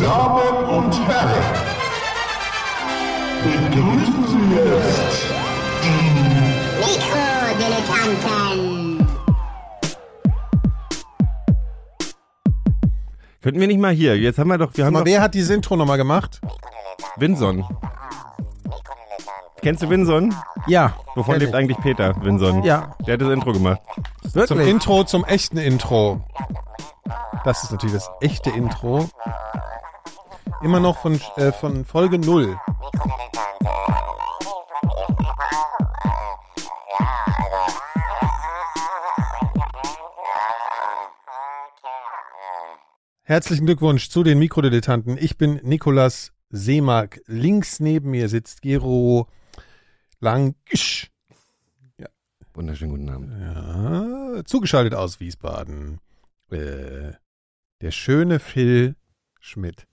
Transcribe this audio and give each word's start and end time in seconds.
Damen 0.00 0.64
und 0.64 0.94
Herren, 1.06 1.44
begrüßen 3.44 4.24
Sie 4.28 4.54
jetzt 4.56 5.26
Mikrodilettanten. 6.78 9.06
Könnten 13.42 13.60
wir 13.60 13.66
nicht 13.66 13.80
mal 13.80 13.92
hier? 13.92 14.16
Jetzt 14.16 14.38
haben 14.38 14.48
wir 14.48 14.56
doch, 14.56 14.70
wir 14.74 14.86
haben 14.86 14.96
Aber 14.96 15.04
doch 15.04 15.10
wer 15.10 15.20
hat 15.20 15.34
dieses 15.34 15.50
Intro 15.50 15.76
nochmal 15.76 15.98
gemacht? 15.98 16.40
Winson. 17.16 17.66
Kennst 19.60 19.82
du 19.82 19.90
Winson? 19.90 20.34
Ja. 20.66 20.94
Wovon 21.14 21.38
lebt 21.38 21.54
eigentlich 21.54 21.76
Peter 21.78 22.14
Winson? 22.22 22.64
Ja. 22.64 22.96
Der 23.06 23.12
hat 23.14 23.20
das 23.20 23.28
Intro 23.30 23.52
gemacht. 23.52 23.80
ich. 24.24 24.32
Zum 24.32 24.34
Wirklich? 24.34 24.68
Intro, 24.68 25.04
zum 25.04 25.24
echten 25.26 25.58
Intro. 25.58 26.22
Das 27.44 27.64
ist 27.64 27.72
natürlich 27.72 27.94
das 27.94 28.10
echte 28.20 28.50
Intro. 28.50 29.08
Immer 30.62 30.80
noch 30.80 30.98
von, 30.98 31.20
äh, 31.36 31.52
von 31.52 31.84
Folge 31.84 32.18
0. 32.18 32.58
Herzlichen 43.22 43.64
Glückwunsch 43.64 44.08
zu 44.10 44.24
den 44.24 44.38
Mikrodilettanten. 44.38 45.16
Ich 45.16 45.38
bin 45.38 45.60
Nikolas 45.62 46.32
Seemark. 46.50 47.20
Links 47.26 47.78
neben 47.78 48.10
mir 48.10 48.28
sitzt 48.28 48.60
Gero 48.62 49.28
Langsch. 50.18 51.10
Wunderschönen 52.54 52.90
guten 52.90 53.08
Abend. 53.08 53.32
Ja, 53.40 54.44
zugeschaltet 54.44 54.94
aus 54.94 55.20
Wiesbaden. 55.20 56.00
Äh, 56.50 57.12
der 57.80 57.90
schöne 57.90 58.40
Phil 58.40 58.96
Schmidt. 59.38 59.86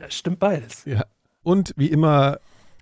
Ja, 0.00 0.10
stimmt 0.10 0.38
beides. 0.38 0.84
Ja. 0.86 1.04
Und 1.42 1.74
wie 1.76 1.88
immer 1.88 2.38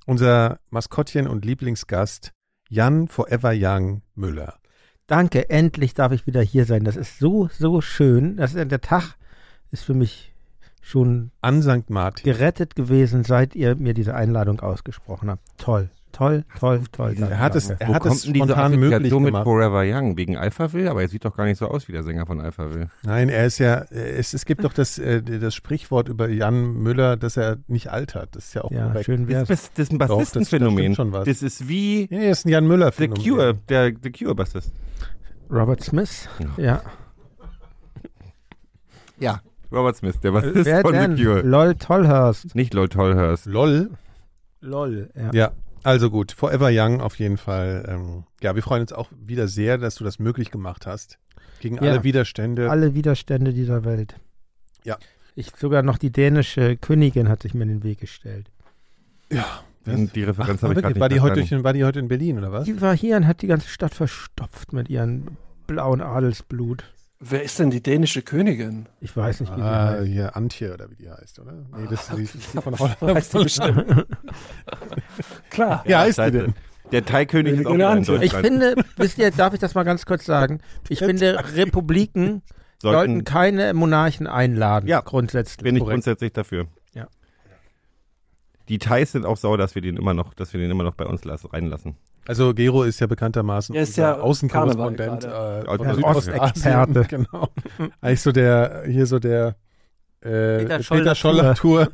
unser 0.06 0.60
Maskottchen 0.70 1.26
und 1.26 1.44
Lieblingsgast 1.44 2.32
Jan 2.68 3.08
Forever 3.08 3.52
Young 3.54 4.02
Müller. 4.14 4.54
Danke, 5.08 5.50
endlich 5.50 5.94
darf 5.94 6.12
ich 6.12 6.26
wieder 6.26 6.42
hier 6.42 6.64
sein. 6.64 6.84
Das 6.84 6.96
ist 6.96 7.18
so, 7.18 7.48
so 7.48 7.80
schön. 7.80 8.36
Das 8.36 8.54
ist, 8.54 8.70
der 8.70 8.80
Tag 8.80 9.16
ist 9.70 9.82
für 9.84 9.94
mich 9.94 10.32
schon 10.80 11.32
An 11.40 11.62
St. 11.62 11.90
Martin. 11.90 12.24
gerettet 12.24 12.76
gewesen, 12.76 13.24
seit 13.24 13.56
ihr 13.56 13.74
mir 13.74 13.94
diese 13.94 14.14
Einladung 14.14 14.60
ausgesprochen 14.60 15.30
habt. 15.30 15.42
Toll, 15.58 15.90
toll, 16.12 16.44
toll, 16.58 16.82
toll. 16.92 17.14
Er 17.20 17.38
hat 17.38 17.54
es, 17.54 17.68
Danke. 17.68 17.84
er 17.84 17.88
Wo 17.90 17.94
hat 17.94 18.06
es 18.06 18.24
spontan 18.26 18.72
möglich 18.72 18.92
Assoziation 18.94 19.22
mit 19.22 19.32
gemacht. 19.32 19.44
Forever 19.44 19.82
Young? 19.84 20.16
Wegen 20.16 20.36
Alphaville? 20.36 20.90
Aber 20.90 21.02
er 21.02 21.08
sieht 21.08 21.24
doch 21.24 21.36
gar 21.36 21.44
nicht 21.44 21.58
so 21.58 21.66
aus 21.68 21.86
wie 21.88 21.92
der 21.92 22.02
Sänger 22.02 22.26
von 22.26 22.40
Alphaville. 22.40 22.88
Nein, 23.02 23.28
er 23.28 23.46
ist 23.46 23.58
ja, 23.58 23.82
es, 23.90 24.34
es 24.34 24.44
gibt 24.44 24.64
doch 24.64 24.72
das, 24.72 24.98
äh, 24.98 25.22
das 25.22 25.54
Sprichwort 25.54 26.08
über 26.08 26.28
Jan 26.28 26.74
Müller, 26.74 27.16
dass 27.16 27.36
er 27.36 27.58
nicht 27.68 27.88
altert. 27.92 28.34
Das 28.36 28.46
ist 28.46 28.54
ja 28.54 28.62
auch 28.64 28.70
Ja, 28.70 28.86
korrekt. 28.88 29.04
schön 29.06 29.26
Das 29.26 29.48
wär's. 29.48 29.50
ist, 29.50 29.72
das 29.78 29.84
ist 29.84 29.92
ein 29.92 29.98
das- 29.98 30.08
das 30.08 30.16
Bassistenphänomen. 30.18 30.94
schon 30.94 31.12
was. 31.12 31.24
Das 31.26 31.42
ist 31.42 31.68
wie 31.68 32.08
Ja, 32.10 32.18
er 32.18 32.30
ist 32.32 32.46
ein 32.46 32.50
Jan 32.50 32.66
Müller 32.66 32.90
The 32.92 33.08
Cure, 33.08 33.54
der 33.68 33.92
The 34.02 34.10
Cure-Bassist. 34.10 34.72
Robert 35.50 35.82
Smith? 35.82 36.28
Ja. 36.56 36.82
Ja. 39.18 39.40
Robert 39.72 39.96
Smith, 39.96 40.20
der 40.20 40.30
Bassist 40.32 40.64
Wer 40.64 40.80
von 40.82 40.92
denn? 40.92 41.16
The 41.16 41.24
Cure. 41.24 41.40
Lol 41.42 41.74
Tollhurst. 41.74 42.54
Nicht 42.54 42.72
Lloyd 42.72 42.92
Tolhurst. 42.92 43.46
LOL. 43.46 43.90
Lol, 44.60 45.10
ja. 45.14 45.30
Ja, 45.32 45.50
also 45.84 46.10
gut. 46.10 46.32
Forever 46.32 46.70
Young 46.72 47.00
auf 47.00 47.18
jeden 47.18 47.36
Fall. 47.36 47.84
Ähm, 47.88 48.24
ja, 48.42 48.54
wir 48.54 48.62
freuen 48.62 48.82
uns 48.82 48.92
auch 48.92 49.10
wieder 49.18 49.48
sehr, 49.48 49.78
dass 49.78 49.94
du 49.96 50.04
das 50.04 50.18
möglich 50.18 50.50
gemacht 50.50 50.86
hast. 50.86 51.18
Gegen 51.60 51.76
Ja. 51.76 51.82
alle 51.82 52.04
Widerstände. 52.04 52.70
Alle 52.70 52.94
Widerstände 52.94 53.52
dieser 53.52 53.84
Welt. 53.84 54.16
Ja. 54.84 54.96
Ich 55.34 55.52
sogar 55.56 55.82
noch 55.82 55.98
die 55.98 56.10
dänische 56.10 56.76
Königin 56.76 57.28
hat 57.28 57.42
sich 57.42 57.54
mir 57.54 57.62
in 57.64 57.68
den 57.68 57.82
Weg 57.84 58.00
gestellt. 58.00 58.50
ja. 59.30 59.44
Die, 59.86 60.06
die 60.08 60.24
Referenz 60.24 60.62
habe 60.62 60.74
ich 60.74 60.76
wirklich? 60.76 60.98
gerade 60.98 61.00
war, 61.00 61.08
nicht 61.08 61.16
die 61.16 61.20
heute 61.40 61.54
in, 61.54 61.64
war 61.64 61.72
die 61.72 61.84
heute 61.84 61.98
in 61.98 62.08
Berlin, 62.08 62.36
oder 62.36 62.52
was? 62.52 62.64
Die 62.66 62.78
war 62.82 62.94
hier 62.94 63.16
und 63.16 63.26
hat 63.26 63.40
die 63.40 63.46
ganze 63.46 63.68
Stadt 63.68 63.94
verstopft 63.94 64.74
mit 64.74 64.90
ihrem 64.90 65.38
blauen 65.66 66.02
Adelsblut. 66.02 66.84
Wer 67.20 67.42
ist 67.42 67.58
denn 67.58 67.70
die 67.70 67.82
dänische 67.82 68.22
Königin? 68.22 68.86
Ich 69.00 69.16
weiß 69.16 69.40
nicht, 69.40 69.50
wie 69.56 69.60
Ah, 69.60 69.92
die 69.94 69.98
heißt. 70.00 70.06
hier 70.08 70.36
Antje 70.36 70.72
oder 70.72 70.88
wie 70.90 70.94
die 70.94 71.10
heißt, 71.10 71.40
oder? 71.40 71.52
Nee, 71.76 71.86
das 71.90 72.08
ist 72.10 72.34
die, 72.34 72.38
die 72.38 72.38
von 72.62 72.78
Weiß 72.78 73.00
Holland. 73.00 73.32
die 73.34 73.42
bestimmt. 73.42 74.06
Klar. 75.50 75.82
Ja, 75.86 76.00
heißt 76.00 76.18
die 76.18 76.30
denn? 76.30 76.54
Der 76.92 77.04
Thai-König 77.04 77.58
ist 77.58 77.66
auch 77.66 77.74
in. 77.74 78.22
Ich 78.22 78.32
finde, 78.32 78.74
wisst 78.96 79.18
ihr, 79.18 79.30
darf 79.30 79.52
ich 79.52 79.60
das 79.60 79.74
mal 79.74 79.82
ganz 79.82 80.06
kurz 80.06 80.24
sagen? 80.24 80.60
Ich 80.88 81.00
finde, 81.00 81.44
Republiken 81.54 82.42
sollten 82.80 83.08
Sollten, 83.10 83.24
keine 83.24 83.74
Monarchen 83.74 84.26
einladen, 84.28 84.88
Ja. 84.88 85.00
grundsätzlich. 85.00 85.58
bin 85.64 85.74
ich 85.74 85.80
Korrekt. 85.80 85.94
grundsätzlich 85.96 86.32
dafür. 86.32 86.66
Ja. 86.94 87.08
Die 88.68 88.78
Thais 88.78 89.10
sind 89.12 89.26
auch 89.26 89.36
sauer, 89.36 89.58
dass 89.58 89.74
wir 89.74 89.82
den 89.82 89.96
immer 89.96 90.14
noch, 90.14 90.32
dass 90.34 90.52
wir 90.52 90.60
den 90.60 90.70
immer 90.70 90.84
noch 90.84 90.94
bei 90.94 91.04
uns 91.04 91.24
lassen, 91.24 91.48
reinlassen. 91.48 91.96
Also 92.28 92.52
Gero 92.54 92.82
ist 92.84 93.00
ja 93.00 93.06
bekanntermaßen 93.08 93.74
Er 93.74 93.82
ist 93.82 93.96
ja 93.96 94.18
Außenkorrespondent 94.20 95.24
äh, 95.24 95.60
Südostasien. 95.62 96.04
Ostexperte. 96.04 97.04
Genau. 97.08 97.48
Eigentlich 98.02 98.20
so 98.20 98.32
der, 98.32 98.82
hier 98.86 99.06
so 99.06 99.18
der 99.18 99.56
äh, 100.20 100.58
Peter 100.64 100.78
Peter 100.78 101.14
Scholler-Tour 101.14 101.88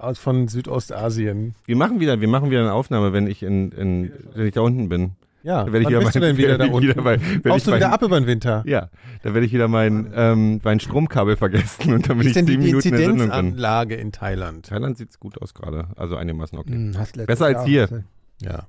aus- 0.00 0.18
von 0.18 0.48
Südostasien. 0.48 1.54
Wir 1.66 1.76
machen 1.76 2.00
wieder, 2.00 2.20
wir 2.20 2.28
machen 2.28 2.50
wieder 2.50 2.60
eine 2.60 2.72
Aufnahme, 2.72 3.12
wenn 3.12 3.26
ich 3.26 3.42
in, 3.42 3.72
in 3.72 4.12
wenn 4.34 4.46
ich 4.46 4.54
da 4.54 4.62
unten 4.62 4.88
bin. 4.88 5.12
Ja, 5.42 5.64
Da 5.64 5.72
werde 5.72 5.78
ich 5.80 5.84
wann 5.84 5.90
wieder 5.92 6.00
bist 6.00 6.14
du 6.16 6.18
mein- 6.20 6.28
denn 6.28 6.36
wieder 6.38 6.58
da 6.58 6.64
wieder 6.64 6.74
unten? 6.74 7.04
wenn 7.04 7.42
Baust 7.42 7.58
ich 7.58 7.64
du 7.64 7.76
wieder 7.76 7.86
mein- 7.88 7.94
ab 7.94 8.02
über 8.02 8.18
den 8.20 8.26
Winter? 8.26 8.62
Ja, 8.66 8.88
da 9.22 9.32
werde 9.34 9.46
ich 9.46 9.52
wieder 9.52 9.68
mein, 9.68 10.10
ähm, 10.14 10.60
mein 10.64 10.80
Stromkabel 10.80 11.36
vergessen 11.36 11.92
und 11.94 12.08
dann 12.08 12.16
bin 12.18 12.26
Wie 12.26 12.30
ich 12.30 12.36
ist 12.36 12.36
denn 12.36 12.46
die 12.46 12.52
zehn 12.54 12.62
Minuten 12.62 12.88
in 12.88 12.94
der 12.94 13.00
Sendung 13.06 13.30
drin. 13.30 13.90
In 14.00 14.12
Thailand? 14.12 14.66
Thailand 14.66 14.98
sieht's 14.98 15.20
gut 15.20 15.40
aus 15.40 15.52
gerade, 15.54 15.88
also 15.96 16.16
einigermaßen 16.16 16.58
okay. 16.58 16.72
Hm, 16.72 16.96
Besser 17.26 17.46
als 17.46 17.64
hier. 17.64 18.04
Ja, 18.40 18.66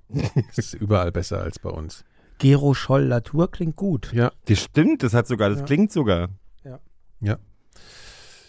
es 0.52 0.58
ist 0.58 0.74
überall 0.76 1.12
besser 1.12 1.42
als 1.42 1.60
bei 1.60 1.70
uns. 1.70 2.04
Gero 2.40 2.74
Scholl 2.74 3.04
Latour 3.04 3.50
klingt 3.52 3.76
gut. 3.76 4.12
Ja, 4.14 4.32
Das 4.46 4.60
stimmt, 4.60 5.04
das 5.04 5.14
hat 5.14 5.28
sogar, 5.28 5.50
das 5.50 5.60
Ja. 5.60 5.66
klingt 5.66 5.92
sogar. 5.92 6.30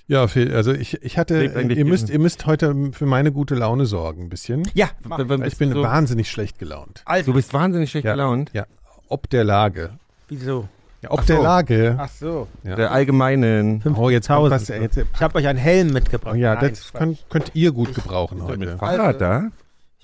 ja, 0.07 0.27
Phil, 0.27 0.55
also 0.55 0.73
ich, 0.73 1.03
ich 1.03 1.19
hatte, 1.19 1.45
ihr 1.45 1.85
müsst, 1.85 2.09
ihr 2.09 2.19
müsst 2.19 2.47
heute 2.47 2.93
für 2.93 3.05
meine 3.05 3.31
gute 3.31 3.55
Laune 3.55 3.85
sorgen, 3.85 4.23
ein 4.25 4.29
bisschen. 4.31 4.63
Ja, 4.75 4.89
Ich 5.45 5.59
bin 5.59 5.73
so, 5.73 5.83
wahnsinnig 5.83 6.31
schlecht 6.31 6.59
gelaunt. 6.59 7.05
du 7.27 7.33
bist 7.35 7.53
wahnsinnig 7.53 7.91
schlecht 7.91 8.07
Ja. 8.07 8.13
gelaunt. 8.13 8.51
Ja, 8.55 8.65
ob 9.09 9.29
der 9.29 9.45
Lage. 9.45 9.91
wieso? 10.29 10.67
Ja, 11.03 11.11
ob 11.13 11.21
Ach 11.21 11.27
der 11.27 11.37
so. 11.37 11.43
Lage. 11.43 11.95
Ach 11.99 12.09
so. 12.09 12.49
Ja. 12.65 12.75
Der 12.75 12.91
allgemeinen. 12.91 13.83
Oh, 13.97 14.11
jetzt 14.11 14.27
kommt 14.29 14.49
50.000. 14.49 14.51
was. 14.51 14.69
Jetzt, 14.69 14.97
Ich 14.97 15.21
habe 15.21 15.39
euch 15.39 15.47
einen 15.47 15.59
Helm 15.59 15.93
mitgebracht. 15.93 16.35
oh 16.35 16.37
ja, 16.37 16.55
Nein, 16.57 16.71
das 16.71 16.93
könnt, 16.93 17.25
könnt 17.29 17.51
ihr 17.55 17.71
gut 17.71 17.95
gebrauchen 17.95 18.39
Mit 18.39 18.47
heute. 18.49 18.79
Fahrrad 18.79 19.21
da? 19.21 19.49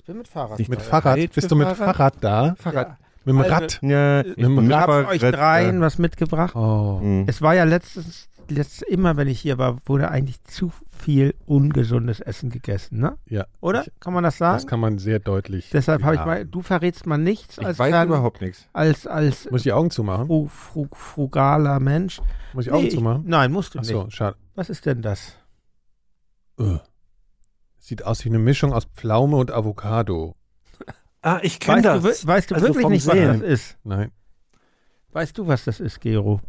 Ich 0.05 0.07
bin 0.07 0.17
mit 0.19 0.27
Fahrrad. 0.27 0.59
Nicht 0.59 0.69
Mit 0.69 0.83
Fahrrad. 0.83 1.03
Fahrrad. 1.03 1.17
Mit 1.17 1.33
Bist 1.33 1.49
du 1.49 1.55
mit 1.55 1.67
Fahrrad? 1.67 1.95
Fahrrad 1.95 2.13
da? 2.21 2.55
Fahrrad. 2.59 2.97
Mit 3.25 3.33
dem 3.33 3.39
Also, 3.41 3.51
Rad? 3.53 3.79
Ja, 3.81 4.21
ich 4.21 4.35
dem 4.35 4.55
bin 4.55 4.69
Ich 4.69 4.75
habe 4.75 4.99
mit 4.99 5.07
euch 5.07 5.19
dreien 5.31 5.77
äh, 5.77 5.81
was 5.81 5.97
mitgebracht. 5.97 6.55
Oh. 6.55 6.99
hm. 7.01 7.23
Es 7.27 7.41
war 7.41 7.55
ja 7.55 7.63
letztens, 7.63 8.29
letzt, 8.47 8.83
immer 8.83 9.17
wenn 9.17 9.27
ich 9.27 9.39
hier 9.39 9.57
war, 9.57 9.77
wurde 9.87 10.11
eigentlich 10.11 10.43
zu 10.43 10.71
viel 10.95 11.33
ungesundes 11.47 12.19
Essen 12.19 12.51
gegessen, 12.51 12.99
ne? 12.99 13.17
Ja. 13.27 13.47
Oder? 13.61 13.81
Ich- 13.81 13.91
kann 13.99 14.13
man 14.13 14.23
das 14.23 14.37
sagen? 14.37 14.57
Das 14.57 14.67
kann 14.67 14.79
man 14.79 14.99
sehr 14.99 15.17
deutlich. 15.17 15.71
Deshalb 15.73 16.03
habe 16.03 16.13
ich 16.13 16.19
ja. 16.19 16.25
mal, 16.27 16.45
du 16.45 16.61
verrätst 16.61 17.07
mal 17.07 17.17
nichts 17.17 17.57
Ich 17.57 17.65
als, 17.65 17.79
weiß 17.79 17.91
dann- 17.91 18.07
überhaupt 18.09 18.41
nichts. 18.41 18.67
als, 18.73 19.07
als 19.07 19.49
Muss 19.49 19.61
ich 19.61 19.63
die 19.63 19.73
Augen 19.73 19.89
zumachen? 19.89 20.27
fru, 20.27 20.47
fru, 20.47 20.87
frugaler 20.93 21.79
Mensch. 21.79 22.21
Muss 22.53 22.65
ich 22.65 22.69
die 22.69 22.73
Augen 22.73 22.83
Nee, 22.83 22.87
ich- 22.89 22.93
zumachen? 22.95 23.23
Nein, 23.25 23.51
musst 23.51 23.73
du 23.73 23.79
Ach 23.79 23.83
so, 23.83 24.03
nicht. 24.03 24.15
schade. 24.15 24.37
Was 24.53 24.69
ist 24.69 24.85
denn 24.85 25.01
das? 25.01 25.33
Ugh. 26.59 26.79
Sieht 27.85 28.03
aus 28.03 28.25
wie 28.25 28.29
eine 28.29 28.39
Mischung 28.39 28.73
aus 28.73 28.85
Pflaume 28.85 29.37
und 29.37 29.51
Avocado. 29.51 30.33
Ah, 31.21 31.37
ich 31.43 31.59
kenne 31.59 31.83
das. 31.83 32.01
du, 32.01 32.27
weißt 32.27 32.49
du 32.49 32.55
Also 32.55 32.67
wirklich 32.69 32.87
nicht, 32.87 33.05
was 33.05 33.13
Sehen. 33.13 33.41
das 33.41 33.47
ist? 33.47 33.77
Nein. 33.83 34.11
Weißt 35.11 35.37
du, 35.37 35.45
was 35.45 35.65
das 35.65 35.79
ist, 35.79 36.01
Gero? 36.01 36.41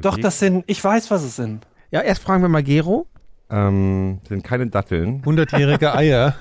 Doch, 0.00 0.18
das 0.18 0.40
sind, 0.40 0.64
ich 0.66 0.82
weiß, 0.82 1.08
was 1.12 1.22
es 1.22 1.36
sind. 1.36 1.68
Ja, 1.92 2.00
erst 2.00 2.20
fragen 2.24 2.42
wir 2.42 2.48
mal 2.48 2.64
Gero. 2.64 3.06
Ähm, 3.48 4.18
sind 4.28 4.42
keine 4.42 4.66
Datteln. 4.66 5.24
Hundertjährige 5.24 5.94
Eier. 5.94 6.34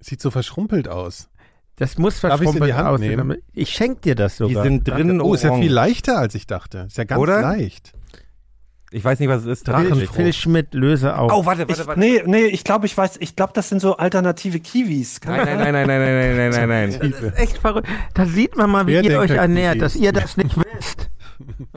Sieht 0.00 0.22
so 0.22 0.30
verschrumpelt 0.30 0.88
aus. 0.88 1.28
Das 1.76 1.98
muss 1.98 2.18
Darf 2.22 2.40
ich's 2.40 2.54
in 2.54 2.62
die 2.62 2.72
verschrumpelt 2.72 2.76
Hand 2.78 2.88
aussehen. 2.88 3.10
nehmen? 3.16 3.42
Ich 3.52 3.68
schenke 3.72 4.00
dir 4.00 4.14
das 4.14 4.38
Die 4.38 4.44
sogar. 4.44 4.62
sind 4.64 4.88
drinnen 4.88 5.20
Oh, 5.20 5.34
ist 5.34 5.44
ja 5.44 5.54
viel 5.54 5.70
leichter, 5.72 6.16
als 6.18 6.34
ich 6.34 6.46
dachte. 6.46 6.84
Ist 6.88 6.96
ja 6.96 7.04
ganz 7.04 7.20
Oder? 7.20 7.42
leicht. 7.42 7.92
Ich 8.90 9.04
weiß 9.04 9.18
nicht, 9.20 9.28
was 9.28 9.42
es 9.42 9.46
ist. 9.46 9.66
Tatsächlich. 9.66 10.08
Phil 10.10 10.32
Schmidt, 10.32 10.72
löse 10.72 11.16
auf. 11.16 11.30
Oh, 11.32 11.44
warte, 11.44 11.62
Ich, 11.62 11.68
warte, 11.68 11.86
warte. 11.86 12.00
nee, 12.00 12.22
nee, 12.24 12.46
ich 12.46 12.64
glaube, 12.64 12.86
ich 12.86 12.96
weiß, 12.96 13.18
ich 13.20 13.36
glaube, 13.36 13.52
das 13.54 13.68
sind 13.68 13.80
so 13.80 13.96
alternative 13.98 14.60
Kiwis. 14.60 15.20
Kann 15.20 15.36
Nein, 15.36 15.58
nein, 15.58 15.72
nein, 15.72 15.86
nein, 15.86 15.98
nein, 16.00 16.36
nein, 16.36 16.50
nein, 16.50 16.68
nein, 16.68 16.98
nein. 17.00 17.10
Das 17.12 17.20
ist 17.22 17.38
echt 17.38 17.58
verrückt. 17.58 17.86
Da 18.14 18.24
sieht 18.24 18.56
man 18.56 18.70
mal, 18.70 18.86
wie 18.86 18.92
Wer 18.94 19.04
ihr 19.04 19.18
euch 19.18 19.30
ernährt, 19.32 19.74
Kiwi? 19.74 19.80
dass 19.80 19.96
ihr 19.96 20.12
das 20.12 20.36
nicht 20.38 20.56
wisst. 20.56 21.10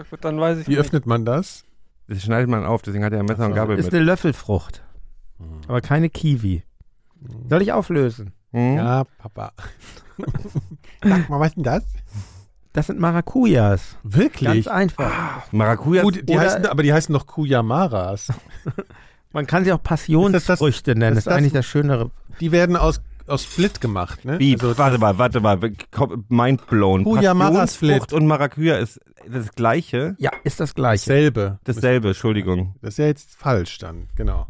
Gut, 0.09 0.23
dann 0.23 0.39
weiß 0.39 0.59
ich 0.59 0.67
Wie 0.67 0.71
nicht. 0.71 0.79
öffnet 0.79 1.05
man 1.05 1.25
das? 1.25 1.63
Das 2.07 2.21
schneidet 2.23 2.49
man 2.49 2.65
auf, 2.65 2.81
deswegen 2.81 3.03
hat 3.03 3.11
er 3.13 3.19
ein 3.19 3.25
Messer 3.25 3.45
und 3.45 3.53
Gabel 3.55 3.77
Ist 3.77 3.85
mit. 3.85 3.95
eine 3.95 4.03
Löffelfrucht. 4.03 4.83
Aber 5.67 5.81
keine 5.81 6.09
Kiwi. 6.09 6.63
Soll 7.49 7.61
ich 7.61 7.71
auflösen? 7.73 8.31
Hm? 8.53 8.75
Ja, 8.77 9.03
Papa. 9.17 9.51
Sag 11.03 11.29
mal, 11.29 11.39
was 11.39 11.49
ist 11.49 11.55
denn 11.57 11.63
das? 11.63 11.83
Das 12.73 12.88
sind 12.88 13.00
Maracujas. 13.00 13.97
Ganz 14.03 14.15
Wirklich? 14.15 14.71
einfach. 14.71 15.51
Maracuja. 15.51 16.03
Gut, 16.03 16.27
die 16.29 16.39
heißen, 16.39 16.65
aber 16.68 16.83
die 16.83 16.94
heißen 16.94 17.12
doch 17.13 17.27
Kuyamaras. 17.27 18.27
Man 19.33 19.47
kann 19.47 19.63
sie 19.65 19.71
auch 19.73 19.81
Passionsfrüchte 19.83 20.95
nennen. 20.95 21.15
Das 21.15 21.25
das- 21.25 21.33
ist 21.33 21.38
eigentlich 21.38 21.53
das 21.53 21.65
Schönere. 21.65 22.12
Die 22.39 22.51
werden 22.51 22.75
aus, 22.75 23.01
aus 23.27 23.44
Split 23.44 23.81
gemacht, 23.81 24.25
ne? 24.25 24.39
Wie, 24.39 24.53
Also, 24.53 24.77
warte 24.77 24.97
mal, 24.97 25.18
warte 25.18 25.39
mal, 25.41 25.59
komm, 25.91 26.25
mind 26.29 26.65
blown. 26.68 27.03
Puya 27.03 27.33
Passionsfrucht 27.33 27.53
Marasplit. 27.53 28.13
und 28.13 28.27
Maracuja 28.27 28.77
ist 28.77 29.00
das 29.29 29.51
gleiche, 29.53 30.15
Ja, 30.17 30.31
ist 30.44 30.59
das 30.59 30.74
gleiche. 30.74 31.06
dasselbe. 31.09 31.59
dasselbe, 31.65 32.07
Entschuldigung. 32.09 32.75
Das 32.81 32.95
ist 32.95 32.97
ja 32.97 33.06
jetzt 33.06 33.35
falsch 33.35 33.77
dann, 33.77 34.07
genau. 34.15 34.47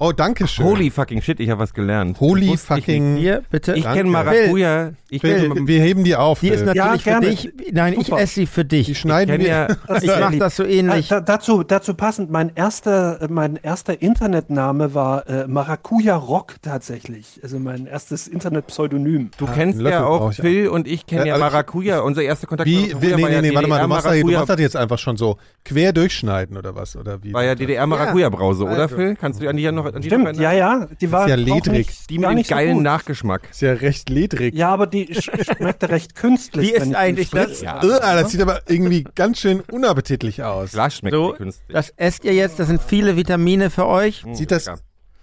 Oh, 0.00 0.10
danke 0.10 0.48
schön. 0.48 0.64
Holy 0.66 0.90
fucking 0.90 1.22
shit, 1.22 1.38
ich 1.38 1.48
habe 1.50 1.60
was 1.60 1.72
gelernt. 1.72 2.18
Holy 2.18 2.52
ich 2.54 2.60
fucking. 2.60 3.16
Hier, 3.16 3.42
bitte. 3.50 3.74
Ich 3.74 3.84
kenne 3.84 4.10
Maracuja, 4.10 4.90
ich 5.08 5.20
Phil, 5.20 5.48
kenne 5.48 5.68
wir 5.68 5.80
heben 5.80 6.02
die 6.02 6.16
auf. 6.16 6.40
Die 6.40 6.48
ist 6.48 6.64
natürlich 6.66 6.76
Ja, 6.76 6.98
für 6.98 7.20
gerne. 7.20 7.30
dich. 7.30 7.52
Nein, 7.72 7.94
ich 7.98 8.06
Super. 8.08 8.20
esse 8.20 8.34
sie 8.34 8.46
für 8.46 8.64
die 8.64 8.82
dich. 8.82 8.98
schneiden 8.98 9.30
kenn 9.36 9.40
wir. 9.40 9.46
ja, 9.48 9.68
Ich 10.02 10.06
mache 10.20 10.36
das 10.38 10.56
so 10.56 10.64
Äh, 10.64 10.78
ähnlich. 10.80 11.08
da, 11.08 11.20
dazu, 11.20 11.62
dazu 11.62 11.94
passend, 11.94 12.28
mein 12.30 12.50
erster, 12.56 13.22
äh, 13.22 13.28
mein 13.30 13.54
erster 13.62 14.02
Internetname 14.02 14.94
war 14.94 15.28
äh, 15.28 15.46
Maracuja 15.46 16.16
Rock 16.16 16.56
tatsächlich. 16.60 17.38
Also 17.44 17.60
mein 17.60 17.86
erstes 17.86 18.26
Internetpseudonym. 18.26 19.30
du 19.38 19.46
Ah, 19.46 19.52
kennst 19.54 19.80
ja 19.80 20.02
brauch 20.02 20.20
auch 20.22 20.30
ich 20.32 20.38
Phil 20.38 20.68
und 20.68 20.88
ich 20.88 21.06
kennen 21.06 21.22
Äh, 21.22 21.28
ja 21.28 21.34
also- 21.34 21.44
Maracuja. 21.46 22.00
Unser 22.00 22.22
erster 22.22 22.48
Kontakt 22.48 22.68
Wie, 22.68 22.88
mit 22.88 23.00
Maracuja 23.00 23.16
nee, 23.16 23.22
war 23.22 23.28
nee, 23.30 23.34
ja 23.36 23.42
nee, 23.42 23.54
warte 23.54 23.68
mal, 23.68 23.80
du 23.80 23.86
machst, 23.88 24.06
das, 24.06 24.12
du 24.12 24.18
DDR 24.26 24.38
machst 24.40 24.50
das 24.50 24.60
jetzt 24.60 24.76
einfach 24.76 24.98
schon 24.98 25.16
so 25.16 25.38
quer 25.64 25.92
durchschneiden 25.92 26.56
oder 26.56 26.74
was? 26.74 26.96
Oder 26.96 27.22
wie? 27.22 27.32
War 27.32 27.44
ja 27.44 27.54
DDR 27.54 27.86
Maracuja 27.86 28.28
Brause, 28.28 28.64
oder. 28.64 28.88
Phil? 28.88 29.14
Kannst 29.14 29.38
du 29.38 29.42
dich 29.42 29.48
an 29.50 29.56
die 29.56 29.62
ja 29.62 29.70
noch 29.70 29.83
an 29.92 30.00
die 30.02 30.08
noch 30.08 30.14
Stimmt, 30.14 30.26
erinnern? 30.38 30.42
ja, 30.42 30.52
ja. 30.52 30.88
Die 31.00 31.12
war 31.12 31.28
ja 31.28 31.34
auch 31.34 31.38
ledrig. 31.38 31.72
nicht- 31.88 32.10
Die 32.10 32.18
mit 32.18 32.30
dem 32.30 32.42
so 32.44 32.54
geilen 32.54 32.74
gut. 32.74 32.82
Nachgeschmack. 32.84 33.48
Ist 33.50 33.60
ja 33.62 33.72
recht 33.72 34.08
ledrig. 34.08 34.54
Ja, 34.54 34.70
aber 34.70 34.86
die 34.86 35.06
sch 35.14 35.30
schmeckte 35.56 35.88
recht 35.90 36.14
künstlich. 36.14 36.68
Wie 36.68 36.74
ist 36.74 36.86
die 36.86 36.96
eigentlich 36.96 37.30
das? 37.30 37.60
Ja. 37.60 37.78
Äh, 37.82 38.22
das 38.22 38.30
sieht 38.30 38.40
aber 38.40 38.62
irgendwie 38.68 39.04
ganz 39.14 39.40
schön 39.40 39.60
unappetitlich 39.60 40.42
aus. 40.42 40.70
Klar 40.72 40.90
schmeckt 40.90 41.14
So, 41.14 41.32
die 41.32 41.38
künstlich. 41.38 41.72
das 41.74 41.90
esst 41.96 42.24
ihr 42.24 42.34
jetzt. 42.34 42.58
Das 42.58 42.68
sind 42.68 42.82
viele 42.82 43.16
Vitamine 43.16 43.70
für 43.70 43.86
euch. 43.86 44.22
Hm, 44.24 44.34
Sieht 44.34 44.50
das. 44.50 44.68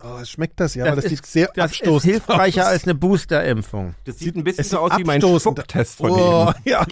Oh, 0.03 0.23
schmeckt 0.25 0.59
das? 0.59 0.73
Ja, 0.73 0.85
Das 0.85 0.91
aber 0.93 1.01
das 1.03 1.11
ist- 1.11 1.17
sieht 1.17 1.25
sehr 1.27 1.49
Das 1.55 1.71
ist 1.71 1.81
abstoßend 1.81 2.11
hilfreicher 2.11 2.63
aus. 2.63 2.67
als 2.69 2.83
eine 2.85 2.95
Boosterimpfung. 2.95 3.93
Das 4.05 4.17
sieht 4.17 4.35
ein 4.35 4.43
bisschen 4.43 4.61
Es 4.61 4.69
so 4.69 4.77
sieht 4.83 4.91
aus 4.93 4.97
wie 4.99 5.03
mein 5.03 5.21
abstoßend- 5.21 5.41
Spucktest 5.41 5.97
von 5.97 6.11
oh, 6.11 6.51
ja. 6.65 6.85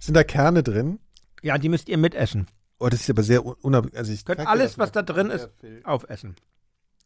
Sind 0.00 0.14
da 0.16 0.24
Kerne 0.24 0.62
drin? 0.64 0.98
Ja, 1.42 1.58
die 1.58 1.68
müsst 1.68 1.88
ihr 1.88 1.98
mitessen. 1.98 2.46
Oh, 2.80 2.88
das 2.88 3.02
ist 3.02 3.10
aber 3.10 3.22
sehr 3.22 3.44
unappetitlich. 3.46 3.98
Also 4.00 4.12
ich 4.12 4.24
Könnt 4.24 4.40
alles, 4.40 4.72
das 4.72 4.78
was 4.78 4.90
da 4.90 5.02
drin 5.02 5.30
ist, 5.30 5.48
aufessen. 5.84 6.34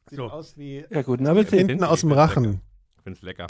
Sieht 0.08 0.17
so. 0.19 0.26
aus 0.31 0.56
wie 0.56 0.85
Ja, 0.91 1.03
guten 1.03 1.26
Appetit. 1.26 1.69
hinten 1.69 1.85
aus 1.85 2.00
dem 2.00 2.12
Rachen. 2.12 2.61
Ich 2.99 3.03
find's 3.03 3.23
lecker. 3.23 3.47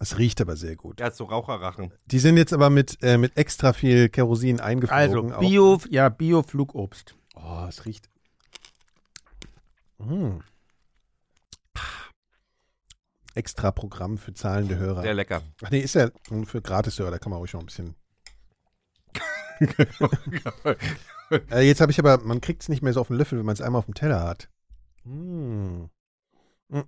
Es 0.00 0.18
riecht 0.18 0.40
aber 0.40 0.56
sehr 0.56 0.74
gut. 0.76 0.98
Der 0.98 1.06
hat 1.06 1.14
so 1.16 1.24
Raucherrachen. 1.24 1.92
Die 2.06 2.18
sind 2.18 2.36
jetzt 2.36 2.52
aber 2.52 2.70
mit, 2.70 2.98
äh, 3.02 3.18
mit 3.18 3.36
extra 3.36 3.72
viel 3.72 4.08
Kerosin 4.08 4.58
Also, 4.60 4.64
eingeflogen. 4.64 5.32
auch. 5.32 5.40
Bio, 5.40 5.80
ja, 5.90 6.08
Bio-Flugobst. 6.08 7.14
Oh, 7.36 7.66
es 7.68 7.84
riecht. 7.84 8.08
Mm. 9.98 10.38
Extra 13.34 13.70
Programm 13.70 14.18
für 14.18 14.34
zahlende 14.34 14.76
Hörer. 14.76 15.02
Sehr 15.02 15.14
lecker. 15.14 15.42
Ach 15.62 15.70
nee, 15.70 15.78
ist 15.80 15.94
ja 15.94 16.10
für 16.44 16.60
Gratishörer, 16.60 17.10
da 17.10 17.18
kann 17.18 17.30
man 17.30 17.38
ruhig 17.38 17.52
noch 17.52 17.60
ein 17.60 17.66
bisschen. 17.66 17.94
Äh, 21.50 21.62
jetzt 21.66 21.80
habe 21.80 21.90
ich 21.90 21.98
aber, 21.98 22.18
man 22.18 22.42
kriegt 22.42 22.60
es 22.60 22.68
nicht 22.68 22.82
mehr 22.82 22.92
so 22.92 23.00
auf 23.00 23.06
den 23.08 23.16
Löffel, 23.16 23.38
wenn 23.38 23.46
man 23.46 23.54
es 23.54 23.62
einmal 23.62 23.78
auf 23.78 23.86
dem 23.86 23.94
Teller 23.94 24.22
hat. 24.22 24.50
Mm. 25.04 25.84
Mm. 26.68 26.80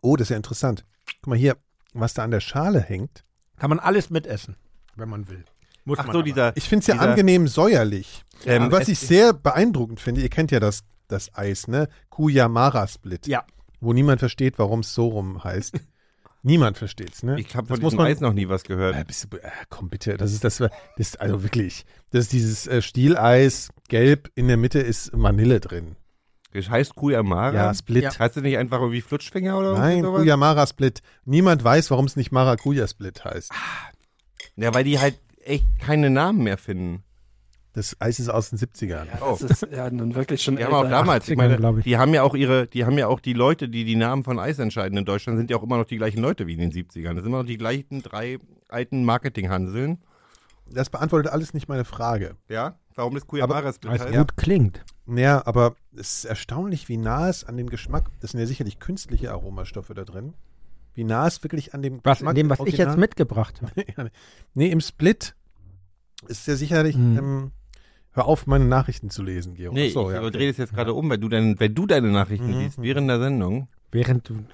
Oh, 0.00 0.16
das 0.16 0.26
ist 0.26 0.30
ja 0.30 0.36
interessant. 0.36 0.84
Guck 1.22 1.28
mal 1.28 1.38
hier, 1.38 1.56
was 1.92 2.14
da 2.14 2.24
an 2.24 2.30
der 2.30 2.40
Schale 2.40 2.80
hängt. 2.80 3.24
Kann 3.56 3.70
man 3.70 3.78
alles 3.78 4.10
mitessen, 4.10 4.56
wenn 4.96 5.08
man 5.08 5.28
will. 5.28 5.44
Muss 5.84 5.98
Ach 5.98 6.06
man 6.06 6.12
so, 6.14 6.22
dieser. 6.22 6.56
Ich 6.56 6.68
finde 6.68 6.80
es 6.82 6.86
ja 6.86 6.94
Dieser- 6.94 7.08
angenehm 7.10 7.48
säuerlich. 7.48 8.22
Ähm, 8.46 8.64
Und 8.64 8.72
was 8.72 8.82
es- 8.82 8.88
ich 8.90 8.98
sehr 9.00 9.32
beeindruckend 9.32 10.00
finde, 10.00 10.20
ihr 10.20 10.28
kennt 10.28 10.50
ja 10.50 10.60
das, 10.60 10.82
das 11.08 11.34
Eis, 11.34 11.68
ne? 11.68 11.88
Kuyamara 12.10 12.86
Split. 12.86 13.26
Ja. 13.26 13.44
Wo 13.80 13.92
niemand 13.92 14.20
versteht, 14.20 14.58
warum 14.58 14.80
es 14.80 14.94
so 14.94 15.08
rum 15.08 15.42
heißt. 15.42 15.74
niemand 16.42 16.78
versteht's, 16.78 17.22
ne? 17.22 17.40
Ich 17.40 17.54
habe 17.56 17.66
Das 17.66 17.76
von 17.78 17.82
muss 17.82 17.90
diesem 17.92 17.98
man- 18.04 18.06
Eis 18.12 18.20
noch 18.20 18.32
nie 18.34 18.48
was 18.48 18.62
gehört. 18.62 18.94
Äh, 18.96 19.04
bist 19.04 19.26
du, 19.30 19.36
äh, 19.38 19.50
komm 19.68 19.88
bitte, 19.90 20.16
das 20.16 20.32
ist 20.32 20.44
das, 20.44 20.58
das 20.58 20.70
ist 20.96 21.20
also 21.20 21.42
wirklich, 21.42 21.84
das 22.12 22.24
ist 22.26 22.32
dieses 22.32 22.66
äh, 22.66 22.80
Stieleis, 22.82 23.70
gelb, 23.88 24.30
in 24.34 24.48
der 24.48 24.56
Mitte 24.58 24.78
ist 24.80 25.10
Vanille 25.12 25.60
drin. 25.60 25.96
Das 26.52 26.68
heißt 26.68 26.94
Kuyamara? 26.96 27.54
Ja, 27.54 27.74
Split. 27.74 28.02
Ja. 28.02 28.18
Heißt 28.18 28.36
du 28.36 28.40
nicht 28.40 28.58
einfach 28.58 28.80
irgendwie 28.80 29.00
Flutschfinger 29.00 29.58
oder 29.58 29.78
Nein, 29.78 30.02
sowas? 30.02 30.20
Kuyamara 30.22 30.66
Split. 30.66 31.00
Niemand 31.24 31.62
weiß, 31.62 31.90
warum 31.90 32.06
es 32.06 32.16
nicht 32.16 32.32
Maracuja 32.32 32.88
Split 32.88 33.24
heißt. 33.24 33.52
Ja, 34.56 34.74
weil 34.74 34.84
die 34.84 34.98
halt 34.98 35.18
echt 35.44 35.64
keine 35.78 36.10
Namen 36.10 36.42
mehr 36.42 36.58
finden. 36.58 37.04
Das 37.72 37.96
Eis 38.00 38.18
ist 38.18 38.28
aus 38.28 38.50
den 38.50 38.58
70ern. 38.58 39.06
Oh. 39.20 39.38
Das 39.40 39.62
ist 39.62 39.72
ja 39.72 39.88
nun 39.90 40.16
wirklich 40.16 40.42
schon 40.42 40.56
Die 40.56 40.64
haben 40.64 40.74
auch 40.74 40.88
damals, 40.88 41.28
ich 41.28 41.34
80ern, 41.34 41.36
meine, 41.36 41.56
glaub 41.56 41.78
ich. 41.78 41.84
die 41.84 41.96
haben 41.96 42.12
ja 42.12 42.24
auch 42.24 42.34
ihre, 42.34 42.66
die 42.66 42.84
haben 42.84 42.98
ja 42.98 43.06
auch 43.06 43.20
die 43.20 43.32
Leute, 43.32 43.68
die 43.68 43.84
die 43.84 43.94
Namen 43.94 44.24
von 44.24 44.40
Eis 44.40 44.58
entscheiden 44.58 44.98
in 44.98 45.04
Deutschland, 45.04 45.38
sind 45.38 45.50
ja 45.50 45.56
auch 45.56 45.62
immer 45.62 45.76
noch 45.76 45.84
die 45.86 45.96
gleichen 45.96 46.20
Leute 46.20 46.48
wie 46.48 46.54
in 46.54 46.58
den 46.58 46.72
70ern. 46.72 47.14
Das 47.14 47.22
sind 47.22 47.26
immer 47.26 47.38
noch 47.38 47.46
die 47.46 47.58
gleichen 47.58 48.02
drei 48.02 48.38
alten 48.68 49.04
Marketinghanseln. 49.04 49.98
Das 50.68 50.90
beantwortet 50.90 51.32
alles 51.32 51.54
nicht 51.54 51.68
meine 51.68 51.84
Frage. 51.84 52.36
Ja? 52.48 52.76
Warum 52.96 53.14
das 53.14 53.26
Kuyamara 53.26 53.72
Split 53.72 53.92
Weil 53.92 54.00
es 54.00 54.06
heißt? 54.06 54.16
gut 54.18 54.36
klingt. 54.36 54.84
Ja, 55.16 55.44
aber 55.46 55.74
es 55.96 56.18
ist 56.18 56.24
erstaunlich, 56.26 56.88
wie 56.88 56.96
nah 56.96 57.28
es 57.28 57.44
an 57.44 57.56
dem 57.56 57.68
Geschmack, 57.68 58.10
das 58.20 58.30
sind 58.32 58.40
ja 58.40 58.46
sicherlich 58.46 58.78
künstliche 58.78 59.32
Aromastoffe 59.32 59.92
da 59.94 60.04
drin, 60.04 60.34
wie 60.94 61.04
nah 61.04 61.26
es 61.26 61.42
wirklich 61.42 61.74
an 61.74 61.82
dem 61.82 62.00
Was, 62.04 62.18
Geschmack 62.18 62.32
in 62.32 62.36
dem, 62.36 62.50
was 62.50 62.58
ich 62.58 62.60
original- 62.66 62.86
jetzt 62.88 62.98
mitgebracht 62.98 63.60
habe. 63.62 64.10
Nee, 64.54 64.70
im 64.70 64.80
Split 64.80 65.34
ist 66.28 66.46
ja 66.46 66.54
sicherlich, 66.56 66.94
Hm. 66.96 67.18
ähm, 67.18 67.50
hör 68.12 68.26
auf, 68.26 68.46
meine 68.46 68.64
Nachrichten 68.66 69.10
zu 69.10 69.22
lesen, 69.22 69.54
Gero. 69.54 69.72
Nee, 69.72 69.88
so, 69.90 70.10
ich 70.10 70.14
ja, 70.16 70.30
drehe 70.30 70.48
das 70.48 70.58
jetzt 70.58 70.74
gerade 70.74 70.92
um, 70.94 71.08
weil 71.10 71.18
du, 71.18 71.28
dein, 71.28 71.58
wenn 71.58 71.74
du 71.74 71.86
deine 71.86 72.08
Nachrichten 72.08 72.48
Mhm. 72.54 72.58
liest, 72.60 72.82
während 72.82 73.08
der 73.08 73.20
Sendung. 73.20 73.68
Während 73.92 74.28
du. 74.28 74.44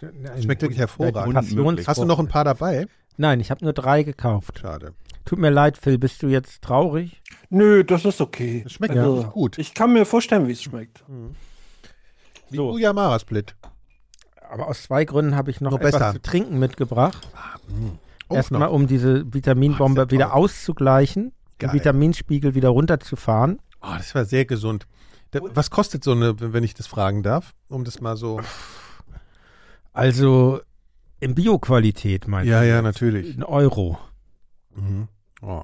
Schmeckt 0.41 0.62
wirklich 0.62 0.79
hervorragend. 0.79 1.35
Passionsfrucht. 1.35 1.88
Hast 1.88 2.00
du 2.00 2.05
noch 2.06 2.19
ein 2.19 2.29
paar 2.29 2.44
dabei? 2.44 2.87
Nein, 3.19 3.41
ich 3.41 3.50
habe 3.50 3.62
nur 3.64 3.73
drei 3.75 4.03
gekauft. 4.03 4.58
Schade. 4.61 4.94
Tut 5.26 5.38
mir 5.38 5.50
leid, 5.50 5.76
Phil, 5.76 5.99
bist 5.99 6.23
du 6.23 6.28
jetzt 6.28 6.62
traurig? 6.62 7.20
Nö, 7.50 7.84
das 7.84 8.05
ist 8.06 8.20
okay. 8.23 8.62
Das 8.62 8.73
schmeckt 8.73 8.96
Also, 8.96 9.17
wirklich 9.17 9.32
gut. 9.32 9.58
Ich 9.58 9.75
kann 9.75 9.93
mir 9.93 10.06
vorstellen, 10.06 10.49
wie 10.49 10.52
es 10.52 10.62
schmeckt. 10.62 11.05
Wie 12.49 12.56
So. 12.56 12.70
Kuyamara 12.73 13.19
Split. 13.19 13.55
Aber 14.49 14.69
aus 14.69 14.84
zwei 14.84 15.05
Gründen 15.05 15.34
habe 15.37 15.50
ich 15.50 15.61
noch, 15.61 15.73
Noch 15.73 15.78
etwas 15.81 15.93
besser. 15.93 16.12
zu 16.12 16.23
trinken 16.23 16.58
mitgebracht. 16.58 17.28
Oh, 18.28 18.34
Erstmal, 18.34 18.69
um 18.69 18.87
diese 18.87 19.32
Vitaminbombe 19.34 20.00
Oh, 20.00 20.05
ja 20.05 20.11
wieder 20.11 20.26
toll. 20.31 20.34
auszugleichen, 20.44 21.32
Geil. 21.58 21.70
den 21.70 21.75
Vitaminspiegel 21.75 22.55
wieder 22.55 22.69
runterzufahren. 22.70 23.60
Oh, 23.82 23.94
das 23.96 24.15
war 24.15 24.24
sehr 24.24 24.44
gesund. 24.46 24.86
Da, 25.32 25.41
was 25.43 25.70
kostet 25.70 26.05
so 26.05 26.12
eine, 26.12 26.34
wenn 26.53 26.62
ich 26.62 26.74
das 26.74 26.86
fragen 26.86 27.22
darf? 27.24 27.53
Um 27.69 27.82
das 27.84 28.00
mal 28.00 28.17
so. 28.17 28.41
Also 29.93 30.60
in 31.20 31.34
Bioqualität, 31.34 32.29
meinst 32.29 32.48
Ja, 32.50 32.60
du? 32.60 32.69
ja, 32.69 32.82
natürlich. 32.82 33.36
Ein 33.36 33.43
Euro. 33.43 33.98
Mhm. 34.74 35.08
Oh. 35.43 35.62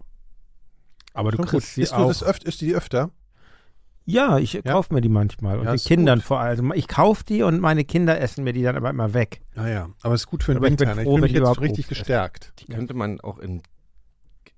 Aber 1.14 1.30
du 1.30 1.36
Schon 1.36 1.44
gut. 1.46 1.50
kriegst 1.50 1.74
sie 1.74 1.82
Isst 1.82 1.92
du 1.92 1.96
auch. 1.96 2.08
das 2.08 2.22
öfter? 2.22 2.46
Isst 2.48 2.60
du 2.60 2.66
die 2.66 2.74
öfter? 2.74 3.10
ja, 4.04 4.38
ich 4.38 4.60
kaufe 4.64 4.92
mir 4.92 5.00
die 5.00 5.08
manchmal. 5.08 5.58
Und 5.58 5.64
Ja, 5.66 5.70
den 5.72 5.76
ist 5.76 5.86
Kindern 5.86 6.18
gut. 6.18 6.26
vor 6.26 6.40
allem. 6.40 6.70
Also 6.72 6.78
ich 6.78 6.88
kaufe 6.88 7.22
die 7.24 7.42
und 7.44 7.60
meine 7.60 7.84
Kinder 7.84 8.20
essen 8.20 8.42
mir 8.44 8.52
die 8.52 8.62
dann 8.62 8.76
aber 8.76 8.90
immer 8.90 9.14
weg. 9.14 9.42
Ja, 9.54 9.68
ja. 9.68 9.90
Aber 10.02 10.14
es 10.14 10.22
ist 10.22 10.26
gut 10.26 10.42
für 10.42 10.52
den 10.52 10.56
Aber 10.58 10.66
ich 10.68 10.76
bin 10.76 10.88
Winter. 10.88 10.94
ne? 10.96 11.02
froh, 11.04 11.10
fühle 11.10 11.14
wenn 11.14 11.20
mich 11.22 11.30
die 11.30 11.34
jetzt 11.34 11.40
überhaupt 11.42 11.60
richtig 11.60 11.86
gestärkt. 11.88 12.52
Die 12.58 12.66
könnte 12.66 12.94
man 12.94 13.20
auch 13.20 13.38
in. 13.38 13.62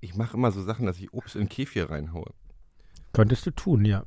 Ich 0.00 0.14
mache 0.14 0.36
immer 0.36 0.50
so 0.50 0.62
Sachen, 0.62 0.86
dass 0.86 0.98
ich 0.98 1.12
Obst 1.12 1.36
in 1.36 1.48
Kefir 1.48 1.90
reinhaue. 1.90 2.30
Könntest 3.12 3.44
du 3.46 3.50
tun, 3.50 3.84
ja. 3.84 4.04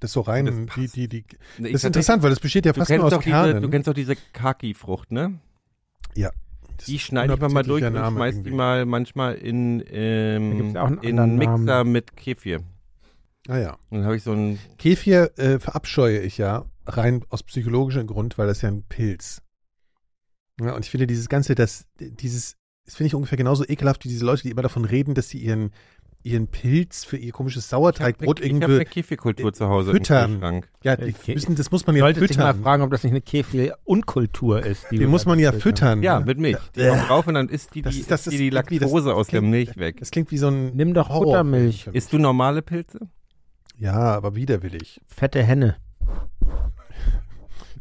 Das 0.00 0.12
so 0.12 0.20
rein, 0.20 0.44
Das 0.46 0.54
die, 0.76 0.88
die, 0.88 1.08
die. 1.08 1.24
Das 1.58 1.70
ist 1.70 1.84
interessant, 1.84 2.22
weil 2.22 2.30
das 2.30 2.40
besteht 2.40 2.66
ja 2.66 2.72
Du 2.72 2.80
fast 2.80 2.90
nur 2.90 3.04
aus 3.04 3.10
doch 3.12 3.22
diese, 3.22 3.30
Kernen. 3.30 3.62
du 3.62 3.70
kennst 3.70 3.88
doch 3.88 3.94
diese 3.94 4.14
Kaki-Frucht, 4.34 5.10
ne? 5.10 5.40
ja. 6.14 6.30
Das 6.76 6.86
Die 6.86 6.98
schneide 6.98 7.34
ich 7.34 7.40
mir 7.40 7.48
mal 7.48 7.62
durch 7.62 7.84
und 7.84 7.96
schmeiß 7.96 8.42
die 8.42 8.50
mal 8.50 8.84
manchmal 8.86 9.34
in, 9.34 9.82
ähm, 9.88 10.56
gibt's 10.56 10.74
ja 10.74 10.82
auch 10.82 10.86
einen 10.86 11.02
in 11.02 11.18
anderen 11.18 11.36
Mixer 11.36 11.58
Namen. 11.58 11.92
mit 11.92 12.16
Kefir. 12.16 12.60
Ah 13.48 13.58
ja. 13.58 13.72
Und 13.90 13.98
dann 13.98 14.04
habe 14.04 14.16
ich 14.16 14.22
so 14.22 14.32
ein. 14.32 14.58
Kefir 14.78 15.30
äh, 15.38 15.58
verabscheue 15.58 16.20
ich 16.20 16.38
ja 16.38 16.66
rein 16.86 17.24
aus 17.28 17.42
psychologischem 17.42 18.06
Grund, 18.06 18.38
weil 18.38 18.46
das 18.46 18.62
ja 18.62 18.68
ein 18.68 18.82
Pilz. 18.84 19.42
Ja, 20.60 20.74
und 20.74 20.84
ich 20.84 20.90
finde 20.90 21.06
dieses 21.06 21.28
ganze, 21.28 21.54
das, 21.54 21.86
dieses, 22.00 22.56
das 22.84 22.94
finde 22.94 23.08
ich 23.08 23.14
ungefähr 23.14 23.36
genauso 23.36 23.64
ekelhaft 23.66 24.04
wie 24.04 24.08
diese 24.08 24.24
Leute, 24.24 24.42
die 24.42 24.50
immer 24.50 24.62
davon 24.62 24.84
reden, 24.84 25.14
dass 25.14 25.28
sie 25.28 25.38
ihren, 25.38 25.70
ihren 26.26 26.48
Pilz 26.48 27.04
für 27.04 27.16
ihr 27.16 27.32
komisches 27.32 27.68
Sauerteigbrot 27.70 28.40
ich 28.40 28.52
habe 28.52 28.64
eine 28.64 28.74
irgendwie, 28.74 28.84
Kefirkultur 28.84 29.52
zu 29.52 29.68
Hause 29.68 29.92
füttern. 29.92 30.24
im 30.24 30.30
Kühlschrank. 30.40 30.68
ja, 30.82 30.96
die 30.96 31.14
Okay. 31.14 31.34
müssen, 31.34 31.54
das 31.54 31.70
muss 31.70 31.86
man 31.86 31.94
Ich 31.96 32.00
ja 32.00 32.06
sollte 32.06 32.20
dich 32.26 32.36
mal 32.36 32.46
füttern. 32.48 32.62
fragen, 32.64 32.82
ob 32.82 32.90
das 32.90 33.04
nicht 33.04 33.12
eine 33.12 33.20
Kefir-Unkultur 33.20 34.64
ist. 34.66 34.86
Die 34.90 34.98
Den 34.98 35.08
muss 35.10 35.24
man 35.24 35.38
ja 35.38 35.52
füttern. 35.52 36.02
Ja, 36.02 36.18
ne? 36.20 36.26
mit 36.26 36.38
Milch. 36.38 36.56
Die 36.74 36.80
Äh. 36.80 36.88
kommt 36.90 37.08
drauf 37.08 37.26
und 37.28 37.34
dann 37.34 37.48
isst 37.48 37.74
die 37.74 37.82
Das 37.82 37.94
die, 37.94 38.04
das 38.04 38.26
isst 38.26 38.32
die, 38.32 38.38
die 38.38 38.50
das- 38.50 38.70
Laktose 38.70 39.14
aus 39.14 39.28
der 39.28 39.40
klingt- 39.40 39.50
Milch 39.50 39.76
weg. 39.76 39.98
Das 40.00 40.10
klingt 40.10 40.30
wie 40.30 40.38
so 40.38 40.48
ein 40.48 40.74
Nimm 40.76 40.94
doch 40.94 41.08
Horrorfilm 41.08 41.30
Buttermilch. 41.50 41.86
Isst 41.92 42.12
du 42.12 42.18
normale 42.18 42.62
Pilze? 42.62 43.00
Ja, 43.78 43.92
aber 44.14 44.34
widerwillig. 44.34 45.00
Fette 45.06 45.42
Henne. 45.42 45.76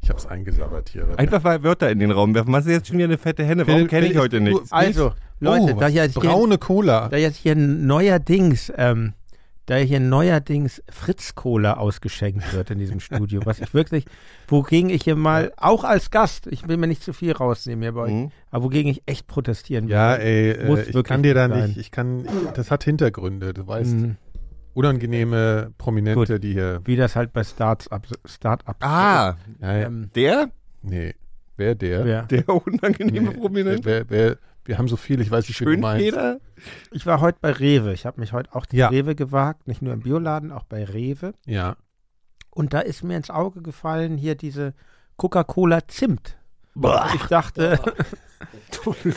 Ich 0.02 0.10
hab's 0.10 0.28
eingesabbert 0.28 0.90
hier. 0.90 1.08
Einfach 1.18 1.42
mal 1.42 1.64
Wörter 1.64 1.90
in 1.90 1.98
den 2.00 2.12
Raum 2.12 2.36
werfen. 2.36 2.54
Was 2.54 2.66
ist 2.68 2.72
jetzt 2.72 2.88
schon 2.90 2.98
wieder 2.98 3.06
eine 3.06 3.18
fette 3.18 3.44
Henne? 3.44 3.66
Warum 3.66 3.88
kenne 3.88 4.06
ich 4.06 4.18
heute 4.18 4.40
nichts? 4.40 4.72
Also, 4.72 5.14
Leute, 5.40 5.74
oh, 5.76 5.80
da, 5.80 5.88
was? 5.88 5.94
jetzt 5.94 6.14
hier, 6.20 6.30
braune 6.30 6.58
Cola. 6.58 7.10
da 7.10 7.18
jetzt 7.18 7.38
hier 7.38 7.56
neuerdings 7.56 8.72
ähm, 8.78 9.14
da 9.68 9.78
hier 9.78 10.00
neuerdings 10.00 10.84
Fritz-Cola 10.92 11.78
ausgeschenkt 11.78 12.54
wird 12.54 12.70
in 12.70 12.78
diesem 12.78 13.00
Studio, 13.00 13.42
was 13.46 13.60
ich 13.60 13.74
wirklich, 13.74 14.06
wogegen 14.48 14.92
ich 14.92 15.04
hier 15.06 15.16
mal, 15.16 15.54
auch 15.58 15.84
als 15.84 16.12
Gast, 16.12 16.46
ich 16.46 16.68
will 16.68 16.78
mir 16.78 16.86
nicht 16.86 17.02
zu 17.02 17.14
viel 17.14 17.32
rausnehmen 17.32 17.82
hier 17.82 17.94
bei 17.94 18.02
euch, 18.02 18.12
Mhm. 18.12 18.32
aber 18.52 18.66
wogegen 18.66 18.92
ich 18.92 19.02
echt 19.08 19.26
protestieren 19.26 19.88
Ja, 19.88 20.20
will. 20.20 20.24
ey, 20.62 20.68
Muss 20.68 20.82
äh, 20.88 20.92
ich 21.00 21.04
kann 21.04 21.24
dir 21.24 21.34
da 21.34 21.50
sein. 21.50 21.70
nicht, 21.70 21.78
ich 21.78 21.90
kann, 21.90 22.26
ich, 22.26 22.52
das 22.54 22.70
hat 22.70 22.84
Hintergründe, 22.84 23.56
du 23.56 23.66
weißt. 23.66 23.92
Mhm. 23.96 24.18
Unangenehme 24.76 25.72
Prominente, 25.78 26.40
die 26.40 26.54
hier. 26.54 26.82
Wie 26.86 26.96
das 26.98 27.16
halt 27.16 27.34
bei 27.34 27.44
Startups 27.44 28.12
Start 28.26 28.64
Ah, 28.82 29.36
Ja, 29.62 29.78
ja, 29.78 29.88
ähm, 29.88 30.10
der? 30.16 30.50
nee. 30.84 31.16
Wer 31.58 31.74
der? 31.76 32.06
wer? 32.06 32.22
Der 32.24 32.50
unangenehme 32.50 33.30
Nee, 33.32 33.38
Prominent? 33.38 33.86
Wer, 33.86 34.10
wer, 34.10 34.38
wir 34.66 34.78
haben 34.78 34.88
so 34.88 34.98
viel, 34.98 35.22
ich 35.22 35.32
weiß 35.32 35.48
nicht, 35.48 35.62
wie 35.62 35.66
du 35.66 35.78
meinst. 35.78 36.18
Ich 36.92 37.06
war 37.06 37.22
heute 37.22 37.38
bei 37.42 37.52
Rewe. 37.52 37.94
Ich 37.94 38.06
habe 38.06 38.20
mich 38.20 38.34
heute 38.34 38.54
auch 38.56 38.66
zu 38.66 38.76
Ja. 38.76 38.90
Rewe 38.90 39.16
gewagt, 39.16 39.68
nicht 39.68 39.82
nur 39.82 39.94
im 39.94 40.02
Bioladen, 40.02 40.52
auch 40.52 40.64
bei 40.64 40.84
Rewe. 40.84 41.34
Ja. 41.46 41.76
Und 42.50 42.74
da 42.74 42.80
ist 42.80 43.04
mir 43.04 43.18
ins 43.18 43.30
Auge 43.30 43.62
gefallen 43.62 44.18
hier 44.18 44.36
diese 44.36 44.74
Coca-Cola 45.18 45.88
Zimt. 45.88 46.38
Ich 47.16 47.24
dachte, 47.28 47.80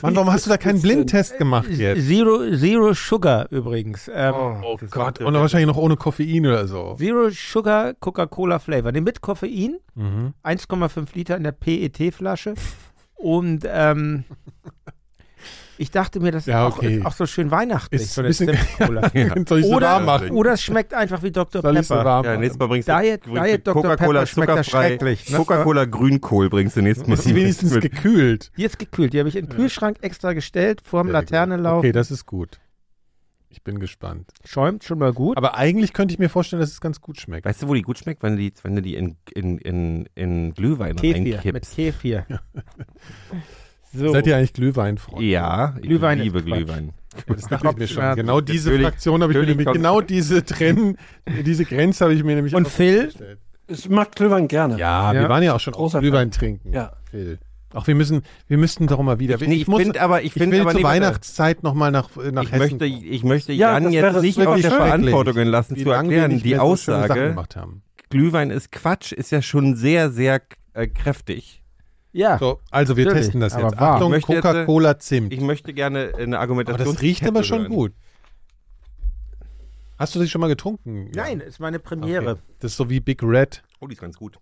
Mann, 0.02 0.14
warum 0.16 0.30
hast 0.30 0.46
du 0.46 0.50
da 0.50 0.56
keinen 0.58 0.80
Blindtest 0.80 1.38
gemacht 1.38 1.68
jetzt? 1.70 2.06
Zero, 2.06 2.54
Zero 2.56 2.92
Sugar 2.94 3.50
übrigens. 3.50 4.08
Ähm, 4.14 4.34
Oh 4.62 4.78
Gott, 4.90 5.20
und 5.20 5.34
wahrscheinlich 5.34 5.66
noch 5.66 5.76
ohne 5.76 5.96
Koffein 5.96 6.46
oder 6.46 6.68
so. 6.68 6.94
Zero 6.98 7.30
Sugar 7.30 7.94
Coca-Cola 7.94 8.58
Flavor. 8.60 8.92
Den 8.92 9.02
mit 9.04 9.20
Koffein, 9.22 9.78
Mhm. 9.96 10.34
1,5 10.44 11.14
Liter 11.14 11.36
in 11.36 11.42
der 11.42 11.52
PET-Flasche. 11.52 12.54
Und 13.16 13.64
ähm, 13.66 14.22
ich 15.78 15.90
dachte 15.90 16.20
mir, 16.20 16.32
das 16.32 16.46
Ja, 16.46 16.66
ist, 16.68 16.74
auch, 16.74 16.78
okay. 16.78 16.96
ist 16.98 17.06
auch 17.06 17.12
so 17.12 17.26
schön 17.26 17.50
weihnachtlich, 17.50 18.02
Ist 18.02 18.14
so 18.14 18.20
ein 18.20 18.24
eine 18.26 18.28
bisschen- 18.30 18.48
Zimt-Cola. 18.76 19.10
Soll 19.48 19.60
ich 19.60 19.66
so 19.66 19.72
Oder, 19.74 19.86
warm 19.86 20.04
machen? 20.04 20.30
oder 20.32 20.52
es 20.52 20.62
schmeckt 20.62 20.92
einfach 20.94 21.22
wie 21.22 21.30
Dr. 21.30 21.62
Soll 21.62 21.82
so 21.82 21.94
Pepper. 21.94 22.04
warm 22.04 22.24
Ja, 22.26 22.36
nächstes 22.36 22.58
Mal 22.58 22.66
bringst 22.68 22.88
Diet- 22.88 23.24
du 23.26 23.34
Diet 23.34 23.66
Dr. 23.66 23.82
Coca-Cola 23.82 24.20
Pepper 24.20 24.26
schmeckt 24.26 24.50
das 24.52 24.66
schrecklich, 24.66 25.30
ne? 25.30 25.36
Coca-Cola 25.38 25.84
Grünkohl 25.86 26.50
bringst 26.50 26.76
du 26.76 26.82
nächstes 26.82 27.06
Mal. 27.06 27.14
Ist 27.14 27.34
wenigstens 27.34 27.72
mit. 27.72 27.82
gekühlt? 27.82 28.50
Die 28.56 28.64
ist 28.64 28.78
gekühlt. 28.78 29.12
Die 29.12 29.18
habe 29.18 29.28
ich 29.28 29.36
in 29.36 29.46
den 29.46 29.54
Kühlschrank 29.56 29.98
extra 30.02 30.32
gestellt, 30.32 30.80
vor 30.84 31.02
dem 31.02 31.10
Sehr 31.10 31.20
gut. 31.20 31.30
Laternenlauf. 31.30 31.78
Okay, 31.78 31.92
das 31.92 32.10
ist 32.10 32.26
gut. 32.26 32.58
Ich 33.50 33.62
bin 33.64 33.80
gespannt. 33.80 34.30
Schäumt 34.44 34.84
schon 34.84 34.98
mal 34.98 35.12
gut. 35.14 35.36
Aber 35.38 35.56
eigentlich 35.56 35.94
könnte 35.94 36.12
ich 36.12 36.18
mir 36.18 36.28
vorstellen, 36.28 36.60
dass 36.60 36.70
es 36.70 36.82
ganz 36.82 37.00
gut 37.00 37.18
schmeckt. 37.18 37.46
Weißt 37.46 37.62
du, 37.62 37.68
wo 37.68 37.72
die 37.74 37.80
gut 37.82 37.98
schmeckt? 37.98 38.22
Wenn 38.22 38.36
du 38.36 38.42
die, 38.42 38.52
wenn 38.62 38.76
du 38.76 38.82
die 38.82 38.94
in, 38.94 39.16
in, 39.34 39.56
in, 39.58 40.08
in 40.14 40.52
Glühwein 40.54 40.96
Kefir, 40.96 41.22
mit 41.22 41.34
reinkippst. 41.46 41.74
Kefir. 41.74 42.26
So. 43.94 44.12
Seid 44.12 44.26
ihr 44.26 44.36
eigentlich 44.36 44.52
Glühweinfreunde? 44.52 45.24
Ja, 45.24 45.74
ich 45.76 45.82
Glühwein 45.82 46.18
liebe. 46.20 46.42
Glühwein. 46.42 46.92
Das 47.26 47.48
dachte 47.48 47.68
ich 47.70 47.76
mir 47.78 47.88
schon. 47.88 48.14
Genau 48.14 48.40
diese 48.40 48.68
Natürlich- 48.70 48.86
Fraktion 48.88 49.22
habe 49.22 49.32
ich 49.32 49.36
mir 49.36 49.42
natürlich 49.42 49.56
nämlich, 49.66 49.74
genau 49.74 50.00
diese 50.00 50.44
Trennen, 50.44 50.96
diese 51.44 51.64
Grenze 51.64 52.04
habe 52.04 52.14
ich 52.14 52.22
mir 52.22 52.36
nämlich 52.36 52.54
Und 52.54 52.66
auch 52.66 52.70
Phil? 52.70 53.10
Ich 53.66 53.88
mag 53.88 54.14
Glühwein 54.14 54.46
gerne. 54.46 54.78
Ja, 54.78 55.12
Ja. 55.12 55.20
wir 55.22 55.28
waren 55.28 55.42
ja 55.42 55.54
auch 55.54 55.58
schon 55.60 55.74
auf 55.74 55.78
Großer 55.78 56.00
Glühwein 56.00 56.30
trinken. 56.30 56.72
Ja. 56.72 56.92
Phil. 57.10 57.38
Auch 57.74 57.86
wir 57.88 57.94
müssen, 57.96 58.22
wir 58.46 58.56
müssten 58.56 58.86
doch 58.86 59.02
mal 59.02 59.18
wieder. 59.18 59.36
Nee, 59.38 59.54
ich 59.56 59.66
muss- 59.66 59.82
finde 59.82 60.00
aber, 60.00 60.20
ich 60.20 60.26
ich 60.28 60.32
finde 60.34 60.52
will 60.56 60.60
aber 60.62 60.72
zur. 60.72 60.82
Weihnachtszeit 60.84 61.62
nochmal 61.64 61.90
nach, 61.90 62.08
nach 62.30 62.44
ich 62.44 62.52
Hessen. 62.52 62.58
möchte, 62.78 62.86
ich 62.86 63.24
möchte 63.24 63.52
Ja, 63.52 63.72
Jan 63.78 63.90
jetzt 63.90 64.22
nicht 64.22 64.38
die 64.38 64.42
schrecklich, 64.42 64.66
Verantwortung 64.66 65.36
lassen 65.46 65.76
wie 65.76 65.82
zu 65.84 65.90
erklären. 65.90 66.38
Die 66.40 66.54
so 66.54 66.60
Aussage, 66.60 67.30
gemacht 67.30 67.56
haben. 67.56 67.82
Glühwein 68.10 68.50
ist 68.50 68.70
Quatsch, 68.70 69.12
ist 69.12 69.32
ja 69.32 69.42
schon 69.42 69.74
sehr, 69.76 70.10
sehr 70.10 70.40
äh, 70.74 70.86
kräftig. 70.86 71.62
Ja. 72.12 72.38
So, 72.38 72.60
also 72.70 72.96
wir 72.96 73.04
Natürlich, 73.04 73.26
testen 73.26 73.40
das 73.40 73.52
aber 73.54 73.68
jetzt. 73.68 73.80
wahr. 73.80 73.94
Achtung, 73.96 74.08
Ich 74.08 74.26
möchte 74.26 74.32
jetzt, 74.32 74.44
äh, 74.44 74.48
Coca-Cola 74.52 74.98
Zimt. 74.98 75.32
Ich 75.32 75.40
möchte 75.40 75.74
gerne 75.74 76.12
eine 76.16 76.36
aber 76.36 76.40
Argumentation. 76.40 76.94
das 76.94 77.02
riecht 77.02 77.26
aber 77.26 77.42
schon 77.44 77.68
gut. 77.68 77.92
Hast 79.98 80.14
du 80.14 80.20
sie 80.20 80.28
schon 80.28 80.40
mal 80.40 80.48
getrunken? 80.48 81.06
Ja. 81.14 81.24
Nein, 81.24 81.40
ist 81.40 81.58
meine 81.60 81.78
Premiere. 81.78 82.32
Okay. 82.32 82.40
Das 82.60 82.72
ist 82.72 82.76
so 82.76 82.88
wie 82.88 83.00
Big 83.00 83.22
Red. 83.22 83.62
Oh, 83.80 83.86
die 83.88 83.94
ist 83.94 84.00
ganz 84.00 84.16
gut. 84.16 84.38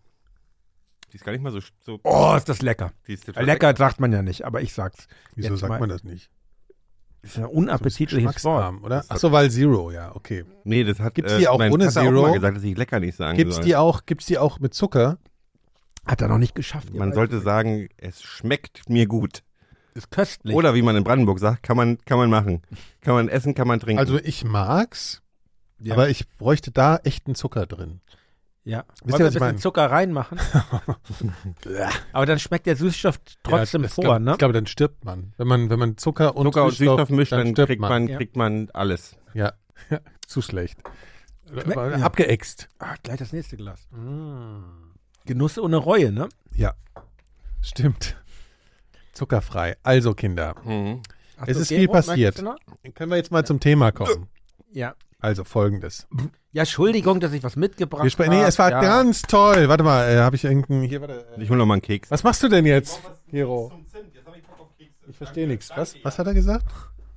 Die 1.13 1.17
ist 1.17 1.25
gar 1.25 1.33
nicht 1.33 1.41
mal 1.43 1.51
so. 1.53 1.61
so 1.81 1.99
Oh, 2.05 2.35
ist 2.37 2.49
das 2.49 2.61
lecker. 2.63 2.93
die 3.07 3.15
ist 3.15 3.25
total 3.27 3.45
Lecker 3.45 3.75
sagt 3.77 4.01
man 4.01 4.13
ja 4.13 4.23
nicht, 4.23 4.45
aber 4.45 4.61
ich 4.61 4.75
sag's. 4.75 5.09
Wieso 5.35 5.51
Jetzt 5.51 5.61
sagt 5.61 5.71
mal- 5.71 5.81
man 5.81 5.89
das 5.89 6.05
nicht? 6.05 6.31
Ist 7.23 7.37
ja 7.39 7.45
ein 7.45 7.51
So 7.51 7.57
unappetitliches 7.57 8.25
Wort. 8.27 8.35
geschmacksarm, 8.35 8.85
oder? 8.85 9.05
Achso, 9.09 9.33
weil 9.33 9.51
Zero, 9.51 9.91
ja, 9.91 10.15
okay. 10.15 10.45
Nee, 10.65 10.85
das 10.85 11.01
hat. 11.01 11.15
Gibt's 11.15 11.37
die 11.39 11.49
auch 11.49 11.59
mein 11.59 11.73
ohne 11.73 11.87
Vater 11.91 12.03
Zero? 12.07 12.21
Auch 12.21 12.27
mal 12.29 12.35
gesagt, 12.35 12.57
dass 12.59 12.63
ich 12.65 12.77
lecker 12.77 13.01
nicht 13.01 13.17
sagen 13.17 13.37
Gibt's 13.37 13.57
soll. 13.57 13.65
die 13.65 13.77
auch, 13.77 14.05
gibt's 14.07 14.27
die 14.27 14.39
auch 14.39 14.61
mit 14.61 14.75
Zucker? 14.75 15.19
Hat 16.07 16.21
er 16.23 16.29
noch 16.29 16.39
nicht 16.39 16.55
geschafft. 16.55 16.95
Man 16.95 17.13
sollte 17.13 17.41
sagen, 17.41 17.89
es 17.97 18.23
schmeckt 18.23 18.89
mir 18.89 19.07
gut. 19.07 19.43
ist 19.95 20.11
köstlich. 20.11 20.55
Oder 20.55 20.75
wie 20.75 20.83
man 20.83 20.95
in 20.97 21.05
Brandenburg 21.05 21.39
sagt, 21.41 21.63
kann 21.63 21.77
man, 21.77 21.99
kann 22.05 22.19
man 22.19 22.31
machen. 22.31 22.63
Kann 23.01 23.15
man 23.15 23.29
essen, 23.29 23.55
kann 23.55 23.67
man 23.67 23.81
trinken. 23.81 23.99
Also 23.99 24.19
ich 24.19 24.45
mag's, 24.45 25.23
Ja. 25.81 25.95
aber 25.95 26.09
ich 26.09 26.29
bräuchte 26.39 26.71
da 26.71 26.97
echten 27.03 27.35
Zucker 27.35 27.67
drin. 27.67 28.01
ja. 28.65 28.85
Wisst 29.05 29.13
Wollen 29.13 29.13
ihr, 29.15 29.19
wir 29.19 29.27
was 29.27 29.31
ich 29.31 29.37
ein 29.37 29.41
meine? 29.41 29.53
bisschen 29.55 29.63
Zucker 29.63 29.91
reinmachen? 29.91 30.39
aber 32.13 32.27
dann 32.27 32.39
schmeckt 32.39 32.67
der 32.67 32.77
Süßstoff 32.77 33.19
trotzdem 33.43 33.83
ja, 33.83 33.89
vor, 33.89 34.05
glaub, 34.05 34.21
ne? 34.21 34.33
Ich 34.33 34.39
glaube, 34.39 34.55
dann 34.55 34.67
stirbt 34.67 35.05
man. 35.05 35.33
Wenn 35.39 35.49
man, 35.49 35.71
wenn 35.71 35.79
man 35.79 35.97
Zucker 35.97 36.37
und 36.37 36.47
Zucker 36.47 36.65
und 36.65 36.73
Süßstoff 36.73 37.09
mischt, 37.11 37.33
dann, 37.33 37.49
stirbt 37.53 37.69
kriegt 37.69 37.81
man, 37.81 38.07
Ja. 38.09 38.17
kriegt 38.17 38.37
man 38.37 38.69
alles. 38.75 39.17
Ja, 39.35 39.53
zu 40.27 40.43
schlecht. 40.43 40.79
Schmeckt- 41.51 41.73
Aber 41.77 41.97
ja. 41.99 42.05
Abgeäxt. 42.05 42.69
Ah, 42.79 42.95
gleich 43.03 43.19
das 43.19 43.33
nächste 43.33 43.57
Glas. 43.57 43.89
Genuss 45.27 45.59
ohne 45.59 45.77
Reue, 45.77 46.13
ne? 46.13 46.29
Ja, 46.55 46.73
stimmt. 47.61 48.17
Zuckerfrei. 49.13 49.77
Also 49.83 50.15
Kinder, 50.15 50.55
Hast 51.39 51.49
Es 51.49 51.57
ist 51.59 51.69
viel 51.69 51.89
passiert. 51.89 52.43
Können 52.95 53.11
wir 53.11 53.17
jetzt 53.17 53.31
mal 53.33 53.45
zum 53.45 53.61
Thema 53.61 53.93
kommen. 53.93 54.29
Ja. 54.73 54.95
Also 55.19 55.45
folgendes. 55.45 56.07
Ja, 56.53 56.63
Entschuldigung, 56.63 57.21
dass 57.21 57.33
ich 57.33 57.43
was 57.43 57.57
mitgebracht 57.57 58.03
Wir 58.05 58.11
sprechen, 58.11 58.31
nee, 58.31 58.43
es 58.43 58.59
war 58.59 58.71
ja. 58.71 58.81
ganz 58.81 59.23
toll. 59.23 59.69
Warte 59.69 59.83
mal, 59.83 60.09
äh, 60.11 60.19
habe 60.19 60.37
ich 60.37 60.45
irgendeinen, 60.45 60.83
hier, 60.83 61.01
warte. 61.01 61.27
Äh, 61.37 61.43
Ich 61.43 61.51
hol 61.51 61.57
noch 61.57 61.67
mal 61.67 61.75
einen 61.75 61.83
Keks. 61.83 62.11
was 62.11 62.23
machst 62.23 62.43
du 62.43 62.49
denn 62.49 62.67
jetzt, 62.67 63.01
Gero? 63.31 63.73
Ich 65.09 65.17
verstehe 65.17 65.47
nichts. 65.49 65.71
Was? 65.75 65.95
Was 66.03 66.19
hat 66.19 66.27
er 66.27 66.35
gesagt? 66.35 66.67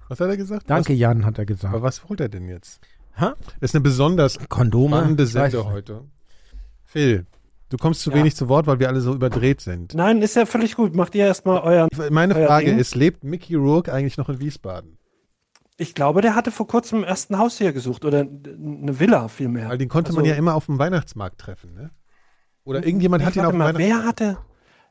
Was 0.07 0.19
hat 0.19 0.29
er 0.29 0.37
gesagt? 0.37 0.69
Danke, 0.69 0.93
Jan, 0.93 1.25
hat 1.25 1.37
er 1.37 1.43
Was, 1.43 1.47
gesagt. 1.47 1.73
aber 1.73 1.83
was 1.83 2.03
holt 2.07 2.19
er 2.21 2.29
denn 2.29 2.47
jetzt? 2.47 2.81
Hä? 3.15 3.27
Das 3.59 3.71
ist 3.71 3.75
eine 3.75 3.81
besonders 3.81 4.37
Kondome? 4.47 4.97
spannende 4.97 5.25
Sendung 5.27 5.71
heute. 5.71 6.03
Phil, 6.85 7.25
du 7.69 7.77
kommst 7.77 8.01
zu 8.01 8.09
Ja. 8.11 8.17
wenig 8.17 8.35
zu 8.35 8.49
Wort, 8.49 8.67
weil 8.67 8.79
wir 8.79 8.87
alle 8.89 9.01
so 9.01 9.13
überdreht 9.13 9.61
sind. 9.61 9.93
Nein, 9.93 10.21
ist 10.21 10.35
ja 10.35 10.45
völlig 10.45 10.75
gut. 10.75 10.95
Macht 10.95 11.15
ihr 11.15 11.25
erstmal 11.25 11.59
euren. 11.61 11.89
Meine 12.11 12.35
Euer 12.35 12.47
Frage 12.47 12.65
Ding? 12.67 12.77
ist, 12.79 12.95
lebt 12.95 13.23
Mickey 13.23 13.55
Rourke 13.55 13.93
eigentlich 13.93 14.17
noch 14.17 14.29
in 14.29 14.39
Wiesbaden? 14.39 14.97
Ich 15.77 15.95
glaube, 15.95 16.21
der 16.21 16.35
hatte 16.35 16.51
vor 16.51 16.67
kurzem 16.67 17.03
erst 17.05 17.31
ein 17.31 17.37
Haus 17.37 17.57
hier 17.57 17.71
gesucht 17.71 18.03
oder 18.03 18.19
eine 18.19 18.99
Villa 18.99 19.29
vielmehr. 19.29 19.69
Weil 19.69 19.77
den 19.77 19.87
konnte 19.89 20.11
man 20.11 20.19
Also- 20.21 20.31
ja 20.31 20.37
immer 20.37 20.55
auf 20.55 20.65
dem 20.65 20.77
Weihnachtsmarkt 20.77 21.39
treffen, 21.39 21.73
ne? 21.73 21.91
Oder 22.65 22.85
irgendjemand 22.85 23.23
hat 23.25 23.35
ihn 23.35 23.45
auf 23.45 23.51
dem 23.51 23.59
Weihnachtsmarkt. 23.61 23.79
wer 23.79 24.05
hatte. 24.05 24.37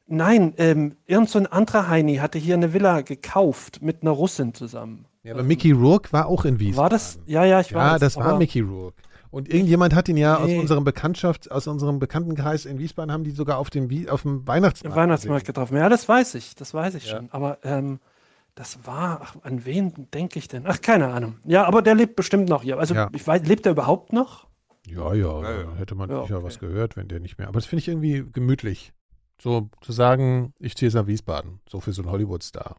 Nein, 0.07 0.55
ähm, 0.57 0.97
irgend 1.05 1.29
so 1.29 1.39
ein 1.39 1.47
anderer 1.47 1.89
Heini 1.89 2.17
hatte 2.17 2.39
hier 2.39 2.55
eine 2.55 2.73
Villa 2.73 3.03
gekauft 3.03 3.83
mit 3.83 4.01
einer 4.01 4.11
Russin 4.13 4.55
zusammen. 4.55 5.05
Ja, 5.23 5.35
aber 5.35 5.43
Mickey 5.43 5.73
Rourke 5.73 6.11
war 6.15 6.27
auch 6.27 6.47
in 6.47 6.59
Wiesbaden. 6.59 6.83
War 6.83 6.89
das? 6.89 7.19
Ja, 7.27 7.45
ja, 7.45 7.61
ich 7.61 7.71
Ja, 7.71 7.93
weiß. 7.93 8.01
das 8.01 8.17
war 8.17 8.39
Mickey 8.39 8.61
Rourke. 8.61 9.03
Und 9.31 9.53
irgendjemand 9.53 9.95
hat 9.95 10.09
ihn 10.09 10.17
ja 10.17 10.39
Nee. 10.45 10.55
aus 10.57 10.61
unserem 10.63 10.85
Bekanntschaft, 10.85 11.51
aus 11.51 11.67
unserem 11.67 11.99
Bekanntenkreis 11.99 12.65
in 12.65 12.79
Wiesbaden, 12.79 13.13
haben 13.13 13.25
die 13.25 13.31
sogar 13.31 13.59
auf 13.59 13.69
dem, 13.71 13.91
Wie- 13.91 14.09
auf 14.09 14.23
dem 14.23 14.47
Weihnachtsmarkt. 14.47 14.97
Weihnachtsmarkt 14.97 15.47
getroffen. 15.47 15.77
Ja, 15.77 15.89
das 15.89 16.09
weiß 16.09 16.35
ich, 16.37 16.55
das 16.55 16.73
weiß 16.75 16.95
ich 16.95 17.07
Ja. 17.07 17.17
schon. 17.17 17.31
Aber 17.31 17.59
ähm, 17.63 18.01
das 18.55 18.87
war, 18.87 19.21
ach, 19.23 19.37
an 19.43 19.65
wen 19.67 20.09
denke 20.15 20.39
ich 20.39 20.49
denn? 20.49 20.65
Ach, 20.67 20.81
keine 20.81 21.09
Ahnung. 21.09 21.37
Ja, 21.45 21.65
aber 21.65 21.83
der 21.83 21.95
lebt 21.95 22.17
bestimmt 22.17 22.49
noch 22.49 22.63
hier. 22.63 22.79
Also, 22.79 22.95
Ja. 22.95 23.09
ich 23.13 23.27
weiß, 23.27 23.47
lebt 23.47 23.67
er 23.67 23.73
überhaupt 23.73 24.13
noch? 24.13 24.47
Ja, 24.87 25.13
ja, 25.15 25.43
Ja, 25.43 25.75
hätte 25.77 25.95
man 25.95 26.09
Ja, 26.11 26.23
sicher 26.23 26.37
okay. 26.39 26.47
was 26.47 26.59
gehört, 26.59 26.97
wenn 26.97 27.09
der 27.09 27.21
nicht 27.21 27.37
mehr. 27.39 27.49
Aber 27.49 27.59
das 27.59 27.67
finde 27.67 27.81
ich 27.81 27.89
irgendwie 27.89 28.25
gemütlich. 28.33 28.93
So 29.41 29.69
zu 29.83 29.93
sagen, 29.93 30.55
ich 30.59 30.75
ziehe 30.75 30.89
jetzt 30.89 30.95
nach 30.95 31.07
Wiesbaden. 31.07 31.61
So 31.69 31.81
für 31.81 31.93
so 31.93 32.03
einen 32.03 32.11
Hollywood-Star. 32.11 32.77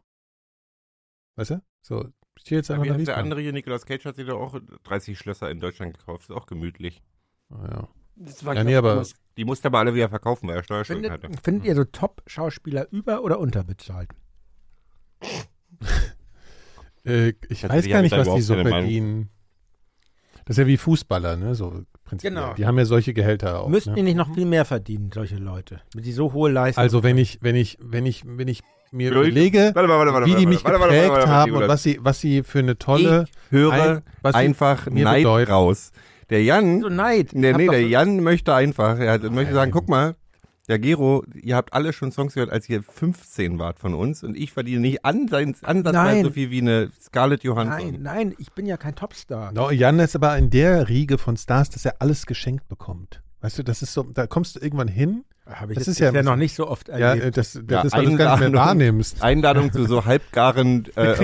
Weißt 1.36 1.50
du? 1.52 1.62
So, 1.82 2.06
ich 2.40 2.46
ziehe 2.46 2.58
jetzt 2.58 2.70
einfach 2.70 2.96
der 2.96 3.16
andere 3.18 3.42
hier, 3.42 3.52
Nicolas 3.52 3.84
Cage, 3.84 4.06
hat 4.06 4.16
sich 4.16 4.26
doch 4.26 4.40
auch 4.40 4.58
30 4.84 5.18
Schlösser 5.18 5.50
in 5.50 5.60
Deutschland 5.60 5.98
gekauft. 5.98 6.22
Ist 6.22 6.30
auch 6.34 6.46
gemütlich. 6.46 7.02
Ah, 7.50 7.68
ja. 7.70 7.88
Das 8.16 8.42
war, 8.46 8.54
Ja, 8.54 8.64
nee, 8.64 8.76
aber- 8.76 9.04
Die 9.36 9.44
musste 9.44 9.68
aber 9.68 9.78
alle 9.80 9.94
wieder 9.94 10.08
verkaufen, 10.08 10.48
weil 10.48 10.56
er 10.56 10.62
Steuerschulden 10.64 11.04
Findet, 11.04 11.22
hatte. 11.24 11.42
findet 11.42 11.64
ihr 11.66 11.74
so 11.74 11.84
Top-Schauspieler 11.84 12.88
über- 12.90 13.22
oder 13.22 13.38
unterbezahlt? 13.38 14.08
Äh, 17.02 17.32
ich 17.48 17.64
Also 17.64 17.74
weiß 17.76 17.88
gar 17.88 18.02
nicht, 18.02 18.12
was 18.14 18.34
die 18.34 18.42
so 18.42 18.54
verdienen. 18.54 19.30
Das 20.44 20.58
ist 20.58 20.60
ja 20.60 20.66
wie 20.66 20.76
Fußballer, 20.76 21.36
ne? 21.36 21.54
So 21.54 21.82
prinzipiell. 22.04 22.34
Genau. 22.34 22.52
Die 22.52 22.66
haben 22.66 22.76
ja 22.76 22.84
solche 22.84 23.14
Gehälter 23.14 23.60
auch. 23.62 23.68
Müssten 23.68 23.90
ne? 23.92 23.96
die 23.96 24.02
nicht 24.02 24.16
noch 24.16 24.34
viel 24.34 24.44
mehr 24.44 24.66
verdienen, 24.66 25.10
solche 25.10 25.36
Leute? 25.36 25.80
Wenn 25.94 26.02
die 26.02 26.12
so 26.12 26.34
hohe 26.34 26.50
Leistung 26.50 26.82
Also 26.82 27.02
wenn 27.02 27.16
ich, 27.16 27.38
wenn 27.40 27.56
ich, 27.56 27.78
wenn 27.80 28.04
ich, 28.04 28.24
wenn 28.26 28.48
ich 28.48 28.62
mir 28.90 29.12
Ruhig. 29.14 29.28
überlege, 29.28 29.70
Warte 29.74 29.88
warte, 29.88 30.12
warte, 30.12 30.26
wie 30.26 30.34
die 30.34 30.46
mich 30.46 30.64
warte, 30.64 30.80
warte, 30.80 30.92
geprägt 30.94 31.10
warte, 31.12 31.28
warte, 31.28 31.32
haben 31.32 31.52
und 31.52 31.68
was 31.68 31.82
sie, 31.82 31.98
was 32.02 32.20
sie 32.20 32.42
für 32.42 32.58
eine 32.60 32.76
tolle, 32.78 33.24
Ich 33.46 33.52
höre 33.52 33.72
ein- 33.72 34.02
was 34.22 34.34
sie 34.34 34.38
einfach 34.40 34.86
mir 34.90 35.04
Neid 35.04 35.18
bedeuten. 35.22 35.50
raus. 35.52 35.92
Der 36.30 36.42
Jan, 36.44 36.80
so 36.80 36.88
Neid. 36.88 37.30
nee, 37.32 37.50
Hab 37.52 37.56
nee, 37.58 37.68
der 37.68 37.86
Jan 37.88 38.20
möchte 38.20 38.54
einfach, 38.54 38.98
er 38.98 39.12
hat, 39.12 39.22
möchte 39.30 39.54
sagen, 39.54 39.70
guck 39.72 39.88
mal, 39.88 40.14
Ja, 40.68 40.76
Gero, 40.76 41.24
ihr 41.34 41.56
habt 41.56 41.72
alle 41.72 41.92
schon 41.92 42.12
Songs 42.12 42.34
gehört, 42.34 42.52
als 42.52 42.68
ihr 42.68 42.84
15 42.84 43.58
wart 43.58 43.80
von 43.80 43.92
uns 43.92 44.22
und 44.22 44.36
ich 44.36 44.52
verdiene 44.52 44.78
nicht 44.80 45.04
ansatzweise 45.04 45.82
Nein. 45.92 46.22
so 46.24 46.30
viel 46.30 46.50
wie 46.52 46.60
eine 46.60 46.92
Scarlett 47.02 47.42
Johansson. 47.42 47.90
Nein, 47.90 48.02
nein, 48.02 48.34
ich 48.38 48.52
bin 48.52 48.66
ja 48.66 48.76
kein 48.76 48.94
Topstar. 48.94 49.50
No, 49.50 49.72
Jan 49.72 49.98
ist 49.98 50.14
aber 50.14 50.36
in 50.38 50.48
der 50.50 50.88
Riege 50.88 51.18
von 51.18 51.36
Stars, 51.36 51.70
dass 51.70 51.84
er 51.84 51.96
alles 51.98 52.24
geschenkt 52.24 52.68
bekommt. 52.68 53.20
Weißt 53.40 53.58
du, 53.58 53.64
das 53.64 53.82
ist 53.82 53.92
so, 53.94 54.04
da 54.04 54.28
kommst 54.28 54.54
du 54.56 54.60
irgendwann 54.60 54.86
hin. 54.86 55.24
Habe 55.52 55.72
ich 55.72 55.78
Das 55.78 55.86
jetzt 55.88 56.00
ist 56.00 56.14
ja- 56.14 56.22
noch 56.22 56.36
nicht 56.36 56.54
so 56.54 56.68
oft 56.68 56.88
Ja, 56.88 56.94
erlebt. 56.96 57.24
äh, 57.26 57.30
das, 57.32 57.52
das 57.54 57.62
Ja, 57.68 57.80
ist, 57.82 57.92
weil 57.92 58.04
du 58.04 58.08
nicht 58.10 58.18
mehr 58.18 58.32
Einladung. 58.32 58.54
wahrnimmst. 58.54 59.22
Einladung 59.22 59.72
zu 59.72 59.84
so 59.86 60.04
halbgaren 60.04 60.86
äh, 60.96 61.14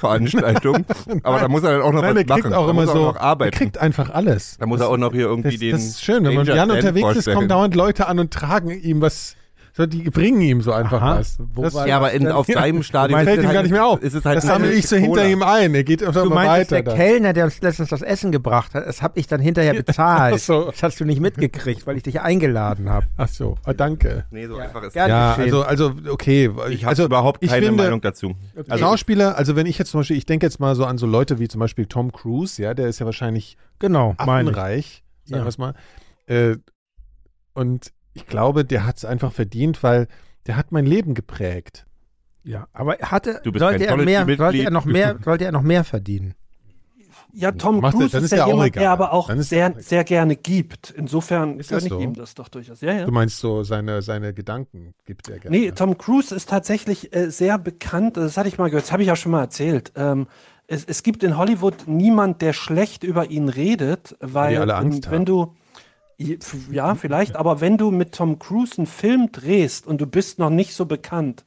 Award-Veranstaltungen. 0.00 0.84
Aber 1.22 1.40
da 1.40 1.48
muss 1.48 1.62
er 1.62 1.72
dann 1.72 1.82
auch 1.82 1.92
noch 1.92 2.02
Nein, 2.02 2.14
was 2.16 2.20
er 2.22 2.24
kriegt 2.26 2.44
machen. 2.44 2.54
auch 2.54 2.64
da 2.66 2.70
immer 2.70 2.80
muss 2.82 2.90
er 2.90 2.94
so, 2.94 3.00
auch 3.08 3.14
noch 3.14 3.20
arbeiten. 3.20 3.52
er 3.52 3.58
kriegt 3.58 3.78
einfach 3.78 4.10
alles. 4.10 4.56
da 4.58 4.66
muss 4.66 4.80
er 4.80 4.88
auch 4.88 4.96
noch 4.96 5.12
hier 5.12 5.26
irgendwie 5.26 5.50
Das, 5.52 5.60
den. 5.60 5.70
das 5.72 5.84
ist 5.84 6.04
schön, 6.04 6.24
wenn 6.24 6.34
man 6.34 6.46
Jan 6.46 6.68
Dan 6.68 6.70
unterwegs 6.72 7.16
ist, 7.16 7.30
kommen 7.32 7.48
dauernd 7.48 7.74
Leute 7.74 8.06
an 8.06 8.18
und 8.18 8.32
tragen 8.32 8.70
ihm 8.70 9.00
was, 9.00 9.36
die 9.86 10.10
bringen 10.10 10.40
ihm 10.40 10.60
so 10.60 10.72
einfach 10.72 11.00
Aha. 11.00 11.18
was. 11.18 11.38
Wo 11.54 11.62
Das, 11.62 11.74
Ja, 11.86 11.96
aber 11.96 12.12
in, 12.12 12.26
auf 12.28 12.46
deinem 12.48 12.82
Stadion 12.82 13.22
fällt 13.24 13.40
ihm 13.42 13.46
es 13.48 13.52
gar 13.52 13.62
nicht 13.62 13.72
mehr 13.72 13.84
auf. 13.86 14.02
Ist 14.02 14.14
es 14.14 14.24
halt 14.24 14.36
das 14.38 14.44
sammle 14.46 14.72
ich 14.72 14.86
so 14.88 14.96
Cola. 14.96 15.22
hinter 15.22 15.28
ihm 15.28 15.42
ein. 15.42 15.74
Er 15.74 15.84
geht 15.84 16.02
einfach 16.02 16.22
Du 16.22 16.30
meinst, 16.30 16.70
weiter. 16.72 16.82
der 16.82 16.92
da. 16.92 16.94
Kellner, 16.96 17.32
der 17.32 17.44
uns 17.44 17.60
letztens 17.60 17.88
das 17.90 18.02
Essen 18.02 18.32
gebracht 18.32 18.74
hat, 18.74 18.86
das 18.86 19.02
habe 19.02 19.18
ich 19.18 19.26
dann 19.26 19.40
hinterher 19.40 19.74
bezahlt. 19.82 20.34
Ach 20.36 20.38
so. 20.38 20.64
Das 20.70 20.82
hast 20.82 21.00
du 21.00 21.04
nicht 21.04 21.20
mitgekriegt, 21.20 21.86
weil 21.86 21.96
ich 21.96 22.02
dich 22.02 22.20
eingeladen 22.20 22.88
habe. 22.90 23.06
Ach 23.16 23.28
so, 23.28 23.56
ah, 23.64 23.72
danke. 23.72 24.26
Nee, 24.30 24.46
so 24.46 24.56
einfach 24.56 24.82
ist 24.82 24.92
Gerne 24.94 25.12
Ja, 25.12 25.34
also, 25.34 25.62
also 25.62 25.92
okay. 26.08 26.50
Ich 26.70 26.82
habe 26.84 26.90
also, 26.90 27.04
überhaupt 27.04 27.40
keine 27.40 27.66
finde, 27.66 27.82
Meinung 27.82 28.00
dazu. 28.00 28.34
Also, 28.68 28.84
Schauspieler, 28.84 29.36
also 29.36 29.56
wenn 29.56 29.66
ich 29.66 29.78
jetzt 29.78 29.90
zum 29.90 30.00
Beispiel, 30.00 30.16
ich 30.16 30.26
denke 30.26 30.46
jetzt 30.46 30.60
mal 30.60 30.74
so 30.74 30.84
an 30.84 30.98
so 30.98 31.06
Leute 31.06 31.38
wie 31.38 31.48
zum 31.48 31.58
Beispiel 31.60 31.86
Tom 31.86 32.12
Cruise, 32.12 32.60
ja, 32.62 32.74
der 32.74 32.88
ist 32.88 32.98
ja 32.98 33.06
wahrscheinlich 33.06 33.56
Genau, 33.78 34.14
affenreich, 34.18 35.02
sagen 35.24 35.38
Ja. 35.40 35.44
wir 35.44 35.48
es 35.48 35.58
mal. 35.58 35.74
Äh, 36.26 36.56
und 37.54 37.92
ich 38.12 38.26
glaube, 38.26 38.64
der 38.64 38.86
hat 38.86 38.96
es 38.98 39.04
einfach 39.04 39.32
verdient, 39.32 39.82
weil 39.82 40.08
der 40.46 40.56
hat 40.56 40.72
mein 40.72 40.86
Leben 40.86 41.14
geprägt. 41.14 41.86
Ja, 42.42 42.66
aber 42.72 42.96
hatte, 42.98 43.40
Du 43.44 43.52
bist 43.52 43.60
sollte, 43.62 43.86
er 43.86 43.96
mehr, 43.96 44.26
sollte, 44.36 44.58
er 44.58 44.70
noch 44.70 44.84
mehr, 44.86 45.18
sollte 45.24 45.44
er 45.44 45.52
noch 45.52 45.62
mehr 45.62 45.84
verdienen? 45.84 46.34
Ja, 47.32 47.52
Tom 47.52 47.80
Cruise 47.80 48.08
dann 48.08 48.24
ist 48.24 48.24
ist 48.24 48.30
ja 48.32 48.38
ja 48.38 48.44
auch 48.44 48.48
jemand, 48.48 48.68
egal. 48.68 48.80
der 48.82 48.90
aber 48.90 49.12
auch 49.12 49.28
ja 49.28 49.40
sehr, 49.42 49.74
sehr 49.78 50.04
gerne 50.04 50.34
gibt. 50.36 50.90
Insofern 50.90 51.60
Ist 51.60 51.70
das 51.70 51.84
gönne 51.84 51.86
ich 51.86 51.92
so? 51.92 52.00
ihm 52.00 52.14
das 52.14 52.34
doch 52.34 52.48
durchaus. 52.48 52.80
Ja, 52.80 52.92
ja. 52.92 53.04
Du 53.04 53.12
meinst 53.12 53.38
so 53.38 53.62
seine, 53.62 54.02
seine 54.02 54.34
Gedanken 54.34 54.94
gibt 55.06 55.28
er 55.28 55.38
gerne. 55.38 55.56
Nee, 55.56 55.70
Tom 55.70 55.96
Cruise 55.96 56.34
ist 56.34 56.48
tatsächlich 56.48 57.14
äh, 57.14 57.30
sehr 57.30 57.58
bekannt. 57.58 58.16
Das 58.16 58.36
hatte 58.36 58.48
ich 58.48 58.58
mal 58.58 58.68
gehört, 58.68 58.84
das 58.84 58.92
habe 58.92 59.02
ich 59.04 59.12
auch 59.12 59.16
schon 59.16 59.32
mal 59.32 59.42
erzählt. 59.42 59.92
Ähm, 59.94 60.26
es, 60.66 60.84
es 60.84 61.02
gibt 61.02 61.22
in 61.22 61.36
Hollywood 61.36 61.86
niemand, 61.86 62.42
der 62.42 62.52
schlecht 62.52 63.04
über 63.04 63.30
ihn 63.30 63.48
redet, 63.48 64.16
weil 64.20 64.56
alle 64.58 64.74
Angst 64.74 65.06
ähm, 65.06 65.12
wenn 65.12 65.18
haben. 65.20 65.26
du 65.26 65.54
ja, 66.70 66.94
vielleicht, 66.94 67.36
aber 67.36 67.60
wenn 67.60 67.78
du 67.78 67.90
mit 67.90 68.12
Tom 68.12 68.38
Cruise 68.38 68.76
einen 68.76 68.86
Film 68.86 69.32
drehst 69.32 69.86
und 69.86 70.00
du 70.00 70.06
bist 70.06 70.38
noch 70.38 70.50
nicht 70.50 70.74
so 70.74 70.84
bekannt, 70.84 71.44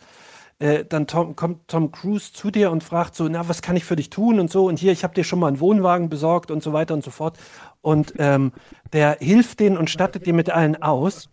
äh, 0.60 0.84
dann 0.86 1.08
Tom, 1.08 1.36
kommt 1.36 1.68
Tom 1.68 1.92
Cruise 1.92 2.34
zu 2.34 2.50
dir 2.50 2.72
und 2.72 2.84
fragt 2.84 3.15
so, 3.15 3.27
na, 3.27 3.48
was 3.48 3.62
kann 3.62 3.75
ich 3.75 3.86
für 3.86 3.96
dich 3.96 4.10
tun 4.10 4.39
und 4.39 4.51
so 4.51 4.68
und 4.68 4.80
hier, 4.80 4.92
ich 4.92 5.03
habe 5.03 5.13
dir 5.13 5.24
schon 5.24 5.39
mal 5.39 5.48
einen 5.48 5.60
Wohnwagen 5.60 6.10
besorgt 6.10 6.51
und 6.51 6.63
so 6.63 6.74
weiter 6.74 6.94
und 6.94 7.03
so 7.03 7.12
fort 7.12 7.38
und 7.82 8.13
ähm, 8.18 8.51
der 8.94 9.18
hilft 9.20 9.60
denen 9.60 9.77
und 9.77 9.89
stattet 9.89 10.25
dir 10.25 10.34
mit 10.34 10.50
allen 10.50 10.82
aus. 10.82 11.30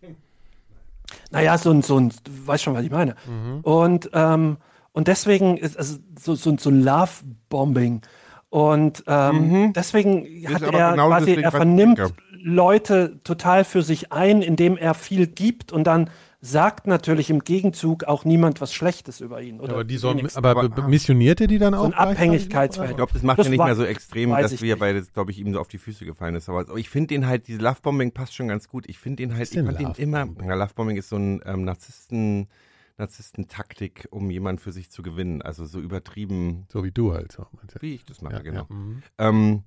Naja, 1.30 1.56
so 1.58 1.70
ein, 1.70 1.82
so 1.82 1.98
ein, 1.98 2.10
du 2.24 2.46
weißt 2.46 2.62
schon, 2.62 2.74
was 2.74 2.84
ich 2.84 2.90
meine. 2.90 3.14
Und, 3.62 4.10
ähm, 4.12 4.58
und 4.92 5.08
deswegen 5.08 5.56
ist 5.56 5.76
also 5.76 5.98
so, 6.18 6.34
so, 6.34 6.56
so 6.56 6.70
ein 6.70 6.82
Love-Bombing. 6.82 8.02
Und 8.48 9.04
ähm, 9.06 9.72
deswegen 9.72 10.26
hat 10.52 10.62
er 10.62 10.90
genau 10.90 11.08
quasi, 11.08 11.34
er 11.34 11.52
vernimmt. 11.52 11.98
Leute 12.42 13.20
total 13.24 13.64
für 13.64 13.82
sich 13.82 14.12
ein, 14.12 14.42
indem 14.42 14.76
er 14.76 14.94
viel 14.94 15.26
gibt 15.26 15.72
und 15.72 15.84
dann 15.84 16.10
sagt 16.42 16.86
natürlich 16.86 17.28
im 17.28 17.40
Gegenzug 17.40 18.04
auch 18.04 18.24
niemand 18.24 18.62
was 18.62 18.72
Schlechtes 18.72 19.20
über 19.20 19.42
ihn. 19.42 19.60
Oder 19.60 19.74
aber 19.74 19.84
die 19.84 19.98
sollen, 19.98 20.26
aber, 20.36 20.50
Aber- 20.50 20.68
be- 20.70 20.88
missioniert 20.88 21.38
er 21.42 21.46
die 21.48 21.58
dann 21.58 21.74
auch? 21.74 21.80
so 21.80 21.84
ein? 21.86 21.92
Abhängigkeitsverhältnis. 21.92 22.92
Ich 22.92 22.96
glaube, 22.96 23.12
das 23.12 23.22
macht 23.22 23.38
Das 23.40 23.46
ja 23.46 23.50
nicht 23.50 23.58
war- 23.58 23.66
mehr 23.66 23.76
so 23.76 23.84
extrem, 23.84 24.30
dass 24.30 24.62
wir 24.62 24.78
beide, 24.78 25.02
glaube 25.02 25.32
ich, 25.32 25.38
ihm 25.38 25.52
so 25.52 25.60
auf 25.60 25.68
die 25.68 25.76
Füße 25.76 26.06
gefallen 26.06 26.34
ist. 26.34 26.48
Aber 26.48 26.64
ich 26.78 26.88
finde 26.88 27.08
den 27.08 27.26
halt, 27.26 27.46
diese 27.46 27.58
Lovebombing 27.60 28.12
passt 28.12 28.34
schon 28.34 28.48
ganz 28.48 28.68
gut. 28.68 28.88
Ich 28.88 28.98
finde 28.98 29.16
den 29.16 29.32
halt, 29.34 29.42
ist 29.42 29.54
ich 29.54 29.62
fand 29.62 29.78
den 29.78 29.94
immer, 30.02 30.20
Lovebombing? 30.20 30.48
ja, 30.48 30.54
Lovebombing 30.54 30.96
ist 30.96 31.10
so 31.10 31.16
ein 31.16 31.42
ähm, 31.44 31.64
Narzissten, 31.64 32.48
Narzissten-Taktik, 32.96 34.08
um 34.10 34.30
jemanden 34.30 34.60
für 34.62 34.72
sich 34.72 34.90
zu 34.90 35.02
gewinnen. 35.02 35.42
Also 35.42 35.66
so 35.66 35.78
übertrieben, 35.80 36.66
So 36.72 36.84
wie 36.84 36.90
du 36.90 37.12
halt. 37.12 37.32
So. 37.32 37.46
wie 37.80 37.94
ich 37.94 38.04
das 38.06 38.22
mache, 38.22 38.34
Ja, 38.36 38.40
genau. 38.40 38.66
ja. 38.70 38.74
mhm. 38.74 39.02
Ähm, 39.18 39.62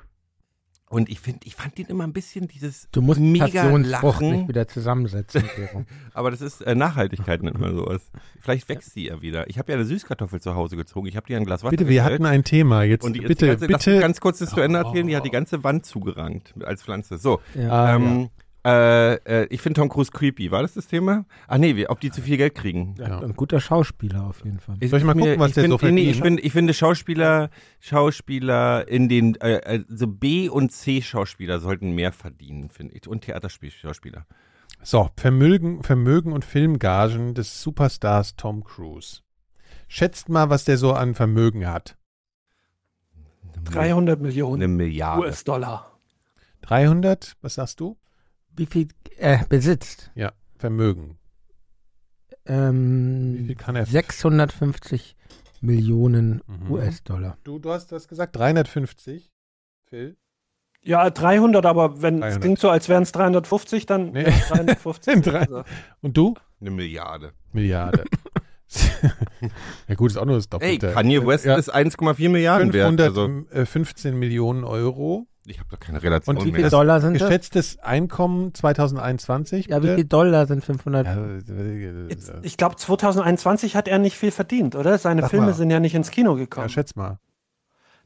und 0.93 1.09
ich 1.09 1.19
finde, 1.19 1.39
ich 1.45 1.55
fand 1.55 1.75
den 1.79 1.87
immer 1.87 2.03
ein 2.03 2.13
bisschen 2.13 2.47
dieses 2.47 2.87
Du 2.91 3.01
musst 3.01 3.19
mega 3.19 3.45
Passionsfrucht 3.45 4.21
nicht 4.21 4.31
lachen, 4.31 4.47
wieder 4.47 4.67
zusammensetzen. 4.67 5.43
Aber 6.13 6.29
das 6.29 6.41
ist 6.41 6.61
äh, 6.61 6.75
Nachhaltigkeit 6.75 7.41
nennt 7.41 7.59
man 7.59 7.75
sowas. 7.75 8.11
Vielleicht 8.39 8.69
wächst 8.69 8.95
die 8.95 9.05
ja 9.05 9.19
wieder. 9.19 9.49
Ich 9.49 9.57
habe 9.57 9.71
ja 9.71 9.77
eine 9.79 9.85
Süßkartoffel 9.85 10.39
zu 10.39 10.53
Hause 10.53 10.75
gezogen. 10.75 11.07
Ich 11.07 11.15
habe 11.17 11.25
dir 11.25 11.37
ein 11.37 11.45
Glas 11.45 11.63
Wasser 11.63 11.71
Bitte, 11.71 11.87
wir 11.87 12.01
gestellt. 12.01 12.21
hatten 12.21 12.25
ein 12.27 12.43
Thema. 12.43 12.83
Jetzt 12.83 13.03
Und 13.03 13.13
die, 13.13 13.21
bitte, 13.21 13.47
ganze, 13.47 13.67
bitte. 13.67 13.99
ganz 13.99 14.21
kurz 14.21 14.37
das 14.37 14.51
zu 14.51 14.61
Ende 14.61 14.77
erzählen, 14.77 15.07
die 15.07 15.15
hat 15.15 15.25
die 15.25 15.31
ganze 15.31 15.63
Wand 15.63 15.83
zugerankt 15.83 16.53
als 16.63 16.83
Pflanze. 16.83 17.17
So, 17.17 17.41
ja. 17.55 17.95
Ähm, 17.95 18.29
äh, 18.65 19.15
äh, 19.15 19.47
ich 19.49 19.61
finde 19.61 19.81
Tom 19.81 19.89
Cruise 19.89 20.11
creepy. 20.11 20.51
War 20.51 20.61
das 20.61 20.73
das 20.75 20.87
Thema? 20.87 21.25
Ach 21.47 21.57
nee, 21.57 21.75
wie, 21.75 21.87
ob 21.89 21.99
die 21.99 22.11
zu 22.11 22.21
viel 22.21 22.37
Geld 22.37 22.55
kriegen. 22.55 22.95
ja. 22.97 23.19
Ein 23.19 23.33
guter 23.33 23.59
Schauspieler 23.59 24.25
auf 24.25 24.43
jeden 24.45 24.59
Fall. 24.59 24.77
Soll 24.83 24.99
ich 24.99 25.05
mal 25.05 25.13
gucken, 25.13 25.39
was 25.39 25.49
ich 25.49 25.55
der 25.55 25.63
find, 25.65 25.79
so 25.79 25.85
nee, 25.87 25.91
nee, 25.91 26.01
verdient? 26.03 26.15
ich, 26.15 26.21
find, 26.21 26.45
ich 26.45 26.51
finde 26.53 26.73
Schauspieler, 26.73 27.49
Schauspieler 27.81 28.87
in 28.87 29.09
den, 29.09 29.35
äh, 29.41 29.81
also 29.89 30.07
B- 30.07 30.47
und 30.47 30.71
C-Schauspieler 30.71 31.59
sollten 31.59 31.91
mehr 31.91 32.13
verdienen, 32.13 32.69
finde 32.69 32.95
ich. 32.95 33.07
Und 33.07 33.21
Theaterschauspieler. 33.21 34.25
So, 34.81 35.09
Vermögen, 35.17 35.83
Vermögen 35.83 36.31
und 36.31 36.45
Filmgagen 36.45 37.33
des 37.33 37.61
Superstars 37.61 38.35
Tom 38.35 38.63
Cruise. 38.63 39.21
Schätzt 39.87 40.29
mal, 40.29 40.49
was 40.49 40.65
der 40.65 40.77
so 40.77 40.93
an 40.93 41.15
Vermögen 41.15 41.67
hat. 41.67 41.97
300 43.65 44.17
Eine 44.19 44.27
Millionen 44.27 44.75
Milliarde. 44.75 45.21
US-Dollar. 45.21 45.99
300, 46.61 47.35
was 47.41 47.55
sagst 47.55 47.79
du? 47.79 47.97
Wie 48.55 48.65
viel 48.65 48.87
er 49.17 49.45
besitzt? 49.47 50.11
Ja, 50.15 50.31
Vermögen. 50.57 51.17
Wie 52.45 52.51
Ähm, 52.53 53.43
viel 53.47 53.55
kann 53.55 53.75
er? 53.75 53.85
650 53.85 55.15
Millionen 55.61 56.41
Mhm. 56.47 56.71
US-Dollar. 56.71 57.37
Du, 57.43 57.57
du 57.59 57.71
hast 57.71 57.91
das 57.91 58.07
gesagt, 58.07 58.35
350. 58.35 59.31
Phil? 59.85 60.17
Ja, 60.81 61.09
300, 61.09 61.65
aber 61.65 62.01
wenn 62.01 62.15
es 62.15 62.21
300. 62.21 62.41
klingt 62.41 62.59
so, 62.59 62.69
als 62.69 62.89
wären 62.89 63.03
es 63.03 63.13
350, 63.13 63.85
dann 63.85 64.11
Nee. 64.11 64.23
350. 64.49 65.13
Sind 65.13 65.25
drei. 65.25 65.47
Und 66.01 66.17
du? 66.17 66.33
Eine 66.59 66.71
Milliarde. 66.71 67.31
Milliarde. 67.53 68.03
ja 69.87 69.95
gut, 69.95 70.11
ist 70.11 70.17
auch 70.17 70.25
nur 70.25 70.35
das 70.35 70.45
Ey, 70.45 70.49
Doppelte. 70.77 70.91
Kanye 70.93 71.25
West 71.25 71.45
ja, 71.45 71.55
ist 71.55 71.73
1,4 71.73 72.29
Milliarden 72.29 72.73
wert. 72.73 72.99
Also, 72.99 73.25
515 73.27 74.17
Millionen 74.17 74.63
Euro. 74.65 75.27
Ich 75.45 75.59
habe 75.59 75.69
da 75.69 75.77
keine 75.77 76.01
Relation 76.01 76.37
Und 76.37 76.45
wie 76.45 76.53
viel 76.53 76.69
Dollar 76.69 77.01
sind 77.01 77.19
das? 77.19 77.27
Geschätztes 77.27 77.79
Einkommen 77.79 78.53
2021. 78.53 79.67
Ja, 79.67 79.77
wie 79.77 79.81
bitte? 79.81 79.95
viel 79.95 80.05
Dollar 80.05 80.45
sind 80.47 80.63
500? 80.63 81.05
Ja, 81.05 81.15
äh, 81.15 82.07
Jetzt, 82.09 82.33
ich 82.41 82.57
glaube, 82.57 82.75
2021 82.77 83.75
hat 83.75 83.87
er 83.87 83.99
nicht 83.99 84.17
viel 84.17 84.31
verdient, 84.31 84.75
oder? 84.75 84.97
Seine 84.97 85.23
Sag 85.23 85.31
Filme 85.31 85.47
mal. 85.47 85.53
sind 85.53 85.69
ja 85.69 85.79
nicht 85.79 85.95
ins 85.95 86.11
Kino 86.11 86.33
ja, 86.33 86.39
gekommen. 86.43 86.69
schätz 86.69 86.95
mal. 86.95 87.19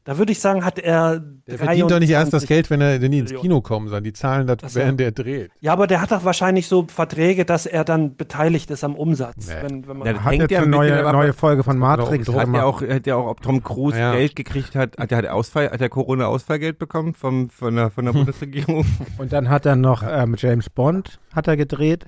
Da 0.08 0.16
würde 0.16 0.32
ich 0.32 0.40
sagen, 0.40 0.64
hat 0.64 0.78
er. 0.78 1.20
Der 1.46 1.58
verdient 1.58 1.90
doch 1.90 1.98
nicht 1.98 2.08
erst 2.08 2.32
das 2.32 2.46
23 2.46 2.48
Geld, 2.48 2.70
wenn 2.70 2.80
er 2.80 2.98
die 2.98 3.18
ins. 3.18 3.34
Kino 3.34 3.60
kommen, 3.60 3.88
sondern 3.88 4.04
die 4.04 4.14
zahlen 4.14 4.46
das, 4.46 4.56
Ach 4.62 4.68
so. 4.70 4.80
während 4.80 4.98
der 5.00 5.12
dreht. 5.12 5.50
Ja, 5.60 5.74
aber 5.74 5.86
der 5.86 6.00
hat 6.00 6.10
doch 6.12 6.24
wahrscheinlich 6.24 6.66
so 6.66 6.86
Verträge, 6.88 7.44
dass 7.44 7.66
er 7.66 7.84
dann 7.84 8.16
beteiligt 8.16 8.70
ist 8.70 8.84
am 8.84 8.94
Umsatz. 8.94 9.48
Nee. 9.48 9.54
Wenn, 9.60 9.86
wenn 9.86 9.98
man 9.98 10.06
Ja, 10.06 10.14
Hat 10.14 10.30
hängt 10.30 10.40
jetzt 10.40 10.50
ja 10.52 10.60
eine 10.60 10.68
neue, 10.68 11.12
neue 11.12 11.34
Folge 11.34 11.62
von 11.62 11.76
er 11.76 11.80
Matrix 11.80 12.26
auch 12.30 12.36
Hat 12.36 12.44
gemacht. 12.46 12.58
ja 12.58 12.64
auch, 12.64 12.80
hat 12.80 13.06
ja 13.06 13.16
auch, 13.16 13.26
ob 13.26 13.42
Tom 13.42 13.62
Cruise 13.62 13.98
Ja. 13.98 14.12
Geld 14.14 14.34
gekriegt 14.34 14.74
hat, 14.74 14.96
hat 14.96 15.12
er 15.12 15.18
hat 15.18 15.24
er 15.26 15.34
Ausfall, 15.34 15.70
hat 15.70 15.80
er 15.82 15.90
Corona-Ausfallgeld 15.90 16.78
bekommen 16.78 17.12
vom, 17.12 17.50
von 17.50 17.76
der, 17.76 17.90
von 17.90 18.06
der 18.06 18.12
Bundesregierung? 18.14 18.86
Und 19.18 19.34
dann 19.34 19.50
hat 19.50 19.66
er 19.66 19.76
noch 19.76 20.02
äh, 20.02 20.24
mit 20.24 20.40
James 20.40 20.70
Bond 20.70 21.18
hat 21.34 21.48
er 21.48 21.58
gedreht. 21.58 22.06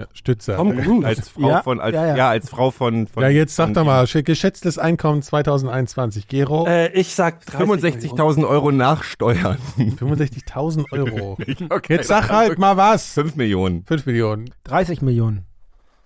Ja, 0.00 0.06
Stützer. 0.12 0.56
Tom 0.56 0.76
Cruise. 0.76 1.06
als 1.06 1.28
Frau 1.28 1.48
Ja, 1.48 1.62
von, 1.62 1.80
als, 1.80 1.94
ja, 1.94 2.06
ja, 2.06 2.16
ja. 2.16 2.28
als 2.30 2.48
Frau 2.48 2.70
von, 2.70 3.06
von 3.06 3.22
ja, 3.22 3.28
jetzt 3.28 3.54
sag 3.56 3.74
doch 3.74 3.84
mal, 3.84 4.04
sch- 4.04 4.22
geschätztes 4.22 4.78
Einkommen 4.78 5.22
2021. 5.22 6.26
Gero, 6.28 6.66
äh, 6.66 6.88
ich 6.92 7.14
sag 7.14 7.44
30 7.46 7.68
Millionen. 7.68 8.00
65.000 8.00 8.48
Euro 8.48 8.72
Nachsteuern. 8.72 9.58
65.000 9.78 10.84
Euro. 10.92 11.36
Okay, 11.70 11.94
Jetzt 11.96 12.08
sag 12.08 12.30
halt 12.30 12.58
mal 12.58 12.76
was. 12.76 13.12
5 13.12 13.36
Millionen. 13.36 13.84
5 13.84 14.06
Millionen. 14.06 14.50
30 14.64 15.02
Millionen. 15.02 15.46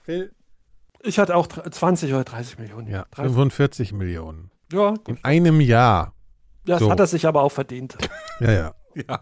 Phil? 0.03 0.33
Ich 1.03 1.19
hatte 1.19 1.37
auch 1.37 1.47
dr- 1.47 1.71
20 1.71 2.13
oder 2.13 2.25
30 2.25 2.59
Millionen. 2.59 2.87
Ja, 2.89 3.05
30. 3.11 3.33
45 3.33 3.93
Millionen. 3.93 4.51
ja 4.73 4.91
gut. 4.91 5.09
In 5.09 5.19
einem 5.25 5.61
Jahr. 5.61 6.13
das 6.65 6.81
so. 6.81 6.91
hat 6.91 6.99
er 7.01 7.07
sich 7.07 7.27
aber 7.27 7.43
auch 7.43 7.53
verdient. 7.53 7.97
Ja, 8.41 8.53
ja. 8.53 8.75
Ja. 9.09 9.19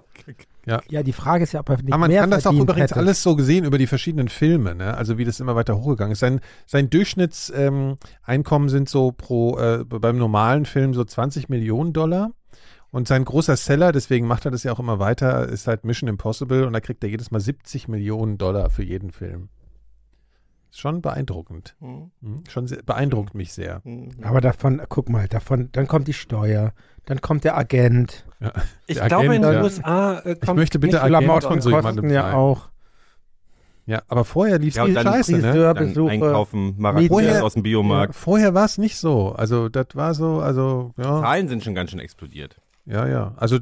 Ja, 0.66 1.02
die 1.02 1.12
Frage 1.12 1.42
ist 1.42 1.52
ja, 1.52 1.60
ob 1.60 1.70
er 1.70 1.76
nicht 1.76 1.92
Aber 1.92 1.98
man 1.98 2.10
mehr 2.10 2.20
kann 2.20 2.30
das 2.30 2.46
auch 2.46 2.52
übrigens 2.52 2.90
hätte. 2.90 2.96
alles 2.96 3.22
so 3.22 3.34
gesehen 3.34 3.64
über 3.64 3.78
die 3.78 3.88
verschiedenen 3.88 4.28
Filme, 4.28 4.74
ne? 4.74 4.96
Also 4.96 5.18
wie 5.18 5.24
das 5.24 5.40
immer 5.40 5.56
weiter 5.56 5.76
hochgegangen 5.76 6.12
ist. 6.12 6.20
Sein, 6.20 6.40
sein 6.66 6.88
Durchschnittseinkommen 6.88 7.90
ähm, 7.90 7.96
Einkommen 8.22 8.68
sind 8.68 8.88
so 8.88 9.12
pro 9.12 9.58
äh, 9.58 9.84
beim 9.84 10.18
normalen 10.18 10.64
Film 10.64 10.94
so 10.94 11.04
20 11.04 11.48
Millionen 11.48 11.92
Dollar. 11.92 12.30
Und 12.92 13.08
sein 13.08 13.24
großer 13.24 13.56
Seller, 13.56 13.90
deswegen 13.90 14.26
macht 14.26 14.44
er 14.44 14.50
das 14.50 14.64
ja 14.64 14.72
auch 14.72 14.78
immer 14.78 14.98
weiter, 14.98 15.48
ist 15.48 15.66
halt 15.66 15.84
Mission 15.84 16.10
Impossible 16.10 16.66
und 16.66 16.74
da 16.74 16.80
kriegt 16.80 17.02
er 17.02 17.08
jedes 17.10 17.30
Mal 17.30 17.40
70 17.40 17.88
Millionen 17.88 18.36
Dollar 18.36 18.68
für 18.68 18.82
jeden 18.82 19.12
Film. 19.12 19.48
Schon 20.70 21.02
beeindruckend. 21.02 21.74
Mhm. 21.80 22.44
Schon 22.48 22.66
sehr, 22.66 22.82
beeindruckt 22.82 23.34
mich 23.34 23.52
sehr. 23.52 23.82
Aber 24.22 24.40
davon, 24.40 24.80
guck 24.88 25.08
mal, 25.08 25.26
davon, 25.28 25.70
dann 25.72 25.86
kommt 25.86 26.06
die 26.06 26.12
Steuer, 26.12 26.72
dann 27.06 27.20
kommt 27.20 27.44
der 27.44 27.56
Agent. 27.56 28.26
Ja. 28.42 28.52
Ich 28.86 29.00
glaube, 29.00 29.34
in 29.34 29.42
den 29.42 29.52
ja. 29.52 29.62
USA 29.62 30.18
äh, 30.20 30.32
Ich 30.32 30.40
kommt 30.40 30.58
möchte 30.58 30.78
bitte 30.78 30.98
Klamotten 30.98 31.46
von 31.46 31.60
so 31.60 31.70
jemandem 31.70 32.10
ja 32.10 32.34
auch. 32.34 32.68
Ja, 33.86 34.02
aber 34.08 34.24
vorher 34.24 34.58
lief 34.58 34.70
es 34.70 34.76
Ja, 34.76 34.84
viel 34.84 34.94
dann 34.94 35.06
scheiße, 35.06 35.38
ne? 35.38 35.74
Dann 35.74 36.08
einkaufen, 36.08 36.74
Maracuja 36.78 37.08
Vorher- 37.08 37.44
aus 37.44 37.54
dem 37.54 37.60
Ja, 37.60 37.62
Biomarkt. 37.62 38.14
vorher 38.14 38.54
war 38.54 38.64
es 38.64 38.78
nicht 38.78 38.96
so. 38.96 39.32
Also 39.32 39.68
das 39.68 39.86
war 39.94 40.14
so, 40.14 40.38
also 40.40 40.92
ja, 40.96 41.20
Zahlen 41.20 41.48
sind 41.48 41.64
schon 41.64 41.74
ganz 41.74 41.90
schön 41.90 41.98
explodiert. 42.00 42.56
ja, 42.86 43.06
ja. 43.08 43.32
Also 43.36 43.58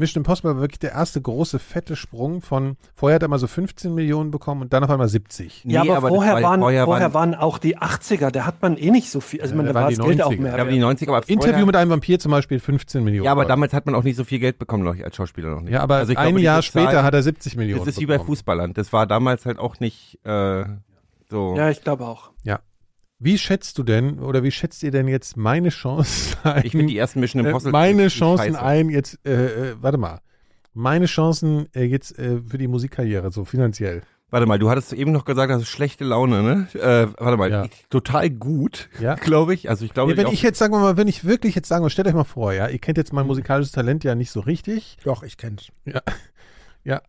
Mission 0.00 0.20
Impossible 0.22 0.54
war 0.56 0.60
wirklich 0.60 0.80
der 0.80 0.92
erste 0.92 1.20
große 1.20 1.60
fette 1.60 1.94
Sprung 1.94 2.40
von 2.42 2.76
vorher 2.96 3.14
hat 3.16 3.22
er 3.22 3.28
mal 3.28 3.38
so 3.38 3.46
15 3.46 3.94
Millionen 3.94 4.32
bekommen 4.32 4.62
und 4.62 4.72
dann 4.72 4.82
auf 4.82 4.90
einmal 4.90 5.08
70. 5.08 5.62
ja, 5.64 5.84
Nee, 5.84 5.90
aber, 5.90 6.00
das 6.08 6.16
vorher, 6.16 6.34
war- 6.34 6.42
waren, 6.42 6.60
vorher, 6.60 6.86
waren, 6.88 7.14
waren 7.14 7.34
auch 7.36 7.58
die 7.58 7.78
80er, 7.78 8.30
da 8.32 8.46
hat 8.46 8.60
man 8.62 8.76
eh 8.76 8.90
nicht 8.90 9.10
so 9.10 9.20
viel, 9.20 9.40
also 9.40 9.52
Ja, 9.52 9.56
man, 9.58 9.66
da 9.66 9.74
waren 9.74 9.82
war 9.84 9.90
das 9.90 9.98
Geld 10.04 10.22
auch 10.22 10.32
90er. 10.32 10.40
mehr. 10.40 10.56
Ja, 10.56 10.62
aber 10.62 10.70
die 10.72 10.80
90er, 10.80 11.08
aber 11.08 11.18
Interview 11.28 11.36
vorher, 11.52 11.66
mit 11.66 11.76
einem 11.76 11.90
Vampir 11.90 12.18
zum 12.18 12.32
Beispiel 12.32 12.58
15 12.58 13.04
Millionen. 13.04 13.26
Ja, 13.26 13.32
aber 13.32 13.44
damals 13.44 13.72
hat 13.72 13.86
man 13.86 13.94
auch 13.94 14.02
nicht 14.02 14.16
so 14.16 14.24
viel 14.24 14.40
Geld 14.40 14.58
bekommen, 14.58 14.82
noch 14.82 14.98
als 14.98 15.14
Schauspieler 15.14 15.50
noch 15.50 15.60
nicht. 15.60 15.72
ja, 15.72 15.80
aber 15.82 15.96
Also 15.96 16.12
ich 16.12 16.18
ein 16.18 16.28
glaube, 16.30 16.40
Jahr 16.40 16.60
diese 16.60 16.72
Zahl- 16.72 16.82
später 16.84 17.02
hat 17.04 17.14
er 17.14 17.22
70 17.22 17.56
Millionen. 17.56 17.84
Das 17.84 17.88
ist 17.94 18.00
wie 18.00 18.06
bei 18.06 18.14
bekommen. 18.14 18.26
Fußballern. 18.28 18.72
Das 18.74 18.92
war 18.92 19.06
damals 19.06 19.46
halt 19.46 19.58
auch 19.58 19.78
nicht 19.80 20.18
äh, 20.24 20.64
so. 21.28 21.54
Ja, 21.56 21.70
ich 21.70 21.82
glaube 21.82 22.06
auch. 22.06 22.30
Wie 23.22 23.36
schätzt 23.36 23.76
du 23.76 23.82
denn 23.82 24.18
oder 24.18 24.42
wie 24.42 24.50
schätzt 24.50 24.82
ihr 24.82 24.90
denn 24.90 25.06
jetzt 25.06 25.36
meine 25.36 25.68
Chancen 25.68 26.36
ein? 26.42 26.62
ich 26.64 26.72
finde 26.72 26.86
die 26.86 26.96
ersten 26.98 27.20
Mission 27.20 27.44
äh, 27.44 27.48
Impossible. 27.48 27.72
meine 27.72 28.08
Chancen 28.08 28.54
scheiße. 28.54 28.62
ein 28.62 28.88
jetzt 28.88 29.18
äh, 29.26 29.70
äh, 29.72 29.74
warte 29.80 29.98
mal. 29.98 30.20
Meine 30.72 31.06
Chancen 31.06 31.66
äh, 31.74 31.84
jetzt 31.84 32.18
äh, 32.18 32.38
für 32.46 32.56
die 32.56 32.66
Musikkarriere 32.68 33.30
so 33.30 33.44
finanziell. 33.44 34.02
Warte 34.32 34.46
mal, 34.46 34.60
du 34.60 34.70
hattest 34.70 34.92
eben 34.92 35.10
noch 35.10 35.24
gesagt, 35.24 35.50
das 35.52 35.62
ist 35.62 35.68
schlechte 35.68 36.04
Laune, 36.04 36.42
ne? 36.44 36.68
Äh, 36.74 37.08
warte 37.20 37.36
mal, 37.36 37.50
Ja. 37.50 37.64
ich, 37.64 37.86
total 37.90 38.30
gut, 38.30 38.88
Ja. 39.00 39.14
glaube 39.20 39.52
ich. 39.54 39.68
Also 39.68 39.84
ich 39.84 39.92
glaube, 39.92 40.12
Ja, 40.12 40.16
wenn 40.18 40.26
auch- 40.26 40.32
ich 40.32 40.42
jetzt 40.42 40.58
sagen 40.60 40.72
wir 40.72 40.78
mal, 40.78 40.96
wenn 40.96 41.08
ich 41.08 41.24
wirklich 41.24 41.56
jetzt 41.56 41.68
sagen, 41.68 41.90
stellt 41.90 42.06
euch 42.06 42.14
mal 42.14 42.22
vor, 42.22 42.52
ja, 42.52 42.68
ihr 42.68 42.78
kennt 42.78 42.96
jetzt 42.96 43.12
mein 43.12 43.26
musikalisches 43.26 43.72
Talent 43.72 44.04
ja 44.04 44.14
nicht 44.14 44.30
so 44.30 44.38
richtig. 44.38 44.96
Doch, 45.04 45.24
ich 45.24 45.36
kenn's. 45.36 45.70
Ja, 45.84 46.00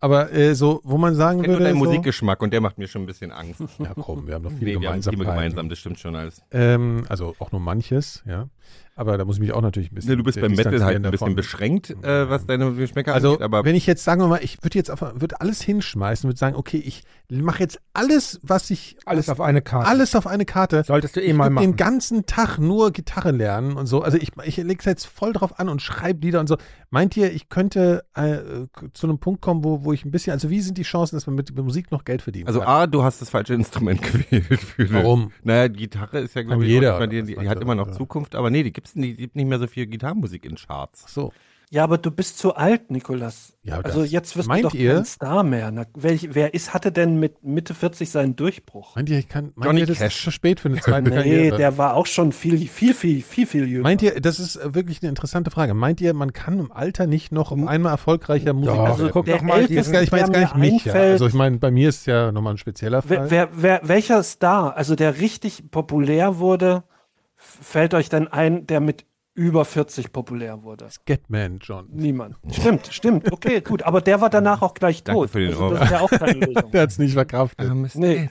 aber 0.00 0.32
äh, 0.32 0.54
so, 0.54 0.80
wo 0.84 0.98
man 0.98 1.14
sagen 1.14 1.38
nur 1.38 1.48
würde, 1.48 1.64
deinen 1.64 1.78
so, 1.78 1.84
Musikgeschmack 1.84 2.42
und 2.42 2.52
der 2.52 2.60
macht 2.60 2.78
mir 2.78 2.88
schon 2.88 3.02
ein 3.02 3.06
bisschen 3.06 3.32
Angst. 3.32 3.60
ja 3.78 3.92
komm, 3.94 4.26
wir 4.26 4.34
haben 4.34 4.42
noch 4.44 4.52
viele 4.52 4.74
Nee, 4.74 4.80
wir 4.80 4.88
haben 4.88 5.00
gemeinsam. 5.00 5.14
Team 5.14 5.24
gemeinsam, 5.24 5.68
das 5.68 5.78
stimmt 5.78 5.98
schon 5.98 6.14
alles. 6.14 6.42
Ähm, 6.50 7.04
also 7.08 7.34
auch 7.38 7.52
nur 7.52 7.60
manches, 7.60 8.22
ja. 8.26 8.48
Aber 8.94 9.16
da 9.16 9.24
muss 9.24 9.36
ich 9.36 9.40
mich 9.40 9.52
auch 9.52 9.62
natürlich 9.62 9.90
ein 9.90 9.94
bisschen. 9.94 10.10
Ne, 10.10 10.16
du 10.18 10.22
bist 10.22 10.38
beim 10.38 10.52
Metal 10.52 10.84
halt 10.84 10.96
ein 10.96 11.02
bisschen 11.02 11.10
davon. 11.12 11.34
beschränkt, 11.34 11.90
äh, 12.02 12.28
was 12.28 12.44
deine 12.44 12.72
Geschmäcker 12.74 13.14
Also, 13.14 13.28
angeht, 13.30 13.42
aber 13.42 13.64
wenn 13.64 13.74
ich 13.74 13.86
jetzt 13.86 14.04
sagen 14.04 14.20
wir 14.20 14.28
mal, 14.28 14.40
ich 14.42 14.62
würde 14.62 14.76
jetzt 14.78 14.90
einfach, 14.90 15.14
würde 15.18 15.40
alles 15.40 15.62
hinschmeißen, 15.62 16.28
würde 16.28 16.38
sagen, 16.38 16.56
okay, 16.56 16.76
ich 16.76 17.02
mache 17.30 17.60
jetzt 17.60 17.80
alles, 17.94 18.38
was 18.42 18.68
ich 18.70 18.98
Alles 19.06 19.30
auf 19.30 19.40
eine 19.40 19.62
Karte. 19.62 19.88
alles 19.88 20.14
auf 20.14 20.26
eine 20.26 20.44
Karte. 20.44 20.84
Solltest 20.86 21.16
du 21.16 21.20
eh 21.20 21.28
ich 21.30 21.34
mal 21.34 21.44
würd 21.50 21.60
den 21.62 21.70
machen. 21.70 21.76
ganzen 21.76 22.26
Tag 22.26 22.58
nur 22.58 22.90
Gitarre 22.90 23.30
lernen 23.30 23.78
und 23.78 23.86
so. 23.86 24.02
Also 24.02 24.18
ich, 24.18 24.32
ich 24.44 24.58
leg's 24.58 24.84
jetzt 24.84 25.06
voll 25.06 25.32
drauf 25.32 25.58
an 25.58 25.70
und 25.70 25.80
schreibe 25.80 26.20
Lieder 26.20 26.40
und 26.40 26.46
so. 26.48 26.58
Meint 26.90 27.16
ihr, 27.16 27.32
ich 27.32 27.48
könnte 27.48 28.04
äh, 28.14 28.36
zu 28.92 29.06
einem 29.06 29.18
Punkt 29.18 29.40
kommen, 29.40 29.64
wo, 29.64 29.84
wo 29.84 29.94
ich 29.94 30.04
ein 30.04 30.10
bisschen, 30.10 30.34
also 30.34 30.50
wie 30.50 30.60
sind 30.60 30.76
die 30.76 30.82
Chancen, 30.82 31.16
dass 31.16 31.26
man 31.26 31.34
mit, 31.36 31.54
mit 31.56 31.64
Musik 31.64 31.90
noch 31.90 32.04
Geld 32.04 32.20
verdient? 32.20 32.46
also 32.46 32.60
A, 32.60 32.86
du 32.86 33.02
hast 33.02 33.22
das 33.22 33.30
falsche 33.30 33.54
Instrument 33.54 34.02
gewählt. 34.30 34.60
Warum? 34.92 35.32
Naja, 35.42 35.68
die 35.68 35.78
Gitarre 35.80 36.18
ist 36.20 36.34
ja, 36.34 36.42
glaube 36.42 36.64
ich, 36.64 36.68
jeder, 36.70 37.06
die, 37.06 37.22
die 37.22 37.48
hat 37.48 37.58
immer 37.62 37.74
noch 37.74 37.86
Oder? 37.86 37.96
Zukunft, 37.96 38.34
aber 38.34 38.50
nee, 38.52 38.62
die 38.62 38.72
gibt's 38.72 38.92
die 38.94 39.14
gibt 39.16 39.34
nicht 39.36 39.46
mehr 39.48 39.58
so 39.58 39.66
viel 39.66 39.86
Gitarrenmusik 39.86 40.44
in 40.44 40.56
Charts. 40.56 41.12
so. 41.12 41.32
Ja, 41.74 41.84
aber 41.84 41.96
du 41.96 42.10
bist 42.10 42.36
zu 42.36 42.54
alt, 42.54 42.90
Nikolas. 42.90 43.56
Ja, 43.62 43.80
also 43.80 44.04
jetzt 44.04 44.36
wirst 44.36 44.46
meint 44.46 44.62
du 44.64 44.68
doch 44.68 44.74
ihr? 44.74 44.92
kein 44.96 45.04
Star 45.06 45.42
mehr. 45.42 45.70
Na, 45.70 45.86
welch, 45.94 46.28
wer 46.34 46.52
ist, 46.52 46.74
hatte 46.74 46.92
denn 46.92 47.18
mit 47.18 47.42
Mitte 47.44 47.72
40 47.72 48.10
seinen 48.10 48.36
Durchbruch? 48.36 48.94
Meint 48.94 49.08
ihr, 49.08 49.18
ich 49.18 49.26
kann, 49.26 49.52
meint 49.54 49.64
Johnny 49.68 49.80
ihr, 49.80 49.86
das 49.86 49.96
Cash. 49.96 50.16
ist 50.18 50.22
zu 50.24 50.30
spät 50.30 50.60
für 50.60 50.68
eine 50.68 50.80
zweite 50.82 51.08
Nee, 51.08 51.16
Karriere? 51.16 51.56
der 51.56 51.78
war 51.78 51.94
auch 51.96 52.04
schon 52.04 52.32
viel, 52.32 52.58
viel, 52.68 52.92
viel, 52.92 53.22
viel, 53.22 53.46
viel 53.46 53.66
jünger. 53.66 53.84
Meint 53.84 54.02
ihr, 54.02 54.20
das 54.20 54.38
ist 54.38 54.56
äh, 54.56 54.74
wirklich 54.74 55.00
eine 55.00 55.08
interessante 55.08 55.50
Frage. 55.50 55.72
Meint 55.72 56.02
ihr, 56.02 56.12
man 56.12 56.34
kann 56.34 56.58
im 56.58 56.70
Alter 56.70 57.06
nicht 57.06 57.32
noch 57.32 57.52
um 57.52 57.66
einmal 57.66 57.92
erfolgreicher 57.92 58.52
Musiker 58.52 58.76
Doch, 58.76 58.84
also 58.90 59.08
guck 59.08 59.24
doch 59.24 59.40
mal 59.40 59.60
gar- 59.66 59.70
ich 59.70 59.70
meine 59.70 59.80
jetzt 59.80 60.12
gar 60.12 60.40
nicht 60.40 60.56
mich. 60.56 60.84
Ja. 60.84 60.92
Also 60.92 61.26
ich 61.26 61.32
meine, 61.32 61.56
bei 61.56 61.70
mir 61.70 61.88
ist 61.88 62.04
ja 62.06 62.32
nochmal 62.32 62.52
ein 62.52 62.58
spezieller 62.58 63.00
Fall. 63.00 63.30
Wer, 63.30 63.30
wer, 63.30 63.48
wer, 63.80 63.80
welcher 63.88 64.22
Star, 64.24 64.76
also 64.76 64.94
der 64.94 65.20
richtig 65.20 65.70
populär 65.70 66.38
wurde, 66.38 66.82
fällt 67.60 67.94
euch 67.94 68.08
denn 68.08 68.28
ein, 68.28 68.66
der 68.66 68.80
mit 68.80 69.04
über 69.34 69.64
40 69.64 70.12
populär 70.12 70.62
wurde? 70.62 70.90
Scatman 70.90 71.58
John. 71.60 71.88
Niemand. 71.90 72.36
Stimmt, 72.50 72.88
stimmt. 72.92 73.32
Okay, 73.32 73.60
gut. 73.60 73.82
Aber 73.82 74.00
der 74.00 74.20
war 74.20 74.30
danach 74.30 74.62
auch 74.62 74.74
gleich 74.74 75.02
Danke 75.04 75.20
tot. 75.22 75.30
für 75.30 75.40
den 75.40 75.50
also, 75.50 75.70
das 75.70 75.84
ist 75.84 75.90
ja 75.90 76.00
auch 76.00 76.10
keine 76.10 76.32
Lösung. 76.46 76.70
Der 76.70 76.82
hat 76.82 76.90
es 76.90 76.98
nicht 76.98 77.14
verkraftet. 77.14 77.94
Nee. 77.94 78.28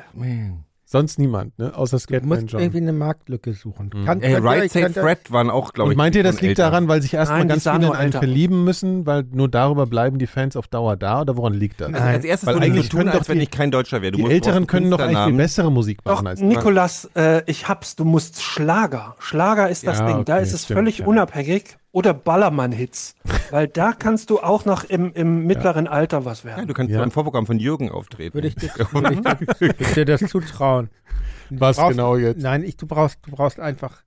Sonst 0.91 1.19
niemand, 1.19 1.58
ne? 1.58 1.71
Außer 1.73 1.95
Du 1.95 2.01
Scatman 2.01 2.39
musst 2.41 2.51
John. 2.51 2.60
irgendwie 2.60 2.80
eine 2.80 2.91
Marktlücke 2.91 3.54
suchen. 3.54 3.91
Kann, 4.06 4.21
Ey, 4.21 4.36
Right 4.36 4.69
Safe 4.69 4.89
Fred 4.91 5.32
waren 5.32 5.49
auch, 5.49 5.71
glaube 5.71 5.88
Und 5.88 5.91
ich. 5.93 5.97
meint 5.97 6.17
ihr, 6.17 6.23
das 6.23 6.41
liegt 6.41 6.49
älter. 6.60 6.63
daran, 6.63 6.89
weil 6.89 7.01
sich 7.01 7.13
erstmal 7.13 7.39
Nein, 7.39 7.47
die 7.47 7.51
ganz 7.54 7.63
sahen 7.63 7.75
viele 7.75 7.86
in 7.86 7.88
nur 7.91 7.97
einen 7.97 8.06
älter 8.08 8.17
verlieben 8.19 8.63
müssen, 8.65 9.06
weil 9.06 9.23
nur 9.32 9.47
darüber 9.47 9.86
bleiben 9.88 10.19
die 10.19 10.27
Fans 10.27 10.58
auf 10.58 10.67
Dauer 10.67 10.97
da? 10.97 11.21
Oder 11.21 11.38
woran 11.38 11.54
liegt 11.54 11.80
das? 11.80 11.93
Also 11.93 12.06
als 12.06 12.25
erstes 12.25 12.45
Weil 12.47 12.56
würde 12.56 12.65
ich 12.65 12.71
eigentlich 12.73 12.86
so 12.88 12.89
tun, 12.89 12.97
können 12.99 13.10
als 13.12 13.19
doch 13.19 13.30
wenn 13.30 13.38
die- 13.38 13.43
ich 13.45 13.51
kein 13.51 13.71
Deutscher 13.71 14.01
wäre. 14.01 14.12
Du 14.12 14.17
Die 14.17 14.23
musst- 14.23 14.34
Älteren 14.34 14.63
brauchst 14.63 14.67
können 14.67 14.91
doch 14.91 14.99
eigentlich 14.99 15.08
viel 15.12 15.15
Künstlernamen. 15.15 15.38
bessere 15.38 15.71
Musik 15.71 15.99
Doch, 16.04 16.12
machen 16.15 16.27
als 16.27 16.41
Nikolas, 16.41 17.10
äh, 17.15 17.41
ich 17.45 17.69
hab's, 17.69 17.95
du 17.95 18.04
musst 18.04 18.41
Schlager. 18.41 19.15
Schlager 19.19 19.69
ist 19.69 19.88
das 19.88 19.99
Ja, 19.99 20.08
Ding. 20.08 20.25
Da 20.25 20.34
okay, 20.36 20.43
ist 20.43 20.54
es 20.54 20.65
stimmt, 20.65 20.77
völlig 20.77 20.97
ja. 20.97 21.06
unabhängig. 21.06 21.77
Oder 21.93 22.13
Ballermann-Hits. 22.13 23.15
Weil 23.49 23.67
da 23.67 23.91
kannst 23.91 24.30
du 24.30 24.39
auch 24.39 24.63
noch 24.65 24.86
im, 24.86 25.12
im 25.13 25.45
mittleren 25.45 25.88
Alter 25.88 26.23
was 26.23 26.43
Ja, 26.43 26.49
werden. 26.51 26.67
du 26.67 26.73
kannst 26.73 26.91
Ja. 26.93 26.99
beim 26.99 27.12
Vorprogramm 27.12 27.45
von 27.45 27.60
Jürgen 27.60 27.91
auftreten. 27.91 28.34
Würde 28.34 28.47
ich 28.47 28.56
dir, 28.56 28.69
würde 28.91 29.13
ich 29.13 29.19
dir, 29.21 29.39
würde 29.60 29.75
ich 29.80 29.93
dir 29.93 30.06
das 30.06 30.21
zutrauen. 30.21 30.89
Du 31.49 31.60
Was 31.60 31.75
brauchst- 31.77 31.91
genau 31.91 32.15
jetzt? 32.15 32.41
Nein, 32.41 32.63
ich, 32.63 32.77
du 32.77 32.88
brauchst, 32.88 33.19
du 33.25 33.32
brauchst 33.32 33.60
einfach, 33.60 34.04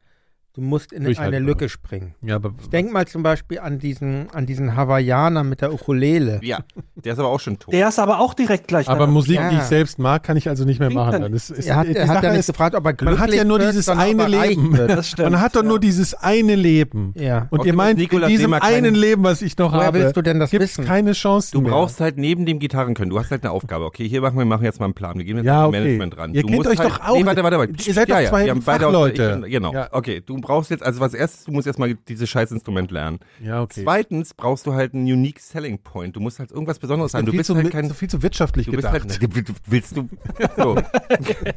du 0.54 0.60
musst 0.60 0.92
in 0.92 1.04
Durchhalten, 1.04 1.34
eine? 1.34 1.44
Lücke 1.44 1.68
springen. 1.68 2.14
Ja, 2.22 2.36
aber 2.36 2.52
Denk 2.72 2.92
mal 2.92 3.06
zum 3.06 3.22
Beispiel 3.22 3.58
an 3.58 3.78
diesen, 3.78 4.30
an 4.32 4.46
diesen 4.46 4.76
Hawaiianer 4.76 5.42
mit 5.44 5.60
der 5.60 5.72
Ukulele. 5.72 6.40
Ja, 6.42 6.60
der 6.94 7.12
ist 7.14 7.18
aber 7.18 7.28
auch 7.28 7.40
schon 7.40 7.58
tot. 7.58 7.74
Der 7.74 7.88
ist 7.88 7.98
aber 7.98 8.20
auch 8.20 8.34
direkt 8.34 8.68
gleich 8.68 8.88
aber. 8.88 9.06
Musik, 9.06 9.36
die 9.38 9.54
Ja. 9.54 9.60
ich 9.60 9.62
selbst 9.64 9.98
mag, 9.98 10.22
kann 10.22 10.36
ich 10.36 10.48
also 10.48 10.64
nicht 10.64 10.78
mehr 10.80 10.90
machen. 10.90 11.22
dann- 11.22 11.32
ist, 11.32 11.50
ist, 11.50 11.66
Er 11.66 11.76
hat, 11.76 11.88
die 11.88 11.96
er 11.96 12.08
hat 12.08 12.22
ja 12.22 12.30
nicht 12.30 12.40
ist, 12.40 12.46
gefragt, 12.46 12.74
ob 12.74 12.84
er 12.86 12.92
glücklich 12.94 13.18
man 13.18 13.28
hat 13.28 13.34
ja 13.34 13.44
nur 13.44 13.58
wird, 13.58 13.70
dieses 13.72 13.88
eine 13.88 14.26
Leben. 14.28 14.76
Stimmt. 15.02 15.30
Man 15.32 15.40
hat 15.40 15.56
doch 15.56 15.62
ja. 15.62 15.68
nur 15.68 15.80
dieses 15.80 16.14
eine 16.14 16.54
Leben. 16.54 17.12
Ja. 17.16 17.48
Und 17.50 17.60
Ob 17.60 17.66
ihr 17.66 17.74
meint, 17.74 18.00
in 18.00 18.26
diesem 18.28 18.54
einen 18.54 18.94
Leben, 18.94 19.24
was 19.24 19.42
ich 19.42 19.58
noch 19.58 19.72
Woher 19.72 19.86
habe, 19.86 19.98
willst 20.00 20.16
du 20.16 20.22
denn 20.22 20.38
das 20.38 20.50
gibt's 20.50 20.78
wissen? 20.78 20.84
keine 20.84 21.12
Chance 21.12 21.50
Du 21.52 21.60
mehr. 21.60 21.72
brauchst 21.72 22.00
halt 22.00 22.16
neben 22.16 22.46
dem 22.46 22.58
Gitarren 22.58 22.94
können. 22.94 23.10
Du 23.10 23.18
hast 23.18 23.30
halt 23.30 23.42
eine 23.42 23.50
Aufgabe. 23.52 23.84
Okay, 23.84 24.08
hier 24.08 24.20
machen 24.20 24.38
wir 24.38 24.44
machen 24.44 24.64
jetzt 24.64 24.78
mal 24.78 24.86
einen 24.86 24.94
Plan. 24.94 25.18
Wir 25.18 25.24
gehen 25.24 25.36
jetzt 25.36 25.46
Ja, 25.46 25.66
okay. 25.66 25.80
Management 25.80 26.16
ran. 26.16 26.32
Ihr 26.34 26.42
du 26.42 26.48
kennt 26.48 26.66
euch 26.66 26.78
halt, 26.78 26.90
doch 26.90 27.00
auch- 27.00 27.16
Nee, 27.16 27.26
warte, 27.26 27.42
warte, 27.42 27.58
warte. 27.58 27.72
ihr 27.84 27.94
seid 27.94 28.08
doch 28.10 28.20
ja, 28.20 28.28
zwei 28.28 28.54
Fachleute. 28.60 29.42
ich 29.46 29.52
Genau. 29.52 29.72
Ja. 29.72 29.88
Okay, 29.92 30.22
du 30.24 30.40
brauchst 30.44 30.70
jetzt, 30.70 30.82
also 30.84 31.00
was 31.00 31.14
erstes, 31.14 31.44
du 31.44 31.52
musst 31.52 31.66
erstmal 31.66 31.94
dieses 32.08 32.28
scheiß 32.28 32.52
Instrument 32.52 32.90
lernen. 32.90 33.18
Ja, 33.42 33.62
okay. 33.62 33.80
Zweitens 33.82 34.34
brauchst 34.34 34.66
du 34.66 34.74
halt 34.74 34.94
einen 34.94 35.04
unique 35.04 35.40
selling 35.40 35.78
point. 35.78 36.14
Du 36.14 36.20
musst 36.20 36.38
halt 36.38 36.50
irgendwas 36.52 36.78
Besonderes 36.78 37.12
sein. 37.12 37.24
Du 37.26 37.32
bist 37.32 37.46
zu, 37.46 37.56
halt 37.56 37.70
kein, 37.70 37.88
so 37.88 37.94
viel 37.94 38.08
zu 38.08 38.22
wirtschaftlich 38.22 38.66
du 38.66 38.72
bist 38.72 38.86
gedacht. 38.90 39.08
halt, 39.20 39.22
du- 39.48 39.52
willst 39.66 39.96
du, 39.96 40.08
so. 40.56 40.76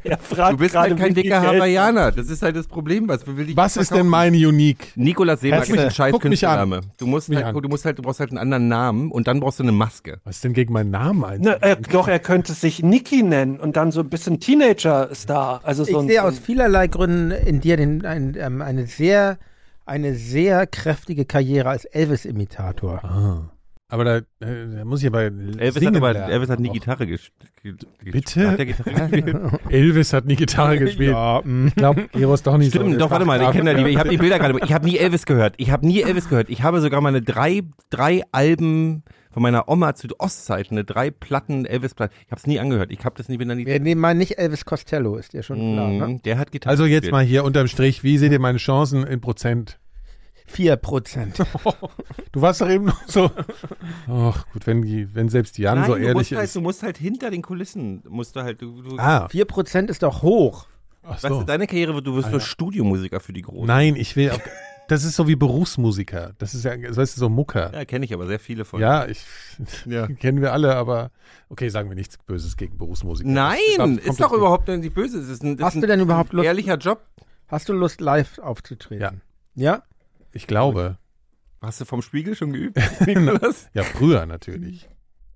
Er 0.04 0.18
fragt 0.18 0.54
du 0.54 0.58
bist 0.58 0.76
halt 0.76 0.98
kein 0.98 1.14
dicker 1.14 1.42
Hawaiianer. 1.42 2.12
Das 2.12 2.30
ist 2.30 2.42
halt 2.42 2.56
das 2.56 2.68
Problem. 2.68 3.08
Was 3.08 3.26
will 3.28 3.50
ich 3.50 3.58
was 3.58 3.78
ist 3.78 3.92
denn 3.92 4.08
mein 4.08 4.34
Unique? 4.34 4.94
Nikolas 4.96 5.42
Guck 5.42 5.52
ist 5.52 5.72
ein 5.78 5.86
mich- 5.86 5.94
scheiß. 5.94 6.20
Künstlername. 6.20 6.82
Du 6.98 7.06
musst 7.08 7.30
halt, 7.34 7.56
du 7.56 7.68
musst 7.70 7.86
halt, 7.86 7.98
du 7.98 8.02
brauchst 8.02 8.20
halt 8.20 8.30
einen 8.32 8.38
anderen 8.40 8.68
Namen 8.68 9.12
und 9.12 9.28
dann 9.28 9.40
brauchst 9.40 9.60
du 9.60 9.64
eine 9.64 9.72
Maske. 9.72 10.20
Was 10.24 10.38
ist 10.38 10.44
denn 10.44 10.54
gegen 10.54 10.74
meinen 10.74 10.92
Namen 10.92 11.24
ein? 11.24 11.42
Ne, 11.42 11.62
äh, 11.62 11.76
doch, 11.92 12.08
er 12.08 12.20
könnte 12.20 12.54
sich 12.54 12.82
Niki 12.84 13.24
nennen 13.24 13.60
und 13.60 13.76
dann 13.78 13.92
so 13.92 14.00
ein 14.02 14.10
bisschen 14.10 14.40
Teenager-Star. 14.40 15.62
Also 15.64 15.84
so 15.84 15.92
Ich 15.92 15.98
ein, 15.98 16.08
sehe 16.08 16.24
aus 16.24 16.40
vielerlei 16.40 16.88
Gründen 16.88 17.32
in 17.32 17.62
dir 17.62 17.78
den, 17.78 18.06
ein, 18.06 18.36
ähm, 18.40 18.62
eine 18.78 18.88
sehr, 18.88 19.38
eine 19.86 20.16
sehr 20.16 20.68
kräftige 20.68 21.26
Karriere 21.26 21.70
als 21.70 21.86
Elvis-Imitator. 21.86 23.04
Ah. 23.04 23.52
Aber 23.90 24.04
da, 24.04 24.18
äh, 24.18 24.24
da 24.76 24.84
muss 24.84 25.02
ich 25.02 25.08
aber 25.08 25.22
Elvis 25.22 25.76
singen 25.76 25.96
hat 26.04 26.18
aber. 26.18 26.30
Elvis 26.30 26.50
hat 26.50 26.60
nie. 26.60 26.70
Gitarre 26.70 27.08
gespielt. 27.08 27.88
Bitte? 28.04 28.52
Hat 28.52 28.58
Gitarre 28.58 29.10
gespielt? 29.10 29.38
Elvis 29.70 30.12
hat 30.12 30.26
nie 30.26 30.36
Gitarre 30.36 30.78
gespielt. 30.78 31.12
Ja. 31.12 31.40
Ich 31.40 31.76
glaube, 31.76 32.10
Gero 32.12 32.34
ist 32.34 32.46
doch 32.46 32.58
nicht 32.58 32.74
so. 32.74 32.80
Stimmt, 32.82 33.00
doch, 33.00 33.10
warte 33.10 33.26
mal, 33.26 33.42
ich 33.42 33.52
kenne 33.52 33.76
die, 33.76 33.90
ich 33.90 33.98
habe 33.98 34.10
die 34.10 34.18
Bilder 34.18 34.40
gerade. 34.40 34.60
Ich 34.62 34.74
habe 34.74 34.86
nie 34.86 34.98
Elvis 34.98 35.26
gehört. 35.26 35.54
Ich 35.58 35.72
habe 35.72 35.88
nie 35.88 36.02
Elvis 36.02 36.28
gehört. 36.28 36.50
Ich 36.50 36.64
habe 36.64 36.82
sogar 36.82 37.00
meine 37.00 37.22
drei, 37.22 37.62
drei 37.90 38.24
Alben 38.34 39.04
von 39.38 39.44
meiner 39.44 39.70
Oma 39.70 39.94
zu 39.94 40.08
Ostzeiten, 40.18 40.74
eine 40.76 40.84
drei 40.84 41.12
Platten 41.12 41.66
Elvis-Platten. 41.68 42.12
Ich 42.26 42.32
habe 42.32 42.40
es 42.40 42.48
nie 42.48 42.60
angehört. 42.60 42.90
Ich 42.90 43.06
habe 43.06 43.14
das 43.16 43.30
nie, 43.30 43.38
bin 43.38 43.48
da 43.48 43.54
nie. 43.54 43.68
Wir 43.68 43.80
nehmen 43.80 44.02
mal 44.02 44.16
nicht 44.16 44.40
Elvis 44.40 44.66
Costello, 44.66 45.16
ist 45.16 45.34
dir 45.34 45.44
schon 45.44 45.76
klar, 45.76 45.90
ne? 45.90 46.08
Mm, 46.08 46.22
Der 46.24 46.40
hat 46.40 46.52
Gitarre 46.52 46.72
Also 46.72 46.86
jetzt 46.86 47.02
gespielt. 47.02 47.12
mal 47.12 47.24
hier 47.24 47.44
unterm 47.44 47.68
Strich, 47.68 48.02
wie 48.04 48.18
seht 48.18 48.32
ihr 48.32 48.40
meine 48.40 48.58
Chancen 48.58 49.06
in 49.06 49.22
Prozent? 49.22 49.78
Vier 50.48 50.76
Prozent. 50.76 51.38
Du 52.32 52.42
warst 52.42 52.62
doch 52.62 52.70
eben 52.70 52.86
noch 52.86 53.00
so. 53.08 53.30
Ach 54.08 54.44
gut, 54.54 54.66
wenn, 54.66 54.82
die, 54.82 55.14
wenn 55.14 55.30
selbst 55.30 55.60
Jan 55.60 55.82
Nein, 55.82 55.88
so 55.88 55.94
du 55.94 56.00
ehrlich 56.02 56.14
musst 56.16 56.32
halt, 56.32 56.44
ist. 56.46 56.56
du 56.56 56.62
musst 56.62 56.82
halt 56.82 56.98
hinter 56.98 57.30
den 57.30 57.44
Kulissen, 57.44 58.02
musst 58.10 58.36
du 58.36 58.42
halt, 58.42 58.60
du, 58.64 58.82
du 58.82 58.98
Ah, 58.98 59.28
Vier 59.30 59.46
Prozent 59.46 59.92
ist 59.92 60.02
doch 60.02 60.24
hoch. 60.24 60.66
ach 61.04 61.12
weißt 61.12 61.26
du, 61.26 61.30
so. 61.36 61.44
deine 61.44 61.68
Karriere, 61.68 61.94
wird- 61.94 62.08
du 62.08 62.16
wirst 62.16 62.30
Ah, 62.30 62.32
so 62.32 62.38
ja. 62.38 62.44
Studiomusiker 62.44 63.20
für 63.20 63.34
die 63.34 63.44
Großen. 63.44 63.68
Nein, 63.68 63.96
ich 63.96 64.16
will. 64.16 64.32
Das 64.88 65.04
ist 65.04 65.16
so 65.16 65.28
wie 65.28 65.36
Berufsmusiker. 65.36 66.34
Das 66.38 66.54
ist 66.54 66.64
ja, 66.64 66.72
weißt 66.74 67.18
du, 67.18 67.20
so 67.20 67.30
Mucker. 67.30 67.74
Ja, 67.74 67.86
kenne 67.86 68.06
ich 68.06 68.14
aber 68.14 68.28
sehr 68.28 68.40
viele 68.40 68.66
von. 68.66 68.80
Ja, 68.80 69.06
ich 69.08 69.24
Ja. 69.86 70.08
kennen 70.20 70.42
wir 70.42 70.54
alle, 70.54 70.76
aber 70.76 71.12
okay, 71.50 71.70
sagen 71.70 71.90
wir 71.90 71.96
nichts 71.96 72.18
Böses 72.18 72.58
gegen 72.58 72.78
Berufsmusiker. 72.78 73.30
Nein, 73.30 73.58
Das 73.70 73.78
kommt 73.78 74.00
ist 74.02 74.22
doch 74.22 74.34
überhaupt 74.34 74.68
nicht 74.68 74.94
böse. 74.94 75.20
Ist 75.20 75.44
ein, 75.44 75.58
das 75.58 75.68
Hast 75.68 75.76
ist 75.76 75.84
du 75.84 75.88
denn 75.88 76.00
überhaupt 76.00 76.34
ein 76.34 76.38
Lust? 76.38 76.46
ehrlicher 76.46 76.78
Job. 76.78 77.06
Hast 77.48 77.70
du 77.70 77.74
Lust, 77.74 78.02
live 78.02 78.40
aufzutreten? 78.40 79.22
Ja? 79.56 79.84
Ich 80.32 80.48
glaube. 80.48 80.98
Hast 81.62 81.82
du 81.82 81.86
vom 81.86 82.02
Spiegel 82.02 82.36
schon 82.36 82.54
geübt? 82.54 82.78
Nikolas? 83.06 83.70
Ja, 83.74 83.84
früher 83.84 84.26
natürlich. 84.26 84.88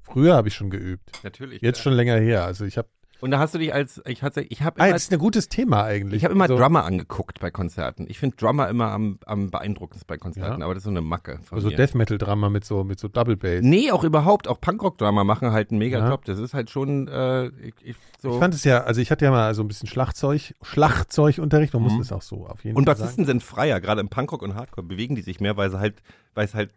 Früher 0.03 0.35
habe 0.35 0.49
ich 0.49 0.53
schon 0.55 0.69
geübt. 0.69 1.09
Natürlich. 1.23 1.61
Jetzt 1.61 1.77
ja. 1.77 1.83
schon 1.83 1.93
länger 1.93 2.17
her. 2.17 2.43
Also 2.43 2.65
ich 2.65 2.77
habe, 2.77 2.89
Und 3.21 3.31
da 3.31 3.39
hast 3.39 3.53
du 3.53 3.60
dich 3.60 3.73
als, 3.73 4.01
ich 4.05 4.23
hatte, 4.23 4.41
ich 4.41 4.63
habe 4.63 4.81
ah, 4.81 4.89
das 4.89 5.03
ist 5.03 5.13
ein 5.13 5.19
gutes 5.19 5.47
Thema 5.47 5.84
eigentlich. 5.84 6.17
ich 6.17 6.23
habe 6.25 6.34
immer 6.34 6.45
also, 6.45 6.57
Drummer 6.57 6.84
angeguckt 6.86 7.39
bei 7.39 7.51
Konzerten. 7.51 8.05
Ich 8.10 8.19
finde 8.19 8.36
Drummer 8.36 8.67
immer 8.67 8.91
am, 8.91 9.19
am 9.25 9.49
beeindruckendsten 9.51 10.07
bei 10.07 10.17
Konzerten, 10.17 10.60
Ja. 10.60 10.65
aber 10.65 10.73
das 10.73 10.81
ist 10.81 10.86
so 10.86 10.89
eine 10.89 11.01
Macke. 11.01 11.39
Also 11.51 11.69
mir. 11.69 11.75
Death 11.75 11.93
Metal 11.95 12.17
Drama 12.17 12.49
mit 12.49 12.65
so 12.65 12.84
mit 12.84 12.99
so 12.99 13.07
Double 13.07 13.38
Bass. 13.38 13.62
Nee, 13.62 13.91
auch 13.91 14.03
überhaupt, 14.03 14.47
auch 14.47 14.60
Punkrock-Drummer 14.60 15.23
machen 15.23 15.51
halt 15.51 15.69
einen 15.69 15.79
mega 15.79 15.99
Ja. 15.99 16.10
Job. 16.10 16.25
Das 16.25 16.39
ist 16.39 16.53
halt 16.53 16.69
schon, 16.71 17.07
äh, 17.07 17.47
ich, 17.47 17.73
ich, 17.84 17.95
so. 18.19 18.31
Ich 18.34 18.39
fand 18.39 18.53
es 18.55 18.63
ja, 18.63 18.84
also 18.84 18.99
ich 19.01 19.12
hatte 19.12 19.23
ja 19.25 19.31
mal 19.31 19.53
so 19.55 19.62
ein 19.63 19.67
bisschen 19.67 19.88
Schlagzeug, 19.88 20.55
Schlagzeugunterricht, 20.62 21.73
man 21.73 21.84
Mhm. 21.84 21.89
muss 21.89 22.05
es 22.07 22.12
auch 22.12 22.21
so 22.21 22.47
auf 22.47 22.63
jeden 22.63 22.75
und 22.77 22.86
Fall 22.86 22.95
Bassisten 22.95 23.25
sind 23.25 23.43
freier, 23.43 23.79
gerade 23.79 24.01
im 24.01 24.10
Punkrock 24.10 24.41
und 24.41 24.55
Hardcore 24.55 24.86
bewegen 24.86 25.15
die 25.15 25.21
sich 25.21 25.39
mehr, 25.39 25.57
weil 25.57 25.69
sie 25.69 25.79
halt, 25.79 26.01
weil 26.34 26.45
es 26.45 26.53
halt 26.53 26.71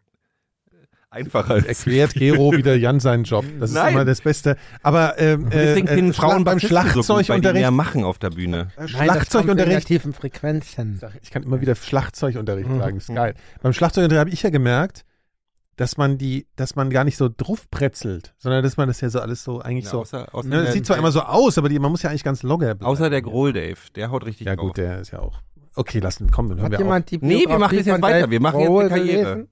einfacher 1.14 1.56
ist. 1.56 1.66
Erklärt 1.68 2.14
Hero 2.14 2.52
wieder 2.52 2.74
Jan 2.76 3.00
seinen 3.00 3.24
Job. 3.24 3.44
Das 3.60 3.70
ist 3.70 3.76
Nein. 3.76 3.94
immer 3.94 4.04
das 4.04 4.20
Beste. 4.20 4.56
Aber 4.82 5.18
ähm, 5.18 5.48
Deswegen 5.50 5.88
äh, 5.88 5.98
äh, 5.98 6.12
Frauen 6.12 6.44
beim 6.44 6.56
Bassisten 6.56 6.68
so 7.02 7.02
Schlagzeugunterricht, 7.02 7.60
mehr 7.62 7.70
machen 7.70 8.04
auf 8.04 8.18
der 8.18 8.30
Bühne. 8.30 8.56
äh, 8.58 8.60
Nein, 8.60 8.68
das 8.78 8.90
in 8.90 8.96
Schlagzeugunterricht, 8.96 9.86
tiefen 9.88 10.12
Frequenzen. 10.12 11.00
ich 11.22 11.30
kann 11.30 11.42
immer 11.42 11.60
wieder 11.60 11.74
Schlagzeugunterricht 11.74 12.68
Mhm. 12.68 12.78
sagen, 12.78 12.96
ist 12.98 13.14
geil. 13.14 13.34
Beim 13.62 13.72
Schlagzeugunterricht 13.72 14.20
habe 14.20 14.30
ich 14.30 14.42
ja 14.42 14.50
gemerkt, 14.50 15.04
dass 15.76 15.96
man 15.96 16.18
die, 16.18 16.46
dass 16.56 16.76
man 16.76 16.90
gar 16.90 17.02
nicht 17.04 17.16
so 17.16 17.28
draufpretzelt, 17.28 18.34
sondern 18.38 18.62
dass 18.62 18.76
man 18.76 18.86
das 18.88 19.00
ja 19.00 19.10
so 19.10 19.20
alles 19.20 19.42
so 19.42 19.60
eigentlich 19.60 19.86
Ja, 19.86 19.90
so. 19.90 20.00
außer, 20.02 20.32
außer, 20.34 20.48
Ne, 20.48 20.64
das 20.64 20.72
sieht 20.72 20.86
zwar 20.86 20.96
immer 20.98 21.10
so 21.10 21.20
aus, 21.22 21.58
aber 21.58 21.68
die, 21.68 21.78
man 21.78 21.90
muss 21.90 22.02
ja 22.02 22.10
eigentlich 22.10 22.22
ganz 22.24 22.42
locker 22.44 22.74
bleiben. 22.76 22.84
außer 22.84 23.10
der 23.10 23.22
Grohl 23.22 23.52
Dave, 23.52 23.76
der 23.96 24.10
haut 24.10 24.24
richtig 24.24 24.46
Ja 24.46 24.54
drauf. 24.56 24.68
gut, 24.68 24.76
der 24.76 25.00
ist 25.00 25.10
ja 25.10 25.18
auch. 25.18 25.40
Okay, 25.76 25.98
lass 25.98 26.20
ihn 26.20 26.30
kommen, 26.30 26.50
dann 26.50 26.58
hören 26.58 26.66
Hat 26.66 26.72
wir 26.72 26.78
auf. 26.78 26.84
jemand 26.84 27.10
die 27.10 27.18
Nee, 27.20 27.44
wir 27.48 27.58
machen 27.58 27.76
jetzt 27.76 27.88
weiter. 28.02 28.30
Wir 28.30 28.40
machen 28.40 28.60
jetzt 28.60 28.70
eine 28.70 28.88
Karriere. 28.88 29.22
gelesen? 29.34 29.48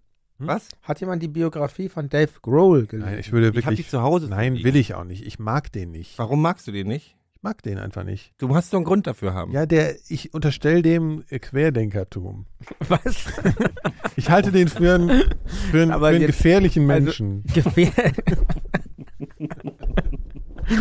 Was? 0.46 0.68
Hat 0.83 1.00
jemand 1.00 1.22
die 1.22 1.28
Biografie 1.28 1.88
von 1.88 2.09
Dave 2.09 2.31
Grohl 2.42 2.87
gelesen? 2.87 3.11
Nein, 3.11 3.18
ich 3.20 3.33
würde 3.33 3.48
Ich 3.48 3.57
hab 3.64 3.70
wirklich. 3.70 3.87
die 3.87 3.90
zu 3.90 4.02
Hause. 4.02 4.28
Nein, 4.28 4.62
will 4.62 4.76
ich 4.76 4.94
auch 4.94 5.05
nicht. 5.05 5.24
Ich 5.26 5.38
mag 5.38 5.70
den 5.72 5.90
nicht. 5.90 6.18
Warum 6.18 6.42
magst 6.42 6.66
du 6.66 6.72
den 6.72 6.88
nicht? 6.88 7.16
Ich 7.35 7.42
mag 7.42 7.61
den 7.62 7.78
einfach 7.78 8.05
nicht. 8.05 8.33
Du 8.38 8.46
musst 8.48 8.72
doch 8.72 8.78
einen 8.78 8.85
Grund 8.85 9.07
dafür 9.09 9.35
haben. 9.35 9.52
Ja, 9.52 9.66
der, 9.66 9.96
ich 10.09 10.33
unterstelle 10.33 10.83
dem 10.83 11.24
Querdenkertum. 11.28 12.46
Was? 12.88 13.26
Ich 14.16 14.31
halte 14.31 14.52
den 14.52 14.68
für 14.68 14.94
einen, 14.94 15.22
für 15.70 15.83
einen, 15.83 15.90
Aber 15.90 16.07
für 16.09 16.12
einen 16.14 16.20
jetzt- 16.22 16.37
gefährlichen 16.37 16.88
also- 16.90 17.05
Menschen. 17.05 17.42
Gefähr 17.55 18.12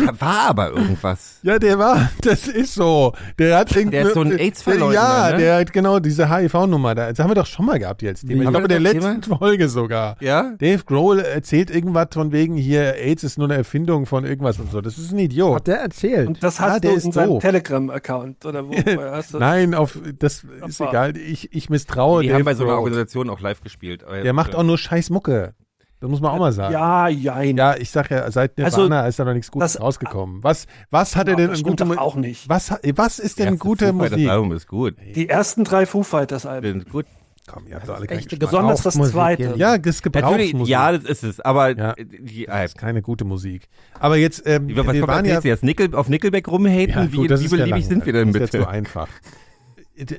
Da 0.06 0.20
war 0.20 0.48
aber 0.48 0.70
irgendwas. 0.70 1.38
ja, 1.42 1.58
der 1.58 1.78
war, 1.78 2.10
das 2.22 2.48
ist 2.48 2.74
so. 2.74 3.12
Der 3.38 3.58
hat 3.58 3.74
irgendwie. 3.74 3.96
Der 3.98 4.06
ist 4.08 4.14
so 4.14 4.20
ein 4.22 4.38
AIDS-Verleugner, 4.38 4.94
Ja, 4.94 5.30
ne? 5.32 5.36
der 5.38 5.56
hat 5.60 5.72
genau 5.72 5.98
diese 5.98 6.30
HIV-Nummer. 6.34 6.94
Da- 6.94 7.10
Das 7.10 7.18
haben 7.18 7.30
wir 7.30 7.34
doch 7.34 7.46
schon 7.46 7.66
mal 7.66 7.78
gehabt 7.78 8.02
jetzt. 8.02 8.24
Ich 8.24 8.40
glaube, 8.40 8.58
in 8.62 8.68
der 8.68 8.80
letzten 8.80 9.22
Folge 9.22 9.68
sogar. 9.68 10.16
Ja? 10.20 10.52
Dave 10.58 10.84
Grohl 10.84 11.20
erzählt 11.20 11.70
irgendwas 11.70 12.08
von 12.12 12.32
wegen 12.32 12.56
hier, 12.56 12.94
AIDS 12.96 13.24
ist 13.24 13.38
nur 13.38 13.46
eine 13.48 13.56
Erfindung 13.56 14.06
von 14.06 14.24
irgendwas 14.24 14.58
und 14.58 14.70
so. 14.70 14.80
Das 14.80 14.98
ist 14.98 15.12
ein 15.12 15.18
Idiot. 15.18 15.56
hat 15.56 15.66
der 15.66 15.80
erzählt? 15.80 16.28
Und 16.28 16.42
das 16.42 16.60
Ah, 16.60 16.70
hast 16.72 16.84
der 16.84 16.92
du 16.92 17.00
in 17.00 17.12
seinem. 17.12 17.40
Telegram-Account 17.40 18.44
oder 18.46 18.66
wo? 18.66 18.70
woher 18.84 19.12
hast 19.12 19.34
du 19.34 19.38
Nein, 19.38 19.74
auf 19.74 19.98
das 20.18 20.44
ist 20.66 20.80
egal. 20.80 21.16
Ich, 21.16 21.52
ich 21.52 21.70
misstraue 21.70 22.22
Die 22.22 22.28
Dave 22.28 22.38
haben 22.38 22.44
bei 22.44 22.54
so 22.54 22.64
einer. 22.64 22.78
Organisation 22.78 23.30
auch 23.30 23.40
live 23.40 23.60
gespielt. 23.62 24.04
Der 24.24 24.32
macht 24.32 24.54
auch 24.54 24.62
nur 24.62 24.78
scheiß 24.78 25.10
Mucke. 25.10 25.54
Das 26.02 26.10
muss 26.10 26.20
man 26.20 26.32
auch 26.32 26.38
mal 26.40 26.52
sagen. 26.52 26.72
Ja, 26.74 27.06
jein. 27.08 27.56
Ja, 27.56 27.76
ich 27.76 27.88
sag 27.90 28.10
ja, 28.10 28.28
seit 28.30 28.58
Also, 28.60 28.82
Nirvana 28.82 29.06
ist 29.06 29.18
da 29.20 29.24
noch 29.24 29.34
nichts 29.34 29.50
Gutes 29.52 29.74
das- 29.74 29.80
rausgekommen. 29.82 30.42
Was, 30.42 30.66
was 30.90 31.14
hat 31.14 31.28
er 31.28 31.36
denn 31.36 31.46
das 31.46 31.50
an 31.50 31.56
stimmt 31.60 31.78
gute 31.80 31.84
doch 31.84 31.94
Mu- 31.94 32.00
auch 32.00 32.16
nicht. 32.16 32.48
Was, 32.48 32.74
was 32.96 33.18
ist 33.20 33.38
denn 33.38 33.56
gute 33.58 33.86
Foo 33.86 33.92
Musik? 33.92 34.28
Album 34.28 34.52
ist 34.52 34.66
gut. 34.66 34.96
Die 35.14 35.28
ersten 35.28 35.62
drei 35.62 35.86
Foo 35.86 36.02
Fighters 36.02 36.44
Alben. 36.44 36.66
Sind 36.80 36.90
gut. 36.90 37.06
Komm, 37.46 37.66
ihr 37.68 37.74
habt 37.76 37.88
doch 37.88 37.94
alle 37.96 38.06
keinen 38.06 38.18
echte. 38.18 38.36
Besonders 38.36 38.82
das 38.82 38.94
zweite. 38.94 39.54
Ja, 39.56 39.78
das 39.78 40.02
Gebrauchsmusik. 40.02 40.68
ja, 40.68 40.92
das 40.92 41.04
ist 41.04 41.22
es. 41.24 41.40
Aber 41.40 41.76
Ja. 41.76 41.94
die, 41.98 42.46
das 42.46 42.64
ist 42.66 42.78
keine 42.78 43.00
gute 43.02 43.24
Musik. 43.24 43.68
Aber 44.00 44.16
jetzt, 44.16 44.42
ähm, 44.46 44.68
was 44.68 44.86
wir 44.92 45.00
kommt 45.00 45.06
waren 45.08 45.24
ja? 45.24 45.40
Jetzt 45.40 45.62
Nickel, 45.64 45.94
auf 45.94 46.08
Nickelback 46.08 46.48
rumhaten? 46.48 46.88
ja 46.90 47.12
wie 47.12 47.16
gut, 47.16 47.30
das 47.30 47.40
wie 47.40 47.46
ja 47.56 47.64
beliebig 47.64 47.86
sind 47.86 48.06
wir 48.06 48.12
denn 48.12 48.32
Das 48.32 48.42
ist 48.42 48.54
ja 48.54 48.58
bitte? 48.60 48.64
zu 48.64 48.68
einfach. 48.68 49.08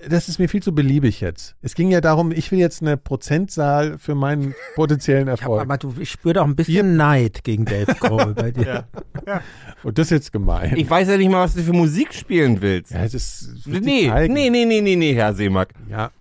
Das 0.07 0.29
ist 0.29 0.37
mir 0.37 0.47
viel 0.47 0.61
zu 0.61 0.73
beliebig 0.75 1.19
jetzt. 1.19 1.55
Es 1.61 1.73
ging 1.73 1.89
ja 1.89 1.99
darum, 1.99 2.31
ich 2.31 2.51
will 2.51 2.59
jetzt 2.59 2.81
eine 2.83 2.95
Prozentzahl 2.95 3.97
für 3.97 4.13
meinen 4.13 4.53
potenziellen 4.75 5.27
Ich 5.27 5.41
Erfolg. 5.41 5.61
aber 5.61 5.77
du, 5.77 5.95
ich 5.99 6.11
spüre 6.11 6.35
doch 6.35 6.45
ein 6.45 6.55
bisschen 6.55 6.95
Neid 6.95 7.43
gegen 7.43 7.65
Dave 7.65 7.93
Grohl 7.99 8.35
bei 8.35 8.51
dir. 8.51 8.85
Und 9.83 9.97
das 9.97 10.07
ist 10.07 10.11
jetzt 10.11 10.31
gemein. 10.31 10.75
Ich 10.77 10.87
weiß 10.89 11.07
ja 11.07 11.17
nicht 11.17 11.29
mal, 11.31 11.43
was 11.43 11.55
du 11.55 11.63
für 11.63 11.73
Musik 11.73 12.13
spielen 12.13 12.61
willst. 12.61 12.91
ja, 12.91 13.01
das 13.01 13.13
ist, 13.15 13.65
nee, 13.65 14.11
nee, 14.27 14.49
nee, 14.49 14.65
nee, 14.65 14.81
nee, 14.81 14.95
nee, 14.95 15.13
Herr 15.15 15.33
Seemack. 15.33 15.73
Ja, 15.89 16.11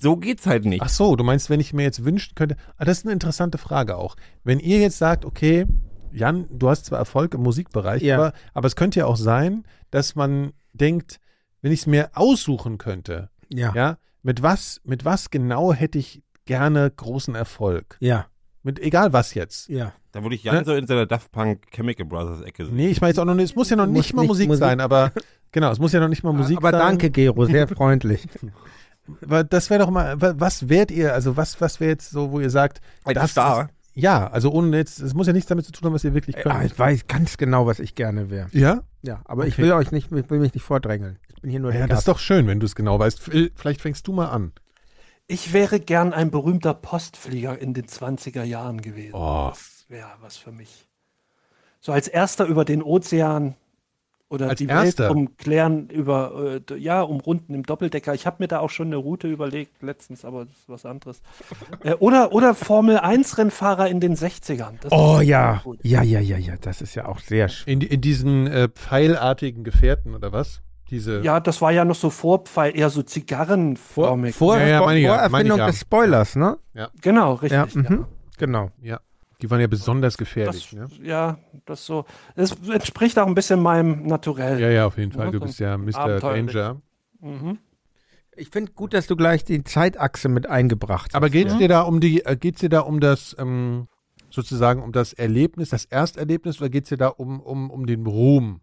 So 0.00 0.16
geht's 0.16 0.46
halt 0.46 0.64
nicht. 0.64 0.80
Ach 0.82 0.88
so, 0.88 1.14
du 1.14 1.24
meinst, 1.24 1.50
wenn 1.50 1.60
ich 1.60 1.74
mir 1.74 1.82
jetzt 1.82 2.04
wünschen 2.06 2.34
könnte, 2.34 2.56
ah, 2.78 2.86
das 2.86 2.98
ist 2.98 3.04
eine 3.04 3.12
interessante 3.12 3.58
Frage 3.58 3.96
auch. 3.98 4.16
Wenn 4.44 4.58
ihr 4.60 4.78
jetzt 4.80 4.96
sagt, 4.96 5.26
okay, 5.26 5.66
Jan, 6.10 6.46
du 6.50 6.70
hast 6.70 6.86
zwar 6.86 7.00
Erfolg 7.00 7.34
im 7.34 7.42
Musikbereich, 7.42 8.00
Ja. 8.02 8.16
aber, 8.16 8.32
aber 8.54 8.66
es 8.66 8.76
könnte 8.76 9.00
ja 9.00 9.06
auch 9.06 9.16
sein, 9.16 9.64
dass 9.90 10.14
man 10.14 10.52
denkt, 10.72 11.20
wenn 11.64 11.72
ich 11.72 11.80
es 11.80 11.86
mir 11.86 12.10
aussuchen 12.12 12.76
könnte, 12.76 13.30
Ja. 13.48 13.72
ja, 13.74 13.96
mit 14.22 14.42
was, 14.42 14.82
mit 14.84 15.06
was 15.06 15.30
genau 15.30 15.72
hätte 15.72 15.98
ich 15.98 16.22
gerne 16.44 16.90
großen 16.90 17.34
Erfolg? 17.34 17.96
Ja. 18.00 18.26
Mit 18.62 18.78
egal 18.80 19.14
was 19.14 19.32
jetzt. 19.32 19.68
Ja. 19.70 19.94
Da 20.12 20.22
würde 20.22 20.34
ich 20.36 20.44
Jan 20.44 20.64
so 20.66 20.74
in 20.74 20.86
seiner 20.86 21.06
Daft 21.06 21.32
Punk 21.32 21.70
Chemical 21.70 22.04
Brothers 22.06 22.42
Ecke 22.42 22.66
sehen. 22.66 22.76
Nee, 22.76 22.88
ich 22.88 23.00
meine 23.00 23.10
jetzt 23.12 23.18
auch 23.18 23.24
noch 23.24 23.34
nicht, 23.34 23.50
es 23.50 23.56
muss 23.56 23.70
ja 23.70 23.76
noch 23.76 23.86
Muss 23.86 23.94
nicht 23.96 24.14
mal 24.14 24.22
nicht 24.22 24.28
Musik, 24.28 24.48
Musik- 24.48 24.60
sein, 24.60 24.80
aber 24.80 25.10
genau, 25.52 25.70
es 25.70 25.78
muss 25.78 25.92
ja 25.92 26.00
noch 26.00 26.08
nicht 26.08 26.22
mal 26.22 26.32
Musik 26.34 26.58
aber 26.58 26.70
sein. 26.70 26.80
danke, 26.80 27.10
Gero, 27.10 27.46
sehr 27.46 27.66
freundlich. 27.66 28.26
Aber 29.22 29.44
Das 29.44 29.68
wäre 29.68 29.80
doch 29.84 29.90
mal, 29.90 30.18
wa- 30.20 30.32
was 30.38 30.68
wärt 30.70 30.90
ihr, 30.90 31.12
also 31.12 31.36
was, 31.36 31.60
was 31.60 31.78
wäre 31.78 31.90
jetzt 31.90 32.10
so, 32.10 32.30
wo 32.32 32.40
ihr 32.40 32.48
sagt, 32.48 32.80
Ein 33.04 33.14
das 33.14 33.32
Star. 33.32 33.64
Ist, 33.64 33.70
ja, 33.94 34.26
also 34.28 34.50
ohne 34.50 34.76
jetzt, 34.76 35.00
es 35.00 35.14
muss 35.14 35.26
ja 35.26 35.32
nichts 35.32 35.48
damit 35.48 35.64
zu 35.64 35.72
tun 35.72 35.86
haben, 35.86 35.94
was 35.94 36.04
ihr 36.04 36.14
wirklich 36.14 36.36
könnt. 36.36 36.54
Ah, 36.54 36.64
ich 36.64 36.78
weiß 36.78 37.06
ganz 37.06 37.36
genau, 37.36 37.66
was 37.66 37.78
ich 37.78 37.94
gerne 37.94 38.30
wäre. 38.30 38.48
Ja? 38.52 38.82
Ja, 39.02 39.20
aber 39.24 39.46
ich 39.46 39.54
Okay. 39.54 39.62
will 39.62 39.72
euch 39.72 39.92
nicht, 39.92 40.10
ich 40.12 40.30
will 40.30 40.38
mich 40.40 40.54
nicht 40.54 40.62
vordrängeln. 40.64 41.18
Ich 41.34 41.40
bin 41.42 41.50
hier 41.50 41.60
nur 41.60 41.72
Ja, 41.72 41.78
der 41.80 41.88
das 41.88 42.00
ist 42.00 42.04
Gast. 42.06 42.16
doch 42.16 42.18
schön, 42.20 42.46
wenn 42.46 42.60
du 42.60 42.66
es 42.66 42.74
genau 42.74 42.98
weißt. 42.98 43.20
Vielleicht 43.54 43.80
fängst 43.80 44.06
du 44.06 44.12
mal 44.12 44.26
an. 44.28 44.52
Ich 45.26 45.52
wäre 45.52 45.80
gern 45.80 46.12
ein 46.12 46.30
berühmter 46.30 46.74
Postflieger 46.74 47.58
in 47.58 47.72
den 47.72 47.86
20er 47.86 48.42
Jahren 48.42 48.80
gewesen. 48.82 49.14
Oh. 49.14 49.48
Das 49.50 49.86
wäre 49.88 50.08
was 50.20 50.36
für 50.36 50.52
mich. 50.52 50.86
So 51.80 51.92
als 51.92 52.08
erster 52.08 52.46
über 52.46 52.64
den 52.64 52.82
Ozean 52.82 53.54
oder 54.34 54.48
Als 54.48 54.58
die 54.58 54.66
Erster? 54.66 55.04
Welt 55.04 55.16
umklären 55.16 55.88
über, 55.88 56.60
äh, 56.68 56.76
ja, 56.76 57.00
umrunden 57.02 57.54
im 57.54 57.62
Doppeldecker. 57.62 58.12
Ich 58.14 58.26
habe 58.26 58.36
mir 58.40 58.48
da 58.48 58.60
auch 58.60 58.70
schon 58.70 58.88
eine 58.88 58.96
Route 58.96 59.28
überlegt 59.28 59.82
letztens, 59.82 60.24
aber 60.24 60.44
das 60.44 60.54
ist 60.54 60.68
was 60.68 60.84
anderes. 60.84 61.22
äh, 61.84 61.94
oder, 61.94 62.32
oder 62.32 62.54
Formel 62.54 62.98
1 62.98 63.38
Rennfahrer 63.38 63.88
in 63.88 64.00
den 64.00 64.16
60ern. 64.16 64.74
Das 64.80 64.92
Oh 64.92 65.20
ist 65.20 65.28
ja. 65.28 65.60
gut. 65.64 65.78
Ja, 65.82 66.02
ja, 66.02 66.20
ja, 66.20 66.36
ja. 66.36 66.54
Das 66.60 66.82
ist 66.82 66.94
ja 66.94 67.06
auch 67.06 67.20
sehr 67.20 67.48
schön. 67.48 67.80
In, 67.80 67.88
in 67.88 68.00
diesen 68.00 68.46
äh, 68.46 68.68
pfeilartigen 68.68 69.64
Gefährten 69.64 70.14
oder 70.14 70.32
was? 70.32 70.60
Diese. 70.90 71.22
Ja, 71.22 71.40
das 71.40 71.62
war 71.62 71.72
ja 71.72 71.84
noch 71.84 71.94
so 71.94 72.10
Vorpfeil, 72.10 72.76
eher 72.76 72.90
so 72.90 73.02
zigarrenförmig. 73.02 74.34
Vor, 74.34 74.58
Ja, 74.58 74.66
ja, 74.66 74.78
vor, 74.78 74.86
meine 74.88 74.98
ich 74.98 75.04
ja, 75.04 75.10
meine 75.12 75.28
Vorerfindung 75.30 75.56
ich 75.56 75.60
ja. 75.60 75.66
des 75.68 75.80
Spoilers, 75.80 76.36
ne? 76.36 76.58
genau, 77.00 77.34
richtig. 77.34 77.52
Ja, 77.52 77.66
Ja, 77.74 77.90
mhm. 77.90 78.06
genau. 78.36 78.70
Ja. 78.82 79.00
Die 79.44 79.50
waren 79.50 79.60
ja 79.60 79.66
besonders 79.66 80.14
Das, 80.14 80.18
gefährlich. 80.18 80.72
ne? 80.72 80.88
ja, 81.02 81.36
das 81.66 81.84
so. 81.84 82.06
Das 82.34 82.56
entspricht 82.66 83.18
auch 83.18 83.26
ein 83.26 83.34
bisschen 83.34 83.60
meinem 83.60 84.06
Naturell. 84.06 84.58
Ja, 84.58 84.70
ja, 84.70 84.86
auf 84.86 84.96
jeden 84.96 85.12
Fall. 85.12 85.26
Ja, 85.26 85.32
Du 85.32 85.40
bist 85.40 85.60
ja 85.60 85.76
Mr. 85.76 86.18
Danger. 86.18 86.80
Mhm. 87.20 87.58
Ich 88.36 88.48
finde 88.48 88.72
gut, 88.72 88.94
dass 88.94 89.06
du 89.06 89.16
gleich 89.16 89.44
die 89.44 89.62
Zeitachse 89.62 90.30
mit 90.30 90.48
eingebracht 90.48 91.10
hast. 91.10 91.14
Aber 91.14 91.28
geht 91.28 91.48
es 91.48 91.58
dir 91.58 91.68
da 91.68 91.82
um 91.82 92.00
die, 92.00 92.24
äh, 92.24 92.38
geht's 92.38 92.60
dir 92.60 92.70
da 92.70 92.80
um 92.80 93.00
das, 93.00 93.36
ähm, 93.38 93.86
sozusagen 94.30 94.82
um 94.82 94.92
das 94.92 95.12
Erlebnis, 95.12 95.68
das 95.68 95.84
Ersterlebnis, 95.84 96.58
oder 96.62 96.70
geht 96.70 96.84
es 96.84 96.88
dir 96.88 96.96
da 96.96 97.08
um, 97.08 97.38
um, 97.40 97.70
um 97.70 97.84
den 97.84 98.06
Ruhm? 98.06 98.62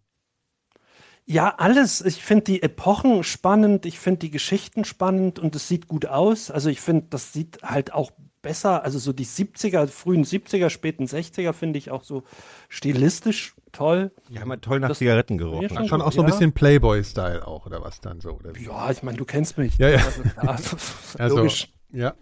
Ja, 1.25 1.53
alles. 1.59 2.01
Ich 2.03 2.23
finde 2.23 2.45
die 2.45 2.63
Epochen 2.63 3.23
spannend, 3.23 3.85
ich 3.85 3.99
finde 3.99 4.21
die 4.21 4.31
Geschichten 4.31 4.83
spannend 4.83 5.37
und 5.37 5.55
es 5.55 5.67
sieht 5.67 5.87
gut 5.87 6.07
aus. 6.07 6.49
Also 6.49 6.69
ich 6.71 6.81
finde, 6.81 7.05
das 7.11 7.33
sieht 7.33 7.61
halt 7.61 7.93
auch 7.93 8.09
besser. 8.41 8.83
Also 8.83 8.99
so 8.99 9.13
die 9.13 9.25
70er, 9.25 9.87
frühen 9.87 10.23
70er, 10.23 10.69
späten 10.69 11.05
60er 11.05 11.53
finde 11.53 11.77
ich 11.79 11.91
auch 11.91 12.03
so 12.03 12.23
stilistisch 12.69 13.55
toll. 13.71 14.11
Die 14.29 14.39
haben 14.39 14.49
halt 14.49 14.61
toll 14.61 14.79
nach 14.79 14.89
Das- 14.89 14.97
Zigaretten 14.99 15.37
gerochen. 15.37 15.69
Ja, 15.69 15.87
Schon 15.87 16.01
auch 16.01 16.11
so 16.11 16.21
ein 16.21 16.27
Ja. 16.27 16.33
bisschen 16.33 16.51
Playboy-Style 16.53 17.47
auch, 17.47 17.65
oder 17.65 17.81
was 17.83 18.01
dann 18.01 18.19
so? 18.21 18.31
Oder? 18.31 18.57
Ja, 18.59 18.89
ich 18.91 19.03
meine, 19.03 19.17
du 19.17 19.25
kennst 19.25 19.57
mich. 19.57 19.77
Ja, 19.77 19.89
ja. 19.89 20.01
Also, 20.37 20.75
Also, 21.19 21.37
logisch. 21.37 21.71
ja. 21.91 22.13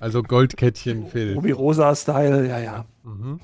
Also 0.00 0.22
Goldkettchen, 0.22 1.06
Phil. 1.08 1.34
Ruby 1.34 1.52
Rosa-Style, 1.52 2.48
ja, 2.48 2.58
ja. 2.58 2.84
Mhm. 3.04 3.40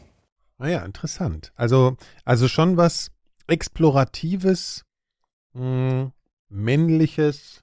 Naja, 0.58 0.84
interessant. 0.84 1.52
Also, 1.56 1.96
also 2.24 2.48
schon 2.48 2.76
was 2.76 3.10
Exploratives, 3.48 4.84
mh, 5.52 6.10
Männliches. 6.48 7.60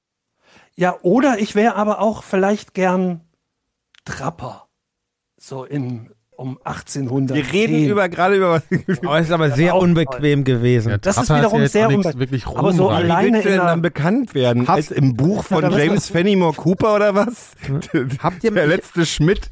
Ja, 0.75 0.97
oder 1.01 1.39
ich 1.39 1.55
wäre 1.55 1.75
aber 1.75 1.99
auch 1.99 2.23
vielleicht 2.23 2.73
gern 2.73 3.21
Trapper. 4.05 4.63
So 5.37 5.63
in 5.63 6.13
um 6.35 6.57
1800. 6.63 7.37
Wir 7.37 7.51
reden 7.53 7.87
über 7.87 8.09
gerade 8.09 8.35
über 8.35 8.49
was. 8.49 8.63
Aber 9.05 9.19
es 9.19 9.27
ist 9.27 9.31
aber 9.31 9.51
sehr 9.51 9.75
auch 9.75 9.81
unbequem 9.83 10.43
gewesen. 10.43 10.97
Das 11.01 11.17
ist 11.17 11.29
wiederum 11.29 11.57
ja 11.57 11.63
jetzt 11.63 11.73
sehr 11.73 11.87
auch 11.87 11.91
nichts 11.91 12.07
unbe- 12.07 12.19
wirklich 12.19 12.47
aber 12.47 12.73
so. 12.73 12.89
Wie 12.89 12.93
alleine 12.93 13.37
in 13.41 13.43
denn 13.43 13.57
dann 13.57 13.81
bekannt 13.81 14.33
werden? 14.33 14.67
Als 14.67 14.89
im 14.89 15.15
Buch 15.15 15.43
von 15.43 15.61
Ja, 15.63 15.69
James 15.77 16.07
Fenimore 16.09 16.53
Cooper 16.53 16.95
oder 16.95 17.13
was? 17.13 17.51
Habt 18.23 18.43
ihr 18.43 18.51
Der 18.51 18.65
letzte 18.67 19.05
Schmidt. 19.05 19.51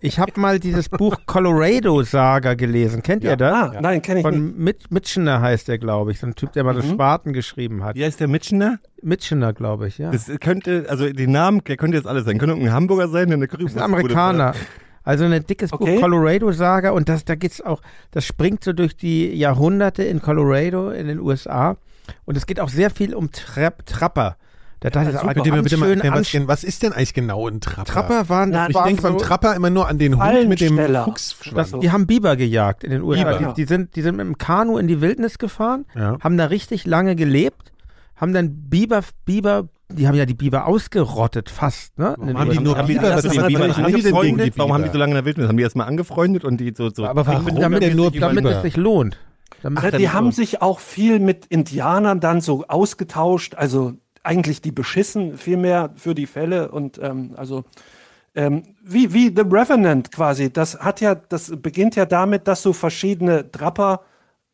Ich 0.00 0.18
habe 0.18 0.32
mal 0.40 0.58
dieses 0.58 0.88
Buch 0.88 1.16
Colorado 1.26 2.02
Saga 2.02 2.54
gelesen. 2.54 3.02
Kennt 3.02 3.22
ihr 3.22 3.36
das? 3.36 3.52
Ah, 3.52 3.80
nein, 3.82 4.00
kenne 4.00 4.20
ich 4.20 4.26
nicht. 4.26 4.34
Von 4.34 4.56
Mit 4.56 4.90
Mitchener 4.90 5.40
heißt 5.42 5.68
der, 5.68 5.78
glaube 5.78 6.12
ich. 6.12 6.20
So 6.20 6.26
ein 6.28 6.34
Typ, 6.34 6.52
der 6.52 6.64
mal 6.64 6.74
das 6.74 6.88
Spaten 6.88 7.32
geschrieben 7.34 7.84
hat. 7.84 7.96
Wie 7.96 8.04
heißt 8.04 8.20
der 8.20 8.28
Mitchener? 8.28 8.78
Mitchener, 9.02 9.52
glaube 9.52 9.88
ich, 9.88 9.98
ja. 9.98 10.10
Das 10.10 10.30
könnte, 10.40 10.86
also 10.88 11.10
die 11.12 11.26
Namen, 11.26 11.62
der 11.64 11.76
könnte 11.76 11.96
jetzt 11.98 12.06
alles 12.06 12.24
sein. 12.24 12.38
Könnte 12.38 12.54
irgendein 12.54 12.72
Hamburger 12.74 13.08
sein, 13.08 13.28
der 13.28 13.36
eine 13.36 13.46
Das 13.48 13.60
ist 13.60 13.76
ein 13.76 13.82
Amerikaner. 13.82 14.54
Also 15.06 15.24
ein 15.24 15.46
dickes 15.46 15.72
Okay. 15.72 15.94
Buch 15.94 16.02
Colorado 16.02 16.52
Saga 16.52 16.90
und 16.90 17.08
das, 17.08 17.24
da 17.24 17.34
geht's 17.36 17.62
auch, 17.62 17.80
das 18.10 18.26
springt 18.26 18.62
so 18.64 18.72
durch 18.74 18.96
die 18.96 19.32
Jahrhunderte 19.34 20.02
in 20.04 20.20
Colorado 20.20 20.90
in 20.90 21.06
den 21.06 21.20
USA 21.20 21.76
und 22.26 22.36
es 22.36 22.44
geht 22.44 22.60
auch 22.60 22.68
sehr 22.68 22.90
viel 22.90 23.14
um 23.14 23.30
Trapp, 23.30 23.86
Trapper. 23.86 24.36
Da 24.80 24.90
dachte 24.90 25.10
ich, 25.10 25.16
super. 25.16 25.30
auch 25.30 25.34
Bitte, 25.34 25.50
mal- 25.50 25.62
bitte 25.62 25.76
mal 25.78 26.20
was, 26.20 26.34
was 26.48 26.62
ist 26.64 26.82
denn 26.82 26.92
eigentlich 26.92 27.14
genau 27.14 27.48
ein 27.48 27.60
Trapper? 27.62 27.84
Trapper 27.90 28.28
waren, 28.28 28.50
Na, 28.50 28.68
Ich 28.68 28.74
war 28.74 28.84
denke 28.84 29.00
beim 29.02 29.12
so- 29.14 29.24
Trapper 29.24 29.56
immer 29.56 29.70
nur 29.70 29.88
an 29.88 29.98
den 29.98 30.22
Hund 30.22 30.48
mit 30.48 30.60
dem. 30.60 30.76
Fuchsschwanz. 30.76 31.72
Die 31.80 31.90
haben 31.90 32.06
Biber 32.06 32.36
gejagt 32.36 32.84
in 32.84 32.90
den 32.90 33.02
USA. 33.02 33.38
Biber. 33.38 33.52
Die, 33.54 33.62
die, 33.62 33.66
sind, 33.66 33.96
die 33.96 34.02
sind 34.02 34.16
mit 34.16 34.26
dem 34.26 34.36
Kanu 34.38 34.76
in 34.76 34.86
die 34.86 35.00
Wildnis 35.00 35.38
gefahren, 35.38 35.86
Ja. 35.94 36.18
haben 36.20 36.36
da 36.36 36.46
richtig 36.46 36.84
lange 36.84 37.16
gelebt, 37.16 37.72
haben 38.16 38.32
dann 38.32 38.68
Biber, 38.68 39.02
Biber, 39.24 39.68
die 39.88 40.08
haben 40.08 40.14
ja 40.14 40.26
die 40.26 40.34
Biber 40.34 40.66
ausgerottet, 40.66 41.50
fast. 41.50 41.98
Ne? 41.98 42.16
Den 42.18 42.38
haben 42.38 42.50
die 42.50 42.58
nur 42.58 42.76
Haben 42.76 42.86
die, 42.86 42.94
Biber? 42.94 43.14
haben 43.14 43.22
die 43.22 43.28
die 43.28 43.38
Biber 43.38 43.68
denn 43.68 43.74
gegen 43.74 43.76
die 43.76 43.82
angefreundet? 43.82 44.58
Warum 44.58 44.72
haben 44.72 44.82
die 44.82 44.88
Biber? 44.88 44.92
so 44.92 44.98
lange 44.98 45.10
in 45.10 45.14
der 45.16 45.24
Wildnis? 45.24 45.48
Haben 45.48 45.56
die 45.56 45.62
erstmal 45.62 45.86
angefreundet 45.86 46.44
und 46.44 46.58
die 46.58 46.72
so, 46.76 46.90
so. 46.90 47.06
Aber 47.06 47.26
warum 47.26 47.54
damit, 47.54 47.82
denn 47.82 47.96
nur 47.96 48.10
damit 48.10 48.44
Biber? 48.44 48.56
es 48.56 48.62
sich 48.62 48.76
lohnt. 48.76 49.18
Damit 49.62 49.84
es 49.84 49.98
die 49.98 50.10
haben 50.10 50.32
sich 50.32 50.62
auch 50.62 50.80
viel 50.80 51.18
mit 51.18 51.46
Indianern 51.46 52.20
dann 52.20 52.40
so 52.40 52.66
ausgetauscht, 52.66 53.54
also 53.54 53.94
eigentlich 54.22 54.60
die 54.60 54.72
beschissen 54.72 55.38
vielmehr 55.38 55.90
für 55.94 56.14
die 56.14 56.26
Fälle 56.26 56.70
und 56.70 56.98
ähm, 57.00 57.34
also 57.36 57.64
ähm, 58.34 58.64
wie, 58.84 59.12
wie 59.14 59.32
The 59.34 59.42
Revenant 59.42 60.12
quasi. 60.12 60.52
Das 60.52 60.78
hat 60.80 61.00
ja, 61.00 61.14
das 61.14 61.52
beginnt 61.56 61.96
ja 61.96 62.04
damit, 62.04 62.46
dass 62.46 62.62
so 62.62 62.72
verschiedene 62.72 63.44
Drapper 63.44 64.02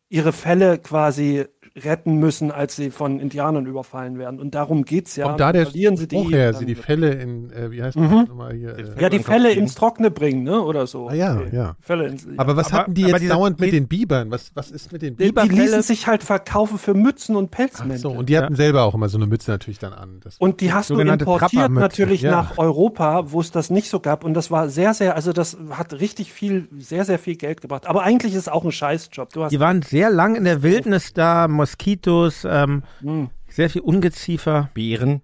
ihre 0.09 0.33
Fälle 0.33 0.79
quasi 0.79 1.47
retten 1.77 2.17
müssen, 2.17 2.51
als 2.51 2.77
sie 2.77 2.91
von 2.91 3.19
Indianern 3.19 3.67
überfallen 3.67 4.19
werden. 4.19 4.41
Und 4.41 4.55
darum 4.55 4.85
geht's 4.85 5.17
ja. 5.17 5.27
Kommt 5.27 5.41
da 5.41 5.53
der 5.53 5.67
verlieren 5.67 5.97
sie 5.97 6.07
die. 6.07 6.19
Her, 6.19 6.55
sie 6.55 6.67
die 6.67 6.75
Fälle 6.75 7.13
in, 7.13 7.51
äh, 7.51 7.71
wie 7.71 7.83
heißt 7.83 7.97
das 7.97 8.11
nochmal 8.29 8.55
hier? 8.55 8.77
Äh, 8.79 9.01
ja, 9.01 9.09
die 9.09 9.19
Fälle 9.21 9.53
ins 9.53 9.75
Trockene 9.75 10.11
bringen, 10.11 10.43
ne? 10.43 10.61
Oder 10.61 10.87
so. 10.87 11.09
Ah, 11.09 11.15
ja, 11.15 11.41
ja. 11.51 11.77
Fälle 11.81 12.07
ins, 12.09 12.27
aber 12.37 12.57
was 12.57 12.69
Aber- 12.69 12.79
hatten 12.79 12.95
die 12.95 13.05
aber 13.05 13.21
jetzt 13.21 13.31
dauernd 13.31 13.61
mit 13.61 13.73
den 13.73 13.89
Bibern? 13.89 14.31
Was, 14.31 14.51
was 14.55 14.71
ist 14.71 14.93
mit 14.93 15.03
den 15.03 15.17
die, 15.17 15.27
Bibern? 15.27 15.49
die 15.49 15.55
ließen 15.55 15.83
sich 15.83 16.07
halt 16.07 16.23
verkaufen 16.23 16.79
für 16.79 16.95
Mützen 16.95 17.37
und 17.37 17.51
Pelzmäntel. 17.51 17.99
So, 17.99 18.11
und 18.11 18.29
die 18.29 18.39
hatten 18.39 18.55
selber 18.57 18.83
auch 18.83 18.95
immer 18.95 19.09
so 19.09 19.19
eine 19.19 19.27
Mütze 19.27 19.51
natürlich 19.51 19.79
dann 19.79 19.93
an. 19.93 20.21
Das, 20.23 20.39
Und 20.39 20.61
die 20.61 20.73
hast 20.73 20.91
du 20.91 20.99
importiert 20.99 21.71
natürlich 21.71 22.23
ja. 22.23 22.31
nach 22.31 22.59
Europa, 22.59 23.33
wo 23.33 23.41
es 23.41 23.51
das 23.51 23.71
nicht 23.71 23.89
so 23.89 24.01
gab. 24.01 24.25
Und 24.25 24.35
das 24.35 24.51
war 24.51 24.69
sehr, 24.69 24.95
sehr, 24.95 25.15
also 25.17 25.33
das 25.33 25.57
hat 25.71 25.95
richtig 25.95 26.33
viel, 26.33 26.69
sehr, 26.79 27.05
sehr 27.05 27.19
viel 27.19 27.37
Geld 27.37 27.61
gebracht. 27.61 27.87
Aber 27.87 28.03
eigentlich 28.03 28.33
ist 28.33 28.41
es 28.41 28.49
auch 28.49 28.65
ein 28.65 28.73
Scheißjob. 28.73 29.33
Du 29.33 29.45
hast 29.45 29.51
Die 29.51 29.61
waren 29.61 29.83
sehr 29.83 30.11
lang 30.11 30.35
in 30.35 30.45
der 30.45 30.63
Wildnis 30.63 31.13
da, 31.13 31.49
Moskitos, 31.63 32.45
ähm, 32.49 32.83
Hm. 33.01 33.31
sehr 33.49 33.71
viel 33.71 33.83
Ungeziefer. 33.83 34.71
Bären. 34.75 35.23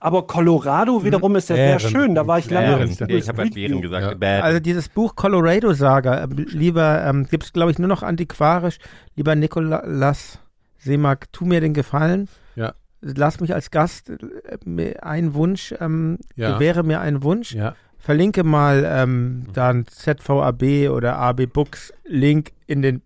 aber 0.00 0.26
Colorado 0.26 1.04
wiederum 1.04 1.36
ist 1.36 1.48
ja 1.50 1.56
sehr 1.56 1.76
Bären. 1.76 1.90
schön. 1.90 2.14
Da 2.14 2.26
war 2.26 2.38
ich 2.38 2.50
lange. 2.50 2.76
Bären. 2.86 2.90
ich 3.18 3.28
habe 3.28 3.42
halt 3.42 3.54
Bären 3.54 3.80
gesagt. 3.82 4.06
Ja. 4.06 4.14
Bären. 4.14 4.42
Also 4.42 4.58
dieses 4.60 4.88
Buch 4.88 5.14
Colorado 5.16 5.72
Saga, 5.74 6.24
äh, 6.24 6.26
lieber, 6.32 7.04
ähm, 7.04 7.26
gibt's 7.30 7.52
glaube 7.52 7.70
ich 7.70 7.78
nur 7.78 7.88
noch 7.88 8.02
antiquarisch. 8.02 8.78
Lieber 9.16 9.34
Nikolas 9.34 10.38
Seemark, 10.78 11.30
tu 11.32 11.44
mir 11.44 11.60
den 11.60 11.74
Gefallen. 11.74 12.28
Ja. 12.56 12.72
Lass 13.02 13.40
mich 13.40 13.54
als 13.54 13.70
Gast 13.70 14.08
äh, 14.10 14.16
mir 14.64 15.04
einen 15.04 15.34
Wunsch, 15.34 15.74
ähm, 15.80 16.18
Ja. 16.36 16.54
gewähre 16.54 16.82
mir 16.82 17.00
einen 17.00 17.22
Wunsch. 17.22 17.52
ja. 17.54 17.74
Verlinke 17.98 18.44
mal 18.44 18.84
ähm, 18.88 19.46
dann 19.52 19.84
ZVAB 19.88 20.90
oder 20.90 21.16
AB 21.18 21.46
Books 21.46 21.92
Link 22.06 22.52
in 22.66 22.80
den. 22.82 23.02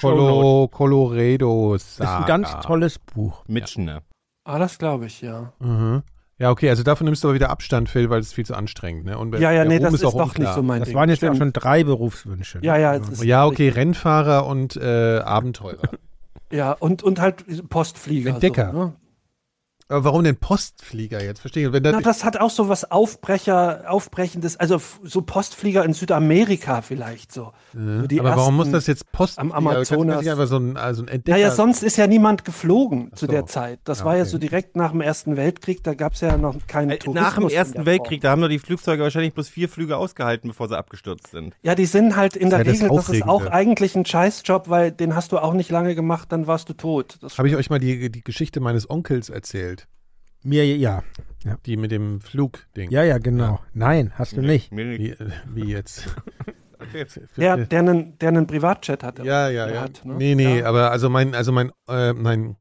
Colo, 0.00 0.68
Colorado 0.68 1.72
Das 1.74 1.82
ist 1.94 2.00
ein 2.00 2.24
ganz 2.26 2.50
tolles 2.60 2.98
Buch. 2.98 3.44
Mitchener. 3.48 4.02
Ah, 4.44 4.58
das 4.58 4.78
glaube 4.78 5.06
ich, 5.06 5.20
ja. 5.22 5.52
Mhm. 5.58 6.02
Ja, 6.38 6.50
okay, 6.50 6.68
also 6.68 6.82
davon 6.82 7.06
nimmst 7.06 7.24
du 7.24 7.28
aber 7.28 7.34
wieder 7.34 7.48
Abstand, 7.48 7.88
Phil, 7.88 8.10
weil 8.10 8.20
es 8.20 8.32
viel 8.34 8.44
zu 8.44 8.54
anstrengend. 8.54 9.06
Ne? 9.06 9.16
Und 9.18 9.34
Ja, 9.38 9.50
ja, 9.52 9.64
nee, 9.64 9.76
Ruhm 9.76 9.84
das 9.84 9.94
ist 9.94 10.04
auch 10.04 10.12
doch 10.12 10.26
nicht 10.26 10.36
unklar. 10.38 10.54
so 10.54 10.62
mein 10.62 10.80
Das 10.80 10.88
Ding. 10.88 10.96
waren 10.96 11.08
jetzt 11.08 11.18
Stimmt. 11.18 11.38
schon 11.38 11.52
drei 11.54 11.82
Berufswünsche. 11.82 12.58
ne? 12.58 12.64
Ja, 12.66 12.76
ja, 12.76 12.94
es 12.96 13.08
ist 13.08 13.24
Ja, 13.24 13.46
okay, 13.46 13.70
Rennfahrer 13.70 14.46
und 14.46 14.76
äh, 14.76 15.18
Abenteurer. 15.24 15.88
Ja, 16.52 16.72
und, 16.72 17.02
und 17.02 17.20
halt 17.20 17.44
Postflieger. 17.70 18.30
Entdecker. 18.34 18.70
So, 18.72 18.78
ne? 18.78 18.92
Aber 19.88 20.04
warum 20.04 20.24
denn 20.24 20.36
Postflieger 20.36 21.22
jetzt? 21.22 21.40
Verstehe 21.40 21.66
ich. 21.68 21.72
Wenn 21.72 21.82
das, 21.82 21.92
Na, 21.94 22.00
das 22.00 22.24
hat 22.24 22.38
auch 22.40 22.50
so 22.50 22.68
was 22.68 22.90
Aufbrecher, 22.90 23.84
Aufbrechendes, 23.88 24.56
also 24.56 24.80
so 25.04 25.22
Postflieger 25.22 25.84
in 25.84 25.92
Südamerika 25.92 26.82
vielleicht 26.82 27.32
so. 27.32 27.52
so 27.72 28.06
die 28.06 28.18
aber 28.18 28.36
warum 28.36 28.56
muss 28.56 28.70
das 28.70 28.86
jetzt 28.86 29.12
Postflieger? 29.12 29.54
am 29.54 29.66
Amazonas. 29.66 30.20
Nicht 30.22 30.30
einfach 30.30 30.46
so 30.48 30.56
ein, 30.56 30.76
also 30.76 31.02
ein 31.02 31.08
Entdecker. 31.08 31.38
Naja, 31.38 31.50
sonst 31.52 31.82
ist 31.82 31.96
ja 31.96 32.06
niemand 32.06 32.44
geflogen 32.44 33.12
zu 33.14 33.26
so. 33.26 33.32
der 33.32 33.46
Zeit. 33.46 33.78
Das 33.84 34.00
Ja, 34.00 34.04
war 34.06 34.16
ja 34.16 34.22
okay. 34.22 34.30
so 34.30 34.38
direkt 34.38 34.76
nach 34.76 34.90
dem 34.90 35.00
Ersten 35.00 35.36
Weltkrieg, 35.36 35.84
da 35.84 35.94
gab 35.94 36.14
es 36.14 36.20
ja 36.20 36.36
noch 36.36 36.56
keinen 36.66 36.90
Äh, 36.90 36.98
Tourismus. 36.98 37.22
Nach 37.22 37.34
dem 37.36 37.48
Ersten. 37.48 37.86
Weltkrieg, 37.86 38.20
da 38.22 38.30
haben 38.30 38.42
doch 38.42 38.48
die 38.48 38.58
Flugzeuge 38.58 39.02
wahrscheinlich 39.04 39.34
bloß 39.34 39.48
vier 39.48 39.68
Flüge 39.68 39.96
ausgehalten, 39.96 40.48
bevor 40.50 40.68
sie 40.68 40.76
abgestürzt 40.76 41.28
sind. 41.30 41.54
Ja, 41.62 41.74
die 41.74 41.86
sind 41.86 42.16
halt 42.16 42.34
in 42.36 42.50
der 42.50 42.58
ja 42.60 42.64
das 42.64 42.82
Regel, 42.82 42.88
das 42.96 43.08
ist 43.08 43.22
auch 43.22 43.46
eigentlich 43.46 43.94
ein 43.94 44.04
Scheißjob, 44.04 44.68
weil 44.68 44.90
den 44.90 45.14
hast 45.14 45.32
du 45.32 45.38
auch 45.38 45.52
nicht 45.52 45.70
lange 45.70 45.94
gemacht, 45.94 46.32
dann 46.32 46.46
warst 46.46 46.68
du 46.68 46.72
tot. 46.72 47.18
Das 47.20 47.38
Habe 47.38 47.48
ich 47.48 47.56
euch 47.56 47.70
mal 47.70 47.78
die, 47.78 48.10
die 48.10 48.24
Geschichte 48.24 48.60
meines 48.60 48.90
Onkels 48.90 49.28
erzählt? 49.30 49.75
Mir, 50.46 50.64
ja. 50.76 51.02
Die 51.64 51.76
mit 51.76 51.90
dem 51.90 52.20
Flugding. 52.20 52.90
Ja, 52.90 53.02
ja, 53.02 53.18
genau. 53.18 53.60
Nein, 53.72 54.12
hast 54.14 54.36
du 54.36 54.42
nicht. 54.42 54.70
Mir 54.72 54.84
nicht. 54.84 55.00
Wie, 55.00 55.10
äh, 55.24 55.30
wie 55.48 55.70
jetzt? 55.72 56.06
der, 57.36 57.56
der, 57.66 57.78
einen, 57.80 58.16
der 58.18 58.28
einen 58.28 58.46
Privatjet 58.46 59.02
hatte. 59.02 59.24
Ja, 59.24 59.48
ja, 59.48 59.66
der 59.66 59.74
ja. 59.74 59.80
hat, 59.82 60.04
ne? 60.04 60.14
Nee, 60.14 60.34
nee, 60.36 60.60
Ja. 60.60 60.66
aber 60.66 60.90
also 60.92 61.10
mein, 61.10 61.34
also 61.34 61.50
mein, 61.50 61.72
äh, 61.88 62.12
mein, 62.12 62.56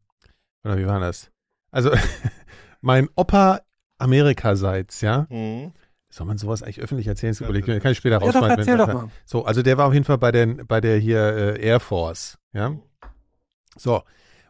oder 0.63 0.77
wie 0.79 0.87
war 0.87 0.99
das? 0.99 1.29
Also 1.71 1.91
mein 2.81 3.07
Opa 3.15 3.61
Amerikaseits, 3.99 5.01
ja. 5.01 5.27
Mhm. 5.29 5.71
Soll 6.09 6.25
man 6.27 6.37
sowas 6.37 6.63
eigentlich 6.63 6.81
öffentlich 6.81 7.07
erzählen? 7.07 7.33
Das 7.33 7.41
überlegt. 7.41 7.67
Kann 7.67 7.91
ich 7.91 7.97
später 7.97 8.15
Ja, 8.15 8.19
doch, 8.19 8.27
rausschneiden. 8.27 8.57
erzähl 8.59 8.79
wenn- 8.79 8.87
doch 8.87 8.93
mal. 8.93 9.09
So, 9.25 9.45
also 9.45 9.61
der 9.61 9.77
war 9.77 9.87
auf 9.87 9.93
jeden 9.93 10.05
Fall 10.05 10.17
bei 10.17 10.31
der, 10.31 10.47
bei 10.47 10.81
der 10.81 10.97
hier 10.97 11.19
äh, 11.57 11.61
Air 11.61 11.79
Force, 11.79 12.37
ja. 12.53 12.75
So. 13.77 14.01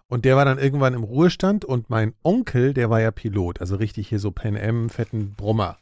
Und 0.08 0.24
der 0.26 0.36
war 0.36 0.46
dann 0.46 0.60
irgendwann 0.60 0.94
im 0.94 1.04
Ruhestand 1.04 1.66
und 1.66 1.90
mein 1.90 2.14
Onkel, 2.24 2.74
der 2.74 2.90
war 2.90 3.02
ja 3.02 3.12
Pilot, 3.12 3.60
also 3.60 3.76
richtig 3.76 4.08
hier 4.10 4.20
so 4.20 4.32
Pan 4.32 4.56
Am, 4.56 4.90
fetten 4.90 5.34
Brummer. 5.36 5.78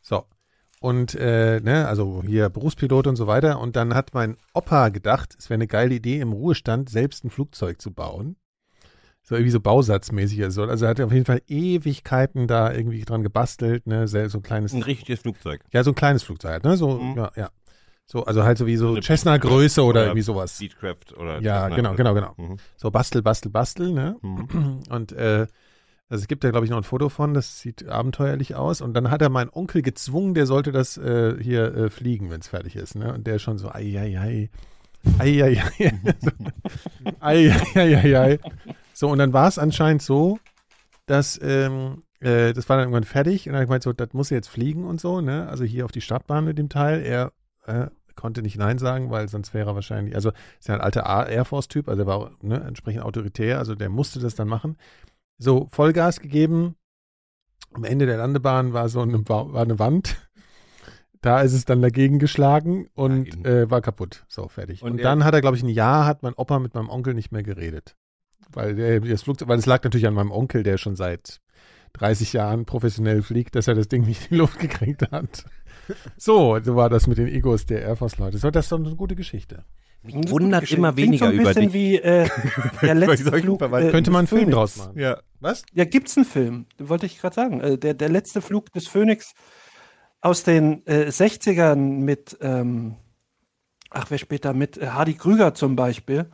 So. 0.00 0.24
Und, 0.80 1.14
äh, 1.14 1.60
ne, 1.60 1.86
also 1.88 2.22
hier 2.26 2.48
Berufspilot 2.48 3.06
und 3.06 3.16
so 3.16 3.26
weiter. 3.26 3.58
Und 3.60 3.76
dann 3.76 3.94
hat 3.94 4.12
mein 4.14 4.36
Opa 4.52 4.88
gedacht, 4.90 5.34
es 5.38 5.48
wäre 5.48 5.56
eine 5.56 5.66
geile 5.66 5.94
Idee, 5.94 6.20
im 6.20 6.32
Ruhestand 6.32 6.90
selbst 6.90 7.24
ein 7.24 7.30
Flugzeug 7.30 7.80
zu 7.80 7.90
bauen. 7.90 8.36
So 9.22 9.34
irgendwie 9.34 9.52
so 9.52 9.60
bausatzmäßig. 9.60 10.42
Also, 10.42 10.64
also 10.64 10.84
er 10.84 10.90
hat 10.90 11.00
auf 11.00 11.12
jeden 11.12 11.24
Fall 11.24 11.40
Ewigkeiten 11.46 12.46
da 12.46 12.70
irgendwie 12.72 13.02
dran 13.06 13.22
gebastelt, 13.22 13.86
ne, 13.86 14.06
so 14.08 14.18
ein 14.18 14.42
kleines 14.42 14.74
Ein 14.74 14.82
richtiges 14.82 15.20
Flugzeug. 15.20 15.62
ja, 15.72 15.82
so 15.82 15.92
ein 15.92 15.94
kleines 15.94 16.22
Flugzeug, 16.22 16.50
halt, 16.52 16.64
ne? 16.64 16.76
So, 16.76 16.98
Mhm. 16.98 17.16
ja, 17.16 17.32
ja. 17.36 17.50
So, 18.06 18.24
also 18.24 18.44
halt 18.44 18.58
so 18.58 18.66
wie 18.66 18.76
so 18.76 19.00
Cessna-Größe 19.00 19.82
oder, 19.82 19.88
oder 19.90 20.02
irgendwie 20.06 20.22
sowas. 20.22 20.58
Beechcraft 20.58 21.16
oder. 21.16 21.40
Ja, 21.40 21.62
Cessna 21.62 21.76
genau, 21.76 21.94
genau, 21.94 22.14
genau. 22.14 22.34
Mhm. 22.36 22.56
So 22.76 22.90
Bastel, 22.90 23.22
Bastel, 23.22 23.50
Bastel, 23.50 23.92
ne? 23.92 24.16
Mhm. 24.20 24.80
Und 24.90 25.12
äh, 25.12 25.46
also 26.10 26.22
es 26.22 26.28
gibt 26.28 26.44
da, 26.44 26.50
glaube 26.50 26.66
ich, 26.66 26.70
noch 26.70 26.76
ein 26.76 26.84
Foto 26.84 27.08
von, 27.08 27.32
das 27.32 27.60
sieht 27.60 27.88
abenteuerlich 27.88 28.54
aus. 28.54 28.82
Und 28.82 28.92
dann 28.94 29.10
hat 29.10 29.22
er 29.22 29.30
meinen 29.30 29.50
Onkel 29.50 29.80
gezwungen, 29.80 30.34
der 30.34 30.46
sollte 30.46 30.70
das 30.70 30.98
äh, 30.98 31.42
hier 31.42 31.74
äh, 31.74 31.90
fliegen, 31.90 32.30
wenn 32.30 32.40
es 32.40 32.48
fertig 32.48 32.76
ist, 32.76 32.94
ne? 32.94 33.12
Und 33.14 33.26
der 33.26 33.38
schon 33.38 33.56
so, 33.58 33.70
ei, 33.70 33.98
ei, 33.98 34.18
ei. 34.18 34.50
Ei, 35.18 35.42
ei, 35.42 35.62
ei. 35.78 35.92
so, 36.20 36.30
ei, 37.20 37.50
ei, 37.74 37.96
ei, 37.96 38.18
ei. 38.18 38.38
So, 38.92 39.08
und 39.08 39.18
dann 39.18 39.32
war 39.32 39.48
es 39.48 39.58
anscheinend 39.58 40.02
so, 40.02 40.38
dass 41.06 41.40
ähm, 41.42 42.02
äh, 42.20 42.52
das 42.52 42.68
war 42.68 42.76
dann 42.76 42.84
irgendwann 42.84 43.04
fertig 43.04 43.46
und 43.46 43.52
dann 43.52 43.60
hab 43.60 43.64
ich 43.64 43.68
gemeint, 43.68 43.82
so, 43.82 43.92
das 43.92 44.12
muss 44.12 44.30
jetzt 44.30 44.48
fliegen 44.48 44.84
und 44.84 45.00
so, 45.00 45.20
ne? 45.20 45.48
Also 45.48 45.64
hier 45.64 45.84
auf 45.86 45.92
die 45.92 46.00
Startbahn 46.02 46.44
mit 46.44 46.58
dem 46.58 46.68
Teil. 46.68 47.02
Er 47.02 47.32
äh, 47.66 47.88
konnte 48.16 48.42
nicht 48.42 48.56
Nein 48.56 48.78
sagen, 48.78 49.10
weil 49.10 49.28
sonst 49.28 49.54
wäre 49.54 49.70
er 49.70 49.74
wahrscheinlich, 49.74 50.14
also 50.14 50.30
ist 50.58 50.68
ja 50.68 50.74
ein 50.74 50.80
alter 50.80 51.02
Air 51.28 51.44
Force-Typ, 51.44 51.88
also 51.88 52.02
er 52.02 52.06
war 52.06 52.30
ne, 52.42 52.60
entsprechend 52.62 53.02
autoritär, 53.02 53.58
also 53.58 53.74
der 53.74 53.88
musste 53.88 54.20
das 54.20 54.34
dann 54.34 54.48
machen. 54.48 54.76
So, 55.38 55.66
Vollgas 55.70 56.20
gegeben. 56.20 56.76
Am 57.72 57.82
Ende 57.82 58.06
der 58.06 58.18
Landebahn 58.18 58.72
war 58.72 58.88
so 58.88 59.00
eine, 59.00 59.28
Wa- 59.28 59.52
war 59.52 59.62
eine 59.62 59.78
Wand. 59.78 60.16
Da 61.20 61.40
ist 61.40 61.54
es 61.54 61.64
dann 61.64 61.80
dagegen 61.80 62.18
geschlagen 62.18 62.88
und 62.92 63.46
äh, 63.46 63.70
war 63.70 63.80
kaputt. 63.80 64.26
So, 64.28 64.46
fertig. 64.48 64.82
Und 64.82 64.92
Und, 64.92 65.02
dann 65.02 65.24
hat 65.24 65.32
er, 65.32 65.40
glaube 65.40 65.56
ich, 65.56 65.62
ein 65.62 65.70
Jahr 65.70 66.04
hat 66.04 66.22
mein 66.22 66.34
Opa 66.34 66.58
mit 66.58 66.74
meinem 66.74 66.90
Onkel 66.90 67.14
nicht 67.14 67.32
mehr 67.32 67.42
geredet. 67.42 67.96
Weil 68.52 68.74
der, 68.74 69.00
das 69.00 69.22
Flugzeug, 69.22 69.48
weil 69.48 69.58
es 69.58 69.64
lag 69.64 69.82
natürlich 69.82 70.06
an 70.06 70.12
meinem 70.12 70.30
Onkel, 70.30 70.62
der 70.62 70.76
schon 70.76 70.96
seit 70.96 71.40
30 71.94 72.34
Jahren 72.34 72.66
professionell 72.66 73.22
fliegt, 73.22 73.54
dass 73.54 73.68
er 73.68 73.74
das 73.74 73.88
Ding 73.88 74.04
nicht 74.04 74.24
in 74.24 74.28
die 74.32 74.34
Luft 74.36 74.58
gekriegt 74.58 75.10
hat. 75.12 75.46
So, 76.16 76.58
so 76.60 76.76
war 76.76 76.88
das 76.88 77.06
mit 77.06 77.18
den 77.18 77.28
Egos 77.28 77.66
der 77.66 77.82
Air 77.82 77.96
Force-Leute. 77.96 78.38
So, 78.38 78.50
das 78.50 78.66
ist 78.66 78.72
doch 78.72 78.78
eine 78.78 78.94
gute 78.96 79.14
Geschichte. 79.16 79.64
Mich 80.02 80.30
wundert 80.30 80.70
immer 80.70 80.92
Klingt 80.92 81.18
so 81.18 81.26
weniger 81.26 81.28
ein 81.28 81.34
über 81.34 81.44
bisschen 81.54 81.72
dich. 81.72 81.72
wie 81.72 81.96
äh, 81.96 82.28
der 82.82 82.94
letzte 82.94 83.32
Flug. 83.32 83.62
Äh, 83.62 83.90
Könnte 83.90 84.10
man 84.10 84.20
einen 84.20 84.26
Film 84.26 84.40
Phönix. 84.42 84.54
draus 84.54 84.76
machen. 84.76 84.98
Ja. 84.98 85.18
Was? 85.40 85.62
Ja, 85.72 85.84
gibt's 85.84 86.16
einen 86.16 86.26
Film, 86.26 86.66
wollte 86.78 87.06
ich 87.06 87.18
gerade 87.18 87.34
sagen. 87.34 87.60
Äh, 87.60 87.78
der, 87.78 87.94
der 87.94 88.10
letzte 88.10 88.42
Flug 88.42 88.70
des 88.72 88.86
Phönix 88.86 89.32
aus 90.20 90.42
den 90.42 90.86
äh, 90.86 91.06
60ern 91.08 91.76
mit, 91.76 92.36
ähm, 92.40 92.96
ach, 93.90 94.06
wer 94.10 94.18
später 94.18 94.52
mit 94.52 94.76
äh, 94.76 94.88
Hardy 94.88 95.14
Krüger 95.14 95.54
zum 95.54 95.74
Beispiel. 95.74 96.30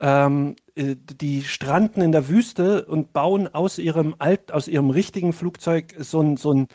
Ähm, 0.00 0.56
äh, 0.74 0.96
die 0.96 1.42
stranden 1.42 2.02
in 2.02 2.12
der 2.12 2.28
Wüste 2.28 2.84
und 2.86 3.12
bauen 3.12 3.48
aus 3.48 3.78
ihrem 3.78 4.14
alt, 4.18 4.52
aus 4.52 4.68
ihrem 4.68 4.90
richtigen 4.90 5.32
Flugzeug 5.32 5.94
so 5.98 6.20
ein, 6.22 6.36
so 6.36 6.52
ein, 6.52 6.68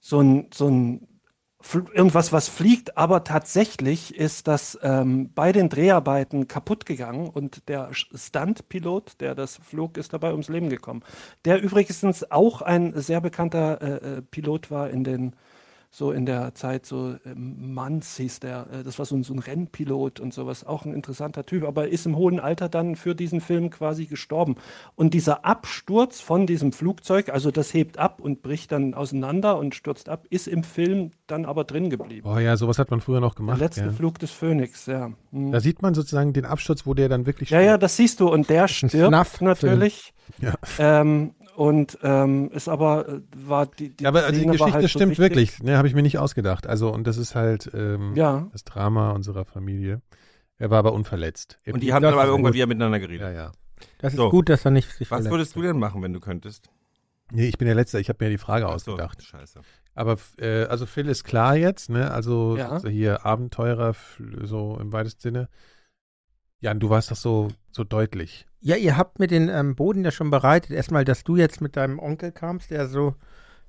so 0.00 0.20
ein, 0.20 0.48
so 0.52 0.68
ein 0.68 1.08
irgendwas, 1.94 2.32
was 2.32 2.48
fliegt, 2.48 2.96
aber 2.96 3.24
tatsächlich 3.24 4.14
ist 4.16 4.48
das 4.48 4.78
ähm, 4.82 5.30
bei 5.34 5.52
den 5.52 5.68
Dreharbeiten 5.68 6.48
kaputt 6.48 6.86
gegangen 6.86 7.28
und 7.28 7.68
der 7.68 7.88
Stunt-Pilot, 7.92 9.20
der 9.20 9.34
das 9.34 9.56
flog, 9.56 9.96
ist 9.96 10.12
dabei 10.12 10.32
ums 10.32 10.48
Leben 10.48 10.68
gekommen. 10.68 11.02
Der 11.44 11.62
übrigens 11.62 12.30
auch 12.30 12.62
ein 12.62 12.92
sehr 13.00 13.20
bekannter 13.20 13.80
äh, 13.80 14.16
äh, 14.18 14.22
Pilot 14.22 14.70
war 14.70 14.90
in 14.90 15.04
den 15.04 15.36
so 15.94 16.10
in 16.10 16.24
der 16.24 16.54
Zeit, 16.54 16.86
so 16.86 17.16
ähm, 17.26 17.74
Manz 17.74 18.16
hieß 18.16 18.40
der, 18.40 18.66
äh, 18.72 18.82
das 18.82 18.98
war 18.98 19.04
so 19.04 19.14
ein, 19.14 19.24
so 19.24 19.34
ein 19.34 19.38
Rennpilot 19.38 20.20
und 20.20 20.32
sowas, 20.32 20.64
auch 20.64 20.86
ein 20.86 20.94
interessanter 20.94 21.44
Typ, 21.44 21.64
aber 21.64 21.88
ist 21.88 22.06
im 22.06 22.16
hohen 22.16 22.40
Alter 22.40 22.70
dann 22.70 22.96
für 22.96 23.14
diesen 23.14 23.42
Film 23.42 23.68
quasi 23.68 24.06
gestorben. 24.06 24.56
Und 24.94 25.12
dieser 25.12 25.44
Absturz 25.44 26.18
von 26.20 26.46
diesem 26.46 26.72
Flugzeug, 26.72 27.28
also 27.28 27.50
das 27.50 27.74
hebt 27.74 27.98
ab 27.98 28.22
und 28.22 28.40
bricht 28.40 28.72
dann 28.72 28.94
auseinander 28.94 29.58
und 29.58 29.74
stürzt 29.74 30.08
ab, 30.08 30.24
ist 30.30 30.48
im 30.48 30.64
Film 30.64 31.10
dann 31.26 31.44
aber 31.44 31.64
drin 31.64 31.90
geblieben. 31.90 32.26
Oh 32.26 32.38
ja, 32.38 32.56
sowas 32.56 32.78
hat 32.78 32.90
man 32.90 33.02
früher 33.02 33.20
noch 33.20 33.34
Der 33.34 33.40
gemacht. 33.44 33.60
letzte 33.60 33.82
ja. 33.82 33.92
Flug 33.92 34.18
des 34.18 34.30
Phönix, 34.30 34.86
ja. 34.86 35.12
Hm. 35.30 35.52
Da 35.52 35.60
sieht 35.60 35.82
man 35.82 35.92
sozusagen 35.92 36.32
den 36.32 36.46
Absturz, 36.46 36.86
wo 36.86 36.94
der 36.94 37.10
dann 37.10 37.26
wirklich 37.26 37.50
Ja, 37.50 37.60
ja, 37.60 37.76
das 37.76 37.98
siehst 37.98 38.18
du. 38.18 38.32
Und 38.32 38.48
der 38.48 38.66
stirbt 38.66 39.42
natürlich. 39.42 40.14
Ja. 40.40 40.54
Ähm, 40.78 41.34
und 41.62 41.98
ähm, 42.02 42.50
ist 42.50 42.68
aber, 42.68 43.08
äh, 43.08 43.20
war 43.36 43.66
die, 43.66 43.90
die 43.96 44.02
Ja, 44.04 44.08
aber 44.10 44.22
die 44.32 44.38
Szene 44.38 44.46
war 44.46 44.52
Geschichte 44.52 44.72
halt 44.74 44.82
so 44.82 44.88
stimmt 44.88 45.10
wichtig. 45.18 45.20
wirklich. 45.20 45.62
Ne, 45.62 45.76
habe 45.78 45.86
ich 45.86 45.94
mir 45.94 46.02
nicht 46.02 46.18
ausgedacht. 46.18 46.66
Also, 46.66 46.92
und 46.92 47.06
das 47.06 47.18
ist 47.18 47.34
halt 47.34 47.70
ähm, 47.72 48.14
Ja. 48.16 48.48
das 48.52 48.64
Drama 48.64 49.12
unserer 49.12 49.44
Familie. 49.44 50.02
Er 50.58 50.70
war 50.70 50.78
aber 50.78 50.92
unverletzt. 50.92 51.58
Er 51.64 51.74
Und 51.74 51.82
die 51.82 51.92
haben 51.92 52.02
dann 52.02 52.14
aber 52.14 52.24
irgendwann 52.24 52.50
gut. 52.50 52.54
wieder 52.56 52.66
miteinander 52.66 52.98
geredet. 53.00 53.20
Ja, 53.22 53.30
ja. 53.30 53.52
Das 53.98 54.12
ist 54.12 54.16
So. 54.16 54.30
gut, 54.30 54.48
dass 54.48 54.64
er 54.64 54.70
nicht 54.72 54.88
sich 54.90 55.10
Was 55.10 55.18
verletzt 55.18 55.32
würdest 55.32 55.56
du 55.56 55.62
denn 55.62 55.78
machen, 55.78 56.02
wenn 56.02 56.12
du 56.12 56.20
könntest? 56.20 56.68
Nee, 57.32 57.46
ich 57.48 57.58
bin 57.58 57.66
der 57.66 57.74
Letzte. 57.74 57.98
Ich 58.00 58.08
habe 58.08 58.24
mir 58.24 58.30
die 58.30 58.38
Frage 58.38 58.66
Ach 58.66 58.78
so, 58.78 58.92
ausgedacht. 58.92 59.22
Scheiße. 59.22 59.60
Aber 59.94 60.16
äh, 60.38 60.64
also 60.64 60.86
Phil 60.86 61.08
ist 61.08 61.24
klar 61.24 61.56
jetzt, 61.56 61.90
ne? 61.90 62.10
Also 62.10 62.56
Ja. 62.56 62.78
so 62.80 62.88
hier 62.88 63.24
Abenteurer, 63.24 63.94
so 64.42 64.78
im 64.80 64.92
weitesten 64.92 65.20
Sinne. 65.20 65.48
Jan, 66.60 66.78
du 66.80 66.90
warst 66.90 67.10
doch 67.10 67.16
so, 67.16 67.48
so 67.70 67.84
deutlich. 67.84 68.46
Ja, 68.64 68.76
ihr 68.76 68.96
habt 68.96 69.18
mir 69.18 69.26
den 69.26 69.48
ähm, 69.48 69.74
Boden 69.74 70.04
ja 70.04 70.12
schon 70.12 70.30
bereitet. 70.30 70.70
Erstmal, 70.70 71.04
dass 71.04 71.24
du 71.24 71.36
jetzt 71.36 71.60
mit 71.60 71.76
deinem 71.76 71.98
Onkel 71.98 72.30
kamst, 72.30 72.70
der 72.70 72.86
so, 72.86 73.16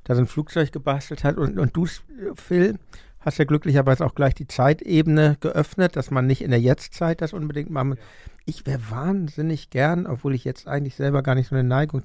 da 0.04 0.14
so 0.14 0.22
ein 0.22 0.28
Flugzeug 0.28 0.72
gebastelt 0.72 1.24
hat. 1.24 1.38
Und, 1.38 1.58
und 1.58 1.76
du, 1.76 1.88
Phil, 2.36 2.78
hast 3.20 3.40
ja 3.40 3.46
glücklicherweise 3.46 4.06
auch 4.06 4.14
gleich 4.14 4.36
die 4.36 4.48
Zeitebene 4.48 5.38
geöffnet, 5.40 5.96
dass 5.96 6.12
man 6.12 6.28
nicht 6.28 6.44
in 6.44 6.52
der 6.52 6.62
Jetztzeit 6.62 7.22
das 7.22 7.34
unbedingt 7.34 7.72
machen 7.72 7.90
muss. 7.90 7.98
Ich 8.46 8.68
wäre 8.68 8.92
wahnsinnig 8.92 9.72
gern, 9.72 10.06
obwohl 10.06 10.36
ich 10.36 10.44
jetzt 10.44 10.68
eigentlich 10.68 10.96
selber 10.96 11.24
gar 11.24 11.36
nicht 11.36 11.48
so 11.48 11.56
eine 11.56 11.68
Neigung 11.68 12.04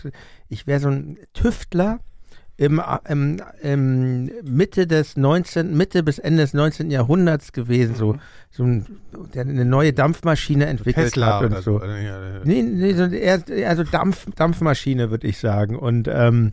ich 0.49 0.67
wäre 0.67 0.81
so 0.81 0.89
ein 0.89 1.19
Tüftler 1.35 2.01
im, 2.59 2.83
im, 3.09 3.41
im 3.63 4.31
Mitte 4.43 4.87
des 4.89 5.17
19., 5.17 5.77
Mitte 5.77 6.03
bis 6.03 6.19
Ende 6.19 6.43
des 6.43 6.55
19. 6.55 6.91
Jahrhunderts 6.91 7.53
gewesen, 7.53 7.95
so, 7.95 8.17
so 8.51 8.65
ein, 8.65 8.85
der 9.33 9.43
eine 9.43 9.65
neue 9.65 9.93
Dampfmaschine 9.93 10.67
entwickelt 10.67 11.07
Tesla 11.07 11.37
hat 11.37 11.45
und 11.45 11.53
oder 11.53 11.63
so. 11.63 11.81
Äh, 11.81 12.07
äh, 12.07 12.41
Nee, 12.43 12.63
nee, 12.63 12.95
so 12.95 13.05
eher, 13.05 13.47
eher 13.49 13.77
so 13.77 13.85
Dampf, 13.85 14.27
Dampfmaschine, 14.35 15.11
würde 15.11 15.29
ich 15.29 15.39
sagen. 15.39 15.77
Und 15.77 16.09
ähm, 16.13 16.53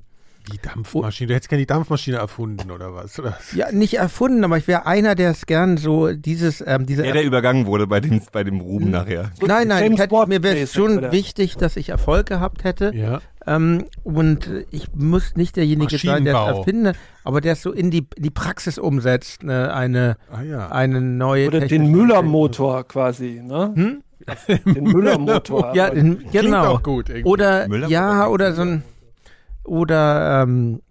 Die 0.54 0.60
Dampfmaschine. 0.60 1.30
Du 1.30 1.34
hättest 1.34 1.50
gerne 1.50 1.64
die 1.64 1.68
Dampfmaschine 1.68 2.18
erfunden 2.18 2.70
oder 2.70 2.94
was? 2.94 3.18
Oder? 3.18 3.36
ja, 3.56 3.72
nicht 3.72 3.96
erfunden, 3.96 4.44
aber 4.44 4.60
ich 4.60 4.68
wäre 4.68 4.86
einer, 4.86 5.16
der 5.16 5.32
es 5.32 5.48
gern 5.48 5.78
so 5.78 6.14
dieses, 6.14 6.64
ähm, 6.68 6.86
diese 6.86 7.02
Der, 7.02 7.14
der 7.14 7.24
übergangen 7.24 7.66
wurde 7.66 7.88
bei 7.88 8.00
dem, 8.00 8.22
bei 8.32 8.44
dem 8.44 8.62
Ruben 8.62 8.92
nachher. 8.92 9.32
Nein, 9.44 9.70
nein, 9.70 9.98
hätte, 9.98 10.14
mir 10.28 10.44
wäre 10.44 10.54
mäßig, 10.54 10.72
schon 10.76 11.00
oder? 11.00 11.12
wichtig, 11.12 11.58
dass 11.58 11.78
ich 11.78 11.90
Erfolg 11.90 12.28
gehabt 12.28 12.64
hätte. 12.64 12.92
Ja. 12.94 13.22
Ähm, 13.48 13.86
und 14.04 14.50
ich 14.72 14.94
muss 14.96 15.36
nicht 15.36 15.56
derjenige 15.56 15.98
sein, 15.98 16.26
der 16.26 16.36
es 16.36 16.58
erfindet, 16.58 16.98
aber 17.24 17.42
der 17.42 17.54
es 17.54 17.62
so 17.62 17.72
in 17.72 17.92
die, 17.92 18.08
in 18.16 18.24
die 18.24 18.30
Praxis 18.32 18.78
umsetzt, 18.80 19.44
ne, 19.44 19.72
eine, 19.74 20.18
Ah 20.32 20.42
ja. 20.42 20.70
eine 20.72 21.00
neue 21.02 21.48
Oder 21.48 21.60
den 21.62 21.92
Müller-Motor 21.92 22.86
quasi, 22.88 23.42
ne? 23.44 23.72
Hm? 23.76 24.02
Den 24.76 24.84
Müller-Motor. 24.84 25.76
Ja, 25.76 25.90
den, 25.92 26.24
genau. 26.32 26.66
auch 26.74 26.84
gut. 26.84 27.10
irgendwie. 27.10 27.30
Oder 27.30 27.68
Müller- 27.68 27.88
ja, 27.90 28.22
oder- 28.28 28.32
oder 28.32 28.54
so 28.54 28.62
ein 28.64 28.84
oder 29.64 30.42
ähm, 30.44 30.82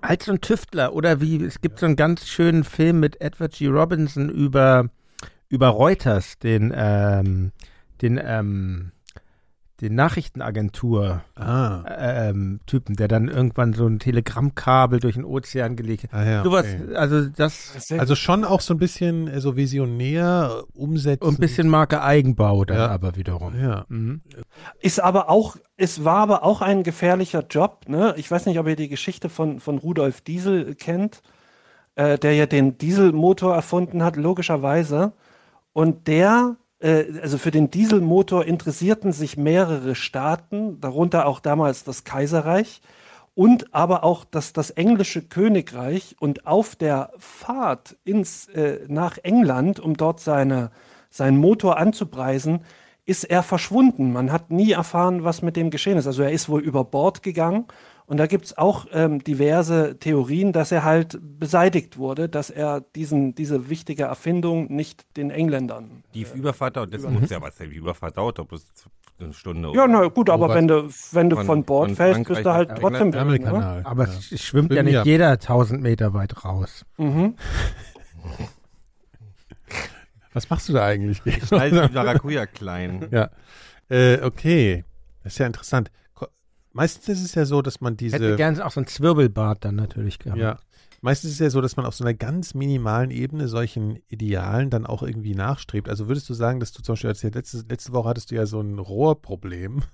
als 0.00 0.26
so 0.26 0.32
ein 0.32 0.40
Tüftler 0.40 0.92
oder 0.94 1.20
wie 1.20 1.42
es 1.44 1.60
gibt 1.60 1.78
so 1.78 1.86
einen 1.86 1.96
ganz 1.96 2.26
schönen 2.26 2.64
Film 2.64 3.00
mit 3.00 3.20
Edward 3.20 3.52
G. 3.54 3.66
Robinson 3.68 4.28
über 4.28 4.88
über 5.48 5.68
Reuters, 5.68 6.38
den 6.38 6.72
ähm, 6.76 7.52
den 8.02 8.20
ähm, 8.22 8.92
den 9.80 9.94
Nachrichtenagentur 9.94 11.22
Ah. 11.34 11.84
ähm, 11.98 12.60
Typen, 12.66 12.96
der 12.96 13.08
dann 13.08 13.28
irgendwann 13.28 13.74
so 13.74 13.86
ein 13.86 13.98
Telegrammkabel 13.98 15.00
durch 15.00 15.16
den 15.16 15.24
Ozean 15.24 15.76
gelegt 15.76 16.04
hat. 16.04 16.14
ah 16.14 16.24
ja, 16.24 16.44
Sowas, 16.44 16.64
okay. 16.66 16.94
also 16.96 17.26
das 17.26 17.92
Also 17.98 18.14
schon 18.14 18.44
auch 18.44 18.60
so 18.62 18.72
ein 18.74 18.78
bisschen 18.78 19.28
äh, 19.28 19.40
so 19.40 19.54
visionär, 19.56 20.50
äh, 20.74 20.78
umsetzen. 20.78 21.24
und 21.24 21.34
ein 21.34 21.40
bisschen 21.40 21.68
Marke 21.68 22.02
Eigenbau 22.02 22.64
dann 22.64 22.78
Ja. 22.78 22.88
aber 22.88 23.16
wiederum. 23.16 23.54
Ja. 23.60 23.84
Mhm. 23.88 24.22
Ist 24.80 25.00
aber 25.02 25.28
auch, 25.28 25.56
es 25.76 26.04
war 26.04 26.18
aber 26.18 26.42
auch 26.42 26.62
ein 26.62 26.82
gefährlicher 26.82 27.44
Job. 27.48 27.84
Ne? 27.88 28.14
Ich 28.16 28.30
weiß 28.30 28.46
nicht, 28.46 28.58
ob 28.58 28.66
ihr 28.68 28.76
die 28.76 28.88
Geschichte 28.88 29.28
von, 29.28 29.60
von 29.60 29.78
Rudolf 29.78 30.22
Diesel 30.22 30.74
kennt, 30.74 31.20
äh, 31.96 32.18
der 32.18 32.34
ja 32.34 32.46
den 32.46 32.78
Dieselmotor 32.78 33.54
erfunden 33.54 34.02
hat, 34.02 34.16
logischerweise. 34.16 35.12
Und 35.72 36.06
der, 36.08 36.56
also 36.80 37.38
für 37.38 37.50
den 37.50 37.70
Dieselmotor 37.70 38.44
interessierten 38.44 39.12
sich 39.12 39.36
mehrere 39.36 39.94
Staaten, 39.94 40.80
darunter 40.80 41.26
auch 41.26 41.40
damals 41.40 41.84
das 41.84 42.04
Kaiserreich 42.04 42.82
und 43.34 43.74
aber 43.74 44.02
auch 44.02 44.24
das, 44.24 44.52
das 44.54 44.70
englische 44.70 45.22
Königreich. 45.22 46.16
Und 46.18 46.46
auf 46.46 46.74
der 46.74 47.12
Fahrt 47.18 47.96
ins, 48.04 48.48
äh, 48.48 48.80
nach 48.88 49.18
England, 49.22 49.78
um 49.78 49.94
dort 49.94 50.20
seine, 50.20 50.70
seinen 51.10 51.36
Motor 51.36 51.76
anzupreisen, 51.76 52.60
ist 53.04 53.24
er 53.24 53.42
verschwunden. 53.42 54.12
Man 54.12 54.32
hat 54.32 54.50
nie 54.50 54.72
erfahren, 54.72 55.22
was 55.22 55.42
mit 55.42 55.54
dem 55.56 55.70
geschehen 55.70 55.98
ist. 55.98 56.06
Also 56.06 56.22
er 56.22 56.32
ist 56.32 56.48
wohl 56.48 56.62
über 56.62 56.84
Bord 56.84 57.22
gegangen. 57.22 57.66
Und 58.06 58.18
da 58.18 58.26
gibt 58.26 58.44
es 58.44 58.56
auch 58.56 58.86
ähm, 58.92 59.22
diverse 59.24 59.98
Theorien, 59.98 60.52
dass 60.52 60.70
er 60.70 60.84
halt 60.84 61.18
beseitigt 61.20 61.98
wurde, 61.98 62.28
dass 62.28 62.50
er 62.50 62.80
diesen, 62.94 63.34
diese 63.34 63.68
wichtige 63.68 64.04
Erfindung 64.04 64.72
nicht 64.72 65.04
den 65.16 65.30
Engländern. 65.30 66.04
Die 66.14 66.24
Überfahrt 66.34 66.76
dauert, 66.76 66.94
das 66.94 67.02
muss 67.02 67.30
ja 67.30 67.42
was, 67.42 67.56
die 67.56 67.64
Überfahrt 67.64 68.16
dauert 68.16 68.38
doch 68.38 68.46
bloß 68.46 68.64
eine 69.18 69.32
Stunde. 69.32 69.72
Ja, 69.74 69.88
na 69.88 70.06
gut, 70.06 70.30
aber 70.30 70.54
wenn 70.54 70.68
du, 70.68 70.88
wenn 71.12 71.30
du 71.30 71.36
Von- 71.36 71.46
von, 71.46 71.64
Bord 71.64 71.88
von 71.88 71.96
fällst, 71.96 72.24
bist 72.24 72.44
du 72.44 72.52
halt 72.52 72.70
trotzdem 72.78 73.12
weg. 73.12 73.42
Ne? 73.42 73.80
Aber 73.84 74.06
ja. 74.06 74.12
es 74.30 74.42
schwimmt 74.42 74.72
ja 74.72 74.82
nicht 74.84 74.94
ja. 74.94 75.02
jeder 75.04 75.30
1000 75.32 75.82
Meter 75.82 76.14
weit 76.14 76.44
raus. 76.44 76.84
Mhm. 76.98 77.34
Was 80.32 80.50
machst 80.50 80.68
du 80.68 80.74
da 80.74 80.84
eigentlich? 80.84 81.22
Schnall 81.46 81.70
die 81.70 81.76
Maracuja 81.94 82.46
klein. 82.46 83.08
ja. 83.10 83.30
Äh, 83.88 84.20
okay. 84.22 84.84
Das 85.22 85.32
ist 85.32 85.38
ja 85.38 85.46
interessant. 85.46 85.90
Meistens 86.76 87.08
ist 87.08 87.24
es 87.24 87.34
ja 87.34 87.46
so, 87.46 87.62
dass 87.62 87.80
man 87.80 87.96
Ich 87.98 88.12
hätte 88.12 88.24
diese. 88.24 88.36
gerne 88.36 88.64
auch 88.64 88.70
so 88.70 88.80
ein 88.80 88.86
Zwirbelbart 88.86 89.64
dann 89.64 89.76
natürlich 89.76 90.18
gehabt. 90.18 90.38
Ja. 90.38 90.58
Meistens 91.00 91.30
ist 91.30 91.36
es 91.36 91.40
ja 91.40 91.48
so, 91.50 91.62
dass 91.62 91.76
man 91.76 91.86
auf 91.86 91.94
so 91.94 92.04
einer 92.04 92.12
ganz 92.12 92.52
minimalen 92.52 93.10
Ebene 93.10 93.48
solchen 93.48 93.98
Idealen 94.08 94.68
dann 94.68 94.84
auch 94.84 95.02
irgendwie 95.02 95.34
nachstrebt. 95.34 95.88
Also 95.88 96.06
würdest 96.06 96.28
du 96.28 96.34
sagen, 96.34 96.60
dass 96.60 96.72
du 96.72 96.82
zum 96.82 96.92
Beispiel, 96.94 97.30
letzte, 97.32 97.64
letzte 97.68 97.92
Woche 97.94 98.10
hattest 98.10 98.30
du 98.30 98.34
ja 98.34 98.44
so 98.44 98.60
ein 98.60 98.78
Rohrproblem. 98.78 99.84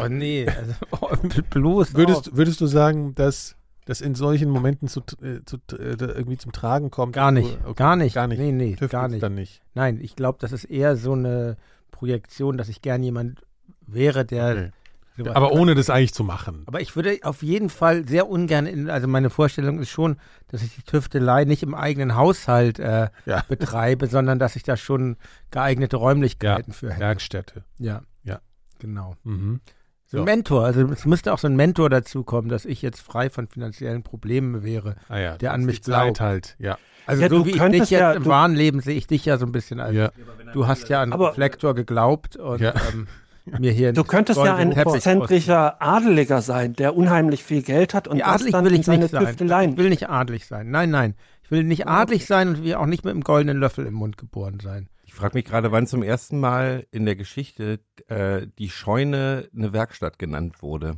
Oh 0.00 0.08
nee, 0.08 0.46
also, 0.46 0.72
oh, 1.00 1.08
bloß 1.50 1.94
Würdest, 1.94 2.28
auf. 2.30 2.36
würdest 2.36 2.60
du 2.60 2.66
sagen, 2.66 3.14
dass 3.14 3.56
das 3.84 4.00
in 4.00 4.14
solchen 4.14 4.48
Momenten 4.48 4.86
zu, 4.86 5.00
äh, 5.22 5.40
zu, 5.44 5.56
äh, 5.76 5.96
irgendwie 5.98 6.36
zum 6.38 6.52
Tragen 6.52 6.90
kommt? 6.90 7.14
Gar 7.14 7.32
nicht, 7.32 7.58
okay, 7.64 7.74
gar 7.74 7.96
nicht. 7.96 8.14
Gar 8.14 8.28
nicht. 8.28 8.38
Nee, 8.38 8.52
nee, 8.52 8.70
Tüftelst 8.70 8.92
gar 8.92 9.08
nicht. 9.08 9.22
Dann 9.22 9.34
nicht. 9.34 9.60
Nein, 9.74 9.98
ich 10.00 10.14
glaube, 10.14 10.38
das 10.40 10.52
ist 10.52 10.64
eher 10.64 10.96
so 10.96 11.14
eine 11.14 11.56
Projektion, 11.90 12.56
dass 12.56 12.68
ich 12.68 12.80
gern 12.80 13.02
jemand 13.02 13.40
wäre, 13.86 14.24
der 14.24 14.50
Okay. 14.52 14.70
Sowas 15.16 15.34
Aber 15.36 15.52
ohne 15.52 15.74
das 15.74 15.90
eigentlich 15.90 16.14
zu 16.14 16.24
machen. 16.24 16.62
Aber 16.66 16.80
ich 16.80 16.96
würde 16.96 17.18
auf 17.22 17.42
jeden 17.42 17.68
Fall 17.70 18.06
sehr 18.08 18.28
ungern, 18.28 18.66
in, 18.66 18.88
also 18.90 19.06
meine 19.08 19.30
Vorstellung 19.30 19.78
ist 19.80 19.90
schon, 19.90 20.16
dass 20.48 20.62
ich 20.62 20.74
die 20.74 20.82
Tüftelei 20.82 21.44
nicht 21.44 21.62
im 21.62 21.74
eigenen 21.74 22.14
Haushalt 22.16 22.78
äh, 22.78 23.08
Ja. 23.26 23.42
betreibe, 23.48 24.06
sondern 24.06 24.38
dass 24.38 24.56
ich 24.56 24.62
da 24.62 24.76
schon 24.76 25.16
geeignete 25.50 25.96
Räumlichkeiten 25.96 26.72
für 26.72 26.90
hätte. 26.90 27.00
Werkstätte. 27.00 27.64
Ja. 27.78 28.02
Ja. 28.24 28.40
Genau. 28.78 29.14
Mhm. 29.24 29.60
So 30.06 30.18
ein. 30.18 30.24
Mentor, 30.24 30.64
also 30.66 30.86
es 30.88 31.06
müsste 31.06 31.32
auch 31.32 31.38
so 31.38 31.48
ein 31.48 31.56
Mentor 31.56 31.88
dazu 31.88 32.22
kommen, 32.22 32.48
dass 32.50 32.66
ich 32.66 32.82
jetzt 32.82 33.00
frei 33.00 33.30
von 33.30 33.48
finanziellen 33.48 34.02
Problemen 34.02 34.62
wäre. 34.62 34.96
Ah 35.08 35.18
ja, 35.18 35.38
Der 35.38 35.52
an 35.54 35.64
mich 35.64 35.80
die 35.80 35.90
Zeit 35.90 36.04
glaubt. 36.16 36.20
halt, 36.20 36.56
ja. 36.58 36.76
Also 37.06 37.22
Ja, 37.22 37.28
so 37.30 37.38
du 37.38 37.44
wie 37.44 37.48
ich 37.48 37.54
dich 37.54 37.62
könntest 37.62 37.90
jetzt 37.90 38.00
ja- 38.00 38.12
im 38.12 38.26
wahren 38.26 38.54
Leben 38.54 38.80
sehe 38.80 38.94
ich 38.94 39.06
dich 39.06 39.24
ja 39.24 39.38
so 39.38 39.46
ein 39.46 39.52
bisschen 39.52 39.80
als, 39.80 39.94
Ja. 39.96 40.10
du 40.52 40.66
hast 40.66 40.88
ja 40.90 41.00
an 41.02 41.12
Reflektor 41.14 41.74
geglaubt 41.74 42.36
und 42.36 42.60
Ja. 42.60 42.74
ähm, 42.92 43.08
mir 43.58 43.72
hier 43.72 43.92
Du 43.92 44.04
könntest 44.04 44.38
ja 44.38 44.56
ein 44.56 44.72
exzentrischer 44.72 45.80
Adeliger 45.82 46.42
sein, 46.42 46.74
der 46.74 46.96
unheimlich 46.96 47.42
viel 47.42 47.62
Geld 47.62 47.94
hat 47.94 48.08
und 48.08 48.18
Ja, 48.18 48.32
das 48.32 48.44
dann 48.46 48.64
will 48.64 48.74
in 48.74 48.80
ich 48.80 48.86
seine 48.86 49.04
nicht. 49.04 49.16
Tüfteleien. 49.16 49.72
Ich 49.72 49.76
will 49.76 49.88
nicht 49.88 50.08
adlig 50.08 50.46
sein. 50.46 50.70
Nein, 50.70 50.90
nein. 50.90 51.14
Ich 51.42 51.50
will 51.50 51.64
nicht 51.64 51.86
adlig 51.86 52.26
sein 52.26 52.48
und 52.48 52.64
will 52.64 52.74
auch 52.74 52.86
nicht 52.86 53.04
mit 53.04 53.12
einem 53.12 53.22
goldenen 53.22 53.58
Löffel 53.58 53.86
im 53.86 53.94
Mund 53.94 54.16
geboren 54.16 54.60
sein. 54.60 54.88
Ich 55.04 55.14
frage 55.14 55.34
mich 55.34 55.44
gerade, 55.44 55.72
wann 55.72 55.86
zum 55.86 56.02
ersten 56.02 56.40
Mal 56.40 56.86
in 56.90 57.04
der 57.04 57.16
Geschichte 57.16 57.80
äh, 58.08 58.46
die 58.58 58.70
Scheune 58.70 59.48
eine 59.54 59.72
Werkstatt 59.72 60.18
genannt 60.18 60.62
wurde. 60.62 60.96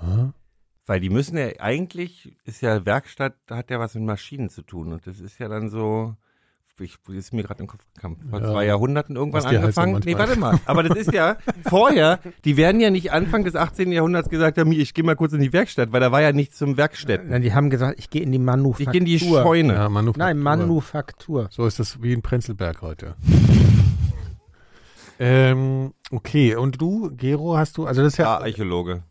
Hm? 0.00 0.32
Weil 0.86 1.00
die 1.00 1.10
müssen 1.10 1.36
ja 1.36 1.48
eigentlich, 1.60 2.36
ist 2.44 2.62
ja 2.62 2.84
Werkstatt, 2.86 3.34
hat 3.50 3.70
ja 3.70 3.78
was 3.78 3.94
mit 3.94 4.04
Maschinen 4.04 4.48
zu 4.48 4.62
tun. 4.62 4.92
Und 4.92 5.06
das 5.06 5.20
ist 5.20 5.38
ja 5.38 5.46
dann 5.48 5.68
so, 5.68 6.16
ich, 6.84 6.96
das 7.06 7.16
ist 7.16 7.32
mir 7.32 7.42
gerade 7.42 7.60
im 7.60 7.66
Kopf 7.66 7.82
gekommen, 7.94 8.16
vor 8.30 8.40
Ja. 8.40 8.50
zwei 8.50 8.66
Jahrhunderten 8.66 9.16
irgendwann 9.16 9.44
angefangen. 9.44 10.00
nee, 10.04 10.16
warte 10.16 10.38
mal. 10.38 10.58
Aber 10.66 10.82
das 10.82 10.96
ist 10.98 11.12
ja 11.12 11.36
vorher, 11.68 12.20
die 12.44 12.56
werden 12.56 12.80
ja 12.80 12.90
nicht 12.90 13.12
Anfang 13.12 13.44
des 13.44 13.56
18. 13.56 13.92
Jahrhunderts 13.92 14.28
gesagt 14.28 14.58
haben, 14.58 14.72
ich 14.72 14.94
gehe 14.94 15.04
mal 15.04 15.16
kurz 15.16 15.32
in 15.32 15.40
die 15.40 15.52
Werkstatt, 15.52 15.92
weil 15.92 16.00
da 16.00 16.12
war 16.12 16.22
ja 16.22 16.32
nichts 16.32 16.58
zum 16.58 16.76
Werkstätten. 16.76 17.30
Nein, 17.30 17.42
die 17.42 17.52
haben 17.54 17.70
gesagt, 17.70 17.98
ich 17.98 18.10
gehe 18.10 18.22
in 18.22 18.32
die 18.32 18.38
Manufaktur. 18.38 18.86
Ich 18.86 18.92
gehe 18.92 19.00
in 19.00 19.04
die 19.04 19.18
Scheune. 19.18 19.74
Ja, 19.74 19.88
Manufaktur. 19.88 20.24
Nein, 20.24 20.38
Manufaktur. 20.38 21.48
So 21.50 21.66
ist 21.66 21.78
das 21.78 22.02
wie 22.02 22.12
in 22.12 22.22
Prenzlberg 22.22 22.82
heute. 22.82 23.14
ähm, 25.18 25.92
okay, 26.10 26.54
und 26.56 26.80
du, 26.80 27.10
Gero, 27.16 27.56
hast 27.56 27.76
du, 27.76 27.86
also 27.86 28.02
das 28.02 28.14
ist 28.14 28.18
Ja, 28.18 28.24
ja, 28.24 28.38
Archäologe. 28.44 29.02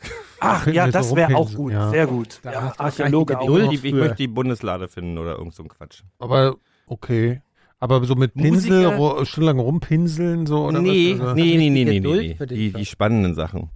Ach 0.40 0.66
ja, 0.68 0.86
das 0.88 1.14
wäre 1.16 1.36
auch 1.36 1.52
gut, 1.52 1.72
ja. 1.72 1.90
sehr 1.90 2.06
gut. 2.06 2.40
Ja, 2.44 2.72
Archäologe 2.78 3.38
auch. 3.40 3.72
Ich, 3.72 3.82
möchte 3.92 4.14
die 4.16 4.28
Bundeslade 4.28 4.88
finden 4.88 5.18
oder 5.18 5.36
irgend 5.36 5.54
so 5.54 5.64
ein 5.64 5.68
Quatsch. 5.68 6.02
aber 6.18 6.56
okay. 6.88 7.40
Aber 7.80 8.04
so 8.04 8.16
mit 8.16 8.34
Pinsel, 8.34 8.86
Musiker- 8.88 9.24
stundenlang 9.24 9.60
rumpinseln, 9.60 10.46
so, 10.46 10.66
oder 10.66 10.80
nee, 10.80 11.14
was? 11.14 11.20
Also, 11.20 11.34
nee, 11.36 11.56
nee, 11.56 11.70
nee, 11.70 11.84
nee, 11.84 12.00
nee, 12.00 12.36
nee. 12.40 12.46
Die, 12.46 12.72
die 12.72 12.84
spannenden 12.84 13.34
Sachen. 13.34 13.70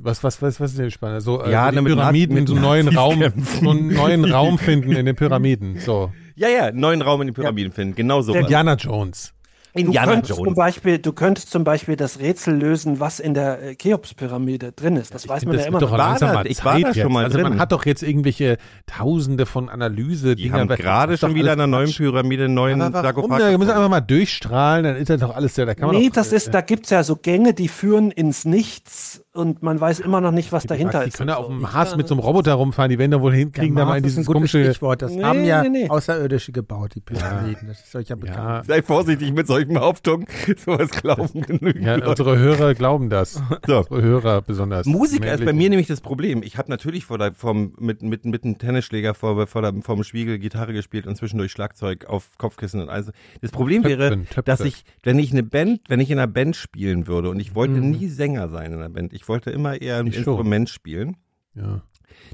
Was, 0.00 0.22
was, 0.24 0.42
was, 0.42 0.60
was 0.60 0.72
ist 0.72 0.78
denn 0.78 0.90
spannend? 0.90 1.22
So, 1.22 1.44
Ja, 1.46 1.66
also 1.66 1.78
die 1.80 1.86
Pyramiden, 1.86 2.36
Naz- 2.38 2.48
so 2.48 2.54
einen 2.54 2.62
neuen 2.62 2.88
Raum, 2.88 3.20
kämpfen. 3.20 3.64
so 3.64 3.70
einen 3.70 3.94
neuen 3.94 4.24
Raum 4.24 4.58
finden 4.58 4.92
in 4.92 5.06
den 5.06 5.16
Pyramiden, 5.16 5.78
so. 5.78 6.12
Ja, 6.36 6.48
ja, 6.48 6.72
neuen 6.72 7.02
Raum 7.02 7.20
in 7.22 7.28
den 7.28 7.34
Pyramiden 7.34 7.72
finden, 7.72 7.94
genau 7.94 8.20
so. 8.20 8.34
Indiana 8.34 8.74
Jones. 8.74 9.32
Du 9.74 9.80
Indiana 9.82 10.12
könntest, 10.14 10.34
zum 10.34 10.44
Jones. 10.46 10.56
Beispiel, 10.56 10.98
du 10.98 11.12
könntest 11.12 11.50
zum 11.50 11.62
Beispiel 11.64 11.94
das 11.96 12.18
Rätsel 12.18 12.54
lösen, 12.56 12.98
was 12.98 13.20
in 13.20 13.34
der 13.34 13.62
äh, 13.62 13.74
Cheops-Pyramide 13.76 14.72
drin 14.72 14.96
ist. 14.96 15.14
Das 15.14 15.28
weiß 15.28 15.44
man 15.44 15.54
Das 15.54 15.62
ja 15.62 15.68
immer 15.68 15.78
doch 15.78 15.92
War 15.92 15.98
langsam 15.98 16.28
da- 16.30 16.34
mal 16.34 16.46
ich 16.46 16.64
war 16.64 16.72
Zeit 16.74 16.84
da 16.86 16.94
schon 16.94 17.12
mal 17.12 17.24
Also 17.24 17.38
man 17.38 17.52
drin. 17.52 17.60
hat 17.60 17.70
doch 17.72 17.86
jetzt 17.86 18.02
irgendwelche 18.02 18.56
Tausende 18.86 19.46
von 19.46 19.68
Analyse. 19.68 20.34
Die 20.34 20.52
haben 20.52 20.66
gerade 20.68 21.16
schon 21.16 21.34
wieder 21.34 21.52
in 21.52 21.60
einer 21.60 21.66
neuen 21.68 21.92
Pyramide 21.92 22.46
einen 22.46 22.54
neuen? 22.54 22.80
Sarkophag. 22.80 23.38
Da 23.38 23.56
müssen 23.58 23.70
einfach 23.70 23.88
mal 23.88 24.00
durchstrahlen, 24.00 24.84
dann 24.84 24.96
ist 24.96 25.08
das 25.10 25.20
doch 25.20 25.34
alles 25.36 25.56
ja, 25.56 25.64
da 25.66 25.74
kann 25.74 25.86
man 25.88 25.96
Nee, 25.96 26.08
doch, 26.08 26.14
das 26.14 26.32
ist, 26.32 26.52
da 26.52 26.60
gibt's 26.62 26.90
ja 26.90 27.04
so 27.04 27.14
Gänge, 27.16 27.54
die 27.54 27.68
führen 27.68 28.10
ins 28.10 28.44
Nichts 28.44 29.24
und 29.32 29.62
man 29.62 29.80
weiß 29.80 30.00
immer 30.00 30.20
noch 30.20 30.32
nicht, 30.32 30.50
was 30.50 30.64
dahinter 30.64 31.02
die 31.02 31.08
ist. 31.10 31.16
können 31.18 31.28
ja 31.28 31.36
auf 31.36 31.46
so. 31.46 31.52
dem 31.52 31.72
Hass 31.72 31.96
mit 31.96 32.08
so 32.08 32.14
einem 32.14 32.20
Roboter 32.20 32.54
rumfahren, 32.54 32.90
die 32.90 32.98
werden 32.98 33.12
da 33.12 33.20
wohl 33.20 33.32
hinkriegen, 33.34 33.76
da 33.76 33.84
mal 33.84 33.98
in 33.98 34.02
Mars 34.02 34.10
ist 34.10 34.16
dieses 34.18 34.26
komische. 34.26 34.64
Stichwort. 34.64 35.02
Das 35.02 35.12
Nee, 35.12 35.22
haben 35.22 35.44
ja 35.44 35.62
nee, 35.62 35.68
nee. 35.68 35.88
Außerirdische 35.88 36.50
gebaut, 36.52 36.92
die 36.96 37.00
Pyramiden. 37.00 37.68
Das 37.68 37.80
ist 37.80 37.94
euch 37.94 38.08
ja 38.08 38.16
bekannt. 38.16 38.38
Ja, 38.38 38.64
Sei 38.64 38.82
vorsichtig 38.82 39.32
mit 39.32 39.46
solchen 39.46 39.59
Behauptungen. 39.68 40.26
Sowas 40.56 40.90
glauben 40.90 41.42
genügend 41.42 41.84
ja, 41.84 42.04
unsere 42.06 42.38
Hörer 42.38 42.74
glauben 42.74 43.10
das. 43.10 43.42
So. 43.66 43.78
Unsere 43.88 44.02
Hörer 44.02 44.42
besonders. 44.42 44.86
Musiker 44.86 45.26
ist 45.32 45.38
bei 45.40 45.46
Männliche. 45.46 45.56
mir 45.58 45.70
nämlich 45.70 45.86
das 45.86 46.00
Problem. 46.00 46.42
Ich 46.42 46.58
habe 46.58 46.70
natürlich 46.70 47.04
vor 47.04 47.18
der, 47.18 47.32
vom, 47.34 47.74
mit, 47.78 48.02
mit, 48.02 48.24
mit 48.24 48.44
einem 48.44 48.58
Tennisschläger 48.58 49.14
vor, 49.14 49.46
vor 49.46 49.62
der, 49.62 49.74
vom 49.82 50.04
Spiegel 50.04 50.38
Gitarre 50.38 50.72
gespielt 50.72 51.06
und 51.06 51.16
zwischendurch 51.16 51.52
Schlagzeug 51.52 52.06
auf 52.06 52.36
Kopfkissen 52.38 52.80
und 52.80 52.88
alles. 52.88 53.10
Das 53.40 53.50
Problem 53.50 53.84
wäre, 53.84 54.10
Töpfen, 54.10 54.26
Töpfe. 54.26 54.42
dass 54.42 54.60
ich, 54.60 54.84
wenn 55.02 55.18
ich 55.18 55.32
eine 55.32 55.42
Band, 55.42 55.80
wenn 55.88 56.00
ich 56.00 56.10
in 56.10 56.18
einer 56.18 56.26
Band 56.26 56.56
spielen 56.56 57.06
würde 57.06 57.30
und 57.30 57.40
ich 57.40 57.54
wollte 57.54 57.74
Mhm. 57.74 57.90
nie 57.90 58.08
Sänger 58.08 58.48
sein 58.48 58.72
in 58.72 58.78
einer 58.78 58.88
Band, 58.90 59.12
ich 59.12 59.28
wollte 59.28 59.50
immer 59.50 59.80
eher 59.80 59.98
ein 59.98 60.06
Ich 60.08 60.14
schon. 60.14 60.24
Instrument 60.24 60.68
spielen. 60.68 61.16
Ja. 61.54 61.82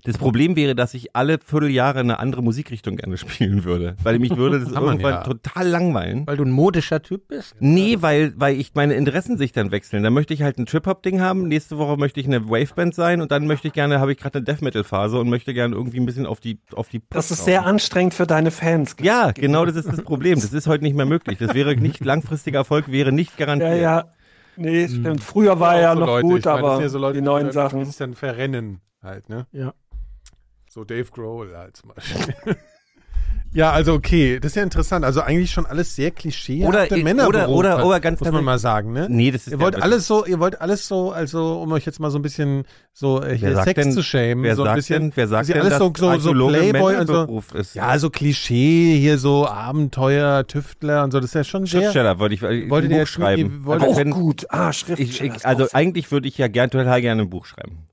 Das 0.05 0.19
Problem 0.19 0.57
wäre, 0.57 0.75
dass 0.75 0.95
ich 0.95 1.17
alle 1.17 1.39
Vierteljahre 1.39 2.01
eine 2.01 2.19
andere 2.19 2.43
Musikrichtung 2.43 2.97
gerne 2.97 3.17
spielen 3.17 3.65
würde, 3.65 3.97
weil 4.03 4.19
mich 4.19 4.37
würde 4.37 4.61
das 4.61 4.71
irgendwann 4.71 5.13
ja. 5.13 5.23
total 5.23 5.69
langweilen. 5.69 6.27
Weil 6.27 6.37
du 6.37 6.45
ein 6.45 6.51
modischer 6.51 7.03
Typ 7.03 7.29
bist? 7.29 7.55
Nee, 7.59 7.99
weil, 8.01 8.33
weil 8.37 8.59
ich 8.59 8.75
meine 8.75 8.95
Interessen 8.95 9.37
sich 9.39 9.53
dann 9.53 9.71
wechseln. 9.71 10.03
Dann 10.03 10.13
möchte 10.13 10.35
ich 10.35 10.43
halt 10.43 10.59
ein 10.59 10.67
Trip-Hop-Ding 10.67 11.21
haben, 11.21 11.49
nächste 11.49 11.79
Woche 11.79 11.97
möchte 11.97 12.21
ich 12.21 12.27
eine 12.27 12.49
Waveband 12.49 12.95
sein 12.95 13.21
und 13.21 13.31
dann 13.33 13.47
möchte 13.47 13.69
ich 13.69 13.75
gerne, 13.75 14.01
habe 14.01 14.13
ich 14.13 14.19
gerade 14.19 14.39
eine 14.39 14.45
Death-Metal-Phase 14.45 15.19
und 15.19 15.29
möchte 15.29 15.55
gerne 15.55 15.75
irgendwie 15.75 15.99
ein 15.99 16.07
bisschen 16.07 16.27
auf 16.27 16.41
die, 16.41 16.61
auf 16.75 16.89
die 16.89 17.03
Das 17.11 17.31
ist 17.31 17.45
sehr 17.45 17.65
anstrengend 17.67 18.15
für 18.15 18.27
deine 18.27 18.51
Fans. 18.51 18.97
Ja, 19.01 19.33
genau 19.33 19.65
das 19.65 19.77
ist 19.77 19.89
das 19.89 20.03
Problem. 20.03 20.41
Das 20.41 20.53
ist 20.53 20.67
heute 20.67 20.85
nicht 20.85 20.97
mehr 20.97 21.07
möglich. 21.07 21.39
Das 21.39 21.55
wäre 21.55 21.75
nicht, 21.77 22.05
langfristiger 22.05 22.59
Erfolg 22.59 22.91
wäre 22.91 23.13
nicht 23.13 23.39
Ja, 23.39 23.47
garantiert. 23.47 23.81
ja. 23.81 24.05
Nee, 24.57 24.89
stimmt. 24.89 25.23
Früher 25.23 25.61
war 25.61 25.75
Auch 25.75 25.81
ja 25.81 25.93
so 25.95 26.01
noch 26.01 26.07
Leute, 26.07 26.23
gut, 26.23 26.39
ich 26.39 26.45
meine, 26.45 26.57
das 26.57 26.65
aber 26.65 26.75
sind 26.77 26.83
ja 26.83 26.89
so 26.89 26.99
Leute, 26.99 27.19
die 27.19 27.25
neuen 27.25 27.53
Sachen. 27.53 27.81
Die 27.81 27.85
sich 27.85 27.97
dann 27.97 28.15
verrennen 28.15 28.81
halt, 29.03 29.29
ne? 29.29 29.47
Ja. 29.53 29.75
So 30.71 30.85
Dave 30.85 31.07
Grohl 31.11 31.57
halt 31.57 31.77
zum 31.77 31.93
Beispiel. 31.95 32.35
ja, 33.55 33.71
also 33.73 33.95
okay, 33.95 34.39
das 34.41 34.53
ist 34.53 34.57
ja 34.57 34.63
interessant. 34.63 35.05
Also 35.07 35.23
eigentlich 35.23 35.51
schon 35.51 35.65
alles 35.65 35.95
sehr 35.97 36.11
klischee. 36.11 36.67
Oder- 36.67 36.87
Männerberuf, 36.99 37.49
oder- 37.57 37.77
oder- 37.79 37.87
oder 37.87 38.01
ganz 38.01 38.21
muss 38.21 38.31
man 38.31 38.45
mal 38.45 38.59
sagen, 38.59 38.93
ne? 38.93 39.07
Nee, 39.09 39.31
das 39.31 39.47
ist 39.47 39.53
Ihr 39.53 39.61
wollt 39.61 39.77
ja- 39.77 39.83
alles 39.83 40.07
so, 40.07 40.27
ihr 40.27 40.39
wollt 40.39 40.61
alles 40.61 40.87
so, 40.87 41.13
also 41.13 41.63
um 41.63 41.73
euch 41.73 41.87
jetzt 41.87 41.99
mal 41.99 42.11
so 42.11 42.19
ein 42.19 42.23
bisschen 42.23 42.65
so 42.93 43.23
äh, 43.23 43.39
hier 43.39 43.57
Sex 43.63 43.75
denn- 43.85 43.93
zu 43.93 44.03
schämen, 44.03 44.45
Wer 44.45 44.55
so 44.57 44.63
ein 44.65 44.67
sagt 44.67 44.77
bisschen, 44.77 45.03
denn, 45.05 45.13
wer 45.15 45.29
sagt 45.29 45.49
denn, 45.49 45.57
alles 45.61 45.71
dass 45.71 45.79
so, 45.79 45.93
so, 45.97 46.19
so 46.35 46.49
Playboy 46.49 46.97
und 46.97 47.07
so. 47.07 47.43
Ist? 47.55 47.75
Ja, 47.75 47.99
so 47.99 48.11
Klischee, 48.11 48.99
hier 48.99 49.17
so 49.17 49.47
Abenteuer, 49.49 50.47
Tüftler 50.47 51.05
und 51.05 51.13
so, 51.13 51.21
das 51.21 51.31
ist 51.31 51.35
ja 51.35 51.45
schon 51.45 51.65
sehr. 51.65 51.81
Schriftsteller 51.81 52.19
wollte 52.19 52.35
ich, 52.35 52.43
äh, 52.43 52.69
Wolltet 52.69 52.91
ein 52.91 52.95
ihr 52.97 53.01
Buch 53.03 53.07
schreiben. 53.07 53.41
ihr 53.61 53.65
wollt- 53.65 53.81
Also 53.81 53.95
Auch 53.95 53.97
wenn- 53.99 54.11
gut. 54.11 54.47
Ah, 54.51 54.71
Ich, 54.71 54.77
Schriftsteller. 54.79 55.31
ich, 55.31 55.37
ist 55.37 55.47
also 55.47 55.67
eigentlich 55.73 56.11
würde 56.13 56.29
ich 56.29 56.37
ja 56.37 56.49
gern 56.49 56.69
total 56.71 57.01
gerne 57.01 57.23
ein 57.23 57.31
Buch 57.31 57.47
schreiben. 57.47 57.86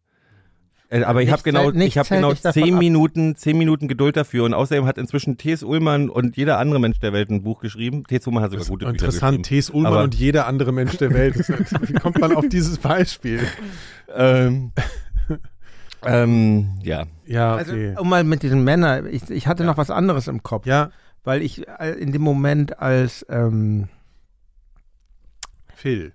Äh, 0.94 1.04
Aber 1.06 1.24
ich 1.24 1.32
habe 1.32 1.42
genau, 1.42 1.72
ich 1.72 1.98
habe 1.98 2.08
hält 2.10 2.22
genau 2.22 2.34
zehn. 2.52 2.78
Minuten, 2.78 3.36
zehn 3.36 3.58
Minuten 3.58 3.88
Geduld 3.88 4.16
dafür 4.16 4.44
und 4.46 4.54
außerdem 4.54 4.86
hat 4.86 5.00
inzwischen 5.00 5.38
T.S. 5.38 5.64
Ullmann 5.64 6.10
und 6.10 6.38
jeder 6.38 6.60
andere 6.60 6.80
Mensch 6.80 7.00
der 7.00 7.14
Welt 7.14 7.32
ein 7.32 7.42
Buch 7.42 7.62
geschrieben. 7.62 8.04
T.S. 8.04 8.28
Ullmann 8.28 8.44
hat 8.44 8.52
sogar 8.52 8.66
gute 8.68 8.86
Bücher 8.86 8.92
Interessant, 9.06 9.40
geschrieben. 9.40 9.44
T.S. 9.44 9.70
Ullmann 9.72 9.94
Aber- 9.94 10.04
und 10.04 10.14
jeder 10.14 10.46
andere 10.46 10.72
Mensch 10.72 10.96
der 10.98 11.12
Welt. 11.14 11.36
Wie 11.38 11.94
kommt 11.94 12.20
man 12.20 12.36
auf 12.36 12.48
dieses 12.48 12.78
Beispiel? 12.78 13.40
Ähm, 14.16 14.72
ähm, 16.06 16.76
ja. 16.84 17.06
Ja, 17.26 17.56
Also, 17.56 17.72
okay. 17.74 17.96
um 17.98 18.10
mal 18.10 18.24
mit 18.24 18.44
diesen 18.44 18.64
Männern, 18.64 19.08
ich, 19.10 19.30
ich 19.30 19.48
hatte 19.48 19.64
noch 19.64 19.78
was 19.78 19.90
anderes 19.90 20.28
im 20.28 20.44
Kopf. 20.44 20.66
ja, 20.68 20.92
Weil 21.24 21.42
ich 21.42 21.68
äh, 21.80 21.92
in 21.94 22.12
dem 22.12 22.22
Moment 22.22 22.80
als, 22.80 23.26
ähm, 23.30 23.88
Phil. 25.74 26.14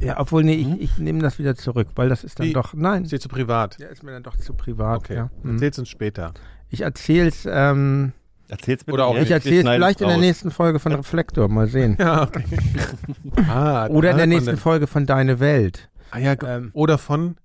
Ja, 0.00 0.18
obwohl, 0.20 0.44
nee, 0.44 0.54
ich, 0.54 0.80
ich 0.80 0.98
nehme 0.98 1.20
das 1.20 1.38
wieder 1.38 1.54
zurück, 1.54 1.88
weil 1.96 2.08
das 2.08 2.24
ist 2.24 2.38
dann 2.38 2.46
Wie? 2.48 2.52
doch, 2.52 2.74
nein, 2.74 3.04
Ist 3.04 3.12
dir 3.12 3.20
zu 3.20 3.28
privat? 3.28 3.78
der 3.80 3.90
ist 3.90 4.02
mir 4.02 4.12
dann 4.12 4.22
doch 4.22 4.36
zu 4.36 4.54
privat. 4.54 4.98
Okay, 5.00 5.16
Ja. 5.16 5.30
Hm. 5.42 5.52
erzähl's 5.54 5.78
uns 5.78 5.88
später. 5.88 6.32
Ich 6.70 6.80
erzähl's, 6.82 7.46
ähm, 7.50 8.12
Erzähl's 8.48 8.84
bitte 8.84 8.94
Oder 8.94 9.06
auch 9.06 9.14
jetzt, 9.14 9.22
ich 9.24 9.28
wir 9.30 9.36
erzähl's 9.36 9.60
schneiden 9.62 9.80
vielleicht 9.82 10.00
in 10.02 10.06
der 10.08 10.16
raus. 10.16 10.24
nächsten 10.24 10.50
Folge 10.50 10.78
von 10.78 10.92
Reflektor, 10.92 11.48
mal 11.48 11.66
sehen. 11.66 11.96
Ja, 12.00 12.22
okay. 12.24 12.44
ah, 13.48 13.86
Oder 13.88 14.10
in 14.10 14.16
der 14.18 14.26
nächsten 14.26 14.56
Folge 14.56 14.86
von 14.86 15.06
Deine 15.06 15.40
Welt. 15.40 15.88
Ah, 16.10 16.18
ja, 16.18 16.34
Ähm, 16.46 16.70
oder 16.74 16.98
von, 16.98 17.36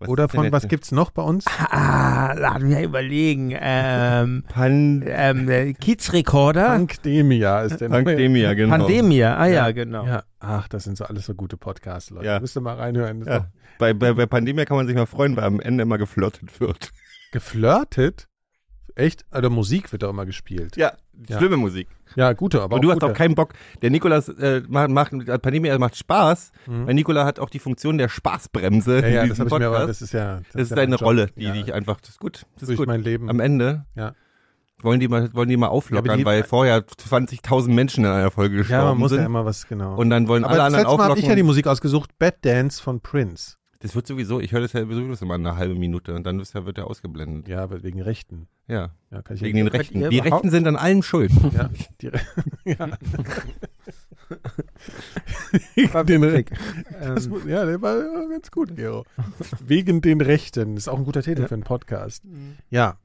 Was 0.00 0.08
oder 0.08 0.28
von, 0.30 0.50
was 0.50 0.66
gibt's 0.66 0.92
noch 0.92 1.10
bei 1.10 1.22
uns? 1.22 1.44
Ah, 1.70 2.32
lass 2.36 2.60
mich 2.62 2.82
überlegen. 2.82 3.54
Ähm, 3.58 4.44
Pan 4.48 5.02
ähm, 5.06 5.46
der 5.46 5.72
Kiezrekorder. 5.74 6.66
Pankdemia 6.68 7.62
ist 7.62 7.80
der 7.80 7.88
neue- 7.90 8.04
Pandemia, 8.04 8.54
genau. 8.54 8.76
Pandemie, 8.78 9.22
ah 9.24 9.46
ja, 9.46 9.70
genau. 9.72 10.06
Ja, 10.06 10.22
ach, 10.38 10.68
das 10.68 10.84
sind 10.84 10.96
so 10.96 11.04
alles 11.04 11.26
so 11.26 11.34
gute 11.34 11.56
Podcasts, 11.56 12.10
Leute. 12.10 12.26
Ja. 12.26 12.40
Müsst 12.40 12.56
ihr 12.56 12.60
mal 12.60 12.76
reinhören. 12.76 13.24
Ja. 13.26 13.46
Bei, 13.78 13.92
bei, 13.94 14.12
bei 14.14 14.26
Pandemia 14.26 14.64
kann 14.64 14.76
man 14.78 14.86
sich 14.86 14.96
mal 14.96 15.06
freuen, 15.06 15.36
weil 15.36 15.44
am 15.44 15.60
Ende 15.60 15.82
immer 15.82 15.98
geflirtet 15.98 16.60
wird. 16.60 16.90
Geflirtet? 17.32 18.26
Echt? 18.96 19.24
Also 19.30 19.50
Musik 19.50 19.90
wird 19.92 20.02
doch 20.02 20.10
immer 20.10 20.26
gespielt. 20.26 20.76
Ja, 20.76 20.92
Ja. 21.28 21.38
schlimme 21.38 21.56
Musik. 21.56 21.88
Ja, 22.16 22.32
gute, 22.32 22.60
aber 22.62 22.76
Und 22.76 22.82
du 22.82 22.90
hast 22.90 23.00
gute. 23.00 23.12
auch 23.12 23.16
keinen 23.16 23.34
Bock. 23.34 23.52
Der 23.82 23.90
Nikolas 23.90 24.28
äh, 24.28 24.62
macht, 24.68 24.90
macht 24.90 25.12
Pandemia 25.42 25.78
macht 25.78 25.96
Spaß, 25.96 26.52
Mhm. 26.66 26.86
weil 26.86 26.94
Nikola 26.94 27.24
hat 27.24 27.38
auch 27.38 27.50
die 27.50 27.58
Funktion 27.58 27.98
der 27.98 28.08
Spaßbremse. 28.08 29.00
Ja, 29.00 29.08
ja, 29.08 29.26
das 29.26 29.38
habe 29.38 29.48
ich 29.50 29.58
mir 29.58 29.66
aber, 29.68 29.86
das 29.86 30.02
ist 30.02 30.12
ja. 30.12 30.40
Das 30.52 30.62
ist 30.62 30.70
ja 30.70 30.76
deine. 30.76 30.96
Rolle, 30.96 31.28
die, 31.36 31.42
ja, 31.44 31.52
die 31.52 31.60
ich 31.60 31.72
einfach, 31.74 32.00
das 32.00 32.10
ist 32.10 32.20
gut. 32.20 32.46
Das 32.54 32.62
ist 32.62 32.68
durch 32.68 32.78
gut. 32.78 32.86
mein 32.88 33.02
Leben. 33.02 33.28
Am 33.30 33.38
Ende 33.40 33.84
Ja. 33.94 34.14
wollen 34.82 34.98
die 34.98 35.08
mal, 35.08 35.32
wollen 35.34 35.48
die 35.48 35.56
mal 35.56 35.68
auflockern, 35.68 36.10
Ja, 36.12 36.16
die- 36.16 36.24
weil 36.24 36.42
vorher 36.42 36.84
20.000 36.86 37.74
Menschen 37.74 38.04
in 38.04 38.10
einer 38.10 38.30
Folge 38.30 38.56
Ja, 38.56 38.60
gestorben 38.62 38.84
man 38.88 38.98
muss 38.98 39.10
sind. 39.10 39.20
ja 39.20 39.26
immer 39.26 39.44
was 39.44 39.66
genau. 39.68 39.94
und 39.96 40.10
dann 40.10 40.26
wollen 40.26 40.42
aber 40.44 40.52
alle 40.54 40.58
das 40.58 40.66
anderen 40.66 40.84
letzte 40.84 40.96
Mal 40.96 41.02
habe 41.04 41.12
auflocken. 41.12 41.22
ich 41.22 41.28
ja 41.28 41.34
die 41.36 41.42
Musik 41.42 41.66
ausgesucht, 41.66 42.10
Bad 42.18 42.36
Dance 42.44 42.82
von 42.82 43.00
Prince. 43.00 43.56
Das 43.80 43.94
wird 43.94 44.06
sowieso, 44.06 44.40
ich 44.40 44.52
höre 44.52 44.60
das 44.60 44.72
ja 44.74 44.80
sowieso 44.82 45.24
immer 45.24 45.34
eine 45.34 45.56
halbe 45.56 45.74
Minute 45.74 46.14
und 46.14 46.24
dann 46.24 46.38
ist 46.40 46.54
ja, 46.54 46.64
wird 46.66 46.78
er 46.78 46.86
ausgeblendet. 46.86 47.48
Ja, 47.48 47.62
aber 47.62 47.82
wegen 47.82 48.00
Rechten. 48.00 48.46
Ja, 48.68 48.90
Ja, 49.10 49.22
kann 49.22 49.36
ich 49.36 49.42
wegen 49.42 49.56
den 49.56 49.66
Rechten. 49.68 49.98
Die 50.10 50.18
überhaupt- 50.18 50.32
Rechten 50.44 50.50
sind 50.50 50.66
an 50.68 50.76
allem 50.76 51.02
schuld. 51.02 51.32
ja, 51.52 51.68
die, 52.00 52.06
Re- 52.14 52.20
ja. 52.64 52.88
Den-. 56.04 56.44
Das, 57.00 57.26
ähm, 57.26 57.32
mu- 57.32 57.38
ja, 57.48 57.64
der 57.64 57.80
war 57.82 57.98
ganz 58.28 58.50
gut, 58.50 58.76
Gero. 58.76 59.04
Wegen 59.66 60.00
den 60.00 60.20
Rechten. 60.20 60.76
Ist 60.76 60.88
auch 60.88 60.98
ein 60.98 61.04
guter 61.04 61.22
Titel 61.22 61.46
für 61.48 61.54
einen 61.54 61.64
Podcast. 61.64 62.22
Ja. 62.70 62.96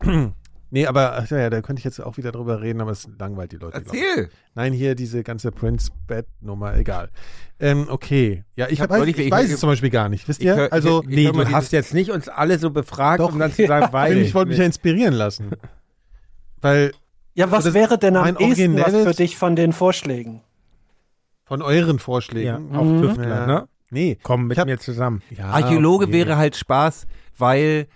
nee, 0.74 0.86
aber 0.86 1.14
ach 1.16 1.30
ja, 1.30 1.48
da 1.48 1.62
könnte 1.62 1.80
ich 1.80 1.84
jetzt 1.84 2.00
auch 2.00 2.16
wieder 2.18 2.32
drüber 2.32 2.60
reden, 2.60 2.80
aber 2.82 2.90
es 2.90 3.08
langweilt 3.18 3.52
die 3.52 3.56
Leute. 3.56 3.78
ich. 3.80 3.86
Erzähl. 3.86 4.28
Nein, 4.54 4.72
hier 4.74 4.94
diese 4.94 5.22
ganze 5.22 5.50
Prince-Bed-Nummer, 5.52 6.76
egal. 6.76 7.08
Ähm, 7.58 7.86
okay. 7.88 8.44
Ja, 8.56 8.66
ich, 8.68 8.80
hab 8.80 8.90
weiß, 8.90 9.06
ich 9.06 9.16
ich- 9.18 9.30
weiß 9.30 9.46
ich- 9.46 9.52
es 9.54 9.60
zum 9.60 9.70
Beispiel 9.70 9.90
gar 9.90 10.08
nicht. 10.10 10.28
Wisst 10.28 10.40
ich 10.40 10.46
ihr? 10.46 10.56
hör- 10.56 10.66
ich- 10.66 10.72
also, 10.72 11.02
ich- 11.02 11.08
nee, 11.08 11.30
du 11.32 11.48
hast 11.52 11.72
jetzt 11.72 11.94
nicht 11.94 12.10
uns 12.10 12.28
alle 12.28 12.58
so 12.58 12.70
befragt, 12.70 13.20
Doch. 13.20 13.32
um 13.32 13.38
dann 13.38 13.52
zu 13.54 13.66
sagen, 13.66 13.92
weil. 13.92 14.18
ich 14.18 14.34
wollte 14.34 14.50
mich 14.50 14.58
ja 14.58 14.64
inspirieren 14.64 15.14
lassen. 15.14 15.52
Weil 16.60 16.92
Ja, 17.36 17.50
was 17.50 17.64
Das- 17.64 17.74
wäre 17.74 17.98
denn 17.98 18.16
am 18.16 18.26
ehesten 18.36 18.76
was 18.76 18.84
originelles- 18.84 19.04
für 19.04 19.14
dich 19.14 19.36
von 19.36 19.56
den 19.56 19.72
Vorschlägen? 19.72 20.42
von 21.46 21.60
euren 21.62 21.96
ja, 21.96 22.02
Vorschlägen. 22.02 22.74
auch 22.74 23.00
Tüftler, 23.02 23.28
Ja. 23.28 23.46
ne? 23.46 23.68
Nee. 23.90 24.18
Komm 24.22 24.46
mit 24.46 24.56
Ich 24.56 24.60
hab- 24.60 24.66
mir 24.66 24.78
zusammen. 24.78 25.22
Ja, 25.30 25.46
Archäologe 25.50 26.04
okay. 26.06 26.12
wäre 26.14 26.36
halt 26.38 26.56
Spaß, 26.56 27.06
weil, 27.36 27.86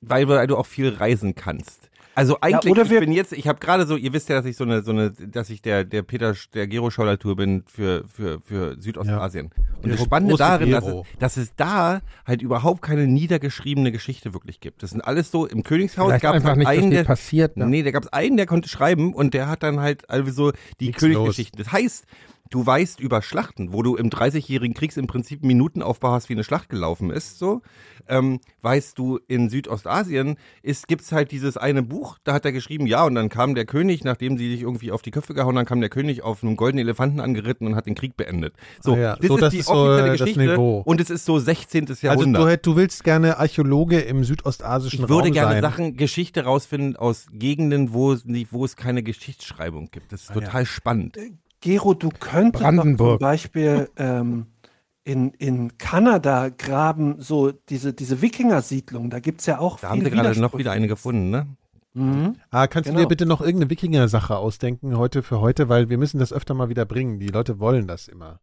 weil, 0.00 0.28
weil 0.28 0.46
du 0.46 0.56
auch 0.56 0.66
viel 0.66 0.88
reisen 0.88 1.34
kannst. 1.34 1.90
Also 2.14 2.36
eigentlich, 2.40 2.70
oder 2.70 2.82
ich 2.82 2.88
bin 2.88 3.12
jetzt, 3.12 3.32
ich 3.32 3.48
habe 3.48 3.58
gerade 3.58 3.86
so, 3.86 3.96
ihr 3.96 4.12
wisst 4.12 4.28
ja, 4.28 4.36
dass 4.36 4.44
ich 4.44 4.56
so 4.56 4.64
eine, 4.64 4.82
so 4.82 4.90
eine, 4.90 5.10
dass 5.10 5.48
ich 5.48 5.62
der, 5.62 5.84
der 5.84 6.02
Peter, 6.02 6.34
der 6.52 6.66
Gero 6.66 6.90
Scholler 6.90 7.18
Tour 7.18 7.36
bin 7.36 7.64
für, 7.66 8.04
für, 8.06 8.40
für 8.40 8.76
Südostasien. 8.80 9.50
Und 9.76 9.86
Der 9.86 9.92
das 9.92 10.04
Spannende 10.04 10.36
darin, 10.36 10.70
dass 10.70 10.84
Gero. 10.84 11.06
es, 11.10 11.18
dass 11.18 11.36
es 11.38 11.54
da 11.56 12.02
halt 12.26 12.42
überhaupt 12.42 12.82
keine 12.82 13.06
niedergeschriebene 13.06 13.92
Geschichte 13.92 14.34
wirklich 14.34 14.60
gibt. 14.60 14.82
Das 14.82 14.90
sind 14.90 15.00
alles 15.00 15.30
so, 15.30 15.46
im 15.46 15.62
Königshaus 15.62 16.20
gab 16.20 16.34
es 16.34 16.44
einfach 16.44 16.50
halt 16.50 16.58
nicht 16.58 16.68
so 16.68 16.72
einen, 16.72 16.90
der, 16.90 17.04
passiert. 17.04 17.56
Ne? 17.56 17.66
Nee, 17.66 17.82
da 17.82 17.90
gab 17.90 18.04
es 18.04 18.12
einen, 18.12 18.36
der 18.36 18.46
konnte 18.46 18.68
schreiben 18.68 19.14
und 19.14 19.32
der 19.32 19.48
hat 19.48 19.62
dann 19.62 19.80
halt 19.80 20.08
also 20.10 20.52
die 20.80 20.86
Nichts 20.86 21.00
Königsgeschichten. 21.00 21.58
Das 21.62 21.72
heißt, 21.72 22.06
du 22.52 22.64
weißt 22.64 23.00
über 23.00 23.20
Schlachten, 23.22 23.72
wo 23.72 23.82
du 23.82 23.96
im 23.96 24.10
30-jährigen 24.10 24.74
Kriegs 24.74 24.96
im 24.96 25.08
Prinzip 25.08 25.42
Minutenaufbau 25.42 26.12
hast, 26.12 26.28
wie 26.28 26.34
eine 26.34 26.44
Schlacht 26.44 26.68
gelaufen 26.68 27.10
ist, 27.10 27.38
so, 27.38 27.62
ähm, 28.08 28.38
weißt 28.60 28.96
du, 28.98 29.18
in 29.26 29.48
Südostasien 29.48 30.36
ist, 30.62 30.86
gibt's 30.86 31.12
halt 31.12 31.30
dieses 31.32 31.56
eine 31.56 31.82
Buch, 31.82 32.18
da 32.24 32.34
hat 32.34 32.44
er 32.44 32.52
geschrieben, 32.52 32.86
ja, 32.86 33.04
und 33.04 33.14
dann 33.14 33.28
kam 33.28 33.54
der 33.54 33.64
König, 33.64 34.04
nachdem 34.04 34.36
sie 34.38 34.50
sich 34.50 34.60
irgendwie 34.62 34.92
auf 34.92 35.02
die 35.02 35.10
Köpfe 35.10 35.34
gehauen, 35.34 35.54
dann 35.56 35.64
kam 35.64 35.80
der 35.80 35.88
König 35.90 36.22
auf 36.22 36.44
einem 36.44 36.56
goldenen 36.56 36.84
Elefanten 36.86 37.20
angeritten 37.20 37.66
und 37.66 37.74
hat 37.74 37.86
den 37.86 37.94
Krieg 37.94 38.16
beendet. 38.16 38.54
So, 38.80 38.94
Ah 38.94 38.98
ja, 38.98 39.16
das 39.16 39.26
so, 39.28 39.34
ist 39.36 39.40
das 39.42 39.50
die 39.52 39.58
ist 39.58 39.66
so, 39.66 39.72
offizielle 39.72 40.06
äh, 40.06 40.10
das 40.18 40.20
Geschichte 40.20 40.60
und 40.60 41.00
es 41.00 41.10
ist 41.10 41.24
so 41.24 41.38
16. 41.38 41.88
Also 41.88 42.06
Jahrhundert. 42.06 42.42
du, 42.42 42.46
hätt- 42.48 42.66
du 42.66 42.76
willst 42.76 43.02
gerne 43.02 43.38
Archäologe 43.38 43.98
im 44.00 44.24
südostasischen 44.24 45.04
Ich 45.04 45.08
würde 45.08 45.28
Raum 45.28 45.32
gerne 45.32 45.52
sein. 45.54 45.62
Sachen, 45.62 45.96
Geschichte 45.96 46.44
rausfinden 46.44 46.96
aus 46.96 47.26
Gegenden, 47.32 47.92
wo 47.94 48.12
es, 48.12 48.24
wo 48.50 48.64
es 48.64 48.76
keine 48.76 49.02
Geschichtsschreibung 49.02 49.88
gibt. 49.90 50.12
Das 50.12 50.24
ist 50.24 50.30
Ah, 50.30 50.34
ja. 50.34 50.40
total 50.40 50.66
spannend. 50.66 51.16
Gero, 51.62 51.94
du 51.94 52.10
könntest 52.10 52.62
zum 52.62 53.18
Beispiel 53.18 53.88
ähm, 53.96 54.46
in, 55.04 55.30
in 55.38 55.78
Kanada 55.78 56.50
graben, 56.50 57.20
so 57.20 57.52
diese, 57.52 57.92
diese 57.92 58.20
Wikinger-Siedlung, 58.20 59.10
da 59.10 59.20
gibt 59.20 59.40
es 59.40 59.46
ja 59.46 59.58
auch 59.58 59.80
Da 59.80 59.88
haben 59.90 60.04
sie 60.04 60.10
gerade 60.10 60.38
noch 60.40 60.56
wieder 60.58 60.72
eine 60.72 60.88
gefunden, 60.88 61.30
ne? 61.30 61.46
Mhm. 61.94 62.36
Ah, 62.50 62.66
kannst 62.66 62.88
du 62.88 62.92
Genau. 62.92 63.04
dir 63.04 63.08
bitte 63.08 63.26
noch 63.26 63.40
irgendeine 63.40 63.70
Wikinger-Sache 63.70 64.36
ausdenken 64.36 64.96
heute 64.96 65.22
für 65.22 65.40
heute, 65.40 65.68
weil 65.68 65.88
wir 65.88 65.98
müssen 65.98 66.18
das 66.18 66.32
öfter 66.32 66.54
mal 66.54 66.68
wieder 66.68 66.84
bringen. 66.84 67.18
Die 67.20 67.28
Leute 67.28 67.58
wollen 67.60 67.86
das 67.86 68.08
immer. 68.08 68.40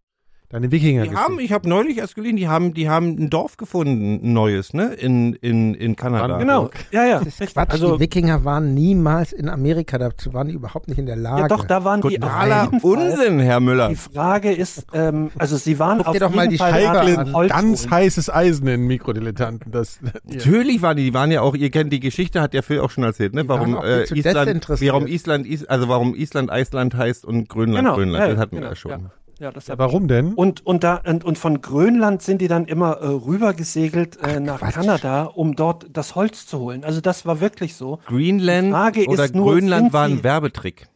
Deine 0.51 0.71
Wikinger. 0.71 1.03
Die 1.03 1.15
haben, 1.15 1.39
ich 1.39 1.51
habe 1.51 1.69
neulich 1.69 1.99
erst 1.99 2.15
gelesen, 2.15 2.37
die 2.37 2.47
haben, 2.47 2.73
die 2.73 2.89
haben 2.89 3.09
ein 3.19 3.29
Dorf 3.29 3.55
gefunden, 3.57 4.19
ein 4.23 4.33
neues, 4.33 4.73
ne? 4.73 4.95
In, 4.95 5.33
in, 5.35 5.75
in 5.75 5.95
Kanada. 5.95 6.39
Genau, 6.39 6.71
ja, 6.91 7.05
ja. 7.05 7.19
Das 7.19 7.27
ist 7.27 7.39
richtig. 7.39 7.53
Quatsch. 7.53 7.69
Also, 7.69 7.93
die 7.93 7.99
Wikinger 7.99 8.43
waren 8.45 8.73
niemals 8.73 9.31
in 9.31 9.47
Amerika, 9.47 9.99
dazu 9.99 10.33
waren 10.33 10.47
die 10.47 10.55
überhaupt 10.55 10.87
nicht 10.87 10.97
in 10.97 11.05
der 11.05 11.17
Lage. 11.17 11.41
ja, 11.41 11.47
doch, 11.47 11.65
da 11.65 11.83
waren 11.83 12.01
die 12.01 12.17
Totaler 12.17 12.63
jeden 12.63 12.79
Fall. 12.79 13.11
Unsinn, 13.11 13.39
Herr 13.39 13.59
Müller. 13.59 13.89
Die 13.89 13.95
Frage 13.95 14.51
ist, 14.51 14.87
ähm, 14.91 15.29
also 15.37 15.55
sie 15.55 15.77
waren 15.77 15.99
Guck 15.99 16.07
auf 16.07 16.13
dir 16.13 16.21
doch 16.21 16.33
mal 16.33 16.49
jeden 16.49 16.53
die 16.53 16.57
Fall 16.57 17.31
Holz 17.31 17.51
Ganz 17.51 17.87
heißes 17.87 18.33
Eisen 18.33 18.67
in 18.67 18.87
Mikrodilettanten. 18.87 19.71
Das, 19.71 19.99
Natürlich 20.23 20.81
waren 20.81 20.97
die, 20.97 21.03
die 21.03 21.13
waren 21.13 21.29
ja 21.29 21.41
auch, 21.41 21.53
ihr 21.53 21.69
kennt 21.69 21.93
die 21.93 21.99
Geschichte, 21.99 22.41
hat 22.41 22.55
der 22.55 22.63
Phil 22.63 22.79
auch 22.79 22.89
schon 22.89 23.03
erzählt, 23.03 23.35
ne? 23.35 23.43
Die 23.43 23.49
waren 23.49 23.75
Warum 23.75 23.85
äh, 23.85 24.03
Island, 24.05 24.67
warum 24.67 25.05
Island, 25.05 25.45
Is, 25.45 25.65
also 25.65 25.89
warum 25.89 26.15
Island 26.15 26.49
Island 26.51 26.95
heißt 26.95 27.23
und 27.23 27.49
Grönland 27.49 27.85
Genau, 27.85 27.95
Grönland, 27.97 28.23
ja, 28.23 28.31
das 28.31 28.39
hatten 28.39 28.51
wir 28.53 28.59
genau, 28.61 28.71
ja 28.71 28.75
schon. 28.75 28.91
ja. 28.91 29.11
Ja, 29.39 29.51
das 29.51 29.67
ja, 29.67 29.77
warum 29.77 30.07
denn? 30.07 30.33
Und, 30.33 30.65
und, 30.65 30.83
da, 30.83 31.01
und, 31.05 31.23
und 31.23 31.37
von 31.37 31.61
Grönland 31.61 32.21
sind 32.21 32.41
die 32.41 32.49
dann 32.49 32.65
immer 32.65 32.97
äh, 32.97 33.07
rübergesegelt 33.07 34.17
äh, 34.21 34.39
nach 34.39 34.59
Quatsch. 34.59 34.73
Kanada, 34.73 35.23
um 35.23 35.55
dort 35.55 35.87
das 35.93 36.15
Holz 36.15 36.45
zu 36.45 36.59
holen. 36.59 36.83
Also 36.83 36.99
das 36.99 37.25
war 37.25 37.39
wirklich 37.39 37.75
so. 37.75 37.99
Greenland 38.05 38.73
oder 39.07 39.25
ist 39.25 39.35
nur, 39.35 39.53
Grönland 39.53 39.93
war 39.93 40.05
ein 40.05 40.23
Werbetrick. 40.23 40.87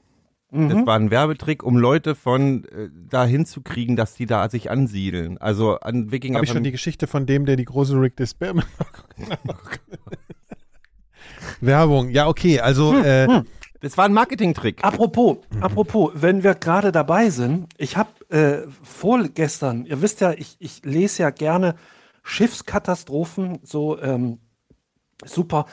Das 0.51 0.61
Mhm. 0.61 0.85
war 0.85 0.99
ein 0.99 1.09
Werbetrick, 1.09 1.63
um 1.63 1.77
Leute 1.77 2.13
von 2.13 2.65
äh, 2.65 2.89
da 3.09 3.25
hinzukriegen, 3.25 3.95
dass 3.95 4.13
die 4.13 4.27
da 4.27 4.47
sich 4.49 4.69
ansiedeln. 4.69 5.39
Also 5.39 5.79
an 5.79 6.11
Wikinger. 6.11 6.35
Habe 6.35 6.45
ich 6.45 6.51
schon 6.51 6.63
die 6.63 6.71
Geschichte 6.71 7.07
von 7.07 7.25
dem, 7.25 7.47
der 7.47 7.55
die 7.55 7.65
große 7.65 7.99
Rick 7.99 8.17
Despair 8.17 8.53
Werbung. 11.61 12.09
Ja, 12.09 12.27
okay. 12.27 12.59
Also, 12.59 12.95
äh, 12.95 13.27
das 13.83 13.97
war 13.97 14.05
ein 14.05 14.13
Marketingtrick. 14.13 14.81
Apropos, 14.81 15.39
apropos, 15.59 16.13
wenn 16.15 16.41
wir 16.41 16.55
gerade 16.55 16.93
dabei 16.93 17.29
sind, 17.29 17.67
ich 17.77 17.97
habe 17.97 18.09
äh, 18.29 18.65
vorgestern, 18.81 19.85
ihr 19.85 20.01
wisst 20.01 20.21
ja, 20.21 20.31
ich, 20.31 20.55
ich 20.59 20.85
lese 20.85 21.23
ja 21.23 21.29
gerne 21.31 21.75
Schiffskatastrophen, 22.23 23.59
so 23.63 23.99
ähm, 24.01 24.39
super. 25.25 25.65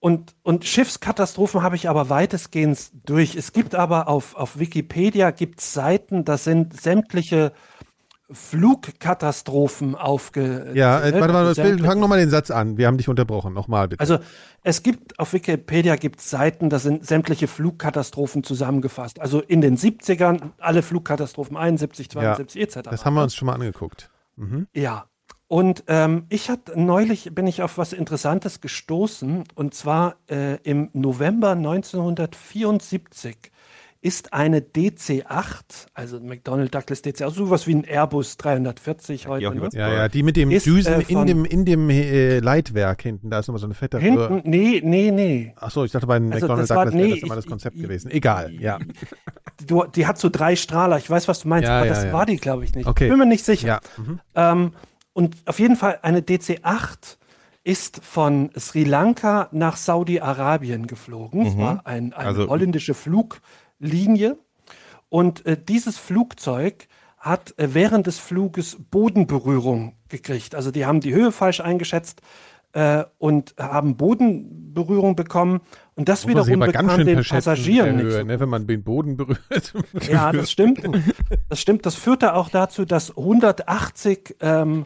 Und, 0.00 0.34
und 0.42 0.64
Schiffskatastrophen 0.64 1.62
habe 1.62 1.76
ich 1.76 1.90
aber 1.90 2.08
weitestgehend 2.08 2.90
durch. 3.04 3.34
Es 3.36 3.52
gibt 3.52 3.74
aber 3.74 4.08
auf, 4.08 4.34
auf 4.34 4.58
Wikipedia 4.58 5.30
gibt's 5.30 5.74
Seiten, 5.74 6.24
da 6.24 6.38
sind 6.38 6.80
sämtliche 6.80 7.52
Flugkatastrophen 8.30 9.94
aufge. 9.94 10.72
ja, 10.74 11.00
äh, 11.00 11.18
warte 11.20 11.32
mal, 11.32 11.54
Phil, 11.54 11.64
sämtliche- 11.64 11.84
fang 11.86 12.00
nochmal 12.00 12.18
den 12.18 12.30
Satz 12.30 12.50
an. 12.50 12.76
Wir 12.76 12.86
haben 12.86 12.98
dich 12.98 13.08
unterbrochen. 13.08 13.54
Nochmal 13.54 13.88
bitte. 13.88 14.00
also 14.00 14.18
es 14.62 14.82
gibt 14.82 15.18
auf 15.18 15.32
Wikipedia 15.32 15.96
gibt 15.96 16.20
Seiten, 16.20 16.68
da 16.68 16.78
sind 16.78 17.06
sämtliche 17.06 17.48
Flugkatastrophen 17.48 18.44
zusammengefasst. 18.44 19.20
Also 19.20 19.40
in 19.40 19.60
den 19.60 19.76
70ern 19.76 20.50
alle 20.58 20.82
Flugkatastrophen 20.82 21.56
71, 21.56 22.10
72 22.10 22.60
etc. 22.60 22.80
das 22.90 23.04
haben 23.04 23.14
wir 23.14 23.22
uns 23.22 23.34
schon 23.34 23.46
mal 23.46 23.54
angeguckt. 23.54 24.10
Mhm. 24.36 24.66
Ja. 24.74 25.06
Und 25.50 25.84
ähm, 25.86 26.26
ich 26.28 26.50
hatte 26.50 26.78
neulich 26.78 27.34
bin 27.34 27.46
ich 27.46 27.62
auf 27.62 27.78
was 27.78 27.94
Interessantes 27.94 28.60
gestoßen 28.60 29.44
und 29.54 29.72
zwar 29.72 30.16
äh, 30.30 30.56
im 30.62 30.90
November 30.92 31.52
1974 31.52 33.50
ist 34.00 34.32
eine 34.32 34.60
DC-8, 34.60 35.88
also 35.92 36.20
McDonnell 36.20 36.68
Douglas 36.68 37.02
DC, 37.02 37.22
also 37.22 37.46
sowas 37.46 37.66
wie 37.66 37.74
ein 37.74 37.84
Airbus 37.84 38.36
340 38.36 39.26
auch 39.26 39.30
heute. 39.32 39.50
Ne? 39.50 39.56
über- 39.56 39.68
Ja, 39.76 39.92
ja, 39.92 40.08
die 40.08 40.22
mit 40.22 40.36
dem 40.36 40.50
Ist, 40.52 40.66
Düsen 40.66 40.94
äh, 41.00 41.04
in 41.08 41.26
dem, 41.26 41.44
in 41.44 41.64
dem 41.64 41.90
äh, 41.90 42.38
Leitwerk 42.38 43.02
hinten. 43.02 43.28
Da 43.30 43.40
ist 43.40 43.48
nochmal 43.48 43.60
so 43.60 43.66
eine 43.66 43.74
fette 43.74 43.98
Hinten, 43.98 44.42
nee, 44.44 44.80
nee, 44.84 45.10
nee. 45.10 45.52
Achso, 45.56 45.84
ich 45.84 45.90
dachte 45.90 46.06
bei 46.06 46.18
den 46.18 46.32
Also 46.32 46.48
war- 46.48 46.56
Douglas 46.56 46.70
wäre 46.70 46.94
nee, 46.94 47.10
das 47.14 47.22
immer 47.24 47.34
das 47.34 47.46
Konzept 47.46 47.76
ich- 47.76 47.82
gewesen. 47.82 48.10
Egal, 48.10 48.52
ja. 48.54 48.78
Du, 49.66 49.82
die 49.84 50.06
hat 50.06 50.18
so 50.18 50.28
drei 50.28 50.54
Strahler, 50.54 50.98
ich 50.98 51.10
weiß, 51.10 51.26
was 51.26 51.40
du 51.40 51.48
meinst, 51.48 51.66
Ja, 51.66 51.78
aber 51.78 51.86
ja, 51.86 51.92
das 51.92 52.04
ja. 52.04 52.12
war 52.12 52.24
die, 52.26 52.36
glaube 52.36 52.64
ich, 52.64 52.76
nicht. 52.76 52.86
Okay. 52.86 53.08
Bin 53.08 53.18
mir 53.18 53.26
nicht 53.26 53.44
sicher. 53.44 53.66
Ja. 53.66 53.80
Mhm. 53.96 54.20
Ähm, 54.36 54.72
und 55.14 55.36
auf 55.46 55.58
jeden 55.58 55.74
Fall 55.74 55.98
eine 56.02 56.20
DC-8 56.22 57.16
ist 57.64 58.00
von 58.04 58.50
Sri 58.56 58.84
Lanka 58.84 59.48
nach 59.50 59.76
Saudi-Arabien 59.76 60.86
geflogen. 60.86 61.44
Es 61.44 61.58
war 61.58 61.84
ein, 61.86 62.12
eine 62.12 62.28
Also- 62.28 62.48
holländische 62.48 62.94
Fluglinie. 63.78 64.38
Und 65.08 65.46
äh, 65.46 65.56
dieses 65.56 65.98
Flugzeug 65.98 66.86
hat 67.18 67.54
äh, 67.58 67.74
während 67.74 68.06
des 68.06 68.18
Fluges 68.18 68.76
Bodenberührung 68.90 69.94
gekriegt. 70.08 70.54
Also 70.54 70.70
die 70.70 70.86
haben 70.86 71.00
die 71.00 71.14
Höhe 71.14 71.32
falsch 71.32 71.60
eingeschätzt 71.60 72.20
äh, 72.72 73.04
und 73.18 73.54
haben 73.58 73.96
Bodenberührung 73.96 75.16
bekommen. 75.16 75.60
Und 75.94 76.08
das 76.08 76.26
Muss 76.26 76.46
wiederum 76.46 76.60
bekam 76.60 77.04
den 77.04 77.24
Passagieren 77.24 77.96
nicht 77.96 78.04
Höhe, 78.04 78.12
so 78.12 78.24
ne, 78.24 78.38
wenn 78.38 78.48
man 78.48 78.66
den 78.66 78.82
Boden 78.84 79.16
berührt. 79.16 79.72
ja, 80.08 80.30
das 80.30 80.50
stimmt. 80.50 80.82
Das 81.48 81.60
stimmt. 81.60 81.86
Das 81.86 81.94
führte 81.94 82.34
auch 82.34 82.50
dazu, 82.50 82.84
dass 82.84 83.16
180 83.16 84.36
ähm, 84.40 84.84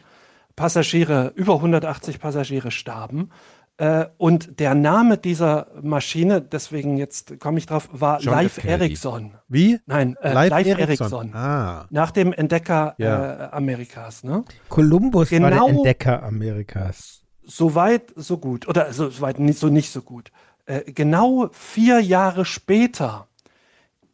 Passagiere, 0.55 1.33
über 1.35 1.55
180 1.55 2.19
Passagiere 2.19 2.71
starben. 2.71 3.29
Äh, 3.77 4.05
und 4.17 4.59
der 4.59 4.75
Name 4.75 5.17
dieser 5.17 5.67
Maschine, 5.81 6.41
deswegen 6.41 6.97
jetzt 6.97 7.39
komme 7.39 7.57
ich 7.57 7.65
drauf, 7.65 7.89
war 7.91 8.19
John 8.19 8.35
Live. 8.35 8.63
Ericsson. 8.63 9.33
Wie? 9.47 9.79
Nein, 9.87 10.15
äh, 10.21 10.31
Live 10.33 10.49
Live, 10.51 10.67
Ericsson. 10.67 10.79
Ericsson. 10.89 11.33
Ah. 11.35 11.87
Nach 11.89 12.11
dem 12.11 12.33
Entdecker 12.33 12.93
Ja. 12.99 13.45
äh, 13.47 13.49
Amerikas. 13.51 14.23
Ne? 14.23 14.43
Kolumbus 14.69 15.31
war 15.31 15.39
Genau- 15.39 15.65
der 15.67 15.75
Entdecker 15.75 16.23
Amerikas. 16.23 17.21
So 17.45 17.73
weit, 17.75 18.13
so 18.15 18.37
gut. 18.37 18.67
Oder 18.67 18.93
so 18.93 19.19
weit 19.21 19.39
nicht 19.39 19.57
so 19.59 19.67
nicht 19.69 19.91
so 19.91 20.01
gut. 20.01 20.31
Äh, 20.65 20.91
genau 20.91 21.49
vier 21.51 21.99
Jahre 21.99 22.45
später 22.45 23.27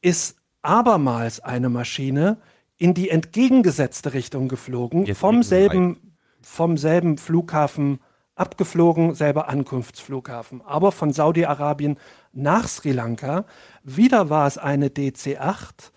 ist 0.01 0.37
abermals 0.61 1.41
eine 1.41 1.69
Maschine 1.69 2.37
in 2.77 2.93
die 2.93 3.09
entgegengesetzte 3.09 4.13
Richtung 4.13 4.47
geflogen, 4.47 5.05
Jetzt 5.05 5.19
vom 5.19 5.43
selben, 5.43 6.15
vom 6.41 6.77
selben 6.77 7.17
Flughafen 7.17 7.99
abgeflogen, 8.39 9.13
selber 9.15 9.49
Ankunftsflughafen, 9.49 10.61
aber 10.65 10.91
von 10.91 11.11
Saudi-Arabien 11.11 11.97
nach 12.33 12.67
Sri 12.67 12.91
Lanka. 12.91 13.45
Wieder 13.83 14.29
war 14.29 14.47
es 14.47 14.57
eine 14.57 14.89
DC-8 14.89 15.91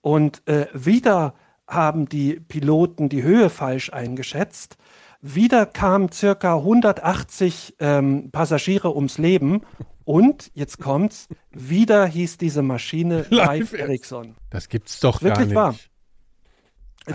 und 0.00 0.46
äh, 0.46 0.66
wieder 0.72 1.34
haben 1.66 2.08
die 2.08 2.40
Piloten 2.40 3.08
die 3.08 3.22
Höhe 3.22 3.48
falsch 3.48 3.92
eingeschätzt. 3.92 4.76
Wieder 5.22 5.66
kamen 5.66 6.10
circa 6.10 6.56
180 6.56 7.76
ähm, 7.78 8.30
Passagiere 8.30 8.94
ums 8.94 9.18
Leben. 9.18 9.62
Und 10.04 10.50
jetzt 10.54 10.80
kommt's, 10.80 11.28
wieder 11.52 12.06
hieß 12.06 12.38
diese 12.38 12.62
Maschine 12.62 13.26
Live 13.30 13.72
Ericsson. 13.74 14.34
Das 14.48 14.68
gibt's 14.68 14.98
doch 15.00 15.22
Wirklich 15.22 15.52
gar 15.52 15.66
wahr. 15.72 15.74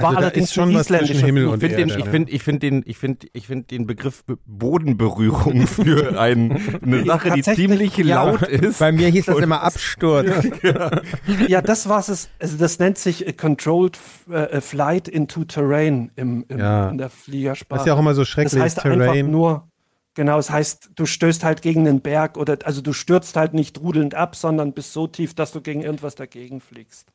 War 0.02 0.10
Also 0.10 0.18
allerdings 0.20 0.46
ist 0.50 0.54
schon 0.54 0.72
isländischer 0.72 1.26
Himmel 1.26 1.48
und 1.48 1.56
Ich 1.64 1.70
finde 1.70 1.76
den, 1.78 1.90
Erde, 1.90 2.00
ich 2.00 2.06
ne? 2.06 2.12
find, 2.12 2.30
ich 2.34 2.44
find 2.44 2.64
den, 2.64 2.84
ich 2.86 2.98
find, 2.98 3.28
ich 3.34 3.48
find 3.48 3.72
den 3.72 3.88
Begriff 3.88 4.24
Be- 4.26 4.38
Bodenberührung 4.46 5.68
für 5.68 6.20
ein, 6.20 6.60
eine 6.82 7.06
Sache, 7.06 7.32
die 7.32 7.42
ziemlich 7.44 7.98
Ja, 7.98 8.24
laut 8.24 8.42
ist. 8.44 8.80
Bei 8.80 8.92
mir 8.92 9.10
hieß 9.10 9.26
das 9.26 9.38
immer 9.40 9.62
Absturz. 9.64 10.28
Ja, 11.48 11.62
das 11.62 11.88
war 11.90 12.00
es. 12.00 12.30
Also 12.40 12.58
das 12.58 12.80
nennt 12.80 12.98
sich 12.98 13.28
äh, 13.28 13.34
Controlled 13.34 13.98
äh, 14.32 14.62
Flight 14.62 15.08
into 15.08 15.44
Terrain 15.46 16.12
im, 16.16 16.46
im, 16.48 16.60
Ja. 16.60 16.90
in 16.90 16.98
der 16.98 17.10
Fliegersprache. 17.10 17.78
Das 17.78 17.84
ist 17.86 17.88
ja 17.88 17.94
auch 17.96 18.00
immer 18.00 18.14
so 18.14 18.26
schrecklich. 18.26 18.54
Das 18.54 18.62
heißt 18.62 18.86
einfach 18.86 19.06
Terrain. 19.14 19.32
nur, 19.32 19.68
genau, 20.14 20.38
es 20.40 20.50
heißt, 20.50 20.92
du 20.96 21.06
stößt 21.06 21.44
halt 21.44 21.62
gegen 21.62 21.88
einen 21.88 22.02
Berg 22.02 22.38
oder 22.38 22.58
also 22.64 22.82
du 22.82 22.94
stürzt 22.94 23.36
halt 23.36 23.54
nicht 23.54 23.80
rudelnd 23.82 24.16
ab, 24.16 24.36
sondern 24.36 24.74
bist 24.74 24.94
so 24.94 25.08
tief, 25.08 25.34
dass 25.34 25.52
du 25.52 25.62
gegen 25.62 25.82
irgendwas 25.82 26.16
dagegen 26.16 26.62
fliegst. 26.62 27.10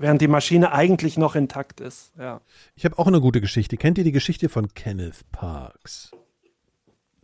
Während 0.00 0.22
die 0.22 0.28
Maschine 0.28 0.72
eigentlich 0.72 1.18
noch 1.18 1.34
intakt 1.36 1.78
ist. 1.80 2.12
Ja. 2.18 2.40
Ich 2.74 2.86
habe 2.86 2.98
auch 2.98 3.06
eine 3.06 3.20
gute 3.20 3.42
Geschichte. 3.42 3.76
Kennt 3.76 3.98
ihr 3.98 4.04
die 4.04 4.12
Geschichte 4.12 4.48
von 4.48 4.72
Kenneth 4.72 5.30
Parks? 5.30 6.10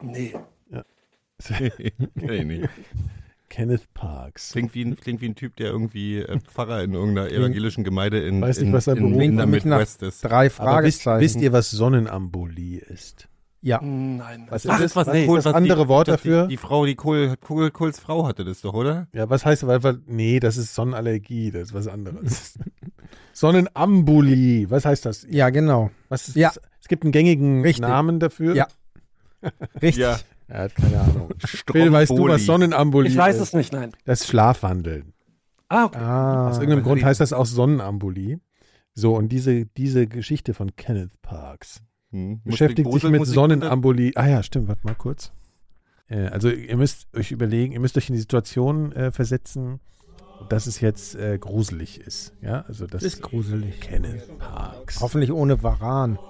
Nee. 0.02 0.34
Ich 2.14 2.44
nicht. 2.44 2.68
Kenneth 3.50 3.92
Parks. 3.94 4.52
Klingt 4.52 4.74
wie, 4.74 4.84
ein, 4.84 4.96
klingt 4.96 5.20
wie 5.20 5.28
ein 5.28 5.34
Typ, 5.34 5.56
der 5.56 5.66
irgendwie 5.66 6.18
äh, 6.18 6.40
Pfarrer 6.40 6.82
in 6.82 6.94
irgendeiner 6.94 7.30
evangelischen 7.30 7.84
Gemeinde 7.84 8.26
in, 8.26 8.40
Weiß 8.40 8.58
nicht, 8.58 8.68
in, 8.68 8.72
was 8.72 8.86
er 8.86 8.96
in, 8.96 9.20
in 9.20 9.36
der 9.36 9.46
Midwest 9.46 10.02
ist. 10.02 10.22
Drei 10.22 10.50
Aber 10.56 10.82
wisst, 10.84 11.02
Fragezeichen. 11.02 11.20
wisst 11.20 11.40
ihr, 11.42 11.52
was 11.52 11.70
Sonnenambulie 11.70 12.80
ist? 12.80 13.28
Ja. 13.62 13.80
Nein. 13.82 14.46
Was 14.50 14.66
Ach, 14.66 14.74
ist 14.80 14.94
das? 14.94 14.96
was, 14.96 15.06
nee, 15.14 15.24
ist 15.24 15.34
das 15.34 15.44
was 15.46 15.54
andere 15.54 15.82
die, 15.84 15.88
Wort 15.88 16.08
dafür? 16.08 16.42
Die, 16.44 16.50
die 16.50 16.56
Frau, 16.56 16.86
die 16.86 16.94
Kohl, 16.94 17.36
Kohl, 17.40 17.70
Kohls 17.70 17.98
Frau 17.98 18.26
hatte 18.26 18.44
das 18.44 18.60
doch, 18.60 18.74
oder? 18.74 19.08
Ja, 19.12 19.28
was 19.28 19.44
heißt, 19.44 19.66
weil, 19.66 19.98
nee, 20.06 20.38
das 20.40 20.56
ist 20.56 20.74
Sonnenallergie, 20.74 21.50
das 21.50 21.68
ist 21.68 21.74
was 21.74 21.88
anderes. 21.88 22.58
Sonnenambulie, 23.32 24.70
was 24.70 24.84
heißt 24.84 25.04
das? 25.06 25.26
Ja, 25.28 25.50
genau. 25.50 25.90
Was 26.08 26.28
ist 26.28 26.36
Ja. 26.36 26.48
das? 26.48 26.60
Es 26.80 26.88
gibt 26.88 27.02
einen 27.04 27.12
gängigen 27.12 27.62
Richtig. 27.62 27.82
Namen 27.82 28.20
dafür. 28.20 28.54
Ja. 28.54 28.68
Richtig. 29.82 29.96
Ja. 29.96 30.18
Er 30.48 30.62
hat 30.64 30.76
keine 30.76 31.00
Ahnung. 31.00 31.30
Phil, 31.72 31.90
weißt 31.92 32.12
du, 32.12 32.28
was 32.28 32.46
Sonnenambulie 32.46 33.10
Ich 33.10 33.16
weiß 33.16 33.36
ist? 33.36 33.42
es 33.42 33.52
nicht, 33.52 33.72
nein. 33.72 33.92
Das 34.04 34.20
ist 34.20 34.28
Schlafwandeln. 34.28 35.12
Ah, 35.68 35.86
okay. 35.86 35.98
Ah, 35.98 36.48
Aus 36.50 36.58
irgendeinem 36.58 36.84
Grund 36.84 37.02
heißt 37.02 37.20
das 37.20 37.32
auch 37.32 37.46
Sonnenambulie. 37.46 38.38
So, 38.94 39.16
und 39.16 39.30
diese, 39.30 39.66
diese 39.66 40.06
Geschichte 40.06 40.54
von 40.54 40.76
Kenneth 40.76 41.20
Parks 41.22 41.82
Hm. 42.16 42.40
beschäftigt 42.44 42.90
sich 42.90 43.02
mit 43.04 43.26
Sonnenambulie. 43.26 44.12
Ah 44.14 44.26
ja, 44.26 44.42
stimmt, 44.42 44.68
warte 44.68 44.86
mal 44.86 44.94
kurz. 44.94 45.32
Äh, 46.08 46.28
also 46.28 46.48
ihr 46.48 46.76
müsst 46.78 47.14
euch 47.14 47.30
überlegen, 47.30 47.74
ihr 47.74 47.80
müsst 47.80 47.98
euch 47.98 48.08
in 48.08 48.14
die 48.14 48.20
Situation 48.20 48.92
äh, 48.92 49.12
versetzen, 49.12 49.80
dass 50.48 50.66
es 50.66 50.80
jetzt 50.80 51.14
äh, 51.14 51.36
gruselig 51.38 52.00
ist. 52.00 52.32
Ja, 52.40 52.62
also 52.62 52.86
das 52.86 53.02
ist 53.02 53.20
gruselig. 53.20 53.80
Kenneth 53.80 54.38
Parks. 54.38 55.00
Hoffentlich 55.00 55.30
ohne 55.30 55.62
Varan. 55.62 56.18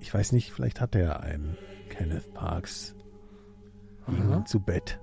Ich 0.00 0.12
weiß 0.12 0.32
nicht, 0.32 0.52
vielleicht 0.52 0.82
hat 0.82 0.94
er 0.94 1.20
einen 1.20 1.56
Kenneth 1.88 2.34
Parks 2.34 2.94
zu 4.44 4.60
Bett. 4.60 5.00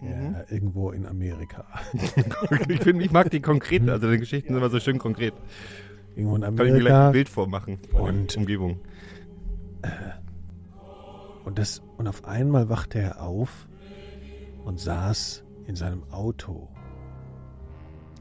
Ja, 0.00 0.44
irgendwo 0.48 0.92
in 0.92 1.04
Amerika. 1.04 1.66
ich, 2.68 2.80
find, 2.80 3.02
ich 3.02 3.10
mag 3.10 3.30
die 3.30 3.40
konkreten, 3.40 3.90
also 3.90 4.10
die 4.10 4.16
Geschichten 4.16 4.48
sind 4.48 4.56
immer 4.56 4.70
so 4.70 4.80
schön 4.80 4.96
konkret. 4.96 5.34
Irgendwo 6.20 6.36
in 6.36 6.42
Kann 6.42 6.66
ich 6.66 6.72
mir 6.72 6.78
gleich 6.80 6.92
ein 6.92 6.96
Amerika. 6.96 7.10
Bild 7.12 7.28
vormachen. 7.28 7.78
von 7.78 7.90
der 8.04 8.12
Und- 8.14 8.36
Umgebung. 8.36 8.80
Und, 11.44 11.58
das, 11.58 11.82
und 11.96 12.06
auf 12.06 12.24
einmal 12.26 12.68
wachte 12.68 12.98
er 13.00 13.22
auf 13.22 13.66
und 14.64 14.78
saß 14.78 15.42
in 15.66 15.74
seinem 15.74 16.02
Auto. 16.12 16.68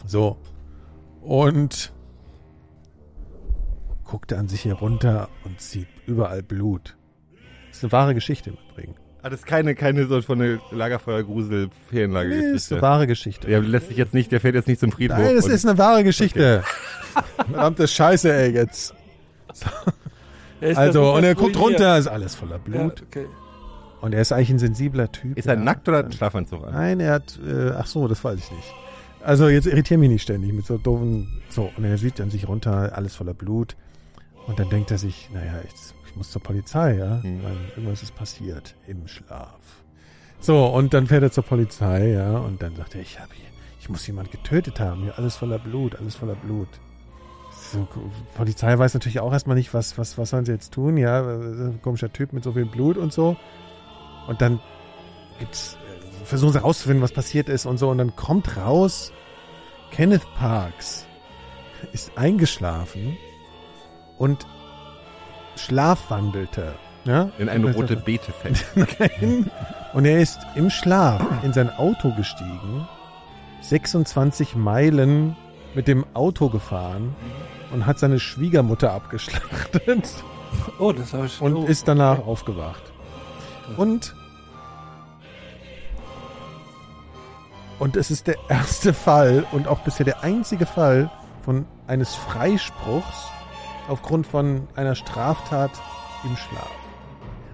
So. 0.05 0.37
Und 1.21 1.93
guckte 4.05 4.37
an 4.37 4.47
sich 4.47 4.63
herunter 4.65 5.27
und 5.43 5.59
sieht 5.61 5.87
überall 6.07 6.41
Blut. 6.41 6.97
Das 7.67 7.77
ist 7.79 7.83
eine 7.83 7.91
wahre 7.91 8.13
Geschichte 8.15 8.51
im 8.51 8.57
Übrigen. 8.71 8.95
Ah, 9.21 9.29
das 9.29 9.41
ist 9.41 9.45
keine, 9.45 9.75
keine 9.75 10.05
so 10.05 10.21
von 10.21 10.39
der 10.39 10.59
Lagerfeuer-Grusel-Ferienlage. 10.71 12.29
Nee, 12.29 12.55
ist 12.55 12.71
eine 12.71 12.81
wahre 12.81 13.05
Geschichte. 13.05 13.47
Der 13.47 13.61
lässt 13.61 13.89
sich 13.89 13.97
jetzt 13.97 14.13
nicht, 14.13 14.31
der 14.31 14.39
fährt 14.39 14.55
jetzt 14.55 14.67
nicht 14.67 14.79
zum 14.79 14.91
Friedhof. 14.91 15.17
Nein, 15.17 15.35
das 15.35 15.47
ist 15.47 15.65
eine 15.67 15.77
wahre 15.77 16.03
Geschichte. 16.05 16.63
Verdammte 17.35 17.87
Scheiße, 17.87 18.31
ey, 18.33 18.51
jetzt. 18.51 18.93
Also, 20.61 21.03
ja 21.03 21.09
und 21.11 21.23
er 21.23 21.35
guckt 21.35 21.57
runter, 21.59 21.97
ist 21.97 22.07
alles 22.07 22.35
voller 22.35 22.59
Ja, 22.71 22.83
Blut. 22.83 23.03
okay. 23.07 23.25
Und 24.01 24.13
er 24.13 24.21
ist 24.21 24.31
eigentlich 24.31 24.51
ein 24.51 24.59
sensibler 24.59 25.11
Typ. 25.11 25.37
Ist 25.37 25.47
er 25.47 25.55
ja. 25.55 25.59
nackt 25.59 25.87
oder 25.89 25.97
hat 25.97 26.05
einen 26.05 26.13
Schlafanzug 26.13 26.65
an? 26.65 26.73
Nein, 26.73 26.99
er 27.01 27.13
hat, 27.13 27.37
äh, 27.45 27.71
ach 27.71 27.87
so, 27.87 28.07
das 28.07 28.23
weiß 28.23 28.39
ich 28.39 28.51
nicht. 28.51 28.73
Also 29.21 29.49
jetzt 29.49 29.67
irritiere 29.67 29.99
mich 29.99 30.09
nicht 30.09 30.21
ständig 30.21 30.53
mit 30.53 30.65
so 30.65 30.77
doofen, 30.77 31.41
so, 31.49 31.69
und 31.75 31.83
er 31.83 31.97
sieht 31.97 32.21
an 32.21 32.29
sich 32.29 32.47
runter, 32.47 32.93
alles 32.95 33.15
voller 33.15 33.33
Blut. 33.33 33.75
Und 34.47 34.59
dann 34.59 34.69
denkt 34.69 34.91
er 34.91 34.97
sich, 34.97 35.29
naja, 35.33 35.59
jetzt, 35.63 35.93
ich 36.09 36.15
muss 36.15 36.31
zur 36.31 36.41
Polizei, 36.41 36.95
ja, 36.97 37.21
Hm. 37.21 37.43
weil 37.43 37.57
irgendwas 37.75 38.01
ist 38.03 38.15
passiert 38.15 38.75
im 38.87 39.07
Schlaf. 39.07 39.59
So, 40.39 40.65
und 40.65 40.93
dann 40.93 41.07
fährt 41.07 41.23
er 41.23 41.31
zur 41.31 41.43
Polizei, 41.43 42.11
ja, 42.11 42.37
und 42.37 42.61
dann 42.61 42.75
sagt 42.75 42.95
er, 42.95 43.01
ich 43.01 43.19
habe 43.19 43.33
hier, 43.33 43.45
ich 43.79 43.89
muss 43.89 44.07
jemand 44.07 44.31
getötet 44.31 44.79
haben, 44.79 45.03
hier 45.03 45.17
alles 45.17 45.35
voller 45.35 45.59
Blut, 45.59 45.95
alles 45.99 46.15
voller 46.15 46.35
Blut. 46.35 46.69
So, 47.51 47.87
Polizei 48.35 48.77
weiß 48.77 48.93
natürlich 48.93 49.19
auch 49.19 49.33
erstmal 49.33 49.57
nicht, 49.57 49.73
was, 49.73 49.97
was, 49.97 50.17
was 50.17 50.29
sollen 50.29 50.45
sie 50.45 50.53
jetzt 50.53 50.73
tun, 50.73 50.97
ja, 50.97 51.21
komischer 51.81 52.11
Typ 52.11 52.33
mit 52.33 52.43
so 52.43 52.53
viel 52.53 52.65
Blut 52.65 52.97
und 52.97 53.11
so. 53.11 53.35
Und 54.27 54.41
dann 54.41 54.59
gibt's, 55.39 55.77
äh, 56.21 56.25
versuchen 56.25 56.53
sie 56.53 56.59
herauszufinden, 56.59 57.03
was 57.03 57.11
passiert 57.11 57.49
ist 57.49 57.65
und 57.65 57.77
so. 57.77 57.89
Und 57.89 57.97
dann 57.97 58.15
kommt 58.15 58.55
raus, 58.57 59.11
Kenneth 59.91 60.25
Parks 60.35 61.05
ist 61.91 62.17
eingeschlafen 62.17 63.17
und 64.17 64.45
schlafwandelte. 65.59 66.73
Ja? 67.05 67.29
In 67.37 67.49
eine 67.49 67.73
rote 67.73 67.95
Beete 67.95 68.31
fällt. 68.31 68.65
Nein. 68.99 69.49
Und 69.93 70.05
er 70.05 70.19
ist 70.19 70.39
im 70.55 70.69
Schlaf 70.69 71.21
in 71.43 71.53
sein 71.53 71.69
Auto 71.69 72.13
gestiegen, 72.15 72.87
26 73.61 74.55
Meilen 74.55 75.35
mit 75.73 75.87
dem 75.87 76.05
Auto 76.13 76.49
gefahren 76.49 77.15
und 77.71 77.85
hat 77.85 77.99
seine 77.99 78.19
Schwiegermutter 78.19 78.91
abgeschlachtet 78.91 80.23
Oh, 80.79 80.91
das 80.91 81.13
habe 81.13 81.25
ich 81.25 81.41
und 81.41 81.55
oh. 81.55 81.65
ist 81.65 81.87
danach 81.87 82.25
aufgewacht. 82.25 82.81
Und 83.77 84.15
und 87.77 87.95
es 87.95 88.11
ist 88.11 88.27
der 88.27 88.37
erste 88.49 88.93
Fall 88.93 89.45
und 89.51 89.67
auch 89.67 89.79
bisher 89.79 90.05
der 90.05 90.23
einzige 90.23 90.65
Fall 90.65 91.09
von 91.43 91.65
eines 91.87 92.15
Freispruchs 92.15 93.31
aufgrund 93.89 94.25
von 94.27 94.67
einer 94.75 94.95
Straftat 94.95 95.71
im 96.23 96.35
Schlaf. 96.35 96.69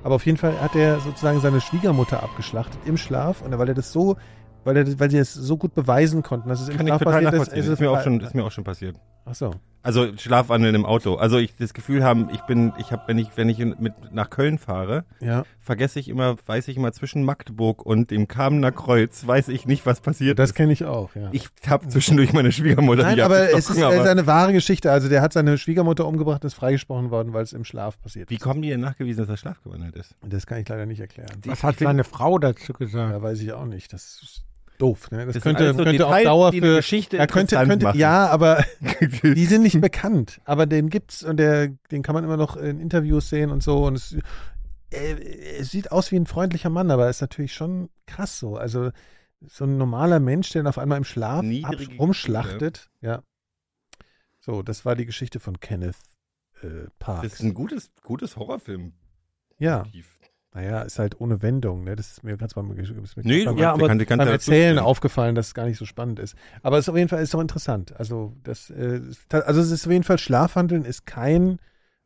Aber 0.04 0.16
auf 0.16 0.26
jeden 0.26 0.38
Fall 0.38 0.60
hat 0.62 0.76
er 0.76 1.00
sozusagen 1.00 1.40
seine 1.40 1.62
Schwiegermutter 1.62 2.22
abgeschlachtet 2.22 2.80
im 2.86 2.98
Schlaf 2.98 3.42
und 3.42 3.58
weil 3.58 3.70
er 3.70 3.74
das 3.74 3.92
so, 3.92 4.18
weil 4.64 4.78
er, 4.78 5.00
weil 5.00 5.10
sie 5.10 5.18
es 5.18 5.34
so 5.34 5.58
gut 5.58 5.74
beweisen 5.74 6.22
konnten, 6.22 6.50
dass 6.50 6.62
es 6.62 6.70
im 6.70 6.78
Kann 6.78 6.86
ich 6.88 6.94
Schlaf 6.94 7.00
total 7.04 7.24
passiert 7.24 7.42
ist, 7.48 7.54
ist 7.54 7.68
ist 7.68 7.80
mir 7.80 7.90
auch 7.90 7.96
frei- 7.96 8.04
schon, 8.04 8.20
ist 8.20 8.36
mir 8.36 8.44
auch 8.46 8.52
schon 8.52 8.64
passiert. 8.64 8.98
Ach 9.26 9.34
so. 9.36 9.52
Also 9.86 10.18
Schlafwandeln 10.18 10.74
im 10.76 10.86
Auto. 10.86 11.16
Also 11.16 11.38
ich 11.38 11.56
das 11.58 11.74
Gefühl 11.74 12.04
haben, 12.04 12.30
ich 12.34 12.42
bin, 12.42 12.74
ich 12.80 12.92
habe, 12.92 13.04
wenn 13.08 13.18
ich, 13.20 13.30
wenn 13.36 13.48
ich 13.50 13.60
mit 13.60 13.94
nach 14.12 14.30
Köln 14.30 14.58
fahre, 14.58 15.06
Ja. 15.20 15.44
vergesse 15.62 16.00
ich 16.00 16.10
immer, 16.10 16.36
weiß 16.46 16.68
ich 16.68 16.78
immer 16.78 16.92
zwischen 16.92 17.24
Magdeburg 17.24 17.86
und 17.86 18.10
dem 18.12 18.28
Kamener 18.28 18.72
Kreuz, 18.72 19.26
weiß 19.28 19.48
ich 19.50 19.66
nicht, 19.68 19.86
was 19.86 20.02
passiert 20.02 20.40
Das 20.40 20.54
kenne 20.56 20.74
ich 20.74 20.86
auch, 20.86 21.14
ja. 21.16 21.30
Ich 21.32 21.50
habe 21.68 21.88
zwischendurch 21.88 22.34
meine 22.34 22.52
Schwiegermutter. 22.52 23.04
Nein, 23.04 23.20
aber 23.22 23.52
es 23.52 23.70
ist, 23.70 23.78
ist 23.78 23.84
aber 23.84 24.10
eine 24.10 24.26
wahre 24.28 24.54
Geschichte. 24.54 24.92
Also 24.92 25.08
der 25.08 25.22
hat 25.22 25.34
seine 25.34 25.58
Schwiegermutter 25.58 26.08
umgebracht, 26.08 26.44
ist 26.44 26.56
freigesprochen 26.56 27.12
worden, 27.12 27.34
weil 27.34 27.44
es 27.44 27.54
im 27.54 27.64
Schlaf 27.64 28.02
passiert 28.02 28.30
Wie 28.32 28.36
ist. 28.36 28.42
kommen 28.42 28.62
die 28.64 28.70
denn 28.70 28.82
nachgewiesen, 28.82 29.22
dass 29.22 29.30
er 29.30 29.38
schlafgewandelt 29.38 29.96
ist? 29.96 30.16
Das 30.24 30.48
kann 30.48 30.58
ich 30.60 30.68
leider 30.68 30.88
nicht 30.88 31.00
erklären. 31.00 31.30
Was 31.46 31.64
hat 31.64 31.78
seine 31.78 32.04
Frau 32.04 32.40
dazu 32.40 32.74
gesagt? 32.74 33.12
Ja, 33.14 33.22
weiß 33.22 33.40
ich 33.42 33.54
auch 33.54 33.66
nicht. 33.66 33.94
Das 33.94 34.20
ist 34.24 34.44
doof. 34.78 35.12
Ne? 35.12 35.26
Das, 35.26 35.36
Das 35.36 35.44
könnte, 35.44 35.74
so 35.74 35.84
könnte 35.84 36.08
auf 36.08 36.24
Dauer 36.24 36.52
für 36.52 36.76
Geschichte 36.78 37.18
ja, 37.18 37.28
könnte, 37.28 37.56
könnte, 37.56 37.86
machen. 37.86 38.00
ja, 38.00 38.28
aber 38.28 38.64
die 39.24 39.46
sind 39.46 39.64
nicht 39.64 39.80
bekannt. 39.82 40.42
Aber 40.46 40.66
den 40.66 40.90
gibt's 40.90 41.24
und 41.24 41.38
der, 41.38 41.70
den 41.92 42.04
kann 42.04 42.16
man 42.16 42.24
immer 42.24 42.38
noch 42.38 42.58
in 42.58 42.80
Interviews 42.80 43.30
sehen 43.30 43.52
und 43.52 43.64
so. 43.64 43.86
Und 43.86 43.96
es, 43.96 44.18
er, 44.90 45.22
er 45.22 45.64
sieht 45.64 45.92
aus 45.92 46.12
wie 46.12 46.18
ein 46.18 46.26
freundlicher 46.26 46.70
Mann, 46.70 46.92
aber 46.92 47.10
ist 47.10 47.22
natürlich 47.22 47.54
schon 47.54 47.90
krass 48.06 48.40
so. 48.40 48.58
Also 48.58 48.92
so 49.48 49.66
ein 49.66 49.78
normaler 49.78 50.20
Mensch, 50.20 50.50
der 50.52 50.64
dann 50.64 50.70
auf 50.70 50.78
einmal 50.78 50.98
im 50.98 51.04
Schlaf 51.04 51.46
ab, 51.64 51.76
rumschlachtet. 52.00 52.90
Ja. 53.02 53.22
So, 54.40 54.62
das 54.62 54.86
war 54.86 54.96
die 54.96 55.06
Geschichte 55.06 55.40
von 55.40 55.60
Kenneth 55.60 55.98
äh, 56.62 56.88
Parks. 57.00 57.24
Das 57.24 57.34
ist 57.34 57.42
ein 57.42 57.54
gutes, 57.54 57.92
gutes 58.04 58.36
Horrorfilm. 58.36 58.94
ja. 59.58 59.86
Naja, 60.56 60.84
ist 60.84 61.00
halt 61.00 61.20
ohne 61.20 61.42
Wendung, 61.42 61.84
ne? 61.84 61.98
Das 61.98 62.12
ist 62.12 62.24
mir 62.24 62.38
ganz 62.38 62.54
beim, 62.54 62.72
ist 62.78 63.18
mir 63.18 63.24
Nee, 63.24 63.44
beim, 63.44 63.58
Ja, 63.58 63.74
aber 63.74 63.90
kann, 63.90 63.98
beim 64.18 64.22
Erzählen 64.30 64.80
aufgefallen, 64.80 65.36
dass 65.36 65.48
es 65.48 65.54
gar 65.54 65.66
nicht 65.66 65.78
so 65.78 65.84
spannend 65.84 66.18
ist. 66.18 66.36
Aber 66.64 66.78
es 66.78 66.86
ist 66.86 66.90
auf 66.90 66.96
jeden 66.96 67.10
Fall 67.10 67.22
ist 67.22 67.34
doch 67.34 67.42
interessant. 67.42 67.94
Also 68.00 68.38
das, 68.44 68.70
äh, 68.70 69.02
also 69.32 69.60
es 69.60 69.70
ist 69.70 69.86
auf 69.86 69.92
jeden 69.92 70.06
Fall 70.06 70.18
Schlafwandeln 70.18 70.86
ist 70.86 71.06
kein 71.06 71.60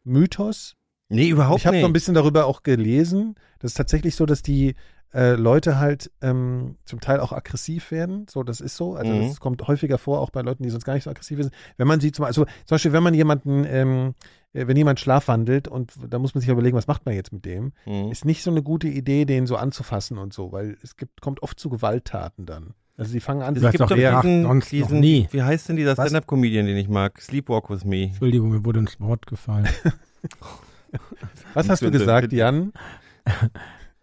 Mythos. 0.03 0.75
Nee, 1.09 1.29
überhaupt 1.29 1.59
ich 1.59 1.67
habe 1.67 1.75
nicht. 1.75 1.83
so 1.83 1.87
ein 1.89 1.93
bisschen 1.93 2.15
darüber 2.15 2.47
auch 2.47 2.63
gelesen. 2.63 3.35
Das 3.59 3.71
ist 3.71 3.77
tatsächlich 3.77 4.15
so, 4.15 4.25
dass 4.25 4.41
die 4.41 4.73
äh, 5.13 5.33
Leute 5.33 5.77
halt 5.79 6.11
ähm, 6.21 6.77
zum 6.85 6.99
Teil 7.01 7.19
auch 7.19 7.31
aggressiv 7.33 7.91
werden. 7.91 8.25
So, 8.29 8.41
das 8.43 8.61
ist 8.61 8.75
so. 8.75 8.95
Also 8.95 9.13
Mhm. 9.13 9.27
das 9.27 9.39
kommt 9.39 9.67
häufiger 9.67 9.99
vor, 9.99 10.21
auch 10.21 10.31
bei 10.31 10.41
Leuten, 10.41 10.63
die 10.63 10.69
sonst 10.69 10.85
gar 10.85 10.93
nicht 10.95 11.03
so 11.03 11.11
aggressiv 11.11 11.39
sind. 11.39 11.53
Wenn 11.77 11.87
man 11.87 11.99
sie 11.99 12.11
zum, 12.11 12.25
also 12.25 12.45
zum 12.45 12.75
Beispiel, 12.75 12.93
wenn 12.93 13.03
man 13.03 13.13
jemanden, 13.13 13.63
ähm, 13.65 14.09
äh, 14.09 14.13
wenn 14.53 14.75
jemand 14.77 14.99
schlafwandelt 14.99 15.67
und 15.67 15.93
da 16.09 16.17
muss 16.19 16.33
man 16.33 16.41
sich 16.41 16.49
überlegen, 16.49 16.75
was 16.77 16.87
macht 16.87 17.05
man 17.05 17.13
jetzt 17.15 17.31
mit 17.31 17.45
dem, 17.45 17.73
Mhm. 17.85 18.11
ist 18.11 18.25
nicht 18.25 18.41
so 18.43 18.49
eine 18.51 18.63
gute 18.63 18.87
Idee, 18.87 19.25
den 19.25 19.45
so 19.47 19.55
anzufassen 19.57 20.17
und 20.17 20.33
so, 20.33 20.51
weil 20.51 20.77
es 20.83 20.95
gibt, 20.97 21.21
kommt 21.21 21.43
oft 21.43 21.59
zu 21.59 21.69
Gewalttaten 21.69 22.45
dann. 22.45 22.73
Also 22.97 23.13
die 23.13 23.21
fangen 23.21 23.43
an, 23.43 23.55
Es 23.55 23.61
gibt 23.71 23.79
doch 23.79 23.87
diesen, 23.87 24.43
sonst 24.43 24.65
noch 24.65 24.69
diesen 24.69 24.99
nie. 24.99 25.27
wie 25.31 25.41
heißt 25.43 25.69
denn 25.69 25.77
dieser? 25.77 25.93
Stand-Up-Comedian, 25.93 26.65
den 26.65 26.75
ich 26.77 26.89
mag? 26.89 27.21
Sleepwalk 27.21 27.69
with 27.69 27.85
me. 27.85 28.05
Entschuldigung, 28.07 28.49
mir 28.49 28.65
wurde 28.65 28.79
ins 28.79 28.99
Wort 28.99 29.25
gefallen. 29.27 29.67
was 31.53 31.69
hast 31.69 31.81
du 31.81 31.91
gesagt. 31.91 32.33
Jan? 32.33 32.73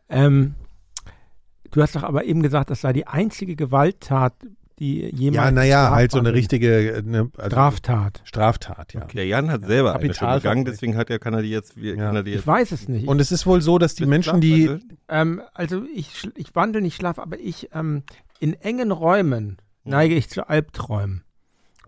ähm, 0.09 0.55
du 1.73 1.83
hast 1.83 1.97
doch 1.97 2.05
aber 2.05 2.25
eben 2.25 2.43
gesagt, 2.43 2.71
das 2.71 2.81
sei 2.81 2.93
die 2.93 3.07
einzige 3.07 3.57
Gewalttat, 3.57 4.35
die 4.79 5.11
jemals. 5.15 5.45
Ja, 5.47 5.51
naja, 5.51 5.91
halt 5.91 6.11
so 6.13 6.19
eine 6.19 6.33
richtige 6.35 6.93
äh, 6.93 7.03
ne, 7.03 7.31
also 7.37 7.51
Straftat. 7.51 8.21
Straftat, 8.25 8.93
ja. 8.95 9.01
Der 9.07 9.27
Jan 9.27 9.51
hat 9.51 9.65
selber 9.65 9.95
eine 9.97 10.13
schon 10.15 10.33
begangen, 10.35 10.65
deswegen 10.65 10.97
hat 10.97 11.09
er, 11.11 11.19
kann 11.19 11.35
er 11.35 11.43
die 11.43 11.51
jetzt, 11.51 11.77
wie- 11.81 11.91
Ja. 11.91 11.97
kann 11.97 12.17
er 12.17 12.23
die 12.23 12.31
Ich 12.31 12.37
jetzt 12.37 12.47
weiß 12.47 12.73
es 12.73 12.89
nicht. 12.89 13.09
Und 13.09 13.21
es 13.21 13.33
ist 13.33 13.47
wohl 13.47 13.63
so, 13.63 13.79
dass 13.79 13.95
die 13.95 14.03
Bist 14.03 14.11
Menschen, 14.11 14.41
die? 14.41 14.79
Ähm, 15.09 15.41
also 15.55 15.85
ich, 15.95 16.09
schl- 16.11 16.33
ich 16.37 16.55
wandle 16.55 16.83
nicht 16.83 16.97
schlaf, 16.97 17.19
aber 17.19 17.39
ich 17.39 17.71
ähm, 17.75 18.03
in 18.39 18.55
engen 18.55 18.91
Räumen 18.93 19.57
neige 19.85 20.15
ich 20.15 20.29
zu 20.29 20.49
Albträumen. 20.49 21.23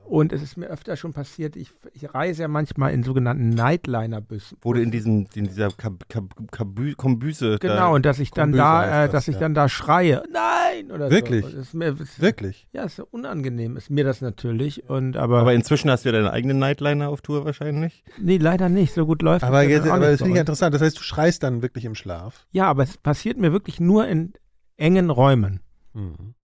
Und 0.09 0.33
es 0.33 0.43
ist 0.43 0.57
mir 0.57 0.69
öfter 0.69 0.97
schon 0.97 1.13
passiert, 1.13 1.55
ich, 1.55 1.75
ich 1.93 2.15
reise 2.15 2.43
ja 2.43 2.49
manchmal 2.49 2.95
in 2.95 3.03
sogenannten 3.03 3.51
Nightliner-Büssen. 3.51 4.57
wurde 4.63 4.81
in 4.81 4.91
diesem, 4.91 5.27
in 5.35 5.45
dieser 5.45 5.71
Kab, 5.71 6.09
Kab, 6.09 6.35
Kabü, 6.51 6.95
Kombüse. 6.95 7.59
Genau, 7.61 7.95
und 7.95 8.07
dass 8.07 8.19
ich 8.19 8.31
dann 8.31 8.53
Kombüse 8.53 8.63
da, 8.63 9.05
äh, 9.05 9.07
das, 9.07 9.13
dass 9.13 9.29
ich 9.29 9.35
ja. 9.35 9.41
dann 9.41 9.55
da 9.55 9.69
schreie, 9.69 10.23
nein! 10.33 10.91
Oder 10.91 11.11
Wirklich? 11.11 11.45
So. 11.45 11.59
Ist 11.59 11.75
mir, 11.75 11.93
das, 11.93 12.21
wirklich, 12.21 12.69
Ja, 12.73 12.85
ist 12.85 13.01
unangenehm, 13.01 13.77
ist 13.77 13.91
mir 13.91 14.05
das 14.05 14.23
natürlich. 14.23 14.89
Und 14.89 15.19
aber, 15.19 15.41
Aber 15.41 15.53
inzwischen 15.53 15.91
hast 15.91 16.07
du 16.07 16.09
ja 16.09 16.15
deine 16.15 16.33
eigene 16.33 16.55
Nightliner 16.55 17.11
auf 17.11 17.21
Tour 17.21 17.45
wahrscheinlich. 17.45 18.03
nee, 18.19 18.39
leider 18.39 18.71
nicht. 18.71 18.95
So 18.95 19.05
gut 19.05 19.21
läuft 19.21 19.45
aber, 19.45 19.63
das 19.63 19.71
jetzt, 19.71 19.89
aber 19.89 19.99
nicht 19.99 20.13
das 20.13 20.19
finde 20.21 20.35
ich 20.35 20.41
interessant. 20.41 20.75
Das 20.75 20.81
heißt, 20.81 20.99
du 20.99 21.03
schreist 21.03 21.43
dann 21.43 21.61
wirklich 21.61 21.85
im 21.85 21.95
Schlaf. 21.95 22.47
Ja, 22.51 22.67
aber 22.67 22.85
es 22.85 22.97
passiert 22.97 23.37
mir 23.37 23.53
wirklich 23.53 23.79
nur 23.79 24.09
in 24.09 24.33
engen 24.79 25.11
Räumen. 25.11 25.61
Mhm. 25.93 26.35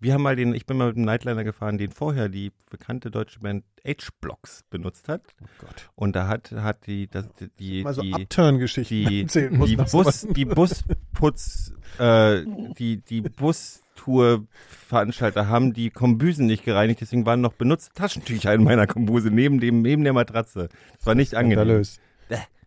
Wir 0.00 0.14
haben 0.14 0.22
mal 0.22 0.36
den, 0.36 0.54
ich 0.54 0.64
bin 0.66 0.76
mal 0.76 0.86
mit 0.88 0.96
dem 0.96 1.04
Nightliner 1.04 1.42
gefahren, 1.44 1.78
den 1.78 1.90
vorher 1.90 2.28
die 2.28 2.52
bekannte 2.70 3.10
deutsche 3.10 3.40
Band 3.40 3.64
H-Blocks 3.84 4.62
benutzt 4.70 5.08
hat. 5.08 5.22
Oh 5.42 5.46
Gott. 5.58 5.90
Und 5.96 6.14
da 6.14 6.28
hat, 6.28 6.52
hat 6.52 6.86
die, 6.86 7.08
das, 7.08 7.26
die, 7.58 7.82
Mal 7.82 7.94
so 7.94 8.02
die, 8.02 8.14
Upturn-Geschichten 8.14 8.94
die, 8.94 9.24
die, 9.26 9.76
Bus, 9.76 10.28
die 10.30 10.44
Busputz, 10.44 11.72
äh, 11.98 12.44
die, 12.78 12.98
die 12.98 13.22
Bustour-Veranstalter 13.22 15.48
haben 15.48 15.72
die 15.72 15.90
Kombüsen 15.90 16.46
nicht 16.46 16.64
gereinigt, 16.64 17.00
deswegen 17.00 17.26
waren 17.26 17.40
noch 17.40 17.54
benutzte 17.54 17.92
Taschentücher 17.94 18.54
in 18.54 18.62
meiner 18.62 18.86
Kombüse 18.86 19.30
neben 19.30 19.58
dem, 19.58 19.82
neben 19.82 20.04
der 20.04 20.12
Matratze. 20.12 20.68
Das 20.96 21.06
war 21.06 21.16
nicht 21.16 21.34
angenehm. 21.34 21.82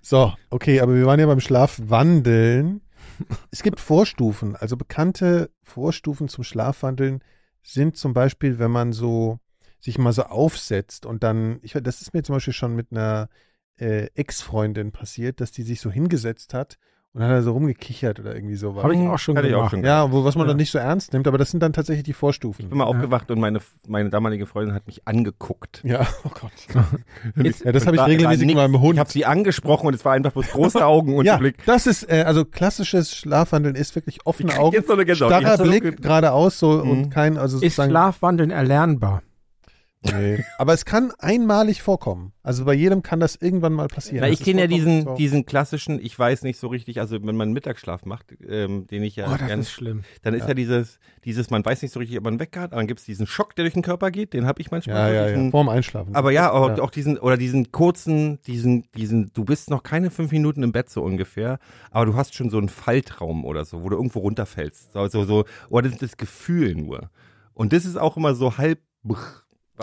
So, 0.02 0.34
okay, 0.50 0.82
aber 0.82 0.96
wir 0.96 1.06
waren 1.06 1.20
ja 1.20 1.28
beim 1.28 1.40
Schlafwandeln. 1.40 2.82
Es 3.52 3.64
gibt 3.64 3.80
Vorstufen, 3.80 4.56
also 4.56 4.78
bekannte 4.78 5.52
Vorstufen 5.62 6.28
zum 6.28 6.44
Schlafwandeln 6.44 7.24
sind 7.64 7.98
zum 7.98 8.14
Beispiel, 8.14 8.60
wenn 8.60 8.72
man 8.72 8.94
so 8.94 9.40
sich 9.80 9.98
mal 9.98 10.14
so 10.14 10.24
aufsetzt 10.24 11.06
und 11.06 11.24
dann, 11.24 11.60
ich, 11.64 11.74
das 11.74 12.02
ist 12.02 12.14
mir 12.14 12.24
zum 12.24 12.36
Beispiel 12.36 12.54
schon 12.54 12.76
mit 12.76 12.92
einer 12.92 13.30
äh, 13.78 14.08
Ex-Freundin 14.14 14.92
passiert, 14.92 15.42
dass 15.42 15.52
die 15.52 15.64
sich 15.64 15.82
so 15.82 15.92
hingesetzt 15.92 16.54
hat 16.54 16.78
und 17.14 17.20
dann 17.22 17.30
hat 17.30 17.36
er 17.38 17.44
so 17.44 17.52
rumgekichert 17.52 18.20
oder 18.22 18.34
irgendwie 18.36 18.56
sowas. 18.56 18.84
Habe 18.84 18.96
ich 18.96 19.02
auch 19.02 19.20
schon 19.20 19.38
Hatte 19.38 19.48
ich 19.48 19.54
auch 19.54 19.58
gemacht. 19.60 19.72
schon 19.72 19.84
ja, 19.84 20.12
wo, 20.12 20.24
was 20.24 20.36
man 20.36 20.46
Ja. 20.46 20.50
dann 20.50 20.58
nicht 20.58 20.72
so 20.72 20.78
ernst 20.78 21.12
nimmt, 21.12 21.28
aber 21.28 21.38
das 21.38 21.52
sind 21.52 21.62
dann 21.62 21.74
tatsächlich 21.74 22.04
die 22.04 22.14
Vorstufen. 22.14 22.64
Ich 22.64 22.70
bin 22.70 22.78
mal 22.78 22.86
aufgewacht 22.86 23.30
und 23.32 23.40
meine, 23.40 23.60
meine 23.88 24.10
damalige 24.10 24.46
Freundin 24.46 24.74
hat 24.74 24.88
mich 24.88 25.06
angeguckt. 25.06 25.82
Ja, 25.84 26.08
oh 26.24 26.30
Gott. 26.30 26.52
Ist- 27.46 27.66
Ja, 27.66 27.72
das 27.74 27.86
habe 27.86 27.98
ich 27.98 28.06
regelmäßig 28.06 28.48
mit 28.48 28.56
meinem. 28.56 28.80
Hund. 28.80 28.94
Ich 28.94 29.00
habe 29.00 29.12
sie 29.12 29.26
angesprochen 29.26 29.88
und 29.88 29.94
es 29.94 30.06
war 30.06 30.14
einfach 30.14 30.32
bloß 30.32 30.48
große 30.52 30.86
Augen 30.86 31.16
und 31.18 31.26
ja, 31.26 31.38
Blick. 31.38 31.58
das 31.66 31.86
ist, 31.88 32.10
äh, 32.10 32.24
also 32.26 32.46
klassisches 32.46 33.14
Schlafwandeln 33.16 33.76
ist 33.76 33.94
wirklich 33.96 34.26
offene 34.26 34.58
Augen, 34.58 34.76
jetzt 34.76 34.88
so 34.88 34.94
eine 34.94 35.06
Gänsehaut. 35.06 35.32
Starrer 35.34 35.64
Blick 35.64 35.84
ge- 35.84 35.96
geradeaus 35.96 36.58
so 36.60 36.84
Mhm. 36.84 36.90
und 36.92 37.10
kein, 37.10 37.38
also 37.38 37.60
Ist. 37.60 37.76
Schlafwandeln 37.76 38.52
erlernbar? 38.52 39.22
Nee. 40.04 40.44
Aber 40.58 40.74
es 40.74 40.86
kann 40.86 41.12
einmalig 41.20 41.84
vorkommen. 41.84 42.34
Also 42.42 42.66
bei 42.66 42.74
jedem 42.74 43.04
kann 43.04 43.20
das 43.20 43.36
irgendwann 43.36 43.74
mal 43.74 43.88
passieren. 43.88 44.22
Na, 44.22 44.30
Das 44.30 44.40
ich 44.40 44.44
kenne 44.46 44.62
ja 44.62 44.68
diesen, 44.68 45.04
so. 45.04 45.14
diesen 45.14 45.46
klassischen, 45.46 46.00
ich 46.04 46.18
weiß 46.18 46.42
nicht 46.42 46.60
so 46.60 46.70
richtig, 46.70 47.00
also 47.00 47.16
wenn 47.18 47.36
man 47.36 47.42
einen 47.50 47.54
Mittagsschlaf 47.54 48.06
macht, 48.06 48.34
ähm, 48.48 48.88
den 48.88 49.04
ich 49.04 49.16
ja 49.16 49.28
oh, 49.28 49.38
das 49.38 49.46
gerne, 49.46 49.62
ist 49.62 49.70
schlimm. 49.72 50.04
dann 50.24 50.34
ist 50.34 50.48
ja. 50.48 50.56
dieses, 50.56 51.00
dieses, 51.24 51.52
man 51.52 51.64
weiß 51.64 51.84
nicht 51.84 51.92
so 51.92 52.00
richtig, 52.00 52.18
ob 52.18 52.24
man 52.24 52.40
weg 52.40 52.58
hat, 52.58 52.72
aber 52.72 52.82
dann 52.82 52.88
gibt 52.88 53.00
es 53.00 53.06
diesen 53.06 53.28
Schock, 53.28 53.56
der 53.56 53.64
durch 53.64 53.74
den 53.74 53.84
Körper 53.84 54.10
geht, 54.10 54.34
den 54.34 54.48
habe 54.48 54.60
ich 54.60 54.72
manchmal. 54.72 55.14
Ja, 55.14 55.28
ja, 55.28 55.38
ja. 55.38 55.52
Vorm 55.52 55.70
Einschlafen. 55.70 56.16
Aber 56.16 56.32
ja, 56.32 56.52
auch, 56.52 56.70
Ja. 56.78 56.84
auch 56.84 56.90
diesen, 56.90 57.20
oder 57.20 57.38
diesen 57.38 57.72
kurzen, 57.72 58.40
diesen, 58.48 58.90
diesen, 58.96 59.32
du 59.34 59.46
bist 59.46 59.70
noch 59.70 59.84
keine 59.84 60.10
fünf 60.10 60.32
Minuten 60.32 60.64
im 60.64 60.72
Bett 60.72 60.90
so 60.90 61.04
ungefähr, 61.04 61.60
aber 61.92 62.08
du 62.08 62.16
hast 62.16 62.34
schon 62.34 62.50
so 62.50 62.58
einen 62.58 62.70
Faltraum 62.70 63.46
oder 63.46 63.66
so, 63.66 63.84
wo 63.84 63.90
du 63.90 63.98
irgendwo 63.98 64.20
runterfällst. 64.20 64.94
So, 64.94 65.08
so, 65.10 65.26
so 65.26 65.46
oder 65.70 65.90
das, 65.90 66.00
das 66.00 66.18
Gefühl 66.18 66.74
nur. 66.74 67.12
Und 67.54 67.72
das 67.72 67.86
ist 67.86 67.98
auch 67.98 68.18
immer 68.18 68.34
so 68.34 68.58
halb. 68.58 68.80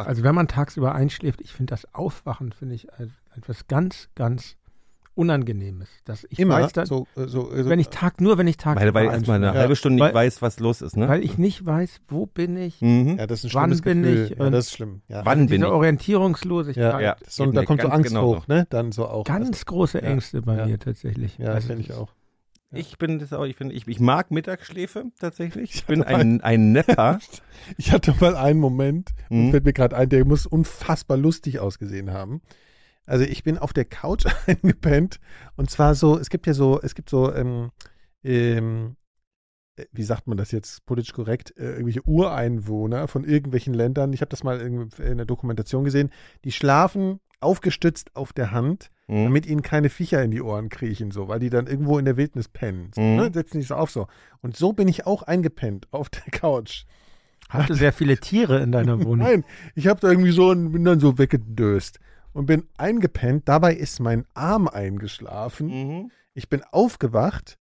Also 0.07 0.23
wenn 0.23 0.35
man 0.35 0.49
tagsüber 0.49 0.95
einschläft, 0.95 1.41
ich 1.41 1.53
finde 1.53 1.71
das 1.73 1.93
Aufwachen, 1.95 2.53
finde 2.53 2.75
ich 2.75 2.93
als- 2.95 3.11
etwas 3.37 3.67
ganz, 3.69 4.09
ganz 4.15 4.57
Unangenehmes. 5.15 5.89
Dass 6.05 6.25
ich 6.31 6.39
Immer 6.39 6.61
weiß 6.61 6.73
dann, 6.75 6.87
so, 6.87 7.09
äh, 7.17 7.27
so, 7.27 7.51
äh, 7.53 7.65
so 7.65 7.69
wenn 7.71 7.81
ich 7.81 7.89
Tag, 7.89 8.21
nur 8.21 8.39
wenn 8.39 8.47
ich 8.47 8.57
tagsüber 8.57 8.95
weil, 8.95 9.07
weil 9.07 9.15
erstmal 9.15 9.37
eine 9.37 9.47
einschlafe. 9.47 9.59
halbe 9.63 9.77
Stunde 9.77 9.95
nicht 9.97 10.15
Weil- 10.15 10.27
weiß, 10.27 10.43
was 10.43 10.61
los 10.61 10.81
ist, 10.81 10.97
ne? 10.97 11.09
Weil 11.09 11.25
ich 11.25 11.39
nicht 11.39 11.67
weiß, 11.67 12.01
wo 12.07 12.27
bin 12.27 12.57
ich, 12.57 12.81
mhm. 12.81 13.17
ja, 13.19 13.27
das 13.27 13.43
ist 13.43 13.51
ein 13.57 13.61
Wann 13.61 13.81
bin 13.81 14.03
Gefühl. 14.05 14.25
ich 14.33 14.39
Ja, 14.39 14.51
das 14.51 14.67
ist 14.67 14.73
schlimm. 14.75 15.03
Ja. 15.09 15.25
Wann 15.25 15.39
bin 15.41 15.47
diese 15.49 15.67
ich? 15.67 15.73
Orientierungslosigkeit. 15.73 16.93
Ja, 16.95 17.01
Ja, 17.01 17.17
so, 17.27 17.47
da 17.51 17.65
kommt 17.65 17.83
so 17.83 17.89
Angst 17.89 18.11
genau 18.11 18.37
hoch, 18.37 18.47
ne? 18.47 18.67
Dann 18.71 18.93
so 18.93 19.09
auch. 19.09 19.25
Ganz 19.25 19.65
große 19.67 19.99
Ja. 19.99 20.05
Ängste 20.05 20.41
bei 20.43 20.57
Ja. 20.57 20.67
mir 20.67 20.79
tatsächlich. 20.79 21.37
ja, 21.39 21.49
Also, 21.53 21.67
kenne 21.69 21.81
ich 21.81 21.93
auch. 21.93 22.13
Ich 22.71 22.99
bin 22.99 23.19
das 23.19 23.33
auch, 23.33 23.45
ich 23.45 23.57
finde, 23.57 23.75
ich, 23.75 23.89
ich 23.89 23.99
mag 23.99 24.31
Mittagsschläfe 24.31 25.07
tatsächlich. 25.19 25.75
Ich 25.75 25.87
bin 25.87 26.03
ein, 26.03 26.41
ein 26.43 26.73
Nepper. 26.73 27.19
Ich 27.77 27.93
hatte 27.93 28.15
mal 28.21 28.37
einen 28.37 28.61
Moment, 28.61 29.11
Mhm. 29.31 29.51
fällt 29.51 29.65
mir 29.65 29.73
gerade 29.73 29.97
ein, 29.97 30.09
der 30.09 30.25
muss 30.25 30.47
unfassbar 30.47 31.17
lustig 31.17 31.59
ausgesehen 31.59 32.13
haben. 32.13 32.41
Also 33.05 33.25
ich 33.25 33.43
bin 33.43 33.59
auf 33.59 33.73
der 33.73 33.85
Couch 33.85 34.27
eingepennt 34.47 35.19
und 35.57 35.71
zwar 35.71 35.95
so, 35.95 36.19
es 36.19 36.31
gibt 36.31 36.47
ja 36.47 36.55
so, 36.55 36.81
es 36.81 36.95
gibt 36.95 37.11
so, 37.11 37.35
ähm, 37.35 37.71
ähm, 38.23 38.97
äh, 39.77 39.85
wie 39.93 40.03
sagt 40.03 40.27
man 40.29 40.37
das 40.39 40.51
jetzt 40.53 40.85
politisch 40.87 41.13
korrekt, 41.13 41.53
äh, 41.57 41.71
irgendwelche 41.73 42.07
Ureinwohner 42.07 43.09
von 43.09 43.25
irgendwelchen 43.25 43.75
Ländern, 43.75 44.13
ich 44.13 44.21
habe 44.21 44.31
das 44.31 44.45
mal 44.45 44.61
irgendwie 44.61 45.03
in 45.03 45.17
der 45.17 45.27
Dokumentation 45.27 45.85
gesehen, 45.85 46.11
die 46.45 46.53
schlafen 46.53 47.19
aufgestützt 47.41 48.15
auf 48.17 48.33
der 48.33 48.51
Hand, 48.51 48.91
Mhm. 49.07 49.25
damit 49.25 49.47
ihnen 49.47 49.63
keine 49.63 49.89
Viecher 49.89 50.23
in 50.23 50.31
die 50.31 50.43
Ohren 50.43 50.69
kriechen, 50.69 51.11
so, 51.11 51.29
weil 51.29 51.39
die 51.41 51.49
dann 51.51 51.67
irgendwo 51.67 51.99
in 51.99 52.05
der 52.05 52.17
Wildnis 52.19 52.49
pennen. 52.49 52.91
So, 52.95 53.01
Mhm. 53.01 53.17
ne? 53.17 53.31
Setzen 53.33 53.59
sich 53.61 53.69
so 53.69 53.75
auf 53.77 53.91
so. 53.91 54.07
Und 54.43 54.57
so 54.57 54.73
bin 54.75 54.87
ich 54.89 55.07
auch 55.07 55.23
eingepennt 55.23 55.87
auf 55.93 56.11
der 56.11 56.23
Couch. 56.31 56.85
Hast 57.49 57.71
du 57.71 57.75
sehr 57.75 57.95
viele 57.95 58.19
Tiere 58.19 58.61
in 58.61 58.71
deiner 58.73 58.99
Wohnung? 59.07 59.27
Nein, 59.27 59.45
ich 59.75 59.87
habe 59.87 60.01
da 60.01 60.09
irgendwie 60.11 60.33
so 60.33 60.51
und 60.51 60.73
bin 60.73 60.85
dann 60.85 61.01
so 61.01 61.17
weggedöst 61.17 61.99
und 62.35 62.45
bin 62.47 62.65
eingepennt. 62.77 63.49
Dabei 63.49 63.75
ist 63.75 64.01
mein 64.01 64.27
Arm 64.35 64.69
eingeschlafen. 64.69 65.69
Mhm. 65.69 66.11
Ich 66.35 66.49
bin 66.51 66.63
aufgewacht, 66.71 67.59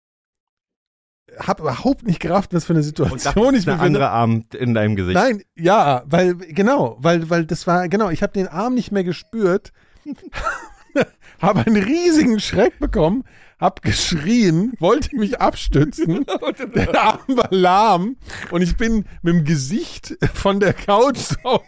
habe 1.39 1.63
überhaupt 1.63 2.07
nicht 2.07 2.21
gerafft, 2.21 2.53
was 2.53 2.65
für 2.65 2.73
eine 2.73 2.83
Situation 2.83 3.55
ich 3.55 3.67
mir 3.67 3.79
anderer 3.79 4.11
Arm 4.11 4.45
in 4.57 4.75
deinem 4.75 4.97
Gesicht. 4.97 5.15
Nein, 5.15 5.43
ja, 5.57 6.03
weil 6.07 6.35
genau, 6.35 6.97
weil 7.01 7.31
weil 7.31 7.47
das 7.47 7.67
war 7.67 7.89
genau, 7.89 8.11
ich 8.11 8.23
habe 8.23 8.33
den 8.33 8.49
Arm 8.49 8.75
nicht 8.75 8.93
mehr 8.93 9.05
gespürt. 9.05 9.73
habe 11.41 11.61
einen 11.67 11.83
riesigen 11.83 12.41
Schreck 12.41 12.79
bekommen, 12.79 13.25
hab 13.59 13.83
geschrien, 13.83 14.73
wollte 14.79 15.17
mich 15.17 15.41
abstützen. 15.41 16.27
Der 16.75 17.01
Arm 17.01 17.21
war 17.29 17.49
lahm 17.51 18.17
und 18.51 18.63
ich 18.63 18.77
bin 18.77 19.05
mit 19.23 19.35
dem 19.35 19.45
Gesicht 19.45 20.17
von 20.35 20.61
der 20.61 20.73
Couch 20.73 21.19
so 21.19 21.37
auf 21.45 21.65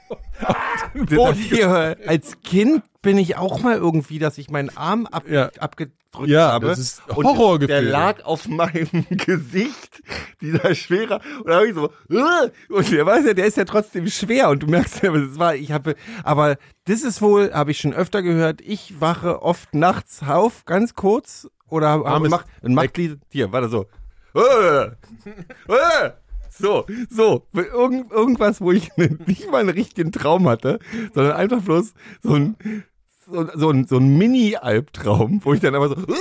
den 0.94 1.06
Boden 1.06 1.34
hier, 1.34 1.96
als 2.06 2.40
Kind 2.42 2.82
bin 3.02 3.18
ich 3.18 3.36
auch 3.36 3.60
mal 3.60 3.76
irgendwie, 3.76 4.18
dass 4.18 4.38
ich 4.38 4.48
meinen 4.50 4.74
Arm 4.76 5.06
ab, 5.06 5.24
Ja. 5.28 5.50
abgedrückt 5.58 6.28
Ja, 6.28 6.52
habe. 6.52 6.68
das 6.68 6.78
ist 6.78 7.02
Horrorgefühl. 7.08 7.66
Der 7.68 7.82
lag 7.82 8.24
auf 8.24 8.46
meinem 8.48 8.88
Gesicht, 9.10 10.02
dieser 10.40 10.74
schwerer. 10.74 11.20
Und 11.38 11.48
da 11.48 11.56
habe 11.56 11.66
ich 11.68 11.74
so, 11.74 11.90
"Ugh!" 12.10 12.50
und 12.68 12.92
der 12.92 13.04
weiß 13.04 13.26
ja, 13.26 13.34
der 13.34 13.46
ist 13.46 13.56
ja 13.56 13.64
trotzdem 13.64 14.06
schwer. 14.08 14.50
Und 14.50 14.62
du 14.62 14.66
merkst 14.68 15.02
ja, 15.02 15.10
das 15.12 15.38
war, 15.38 15.54
ich 15.56 15.72
habe, 15.72 15.96
aber 16.22 16.56
das 16.84 17.02
ist 17.02 17.20
wohl, 17.22 17.52
habe 17.52 17.72
ich 17.72 17.78
schon 17.78 17.92
öfter 17.92 18.22
gehört, 18.22 18.60
ich 18.60 19.00
wache 19.00 19.42
oft 19.42 19.74
nachts 19.74 20.22
auf, 20.26 20.64
ganz 20.64 20.94
kurz. 20.94 21.48
oder 21.68 21.96
ist 22.24 22.30
macht, 22.30 22.46
und 22.62 22.74
macht 22.74 22.96
die, 22.96 23.16
hier, 23.30 23.50
warte 23.52 23.68
so. 23.68 23.86
Äh, 24.34 24.84
äh, 25.68 26.10
so, 26.50 26.86
so, 27.10 27.46
irgend, 27.54 28.10
irgendwas, 28.12 28.60
wo 28.60 28.72
ich 28.72 28.90
nicht 29.26 29.50
mal 29.50 29.58
einen 29.60 29.70
richtigen 29.70 30.12
Traum 30.12 30.48
hatte, 30.48 30.78
sondern 31.14 31.32
einfach 31.36 31.60
bloß 31.62 31.92
so 32.22 32.34
ein, 32.34 32.56
so, 33.26 33.46
so 33.54 33.70
ein, 33.70 33.86
so 33.86 33.96
ein 33.98 34.16
Mini-Albtraum, 34.18 35.40
wo 35.44 35.54
ich 35.54 35.60
dann 35.60 35.74
einfach 35.74 35.96
so 35.96 36.14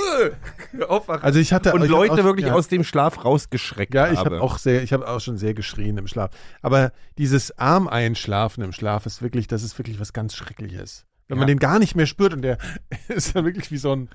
äh, 0.78 0.84
aufwache 0.84 1.22
Also 1.22 1.38
ich 1.38 1.52
hatte 1.52 1.72
und 1.72 1.82
ich 1.84 1.90
Leute 1.90 2.12
hab 2.12 2.20
auch- 2.20 2.24
wirklich 2.24 2.46
ja. 2.46 2.54
aus 2.54 2.68
dem 2.68 2.84
Schlaf 2.84 3.24
rausgeschreckt 3.24 3.94
Ja, 3.94 4.10
ich 4.10 4.18
habe. 4.18 4.36
habe 4.36 4.42
auch 4.42 4.58
sehr, 4.58 4.82
ich 4.82 4.92
habe 4.92 5.08
auch 5.08 5.20
schon 5.20 5.36
sehr 5.36 5.54
geschrien 5.54 5.98
im 5.98 6.06
Schlaf. 6.06 6.30
Aber 6.62 6.92
dieses 7.18 7.58
Arm-Einschlafen 7.58 8.62
im 8.62 8.72
Schlaf 8.72 9.06
ist 9.06 9.22
wirklich, 9.22 9.46
das 9.46 9.62
ist 9.62 9.78
wirklich 9.78 9.98
was 10.00 10.12
ganz 10.12 10.34
Schreckliches. 10.34 11.04
Wenn 11.28 11.38
man 11.38 11.48
Ja. 11.48 11.54
den 11.54 11.58
gar 11.58 11.78
nicht 11.78 11.94
mehr 11.96 12.06
spürt 12.06 12.32
und 12.34 12.42
der 12.42 12.58
ist 13.08 13.34
dann 13.34 13.44
wirklich 13.44 13.70
wie 13.70 13.76
so 13.78 13.92
ein, 13.94 14.08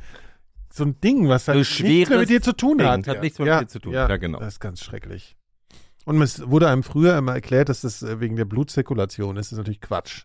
so 0.72 0.84
ein 0.84 1.00
Ding, 1.02 1.28
was 1.30 1.48
halt 1.48 1.66
So 1.66 1.84
nichts 1.84 2.10
mehr 2.10 2.20
mit 2.20 2.30
dir 2.30 2.42
zu 2.42 2.54
tun 2.54 2.78
Ding, 2.78 2.88
hat. 2.88 3.08
hat 3.08 3.22
nichts 3.22 3.40
mehr 3.40 3.56
mit 3.60 3.64
dir 3.70 3.72
zu 3.72 3.80
tun. 3.80 3.94
Ja, 3.94 4.08
Ja, 4.08 4.18
genau. 4.18 4.40
Das 4.40 4.56
ist 4.56 4.60
ganz 4.60 4.84
schrecklich. 4.84 5.36
Und 6.06 6.22
es 6.22 6.48
wurde 6.50 6.70
einem 6.70 6.84
früher 6.84 7.18
immer 7.18 7.34
erklärt, 7.34 7.68
dass 7.70 7.82
das 7.82 8.02
äh, 8.02 8.20
wegen 8.22 8.36
der 8.38 8.46
Blutzirkulation 8.46 9.36
ist. 9.38 9.48
Das 9.48 9.52
ist 9.54 9.58
natürlich 9.58 9.82
Quatsch. 9.82 10.24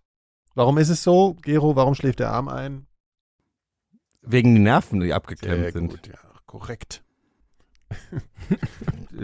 Warum 0.55 0.79
ist 0.79 0.89
es 0.91 1.03
so, 1.03 1.35
Gero? 1.43 1.77
Warum 1.77 1.95
schläft 1.95 2.19
der 2.21 2.31
Arm 2.31 2.49
ein? 2.49 2.87
Wegen 4.23 4.55
den 4.55 4.63
Nerven, 4.65 5.01
die 5.01 5.07
Sehr 5.09 5.17
abgeklemmt 5.17 5.73
sind. 5.73 5.89
gut, 5.91 6.07
ja, 6.07 6.15
korrekt. 6.47 7.03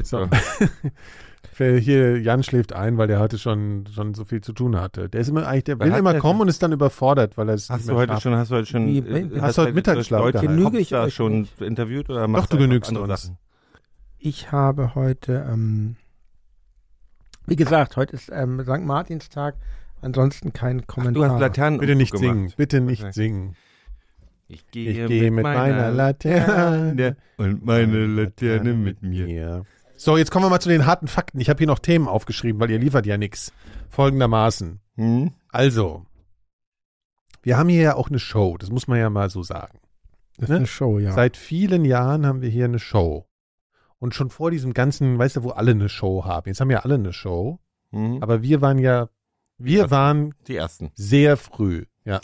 So. 0.03 0.29
Hier, 1.57 2.21
Jan 2.21 2.43
schläft 2.45 2.73
ein, 2.73 2.99
weil 2.99 3.09
der 3.09 3.19
heute 3.19 3.37
schon, 3.39 3.87
schon 3.93 4.15
so 4.15 4.25
viel 4.25 4.41
zu 4.43 4.53
tun 4.53 4.79
hatte. 4.81 5.09
Der 5.09 5.21
ist 5.23 5.29
immer 5.29 5.45
eigentlich, 5.47 5.65
der 5.65 5.81
will 5.81 5.93
immer 5.93 6.15
kommen 6.21 6.43
und 6.43 6.49
ist 6.49 6.63
dann 6.63 6.71
überfordert, 6.73 7.37
weil 7.37 7.49
er 7.49 7.55
es 7.55 7.69
Hast 7.69 7.79
nicht 7.79 7.89
du 7.89 7.93
mehr 7.93 8.03
heute 8.03 8.13
schafft. 8.13 8.23
schon, 8.23 8.37
hast 8.37 8.51
du 8.51 8.55
heute 8.57 8.67
schon, 8.67 8.87
Wie- 8.87 8.99
äh, 8.99 9.41
hast 9.41 9.59
du 9.59 9.63
heute 9.63 9.73
Mittagsschlaf 9.73 10.21
Leute 10.21 10.41
Genüge 10.41 10.79
ich 10.79 10.91
da 10.91 11.11
schon 11.11 11.41
nicht? 11.41 11.61
interviewt 11.61 12.11
oder 12.11 12.29
Doch, 12.29 12.47
du 12.47 12.59
genügst 12.59 12.93
uns. 12.97 13.23
Sachen? 13.23 13.39
Ich 14.19 14.53
habe 14.53 14.95
heute, 14.95 15.47
ähm, 15.51 15.97
wie 17.47 17.57
gesagt, 17.57 17.97
heute 17.97 18.13
ist 18.15 18.31
ähm, 18.33 18.61
St. 18.63 18.85
Martinstag. 18.85 19.57
Ansonsten 20.01 20.53
kein 20.53 20.81
Ach, 20.83 20.87
Kommentar. 20.87 21.27
du 21.29 21.33
hast 21.33 21.41
Laternen 21.41 21.81
Bitte 21.81 21.95
nicht 21.97 22.13
gemacht. 22.13 22.25
singen, 22.25 22.53
bitte 22.57 22.81
nicht 22.81 23.03
Okay. 23.03 23.13
singen. 23.13 23.57
Ich 24.51 24.65
Ich 24.73 25.07
gehe 25.07 25.31
mit 25.31 25.43
meiner 25.43 25.91
Laterne 25.91 27.17
und 27.37 27.65
meine 27.67 28.07
Laterne 28.07 28.73
mit 28.75 29.03
mir. 29.03 29.29
Ja. 29.29 29.63
So, 29.97 30.17
jetzt 30.17 30.31
kommen 30.31 30.45
wir 30.47 30.51
mal 30.51 30.61
zu 30.61 30.69
den 30.69 30.87
harten 30.87 31.09
Fakten. 31.09 31.41
Ich 31.41 31.51
habe 31.51 31.59
hier 31.59 31.67
noch 31.67 31.81
Themen 31.81 32.07
aufgeschrieben, 32.09 32.61
weil 32.61 32.71
ihr 32.71 32.79
liefert 32.79 33.05
ja 33.05 33.19
nichts. 33.19 33.53
Folgendermaßen. 33.91 34.81
Hm? 34.97 35.33
Also, 35.51 36.07
wir 37.43 37.57
haben 37.59 37.69
hier 37.69 37.83
ja 37.83 37.95
auch 37.97 38.09
eine 38.09 38.19
Show, 38.19 38.57
das 38.59 38.71
muss 38.71 38.87
man 38.89 38.99
ja 38.99 39.11
mal 39.11 39.29
so 39.29 39.43
sagen. 39.43 39.81
Das 40.37 40.45
ist 40.45 40.51
ne? 40.51 40.57
eine 40.57 40.67
Show, 40.67 40.99
ja. 40.99 41.13
Seit 41.13 41.37
vielen 41.37 41.85
Jahren 41.85 42.25
haben 42.27 42.41
wir 42.43 42.49
hier 42.49 42.67
eine 42.67 42.79
Show. 42.79 43.27
Und 43.99 44.15
schon 44.15 44.31
vor 44.31 44.51
diesem 44.53 44.73
ganzen, 44.73 45.19
weißt 45.19 45.37
du, 45.37 45.43
wo 45.43 45.51
alle 45.51 45.73
eine 45.73 45.89
Show 45.89 46.25
haben. 46.25 46.49
Jetzt 46.49 46.61
haben 46.61 46.71
ja 46.71 46.81
alle 46.81 46.95
eine 46.95 47.13
Show, 47.13 47.59
Hm? 47.91 48.23
aber 48.23 48.43
wir 48.43 48.61
waren 48.61 48.79
ja, 48.79 49.09
wir 49.59 49.79
Ja. 49.81 49.91
waren 49.91 50.35
Die 50.47 50.57
ersten. 50.57 50.91
sehr 50.95 51.37
früh. 51.37 51.85
Ja. 52.05 52.15
Ja. 52.15 52.21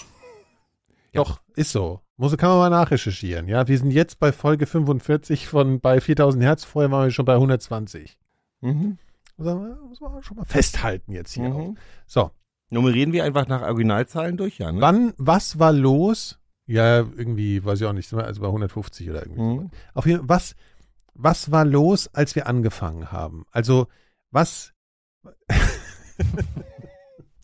Doch, 1.23 1.41
ist 1.57 1.73
so. 1.73 2.01
Muss, 2.17 2.37
kann 2.37 2.49
man 2.51 2.59
mal 2.59 2.71
nachrecherchieren. 2.71 3.49
Ja, 3.49 3.67
wir 3.69 3.77
sind 3.79 3.91
jetzt 3.91 4.19
bei 4.21 4.33
Folge 4.33 4.67
45 4.67 5.49
von 5.49 5.81
bei 5.81 6.01
4000 6.01 6.43
Hertz. 6.45 6.65
Vorher 6.65 6.91
waren 6.91 7.05
wir 7.07 7.11
schon 7.11 7.25
bei 7.25 7.35
120. 7.35 8.19
Mhm. 8.61 8.99
Muss 9.37 9.47
man, 9.47 9.81
muss 9.89 10.01
man 10.01 10.23
schon 10.23 10.37
mal 10.37 10.45
festhalten 10.45 11.13
jetzt 11.13 11.33
hier. 11.33 11.49
Mhm. 11.49 11.77
So, 12.07 12.31
Nummerieren 12.71 13.13
wir 13.13 13.25
einfach 13.25 13.47
nach 13.47 13.63
Originalzahlen 13.63 14.37
durch, 14.37 14.59
ja, 14.59 14.73
ne? 14.73 14.81
wann, 14.81 15.13
was 15.17 15.59
war 15.59 15.73
los? 15.73 16.41
Ja, 16.67 16.99
irgendwie, 17.01 17.63
weiß 17.65 17.81
ich 17.81 17.87
auch 17.87 17.93
nicht, 17.93 18.13
also 18.13 18.41
bei 18.41 18.47
150 18.47 19.11
oder 19.11 19.23
irgendwie. 19.23 19.43
Mhm. 19.43 19.71
Auf 19.93 20.07
jeden 20.07 20.21
Fall, 20.21 20.29
was, 20.29 20.57
was 21.15 21.51
war 21.53 21.65
los, 21.65 22.09
als 22.15 22.35
wir 22.35 22.47
angefangen 22.49 23.13
haben? 23.13 23.45
Also, 23.53 23.87
was, 24.31 24.73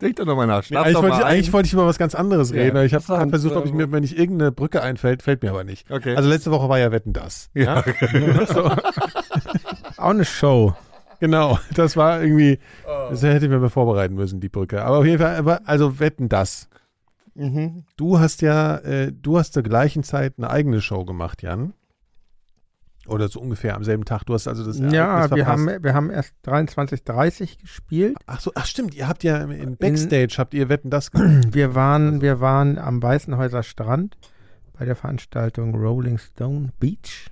Denk 0.01 0.17
doch 0.17 0.25
nochmal 0.25 0.47
nach. 0.47 0.63
nee, 0.63 0.67
Schlaf 0.69 0.85
eigentlich, 0.87 0.95
doch 0.95 1.03
wollte 1.03 1.15
ich, 1.17 1.21
mal 1.21 1.27
ein. 1.27 1.33
eigentlich 1.35 1.53
wollte 1.53 1.67
ich 1.67 1.73
über 1.75 1.87
was 1.87 1.99
ganz 1.99 2.15
anderes 2.15 2.51
Ja, 2.51 2.57
reden. 2.63 2.77
aber 2.77 2.85
Ich 2.87 2.95
habe 2.95 3.29
versucht, 3.31 3.55
ob 3.57 3.67
ich 3.67 3.73
mir, 3.73 3.91
wenn 3.93 4.03
ich 4.03 4.19
irgendeine 4.19 4.51
Brücke 4.53 4.83
einfällt, 4.83 5.23
fällt 5.23 5.43
mir 5.43 5.51
aber 5.51 5.65
nicht. 5.65 5.91
Okay. 5.91 6.17
Also 6.17 6.29
letzte 6.29 6.51
Woche 6.51 6.69
war 6.69 6.79
ja 6.79 6.91
Wetten 6.93 7.13
das. 7.13 7.51
ja. 7.55 7.85
so, 8.47 8.65
Auch 9.97 10.11
eine 10.11 10.25
Show. 10.25 10.75
genau, 11.21 11.59
das 11.75 11.97
war 11.97 12.23
irgendwie, 12.23 12.59
Oh. 12.87 13.09
das 13.11 13.23
hätte 13.23 13.45
ich 13.47 13.51
mir 13.51 13.59
mal 13.59 13.69
vorbereiten 13.71 14.15
müssen, 14.15 14.41
die 14.41 14.49
Brücke. 14.49 14.83
Aber 14.85 14.99
auf 14.99 15.05
jeden 15.07 15.19
Fall, 15.19 15.61
also 15.65 16.01
Wetten 16.01 16.29
das. 16.29 16.69
mhm. 17.35 17.85
Du 17.97 18.19
hast 18.19 18.41
ja, 18.43 18.77
äh, 18.79 19.13
du 19.13 19.39
hast 19.39 19.53
zur 19.53 19.63
gleichen 19.63 20.03
Zeit 20.03 20.35
eine 20.39 20.49
eigene 20.51 20.81
Show 20.81 21.05
gemacht, 21.05 21.43
Jan. 21.43 21.75
Oder 23.07 23.29
so 23.29 23.41
ungefähr 23.41 23.75
am 23.77 23.83
selben 23.85 24.05
Tag. 24.05 24.25
Du 24.27 24.35
hast 24.35 24.47
also 24.47 24.65
das 24.65 24.79
Ja, 24.79 24.87
Ereignis 25.23 25.31
wir 25.39 25.45
verpasst. 25.45 25.69
haben, 25.69 25.83
wir 25.85 25.95
haben 25.95 26.11
erst 26.11 26.35
23.30 26.45 27.61
gespielt. 27.61 28.17
Ach 28.27 28.41
so, 28.41 28.53
ach 28.55 28.67
stimmt, 28.67 28.95
ihr 28.95 29.09
habt 29.09 29.25
ja 29.25 29.39
im, 29.39 29.51
im 29.51 29.77
Backstage, 29.77 30.35
habt 30.39 30.53
ihr 30.55 30.69
Wetten 30.69 30.91
das 30.91 31.11
gemacht. 31.11 31.49
Wir 31.55 31.75
waren, 31.75 32.21
wir 32.21 32.41
waren 32.41 32.79
am 32.79 33.03
Weißenhäuser 33.03 33.63
Strand 33.63 34.17
bei 34.79 34.85
der 34.85 34.97
Veranstaltung 34.97 35.75
Rolling 35.75 36.19
Stone 36.19 36.71
Beach. 36.79 37.31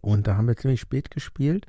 Und 0.00 0.26
da 0.26 0.36
haben 0.36 0.46
wir 0.48 0.56
ziemlich 0.56 0.80
spät 0.80 1.10
gespielt. 1.10 1.66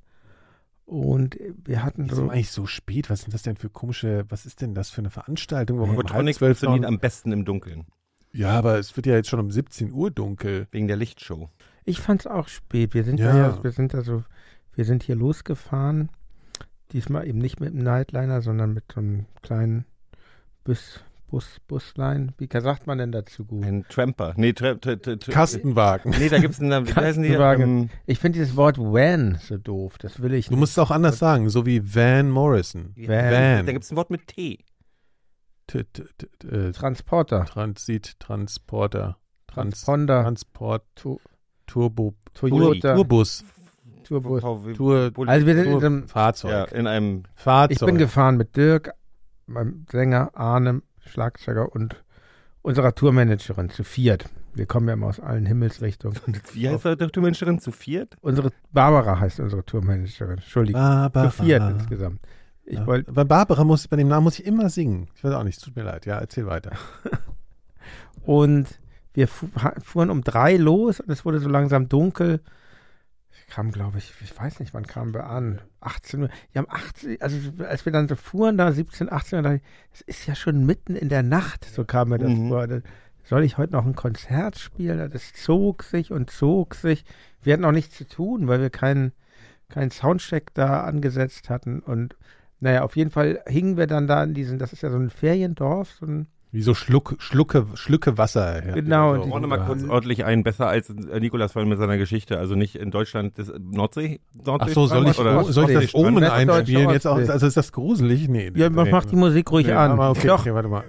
Und 0.86 1.38
wir 1.64 1.84
hatten 1.84 2.06
Wieso 2.06 2.16
so. 2.26 2.30
eigentlich 2.30 2.52
so 2.52 2.66
spät? 2.68 3.10
Was 3.10 3.22
sind 3.22 3.34
das 3.34 3.42
denn 3.42 3.56
für 3.56 3.70
komische, 3.70 4.26
was 4.30 4.46
ist 4.46 4.62
denn 4.62 4.76
das 4.76 4.90
für 4.92 5.00
eine 5.02 5.10
Veranstaltung? 5.10 5.78
wo 5.80 5.82
man 5.86 5.92
um 5.92 5.96
halb 5.98 6.06
Robotronic 6.10 6.36
zwölf 6.36 6.60
funktioniert 6.60 6.88
am 6.88 7.00
besten 7.00 7.32
im 7.32 7.44
Dunkeln. 7.46 7.86
Ja, 8.34 8.52
aber 8.52 8.78
es 8.78 8.96
wird 8.96 9.08
ja 9.08 9.16
jetzt 9.16 9.30
schon 9.30 9.40
um 9.40 9.50
17 9.50 9.92
Uhr 9.94 10.12
dunkel. 10.12 10.68
Wegen 10.72 10.88
der 10.88 10.98
Lichtshow. 10.98 11.50
Ich 11.86 12.02
fand 12.02 12.22
es 12.22 12.28
auch 12.28 12.48
spät. 12.48 12.94
Wir 12.94 13.04
sind 13.04 13.20
Ja. 13.20 13.36
ja, 13.38 13.64
wir 13.64 13.72
sind 13.72 13.94
also, 13.94 14.24
wir 14.74 14.86
sind 14.86 15.04
hier 15.04 15.16
losgefahren. 15.16 16.10
Diesmal 16.92 17.28
eben 17.28 17.40
nicht 17.40 17.60
mit 17.60 17.70
einem 17.74 17.84
Nightliner, 17.84 18.42
sondern 18.42 18.74
mit 18.74 18.86
so 18.94 19.00
einem 19.00 19.26
kleinen 19.42 19.86
Bus, 20.64 21.00
Bus, 21.28 21.60
Busline. 21.68 22.34
Wie 22.38 22.48
sagt 22.52 22.88
man 22.88 22.98
denn 22.98 23.12
dazu 23.12 23.46
gut? 23.46 23.64
Ein 23.64 23.86
Tramper. 23.90 24.34
Nee, 24.38 24.54
tra 24.54 24.76
tra 24.76 24.96
tra 24.96 25.16
tra 25.16 25.32
Kastenwagen. 25.32 26.12
Nee, 26.18 26.30
da 26.30 26.40
gibt's 26.40 26.60
einen, 26.60 26.88
wie 26.88 26.94
heißen 26.96 27.22
die? 27.24 27.30
Kastenwagen. 27.30 27.64
Ähm, 27.84 27.90
Ich 28.06 28.20
finde 28.20 28.40
dieses 28.40 28.56
Wort 28.56 28.78
Van 28.78 29.38
so 29.42 29.58
doof. 29.58 29.98
Das 29.98 30.22
will 30.22 30.34
ich 30.34 30.48
Du 30.48 30.56
musst 30.56 30.74
es 30.74 30.80
auch 30.80 30.92
anders 30.92 31.20
sagen, 31.20 31.50
so 31.50 31.66
wie 31.66 31.96
Van 31.96 32.30
Morrison. 32.30 32.94
Van. 32.96 33.66
Da 33.66 33.72
gibt's 33.72 33.92
ein 33.92 33.96
Wort 33.96 34.10
mit 34.10 34.28
T. 34.28 34.64
T 35.68 35.80
-t 35.80 36.04
-t 36.42 36.68
äh, 36.70 36.72
Transporter. 36.72 37.46
Transit, 37.46 38.20
Transporter, 38.20 39.18
Trans 39.48 39.82
Transponder. 39.82 40.24
Transport, 40.24 40.84
Turbo, 41.68 42.14
Toyota. 42.34 42.96
VW. 42.96 44.74
Tour, 44.74 45.12
Bulli- 45.12 45.30
Also 45.30 45.48
wir 45.48 45.56
sind 45.56 45.66
in 45.68 45.78
einem, 45.84 46.08
Fahrzeug, 46.08 46.52
ja, 46.52 46.64
in 46.66 46.86
einem 46.86 47.24
Fahrzeug. 47.34 47.78
ich 47.80 47.86
bin 47.86 47.98
gefahren 47.98 48.38
mit 48.38 48.56
Dirk, 48.56 48.92
meinem 49.48 49.86
Sänger, 49.92 50.30
Arne, 50.36 50.82
Schlagzeuger 51.00 51.72
und 51.74 52.04
unserer 52.62 52.94
Tourmanagerin 52.94 53.70
zu 53.72 53.84
viert. 53.84 54.26
Wir 54.54 54.68
kommen 54.68 54.88
ja 54.88 54.94
immer 54.94 55.08
aus 55.08 55.20
allen 55.20 55.46
Himmelsrichtungen. 55.48 56.18
Wie 56.54 56.70
heißt 56.70 56.86
der 56.86 56.98
Tourmanagerin 56.98 57.60
zu 57.60 57.72
viert? 57.72 58.16
Unsere 58.22 58.52
Barbara 58.72 59.20
heißt 59.20 59.40
unsere 59.40 59.66
Tourmanagerin. 59.66 60.38
Entschuldigung. 60.38 60.80
Barbara. 60.82 61.32
Zu 61.32 61.44
viert 61.44 61.64
insgesamt. 61.72 62.20
Ich 62.64 62.78
Ja. 62.78 62.86
wollte 62.88 63.12
Bei 63.12 63.24
Barbara 63.24 63.64
muss 63.64 63.88
bei 63.88 63.98
dem 63.98 64.08
Namen 64.08 64.24
muss 64.24 64.40
ich 64.40 64.46
immer 64.46 64.70
singen. 64.70 65.08
Ich 65.16 65.24
weiß 65.24 65.34
auch 65.34 65.44
nicht, 65.44 65.58
es 65.58 65.64
tut 65.64 65.76
mir 65.76 65.84
leid. 65.84 66.06
Ja, 66.06 66.18
erzähl 66.20 66.46
weiter. 66.46 66.72
und 68.24 68.68
wir 69.16 69.28
fu 69.28 69.48
fuhren 69.84 70.10
um 70.10 70.24
drei 70.24 70.56
los 70.58 71.00
und 71.00 71.10
es 71.10 71.26
wurde 71.26 71.40
so 71.40 71.50
langsam 71.50 71.90
dunkel. 71.90 72.42
Kam, 73.50 73.72
glaube 73.72 74.00
ich, 74.00 74.12
ich 74.22 74.38
weiß 74.38 74.60
nicht, 74.60 74.74
wann 74.74 74.88
kamen 74.88 75.14
wir 75.14 75.28
an? 75.28 75.62
18 75.80 76.24
Uhr. 76.24 76.30
Ja, 76.54 76.62
um 76.62 76.68
18, 76.70 77.22
also 77.22 77.38
als 77.64 77.86
wir 77.86 77.92
dann 77.92 78.08
so 78.08 78.16
fuhren, 78.16 78.58
da 78.58 78.72
17, 78.72 79.12
18 79.12 79.38
Uhr, 79.38 79.44
dachte 79.44 79.56
ich, 79.58 79.62
es 79.94 80.02
ist 80.02 80.26
ja 80.28 80.36
schon 80.36 80.66
mitten 80.66 80.96
in 80.96 81.10
der 81.10 81.22
Nacht, 81.24 81.64
so 81.66 81.86
kam 81.86 82.10
mir 82.10 82.18
das 82.18 82.32
Mhm. 82.32 82.50
vor. 82.50 82.68
Soll 83.24 83.44
ich 83.44 83.58
heute 83.58 83.74
noch 83.74 83.86
ein 83.86 83.96
Konzert 83.96 84.58
spielen? 84.58 85.10
Das 85.12 85.34
zog 85.34 85.84
sich 85.84 86.12
und 86.12 86.30
zog 86.32 86.76
sich. 86.76 87.06
Wir 87.42 87.54
hatten 87.54 87.66
auch 87.66 87.72
nichts 87.72 87.96
zu 87.98 88.08
tun, 88.08 88.48
weil 88.48 88.62
wir 88.62 88.70
keinen 88.70 89.14
keinen 89.70 89.90
Soundcheck 89.92 90.54
da 90.54 90.84
angesetzt 90.84 91.50
hatten. 91.50 91.80
Und 91.80 92.16
naja, 92.60 92.84
auf 92.84 92.96
jeden 92.96 93.10
Fall 93.12 93.42
hingen 93.48 93.78
wir 93.78 93.88
dann 93.88 94.06
da 94.08 94.24
in 94.24 94.34
diesen, 94.36 94.60
das 94.60 94.74
ist 94.74 94.84
ja 94.84 94.90
so 94.92 94.98
ein 94.98 95.10
Feriendorf, 95.10 95.92
so 95.94 96.06
ein 96.06 96.28
Wie 96.56 96.62
so 96.62 96.74
Schluck, 96.74 97.16
Schlucke, 97.20 97.66
Schlücke 97.74 98.18
Wasser. 98.18 98.66
Ja, 98.66 98.74
Genau, 98.76 99.16
So, 99.18 99.24
die- 99.26 99.32
Ordne 99.32 99.48
mal 99.48 99.58
kurz 99.66 99.84
ordentlich 99.84 100.24
ein, 100.24 100.42
besser 100.44 100.68
als 100.68 100.88
Nikolas 100.90 101.52
vorhin 101.52 101.68
mit 101.68 101.78
seiner 101.80 101.98
Geschichte. 101.98 102.38
Also 102.40 102.56
nicht 102.56 102.76
in 102.78 102.92
Deutschland, 102.92 103.38
das 103.38 103.52
Nordsee? 103.60 104.22
Ach 104.48 104.70
so, 104.70 104.88
soll 104.88 105.06
ich, 105.10 105.20
oder 105.20 105.44
soll 105.44 105.70
ich 105.70 105.92
das. 105.92 105.94
Omen 105.94 106.24
einspielen? 106.24 106.90
Jetzt 106.92 107.08
auch, 107.08 107.18
also 107.18 107.46
ist 107.46 107.58
das 107.58 107.74
gruselig? 107.74 108.30
Nee. 108.30 108.54
Ja, 108.56 108.70
man 108.70 108.86
nee. 108.86 108.92
macht 108.92 109.12
die 109.12 109.18
Musik 109.18 109.52
ruhig 109.52 109.68
Nee, 109.68 109.74
an. 109.74 109.92
aber 109.92 110.12
okay, 110.12 110.28
Doch. 110.28 110.40
okay, 110.40 110.54
warte 110.54 110.70
mal. 110.70 110.86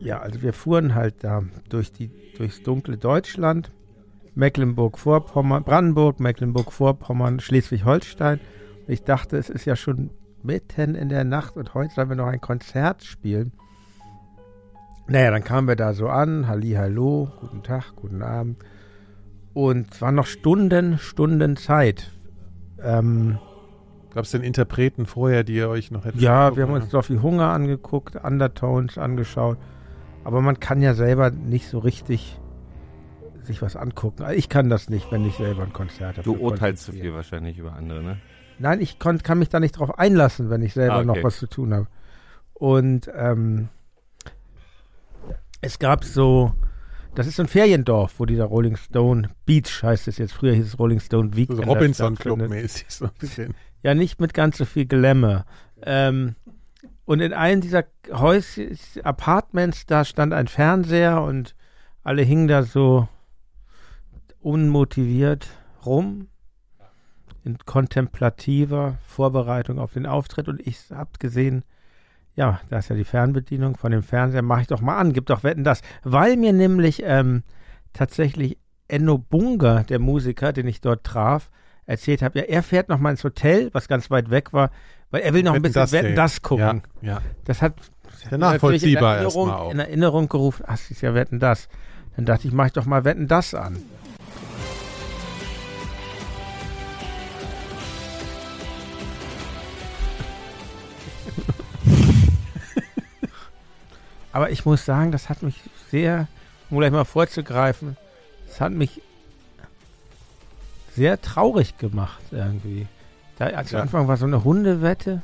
Ja, 0.00 0.18
also 0.18 0.42
wir 0.42 0.52
fuhren 0.52 0.96
halt 0.96 1.22
da 1.22 1.44
durch 1.68 1.92
die, 1.92 2.10
durchs 2.36 2.60
dunkle 2.64 2.96
Deutschland, 2.98 3.70
Mecklenburg-Vorpommern, 4.34 5.62
Brandenburg, 5.62 6.18
Mecklenburg-Vorpommern, 6.18 7.38
Schleswig-Holstein. 7.40 8.40
Ich 8.88 9.04
dachte, 9.04 9.36
es 9.38 9.48
ist 9.48 9.64
ja 9.64 9.76
schon 9.76 10.10
mitten 10.42 10.94
in 10.94 11.08
der 11.08 11.24
Nacht 11.24 11.56
und 11.56 11.72
heute 11.74 11.94
sollen 11.94 12.08
wir 12.08 12.16
noch 12.16 12.26
ein 12.26 12.40
Konzert 12.40 13.04
spielen. 13.04 13.52
Naja, 15.06 15.30
dann 15.30 15.44
kamen 15.44 15.68
wir 15.68 15.76
da 15.76 15.92
so 15.92 16.08
an, 16.08 16.48
Halli, 16.48 16.72
hallo, 16.72 17.30
guten 17.40 17.62
Tag, 17.62 17.94
guten 17.96 18.22
Abend. 18.22 18.56
Und 19.52 19.92
es 19.92 20.00
waren 20.00 20.14
noch 20.14 20.26
Stunden, 20.26 20.98
Stunden 20.98 21.56
Zeit. 21.56 22.10
Ähm, 22.82 23.38
Gab 24.14 24.24
es 24.24 24.30
denn 24.30 24.42
Interpreten 24.42 25.06
vorher, 25.06 25.44
die 25.44 25.54
ihr 25.56 25.68
euch 25.68 25.90
noch 25.90 26.04
hättet 26.04 26.20
ja, 26.20 26.56
wir 26.56 26.62
haben 26.64 26.72
uns 26.72 26.84
können? 26.84 26.90
Sophie 26.90 27.18
Hunger 27.18 27.48
angeguckt, 27.50 28.16
Undertones 28.16 28.96
angeschaut. 28.96 29.58
Aber 30.24 30.40
man 30.40 30.58
kann 30.58 30.80
ja 30.80 30.94
selber 30.94 31.30
nicht 31.30 31.68
so 31.68 31.78
richtig 31.80 32.40
sich 33.42 33.60
was 33.60 33.76
angucken. 33.76 34.22
Also 34.22 34.38
Ich 34.38 34.48
kann 34.48 34.70
das 34.70 34.88
nicht, 34.88 35.12
wenn 35.12 35.24
ich 35.26 35.34
selber 35.34 35.64
ein 35.64 35.72
Konzert 35.74 36.16
habe. 36.16 36.22
Du 36.22 36.34
urteilst 36.34 36.84
zu 36.84 36.92
viel 36.92 37.12
wahrscheinlich 37.12 37.58
über 37.58 37.74
andere, 37.74 38.02
ne? 38.02 38.16
Nein, 38.58 38.80
ich 38.80 38.98
kann 38.98 39.38
mich 39.38 39.48
da 39.50 39.60
nicht 39.60 39.78
drauf 39.78 39.98
einlassen, 39.98 40.48
wenn 40.48 40.62
ich 40.62 40.72
selber 40.72 40.94
Ah, 40.94 40.98
okay. 40.98 41.06
noch 41.06 41.22
was 41.22 41.36
zu 41.38 41.46
tun 41.46 41.74
habe. 41.74 41.88
Und 42.54 43.10
ähm, 43.14 43.68
es 45.64 45.78
gab 45.78 46.04
so, 46.04 46.52
das 47.14 47.26
ist 47.26 47.36
so 47.36 47.42
ein 47.42 47.48
Feriendorf, 47.48 48.14
wo 48.18 48.26
dieser 48.26 48.44
Rolling 48.44 48.76
Stone 48.76 49.30
Beach 49.46 49.82
heißt 49.82 50.08
es 50.08 50.18
jetzt. 50.18 50.32
Früher 50.32 50.52
hieß 50.52 50.66
es 50.66 50.78
Rolling 50.78 51.00
Stone 51.00 51.34
Week. 51.34 51.48
So 51.50 51.62
Robinson 51.62 52.16
Club 52.16 52.38
mäßig 52.48 52.86
so 52.88 53.06
ein 53.06 53.10
bisschen. 53.18 53.54
Ja, 53.82 53.94
nicht 53.94 54.20
mit 54.20 54.34
ganz 54.34 54.58
so 54.58 54.64
viel 54.64 54.86
Glamour. 54.86 55.44
Ähm, 55.82 56.36
und 57.06 57.20
in 57.20 57.32
einem 57.32 57.60
dieser 57.60 57.84
Häuschen, 58.10 58.78
Apartments, 59.02 59.86
da 59.86 60.04
stand 60.04 60.32
ein 60.32 60.48
Fernseher 60.48 61.22
und 61.22 61.54
alle 62.02 62.22
hingen 62.22 62.48
da 62.48 62.62
so 62.62 63.08
unmotiviert 64.40 65.48
rum 65.84 66.28
in 67.44 67.58
kontemplativer 67.58 68.98
Vorbereitung 69.06 69.78
auf 69.78 69.92
den 69.92 70.06
Auftritt 70.06 70.48
und 70.48 70.66
ich 70.66 70.78
hab 70.90 71.20
gesehen, 71.20 71.64
ja, 72.36 72.60
da 72.68 72.78
ist 72.78 72.90
ja 72.90 72.96
die 72.96 73.04
Fernbedienung 73.04 73.76
von 73.76 73.92
dem 73.92 74.02
Fernseher, 74.02 74.42
mache 74.42 74.62
ich 74.62 74.66
doch 74.66 74.80
mal 74.80 74.98
an, 74.98 75.12
gib 75.12 75.26
doch 75.26 75.44
Wetten 75.44 75.64
das, 75.64 75.82
weil 76.02 76.36
mir 76.36 76.52
nämlich 76.52 77.02
ähm, 77.04 77.42
tatsächlich 77.92 78.58
Enno 78.88 79.18
Bunga, 79.18 79.82
der 79.84 79.98
Musiker, 79.98 80.52
den 80.52 80.66
ich 80.66 80.80
dort 80.80 81.04
traf, 81.04 81.50
erzählt 81.86 82.22
habe, 82.22 82.40
ja, 82.40 82.44
er 82.46 82.62
fährt 82.62 82.88
noch 82.88 82.98
mal 82.98 83.10
ins 83.10 83.24
Hotel, 83.24 83.70
was 83.72 83.88
ganz 83.88 84.10
weit 84.10 84.30
weg 84.30 84.52
war, 84.52 84.70
weil 85.10 85.22
er 85.22 85.32
will 85.34 85.42
noch 85.42 85.52
ein 85.52 85.62
Wetten, 85.62 85.62
bisschen 85.62 85.82
das 85.82 85.92
Wetten 85.92 86.16
das 86.16 86.42
gucken. 86.42 86.82
Ja, 87.02 87.14
ja. 87.14 87.22
Das 87.44 87.62
hat 87.62 87.74
Sehr 88.28 88.38
nachvollziehbar 88.38 89.18
in 89.18 89.24
Erinnerung, 89.24 89.70
in 89.70 89.78
Erinnerung 89.78 90.28
gerufen, 90.28 90.64
ach, 90.66 90.72
das 90.72 90.90
ist 90.90 91.02
ja 91.02 91.14
Wetten 91.14 91.38
das. 91.38 91.68
Dann 92.16 92.24
dachte 92.24 92.46
ich, 92.48 92.54
mach 92.54 92.66
ich 92.66 92.72
doch 92.72 92.86
mal 92.86 93.04
Wetten 93.04 93.28
das 93.28 93.54
an. 93.54 93.76
Aber 104.34 104.50
ich 104.50 104.66
muss 104.66 104.84
sagen, 104.84 105.12
das 105.12 105.28
hat 105.28 105.44
mich 105.44 105.54
sehr, 105.92 106.26
um 106.68 106.78
gleich 106.78 106.90
mal 106.90 107.04
vorzugreifen, 107.04 107.96
das 108.48 108.60
hat 108.60 108.72
mich 108.72 109.00
sehr 110.96 111.20
traurig 111.22 111.78
gemacht 111.78 112.20
irgendwie. 112.32 112.88
Da, 113.38 113.46
als 113.46 113.70
Ja. 113.70 113.80
Anfang 113.80 114.08
war 114.08 114.16
so 114.16 114.26
eine 114.26 114.42
Hundewette. 114.42 115.22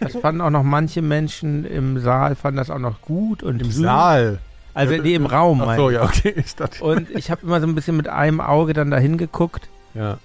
Das 0.00 0.12
fanden 0.20 0.40
auch 0.40 0.50
noch 0.50 0.64
manche 0.64 1.02
Menschen 1.02 1.64
im 1.64 2.00
Saal, 2.00 2.34
fanden 2.34 2.56
das 2.56 2.68
auch 2.68 2.80
noch 2.80 3.00
gut 3.00 3.44
und 3.44 3.62
im 3.62 3.70
Süden. 3.70 3.84
Saal. 3.84 4.38
Also 4.74 4.96
nee, 4.96 5.14
im 5.14 5.26
Raum. 5.26 5.60
Ach 5.60 5.76
so, 5.76 5.90
ja, 5.90 6.02
okay. 6.02 6.34
Ich 6.44 6.56
dachte, 6.56 6.82
Und 6.82 7.10
ich 7.10 7.30
habe 7.30 7.42
immer 7.46 7.60
so 7.60 7.68
ein 7.68 7.76
bisschen 7.76 7.96
mit 7.96 8.08
einem 8.08 8.40
Auge 8.40 8.72
dann 8.72 8.90
dahin 8.90 9.18
geguckt. 9.18 9.68
ja. 9.94 10.18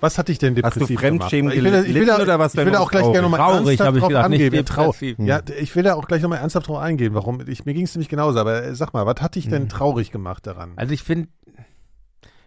Was 0.00 0.16
hat 0.18 0.28
dich 0.28 0.38
denn 0.38 0.54
Hast 0.62 0.76
du 0.76 0.80
depressiv 0.80 1.00
Fremdschämen 1.00 1.50
gemacht? 1.52 1.66
Ich 1.66 1.72
will, 1.86 1.90
ich 1.90 1.94
will, 1.94 2.06
da- 2.06 2.20
oder 2.22 2.38
was 2.38 2.54
ich 2.54 2.64
will 2.64 2.72
da 2.72 2.78
auch 2.80 2.90
gleich 2.90 3.02
gerne 3.04 3.22
nochmal 3.22 3.40
Traurig, 3.40 3.80
ernsthaft 3.80 3.94
ich 3.96 4.00
drauf 4.00 4.08
gesagt, 4.08 4.28
nicht 4.30 4.42
angehen. 4.44 4.64
Trau 4.66 4.82
depressiv. 4.92 5.16
ja, 5.18 5.40
ich 5.60 5.74
will 5.76 5.82
da 5.82 5.94
auch 5.94 6.06
gleich 6.06 6.22
nochmal 6.22 6.38
ernsthaft 6.38 6.68
drauf 6.68 6.78
eingehen. 6.78 7.14
Warum? 7.14 7.40
Ich, 7.48 7.64
mir 7.64 7.74
ging 7.74 7.84
es 7.84 7.94
nämlich 7.94 8.08
genauso. 8.08 8.38
Aber 8.38 8.62
äh, 8.64 8.74
sag 8.74 8.92
mal, 8.94 9.06
was 9.06 9.20
hat 9.20 9.34
dich 9.34 9.48
denn 9.48 9.62
Hm. 9.62 9.68
traurig 9.68 10.10
gemacht 10.12 10.46
daran? 10.46 10.72
Also 10.76 10.94
ich 10.94 11.02
finde 11.02 11.28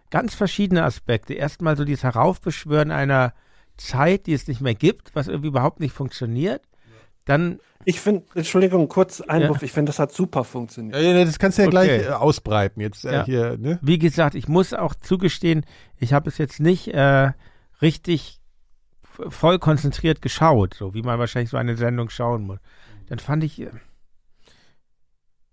ganz 0.10 0.34
verschiedene 0.36 0.84
Aspekte. 0.84 1.34
Erstmal 1.34 1.76
so 1.78 1.84
dieses 1.86 2.04
Heraufbeschwören 2.04 2.92
einer 2.92 3.34
Zeit, 3.78 4.28
die 4.28 4.34
es 4.34 4.48
nicht 4.48 4.62
mehr 4.62 4.76
gibt, 4.76 5.16
was 5.16 5.28
irgendwie 5.28 5.48
überhaupt 5.48 5.80
nicht 5.80 5.94
funktioniert. 5.94 6.62
Dann, 7.26 7.60
Ich 7.86 8.00
finde, 8.00 8.26
Entschuldigung, 8.36 8.88
kurz 8.88 9.22
Einwurf, 9.22 9.62
ich 9.64 9.72
finde, 9.72 9.90
das 9.90 10.00
hat 10.00 10.12
super 10.12 10.44
funktioniert. 10.44 10.96
Ja, 10.96 11.02
ja, 11.18 11.26
das 11.26 11.40
kannst 11.40 11.58
du 11.58 11.64
ja 11.64 11.68
Okay. 11.68 11.72
gleich 11.72 12.06
äh, 12.08 12.10
ausbreiten. 12.10 12.82
Jetzt 12.82 13.06
äh, 13.06 13.14
Ja. 13.14 13.26
hier, 13.26 13.58
ne? 13.58 13.80
wie 13.82 14.00
gesagt, 14.00 14.36
ich 14.36 14.48
muss 14.48 14.74
auch 14.74 14.96
zugestehen, 14.96 15.66
ich 15.98 16.14
habe 16.14 16.30
es 16.30 16.38
jetzt 16.38 16.60
nicht 16.60 16.88
äh, 16.94 17.32
richtig 17.82 18.40
voll 19.04 19.60
konzentriert 19.60 20.22
geschaut, 20.22 20.74
so 20.74 20.94
wie 20.94 21.02
man 21.04 21.20
wahrscheinlich 21.20 21.50
so 21.52 21.58
eine 21.58 21.76
Sendung 21.78 22.10
schauen 22.10 22.44
muss. 22.44 22.60
Dann 23.08 23.20
fand 23.20 23.44
ich, 23.44 23.62
äh, 23.62 23.70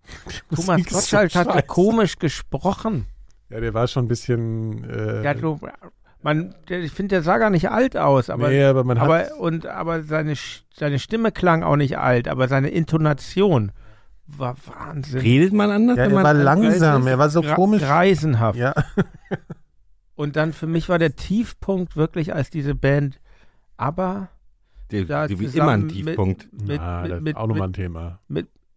Thomas 0.55 0.83
so 0.89 0.95
Gottschalk 0.97 1.35
hat 1.35 1.67
komisch 1.67 2.19
gesprochen. 2.19 3.07
Ja, 3.51 3.61
der 3.61 3.75
war 3.75 3.89
schon 3.89 4.05
ein 4.05 4.09
bisschen. 4.09 4.85
Äh, 4.85 5.27
hat 5.27 5.39
so, 5.41 5.59
man, 6.23 6.55
der, 6.69 6.81
ich 6.81 6.93
finde, 6.93 7.17
der 7.17 7.23
sah 7.23 7.39
gar 7.39 7.51
nicht 7.51 7.71
alt 7.71 7.97
aus, 7.97 8.29
aber, 8.31 8.49
nee, 8.49 8.65
aber 8.65 8.85
man 8.85 9.01
hat. 9.01 9.05
aber, 9.09 9.37
und, 9.39 9.67
aber 9.67 10.03
seine, 10.03 10.35
seine 10.75 10.99
Stimme 10.99 11.31
klang 11.33 11.63
auch 11.63 11.77
nicht 11.77 11.99
alt, 11.99 12.29
aber 12.29 12.49
seine 12.49 12.69
Intonation 12.71 13.73
war 14.27 14.57
Wahnsinn. 14.67 15.21
Redet 15.21 15.53
man 15.53 15.71
anders? 15.71 15.97
ja, 15.97 16.05
wenn 16.07 16.17
er 16.17 16.23
war 16.25 16.35
langsam, 16.35 17.03
ist? 17.03 17.09
er 17.09 17.19
war 17.19 17.31
so 17.31 17.43
komisch. 17.43 17.83
Greisenhaft. 17.83 18.59
Ja, 18.59 18.75
Und 20.17 20.35
dann 20.35 20.53
für 20.53 20.67
mich 20.67 20.89
war 20.89 20.99
der 20.99 21.15
Tiefpunkt 21.15 21.97
wirklich, 21.97 22.35
als 22.35 22.51
diese 22.51 22.75
Band 22.75 23.21
ABBA 23.77 24.29
Die, 24.91 25.07
da 25.07 25.29
die, 25.29 25.39
wie 25.39 25.45
immer 25.57 25.71
ein 25.71 25.83
mit- 25.83 25.93
Tiefpunkt. 25.93 26.49
mit, 26.53 26.81
ah, 26.81 27.03
das 27.03 27.09
mit, 27.09 27.17
ist 27.19 27.23
mit, 27.23 27.37
auch 27.37 27.47
nochmal 27.47 27.69
ein 27.69 27.71
mit, 27.71 27.77
Thema. 27.77 28.19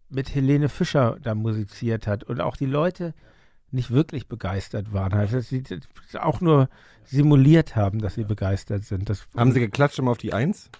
mit 0.08 0.34
Helene 0.34 0.68
Fischer 0.68 1.16
da 1.20 1.34
musiziert 1.34 2.06
hat 2.06 2.22
und 2.22 2.40
auch 2.40 2.56
die 2.56 2.66
Leute 2.66 3.12
nicht 3.72 3.90
wirklich 3.90 4.28
begeistert 4.28 4.92
waren. 4.92 5.12
Also 5.14 5.40
sie 5.40 5.62
auch 6.18 6.40
nur 6.40 6.68
simuliert 7.04 7.74
haben, 7.76 8.00
dass 8.00 8.14
sie 8.14 8.24
begeistert 8.24 8.84
sind. 8.84 9.08
Das 9.08 9.26
Haben 9.36 9.52
sie 9.52 9.60
geklatscht 9.60 9.98
immer 9.98 10.10
auf 10.12 10.18
die 10.18 10.32
Eins? 10.32 10.70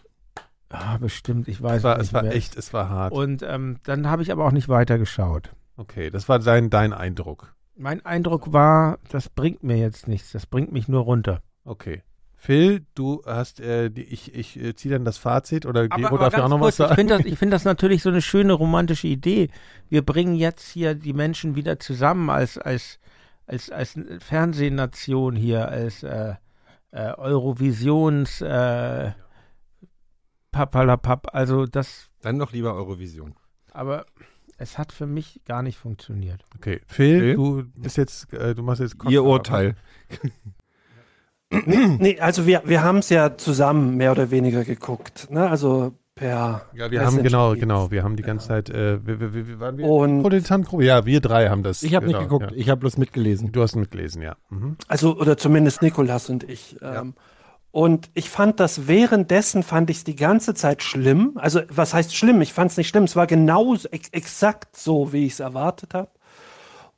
Ah, 0.68 0.96
bestimmt, 0.98 1.48
ich 1.48 1.62
weiß 1.62 1.78
Es 1.78 1.84
war, 1.84 1.96
nicht 1.98 2.06
es 2.06 2.12
war 2.12 2.22
mehr. 2.22 2.34
echt, 2.34 2.56
es 2.56 2.72
war 2.72 2.88
hart. 2.88 3.12
Und 3.12 3.42
ähm, 3.42 3.78
dann 3.84 4.08
habe 4.08 4.22
ich 4.22 4.32
aber 4.32 4.44
auch 4.46 4.52
nicht 4.52 4.68
weiter 4.68 4.98
geschaut. 4.98 5.52
Okay, 5.76 6.10
das 6.10 6.28
war 6.28 6.38
dein, 6.38 6.70
dein 6.70 6.92
Eindruck. 6.92 7.54
Mein 7.76 8.04
Eindruck 8.04 8.52
war, 8.52 8.98
das 9.10 9.28
bringt 9.28 9.62
mir 9.62 9.76
jetzt 9.76 10.08
nichts, 10.08 10.32
das 10.32 10.46
bringt 10.46 10.72
mich 10.72 10.88
nur 10.88 11.02
runter. 11.02 11.42
Okay. 11.64 12.02
Phil, 12.44 12.84
du 12.96 13.22
hast, 13.24 13.60
äh, 13.60 13.88
die, 13.88 14.02
ich, 14.02 14.34
ich 14.34 14.60
äh, 14.60 14.74
ziehe 14.74 14.92
dann 14.92 15.04
das 15.04 15.16
Fazit 15.16 15.64
oder 15.64 15.88
Gero 15.88 16.08
aber 16.08 16.18
darf 16.18 16.32
ja 16.36 16.44
auch 16.44 16.48
noch 16.48 16.58
was 16.60 16.76
kurz, 16.76 16.80
ich 16.80 16.88
sagen. 16.88 16.94
finde 16.96 17.16
das, 17.18 17.24
ich 17.24 17.38
find 17.38 17.52
das 17.52 17.64
natürlich 17.64 18.02
so 18.02 18.08
eine 18.08 18.20
schöne 18.20 18.52
romantische 18.54 19.06
Idee. 19.06 19.48
Wir 19.88 20.02
bringen 20.04 20.34
jetzt 20.34 20.68
hier 20.68 20.96
die 20.96 21.12
Menschen 21.12 21.54
wieder 21.54 21.78
zusammen 21.78 22.30
als, 22.30 22.58
als, 22.58 22.98
als, 23.46 23.70
als 23.70 23.96
Fernsehnation 24.18 25.36
hier, 25.36 25.68
als 25.68 26.02
äh, 26.02 26.34
äh, 26.90 27.12
Eurovisions 27.16 28.40
äh, 28.40 29.12
Papalapap. 30.50 31.28
Also 31.36 31.66
das, 31.66 32.08
Dann 32.22 32.40
doch 32.40 32.50
lieber 32.50 32.74
Eurovision. 32.74 33.36
aber 33.72 34.04
es 34.58 34.78
hat 34.78 34.90
für 34.90 35.06
mich 35.06 35.40
gar 35.44 35.62
nicht 35.62 35.78
funktioniert. 35.78 36.44
Okay, 36.56 36.80
Phil, 36.88 37.20
Phil? 37.20 37.34
du 37.36 37.64
bist 37.76 37.96
jetzt, 37.98 38.32
äh, 38.32 38.56
du 38.56 38.64
machst 38.64 38.80
jetzt 38.80 38.94
Ihr 39.08 39.20
Kontra- 39.20 39.22
Urteil. 39.22 39.76
Nee, 41.66 42.18
also 42.20 42.46
wir, 42.46 42.62
wir 42.64 42.82
haben 42.82 42.98
es 42.98 43.08
ja 43.10 43.36
zusammen 43.36 43.96
mehr 43.96 44.12
oder 44.12 44.30
weniger 44.30 44.64
geguckt. 44.64 45.28
Ne? 45.30 45.48
Also 45.48 45.92
per. 46.14 46.62
Ja, 46.74 46.90
wir 46.90 47.04
haben 47.04 47.22
genau, 47.22 47.54
genau, 47.54 47.90
wir 47.90 48.02
haben 48.04 48.16
die 48.16 48.22
ganze 48.22 48.48
Zeit, 48.48 48.70
äh, 48.70 49.04
wir, 49.06 49.20
wir, 49.20 49.34
wir, 49.46 49.60
waren 49.60 49.78
wir 49.78 49.86
Und- 49.86 50.22
Produzentengruppe? 50.22 50.84
Ja, 50.84 51.04
wir 51.06 51.20
drei 51.20 51.48
haben 51.48 51.62
das. 51.62 51.82
Ich 51.82 51.94
habe 51.94 52.06
genau, 52.06 52.18
nicht 52.18 52.28
geguckt, 52.28 52.50
Ja. 52.52 52.56
ich 52.56 52.68
habe 52.68 52.80
bloß 52.80 52.96
mitgelesen. 52.98 53.52
Du 53.52 53.62
hast 53.62 53.76
mitgelesen, 53.76 54.22
ja. 54.22 54.36
Mhm. 54.50 54.76
Also, 54.88 55.16
oder 55.16 55.36
zumindest 55.36 55.82
Nikolas 55.82 56.28
und 56.30 56.44
ich. 56.48 56.76
Ähm, 56.82 57.14
Und 57.70 58.10
ich 58.12 58.28
fand 58.28 58.60
das 58.60 58.86
währenddessen, 58.86 59.62
fand 59.62 59.88
ich 59.88 59.98
es 59.98 60.04
die 60.04 60.14
ganze 60.16 60.52
Zeit 60.52 60.82
schlimm. 60.82 61.32
Also, 61.36 61.60
was 61.70 61.94
heißt 61.94 62.14
schlimm? 62.14 62.42
Ich 62.42 62.52
fand 62.52 62.70
es 62.70 62.76
nicht 62.76 62.88
schlimm. 62.88 63.04
Es 63.04 63.16
war 63.16 63.26
genau 63.26 63.74
ex 63.90 64.08
exakt 64.10 64.76
so, 64.76 65.12
wie 65.14 65.24
ich 65.24 65.32
es 65.32 65.40
erwartet 65.40 65.94
habe. 65.94 66.10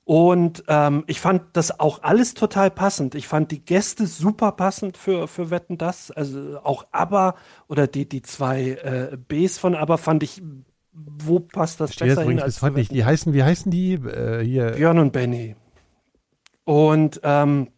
Und 0.04 0.64
ähm, 0.68 1.04
ich 1.06 1.18
fand 1.18 1.42
das 1.54 1.80
auch 1.80 2.02
alles 2.02 2.34
total 2.34 2.70
passend. 2.70 3.14
Ich 3.14 3.26
fand 3.26 3.50
die 3.50 3.64
Gäste 3.64 4.06
super 4.06 4.52
passend 4.52 4.98
für, 4.98 5.28
für 5.28 5.50
Wetten 5.50 5.78
das. 5.78 6.10
Also 6.10 6.58
auch 6.62 6.86
ABBA 6.92 7.34
oder 7.68 7.86
die, 7.86 8.06
die 8.06 8.20
zwei 8.20 8.72
äh, 8.72 9.16
Bs 9.16 9.58
von 9.58 9.74
ABBA 9.74 9.96
fand 9.96 10.22
ich, 10.22 10.42
wo 10.92 11.40
passt 11.40 11.80
das 11.80 11.94
Steht 11.94 12.08
besser 12.08 12.24
hin 12.24 12.38
als 12.38 12.60
heute 12.60 12.76
nicht. 12.76 12.92
Die 12.92 13.04
heißen, 13.04 13.32
wie 13.32 13.42
heißen 13.42 13.70
die? 13.70 13.94
Äh, 13.94 14.44
hier. 14.44 14.72
Björn 14.72 14.98
und 14.98 15.12
Benny. 15.12 15.56
Und 16.64 17.20
ähm, 17.24 17.68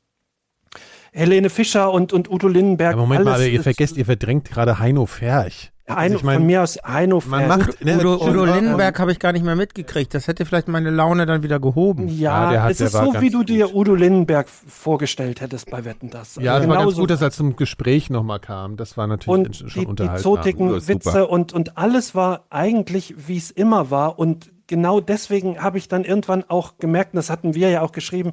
Helene 1.12 1.48
Fischer 1.48 1.92
und, 1.92 2.12
und 2.12 2.28
Udo 2.28 2.48
Lindenberg. 2.48 2.92
Ja, 2.92 2.96
Moment 2.96 3.24
mal, 3.24 3.34
alles 3.34 3.46
aber 3.46 3.52
ihr 3.52 3.62
vergesst, 3.62 3.96
ihr 3.96 4.04
verdrängt 4.04 4.50
gerade 4.50 4.80
Heino 4.80 5.06
Ferch. 5.06 5.72
Heino, 5.88 6.00
Also 6.00 6.16
ich 6.16 6.22
mein, 6.24 6.38
von 6.38 6.46
mir 6.46 6.62
aus 6.62 6.78
Heino 6.84 7.22
man 7.26 7.46
Ferch. 7.46 7.58
macht, 7.68 7.84
ne, 7.84 7.98
Udo, 7.98 8.14
Udo 8.16 8.44
äh, 8.44 8.54
Lindenberg 8.56 8.98
habe 8.98 9.12
ich 9.12 9.18
gar 9.20 9.32
nicht 9.32 9.44
mehr 9.44 9.54
mitgekriegt. 9.54 10.12
Das 10.14 10.26
hätte 10.26 10.44
vielleicht 10.44 10.66
meine 10.66 10.90
Laune 10.90 11.26
dann 11.26 11.42
wieder 11.44 11.60
gehoben. 11.60 12.08
Ja, 12.08 12.14
Ja, 12.44 12.50
der 12.50 12.62
hat- 12.64 12.70
es 12.72 12.80
ist 12.80 12.92
so, 12.92 13.14
wie 13.20 13.30
du 13.30 13.44
dir. 13.44 13.74
Udo 13.74 13.94
Lindenberg 13.94 14.48
vorgestellt 14.48 15.40
hättest 15.40 15.70
bei 15.70 15.84
Wetten 15.84 16.10
das. 16.10 16.36
Ja, 16.40 16.54
Also 16.54 16.66
das 16.68 16.76
war 16.76 16.84
ganz 16.84 16.96
gut, 16.96 17.10
dass 17.10 17.22
er 17.22 17.30
zum 17.30 17.54
Gespräch 17.56 18.10
nochmal 18.10 18.40
kam. 18.40 18.76
Das 18.76 18.96
war 18.96 19.06
natürlich 19.06 19.46
und 19.48 19.56
schon 19.56 19.68
die, 19.68 19.80
die 19.80 19.86
unterhaltsam. 19.86 20.22
zotigen 20.34 20.68
Ja, 20.72 20.80
super. 20.80 20.88
Witze 20.94 21.26
und, 21.28 21.52
und 21.52 21.78
alles 21.78 22.14
war 22.14 22.44
eigentlich, 22.50 23.14
wie 23.28 23.36
es 23.36 23.50
immer 23.52 23.90
war. 23.90 24.18
Und 24.18 24.50
genau 24.66 25.00
deswegen 25.00 25.62
habe 25.62 25.78
ich 25.78 25.86
dann 25.86 26.04
irgendwann 26.04 26.42
auch 26.48 26.78
gemerkt, 26.78 27.14
und 27.14 27.18
das 27.18 27.30
hatten 27.30 27.54
wir 27.54 27.70
ja 27.70 27.82
auch 27.82 27.92
geschrieben, 27.92 28.32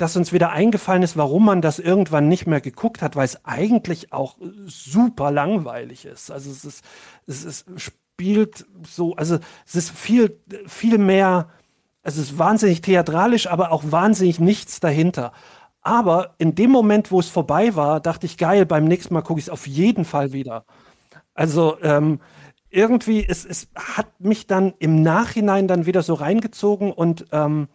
dass 0.00 0.16
uns 0.16 0.32
wieder 0.32 0.50
eingefallen 0.50 1.02
ist, 1.02 1.18
warum 1.18 1.44
man 1.44 1.60
das 1.60 1.78
irgendwann 1.78 2.28
nicht 2.28 2.46
mehr 2.46 2.62
geguckt 2.62 3.02
hat, 3.02 3.16
weil 3.16 3.26
es 3.26 3.44
eigentlich 3.44 4.14
auch 4.14 4.38
super 4.64 5.30
langweilig 5.30 6.06
ist. 6.06 6.30
Also 6.30 6.50
es 6.50 6.64
ist, 6.64 6.84
es 7.26 7.44
ist, 7.44 7.66
spielt 7.76 8.64
so, 8.82 9.14
also 9.16 9.38
es 9.66 9.74
ist 9.74 9.90
viel, 9.90 10.40
viel 10.66 10.96
mehr, 10.96 11.50
es 12.02 12.16
ist 12.16 12.38
wahnsinnig 12.38 12.80
theatralisch, 12.80 13.46
aber 13.46 13.72
auch 13.72 13.84
wahnsinnig 13.90 14.40
nichts 14.40 14.80
dahinter. 14.80 15.32
Aber 15.82 16.34
in 16.38 16.54
dem 16.54 16.70
Moment, 16.70 17.10
wo 17.10 17.20
es 17.20 17.28
vorbei 17.28 17.76
war, 17.76 18.00
dachte 18.00 18.24
ich, 18.24 18.38
geil, 18.38 18.64
beim 18.64 18.86
nächsten 18.86 19.12
Mal 19.12 19.22
gucke 19.22 19.40
ich 19.40 19.46
es 19.46 19.50
auf 19.50 19.66
jeden 19.66 20.06
Fall 20.06 20.32
wieder. 20.32 20.64
Also 21.34 21.76
ähm, 21.82 22.20
irgendwie, 22.70 23.26
es, 23.26 23.44
es 23.44 23.68
hat 23.74 24.18
mich 24.18 24.46
dann 24.46 24.72
im 24.78 25.02
Nachhinein 25.02 25.68
dann 25.68 25.84
wieder 25.84 26.02
so 26.02 26.14
reingezogen 26.14 26.90
und 26.90 27.26
ähm, 27.32 27.68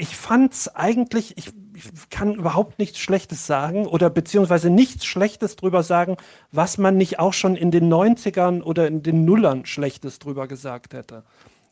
ich 0.00 0.16
fand 0.16 0.52
es 0.52 0.74
eigentlich, 0.74 1.36
ich, 1.36 1.52
ich 1.74 2.10
kann 2.10 2.34
überhaupt 2.34 2.78
nichts 2.78 2.98
Schlechtes 2.98 3.46
sagen 3.46 3.86
oder 3.86 4.08
beziehungsweise 4.10 4.70
nichts 4.70 5.04
Schlechtes 5.04 5.56
drüber 5.56 5.82
sagen, 5.82 6.16
was 6.52 6.78
man 6.78 6.96
nicht 6.96 7.18
auch 7.18 7.32
schon 7.34 7.54
in 7.54 7.70
den 7.70 7.92
90ern 7.92 8.62
oder 8.62 8.86
in 8.88 9.02
den 9.02 9.24
Nullern 9.24 9.66
Schlechtes 9.66 10.18
drüber 10.18 10.48
gesagt 10.48 10.94
hätte. 10.94 11.24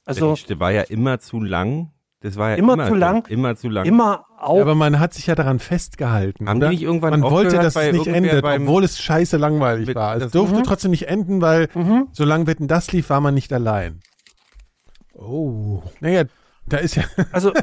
Also 0.04 0.36
der 0.48 0.60
war 0.60 0.70
ja 0.72 0.82
immer 0.82 1.18
zu 1.20 1.40
lang. 1.40 1.90
Das 2.20 2.36
war 2.36 2.50
ja 2.50 2.56
Immer 2.56 2.72
immer, 2.74 2.88
zu 2.88 2.94
lang. 2.94 3.26
Immer 3.28 3.56
zu 3.56 3.68
lang. 3.68 3.86
immer 3.86 4.24
auch. 4.40 4.60
Aber 4.60 4.74
man 4.74 4.98
hat 4.98 5.14
sich 5.14 5.26
ja 5.28 5.34
daran 5.36 5.58
festgehalten. 5.60 6.48
Haben 6.48 6.58
die 6.60 6.64
oder? 6.64 6.70
nicht 6.72 6.82
irgendwann 6.82 7.10
man 7.20 7.22
wollte, 7.22 7.56
dass 7.56 7.76
es 7.76 7.92
nicht 7.92 8.08
endet, 8.08 8.42
obwohl 8.44 8.82
es 8.84 8.98
scheiße 9.00 9.36
langweilig 9.36 9.86
Mit- 9.86 9.96
war. 9.96 10.16
Es 10.16 10.24
das- 10.24 10.32
durfte 10.32 10.58
Mhm. 10.58 10.64
trotzdem 10.64 10.90
nicht 10.90 11.06
enden, 11.08 11.40
weil 11.40 11.68
solange 12.12 12.46
Wetten 12.48 12.66
das 12.68 12.90
lief, 12.92 13.08
war 13.10 13.20
man 13.20 13.34
nicht 13.34 13.52
allein. 13.52 14.00
Oh. 15.14 15.82
Naja, 16.00 16.24
da 16.68 16.78
ist 16.78 16.94
ja. 16.96 17.04
also 17.32 17.52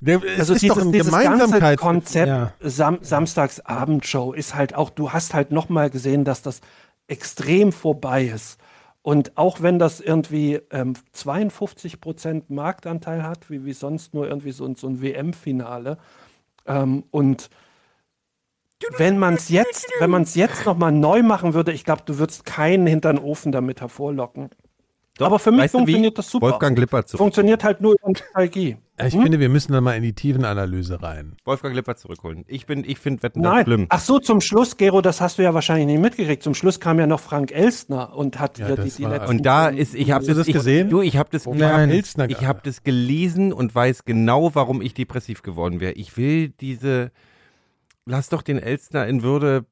Der, 0.00 0.20
also 0.38 0.52
ist 0.52 0.62
dieses, 0.62 0.76
dieses 0.92 1.10
ganze. 1.10 1.76
Konzept 1.80 2.28
Ja. 2.28 2.52
Sam 2.60 2.98
Samstagsabendshow 3.00 4.34
ist 4.34 4.54
halt 4.54 4.74
auch, 4.74 4.90
du 4.90 5.12
hast 5.12 5.32
halt 5.32 5.52
nochmal 5.52 5.88
gesehen, 5.88 6.24
dass 6.24 6.42
das 6.42 6.60
extrem 7.08 7.72
vorbei 7.72 8.24
ist. 8.26 8.58
Und 9.00 9.38
auch 9.38 9.62
wenn 9.62 9.78
das 9.78 10.00
irgendwie 10.00 10.60
ähm, 10.70 10.94
52 11.12 12.00
Prozent 12.00 12.50
Marktanteil 12.50 13.22
hat, 13.22 13.48
wie, 13.48 13.64
wie 13.64 13.72
sonst 13.72 14.12
nur 14.12 14.28
irgendwie 14.28 14.52
so, 14.52 14.66
ein- 14.66 14.74
so 14.74 14.86
ein 14.86 15.00
WM-Finale, 15.00 15.96
ähm, 16.66 17.04
und 17.10 17.48
wenn 18.98 19.18
man 19.18 19.34
es 19.34 19.48
jetzt, 19.48 19.88
wenn 20.00 20.10
man 20.10 20.22
es 20.22 20.34
jetzt 20.34 20.66
nochmal 20.66 20.92
neu 20.92 21.22
machen 21.22 21.54
würde, 21.54 21.72
ich 21.72 21.84
glaube, 21.84 22.02
du 22.04 22.18
würdest 22.18 22.44
keinen 22.44 22.86
hinter 22.86 23.12
den 23.14 23.22
Ofen 23.22 23.50
damit 23.52 23.80
hervorlocken. 23.80 24.50
Doch, 25.18 25.26
Aber 25.26 25.38
für 25.38 25.50
mich 25.50 25.70
du 25.70 25.78
wie? 25.78 25.82
funktioniert 25.82 26.18
das 26.18 26.30
super. 26.30 26.46
Wolfgang 26.46 26.78
Lippert 26.78 27.08
zurück. 27.08 27.18
Funktioniert 27.18 27.64
halt 27.64 27.80
nur 27.80 27.94
über 27.94 28.08
Nostalgie. 28.08 28.76
ich 29.02 29.12
finde, 29.14 29.40
wir 29.40 29.48
müssen 29.48 29.72
da 29.72 29.80
mal 29.80 29.92
in 29.96 30.02
die 30.02 30.12
Tiefenanalyse 30.12 31.02
rein. 31.02 31.36
Wolfgang 31.44 31.74
Lippert 31.74 31.98
zurückholen. 31.98 32.44
Ich 32.48 32.66
bin, 32.66 32.84
ich 32.86 32.98
finde 32.98 33.22
Wetten 33.22 33.40
Nein. 33.40 33.64
schlimm. 33.64 33.86
Ach 33.88 34.00
so, 34.00 34.18
zum 34.18 34.42
Schluss, 34.42 34.76
Gero, 34.76 35.00
das 35.00 35.20
hast 35.22 35.38
du 35.38 35.42
ja 35.42 35.54
wahrscheinlich 35.54 35.86
nicht 35.86 36.00
mitgekriegt. 36.00 36.42
Zum 36.42 36.54
Schluss 36.54 36.80
kam 36.80 36.98
ja 36.98 37.06
noch 37.06 37.20
Frank 37.20 37.50
Elstner 37.50 38.14
und 38.14 38.38
hat 38.38 38.58
Ja, 38.58 38.76
die, 38.76 38.90
die 38.90 39.04
letzten. 39.04 39.28
Und 39.30 39.46
da 39.46 39.68
ist, 39.68 39.94
ich 39.94 40.10
habe 40.10 40.20
Hast 40.20 40.28
du 40.28 40.34
das 40.34 40.48
ich, 40.48 40.54
gesehen? 40.54 40.90
Du, 40.90 41.00
ich 41.00 41.16
habe 41.16 41.30
das, 41.32 41.46
hab, 41.46 41.54
Elstner 41.56 42.28
ich 42.28 42.44
habe 42.44 42.60
das 42.62 42.82
gelesen 42.82 43.52
und 43.54 43.74
weiß 43.74 44.04
genau, 44.04 44.54
warum 44.54 44.82
ich 44.82 44.92
depressiv 44.92 45.42
geworden 45.42 45.80
wäre. 45.80 45.92
Ich 45.92 46.16
will 46.18 46.50
diese, 46.50 47.10
lass 48.04 48.28
doch 48.28 48.42
den 48.42 48.58
Elstner 48.58 49.06
in 49.06 49.22
Würde 49.22 49.64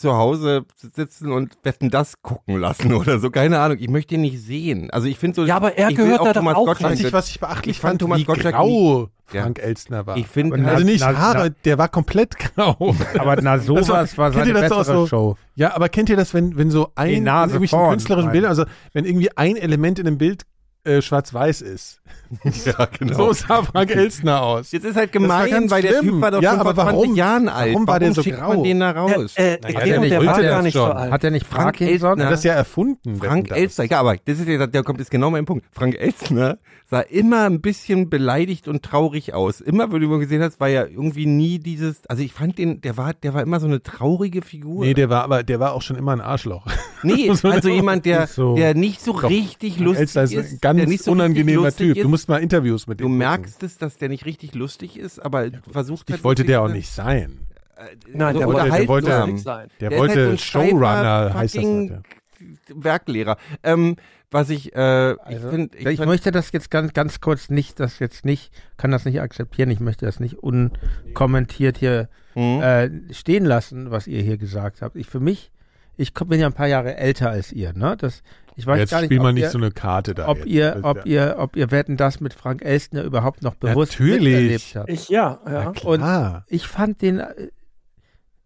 zu 0.00 0.14
Hause 0.16 0.64
sitzen 0.94 1.30
und 1.30 1.56
wetten 1.62 1.90
das 1.90 2.22
gucken 2.22 2.56
lassen 2.58 2.92
oder 2.94 3.18
so. 3.18 3.30
Keine 3.30 3.60
Ahnung. 3.60 3.76
Ich 3.80 3.88
möchte 3.90 4.14
ihn 4.14 4.22
nicht 4.22 4.40
sehen. 4.40 4.90
Also 4.90 5.06
ich 5.08 5.18
finde 5.18 5.36
so. 5.36 5.44
Ja, 5.46 5.56
aber 5.56 5.76
er 5.76 5.92
gehört 5.92 6.20
auch 6.20 6.24
da 6.24 6.32
doch 6.32 6.40
Thomas 6.40 6.56
auch 6.56 6.66
Gottschalk- 6.66 6.92
Weiß 6.92 7.00
ich, 7.00 7.12
was 7.12 7.28
ich 7.28 7.38
beachtlich 7.40 7.76
Ich 7.76 7.80
fand 7.80 7.92
fand, 7.92 8.00
Thomas 8.02 8.18
wie 8.20 8.24
Gottschalk 8.24 8.54
grau 8.54 9.08
Ja. 9.32 9.42
Frank 9.42 9.58
Elstner 9.58 10.06
war. 10.06 10.16
Ich 10.16 10.26
finde, 10.26 10.56
also 10.68 10.84
nicht 10.84 11.00
Na- 11.02 11.16
Haare, 11.16 11.48
na- 11.50 11.54
der 11.64 11.78
war 11.78 11.88
komplett 11.88 12.36
grau. 12.38 12.94
Aber 13.18 13.36
na, 13.40 13.58
sowas 13.58 14.16
war 14.18 14.32
seine 14.32 14.52
bessere 14.54 14.84
so? 14.84 15.06
Show. 15.06 15.36
Ja, 15.54 15.74
aber 15.74 15.88
kennt 15.90 16.08
ihr 16.08 16.16
das, 16.16 16.32
wenn, 16.32 16.56
wenn 16.56 16.70
so 16.70 16.90
ein 16.94 17.10
in 17.10 17.26
irgendwelchen 17.26 17.78
künstlerischen 17.90 18.32
Bildern, 18.32 18.48
also 18.48 18.64
wenn 18.94 19.04
irgendwie 19.04 19.36
ein 19.36 19.56
Element 19.56 19.98
in 19.98 20.06
einem 20.06 20.16
Bild 20.16 20.44
äh, 20.84 21.02
schwarz-weiß 21.02 21.60
ist. 21.62 22.00
ja, 22.64 22.86
genau. 22.98 23.16
So 23.16 23.32
sah 23.32 23.62
Frank 23.62 23.90
Elstner 23.94 24.42
aus. 24.42 24.72
Jetzt 24.72 24.84
ist 24.84 24.96
halt 24.96 25.14
Das 25.14 25.22
gemein, 25.22 25.70
weil 25.70 25.82
der. 25.82 26.00
Typ 26.00 26.20
war 26.20 26.30
doch 26.30 26.40
Ja, 26.42 26.52
schon 26.52 26.60
aber 26.60 26.74
vor 26.74 26.84
20 26.84 27.00
warum? 27.00 27.14
Jahren 27.16 27.48
alt. 27.48 27.72
Warum 27.74 27.86
war 27.86 27.98
der 28.00 28.12
so 28.14 28.22
grau? 28.22 28.48
man 28.54 28.62
den 28.64 28.80
da 28.80 28.90
raus? 28.92 29.34
äh, 29.36 29.58
Naja, 29.62 29.80
Gero, 29.84 30.00
der 30.00 30.08
der, 30.10 30.18
wollte 30.18 30.26
war 30.32 30.38
das 30.42 30.50
gar 30.50 30.62
nicht 30.62 30.74
so 30.74 30.84
alt. 30.84 31.12
Hat 31.12 31.24
er 31.24 31.30
nicht 31.30 31.46
Frank? 31.46 31.80
Elstner. 31.80 32.16
Das 32.16 32.38
ist 32.40 32.44
ja 32.44 32.54
erfunden. 32.54 33.16
Frank 33.16 33.48
das. 33.48 33.58
Elstner, 33.58 33.84
ja, 33.86 34.00
aber 34.00 34.16
das 34.16 34.38
ist 34.38 34.48
ja, 34.48 34.66
der 34.66 34.82
kommt 34.82 35.00
jetzt 35.00 35.10
genau 35.10 35.30
mein 35.30 35.44
Punkt. 35.44 35.66
Frank 35.72 35.96
Elstner 35.96 36.58
sah 36.86 37.00
immer 37.00 37.44
ein 37.44 37.60
bisschen 37.60 38.10
beleidigt 38.10 38.66
und 38.66 38.82
traurig 38.82 39.34
aus. 39.34 39.60
Immer, 39.60 39.92
wenn 39.92 40.00
du 40.00 40.12
ihn 40.14 40.20
gesehen 40.20 40.42
hast, 40.42 40.60
war 40.60 40.68
ja 40.68 40.86
irgendwie 40.86 41.26
nie 41.26 41.58
dieses, 41.58 42.06
also 42.08 42.22
ich 42.22 42.32
fand 42.32 42.58
den, 42.58 42.80
der 42.80 42.96
war, 42.96 43.14
der 43.14 43.34
war 43.34 43.42
immer 43.42 43.60
so 43.60 43.66
eine 43.66 43.82
traurige 43.82 44.42
Figur. 44.42 44.84
Nee, 44.84 44.94
der 44.94 45.10
war 45.10 45.22
aber, 45.22 45.42
der 45.42 45.60
war 45.60 45.72
auch 45.74 45.82
schon 45.82 45.96
immer 45.96 46.12
ein 46.12 46.20
Arschloch. 46.20 46.66
Nee, 47.02 47.30
also 47.44 47.68
jemand, 47.68 48.04
der, 48.06 48.20
nicht 48.22 48.32
so- 48.34 48.54
der 48.56 48.74
nicht 48.74 49.00
so 49.00 49.12
richtig 49.12 49.74
Frank 49.74 49.84
lustig 49.86 50.06
ist 50.06 50.32
ist. 50.32 50.52
ein 50.52 50.58
ganz 50.60 50.76
der 50.78 50.86
nicht 50.88 51.02
so 51.04 51.10
richtig 51.12 51.24
unangenehmer 51.24 51.72
Typ. 51.74 51.96
Ist. 51.96 52.04
Du 52.04 52.08
musst 52.08 52.28
mal 52.28 52.38
Interviews 52.42 52.86
mit 52.86 53.00
Du 53.00 53.04
dem 53.04 53.16
merkst 53.18 53.62
es, 53.62 53.78
dass 53.78 53.96
der 53.96 54.08
nicht 54.08 54.24
richtig 54.26 54.54
lustig 54.54 54.98
ist, 54.98 55.18
aber 55.18 55.48
versucht 55.70 56.08
Ich 56.08 56.14
halt 56.14 56.24
wollte 56.24 56.44
der 56.44 56.62
auch 56.62 56.68
nicht 56.68 56.90
sein. 56.90 57.46
Nein, 58.12 58.36
der 58.36 58.46
wollte, 58.46 58.70
der 58.70 58.88
wollte. 58.88 59.06
Der, 59.08 59.66
Der 59.80 59.92
ist 59.92 59.98
wollte 59.98 60.14
halt 60.14 60.24
so 60.26 60.30
ein 60.32 60.38
Showrunner, 60.38 61.32
heißt 61.34 61.56
das. 61.56 61.64
heute. 61.64 62.02
Werklehrer. 62.74 63.36
Ähm, 63.62 63.96
was 64.30 64.48
ich, 64.50 64.74
äh, 64.74 65.12
ich 65.12 65.18
Also, 65.22 65.50
finde, 65.50 65.76
ich, 65.76 65.98
möchte 65.98 66.30
das 66.30 66.52
jetzt 66.52 66.70
ganz, 66.70 66.92
ganz 66.92 67.20
kurz 67.20 67.50
nicht, 67.50 67.80
das 67.80 67.98
jetzt 67.98 68.24
nicht, 68.24 68.52
kann 68.76 68.90
das 68.90 69.04
nicht 69.04 69.20
akzeptieren. 69.20 69.70
Ich 69.70 69.80
möchte 69.80 70.06
das 70.06 70.20
nicht 70.20 70.36
unkommentiert 70.38 71.78
hier 71.78 72.08
Mhm. 72.36 72.60
äh, 72.62 72.90
stehen 73.12 73.44
lassen, 73.44 73.90
was 73.90 74.06
ihr 74.06 74.22
hier 74.22 74.36
gesagt 74.36 74.82
habt. 74.82 74.94
Ich 74.96 75.08
für 75.08 75.18
mich, 75.18 75.50
ich 76.00 76.14
bin 76.14 76.40
ja 76.40 76.46
ein 76.46 76.52
paar 76.52 76.66
Jahre 76.68 76.96
älter 76.96 77.30
als 77.30 77.52
ihr, 77.52 77.72
ne? 77.72 77.96
Das, 77.98 78.22
ich 78.56 78.66
weiß 78.66 78.78
Jetzt 78.78 78.90
gar 78.90 79.00
nicht, 79.00 79.06
spiel 79.08 79.18
ob 79.18 79.24
mal 79.24 79.32
nicht 79.32 79.42
ihr, 79.44 79.50
so 79.50 79.58
eine 79.58 79.70
Karte 79.70 80.14
da. 80.14 80.28
ob 80.28 80.38
jetzt. 80.38 80.46
ihr, 80.48 80.70
Das- 80.72 80.84
ob 80.84 81.06
ihr, 81.06 81.34
ob 81.38 81.56
ihr 81.56 81.70
wetten 81.70 81.96
das 81.96 82.20
mit 82.20 82.34
Frank 82.34 82.62
Elstner 82.64 83.02
überhaupt 83.02 83.42
noch 83.42 83.54
bewusst 83.54 83.92
Natürlich. 83.92 84.22
miterlebt 84.34 84.72
habt. 84.76 84.88
Ich, 84.90 85.08
ja, 85.08 85.38
ja. 85.46 85.68
Und 85.68 85.98
Klar. 85.98 86.44
ich 86.48 86.66
fand 86.66 87.00
den, 87.02 87.20
äh, 87.20 87.48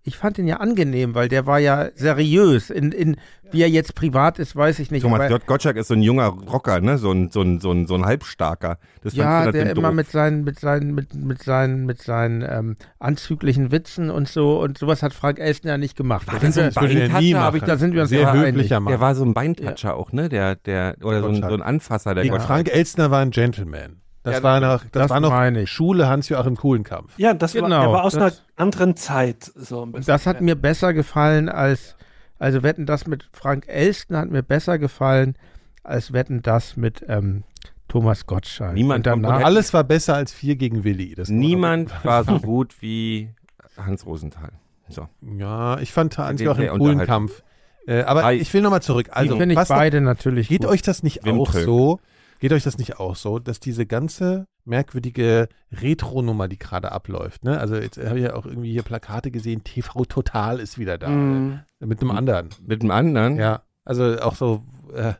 ich 0.06 0.16
fand 0.18 0.36
den 0.36 0.47
ja 0.47 0.59
angenehm, 0.59 1.14
weil 1.14 1.28
der 1.28 1.47
war 1.47 1.59
ja 1.59 1.89
seriös. 1.94 2.68
In, 2.68 2.93
in, 2.93 3.16
wie 3.51 3.62
er 3.62 3.68
jetzt 3.70 3.94
privat 3.94 4.39
ist, 4.39 4.55
weiß 4.55 4.78
ich 4.81 4.90
nicht. 4.90 5.02
Thomas 5.02 5.20
aber- 5.20 5.31
J. 5.31 5.47
Gottschalk 5.47 5.76
ist 5.78 5.89
so 5.89 5.94
ein 5.94 6.02
junger 6.02 6.26
Rocker, 6.26 6.81
ne? 6.82 6.98
So 6.98 7.10
ein, 7.10 7.31
so 7.31 7.40
ein, 7.40 7.60
so 7.60 7.70
ein, 7.72 7.86
so 7.86 7.94
ein 7.94 8.05
Halbstarker. 8.05 8.78
Das 9.02 9.14
Ja, 9.14 9.44
der 9.51 9.52
natürlich 9.64 9.78
immer 9.78 9.89
doof. 9.89 9.94
mit 9.97 10.10
seinen, 10.10 10.44
mit 10.44 10.60
seinen, 10.60 10.94
mit, 10.94 11.14
mit 11.14 11.43
seinen, 11.43 11.86
mit 11.86 12.02
seinen 12.02 12.43
ähm, 12.43 12.76
anzüglichen 12.98 13.70
Witzen 13.72 14.10
und 14.10 14.28
so 14.28 14.60
und 14.60 14.76
sowas 14.76 15.02
hat 15.02 15.14
Frank 15.14 15.39
Elstner 15.39 15.72
ja 15.72 15.78
nicht 15.78 15.97
gemacht. 15.97 16.26
Da 16.28 16.32
der 16.32 16.40
sind 16.52 16.52
so 16.74 16.81
ein 16.81 16.90
wir- 16.90 17.01
er 17.01 17.09
Beintatscher, 17.09 17.55
ich- 17.56 17.62
da 17.64 17.76
sind 17.78 17.94
wir 17.94 18.01
uns 18.02 18.10
Sehr 18.10 18.32
höflicher 18.32 18.81
Mann. 18.81 18.90
Der 18.90 19.01
war 19.01 19.14
so 19.14 19.24
ein 19.24 19.32
Beintoucher 19.35 19.97
auch, 19.97 20.12
ne? 20.12 20.28
Der, 20.28 20.56
der, 20.56 20.97
oder 21.02 21.20
so 21.22 21.28
ein, 21.28 21.36
so 21.36 21.55
ein 21.55 21.62
Anfasser, 21.62 22.14
der 22.14 22.24
Nee, 22.24 22.31
Gottschalk. 22.31 22.48
Frank 22.48 22.68
Elstner 22.74 23.10
war 23.10 23.20
ein 23.22 23.31
Gentleman. 23.31 24.02
Das 24.24 24.36
Ja, 24.36 24.42
war 24.42 24.59
noch, 24.59 24.80
das, 24.90 25.09
das 25.09 25.10
war 25.10 25.20
noch. 25.20 25.66
Schule 25.66 26.09
Hans-Joachim 26.09 26.56
Kuhlenkampf. 26.56 27.12
Ja, 27.18 27.34
das 27.34 27.55
war, 27.55 27.62
Genau, 27.62 27.82
der 27.82 27.92
war 27.92 28.05
aus 28.05 28.14
einer 28.16 28.24
das- 28.30 28.42
anderen 28.56 28.96
Zeit. 28.96 29.52
So 29.55 29.82
ein 29.84 29.92
bisschen. 29.92 30.06
Das 30.06 30.26
hat 30.26 30.40
mir 30.40 30.56
besser 30.56 30.92
gefallen 30.94 31.48
als, 31.51 31.94
also 32.38 32.62
wetten 32.62 32.86
das 32.86 33.06
mit 33.06 33.28
Frank 33.32 33.68
Elstner 33.68 34.18
hat 34.20 34.30
mir 34.30 34.42
besser 34.42 34.78
gefallen 34.78 35.36
als 35.82 36.12
wetten 36.14 36.40
das 36.40 36.76
mit 36.78 37.05
ähm, 37.06 37.44
Thomas 37.88 38.24
Gottschalk. 38.26 38.72
Niemand 38.72 39.06
und 39.06 39.22
danach, 39.22 39.38
und 39.40 39.44
Alles 39.44 39.74
war 39.74 39.84
besser 39.84 40.14
als 40.14 40.32
vier 40.32 40.56
gegen 40.56 40.82
Willi. 40.84 41.14
Das 41.14 41.28
Niemand 41.28 41.92
war 42.05 42.24
so 42.24 42.38
gut 42.40 42.80
wie 42.80 43.28
Hans 43.76 44.06
Rosenthal. 44.06 44.52
So. 44.88 45.06
Ja, 45.36 45.78
ich 45.80 45.92
fand 45.92 46.16
Hans-Joachim 46.16 46.68
Kuhlenkampf. 46.78 47.42
Äh, 47.86 48.02
aber 48.05 48.24
Hi. 48.24 48.36
ich 48.36 48.52
will 48.55 48.62
nochmal 48.62 48.80
zurück. 48.80 49.09
also 49.12 49.36
finde 49.36 49.55
ich 49.60 49.68
beide 49.68 50.01
natürlich 50.01 50.48
Geht 50.48 50.62
gut. 50.62 50.70
euch 50.70 50.80
das 50.80 51.02
nicht 51.02 51.26
Wim 51.26 51.38
auch 51.40 51.52
Tölk. 51.52 51.64
so? 51.66 52.01
Geht 52.44 52.52
euch 52.52 52.62
das 52.62 52.76
nicht 52.76 53.00
auch 53.00 53.16
so, 53.16 53.38
dass 53.38 53.58
diese 53.58 53.86
ganze 53.86 54.46
merkwürdige 54.66 55.48
Retro-Nummer, 55.72 56.46
die 56.46 56.58
gerade 56.58 56.92
abläuft, 56.92 57.42
ne? 57.42 57.58
Also 57.58 57.74
jetzt 57.76 57.96
habe 57.96 58.18
ich 58.18 58.24
ja 58.26 58.34
auch 58.34 58.44
irgendwie 58.44 58.70
hier 58.70 58.82
Plakate 58.82 59.30
gesehen, 59.30 59.64
TV 59.64 60.04
Total 60.04 60.60
ist 60.60 60.76
wieder 60.76 60.98
da. 60.98 61.08
Äh, 61.08 61.62
mit 61.86 62.02
einem 62.02 62.10
anderen. 62.10 62.50
Mit 62.60 62.82
dem 62.82 62.90
anderen. 62.90 63.38
Ja. 63.38 63.62
Also 63.86 64.20
auch 64.20 64.34
so, 64.34 64.62
äh, 64.92 65.14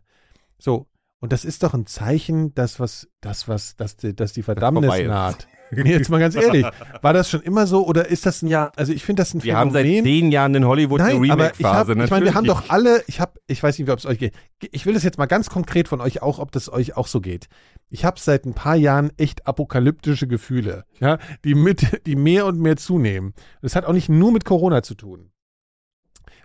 so. 0.59 0.87
Und 1.19 1.33
das 1.33 1.47
ist 1.47 1.63
doch 1.63 1.73
ein 1.73 1.87
Zeichen, 1.87 2.55
dass 2.55 2.79
was, 2.79 3.09
das 3.23 3.49
was, 3.49 3.75
dass 3.77 3.97
die, 3.97 4.15
dass 4.15 4.35
die 4.35 4.43
Verdammnis 4.43 5.07
naht. 5.07 5.49
Nee, 5.83 5.93
jetzt 5.93 6.09
mal 6.11 6.21
ganz 6.21 6.35
ehrlich. 6.35 6.65
War 7.03 7.13
das 7.13 7.29
schon 7.31 7.41
immer 7.43 7.67
so 7.67 7.87
oder 7.87 8.09
ist 8.09 8.27
das 8.27 8.43
ein, 8.43 8.49
Ja. 8.49 8.71
also 8.77 8.93
ich 8.93 9.05
finde 9.05 9.23
das 9.23 9.35
ein 9.35 9.43
Wir 9.43 9.57
haben 9.57 9.71
seit 9.73 9.85
Phänomen. 9.85 10.05
zehn 10.05 10.33
Jahren 10.33 10.55
in 10.55 10.65
Hollywood 10.67 11.01
eine 11.01 11.19
Nein, 11.19 11.31
aber 11.31 11.53
ich, 11.59 11.65
hab, 11.65 11.89
Remake-Phase. 11.89 12.05
ich 12.05 12.11
meine, 12.11 12.25
wir 12.27 12.35
haben 12.35 12.47
doch 12.47 12.69
alle, 12.71 13.03
ich 13.07 13.21
habe, 13.21 13.33
ich 13.47 13.63
weiß 13.63 13.79
nicht, 13.79 13.91
ob 13.91 13.99
es 13.99 14.07
euch 14.07 14.19
geht. 14.19 14.35
Ich 14.73 14.87
will 14.87 14.95
das 14.95 15.03
jetzt 15.03 15.19
mal 15.19 15.27
ganz 15.27 15.51
konkret 15.51 15.89
von 15.89 16.01
euch 16.01 16.23
auch, 16.23 16.39
ob 16.39 16.53
das 16.53 16.73
euch 16.73 16.97
auch 16.97 17.07
so 17.07 17.21
geht. 17.21 17.49
Ich 17.91 18.05
habe 18.05 18.19
seit 18.19 18.45
ein 18.47 18.55
paar 18.55 18.77
Jahren 18.77 19.11
echt 19.17 19.47
apokalyptische 19.47 20.27
Gefühle, 20.27 20.85
ja, 21.01 21.19
die 21.45 21.55
mit, 21.55 22.07
die 22.07 22.17
mehr 22.17 22.47
und 22.47 22.59
mehr 22.59 22.77
zunehmen. 22.77 23.35
Das 23.63 23.77
hat 23.77 23.85
auch 23.85 23.93
nicht 23.93 24.09
nur 24.09 24.33
mit 24.33 24.45
Corona 24.45 24.83
zu 24.83 24.95
tun. 24.95 25.31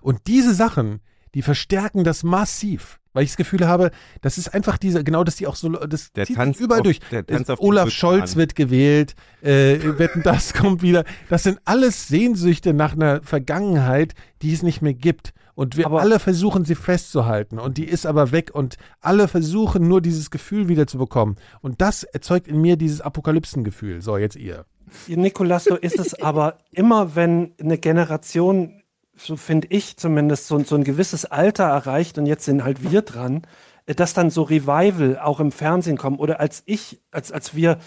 Und 0.01 0.27
diese 0.27 0.53
Sachen, 0.53 1.01
die 1.35 1.41
verstärken 1.41 2.03
das 2.03 2.23
massiv. 2.23 2.98
Weil 3.13 3.23
ich 3.23 3.31
das 3.31 3.37
Gefühl 3.37 3.67
habe, 3.67 3.89
das 4.21 4.37
ist 4.37 4.53
einfach 4.53 4.77
diese, 4.77 5.03
genau, 5.03 5.23
dass 5.23 5.35
die 5.37 5.47
auch 5.47 5.55
so, 5.55 5.69
das 5.69 6.11
Der 6.13 6.25
zieht 6.25 6.35
Tanz 6.35 6.59
überall 6.59 6.81
auf- 6.81 6.83
durch. 6.83 6.99
der 7.11 7.25
Tanz 7.25 7.49
auf 7.49 7.59
Olaf 7.59 7.89
Scholz 7.89 8.33
an. 8.33 8.37
wird 8.37 8.55
gewählt, 8.55 9.15
äh, 9.41 9.79
wetten, 9.97 10.21
das 10.23 10.53
kommt 10.53 10.81
wieder. 10.83 11.03
Das 11.29 11.43
sind 11.43 11.59
alles 11.65 12.07
Sehnsüchte 12.07 12.73
nach 12.73 12.93
einer 12.93 13.21
Vergangenheit, 13.23 14.13
die 14.41 14.53
es 14.53 14.61
nicht 14.63 14.81
mehr 14.81 14.93
gibt. 14.93 15.33
Und 15.55 15.75
wir 15.75 15.87
Aber- 15.87 15.99
alle 16.01 16.19
versuchen, 16.19 16.63
sie 16.65 16.75
festzuhalten. 16.75 17.59
Und 17.59 17.77
die 17.77 17.83
ist 17.85 18.05
aber 18.05 18.31
weg. 18.31 18.51
Und 18.53 18.77
alle 19.01 19.27
versuchen 19.27 19.87
nur 19.87 19.99
dieses 20.01 20.29
Gefühl 20.31 20.69
wieder 20.69 20.87
zu 20.87 20.97
bekommen. 20.97 21.35
Und 21.61 21.81
das 21.81 22.03
erzeugt 22.03 22.47
in 22.47 22.61
mir 22.61 22.77
dieses 22.77 23.01
Apokalypsengefühl. 23.01 24.01
So, 24.01 24.15
jetzt 24.17 24.35
ihr. 24.37 24.65
Nikolas, 25.07 25.65
so 25.65 25.75
ist 25.75 25.99
es 25.99 26.13
aber 26.21 26.59
immer, 26.71 27.15
wenn 27.15 27.53
eine 27.59 27.77
Generation, 27.77 28.78
so 29.19 29.35
finde 29.35 29.67
ich 29.69 29.97
zumindest, 29.97 30.47
so, 30.47 30.59
so 30.63 30.75
ein 30.75 30.83
gewisses 30.83 31.25
Alter 31.25 31.65
erreicht 31.65 32.17
und 32.17 32.25
jetzt 32.25 32.45
sind 32.45 32.63
halt 32.63 32.89
wir 32.89 33.01
dran, 33.01 33.43
äh, 33.85 33.95
dass 33.95 34.13
dann 34.13 34.29
so 34.29 34.43
Revival 34.43 35.19
auch 35.19 35.39
im 35.39 35.51
Fernsehen 35.51 35.97
kommen. 35.97 36.17
Oder 36.17 36.39
als 36.39 36.63
ich, 36.65 37.01
als, 37.11 37.31
als 37.31 37.55
wir 37.55 37.79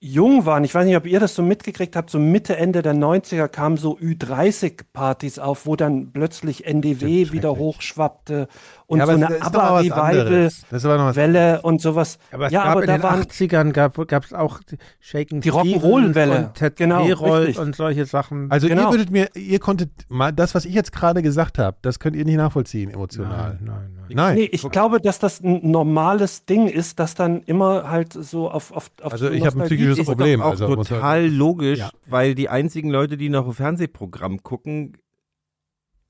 jung 0.00 0.46
waren, 0.46 0.64
ich 0.64 0.74
weiß 0.74 0.84
nicht, 0.84 0.96
ob 0.96 1.06
ihr 1.06 1.20
das 1.20 1.36
so 1.36 1.42
mitgekriegt 1.42 1.94
habt, 1.94 2.10
so 2.10 2.18
Mitte, 2.18 2.56
Ende 2.56 2.82
der 2.82 2.94
90er 2.94 3.46
kamen 3.46 3.76
so 3.76 3.96
Ü30-Partys 3.96 5.38
auf, 5.38 5.64
wo 5.64 5.76
dann 5.76 6.12
plötzlich 6.12 6.66
NDW 6.66 7.30
wieder 7.30 7.56
hochschwappte 7.56 8.48
und 8.86 8.98
Ja, 8.98 9.06
so 9.06 9.12
eine 9.12 9.24
es 9.26 9.30
ist 9.32 9.44
doch 9.46 9.52
mal 9.52 9.72
was 9.84 9.90
ABBA-Revival. 9.90 10.20
anderes. 10.26 10.66
Das 10.70 10.84
war 10.84 10.98
noch 10.98 11.04
was 11.06 11.16
Welle 11.16 11.62
und 11.62 11.80
sowas. 11.80 12.18
Aber 12.30 12.46
es 12.46 12.52
ja, 12.52 12.62
gab 12.64 12.72
aber 12.72 12.80
in 12.82 12.86
da 12.88 12.92
den 12.98 13.02
waren 13.02 13.22
80ern 13.22 13.72
gab 13.72 14.24
es 14.24 14.32
auch 14.32 14.60
Shaken 15.00 15.40
Die 15.40 15.50
Rock'n'Roll-Welle. 15.50 16.50
Ted 16.54 16.76
Genau, 16.76 17.04
Herold 17.04 17.58
und 17.58 17.74
solche 17.76 18.04
Sachen. 18.06 18.50
Also 18.50 18.68
Genau. 18.68 18.86
ihr 18.86 18.90
würdet 18.90 19.10
mir, 19.10 19.28
ihr 19.34 19.58
konntet 19.60 19.90
mal 20.08 20.32
das, 20.32 20.54
was 20.54 20.64
ich 20.64 20.74
jetzt 20.74 20.92
gerade 20.92 21.22
gesagt 21.22 21.58
habe, 21.58 21.76
das 21.82 21.98
könnt 21.98 22.16
ihr 22.16 22.24
nicht 22.24 22.36
nachvollziehen 22.36 22.90
emotional. 22.90 23.28
nein, 23.28 23.58
nein, 23.62 23.90
nein. 23.94 24.06
Nein. 24.14 24.34
Nee, 24.36 24.48
ich 24.52 24.68
glaube, 24.70 25.00
dass 25.00 25.18
das 25.18 25.40
ein 25.40 25.70
normales 25.70 26.44
Ding 26.44 26.66
ist, 26.66 26.98
dass 26.98 27.14
dann 27.14 27.42
immer 27.44 27.88
halt 27.88 28.12
so 28.12 28.50
auf, 28.50 28.72
auf, 28.72 28.90
auf 29.00 29.12
Also 29.12 29.26
so 29.28 29.32
ich 29.32 29.46
habe 29.46 29.60
ein 29.60 29.66
psychisches 29.66 30.00
ist 30.00 30.06
Problem. 30.06 30.40
doch 30.40 30.46
auch 30.46 30.50
also 30.52 30.74
total 30.76 31.26
logisch, 31.28 31.78
Ja. 31.78 31.90
weil 32.08 32.34
die 32.34 32.48
einzigen 32.48 32.90
Leute, 32.90 33.16
die 33.16 33.28
noch 33.30 33.46
ein 33.46 33.52
Fernsehprogramm 33.54 34.42
gucken, 34.42 34.96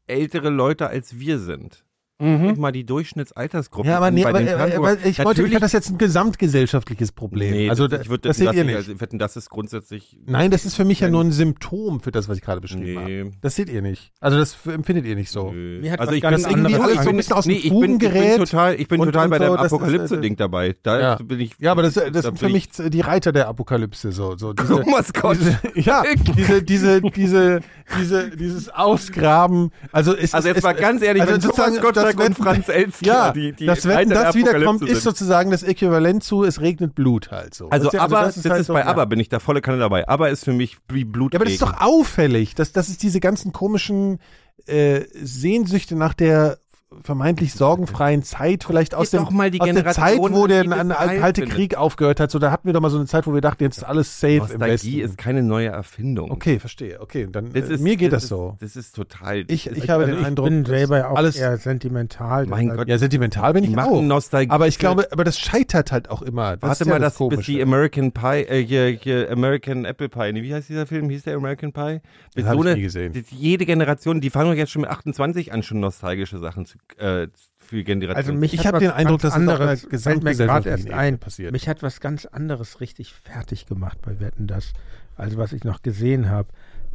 ältere 0.07 0.51
Leute 0.51 0.89
als 0.89 1.19
wir 1.19 1.39
sind. 1.39 1.85
Mhm. 2.23 2.55
Mal 2.61 2.73
die 2.73 2.85
Durchschnittsaltersgruppe. 2.85 3.89
Ja, 3.89 3.97
aber 3.97 4.11
nee, 4.11 4.23
bei 4.23 4.31
aber, 4.31 4.39
den 4.41 4.49
aber, 4.55 4.69
ich 4.69 4.79
wollte, 4.79 5.09
ich 5.09 5.19
Natürlich- 5.19 5.53
hatte 5.55 5.61
das 5.63 5.73
jetzt 5.73 5.91
ein 5.91 5.99
gesamtgesellschaftliches 5.99 7.13
Problem. 7.13 7.51
Nee, 7.53 7.69
also 7.71 7.89
das, 7.89 8.03
ich 8.03 8.09
würde 8.11 8.29
das 8.29 8.37
seht 8.37 8.49
das 8.49 8.57
ihr 8.57 8.65
nicht. 8.65 8.77
Also, 8.77 9.01
wetten, 9.01 9.19
das 9.19 9.37
ist 9.37 9.51
grundsätzlich. 9.51 10.17
Nein, 10.27 10.51
das 10.51 10.65
ist 10.65 10.75
für 10.77 10.85
mich 10.85 11.01
ja 11.01 11.09
nur 11.11 11.23
ein 11.23 11.33
Symptom 11.33 12.01
für 12.01 12.13
das, 12.13 12.29
was 12.29 12.37
ich 12.39 12.43
gerade 12.43 12.61
beschrieben 12.61 13.05
Nee. 13.05 13.21
habe. 13.25 13.33
Das 13.41 13.57
seht 13.57 13.69
ihr 13.69 13.83
nicht. 13.83 14.13
Also 14.21 14.39
das 14.39 14.57
empfindet 14.67 15.05
ihr 15.07 15.15
nicht 15.17 15.31
so. 15.31 15.53
Hat 15.91 16.01
also 16.01 16.13
ich 16.13 16.23
bin 16.23 16.33
irgendwie 16.33 16.75
alles 16.77 17.03
so 17.05 17.11
ein 17.11 17.17
bisschen 17.17 17.33
aus 17.37 17.47
nee, 17.47 17.55
nee, 17.55 17.59
ich 17.59 17.71
bin- 17.71 17.93
ich 17.95 17.99
bin 18.13 18.37
total, 18.39 18.75
ich 18.81 18.89
bin 18.89 19.01
und- 19.01 19.07
total 19.09 19.25
und 19.25 19.31
bei 19.31 19.39
so, 19.39 19.45
dem 19.57 19.65
ist, 19.65 19.73
Apokalypse-Ding 19.73 20.37
dabei. 20.37 20.77
Da 20.83 21.01
Ja. 21.01 21.15
bin 21.17 21.41
ich. 21.41 21.53
Ja, 21.59 21.73
aber 21.73 21.83
das, 21.83 21.95
das 21.95 22.11
da 22.13 22.23
sind 22.23 22.39
für 22.39 22.47
ich- 22.47 22.53
mich 22.53 22.69
die 22.91 23.01
Reiter 23.01 23.33
der 23.33 23.49
Apokalypse 23.49 24.13
so. 24.13 24.37
so 24.37 24.53
diese, 24.53 24.81
Thomas 24.83 25.13
Gott. 25.13 25.39
diese, 25.41 25.59
ja, 25.75 26.03
diese, 26.37 26.63
diese, 26.63 27.01
diese, 27.03 27.61
diese, 27.99 28.31
dieses 28.37 28.69
Ausgraben. 28.69 29.71
Also, 29.91 30.15
es, 30.17 30.35
Also 30.35 30.49
es, 30.49 30.55
jetzt 30.57 30.63
mal 30.65 30.73
ganz 30.75 31.03
ehrlich, 31.03 31.23
also 31.23 31.35
sozusagen, 31.35 31.77
Thomas 31.77 31.83
Gottschalk 31.85 32.12
das 32.19 32.29
und 32.29 32.39
Franz 32.39 32.69
Elstner 32.69 33.07
ja, 33.09 33.33
die, 33.33 33.53
die 33.53 33.67
das 33.67 33.87
Wetten, 33.87 34.11
das 34.11 34.35
wiederkommt, 34.35 34.83
ist 34.83 35.03
sozusagen 35.03 35.51
das 35.51 35.63
Äquivalent 35.63 36.23
zu, 36.23 36.45
es 36.45 36.61
regnet 36.61 36.95
Blut 36.95 37.31
halt 37.31 37.55
so. 37.55 37.69
Also, 37.71 37.89
ist 37.89 37.95
ja- 37.95 38.01
aber 38.03 38.23
das 38.23 38.37
ist, 38.37 38.49
halt 38.49 38.65
so, 38.65 38.73
bei. 38.73 38.85
Aber 38.85 39.07
bin 39.07 39.21
ich 39.21 39.29
da 39.29 39.39
volle 39.39 39.61
Kanne 39.61 39.79
dabei. 39.79 40.09
Aber 40.09 40.31
ist 40.31 40.45
für 40.45 40.53
mich 40.53 40.79
wie 40.89 41.05
Blut. 41.05 41.35
Ja, 41.35 41.39
aber 41.39 41.45
das 41.45 41.55
ist 41.55 41.63
doch 41.63 41.81
auffällig. 41.81 42.55
Das, 42.55 42.73
das 42.73 42.89
ist 42.89 43.03
diese 43.03 43.21
ganzen 43.21 43.53
komischen 43.53 44.19
äh, 44.67 45.03
Sehnsüchte 45.15 45.97
nach 45.97 46.15
der 46.15 46.59
vermeintlich 47.03 47.55
sorgenfreien 47.55 48.23
Zeit, 48.23 48.65
vielleicht 48.65 48.95
aus, 48.95 49.11
dem, 49.11 49.27
mal 49.31 49.51
die 49.51 49.61
aus 49.61 49.71
der 49.73 49.87
Zeit, 49.93 50.19
wo 50.19 50.47
der 50.47 50.65
das 50.65 50.89
Kalte. 50.97 51.45
Krieg 51.47 51.77
aufgehört 51.77 52.21
hat. 52.21 52.31
So, 52.31 52.39
da 52.39 52.51
hatten 52.51 52.67
wir 52.67 52.73
doch 52.73 52.81
mal 52.81 52.91
so 52.91 52.99
eine 52.99 53.07
Zeit, 53.07 53.27
wo 53.27 53.35
wir 53.35 53.41
dachten, 53.41 53.63
jetzt 53.65 53.79
ist 53.79 53.85
alles 53.85 54.21
safe 54.21 54.35
im 54.35 54.41
Westen. 54.43 54.59
Nostalgie 54.59 55.01
ist 55.01 55.19
keine 55.19 55.43
neue 55.43 55.69
Erfindung. 55.69 56.31
okay, 56.31 56.59
verstehe. 56.59 57.01
Okay, 57.01 57.29
dann 57.31 57.53
Das 57.53 57.69
ist, 57.69 57.81
mir 57.83 57.97
geht 57.97 58.13
das, 58.13 58.25
ist, 58.25 58.29
so. 58.29 58.57
Das 58.61 58.77
ist 58.77 58.95
total. 58.95 59.45
Ich, 59.49 59.65
das 59.65 59.77
ich 59.77 59.85
ist- 59.85 59.89
habe 59.89 60.03
Also 60.05 60.15
den 60.15 60.21
ich 60.21 60.27
Eindruck, 60.27 60.49
bin 60.49 60.63
dass 60.65 60.71
selber 60.71 61.11
auch 61.11 61.17
alles, 61.17 61.37
eher 61.37 61.57
sentimental. 61.57 62.47
Mein 62.47 62.69
Gott. 62.69 62.89
ja, 62.89 62.99
sentimental 62.99 63.53
bin 63.55 63.65
ich 63.65 63.77
auch. 63.79 64.03
Nostalgie. 64.03 64.51
Aber 64.51 64.69
ich 64.69 64.79
glaube, 64.79 65.09
aber 65.11 65.25
das 65.25 65.39
scheitert 65.39 65.93
halt 65.93 66.11
auch 66.11 66.23
immer. 66.23 66.57
Das 66.57 66.63
Warte 66.63 66.83
ist 66.85 66.89
ja 66.89 66.95
mal, 66.95 67.01
das 67.01 67.17
dass 67.19 67.29
bis 67.29 67.47
die 67.47 67.63
American 67.63 68.13
Pie, 68.13 68.43
äh, 68.49 68.65
hier, 68.65 68.87
hier 68.89 69.31
American 69.31 69.85
Apple 69.85 70.09
Pie, 70.09 70.33
nee, 70.33 70.43
wie 70.43 70.55
heißt 70.55 70.69
dieser 70.69 70.87
Film? 70.87 71.09
Hieß 71.11 71.25
der 71.25 71.37
American 71.37 71.73
Pie? 71.73 72.01
Bis 72.35 72.45
hab 72.47 72.55
so 72.57 72.65
ich 72.65 72.75
nie 72.77 72.83
gesehen. 72.83 73.13
Jede 73.31 73.67
Generation, 73.67 74.21
die 74.21 74.31
fangen 74.31 74.51
doch 74.51 74.57
jetzt 74.57 74.71
schon 74.73 74.83
mit 74.83 74.91
28 74.91 75.53
an, 75.53 75.63
schon 75.63 75.81
nostalgische 75.81 76.39
Sachen 76.39 76.67
zu, 76.67 76.79
äh, 76.99 77.29
für 77.57 77.85
Generationen. 77.85 78.17
Also 78.17 78.33
mich 78.35 78.55
Ich 78.55 78.61
hat 78.61 78.67
hab 78.67 78.75
was 78.75 78.81
den 78.81 78.91
Eindruck, 78.91 79.21
ganz 79.23 79.35
dass 79.35 79.35
anderes, 79.35 79.87
fällt 80.03 80.23
mir 80.23 80.35
gerade 80.35 80.69
erst 80.69 80.91
ein, 80.91 81.19
passiert. 81.19 81.53
mich 81.53 81.69
hat 81.69 81.83
was 81.83 82.01
ganz 82.01 82.27
anderes 82.27 82.81
richtig 82.81 83.15
fertig 83.15 83.67
gemacht 83.67 83.99
bei 84.03 84.21
Wetten, 84.21 84.47
das, 84.47 84.73
also 85.17 85.37
was 85.39 85.53
ich 85.53 85.65
noch 85.65 85.83
gesehen 85.83 86.29
habe. 86.29 86.49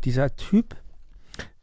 Dieser 0.04 0.36
Typ, 0.36 0.76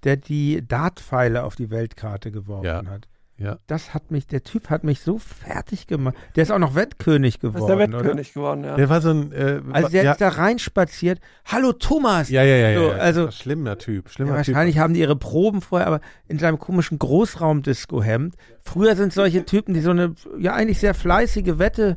der 0.02 0.16
die 0.16 0.66
Dartpfeile 0.66 1.44
auf 1.44 1.54
die 1.56 1.70
Weltkarte 1.70 2.30
geworfen 2.32 2.64
Ja. 2.66 2.84
hat. 2.86 3.08
Ja. 3.36 3.58
Das 3.66 3.94
hat 3.94 4.12
mich, 4.12 4.28
der 4.28 4.44
Typ 4.44 4.70
hat 4.70 4.84
mich 4.84 5.00
so 5.00 5.18
fertig 5.18 5.88
gemacht. 5.88 6.14
Der 6.36 6.44
ist 6.44 6.52
auch 6.52 6.58
noch 6.60 6.76
Wettkönig 6.76 7.40
Das 7.40 7.52
geworden, 7.52 7.62
ist 7.62 7.66
der 7.66 7.76
oder? 7.76 7.98
Wettkönig 7.98 8.32
geworden, 8.32 8.62
ja. 8.64 8.76
Der 8.76 8.88
war 8.88 9.00
so 9.00 9.10
ein. 9.10 9.32
Äh, 9.32 9.60
Also 9.72 9.88
der 9.88 10.04
ja, 10.04 10.12
ist 10.12 10.20
da 10.20 10.28
reinspaziert. 10.28 11.18
Hallo 11.44 11.72
Thomas! 11.72 12.28
ja, 12.30 12.44
ja, 12.44 12.54
ja, 12.56 12.68
ja. 12.70 12.78
So, 12.80 12.86
ja. 12.92 12.96
also- 12.98 13.30
schlimmer 13.32 13.76
Typ, 13.76 14.06
Ja, 14.06 14.12
schlimmer 14.12 14.34
wahrscheinlich 14.34 14.76
Typ. 14.76 14.82
haben 14.82 14.94
die 14.94 15.00
ihre 15.00 15.16
Proben 15.16 15.62
vorher, 15.62 15.88
aber 15.88 16.00
in 16.28 16.38
seinem 16.38 16.60
komischen 16.60 16.98
Großraumdisco-Hemd. 16.98 18.36
Früher 18.62 18.94
sind 18.96 19.12
solche 19.12 19.44
Typen, 19.44 19.74
die 19.74 19.80
so 19.80 19.90
eine, 19.90 20.14
ja 20.38 20.54
eigentlich 20.54 20.78
sehr 20.78 20.94
fleißige 20.94 21.58
Wette 21.58 21.96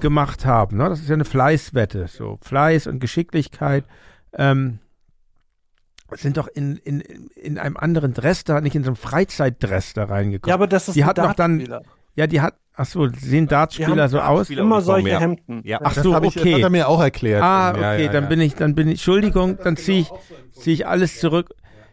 gemacht 0.00 0.44
haben. 0.44 0.78
Ne? 0.78 0.88
Das 0.88 1.00
ist 1.00 1.08
ja 1.08 1.14
eine 1.14 1.24
Fleißwette. 1.24 2.08
So 2.08 2.38
Fleiß 2.42 2.88
und 2.88 2.98
Geschicklichkeit. 2.98 3.84
Ähm, 4.36 4.80
sind 6.16 6.36
doch 6.36 6.48
in, 6.48 6.76
in, 6.78 7.00
in 7.34 7.58
einem 7.58 7.76
anderen 7.76 8.14
Dress 8.14 8.44
da, 8.44 8.60
nicht 8.60 8.74
in 8.76 8.84
so 8.84 8.90
einem 8.90 8.96
Freizeitdress 8.96 9.92
da 9.94 10.04
reingekommen. 10.04 10.48
Ja, 10.50 10.54
aber 10.54 10.66
das 10.66 10.88
ist 10.88 10.94
Die 10.94 11.02
ein 11.02 11.08
hat 11.08 11.18
noch 11.18 11.34
dann- 11.34 11.58
Dartspieler. 11.58 11.82
Ja, 12.16 12.26
die 12.28 12.40
hat, 12.40 12.54
ach 12.76 12.86
so, 12.86 13.08
sehen 13.08 13.48
Dartspieler 13.48 14.08
so 14.08 14.20
aus? 14.20 14.48
Immer 14.48 14.80
solche 14.82 15.08
ja. 15.08 15.18
Hemden. 15.20 15.62
Ja. 15.64 15.80
Ach 15.82 15.94
Das, 15.94 16.04
so, 16.04 16.14
hab 16.14 16.22
ich, 16.24 16.34
das 16.34 16.42
okay. 16.42 16.54
hat 16.54 16.60
er 16.60 16.70
mir 16.70 16.88
auch 16.88 17.00
erklärt. 17.00 17.42
Ah, 17.42 17.72
Ja, 17.76 17.92
okay, 17.94 18.04
ja, 18.06 18.12
dann 18.12 18.24
ja. 18.24 18.28
bin 18.28 18.40
ich, 18.40 18.54
dann 18.54 18.74
bin 18.76 18.86
ich, 18.86 18.92
Entschuldigung, 18.94 19.58
dann 19.62 19.76
ziehe 19.76 20.00
ich, 20.02 20.10
ziehe 20.52 20.74
ich 20.74 20.86
alles 20.86 21.18
zurück. 21.18 21.50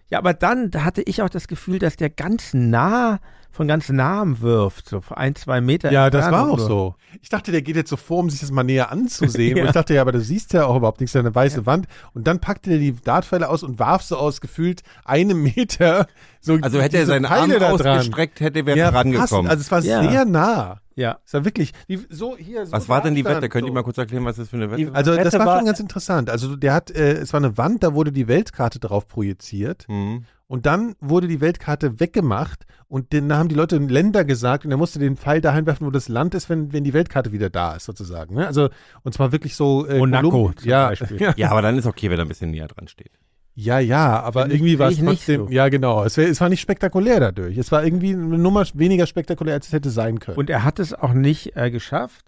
Ja, 0.09 0.19
aber 0.19 0.33
dann, 0.35 0.69
da 0.69 0.83
hatte 0.83 1.01
ich 1.01 1.23
auch 1.23 1.29
das 1.29 1.47
Gefühl, 1.47 1.79
dass 1.79 1.95
der 1.95 2.09
ganz 2.11 2.53
nah, 2.53 3.19
von 3.51 3.67
ganz 3.67 3.89
nahem 3.89 4.41
wirft, 4.41 4.89
so 4.89 5.01
ein, 5.09 5.35
zwei 5.35 5.61
Meter. 5.61 5.91
Ja, 5.91 6.09
das 6.09 6.31
war 6.31 6.49
auch 6.49 6.57
nur. 6.57 6.67
so. 6.67 6.95
Ich 7.21 7.29
dachte, 7.29 7.51
der 7.51 7.61
geht 7.61 7.75
jetzt 7.75 7.89
so 7.89 7.97
vor, 7.97 8.19
um 8.19 8.29
sich 8.29 8.39
das 8.39 8.51
mal 8.51 8.63
näher 8.63 8.91
anzusehen. 8.91 9.57
Ja. 9.57 9.63
Und 9.63 9.67
ich 9.69 9.73
dachte, 9.73 9.93
ja, 9.93 10.01
aber 10.01 10.13
du 10.13 10.21
siehst 10.21 10.53
ja 10.53 10.65
auch 10.65 10.75
überhaupt 10.77 11.01
nichts, 11.01 11.13
da 11.13 11.19
ist 11.19 11.25
eine 11.25 11.35
weiße 11.35 11.65
Wand. 11.65 11.87
Und 12.13 12.27
dann 12.27 12.39
packte 12.39 12.71
er 12.71 12.79
die 12.79 12.93
Dartpfeile 12.95 13.49
aus 13.49 13.63
und 13.63 13.77
warf 13.79 14.03
so 14.03 14.17
aus 14.17 14.41
gefühlt 14.41 14.81
einem 15.05 15.43
Meter 15.43 16.07
so 16.43 16.57
also 16.59 16.81
hätte 16.81 16.97
er 16.97 17.05
seinen 17.05 17.25
Arm 17.25 17.51
ausgestreckt, 17.51 18.39
hätte 18.39 18.59
er 18.65 18.75
Ja, 18.75 18.89
rangekommen. 18.89 19.49
Also 19.49 19.61
es 19.61 19.71
war 19.71 19.81
Ja. 19.81 20.01
sehr 20.09 20.25
nah. 20.25 20.79
Ja. 20.95 21.19
Es 21.25 21.33
war 21.33 21.45
wirklich, 21.45 21.71
die, 21.87 21.99
so 22.09 22.35
hier. 22.35 22.65
So 22.65 22.71
was 22.71 22.89
war 22.89 23.01
denn 23.01 23.15
die 23.15 23.23
Wette? 23.23 23.47
Könnt 23.47 23.65
ihr 23.65 23.69
so. 23.69 23.73
mal 23.73 23.83
kurz 23.83 23.97
erklären, 23.97 24.25
was 24.25 24.37
das 24.37 24.49
für 24.49 24.55
eine 24.57 24.71
Wette 24.71 24.87
war? 24.87 24.95
Also 24.95 25.15
das 25.15 25.25
Wette 25.25 25.39
war 25.39 25.45
war- 25.45 25.57
schon 25.57 25.65
ganz 25.67 25.79
interessant. 25.79 26.29
Also 26.29 26.55
der 26.55 26.73
hat, 26.73 26.91
äh, 26.91 27.13
es 27.13 27.31
war 27.33 27.39
eine 27.39 27.57
Wand, 27.57 27.83
da 27.83 27.93
wurde 27.93 28.11
die 28.11 28.27
Weltkarte 28.27 28.79
drauf 28.79 29.07
projiziert. 29.07 29.87
Hm. 29.87 30.25
Und 30.51 30.65
dann 30.65 30.95
wurde 30.99 31.27
die 31.29 31.39
Weltkarte 31.39 32.01
weggemacht 32.01 32.65
und 32.89 33.13
dann 33.13 33.31
haben 33.33 33.47
die 33.47 33.55
Leute 33.55 33.77
Länder 33.77 34.25
gesagt 34.25 34.65
und 34.65 34.71
er 34.71 34.75
musste 34.77 34.99
den 34.99 35.15
Pfeil 35.15 35.39
dahin 35.39 35.65
werfen, 35.65 35.87
wo 35.87 35.91
das 35.91 36.09
Land 36.09 36.35
ist, 36.35 36.49
wenn, 36.49 36.73
wenn 36.73 36.83
die 36.83 36.93
Weltkarte 36.93 37.31
wieder 37.31 37.49
da 37.49 37.75
ist, 37.75 37.85
sozusagen. 37.85 38.35
Ne? 38.35 38.45
Also, 38.47 38.67
und 39.03 39.13
zwar 39.13 39.31
wirklich 39.31 39.55
so. 39.55 39.85
Äh, 39.87 39.97
Monaco 39.97 40.29
Kolumb- 40.29 40.59
zum 40.59 40.69
ja, 40.69 40.89
Beispiel. 40.89 41.21
ja, 41.21 41.33
Ja, 41.37 41.51
aber 41.51 41.61
dann 41.61 41.77
ist 41.77 41.85
okay, 41.85 42.09
wenn 42.09 42.19
er 42.19 42.25
ein 42.25 42.27
bisschen 42.27 42.51
näher 42.51 42.67
dran 42.67 42.89
steht. 42.89 43.11
ja, 43.55 43.79
ja, 43.79 44.19
aber 44.21 44.41
Finde 44.41 44.55
ich- 44.55 44.61
irgendwie 44.61 44.79
war 44.79 44.89
es 44.89 44.95
finde 44.97 45.11
ich 45.13 45.19
nicht 45.19 45.25
trotzdem. 45.27 45.47
so. 45.47 45.53
Ja, 45.53 45.69
genau. 45.69 46.03
Es, 46.03 46.17
wär, 46.17 46.27
es 46.27 46.41
war 46.41 46.49
nicht 46.49 46.59
spektakulär 46.61 47.21
dadurch. 47.21 47.57
Es 47.57 47.71
war 47.71 47.83
irgendwie 47.85 48.11
eine 48.13 48.37
Nummer 48.37 48.65
weniger 48.73 49.05
spektakulär, 49.07 49.53
als 49.53 49.67
es 49.67 49.73
hätte 49.73 49.89
sein 49.89 50.19
können. 50.19 50.37
Und 50.37 50.49
er 50.49 50.65
hat 50.65 50.79
es 50.79 50.93
auch 50.93 51.13
nicht 51.13 51.55
äh, 51.55 51.71
geschafft. 51.71 52.25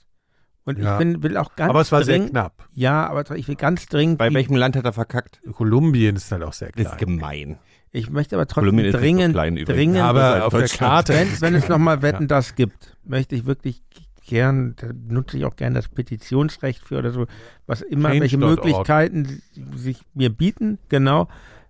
Und 0.64 0.80
Ja. 0.80 0.94
ich 0.94 1.00
bin, 1.00 1.22
will 1.24 1.36
auch 1.36 1.58
ganz 1.58 1.70
aber 1.70 1.82
es 1.82 1.92
war 1.92 2.06
sehr 2.06 2.14
dringend, 2.16 2.32
knapp. 2.32 2.70
Ja, 2.72 3.06
aber 3.10 3.36
ich 3.36 3.50
will 3.50 3.56
ganz 3.56 3.86
dringend, 3.88 4.18
Bei 4.18 4.34
welchem 4.34 4.56
Land 4.56 4.78
hat 4.78 4.86
er 4.86 4.94
verkackt? 4.94 5.42
Kolumbien 5.52 6.16
ist 6.16 6.32
halt 6.32 6.42
auch 6.44 6.54
sehr 6.54 6.72
Das 6.74 6.94
ist 6.94 6.98
gemein. 7.00 7.58
Ich 7.94 8.10
möchte 8.10 8.36
aber 8.36 8.46
trotzdem 8.48 8.64
Kolumbien 8.72 8.88
nicht 8.88 8.94
so 8.94 9.00
dringend, 9.00 9.36
dringend, 9.70 10.00
aber 10.00 10.46
auf 10.48 10.54
der 10.54 10.68
Karte. 10.68 11.14
wenn, 11.14 11.40
wenn 11.42 11.56
es 11.56 11.70
nochmal 11.70 12.02
Wetten 12.02 12.28
das 12.28 12.56
gibt, 12.56 12.98
möchte 13.06 13.36
ich 13.36 13.46
wirklich 13.46 13.82
gern, 14.28 14.76
da 14.78 14.88
nutze 15.08 15.38
ich 15.38 15.46
auch 15.46 15.56
gern 15.56 15.74
das 15.74 15.88
Petitionsrecht 15.90 16.84
für 16.84 16.98
oder 16.98 17.12
so, 17.12 17.28
was 17.68 17.82
immer, 17.82 18.10
Change 18.10 18.22
welche. 18.22 18.38
Möglichkeiten 18.38 19.42
sich 19.76 20.02
mir 20.14 20.30
bieten, 20.32 20.80
genau. 20.90 21.28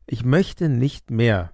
Ich 0.07 0.23
möchte 0.23 0.69
nicht 0.69 1.11
mehr, 1.11 1.51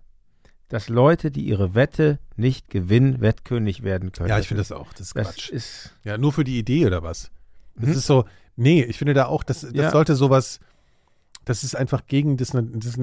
dass 0.68 0.88
Leute, 0.88 1.32
die 1.32 1.42
ihre 1.46 1.74
Wette 1.74 2.20
nicht 2.36 2.70
gewinnen, 2.70 3.22
Wettkönig 3.22 3.82
werden 3.84 4.12
können. 4.12 4.30
Ja, 4.30 4.38
ich 4.40 4.48
finde 4.48 4.62
das 4.62 4.72
auch. 4.72 4.92
Das 4.94 5.02
ist 5.08 5.16
das 5.16 5.28
Quatsch. 5.36 5.50
ist, 5.50 5.96
Ja, 6.04 6.18
nur 6.20 6.32
für 6.32 6.44
die 6.44 6.60
Idee 6.60 6.86
oder 6.86 7.02
was? 7.02 7.32
Das 7.76 7.88
Mhm. 7.90 7.96
ist 7.96 8.06
so, 8.06 8.26
nee, 8.56 8.84
ich 8.84 8.98
finde 8.98 9.14
da 9.16 9.26
auch, 9.26 9.44
das, 9.44 9.62
das 9.62 9.72
Ja. 9.74 9.90
sollte 9.90 10.16
sowas, 10.16 10.60
das 11.46 11.64
ist 11.64 11.76
einfach 11.76 12.06
gegen 12.06 12.38
das, 12.38 12.50
das 12.54 12.98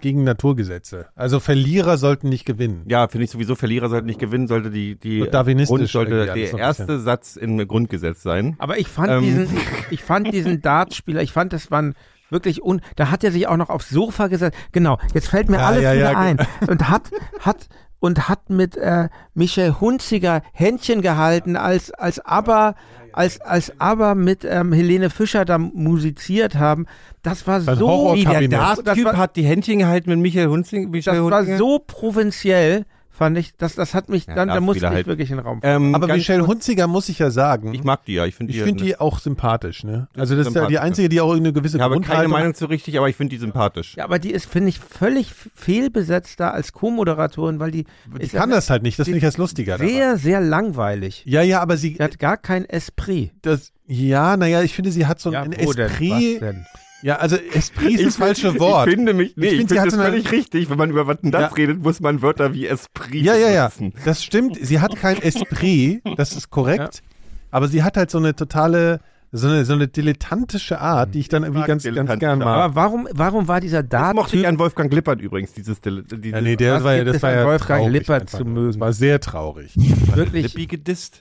gegen 0.00 0.24
Naturgesetze. 0.24 1.06
Also 1.14 1.40
Verlierer 1.40 1.96
sollten 1.96 2.28
nicht 2.28 2.44
gewinnen. 2.44 2.84
Ja, 2.86 3.08
finde 3.08 3.24
ich 3.24 3.30
sowieso, 3.30 3.54
Verlierer 3.54 3.88
sollten 3.88 4.06
nicht 4.06 4.20
gewinnen, 4.20 4.46
sollte 4.46 4.70
die, 4.70 4.96
die 4.96 5.20
Grund, 5.20 5.88
sollte 5.88 6.26
der 6.26 6.36
erste. 6.36 7.00
Satz 7.00 7.36
im 7.36 7.66
Grundgesetz 7.66 8.22
sein. 8.22 8.56
Aber 8.58 8.78
ich 8.78 8.88
fand 8.88 9.10
Ähm. 9.10 9.22
diesen, 9.22 9.44
ich, 9.44 9.92
ich 9.92 10.02
fand 10.02 10.32
diesen 10.32 10.60
Dartspieler, 10.62 11.22
ich 11.22 11.32
fand, 11.32 11.52
das 11.52 11.70
waren 11.70 11.94
wirklich 12.30 12.62
un, 12.62 12.80
da 12.96 13.10
hat 13.10 13.24
er 13.24 13.32
sich 13.32 13.48
auch 13.48 13.56
noch 13.56 13.70
aufs 13.70 13.88
Sofa 13.90 14.28
gesetzt. 14.28 14.56
Genau, 14.72 14.98
jetzt 15.14 15.28
fällt 15.28 15.48
mir 15.48 15.56
Ja, 15.58 15.66
alles 15.66 15.82
ja, 15.82 15.94
wieder 15.94 16.12
ja, 16.12 16.18
ein. 16.18 16.38
Und 16.68 16.88
hat, 16.88 17.10
hat, 17.40 17.68
und 17.98 18.28
hat 18.28 18.48
mit 18.48 18.76
äh, 18.76 19.08
Michel 19.34 19.78
Hunziger 19.80 20.42
Händchen 20.52 21.02
gehalten, 21.02 21.56
als, 21.56 21.90
als 21.90 22.18
aber, 22.18 22.74
als, 23.20 23.40
als 23.40 23.72
aber 23.78 24.14
mit 24.14 24.44
ähm, 24.44 24.72
Helene 24.72 25.10
Fischer 25.10 25.44
da 25.44 25.58
musiziert 25.58 26.54
haben. 26.56 26.86
Das 27.22 27.46
war 27.46 27.56
Ein 27.56 27.76
so, 27.76 28.12
Wie, 28.14 28.24
der 28.24 28.60
war- 28.60 28.76
hat 29.16 29.36
die 29.36 29.42
Händchen 29.44 29.78
gehalten 29.80 30.10
mit 30.10 30.18
Michael 30.20 30.48
Hunzing. 30.48 30.90
Michael 30.90 31.16
das 31.20 31.30
war 31.30 31.38
Hunzinger. 31.40 31.58
so 31.58 31.78
provinziell, 31.86 32.86
fand 33.20 33.36
ich. 33.36 33.54
Das, 33.58 33.74
das 33.74 33.94
hat 33.94 34.08
mich, 34.08 34.26
Ja, 34.26 34.34
dann, 34.34 34.48
da 34.48 34.60
musste 34.60 34.86
ich 34.86 34.90
halt. 34.90 35.06
wirklich 35.06 35.30
in 35.30 35.36
den 35.36 35.44
Raum. 35.46 35.60
Ähm, 35.62 35.94
Aber 35.94 36.06
Michelle 36.08 36.46
Hunziger 36.46 36.86
muss 36.86 37.10
ich 37.10 37.18
ja 37.18 37.30
sagen. 37.30 37.74
Ich 37.74 37.84
mag 37.84 38.02
die 38.06 38.14
ja. 38.14 38.24
Ich 38.24 38.34
finde 38.34 38.50
ich 38.52 38.58
die, 38.58 38.64
finde 38.64 38.82
die 38.82 38.98
auch 38.98 39.18
sympathisch, 39.18 39.84
ne? 39.84 40.08
Also 40.16 40.34
das 40.36 40.46
ist 40.46 40.54
ja 40.54 40.66
die 40.66 40.78
einzige, 40.78 41.10
die 41.10 41.20
auch 41.20 41.34
eine 41.34 41.52
gewisse 41.52 41.76
Ich 41.76 41.82
habe 41.82 42.00
keine 42.00 42.28
Meinung 42.28 42.54
zu 42.54 42.64
richtig, 42.64 42.96
aber 42.96 43.10
ich 43.10 43.16
finde 43.16 43.34
die 43.36 43.38
sympathisch. 43.38 43.94
Ja, 43.96 44.04
aber 44.04 44.18
die 44.18 44.30
ist, 44.30 44.46
finde 44.46 44.70
ich, 44.70 44.78
völlig 44.80 45.32
fehlbesetzt 45.54 46.40
da 46.40 46.50
als 46.50 46.72
Co-Moderatorin, 46.72 47.60
weil 47.60 47.70
die, 47.70 47.84
Die 48.16 48.22
ist 48.22 48.32
kann 48.34 48.48
ja 48.48 48.56
das 48.56 48.70
halt 48.70 48.82
nicht, 48.82 48.98
das 48.98 49.04
finde 49.04 49.18
ich 49.18 49.24
das 49.24 49.36
Lustiger 49.36 49.76
daran. 49.76 49.92
sehr, 49.92 50.16
sehr 50.16 50.40
langweilig. 50.40 51.22
Ja, 51.26 51.42
ja, 51.42 51.60
aber 51.60 51.76
sie, 51.76 51.94
Die 51.94 52.02
hat 52.02 52.18
gar 52.18 52.38
kein 52.38 52.64
Esprit. 52.64 53.32
das, 53.42 53.72
ja, 53.86 54.36
naja, 54.36 54.62
ich 54.62 54.74
finde, 54.74 54.90
sie 54.92 55.06
hat 55.06 55.20
so 55.20 55.30
ein 55.30 55.52
wo 55.60 55.72
denn? 55.72 55.86
Was 55.90 55.92
Esprit. 55.92 56.40
denn? 56.40 56.66
Ja, 57.02 57.16
also 57.16 57.36
Esprit 57.36 57.92
ist 57.98 58.06
das 58.06 58.16
falsche 58.16 58.58
Wort. 58.58 58.86
Ich 58.88 58.94
finde 58.94 59.14
mich, 59.14 59.34
nee, 59.36 59.46
Ich 59.46 59.52
ich, 59.52 59.58
finde, 59.58 59.74
sie 59.74 59.74
finde 59.74 59.80
hat 59.80 59.86
das 59.86 59.94
eine- 59.94 60.10
völlig 60.10 60.32
richtig. 60.32 60.70
Wenn 60.70 60.78
man 60.78 60.90
über 60.90 61.06
was 61.06 61.20
denn 61.22 61.30
das 61.30 61.40
Ja. 61.42 61.46
redet, 61.48 61.82
muss 61.82 62.00
man 62.00 62.20
Wörter 62.22 62.52
wie 62.52 62.66
Esprit 62.66 63.22
Ja, 63.24 63.34
ja, 63.36 63.48
ja. 63.48 63.68
benutzen. 63.68 63.98
Das 64.04 64.22
stimmt. 64.22 64.58
Sie 64.60 64.80
hat 64.80 64.96
kein 64.96 65.20
Esprit, 65.22 66.02
das 66.16 66.32
ist 66.36 66.50
korrekt. 66.50 67.02
Aber 67.50 67.68
sie 67.68 67.82
hat 67.82 67.96
halt 67.96 68.10
so 68.10 68.18
eine 68.18 68.36
totale, 68.36 69.00
so 69.32 69.48
eine, 69.48 69.64
so 69.64 69.72
eine 69.72 69.88
dilettantische 69.88 70.80
Art, 70.80 71.14
die 71.14 71.20
ich 71.20 71.28
dann 71.28 71.42
irgendwie 71.44 71.66
ganz, 71.66 71.84
ganz 71.84 72.18
gern 72.18 72.40
mag. 72.40 72.46
Aber 72.48 72.74
warum, 72.74 73.08
warum 73.12 73.48
war 73.48 73.60
dieser 73.60 73.82
Das 73.82 74.14
mochte 74.14 74.36
ich 74.36 74.46
an 74.46 74.58
Wolfgang 74.58 74.92
Lippert 74.92 75.20
übrigens, 75.20 75.52
dieses, 75.52 75.80
Dil- 75.80 76.02
dieses 76.02 76.32
Ja, 76.32 76.40
nee, 76.40 76.56
der 76.56 76.74
Was 76.76 76.84
war, 76.84 76.94
ja- 76.96 77.04
das 77.04 77.22
war 77.22 77.32
ja 77.32 77.46
Wolfgang 77.46 77.80
traurig 77.82 77.92
Lippert 77.92 78.28
zu 78.30 78.44
mögen? 78.44 78.72
Das 78.72 78.80
war 78.80 78.92
sehr 78.92 79.20
traurig. 79.20 79.72
wirklich, 80.14 80.52
Lippi 80.54 80.66
gedisst. 80.66 81.20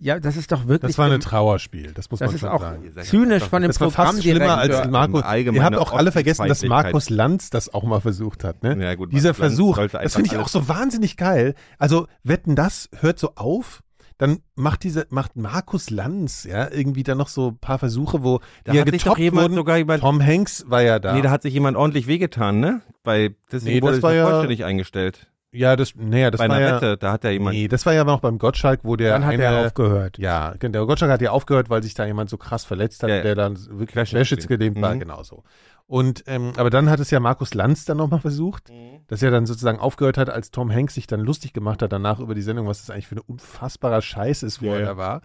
Ja, 0.00 0.18
das 0.20 0.36
ist 0.36 0.50
doch 0.52 0.66
wirklich, 0.66 0.90
Das 0.92 0.98
war 0.98 1.10
ein 1.10 1.20
Trauerspiel, 1.20 1.92
das 1.94 2.10
muss 2.10 2.20
das 2.20 2.28
man 2.28 2.34
ist 2.34 2.40
schon 2.40 2.48
auch 2.50 2.60
sagen. 2.60 2.92
zynisch 3.02 3.44
von 3.44 3.62
dem 3.62 3.68
Das 3.68 3.80
war 3.80 3.90
fast 3.90 4.22
schlimmer 4.22 4.58
als. 4.58 4.88
Markus. 4.90 5.22
Ihr 5.34 5.62
habt 5.64 5.76
auch 5.76 5.92
alle 5.92 6.12
vergessen, 6.12 6.46
dass. 6.48 6.62
Markus 6.64 7.10
Lanz 7.10 7.50
das 7.50 7.72
auch 7.72 7.84
mal 7.84 8.00
versucht 8.00 8.44
hat. 8.44 8.62
Ne? 8.62 8.76
Ja, 8.82 8.94
gut, 8.94 9.12
Dieser 9.12 9.28
Lanz 9.30 9.38
Versuch, 9.38 9.78
das 9.78 10.14
finde 10.14 10.30
ich 10.32 10.38
auch 10.38 10.48
so 10.48 10.68
wahnsinnig 10.68 11.16
geil. 11.16 11.54
Also 11.78 12.06
wetten 12.22 12.56
das 12.56 12.88
hört 13.00 13.18
so 13.18 13.32
auf. 13.36 13.82
Dann 14.16 14.38
macht 14.54 14.84
diese, 14.84 15.06
macht 15.10 15.34
Markus 15.34 15.90
Lanz, 15.90 16.44
ja, 16.44 16.70
irgendwie 16.70 17.02
dann 17.02 17.18
noch 17.18 17.26
so 17.26 17.48
ein 17.48 17.58
paar 17.58 17.80
Versuche, 17.80 18.22
wo 18.22 18.38
Da 18.62 18.70
die 18.70 18.78
ja 18.78 18.84
hat 18.84 18.90
sich 18.92 19.02
doch 19.02 19.16
getoppt 19.16 19.18
jemand 19.18 19.42
wurden. 19.46 19.54
sogar 19.56 19.76
jemand, 19.76 20.02
Tom 20.02 20.24
Hanks 20.24 20.64
war 20.68 20.82
ja 20.82 21.00
da. 21.00 21.14
nee, 21.14 21.22
da 21.22 21.30
hat 21.30 21.42
sich 21.42 21.52
jemand 21.52 21.76
ordentlich 21.76 22.06
wehgetan, 22.06 22.60
ne? 22.60 22.80
Bei, 23.02 23.34
deswegen 23.50 23.74
Nee, 23.74 23.82
wurde 23.82 23.92
das 23.94 24.00
das 24.00 24.02
war 24.04 24.14
ja- 24.14 24.24
vollständig 24.28 24.64
eingestellt. 24.64 25.26
Ja, 25.54 25.76
das, 25.76 25.94
naja, 25.96 26.30
das 26.30 26.38
Bei 26.38 26.48
war 26.48 26.56
einer 26.56 26.66
ja, 26.68 26.76
Wette, 26.76 26.96
da 26.98 27.12
hat 27.12 27.24
ja 27.24 27.30
jemand, 27.30 27.56
nee, 27.56 27.68
das 27.68 27.86
war 27.86 27.92
ja 27.94 28.04
noch 28.04 28.20
beim 28.20 28.38
Gottschalk, 28.38 28.80
wo 28.82 28.96
der 28.96 29.12
Dann 29.12 29.24
hat 29.24 29.34
eine, 29.34 29.42
er 29.44 29.66
aufgehört. 29.66 30.18
Ja, 30.18 30.54
genau, 30.58 30.72
der 30.72 30.86
Gottschalk 30.86 31.10
hat 31.12 31.22
ja 31.22 31.30
aufgehört, 31.30 31.70
weil 31.70 31.82
sich 31.82 31.94
da 31.94 32.04
jemand 32.06 32.28
so 32.30 32.36
krass 32.36 32.64
verletzt 32.64 33.02
hat, 33.02 33.10
Ja, 33.10 33.22
der 33.22 33.34
dann 33.34 33.54
wirklich 33.56 33.90
Querschnittsgelähmt. 33.90 34.74
querschnittsgelähmt 34.76 34.82
war, 34.82 34.94
Mhm. 34.94 35.00
genau 35.00 35.22
so. 35.22 35.42
Und, 35.86 36.24
ähm, 36.26 36.52
aber 36.56 36.70
dann 36.70 36.88
hat 36.88 36.98
es 37.00 37.10
ja 37.10 37.20
Markus 37.20 37.52
Lanz 37.54 37.84
dann 37.84 37.98
nochmal 37.98 38.20
versucht, 38.20 38.70
Mhm. 38.70 39.00
dass 39.06 39.22
er 39.22 39.30
dann 39.30 39.44
sozusagen 39.46 39.78
aufgehört 39.78 40.16
hat, 40.18 40.30
als 40.30 40.50
Tom 40.50 40.72
Hanks 40.72 40.94
sich 40.94 41.06
dann 41.06 41.20
lustig 41.20 41.52
gemacht 41.52 41.82
hat 41.82 41.92
danach 41.92 42.20
über 42.20 42.34
die 42.34 42.42
Sendung, 42.42 42.66
was 42.66 42.80
das 42.80 42.90
eigentlich 42.90 43.06
für 43.06 43.16
ein 43.16 43.22
unfassbarer 43.26 44.00
Scheiß 44.00 44.42
ist, 44.42 44.62
wo 44.62 44.66
Ja, 44.66 44.72
er 44.74 44.80
ja. 44.80 44.86
da 44.86 44.96
war. 44.96 45.20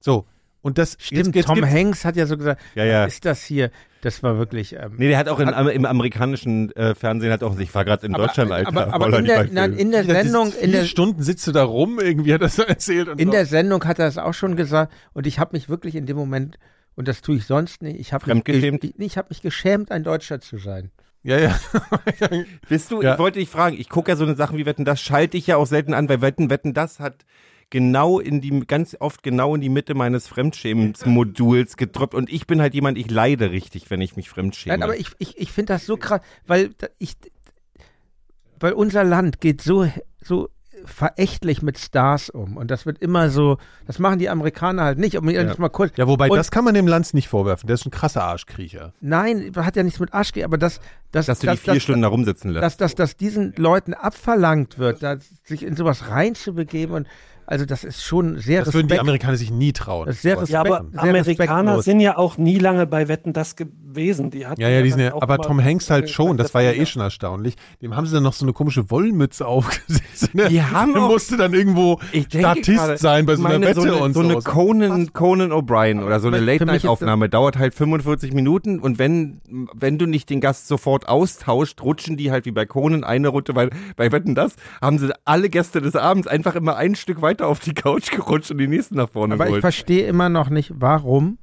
So, 0.00 0.26
und 0.62 0.78
das 0.78 0.96
Stimmt, 1.00 1.34
jetzt, 1.34 1.46
Tom 1.46 1.56
gibt's- 1.56 1.70
Hanks 1.72 2.04
hat 2.04 2.16
ja 2.16 2.26
so 2.26 2.36
gesagt, 2.36 2.60
Ja, 2.74 2.84
ja. 2.84 3.06
was 3.06 3.14
ist 3.14 3.24
das 3.24 3.42
hier? 3.42 3.70
Das 4.02 4.22
war 4.22 4.38
wirklich, 4.38 4.74
ähm, 4.74 4.94
Nee, 4.96 5.08
der 5.08 5.18
hat 5.18 5.28
auch 5.28 5.40
in, 5.40 5.48
im 5.48 5.84
amerikanischen 5.84 6.70
äh, 6.74 6.94
Fernsehen 6.94 7.30
hat 7.32 7.42
auch, 7.42 7.58
ich 7.58 7.74
war 7.74 7.84
gerade 7.84 8.06
in 8.06 8.14
aber, 8.14 8.26
Deutschland, 8.28 8.50
Alter. 8.50 8.68
aber, 8.68 8.94
aber 8.94 9.18
in, 9.18 9.24
der, 9.26 9.46
nein, 9.52 9.74
in 9.74 9.90
der 9.90 10.04
das 10.04 10.22
Sendung, 10.24 10.52
in 10.58 10.72
der, 10.72 10.84
Stunden 10.84 11.22
sitzt 11.22 11.46
du 11.46 11.52
da 11.52 11.64
rum, 11.64 11.98
irgendwie 12.00 12.32
hat 12.32 12.40
er 12.40 12.48
so 12.48 12.62
erzählt. 12.62 13.08
Und 13.08 13.20
in 13.20 13.26
so. 13.28 13.32
der 13.32 13.44
Sendung 13.44 13.84
hat 13.84 13.98
er 13.98 14.06
es 14.06 14.16
auch 14.16 14.32
schon 14.34 14.56
gesagt 14.56 14.92
und 15.12 15.26
ich 15.26 15.38
habe 15.38 15.54
mich 15.54 15.68
wirklich 15.68 15.96
in 15.96 16.06
dem 16.06 16.16
Moment, 16.16 16.58
und 16.94 17.08
das 17.08 17.20
tue 17.20 17.36
ich 17.36 17.44
sonst 17.46 17.82
nicht, 17.82 18.00
ich 18.00 18.12
habe 18.14 18.34
mich, 18.34 18.44
ge- 18.44 18.92
ich 18.98 19.18
hab 19.18 19.28
mich 19.28 19.42
geschämt, 19.42 19.90
ein 19.92 20.02
Deutscher 20.02 20.40
zu 20.40 20.56
sein. 20.56 20.90
ja, 21.22 21.38
ja. 21.38 21.54
Bist 22.68 22.90
du, 22.90 23.02
Ja. 23.02 23.12
ich 23.14 23.18
wollte 23.18 23.38
dich 23.38 23.48
fragen, 23.50 23.76
ich 23.78 23.88
gucke 23.90 24.10
ja 24.10 24.16
so 24.16 24.24
eine 24.24 24.34
Sachen 24.36 24.56
wie 24.58 24.64
Wetten, 24.66 24.84
das 24.86 25.00
schalte 25.00 25.36
ich 25.36 25.46
ja 25.46 25.56
auch 25.56 25.66
selten 25.66 25.92
an, 25.94 26.08
weil 26.08 26.22
Wetten, 26.22 26.48
Wetten, 26.50 26.72
das 26.74 27.00
hat 27.00 27.24
genau 27.70 28.18
in 28.20 28.40
die, 28.40 28.60
ganz 28.66 28.96
oft 28.98 29.22
genau 29.22 29.54
in 29.54 29.60
die 29.60 29.68
Mitte 29.68 29.94
meines 29.94 30.26
Fremdschämens-Moduls 30.28 31.76
gedroppt 31.76 32.14
und 32.14 32.30
ich 32.30 32.46
bin 32.46 32.60
halt 32.60 32.74
jemand, 32.74 32.98
ich 32.98 33.10
leide 33.10 33.50
richtig, 33.50 33.90
wenn 33.90 34.00
ich 34.00 34.16
mich 34.16 34.28
fremdschäme. 34.28 34.74
Nein, 34.76 34.82
aber 34.82 34.96
ich, 34.96 35.08
ich, 35.18 35.38
ich 35.38 35.52
finde 35.52 35.72
das 35.74 35.86
so 35.86 35.96
krass, 35.96 36.20
weil 36.46 36.70
ich, 36.98 37.16
weil 38.58 38.72
unser 38.72 39.04
Land 39.04 39.40
geht 39.40 39.62
so, 39.62 39.90
so 40.22 40.48
verächtlich 40.84 41.62
mit 41.62 41.78
Stars 41.78 42.30
um 42.30 42.56
und 42.56 42.70
das 42.70 42.86
wird 42.86 42.98
immer 42.98 43.28
so, 43.30 43.58
das 43.86 43.98
machen 43.98 44.18
die 44.18 44.28
Amerikaner 44.30 44.84
halt 44.84 44.98
nicht. 44.98 45.16
Um 45.16 45.28
jetzt 45.28 45.58
mal 45.58 45.68
kurz, 45.68 45.92
ja, 45.96 46.06
wobei, 46.08 46.30
Und- 46.30 46.36
das 46.38 46.50
kann 46.50 46.64
man 46.64 46.74
dem 46.74 46.86
Lanz 46.86 47.12
nicht 47.12 47.28
vorwerfen. 47.28 47.66
Der 47.66 47.74
ist 47.74 47.86
ein 47.86 47.90
krasser 47.90 48.24
Arschkriecher. 48.24 48.92
nein, 49.00 49.52
hat 49.56 49.76
ja 49.76 49.82
nichts 49.82 50.00
mit 50.00 50.14
Arsch, 50.14 50.32
aber 50.42 50.58
das, 50.58 50.80
das, 51.12 51.26
dass 51.26 51.40
du 51.40 51.50
die 51.50 51.56
vier 51.56 51.80
Stunden 51.80 52.02
da 52.02 52.08
rumsitzen 52.08 52.50
lässt. 52.50 52.62
dass, 52.62 52.76
dass, 52.76 52.94
dass 52.94 53.16
diesen 53.16 53.52
Leuten 53.56 53.94
abverlangt 53.94 54.78
wird, 54.78 55.04
sich 55.44 55.62
in 55.64 55.76
sowas 55.76 56.08
reinzubegeben 56.08 56.94
und 56.94 57.06
also 57.50 57.66
das 57.66 57.84
ist 57.84 58.02
schon 58.02 58.38
sehr 58.38 58.64
Das 58.64 58.72
würden 58.74 58.86
die 58.88 58.92
respekt- 58.94 59.00
Amerikaner 59.00 59.36
sich 59.36 59.50
nie 59.50 59.72
trauen. 59.72 60.06
Das 60.06 60.16
ist 60.16 60.22
sehr 60.22 60.36
sowas 60.36 60.48
Ja, 60.50 60.60
aber 60.60 60.70
Respekt- 60.80 60.92
sehr 60.92 61.02
Amerikaner 61.02 61.58
respektlos. 61.72 61.84
sind 61.84 62.00
ja 62.00 62.16
auch 62.16 62.38
nie 62.38 62.58
lange 62.58 62.86
bei 62.86 63.08
Wetten 63.08 63.32
das 63.32 63.56
gewesen. 63.56 64.30
Die 64.30 64.46
hatten 64.46 64.60
Ja, 64.60 64.68
ja, 64.68 64.82
die 64.82 64.90
sind 64.90 65.00
ja, 65.00 65.14
auch 65.14 65.20
aber 65.22 65.38
Tom 65.38 65.62
Hanks 65.62 65.90
halt 65.90 66.08
schon, 66.10 66.36
das 66.36 66.54
war 66.54 66.62
ja 66.62 66.72
eh 66.72 66.86
schon 66.86 67.02
erstaunlich. 67.02 67.56
Dem 67.82 67.96
haben 67.96 68.06
sie 68.06 68.14
dann 68.14 68.22
noch 68.22 68.32
so 68.32 68.44
eine 68.44 68.52
komische 68.52 68.90
Wollmütze 68.90 69.46
aufgesetzt. 69.46 70.34
Ne? 70.34 70.48
Die 70.48 70.62
haben 70.62 70.96
auch- 70.96 71.08
musste 71.10 71.36
dann 71.36 71.52
irgendwo 71.52 71.98
Ich 72.12 72.28
denke 72.28 72.46
Statist 72.48 72.78
gerade, 72.78 72.96
sein 72.98 73.26
bei 73.26 73.36
so 73.36 73.44
einer 73.44 73.54
meine, 73.58 73.66
Wette 73.66 73.80
so 73.80 73.86
eine, 73.88 73.96
und 73.96 74.14
so. 74.14 74.22
so. 74.22 74.28
eine 74.28 74.40
Conan, 74.42 75.12
Conan 75.12 75.50
O'Brien 75.52 76.04
oder 76.04 76.20
so 76.20 76.28
eine 76.28 76.38
Late-Night-Aufnahme 76.38 77.28
dauert 77.28 77.58
halt 77.58 77.74
45 77.74 78.32
Minuten 78.32 78.78
und 78.78 78.98
wenn, 78.98 79.40
wenn 79.74 79.98
du 79.98 80.06
nicht 80.06 80.30
den 80.30 80.40
Gast 80.40 80.68
sofort 80.68 81.08
austauscht, 81.08 81.82
rutschen 81.82 82.16
die 82.16 82.30
halt 82.30 82.44
wie 82.44 82.52
bei 82.52 82.64
Conan 82.66 83.02
eine 83.02 83.28
Runde, 83.28 83.54
weil 83.56 83.70
bei 83.96 84.12
Wetten 84.12 84.34
das 84.34 84.54
haben 84.80 84.98
sie 84.98 85.10
alle 85.24 85.48
Gäste 85.48 85.80
des 85.80 85.96
Abends 85.96 86.28
einfach 86.28 86.54
immer 86.54 86.76
ein 86.76 86.94
Stück 86.94 87.22
weiter 87.22 87.39
auf 87.46 87.60
die 87.60 87.74
Couch 87.74 88.10
gerutscht 88.10 88.50
und 88.50 88.58
die 88.58 88.68
nächsten 88.68 88.96
nach 88.96 89.10
vorne 89.10 89.34
Aber 89.34 89.44
ich 89.44 89.48
geholt. 89.48 89.62
verstehe 89.62 90.06
immer 90.06 90.28
noch 90.28 90.50
nicht, 90.50 90.72
warum 90.74 91.38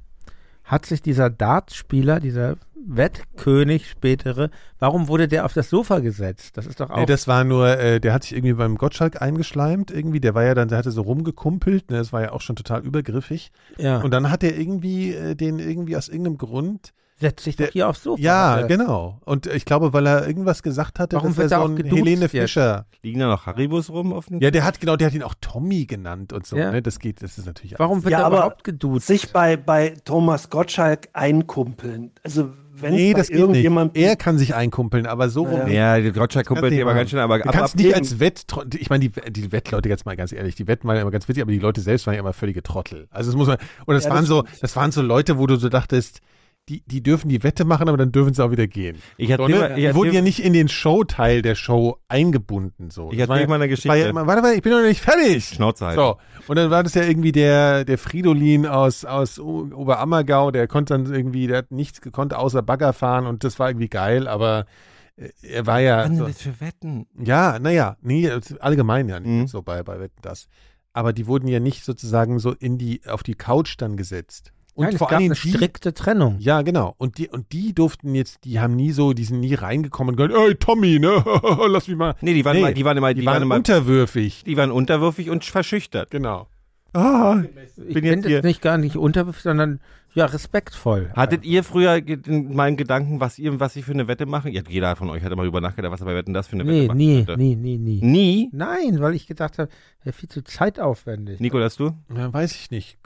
hat 0.64 0.86
sich 0.86 1.02
dieser 1.02 1.30
Dartspieler, 1.30 2.20
dieser 2.20 2.56
Wettkönig 2.90 3.90
spätere, 3.90 4.50
warum 4.80 5.08
wurde 5.08 5.28
der 5.28 5.46
auf 5.46 5.54
das 5.54 5.70
Sofa 5.70 6.00
gesetzt? 6.00 6.58
Das 6.58 6.66
ist 6.66 6.80
doch 6.80 6.90
auch. 6.90 6.98
Nee, 6.98 7.06
das 7.06 7.28
war 7.28 7.44
nur, 7.44 7.68
äh, 7.78 8.00
der 8.00 8.14
hat 8.14 8.24
sich 8.24 8.34
irgendwie 8.34 8.54
beim 8.54 8.78
Gottschalk 8.78 9.22
eingeschleimt 9.22 9.92
irgendwie. 9.92 10.20
Der 10.20 10.36
war 10.36 10.44
ja 10.44 10.54
dann, 10.56 10.70
der 10.70 10.78
hatte 10.78 10.92
so 10.92 11.02
rumgekumpelt, 11.02 11.90
ne? 11.90 11.98
das 11.98 12.14
war 12.14 12.22
ja 12.22 12.32
auch 12.32 12.42
schon 12.42 12.56
total 12.56 12.82
übergriffig. 12.86 13.52
ja. 13.78 14.00
Und 14.02 14.12
dann 14.12 14.30
hat 14.30 14.44
er 14.44 14.58
irgendwie 14.58 15.14
äh, 15.14 15.36
den 15.36 15.60
irgendwie 15.60 15.98
aus 15.98 16.08
irgendeinem 16.08 16.38
Grund. 16.38 16.94
Setzt 17.20 17.44
sich 17.44 17.56
der- 17.56 17.68
doch 17.68 17.74
hier 17.74 17.90
aufs 17.90 18.04
Sofa. 18.04 18.22
Ja, 18.22 18.62
Äh, 18.62 18.68
genau. 18.68 19.20
Und 19.26 19.48
ich 19.48 19.66
glaube, 19.66 19.92
weil 19.94 20.06
er 20.06 20.28
irgendwas 20.28 20.62
gesagt 20.64 21.00
hatte, 21.00 21.16
Warum 21.16 21.30
dass 21.30 21.38
wird 21.38 21.52
er 21.52 21.58
so 21.60 21.64
auch 21.66 21.70
ein 21.70 21.78
Helene 21.78 22.22
jetzt? 22.22 22.32
Fischer. 22.32 22.86
Liegen 23.04 23.20
da 23.20 23.28
noch 23.28 23.46
Haribus 23.46 23.90
rum 23.90 24.14
auf 24.14 24.28
dem 24.28 24.40
Ja, 24.40 24.52
der 24.52 24.64
hat 24.64 24.80
genau, 24.80 24.96
der 24.96 25.08
hat 25.08 25.14
ihn 25.14 25.24
auch 25.24 25.36
Tommy 25.42 25.86
genannt 25.86 26.32
und 26.34 26.46
so. 26.46 26.56
Ja. 26.58 26.72
Ne? 26.72 26.82
Das 26.82 27.00
geht, 27.00 27.22
das 27.24 27.38
ist 27.38 27.46
natürlich. 27.46 27.76
Warum 27.80 28.04
wird 28.04 28.12
Ja, 28.12 28.20
er 28.20 28.26
aber 28.26 28.38
überhaupt 28.38 28.64
geduzt? 28.64 29.08
Sich 29.08 29.32
bei, 29.32 29.58
bei 29.58 29.96
Thomas 30.06 30.50
Gottschalk 30.50 31.08
einkumpeln. 31.14 32.12
Also 32.24 32.50
wenn 32.80 32.94
Nee, 32.94 33.12
es 33.12 33.18
das 33.18 33.28
geht 33.28 33.36
nicht. 33.38 33.42
irgendjemand 33.42 33.98
Er 33.98 34.16
kann 34.16 34.38
sich 34.38 34.54
einkumpeln, 34.54 35.08
aber 35.08 35.30
so 35.30 35.44
rum. 35.44 35.68
Ja, 35.68 36.00
der 36.00 36.12
Gottschalk 36.12 36.46
kumpelt 36.48 36.72
nicht 36.72 36.78
die 36.80 36.84
aber 36.84 36.94
ganz 36.94 37.10
schön, 37.10 37.18
aber 37.20 37.40
Du 37.40 37.46
ab, 37.46 37.56
kannst 37.56 37.74
ab 37.74 37.80
nicht 37.80 37.96
als 37.96 38.20
Wett, 38.20 38.46
ich 38.78 38.90
meine, 38.92 39.10
die, 39.10 39.32
die 39.32 39.52
Wettleute 39.52 39.90
jetzt 39.90 40.06
mal 40.06 40.16
ganz 40.16 40.32
ehrlich, 40.32 40.54
die 40.54 40.68
Wetten 40.68 40.88
waren 40.88 40.96
ja 40.96 41.02
immer 41.02 41.10
ganz 41.12 41.28
witzig, 41.28 41.42
aber 41.42 41.52
die 41.52 41.58
Leute 41.60 41.82
selbst 41.82 42.06
waren 42.06 42.14
ja 42.14 42.20
immer 42.20 42.34
völlige 42.34 42.62
Trottel. 42.62 43.08
Also 43.10 43.32
das 43.32 43.38
muss 43.38 43.48
man, 43.48 43.58
und 43.88 43.96
das 43.96 44.04
Ja, 44.04 44.10
das 44.12 44.16
waren 44.18 44.26
so, 44.26 44.44
das 44.62 44.76
waren 44.76 44.92
so 44.92 45.02
Leute, 45.02 45.40
wo 45.40 45.48
du 45.48 45.56
so 45.56 45.70
dachtest, 45.70 46.22
die, 46.70 46.82
die 46.86 47.02
dürfen 47.02 47.30
die 47.30 47.44
Wette 47.44 47.64
machen, 47.64 47.88
aber 47.88 47.98
dann 47.98 48.12
dürfen 48.12 48.34
sie 48.34 48.44
auch 48.44 48.52
wieder 48.52 48.68
gehen. 48.68 48.98
Ich 49.18 49.34
So, 49.36 49.48
ne? 49.48 49.74
die 49.76 49.96
wurden 49.96 50.14
ja 50.14 50.22
nicht 50.22 50.44
in 50.44 50.54
den 50.54 50.68
Showteil 50.68 51.42
der 51.42 51.56
Show 51.56 51.98
eingebunden. 52.10 52.90
So. 52.90 53.12
Ich 53.12 53.18
Das 53.20 53.30
war 53.30 53.38
mal 53.48 53.56
eine 53.62 53.68
ja 53.68 54.14
warte 54.28 54.42
mal, 54.42 54.54
ich 54.54 54.62
bin 54.62 54.72
noch 54.74 54.82
nicht 54.82 55.02
fertig. 55.02 55.46
Schnauze 55.46 55.86
halten. 55.86 56.00
So, 56.00 56.18
und 56.48 56.56
dann 56.58 56.70
war 56.70 56.84
das 56.84 56.94
ja 56.94 57.04
irgendwie 57.04 57.32
der, 57.32 57.86
der 57.86 57.98
Fridolin 57.98 58.66
aus, 58.66 59.06
aus 59.06 59.40
Oberammergau, 59.40 60.52
der 60.52 60.68
konnte 60.68 60.94
dann 60.98 61.12
irgendwie, 61.14 61.48
der 61.48 61.60
hat 61.60 61.72
nichts 61.72 62.02
gekonnt 62.02 62.34
außer 62.34 62.62
Bagger 62.62 62.94
fahren 62.94 63.26
und 63.26 63.44
das 63.44 63.60
war 63.60 63.70
irgendwie 63.70 63.90
geil, 63.90 64.28
aber 64.28 64.66
äh, 65.16 65.30
er 65.42 65.66
war 65.66 65.80
ja. 65.80 66.00
Was 66.00 66.08
So, 66.18 66.24
denn 66.26 66.34
das 66.34 66.42
für 66.42 66.60
Wetten? 66.62 67.08
ja, 67.24 67.60
naja, 67.60 67.98
nee, 68.02 68.30
allgemein 68.60 69.08
ja 69.08 69.20
nicht 69.20 69.30
Mhm. 69.30 69.48
so 69.48 69.62
bei, 69.62 69.84
bei 69.84 70.00
Wetten 70.00 70.22
das. 70.22 70.48
Aber 70.94 71.14
die 71.14 71.28
wurden 71.28 71.48
ja 71.48 71.60
nicht 71.60 71.86
sozusagen 71.86 72.40
so 72.40 72.52
in 72.54 72.78
die, 72.78 73.02
auf 73.08 73.24
die 73.24 73.36
Couch 73.36 73.76
dann 73.78 73.98
gesetzt. 73.98 74.52
Und 74.78 74.84
Nein, 74.86 74.94
es 74.94 75.00
vor 75.00 75.08
gab 75.08 75.18
allen 75.18 75.32
eine 75.32 75.34
die, 75.34 75.50
strikte 75.50 75.94
Trennung. 75.96 76.36
Ja, 76.38 76.62
genau. 76.62 76.94
Und 77.00 77.18
die, 77.18 77.28
und 77.30 77.52
die 77.52 77.74
durften 77.74 78.14
jetzt, 78.14 78.44
die 78.46 78.60
haben 78.60 78.76
nie 78.76 78.92
so, 78.92 79.14
die 79.14 79.24
sind 79.24 79.40
nie 79.40 79.56
reingekommen 79.56 80.14
und 80.14 80.18
gesagt, 80.18 80.36
ey 80.50 80.54
Tommy, 80.54 81.00
ne, 81.00 81.24
lass 81.68 81.88
mich 81.88 81.98
mal. 81.98 82.14
Nee, 82.22 82.36
die 82.36 82.46
waren 82.46 82.62
mal- 82.62 82.74
die 82.76 82.86
waren 82.86 82.96
immer- 82.98 83.14
die, 83.14 83.22
die 83.22 83.26
waren, 83.26 83.34
waren 83.38 83.42
immer- 83.44 83.56
unterwürfig. 83.56 84.44
Die 84.46 84.56
waren 84.56 84.70
unterwürfig 84.72 85.32
und 85.32 85.44
verschüchtert. 85.44 86.12
Genau. 86.12 86.48
Ah, 86.94 87.42
Ich 87.88 87.94
bin 87.96 88.06
jetzt 88.06 88.28
hier. 88.28 88.38
es 88.38 88.44
nicht 88.44 88.62
gar 88.62 88.78
nicht 88.78 88.96
unterwürfig, 88.98 89.42
sondern 89.42 89.80
ja, 90.18 90.26
respektvoll. 90.26 91.12
Hattet 91.16 91.46
ihr 91.46 91.64
früher 91.64 91.96
in 92.06 92.56
meinen 92.56 92.76
Gedanken, 92.76 93.20
was 93.20 93.38
ihr, 93.40 93.60
was 93.60 93.76
ich 93.76 93.86
für 93.86 93.92
eine 93.94 94.08
Wette 94.08 94.26
machen? 94.26 94.52
Ja, 94.52 94.62
jeder 94.68 94.96
von 94.96 95.10
euch 95.10 95.24
hat 95.24 95.36
mal 95.36 95.44
drüber 95.44 95.62
nachgedacht, 95.62 95.92
was 95.92 96.02
er 96.02 96.06
bei 96.06 96.16
Wetten 96.16 96.34
das 96.34 96.48
für 96.48 96.54
eine 96.56 96.64
Nee, 96.64 96.72
Wette 96.80 96.88
machen 96.88 96.98
nie, 96.98 97.26
könnte. 97.26 97.38
nie, 97.42 97.56
nie, 97.56 97.78
nie. 97.78 98.02
Nie? 98.02 98.50
Nein, 98.52 99.00
weil 99.00 99.14
ich 99.14 99.28
gedacht 99.28 99.58
habe, 99.60 99.70
ja, 100.04 100.12
viel 100.12 100.30
zu 100.30 100.42
zeitaufwendig. 100.44 101.40
Nikolas, 101.40 101.76
du? 101.76 101.92
Ja, 102.16 102.32
weiß 102.34 102.56
ich 102.56 102.72
nicht. 102.72 102.98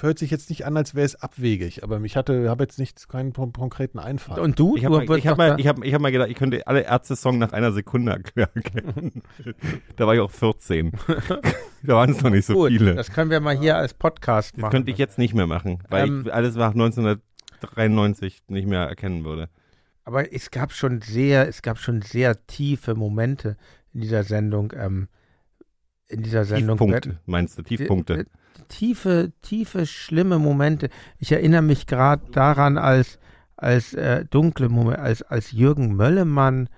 Hört 0.00 0.18
sich 0.18 0.30
jetzt 0.30 0.50
nicht 0.50 0.66
an, 0.66 0.76
als 0.76 0.94
wäre 0.94 1.06
es 1.06 1.14
abwegig, 1.16 1.82
aber 1.82 2.00
ich 2.02 2.16
hatte, 2.16 2.48
habe 2.48 2.64
jetzt 2.64 2.78
nicht 2.78 3.08
keinen 3.08 3.32
kon- 3.32 3.52
konkreten 3.52 3.98
Einfall. 3.98 4.40
Und 4.40 4.58
du? 4.58 4.76
Ich 4.76 4.84
habe 4.84 5.04
mal, 5.06 5.18
ich 5.18 5.26
hab 5.26 5.38
mal, 5.38 5.58
ich 5.60 5.66
hab, 5.66 5.82
ich 5.84 5.94
hab 5.94 6.00
mal 6.00 6.12
gedacht, 6.12 6.28
ich 6.30 6.36
könnte 6.36 6.66
alle 6.66 6.82
Ärzte-Song 6.82 7.38
nach 7.38 7.52
einer 7.52 7.72
Sekunde 7.72 8.12
erkennen. 8.34 9.22
da 9.96 10.06
war 10.06 10.14
ich 10.14 10.20
auch 10.20 10.30
14. 10.30 10.92
da 11.82 11.94
waren 11.94 12.10
es 12.10 12.22
noch 12.22 12.30
nicht 12.30 12.46
so 12.46 12.54
Gut, 12.54 12.68
viele. 12.68 12.94
das 12.94 13.10
können 13.12 13.30
wir 13.30 13.40
mal 13.40 13.56
hier 13.58 13.76
als 13.76 13.94
Podcast 13.94 14.54
Das 14.54 14.62
machen. 14.62 14.70
könnte 14.72 14.90
ich 14.90 14.98
jetzt 14.98 15.18
nicht 15.18 15.34
mehr 15.34 15.46
machen, 15.46 15.78
weil 15.88 16.06
Ähm, 16.08 16.15
ich 16.15 16.15
alles 16.30 16.54
nach 16.56 16.72
1993 16.72 18.42
nicht 18.48 18.66
mehr 18.68 18.80
erkennen 18.82 19.24
würde. 19.24 19.48
Aber 20.04 20.32
es 20.32 20.50
gab 20.50 20.72
schon 20.72 21.00
sehr, 21.02 21.48
es 21.48 21.62
gab 21.62 21.78
schon 21.78 22.02
sehr 22.02 22.46
tiefe 22.46 22.94
Momente 22.94 23.56
in 23.92 24.00
dieser 24.00 24.22
Sendung. 24.22 24.72
Ähm, 24.76 25.08
in 26.08 26.22
dieser 26.22 26.44
Sendung. 26.44 26.78
Tiefpunkte, 26.78 27.18
meinst 27.26 27.58
du? 27.58 27.62
Die- 27.62 27.76
Tiefpunkte. 27.76 28.24
die- 28.24 28.30
Tiefe, 28.68 29.32
tiefe, 29.42 29.84
schlimme 29.86 30.38
Momente. 30.38 30.88
Ich 31.18 31.30
erinnere 31.32 31.62
mich 31.62 31.86
gerade 31.86 32.30
daran, 32.32 32.78
als, 32.78 33.18
als 33.56 33.92
äh, 33.94 34.24
dunkle 34.24 34.68
Momente, 34.68 35.00
als, 35.02 35.22
als 35.22 35.52
Jürgen 35.52 35.94
Möllemann 35.94 36.68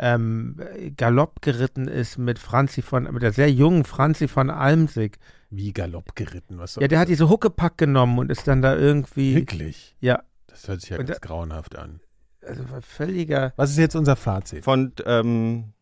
ähm, 0.00 0.56
Galopp 0.96 1.40
geritten 1.42 1.86
ist 1.86 2.18
mit 2.18 2.38
Franzi 2.38 2.82
von, 2.82 3.04
mit 3.12 3.22
der 3.22 3.32
sehr 3.32 3.50
jungen 3.52 3.84
Franzi 3.84 4.26
von 4.28 4.50
Almsig. 4.50 5.18
Wie 5.50 5.72
Galopp 5.72 6.14
geritten, 6.14 6.58
was 6.58 6.74
soll 6.74 6.82
Ja, 6.82 6.88
der 6.88 6.98
hat 6.98 7.08
diese 7.08 7.28
Huckepack 7.30 7.78
genommen 7.78 8.18
und 8.18 8.30
ist 8.30 8.46
dann 8.46 8.60
da 8.62 8.76
irgendwie, 8.76 9.34
Wirklich? 9.34 9.96
ja, 10.00 10.22
Das 10.46 10.68
hört 10.68 10.80
sich 10.82 10.90
ja 10.90 10.98
Und 10.98 11.06
ganz 11.06 11.20
da- 11.20 11.26
grauenhaft 11.26 11.76
an. 11.76 12.00
also 12.46 12.64
völliger, 12.82 13.52
Was 13.56 13.70
ist 13.70 13.78
jetzt 13.78 13.96
unser 13.96 14.16
Fazit? 14.16 14.64
Von, 14.64 14.92
ähm, 15.06 15.72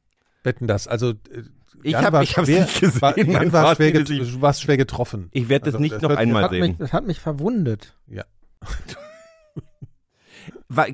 Wetten 0.44 0.66
das, 0.68 0.86
also 0.86 1.10
äh, 1.10 1.42
Ich 1.82 1.92
Jan 1.92 2.04
hab- 2.04 2.12
war 2.12 2.22
ich 2.22 2.36
hab's 2.36 2.46
schwer, 2.48 2.60
nicht 2.62 2.80
gesehen, 2.80 3.02
War, 3.02 3.18
Jan 3.18 3.52
war 3.52 3.74
schwer, 3.74 3.92
get, 3.92 4.40
warst 4.40 4.62
schwer 4.62 4.76
getroffen. 4.76 5.28
ich 5.32 5.48
werde 5.48 5.64
das 5.66 5.74
Also, 5.74 5.82
nicht 5.82 5.94
das 5.96 6.02
noch 6.02 6.10
einmal 6.16 6.48
mich, 6.50 6.60
sehen. 6.62 6.76
das 6.78 6.92
hat 6.92 7.04
mich 7.06 7.18
verwundet. 7.20 7.96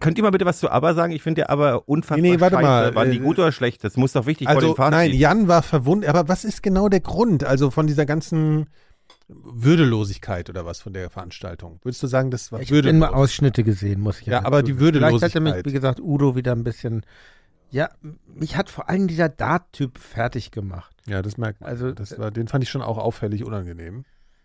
Könnt 0.00 0.18
ihr 0.18 0.24
mal 0.24 0.30
bitte 0.30 0.44
was 0.44 0.58
zu 0.58 0.70
Aber 0.70 0.94
sagen? 0.94 1.12
Ich 1.12 1.22
finde 1.22 1.42
ja 1.42 1.48
Aber 1.48 1.88
unfassbar 1.88 2.18
Nee, 2.18 2.32
nee, 2.32 2.40
warte 2.40 2.56
scheiße. 2.56 2.66
mal, 2.68 2.94
Waren 2.94 3.10
die 3.10 3.16
äh, 3.16 3.20
gut 3.20 3.38
oder 3.38 3.52
schlecht? 3.52 3.82
Das 3.84 3.96
muss 3.96 4.12
doch 4.12 4.26
wichtig 4.26 4.46
vor 4.48 4.56
Also 4.56 4.68
dem 4.72 4.76
Fazit. 4.76 4.90
nein, 4.92 5.12
Jan 5.12 5.48
war 5.48 5.62
verwundert, 5.62 6.10
aber 6.14 6.28
was 6.28 6.44
ist 6.44 6.62
genau 6.62 6.88
der 6.88 7.00
Grund? 7.00 7.44
Also 7.44 7.70
von 7.70 7.86
dieser 7.86 8.04
ganzen 8.06 8.66
Würdelosigkeit 9.28 10.50
oder 10.50 10.66
was 10.66 10.80
von 10.80 10.92
der 10.92 11.08
Veranstaltung? 11.10 11.78
Würdest 11.82 12.02
du 12.02 12.06
sagen, 12.06 12.30
das 12.30 12.52
war 12.52 12.60
Ich 12.60 12.68
habe 12.70 12.80
immer 12.80 13.06
würdelos? 13.06 13.14
Ausschnitte 13.14 13.64
gesehen, 13.64 14.00
muss 14.00 14.20
ich 14.20 14.26
Ja, 14.26 14.38
dazu 14.40 14.46
aber 14.46 14.62
die 14.62 14.72
sagen. 14.72 14.78
Vielleicht 14.78 15.22
hätte 15.22 15.40
mich, 15.40 15.52
Würdelosigkeit. 15.54 15.66
wie 15.66 15.72
gesagt, 15.72 16.00
Udo 16.00 16.36
wieder 16.36 16.52
ein 16.52 16.64
bisschen, 16.64 17.02
ja, 17.70 17.88
mich 18.34 18.56
hat 18.56 18.68
vor 18.70 18.88
allem 18.90 19.08
dieser 19.08 19.28
Dart-Typ 19.28 19.98
fertig 19.98 20.50
gemacht. 20.50 20.94
Ja, 21.06 21.22
das 21.22 21.38
merkt 21.38 21.60
man. 21.60 21.70
Also, 21.70 21.92
das 21.92 22.18
war, 22.18 22.30
den 22.30 22.48
fand 22.48 22.62
ich 22.64 22.70
schon 22.70 22.82
auch 22.82 22.98
auffällig 22.98 23.44
unangenehm. 23.44 24.04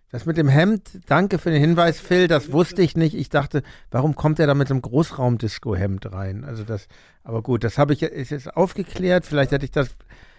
Das 0.09 0.25
mit 0.25 0.37
dem 0.37 0.47
Hemd, 0.47 1.01
danke 1.07 1.37
für 1.37 1.51
den 1.51 1.59
Hinweis, 1.59 1.99
Phil, 1.99 2.29
das 2.29 2.53
wusste 2.53 2.81
ich 2.81 2.95
nicht. 2.95 3.13
Ich 3.13 3.29
dachte, 3.29 3.61
warum 3.91 4.15
kommt 4.15 4.39
er 4.39 4.47
da 4.47 4.53
mit 4.53 4.69
so 4.69 4.73
einem 4.73 4.81
Großraumdisco-Hemd 4.81 6.11
rein? 6.13 6.45
Also 6.45 6.63
das, 6.63 6.87
aber 7.23 7.41
gut, 7.41 7.63
das 7.65 7.77
habe 7.77 7.91
ich 7.93 7.99
ja- 8.01 8.07
ist 8.07 8.29
jetzt 8.31 8.55
aufgeklärt. 8.55 9.25
Vielleicht 9.25 9.51
hätte 9.51 9.65
ich 9.65 9.71
das, 9.71 9.89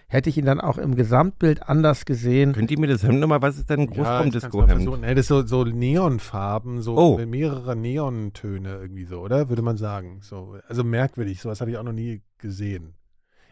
hätte 0.07 0.27
ich 0.29 0.39
ihn 0.39 0.45
dann 0.45 0.59
auch 0.59 0.79
im 0.79 0.95
Gesamtbild 0.95 1.69
anders 1.69 2.05
gesehen. 2.05 2.53
Könnt 2.53 2.71
ihr 2.71 2.79
mir 2.79 2.87
das 2.87 3.03
Hemd 3.03 3.19
nochmal, 3.19 3.43
was 3.43 3.57
ist 3.59 3.69
denn 3.69 3.81
ein 3.81 3.89
Ja, 3.91 3.95
Großraumdisco-Hemd? 3.95 4.71
versuchen. 4.71 5.01
Nee, 5.01 5.13
das 5.13 5.25
ist 5.25 5.27
so, 5.27 5.45
so 5.45 5.63
Neonfarben, 5.63 6.81
so 6.81 6.97
Oh. 6.97 7.17
mehrere 7.27 7.75
Neontöne 7.75 8.79
irgendwie 8.81 9.05
so, 9.05 9.19
oder? 9.19 9.49
Würde 9.49 9.61
man 9.61 9.77
sagen. 9.77 10.17
So, 10.21 10.57
also 10.67 10.83
merkwürdig, 10.83 11.41
sowas 11.41 11.61
habe 11.61 11.69
ich 11.69 11.77
auch 11.77 11.83
noch 11.83 11.93
nie 11.93 12.23
gesehen. 12.39 12.95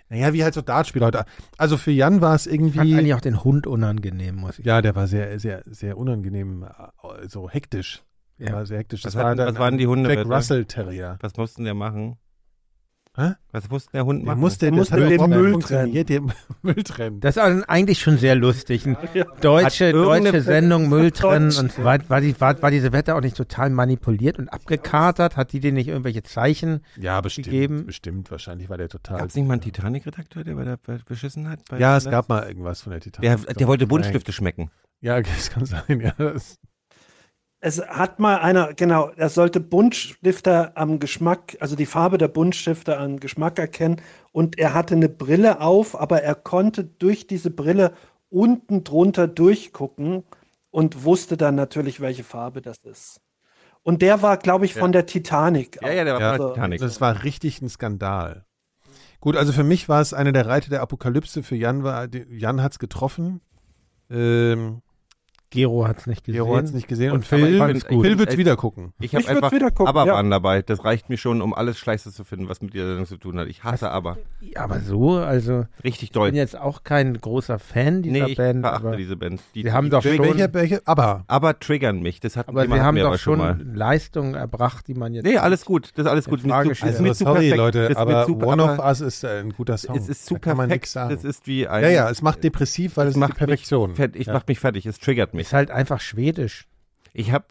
Naja, 0.09 0.31
wie 0.33 0.43
halt 0.43 0.53
so 0.53 0.61
Dartspieler 0.61 1.07
heute. 1.07 1.25
Also 1.57 1.75
für 1.77 1.91
Jan 1.91 2.21
war 2.21 2.33
es 2.35 2.47
Ich 2.47 2.51
fand 2.59 2.61
irgendwie. 2.75 2.95
eigentlich 2.95 3.13
auch 3.13 3.21
den 3.21 3.43
Hund 3.43 3.67
unangenehm, 3.67 4.35
muss 4.35 4.59
ich 4.59 4.65
Ja, 4.65 4.81
der 4.81 4.95
war 4.95 5.07
sehr, 5.07 5.39
sehr, 5.39 5.63
sehr 5.65 5.97
unangenehm, 5.97 6.63
äh, 6.63 7.27
so 7.27 7.49
hektisch. 7.49 8.03
Ja. 8.39 8.53
war 8.53 8.65
sehr 8.67 8.77
hektisch. 8.77 9.03
Was 9.03 9.13
Das 9.13 9.21
war 9.21 9.29
hatten- 9.31 9.39
dann 9.39 9.55
was 9.55 9.59
waren 9.59 9.77
die 9.79 9.87
Hunde, 9.87 10.13
Jack? 10.13 10.27
Russell 10.27 10.65
Terrier. 10.65 11.17
Was 11.21 11.35
mussten 11.37 11.63
der 11.63 11.73
machen? 11.73 12.17
Hä? 13.19 13.31
Was 13.51 13.67
musste 13.69 13.91
der 13.93 14.05
Hund 14.05 14.19
Der 14.21 14.25
machen? 14.27 14.39
musste, 14.39 14.59
Der 14.67 14.71
das 14.71 14.77
musste 14.77 14.95
den 14.97 15.07
nicht 15.09 15.27
Müll 15.27 15.51
funktioniert, 15.53 16.09
den 16.09 16.31
Müll 16.61 16.83
trennen. 16.83 17.19
Das 17.19 17.35
ist 17.35 17.41
also 17.41 17.63
eigentlich 17.67 17.99
schon 17.99 18.19
sehr 18.19 18.35
lustig. 18.35 18.85
Eine 18.85 18.95
deutsche, 19.41 19.91
deutsche 19.91 20.41
Sendung 20.41 20.87
Müll 20.87 21.09
trennen 21.09 21.51
und 21.57 21.83
war, 21.83 21.97
war, 22.09 22.21
die, 22.21 22.39
war, 22.39 22.61
war 22.61 22.69
diese 22.69 22.93
Wette 22.93 23.15
auch 23.15 23.21
nicht 23.21 23.35
total 23.35 23.71
manipuliert 23.71 24.37
und 24.37 24.49
abgekatert? 24.49 25.35
Hat 25.35 25.51
die 25.51 25.59
dir 25.59 25.71
nicht 25.71 25.87
irgendwelche 25.87 26.21
Zeichen? 26.21 26.81
Ja, 26.95 27.19
bestimmt. 27.19 27.45
gegeben. 27.45 27.85
Bestimmt, 27.87 28.29
wahrscheinlich 28.29 28.69
war 28.69 28.77
der 28.77 28.89
total. 28.89 29.17
Gab 29.17 29.29
es 29.29 29.35
nicht 29.35 29.47
mal 29.47 29.53
einen 29.53 29.61
Titanic-Redakteur, 29.61 30.43
der 30.43 30.53
bei 30.53 30.63
der 30.65 30.77
bei 30.77 30.99
beschissen 31.03 31.49
hat? 31.49 31.61
Bei 31.69 31.79
Ja, 31.79 31.97
es 31.97 32.05
gab 32.05 32.29
mal 32.29 32.47
irgendwas 32.47 32.81
von 32.81 32.91
der 32.91 33.01
Titan. 33.01 33.23
Der, 33.23 33.37
der 33.37 33.67
wollte 33.67 33.87
Buntstifte 33.87 34.31
schmecken. 34.31 34.69
Ja, 35.01 35.19
das 35.21 35.49
kann 35.49 35.65
sein, 35.65 36.01
ja. 36.01 36.13
Das, 36.19 36.57
Es 37.59 37.81
hat 37.81 38.19
mal 38.19 38.37
einer, 38.37 38.73
genau, 38.75 39.09
er 39.15 39.29
sollte 39.29 39.59
Buntstifter 39.59 40.73
am 40.75 40.99
Geschmack, 40.99 41.57
also 41.59 41.75
die 41.75 41.87
Farbe 41.87 42.17
der 42.19 42.27
Buntstifter 42.27 42.99
am 42.99 43.19
Geschmack 43.19 43.57
erkennen. 43.57 44.01
Und 44.31 44.59
er 44.59 44.73
hatte 44.75 44.93
eine 44.95 45.09
Brille 45.09 45.59
auf, 45.59 45.99
aber 45.99 46.21
er 46.21 46.35
konnte 46.35 46.83
durch 46.83 47.25
diese 47.25 47.49
Brille 47.49 47.93
unten 48.29 48.83
drunter 48.83 49.27
durchgucken 49.27 50.23
und 50.69 51.03
wusste 51.03 51.35
dann 51.37 51.55
natürlich, 51.55 51.99
welche 51.99 52.23
Farbe 52.23 52.61
das 52.61 52.77
ist. 52.83 53.21
Und 53.81 54.01
der 54.01 54.21
war, 54.21 54.37
glaube 54.37 54.65
ich, 54.65 54.73
von 54.75 54.91
der 54.91 55.05
Titanic. 55.05 55.79
Ja, 55.81 55.91
ja, 55.91 56.03
der 56.03 56.13
war 56.15 56.21
Ja, 56.21 56.31
bei 56.33 56.37
der 56.37 56.47
Titanic. 56.53 56.79
das 56.81 57.01
war 57.01 57.23
richtig 57.23 57.61
ein 57.61 57.69
Skandal. 57.69 58.45
Gut, 59.19 59.35
also 59.35 59.51
für 59.51 59.63
mich 59.63 59.89
war 59.89 60.01
es 60.01 60.13
eine 60.13 60.31
der 60.33 60.45
Reiter 60.45 60.69
der 60.69 60.81
Apokalypse. 60.81 61.41
Für 61.41 61.55
Jan 61.55 61.83
war, 61.83 62.07
Jan 62.29 62.61
hat's 62.61 62.77
getroffen. 62.79 63.41
Ähm, 64.11 64.81
Gero 65.49 65.87
hat 65.87 65.97
es 65.99 66.07
nicht 66.07 66.25
gesehen. 66.25 66.43
Gero 66.43 66.57
hat's 66.57 66.71
nicht 66.73 66.87
gesehen. 66.87 67.11
Und, 67.11 67.17
Und 67.19 67.25
Phil 67.25 67.57
Phil, 67.87 68.19
wird's 68.19 68.33
Ich- 68.33 68.37
wieder 68.39 68.55
gucken. 68.57 68.93
Ich 68.99 69.13
habe 69.15 69.23
Ich 69.23 69.29
einfach 69.29 69.51
wieder 69.53 69.71
gucken, 69.71 69.87
Aber 69.87 70.05
ja. 70.05 70.13
waren 70.13 70.29
dabei. 70.29 70.61
Das 70.61 70.83
reicht 70.83 71.09
mir 71.09 71.17
schon, 71.17 71.41
um 71.41 71.53
alles 71.53 71.77
Scheiße 71.79 72.11
zu 72.11 72.23
finden, 72.25 72.49
was 72.49 72.61
mit 72.61 72.73
dieser 72.73 72.87
Sendung 72.87 73.05
zu 73.05 73.15
tun 73.17 73.39
hat. 73.39 73.47
Ich 73.47 73.63
hasse 73.63 73.89
Aber. 73.89 74.17
Ja, 74.41 74.61
aber 74.65 74.81
so, 74.81 75.15
also 75.17 75.65
Richtig 75.85 76.03
ich 76.03 76.11
doll. 76.11 76.29
bin 76.29 76.35
jetzt 76.35 76.57
auch 76.59 76.83
kein 76.83 77.17
großer 77.19 77.59
Fan 77.59 78.01
dieser 78.01 78.25
Nee, 78.25 78.31
ich 78.31 78.37
Band, 78.37 78.61
verachte 78.61 78.87
aber, 78.87 78.97
diese 78.97 79.15
Band. 79.15 79.41
Die, 79.55 79.63
Sie 79.63 79.71
haben 79.71 79.85
die 79.85 79.91
doch 79.91 80.01
triggern- 80.01 80.25
schon- 80.27 80.37
Welche, 80.37 80.53
welche? 80.53 80.81
Aber. 80.85 81.23
aber 81.27 81.57
triggern 81.59 82.01
mich. 82.01 82.19
Das 82.19 82.35
hat 82.35 82.49
aber 82.49 82.65
sie 82.65 82.71
haben 82.81 82.95
mir 82.95 83.01
doch 83.03 83.07
aber 83.09 83.17
schon 83.17 83.39
mal. 83.39 83.57
Leistungen 83.73 84.35
erbracht, 84.35 84.87
die 84.87 84.95
man 84.95 85.13
jetzt 85.13 85.23
Nee, 85.25 85.37
alles 85.37 85.63
gut. 85.63 85.91
Das 85.95 86.05
ist 86.05 86.11
alles 86.11 86.25
gut. 86.25 86.41
Frage 86.41 86.71
Ist 86.71 86.83
Also, 86.83 87.13
sorry, 87.13 87.49
perfekt. 87.51 87.57
Leute, 87.57 87.91
aber 87.97 88.25
zu- 88.25 88.37
One 88.37 88.63
aber 88.63 88.73
of 88.73 88.79
Us 88.85 89.01
ist 89.01 89.23
äh, 89.23 89.39
ein 89.39 89.51
guter 89.51 89.77
Song. 89.77 89.95
Es 89.97 90.09
ist 90.09 90.29
man 90.29 90.41
perfekt. 90.41 90.69
nichts 90.71 90.91
sagen. 90.91 91.13
Das 91.15 91.23
ist 91.23 91.47
wie 91.47 91.67
ein. 91.67 91.83
ja, 91.83 91.89
ja, 91.89 92.09
es 92.09 92.21
macht 92.21 92.43
depressiv, 92.43 92.97
weil 92.97 93.07
es, 93.07 93.13
es 93.13 93.17
macht 93.19 93.33
die 93.35 93.37
Perfektion. 93.37 93.93
Ich 94.13 94.27
mach 94.27 94.45
mich 94.45 94.59
fertig. 94.59 94.85
Es 94.85 94.99
triggert 94.99 95.33
mich. 95.33 95.36
Ist 95.39 95.53
halt 95.53 95.71
einfach 95.71 95.99
schwedisch. 96.01 96.67
Ich 97.13 97.31
habe 97.31 97.45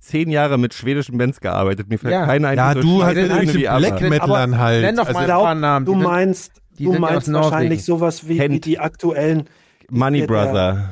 zehn 0.00 0.30
Jahre 0.30 0.58
mit 0.58 0.74
schwedischen 0.74 1.18
Bands 1.18 1.40
gearbeitet. 1.40 1.88
Mir 1.88 1.98
fällt 1.98 2.12
Ja. 2.12 2.26
keine 2.26 2.48
ein, 2.48 2.56
ja, 2.58 2.74
du 2.74 2.80
scheiße 3.00 3.04
hast 3.04 3.14
sind 3.14 3.22
sind 3.22 3.30
irgendwelche 3.36 3.58
wie 3.58 3.68
Aber. 3.68 3.78
Black 3.80 4.00
Metalern 4.10 4.58
halt. 4.58 4.82
Nenn 4.82 4.96
doch 4.96 5.06
Also, 5.06 5.18
mal 5.18 5.30
ein 5.30 5.36
paar 5.36 5.54
Namen. 5.54 5.86
du 5.86 5.94
meinst, 5.94 6.52
die 6.78 6.84
du 6.84 6.92
meinst 6.94 7.32
wahrscheinlich 7.32 7.84
sowas 7.84 8.28
wie, 8.28 8.40
wie 8.40 8.60
die 8.60 8.78
aktuellen. 8.78 9.44
Money 9.90 10.20
der- 10.20 10.26
Brother. 10.26 10.90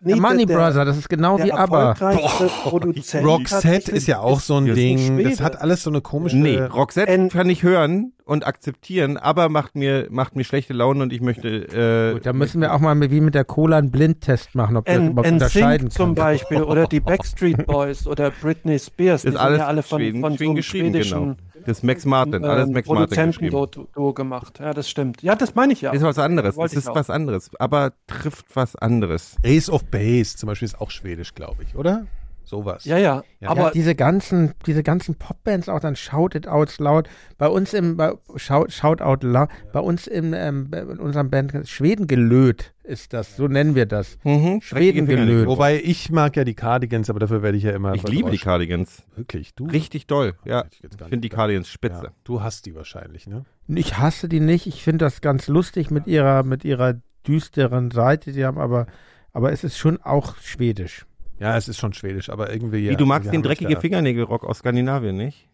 Nee, 0.00 0.12
Der 0.12 0.20
Money 0.22 0.46
der- 0.46 0.56
Brother, 0.56 0.84
das 0.84 0.96
ist 0.96 1.08
genau 1.08 1.38
wie 1.42 1.52
ABBA. 1.52 1.88
erfolgreichste 1.90 2.46
Produzent 2.62 3.26
Roxette 3.26 3.90
ist 3.90 4.06
ja 4.06 4.20
auch 4.20 4.38
so 4.38 4.56
ein 4.56 4.66
Ding. 4.72 5.22
Das 5.24 5.40
hat 5.40 5.60
alles 5.60 5.82
so 5.82 5.90
eine 5.90 6.00
komische. 6.00 6.36
Nee, 6.36 6.56
Roxette 6.60 7.10
En- 7.10 7.28
kann 7.30 7.50
ich 7.50 7.64
hören 7.64 8.12
und 8.24 8.46
akzeptieren, 8.46 9.16
aber 9.16 9.48
macht 9.48 9.74
mir, 9.74 10.06
macht 10.10 10.36
mir 10.36 10.44
schlechte 10.44 10.72
Laune 10.72 11.02
und 11.02 11.12
ich 11.12 11.20
möchte. 11.20 11.48
Äh, 11.48 12.12
Gut, 12.14 12.26
da 12.26 12.32
müssen 12.32 12.60
wir 12.60 12.74
auch 12.74 12.78
mal 12.80 12.98
wie 13.10 13.20
mit 13.20 13.34
der 13.34 13.44
Cola 13.44 13.78
einen 13.78 13.90
Blindtest 13.90 14.54
machen, 14.54 14.76
ob 14.76 14.84
du 14.86 14.92
das 14.92 15.32
unterscheiden 15.32 15.86
NSYNC 15.88 15.92
zum. 15.92 16.14
Beispiel 16.14 16.62
oder 16.62 16.86
die 16.86 17.00
Backstreet 17.00 17.66
Boys 17.66 18.06
oder 18.06 18.30
Britney 18.30 18.78
Spears. 18.78 19.22
das 19.22 19.30
Die 19.32 19.34
ist 19.36 19.40
alles 19.40 19.54
sind 19.56 19.60
ja 19.62 19.66
alle 19.66 19.82
von, 19.82 19.98
Schweden, 20.00 20.20
von 20.20 20.30
so 20.32 20.36
Schweden 20.36 20.48
einem 20.50 20.56
geschrieben, 20.56 20.86
schwedischen 20.92 21.20
genau. 21.22 21.36
Das 21.66 21.78
ist 21.78 21.84
Max 21.84 22.04
Martin, 22.04 22.44
alles 22.44 22.68
ähm, 22.68 22.74
Max 22.74 22.88
Martin. 22.88 23.32
Produzentenduo 23.38 24.12
gemacht. 24.12 24.58
Ja, 24.60 24.74
das 24.74 24.88
stimmt. 24.88 25.22
Ja, 25.22 25.34
das 25.34 25.54
meine 25.54 25.72
ich 25.72 25.80
ja. 25.80 25.90
Das 25.90 26.00
ist 26.00 26.06
was 26.06 26.18
anderes. 26.18 26.56
Ich 26.56 26.72
ist 26.72 26.86
was 26.86 27.10
anderes, 27.10 27.50
aber 27.58 27.92
trifft 28.06 28.46
was 28.54 28.76
anderes. 28.76 29.36
Ace 29.44 29.70
of 29.70 29.84
Base 29.84 30.36
zum 30.36 30.48
Beispiel 30.48 30.66
ist 30.66 30.80
auch 30.80 30.90
schwedisch, 30.90 31.34
glaube 31.34 31.62
ich, 31.62 31.74
oder? 31.74 32.06
Sowas. 32.48 32.86
Ja, 32.86 32.96
ja. 32.96 33.22
Ja. 33.40 33.50
Aber 33.50 33.64
ja, 33.64 33.70
diese 33.72 33.94
ganzen, 33.94 34.54
diese 34.66 34.82
ganzen 34.82 35.16
Popbands 35.16 35.68
auch 35.68 35.80
dann 35.80 35.96
Shout 35.96 36.30
It 36.34 36.48
Out 36.48 36.78
Loud. 36.78 37.08
Bei 37.36 37.46
uns 37.46 37.74
im 37.74 37.98
bei, 37.98 38.14
Shout, 38.36 38.70
Shout 38.70 39.02
Out 39.02 39.22
Loud. 39.22 39.48
Bei 39.72 39.80
uns 39.80 40.06
im, 40.06 40.32
ähm, 40.32 40.70
in 40.72 40.98
unserem 40.98 41.28
Band 41.28 41.68
Schweden 41.68 42.06
gelöt 42.06 42.72
ist 42.84 43.12
das. 43.12 43.36
So 43.36 43.48
nennen 43.48 43.74
wir 43.74 43.84
das. 43.84 44.16
Mhm. 44.24 44.62
Schweden 44.62 45.06
gelöt. 45.06 45.46
Wobei 45.46 45.78
ich 45.78 46.10
mag 46.10 46.36
ja 46.36 46.44
die 46.44 46.54
Cardigans, 46.54 47.10
aber 47.10 47.20
dafür 47.20 47.42
werde 47.42 47.58
ich 47.58 47.64
ja 47.64 47.72
immer. 47.72 47.92
Ich 47.94 48.02
liebe 48.08 48.30
die 48.30 48.38
Cardigans. 48.38 49.02
Wirklich, 49.14 49.54
du? 49.54 49.66
Richtig 49.66 50.06
doll. 50.06 50.32
Ja. 50.46 50.64
Ich 50.70 50.80
finde 50.80 51.18
die 51.18 51.28
Cardigans 51.28 51.68
spitze. 51.68 52.04
Ja, 52.04 52.12
du 52.24 52.42
hast 52.42 52.64
die 52.64 52.74
wahrscheinlich, 52.74 53.26
ne? 53.26 53.44
Ich 53.68 53.98
hasse 53.98 54.28
die 54.30 54.40
nicht. 54.40 54.66
Ich 54.66 54.82
finde 54.82 55.04
das 55.04 55.20
ganz 55.20 55.48
lustig 55.48 55.90
mit 55.90 56.06
ihrer, 56.06 56.44
mit 56.44 56.64
ihrer 56.64 56.94
düsteren 57.26 57.90
Seite. 57.90 58.32
Die 58.32 58.46
haben 58.46 58.56
aber, 58.58 58.86
aber 59.34 59.52
es 59.52 59.64
ist 59.64 59.76
schon 59.76 60.00
auch 60.00 60.36
schwedisch. 60.38 61.04
Ja, 61.38 61.56
es 61.56 61.68
ist 61.68 61.78
schon 61.78 61.92
schwedisch, 61.92 62.30
aber 62.30 62.52
irgendwie. 62.52 62.82
Wie, 62.84 62.86
ja, 62.90 62.94
du 62.94 63.06
magst 63.06 63.26
den 63.26 63.30
haben 63.30 63.36
uns 63.38 63.46
dreckige 63.46 63.74
da- 63.74 63.80
Fingernägelrock 63.80 64.44
aus 64.44 64.58
Skandinavien 64.58 65.16
nicht? 65.16 65.48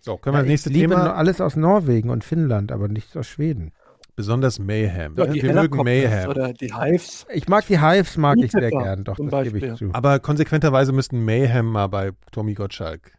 So, 0.00 0.16
können 0.16 0.34
wir 0.34 0.38
das 0.38 0.44
ich 0.46 0.50
nächste 0.50 0.70
liebe 0.70 0.88
nur 0.94 0.98
Thema? 1.04 1.14
alles 1.14 1.40
aus 1.40 1.56
Norwegen 1.56 2.10
und 2.10 2.22
Finnland, 2.22 2.70
aber 2.70 2.88
nicht 2.88 3.16
aus 3.16 3.26
Schweden. 3.26 3.72
Besonders 4.14 4.58
Mayhem. 4.58 5.14
Ja, 5.16 5.26
die 5.26 5.42
wir 5.42 5.52
mögen 5.52 5.82
Mayhem. 5.82 6.30
oder 6.30 6.52
die 6.52 6.72
Hives. 6.74 7.26
Ich 7.32 7.48
mag 7.48 7.66
die 7.66 7.80
Hives, 7.80 8.16
mag 8.16 8.38
ich 8.38 8.50
sehr 8.52 8.70
gern, 8.70 9.04
doch, 9.04 9.16
das 9.16 9.44
gebe 9.44 9.58
ich 9.58 9.64
Beispiel. 9.64 9.74
zu. 9.90 9.94
Aber 9.94 10.20
konsequenterweise 10.20 10.92
müssten 10.92 11.24
Mayhem 11.24 11.66
mal 11.66 11.88
bei 11.88 12.12
Tommy 12.32 12.54
Gottschalk. 12.54 13.12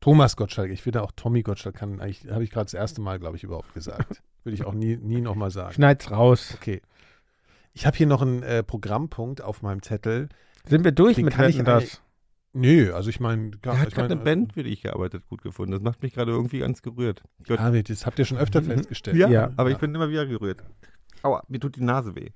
Thomas 0.00 0.34
Gottschalk, 0.36 0.72
ich 0.72 0.82
finde 0.82 1.02
auch 1.02 1.12
Tommy 1.14 1.42
Gottschalk 1.42 1.76
kann 1.76 2.00
eigentlich, 2.00 2.28
habe 2.28 2.42
ich 2.42 2.50
gerade 2.50 2.64
das 2.64 2.74
erste 2.74 3.00
Mal, 3.00 3.20
glaube 3.20 3.36
ich, 3.36 3.44
überhaupt 3.44 3.72
gesagt. 3.74 4.20
Würde 4.42 4.54
ich 4.54 4.64
auch 4.64 4.74
nie, 4.74 4.96
nie 4.96 5.20
nochmal 5.20 5.52
sagen. 5.52 5.74
Schneid's 5.74 6.10
raus. 6.10 6.56
Okay. 6.60 6.80
Ich 7.72 7.86
habe 7.86 7.96
hier 7.96 8.08
noch 8.08 8.20
einen 8.22 8.42
äh, 8.42 8.64
Programmpunkt 8.64 9.42
auf 9.42 9.62
meinem 9.62 9.80
Zettel. 9.82 10.28
Sind 10.68 10.84
wir 10.84 10.92
durch 10.92 11.16
Den 11.16 11.24
mit 11.26 11.34
kann 11.34 11.48
ich 11.48 11.56
Wetten, 11.56 11.66
das? 11.66 12.00
Nö, 12.54 12.92
also 12.92 13.08
ich 13.08 13.18
meine, 13.18 13.52
Er 13.62 13.80
hat 13.80 13.88
ich 13.88 13.94
gerade 13.94 14.14
mein, 14.14 14.18
eine 14.18 14.24
Band, 14.42 14.52
für 14.52 14.62
die 14.62 14.70
ich 14.70 14.82
gearbeitet, 14.82 15.26
gut 15.28 15.42
gefunden. 15.42 15.72
Das 15.72 15.80
macht 15.80 16.02
mich 16.02 16.12
gerade 16.12 16.32
irgendwie 16.32 16.58
ganz 16.58 16.82
gerührt. 16.82 17.22
Ah, 17.48 17.70
das 17.70 18.04
habt 18.06 18.18
ihr 18.18 18.24
schon 18.26 18.36
öfter 18.38 18.62
festgestellt. 18.62 19.16
Ja, 19.16 19.28
Ja. 19.28 19.50
aber 19.56 19.70
ich 19.70 19.78
bin 19.78 19.94
immer 19.94 20.10
wieder 20.10 20.26
gerührt. 20.26 20.62
Aua, 21.22 21.42
mir 21.48 21.60
tut 21.60 21.76
die 21.76 21.82
Nase 21.82 22.14
weh. 22.14 22.28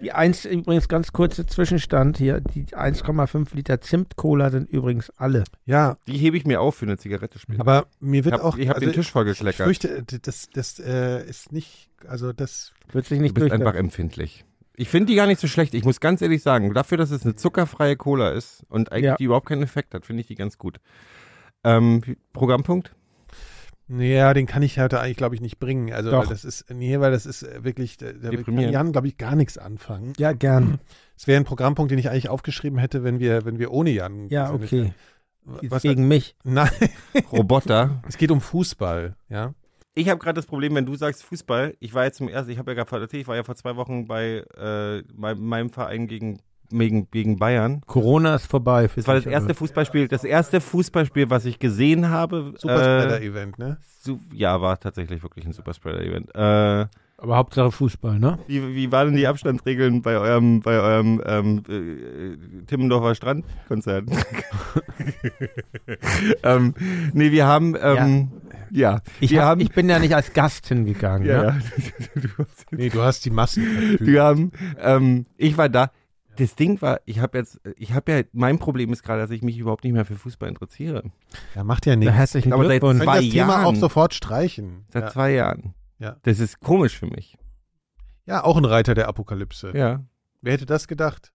Die 0.00 0.12
eins, 0.12 0.44
übrigens 0.44 0.86
ganz 0.88 1.12
kurze 1.12 1.44
Zwischenstand 1.44 2.18
hier, 2.18 2.40
die 2.40 2.66
1,5 2.66 3.54
Liter 3.56 3.80
Zimt-Cola 3.80 4.50
sind 4.50 4.70
übrigens 4.70 5.10
alle. 5.16 5.42
Ja, 5.66 5.96
Die 6.06 6.16
hebe 6.16 6.36
ich 6.36 6.46
mir 6.46 6.60
auf 6.60 6.76
für 6.76 6.86
eine 6.86 6.96
Zigarette 6.98 7.38
später. 7.40 7.60
aber 7.60 7.88
mir 7.98 8.20
ich 8.20 8.24
wird 8.24 8.34
habe 8.34 8.44
auch. 8.44 8.56
hab 8.56 8.76
also 8.76 8.80
den 8.86 8.92
Tisch 8.92 9.06
Ich 9.06 9.12
vollgekleckert. 9.12 9.64
fürchte, 9.66 10.04
das, 10.22 10.48
das 10.54 10.78
äh, 10.78 11.28
ist 11.28 11.50
nicht, 11.52 11.90
also 12.06 12.32
das, 12.32 12.72
Wird 12.92 13.06
sich 13.06 13.18
Du 13.18 13.22
nicht 13.22 13.34
bist 13.34 13.42
durch. 13.42 13.52
einfach 13.52 13.74
empfindlich. 13.74 14.44
Ich 14.78 14.88
finde 14.88 15.06
die 15.06 15.16
gar 15.16 15.26
nicht 15.26 15.40
so 15.40 15.48
schlecht. 15.48 15.74
Ich 15.74 15.84
muss 15.84 15.98
ganz 15.98 16.22
ehrlich 16.22 16.40
sagen, 16.40 16.72
dafür, 16.72 16.98
dass 16.98 17.10
es 17.10 17.24
eine 17.24 17.34
zuckerfreie 17.34 17.96
Cola 17.96 18.30
ist 18.30 18.64
und 18.68 18.92
eigentlich 18.92 19.04
Ja. 19.06 19.16
die 19.16 19.24
überhaupt 19.24 19.48
keinen 19.48 19.62
Effekt 19.62 19.92
hat, 19.92 20.06
finde 20.06 20.20
ich 20.20 20.28
die 20.28 20.36
ganz 20.36 20.56
gut. 20.56 20.78
Ähm, 21.64 22.02
Programmpunkt? 22.32 22.94
ja, 23.88 24.34
den 24.34 24.46
kann 24.46 24.62
ich 24.62 24.78
heute 24.78 25.00
eigentlich, 25.00 25.16
glaube 25.16 25.34
ich, 25.34 25.40
nicht 25.40 25.58
bringen. 25.58 25.92
Also, 25.92 26.10
Doch. 26.10 26.28
das 26.28 26.44
ist, 26.44 26.66
nee, 26.70 27.00
weil 27.00 27.10
das 27.10 27.26
ist 27.26 27.42
äh, 27.42 27.64
wirklich, 27.64 27.96
da, 27.96 28.12
da 28.12 28.30
kann. 28.30 28.58
Jan, 28.58 28.92
glaube 28.92 29.08
ich, 29.08 29.16
gar 29.16 29.34
nichts 29.34 29.58
anfangen. 29.58 30.12
Ja, 30.18 30.32
gern. 30.32 30.78
Es 31.16 31.26
wäre 31.26 31.40
ein 31.40 31.44
Programmpunkt, 31.44 31.90
den 31.90 31.98
ich 31.98 32.08
eigentlich 32.10 32.28
aufgeschrieben 32.28 32.78
hätte, 32.78 33.02
wenn 33.02 33.18
wir, 33.18 33.44
wenn 33.44 33.58
wir 33.58 33.72
ohne 33.72 33.90
Jan. 33.90 34.28
Ja, 34.28 34.52
okay. 34.52 34.92
hätten. 35.44 35.70
Was, 35.70 35.82
gegen 35.82 36.06
mich. 36.06 36.36
nein, 36.44 36.70
Roboter? 37.32 38.02
es 38.06 38.18
geht 38.18 38.30
um 38.30 38.40
Fußball, 38.40 39.16
ja. 39.28 39.54
Ich 39.98 40.08
habe 40.08 40.20
gerade 40.20 40.36
das 40.36 40.46
Problem, 40.46 40.76
wenn 40.76 40.86
du 40.86 40.94
sagst 40.94 41.24
Fußball, 41.24 41.74
ich 41.80 41.92
war 41.92 42.04
jetzt 42.04 42.18
zum 42.18 42.28
ersten, 42.28 42.52
ich 42.52 42.58
habe 42.58 42.72
ja 42.72 42.84
gerade 42.84 43.08
ich 43.16 43.26
war 43.26 43.34
ja 43.34 43.42
vor 43.42 43.56
zwei 43.56 43.74
Wochen 43.74 44.06
bei 44.06 44.44
äh, 44.56 45.02
mein, 45.12 45.40
meinem 45.40 45.70
Verein 45.70 46.06
gegen, 46.06 46.38
gegen, 46.70 47.10
gegen 47.10 47.36
Bayern. 47.36 47.80
Corona 47.84 48.36
ist 48.36 48.46
vorbei. 48.46 48.88
Das 48.94 49.08
war 49.08 49.16
das 49.16 49.26
erste 49.26 49.54
Fußballspiel, 49.54 50.06
das 50.06 50.22
erste 50.22 50.60
Fußballspiel, 50.60 51.30
was 51.30 51.46
ich 51.46 51.58
gesehen 51.58 52.10
habe. 52.10 52.54
Superspreader-Event, 52.58 53.58
ne? 53.58 53.78
Su 54.00 54.20
ja, 54.32 54.60
war 54.60 54.78
tatsächlich 54.78 55.20
wirklich 55.24 55.44
ein 55.46 55.52
Superspreader-Event. 55.52 56.32
Äh, 56.32 56.86
Aber 57.20 57.36
Hauptsache 57.36 57.72
Fußball, 57.72 58.20
ne? 58.20 58.38
wie, 58.46 58.76
wie 58.76 58.92
waren 58.92 59.08
denn 59.08 59.16
die 59.16 59.26
Abstandsregeln 59.26 60.02
bei 60.02 60.16
eurem, 60.18 60.60
bei 60.60 60.78
eurem 60.78 61.20
ähm, 61.26 61.62
äh, 61.68 62.64
Timmendorfer 62.66 63.16
Strandkonzert? 63.16 64.04
ähm, 66.44 66.74
nee, 67.12 67.32
wir 67.32 67.44
haben, 67.44 67.74
ähm, 67.80 68.30
ja, 68.70 69.00
Ich, 69.18 69.32
wir 69.32 69.40
hab, 69.42 69.48
haben, 69.48 69.60
ich 69.60 69.72
bin 69.72 69.88
ja 69.88 69.98
nicht 69.98 70.14
als 70.14 70.32
Gast 70.32 70.68
hingegangen. 70.68 71.26
ja, 71.26 71.42
ne? 71.42 71.62
ja. 72.14 72.14
du 72.20 72.28
hast 72.38 72.66
Nee, 72.72 72.88
du 72.88 73.02
hast 73.02 73.24
die 73.24 73.30
Massen. 73.30 73.96
Wir 73.98 74.22
haben, 74.22 74.52
ähm, 74.80 75.26
ich 75.36 75.58
war 75.58 75.68
da. 75.68 75.90
Das 76.36 76.54
Ding 76.54 76.80
war, 76.82 77.00
ich 77.04 77.18
habe 77.18 77.38
jetzt, 77.38 77.60
ich 77.76 77.94
habe 77.94 78.12
ja, 78.12 78.22
mein 78.32 78.60
Problem 78.60 78.92
ist 78.92 79.02
gerade, 79.02 79.20
dass 79.22 79.32
ich 79.32 79.42
mich 79.42 79.58
überhaupt 79.58 79.82
nicht 79.82 79.92
mehr 79.92 80.04
für 80.04 80.14
Fußball 80.14 80.48
interessiere. 80.48 81.02
Ja, 81.56 81.64
macht 81.64 81.84
ja 81.86 81.96
nichts. 81.96 82.14
herzlichen 82.14 82.52
Aber 82.52 82.62
seit 82.62 82.80
Glückwunsch. 82.80 82.98
Können 83.00 83.10
zwei 83.10 83.20
das 83.22 83.30
Thema 83.30 83.64
auch 83.64 83.74
sofort 83.74 84.14
streichen. 84.14 84.84
Seit 84.92 85.02
Ja. 85.02 85.10
zwei 85.10 85.32
Jahren. 85.32 85.74
Ja. 85.98 86.16
Das 86.22 86.38
ist 86.40 86.60
komisch 86.60 86.96
für 86.98 87.06
mich. 87.06 87.36
ja, 88.26 88.44
auch 88.44 88.56
ein 88.56 88.64
Reiter 88.64 88.94
der 88.94 89.08
Apokalypse. 89.08 89.72
Ja. 89.76 90.04
Wer 90.42 90.52
hätte 90.52 90.66
das 90.66 90.86
gedacht? 90.88 91.32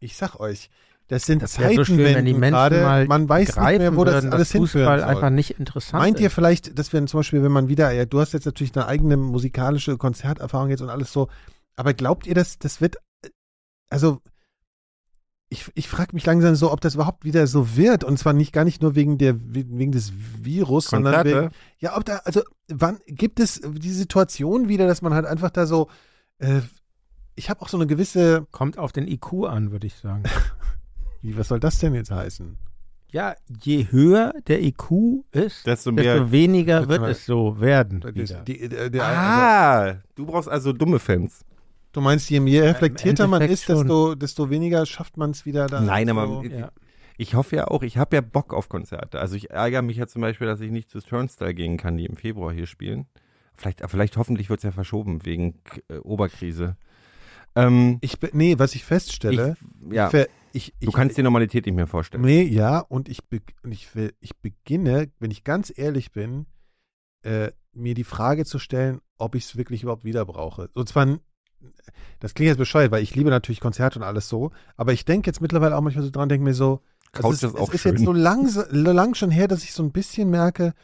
Ich 0.00 0.16
sag 0.16 0.38
euch, 0.38 0.68
das 1.08 1.24
sind 1.24 1.42
Das 1.42 1.58
wäre 1.58 1.74
so 1.74 1.84
schön, 1.84 1.98
wenn 1.98 2.24
die 2.26 2.34
Menschen 2.34 2.52
gerade. 2.54 2.82
mal 2.82 3.06
Man 3.06 3.28
weiß 3.28 3.56
nicht 3.56 3.78
mehr, 3.78 3.96
wo 3.96 4.04
das 4.04 4.14
würden, 4.24 4.32
alles 4.32 4.50
dass 4.50 4.58
Fußball 4.58 4.82
hinführen 4.82 5.00
soll. 5.00 5.08
einfach 5.08 5.30
nicht 5.30 5.50
interessant 5.58 6.02
Meint 6.02 6.20
ihr 6.20 6.26
ist. 6.26 6.34
vielleicht, 6.34 6.78
dass 6.78 6.92
wir 6.92 7.04
zum 7.06 7.20
Beispiel, 7.20 7.42
wenn 7.42 7.52
man 7.52 7.68
wieder, 7.68 7.90
ja, 7.92 8.04
du 8.04 8.20
hast 8.20 8.34
jetzt 8.34 8.44
natürlich 8.44 8.76
eine 8.76 8.86
eigene 8.86 9.16
musikalische 9.16 9.96
Konzerterfahrung 9.96 10.68
jetzt 10.68 10.82
und 10.82 10.90
alles 10.90 11.10
so, 11.12 11.28
aber 11.76 11.94
glaubt 11.94 12.26
ihr, 12.26 12.34
dass 12.34 12.58
das 12.58 12.80
wird, 12.82 12.96
äh, 13.24 13.30
also 13.88 14.20
ich, 15.50 15.70
ich 15.74 15.88
frage 15.88 16.14
mich 16.14 16.26
langsam 16.26 16.54
so, 16.54 16.70
ob 16.72 16.80
das 16.80 16.94
überhaupt 16.94 17.24
wieder 17.24 17.46
so 17.46 17.76
wird 17.76 18.04
und 18.04 18.18
zwar 18.18 18.32
nicht 18.34 18.52
gar 18.52 18.64
nicht 18.64 18.82
nur 18.82 18.94
wegen 18.94 19.16
der 19.18 19.34
wegen 19.40 19.92
des 19.92 20.12
Virus, 20.42 20.86
sondern 20.86 21.14
Konzerte. 21.14 21.42
wegen, 21.42 21.54
ja, 21.78 21.96
ob 21.96 22.04
da 22.04 22.18
also 22.24 22.42
wann 22.68 22.98
gibt 23.06 23.40
es 23.40 23.60
die 23.64 23.90
Situation 23.92 24.68
wieder, 24.68 24.86
dass 24.86 25.00
man 25.02 25.14
halt 25.14 25.26
einfach 25.26 25.50
da 25.50 25.66
so 25.66 25.88
äh, 26.38 26.60
ich 27.34 27.48
habe 27.50 27.62
auch 27.62 27.68
so 27.68 27.76
eine 27.76 27.86
gewisse, 27.86 28.46
Kommt 28.50 28.78
auf 28.78 28.90
den 28.90 29.06
IQ 29.06 29.44
an, 29.46 29.70
würde 29.70 29.86
ich 29.86 29.94
sagen. 29.94 30.24
wie, 31.22 31.38
was 31.38 31.48
soll 31.48 31.60
das 31.60 31.78
denn 31.78 31.94
jetzt 31.94 32.10
heißen? 32.10 32.58
ja, 33.10 33.34
je 33.62 33.86
höher 33.90 34.34
der 34.48 34.62
IQ 34.62 35.24
ist, 35.32 35.66
Desto 35.66 35.92
mehr. 35.92 36.16
desto 36.16 36.30
weniger 36.30 36.86
wird 36.88 37.02
es 37.04 37.24
so 37.24 37.58
werden. 37.58 38.02
Wieder. 38.12 38.42
die, 38.42 38.60
äh, 38.60 39.00
also, 39.00 39.00
Ah, 39.00 39.96
du 40.14 40.26
brauchst 40.26 40.48
also 40.48 40.72
dumme 40.72 40.98
Fans. 40.98 41.44
Du 41.92 42.00
meinst, 42.00 42.28
je 42.30 42.40
mehr 42.40 42.64
reflektierter 42.64 43.26
man 43.26 43.42
ist, 43.42 43.68
desto, 43.68 44.14
desto 44.14 44.50
weniger 44.50 44.86
schafft 44.86 45.16
man 45.16 45.30
es 45.30 45.44
wieder 45.46 45.66
da. 45.66 45.80
Nein, 45.80 46.08
aber 46.10 46.26
so. 46.26 46.42
Ja. 46.44 46.70
ich 47.16 47.34
hoffe 47.34 47.56
ja 47.56 47.68
auch, 47.68 47.82
ich 47.82 47.96
habe 47.98 48.16
ja 48.16 48.20
Bock 48.22 48.52
auf 48.54 48.68
Konzerte. 48.68 49.20
Also 49.20 49.36
ich 49.36 49.50
ärgere 49.50 49.82
mich 49.82 49.96
ja 49.96 50.06
zum 50.06 50.22
Beispiel, 50.22 50.46
dass 50.46 50.60
ich 50.60 50.70
nicht 50.70 50.90
zu 50.90 51.00
Turnstile 51.00 51.54
gehen 51.54 51.76
kann, 51.76 51.96
die 51.96 52.06
im 52.06 52.16
Februar 52.16 52.52
hier 52.52 52.66
spielen. 52.66 53.06
Vielleicht, 53.56 53.82
vielleicht 53.88 54.16
hoffentlich 54.16 54.50
wird 54.50 54.60
es 54.60 54.64
ja 54.64 54.72
verschoben 54.72 55.24
wegen 55.26 55.60
äh, 55.88 55.96
Oberkrise. 55.98 56.76
Ähm, 57.56 57.98
Ich, 58.02 58.16
nee, 58.32 58.56
was 58.58 58.74
ich 58.74 58.84
feststelle, 58.84 59.56
ich, 59.90 59.92
ja, 59.92 60.08
ich, 60.08 60.26
ich, 60.52 60.74
ich, 60.78 60.86
du 60.86 60.92
kannst 60.92 61.16
die 61.18 61.22
Normalität 61.22 61.66
nicht 61.66 61.74
mehr 61.74 61.86
vorstellen. 61.88 62.22
Nee, 62.22 62.42
ja, 62.42 62.78
und 62.78 63.08
ich, 63.08 63.24
be 63.24 63.40
und 63.64 63.72
ich, 63.72 63.94
will- 63.96 64.14
ich 64.20 64.36
beginne, 64.36 65.10
wenn 65.18 65.30
ich 65.32 65.42
ganz 65.44 65.72
ehrlich 65.76 66.12
bin, 66.12 66.46
äh, 67.22 67.50
mir 67.72 67.94
die 67.94 68.04
Frage 68.04 68.44
zu 68.44 68.58
stellen, 68.60 69.00
ob 69.16 69.34
ich 69.34 69.44
es 69.44 69.56
wirklich 69.56 69.82
überhaupt 69.82 70.04
wieder 70.04 70.24
brauche. 70.24 70.70
So 70.74 70.84
zwar, 70.84 71.18
das 72.20 72.34
klingt 72.34 72.48
jetzt 72.48 72.58
bescheuert, 72.58 72.90
weil 72.90 73.02
ich 73.02 73.14
liebe 73.14 73.30
natürlich 73.30 73.60
Konzerte 73.60 73.98
und 73.98 74.04
alles 74.04 74.28
so, 74.28 74.50
aber 74.76 74.92
ich 74.92 75.04
denke 75.04 75.28
jetzt 75.28 75.40
mittlerweile 75.40 75.76
auch 75.76 75.80
manchmal 75.80 76.04
so 76.04 76.10
dran, 76.10 76.28
denke 76.28 76.44
mir 76.44 76.54
so, 76.54 76.80
es 77.12 77.20
Couch 77.20 77.32
ist, 77.34 77.42
ist 77.44 77.56
auch 77.56 77.68
es 77.68 77.74
ist 77.76 77.80
schön. 77.82 77.92
jetzt 77.96 78.04
so 78.04 78.12
lang, 78.12 78.48
so 78.48 78.62
lang 78.70 79.14
schon 79.14 79.30
her, 79.30 79.48
dass 79.48 79.62
ich 79.64 79.72
so 79.72 79.82
ein 79.82 79.92
bisschen 79.92 80.28
merke, 80.30 80.74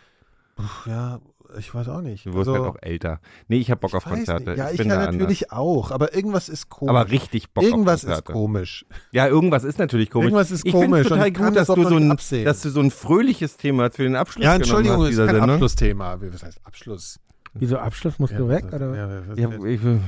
pff, 0.61 0.87
ja, 0.87 1.21
ich 1.59 1.73
weiß 1.73 1.89
auch 1.89 2.01
nicht. 2.01 2.27
Du 2.27 2.33
wirst 2.35 2.49
Also, 2.49 2.65
halt 2.65 2.77
auch 2.77 2.83
älter. 2.83 3.21
Nee, 3.47 3.59
ich 3.59 3.71
habe 3.71 3.81
Bock 3.81 3.91
ich 3.91 3.95
auf 3.97 4.05
Konzerte. 4.07 4.51
Nicht. 4.51 4.59
Ja, 4.59 4.71
ich, 4.71 4.79
bin 4.79 4.89
ja 4.89 4.95
da 4.97 5.01
anders. 5.03 5.15
natürlich 5.17 5.53
auch, 5.53 5.93
aber 5.93 6.13
irgendwas 6.15 6.49
ist 6.49 6.69
komisch. 6.69 6.91
Aber 6.91 7.11
richtig 7.11 7.53
Bock 7.53 7.63
irgendwas 7.63 8.05
auf 8.05 8.11
ist 8.11 8.25
Konzerte. 8.25 8.33
komisch. 8.33 8.87
Ja, 9.13 9.29
irgendwas 9.29 9.63
ist 9.63 9.79
natürlich 9.79 10.11
komisch. 10.11 10.27
Irgendwas 10.27 10.51
ist 10.51 10.65
ich 10.65 10.73
finde 10.73 10.87
komisch 10.87 11.01
es 11.07 11.07
und 11.13 11.19
total 11.19 11.29
ich 11.29 11.35
kann 11.35 11.47
gut, 11.49 11.57
das 11.57 11.67
dass 11.69 11.71
auch 11.71 11.83
du, 11.83 11.89
so 11.89 11.97
ein, 11.97 12.11
absehen. 12.11 12.45
dass 12.45 12.63
du 12.63 12.71
so 12.71 12.81
ein 12.81 12.91
fröhliches 12.91 13.57
Thema 13.57 13.91
für 13.91 14.03
den 14.05 14.17
Abschluss 14.17 14.45
Ja, 14.45 14.55
Entschuldigung, 14.57 14.97
genommen 14.97 15.05
hast 15.07 15.13
ist 15.13 15.19
kein 15.27 15.35
Sendung. 15.37 15.51
Abschlussthema. 15.51 16.17
Was 16.21 16.43
heißt 16.43 16.61
Abschluss? 16.65 17.21
Wieso 17.53 17.79
Abschluss 17.79 18.19
musst 18.19 18.33
du 18.33 18.45
Ja, 18.45 18.49
weg? 18.49 18.65
was- 18.67 18.73
Oder? 18.75 18.97
Ja, 18.97 19.23
was- 19.29 19.39
Ja, 19.39 19.51
ich 19.67 19.83
will, 19.85 20.01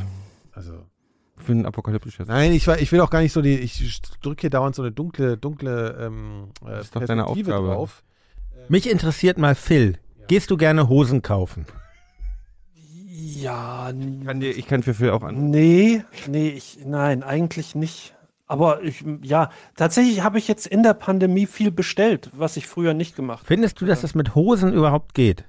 also. 0.56 0.86
für 1.36 1.52
ein 1.52 1.66
apokalyptisches. 1.66 2.26
Nein, 2.28 2.52
ich, 2.52 2.66
ich 2.66 2.90
will 2.92 3.00
auch 3.00 3.10
gar 3.10 3.20
nicht 3.20 3.32
so 3.32 3.42
die, 3.42 3.54
ich 3.58 4.00
drücke 4.22 4.40
hier 4.42 4.50
dauernd 4.50 4.74
so 4.74 4.82
eine 4.82 4.90
dunkle, 4.92 5.36
dunkle 5.36 5.96
ähm, 6.00 6.48
äh, 6.64 6.70
Das 6.70 6.84
ist 6.86 6.96
doch 6.96 7.04
deine 7.04 7.26
Aufgabe. 7.26 7.68
drauf. 7.68 8.02
Mich 8.68 8.90
interessiert 8.90 9.38
mal 9.38 9.54
Phil. 9.54 9.98
Gehst 10.28 10.50
du 10.50 10.56
gerne 10.56 10.88
Hosen 10.88 11.22
kaufen? 11.22 11.66
Ja, 13.12 13.90
Ich 13.90 14.24
kann, 14.26 14.40
dir, 14.40 14.50
ich 14.56 14.66
kann 14.66 14.82
für 14.82 14.94
Phil 14.94 15.10
auch 15.10 15.22
an. 15.22 15.50
nee, 15.50 16.02
nee, 16.26 16.48
ich, 16.48 16.78
nein, 16.84 17.22
eigentlich 17.22 17.74
nicht. 17.74 18.14
Aber 18.48 18.82
ich, 18.82 19.04
ja, 19.22 19.50
tatsächlich 19.76 20.22
habe 20.22 20.38
ich 20.38 20.46
jetzt 20.48 20.66
in 20.66 20.82
der 20.82 20.94
Pandemie 20.94 21.46
viel 21.46 21.70
bestellt, 21.72 22.30
was 22.32 22.56
ich 22.56 22.66
früher 22.66 22.94
nicht 22.94 23.16
gemacht 23.16 23.38
habe. 23.40 23.46
Findest 23.46 23.80
du, 23.80 23.86
dass 23.86 24.02
das 24.02 24.14
mit 24.14 24.34
Hosen 24.34 24.72
überhaupt 24.72 25.14
geht? 25.14 25.44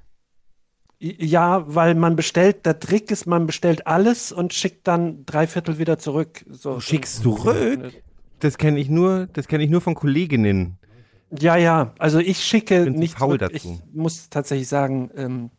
Ja, 0.99 1.63
weil 1.67 1.93
man 1.93 2.15
bestellt, 2.15 2.65
der 2.65 2.79
Trick 2.79 3.11
ist, 3.11 3.27
man 3.27 3.45
bestellt 3.45 3.85
alles 3.85 4.31
und 4.31 4.53
schickt 4.53 4.87
dann 4.87 5.25
drei 5.25 5.45
Viertel 5.45 5.77
wieder 5.77 5.99
zurück. 5.99 6.43
So, 6.49 6.75
Du 6.75 6.79
schickst 6.81 7.21
zurück? 7.21 7.93
das 8.39 8.57
kenne 8.57 8.79
ich 8.79 8.89
nur, 8.89 9.27
das 9.33 9.47
kenne 9.47 9.63
ich 9.63 9.69
nur 9.69 9.81
von 9.81 9.93
Kolleginnen. 9.93 10.77
Ja, 11.37 11.55
ja, 11.55 11.93
also 11.99 12.19
ich 12.19 12.43
schicke 12.43 12.85
zu 12.85 12.89
nicht 12.91 13.17
faul 13.17 13.37
zurück. 13.37 13.51
dazu. 13.53 13.81
Ich 13.85 13.93
muss 13.95 14.29
tatsächlich 14.29 14.67
sagen, 14.67 15.11
ähm, 15.15 15.49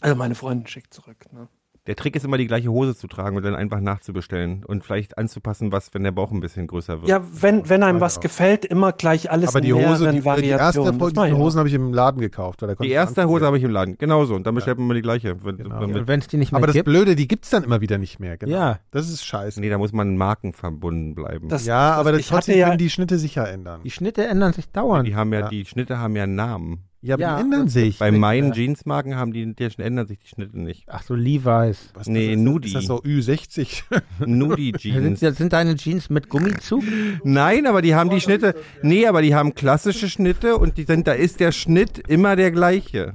also 0.00 0.16
meine 0.16 0.34
Freundin 0.34 0.66
schickt 0.66 0.94
zurück. 0.94 1.26
Ne? 1.32 1.48
Der 1.88 1.96
Trick 1.96 2.14
ist 2.14 2.24
immer 2.24 2.38
die 2.38 2.46
gleiche 2.46 2.70
Hose 2.70 2.94
zu 2.94 3.08
tragen 3.08 3.36
und 3.36 3.42
dann 3.42 3.56
einfach 3.56 3.80
nachzubestellen 3.80 4.62
und 4.64 4.84
vielleicht 4.84 5.18
anzupassen, 5.18 5.72
was, 5.72 5.92
wenn 5.94 6.04
der 6.04 6.12
Bauch 6.12 6.30
ein 6.30 6.38
bisschen 6.38 6.68
größer 6.68 7.00
wird. 7.00 7.08
Ja, 7.08 7.20
wenn, 7.40 7.68
wenn 7.68 7.82
einem 7.82 8.00
was 8.00 8.20
gefällt, 8.20 8.64
immer 8.64 8.92
gleich 8.92 9.32
alles 9.32 9.48
Aber 9.48 9.60
die 9.60 9.70
in 9.70 9.74
Hose, 9.88 10.04
die, 10.04 10.10
die 10.12 10.16
erste 10.18 10.24
Variationen. 10.24 10.98
Das 11.00 11.12
mach 11.16 11.24
die 11.26 11.32
ich 11.32 11.36
Hosen 11.36 11.58
habe 11.58 11.68
ich 11.68 11.74
im 11.74 11.92
Laden 11.92 12.20
gekauft. 12.20 12.62
Weil 12.62 12.68
da 12.68 12.74
konnte 12.76 12.86
Die 12.88 12.94
erste. 12.94 13.26
Hose 13.26 13.44
habe 13.46 13.58
ich 13.58 13.64
im 13.64 13.72
Laden, 13.72 13.98
genauso. 13.98 14.36
Und 14.36 14.46
dann 14.46 14.54
bestellt 14.54 14.78
man 14.78 14.86
immer 14.86 14.94
die 14.94 15.02
gleiche. 15.02 15.44
Wenn, 15.44 15.56
Genau. 15.56 16.06
wenn, 16.06 16.20
es 16.20 16.28
die 16.28 16.36
nicht 16.36 16.52
mehr 16.52 16.58
Aber 16.58 16.68
das 16.68 16.74
gibt, 16.74 16.84
Blöde, 16.84 17.16
die 17.16 17.26
gibt's 17.26 17.50
dann 17.50 17.64
immer 17.64 17.80
wieder 17.80 17.98
nicht 17.98 18.20
mehr. 18.20 18.36
Genau. 18.36 18.52
Ja. 18.54 18.78
Das 18.92 19.08
ist 19.08 19.24
scheiße. 19.24 19.60
nee, 19.60 19.68
da 19.68 19.78
muss 19.78 19.92
man 19.92 20.16
markenverbunden 20.16 21.16
bleiben. 21.16 21.48
Das- 21.48 21.66
ja, 21.66 21.94
aber 21.94 22.12
das 22.12 22.20
ich 22.20 22.28
trotzdem 22.28 22.52
hatte 22.52 22.60
ja- 22.60 22.66
können 22.68 22.78
die 22.78 22.90
Schnitte 22.90 23.18
sicher 23.18 23.48
ändern. 23.50 23.80
die 23.82 23.90
Schnitte 23.90 24.24
ändern 24.24 24.52
sich 24.52 24.70
dauernd. 24.70 25.08
die 25.08 25.16
haben 25.16 25.32
ja, 25.32 25.40
Ja. 25.40 25.48
die 25.48 25.64
Schnitte 25.64 25.98
haben 25.98 26.14
ja 26.14 26.28
Namen. 26.28 26.84
Ja, 27.02 27.14
aber 27.16 27.22
Ja, 27.22 27.36
die 27.36 27.42
ändern 27.42 27.68
sich. 27.68 27.98
Bei 27.98 28.12
meinen 28.12 28.52
Jeansmarken 28.52 29.16
haben 29.16 29.32
die, 29.32 29.54
die 29.54 29.68
ändern 29.78 30.06
sich 30.06 30.20
die 30.20 30.28
Schnitte 30.28 30.58
nicht. 30.58 30.84
Ach 30.86 31.02
so, 31.02 31.14
Levi's. 31.14 31.90
Was, 31.94 32.06
Nee, 32.06 32.28
das 32.28 32.36
ist, 32.36 32.42
Nudi. 32.44 32.68
Ist 32.68 32.74
das 32.76 32.84
so 32.86 33.02
Ü60? 33.02 33.82
Nudi 34.26 34.72
Sind, 34.80 35.18
Jeans. 35.18 35.36
sind 35.38 35.52
deine 35.52 35.74
Jeans 35.74 36.10
mit 36.10 36.28
Gummizug? 36.28 36.84
Nein, 37.24 37.66
aber 37.66 37.82
die 37.82 37.94
haben 37.96 38.08
die 38.08 38.20
Schnitte. 38.20 38.54
Nee, 38.82 39.06
aber 39.06 39.20
die 39.20 39.34
haben 39.34 39.54
klassische 39.54 40.08
Schnitte 40.08 40.56
und 40.56 40.78
die 40.78 40.84
sind, 40.84 41.08
da 41.08 41.12
ist 41.12 41.40
der 41.40 41.50
Schnitt 41.50 41.98
immer 42.08 42.36
der 42.36 42.52
gleiche. 42.52 43.14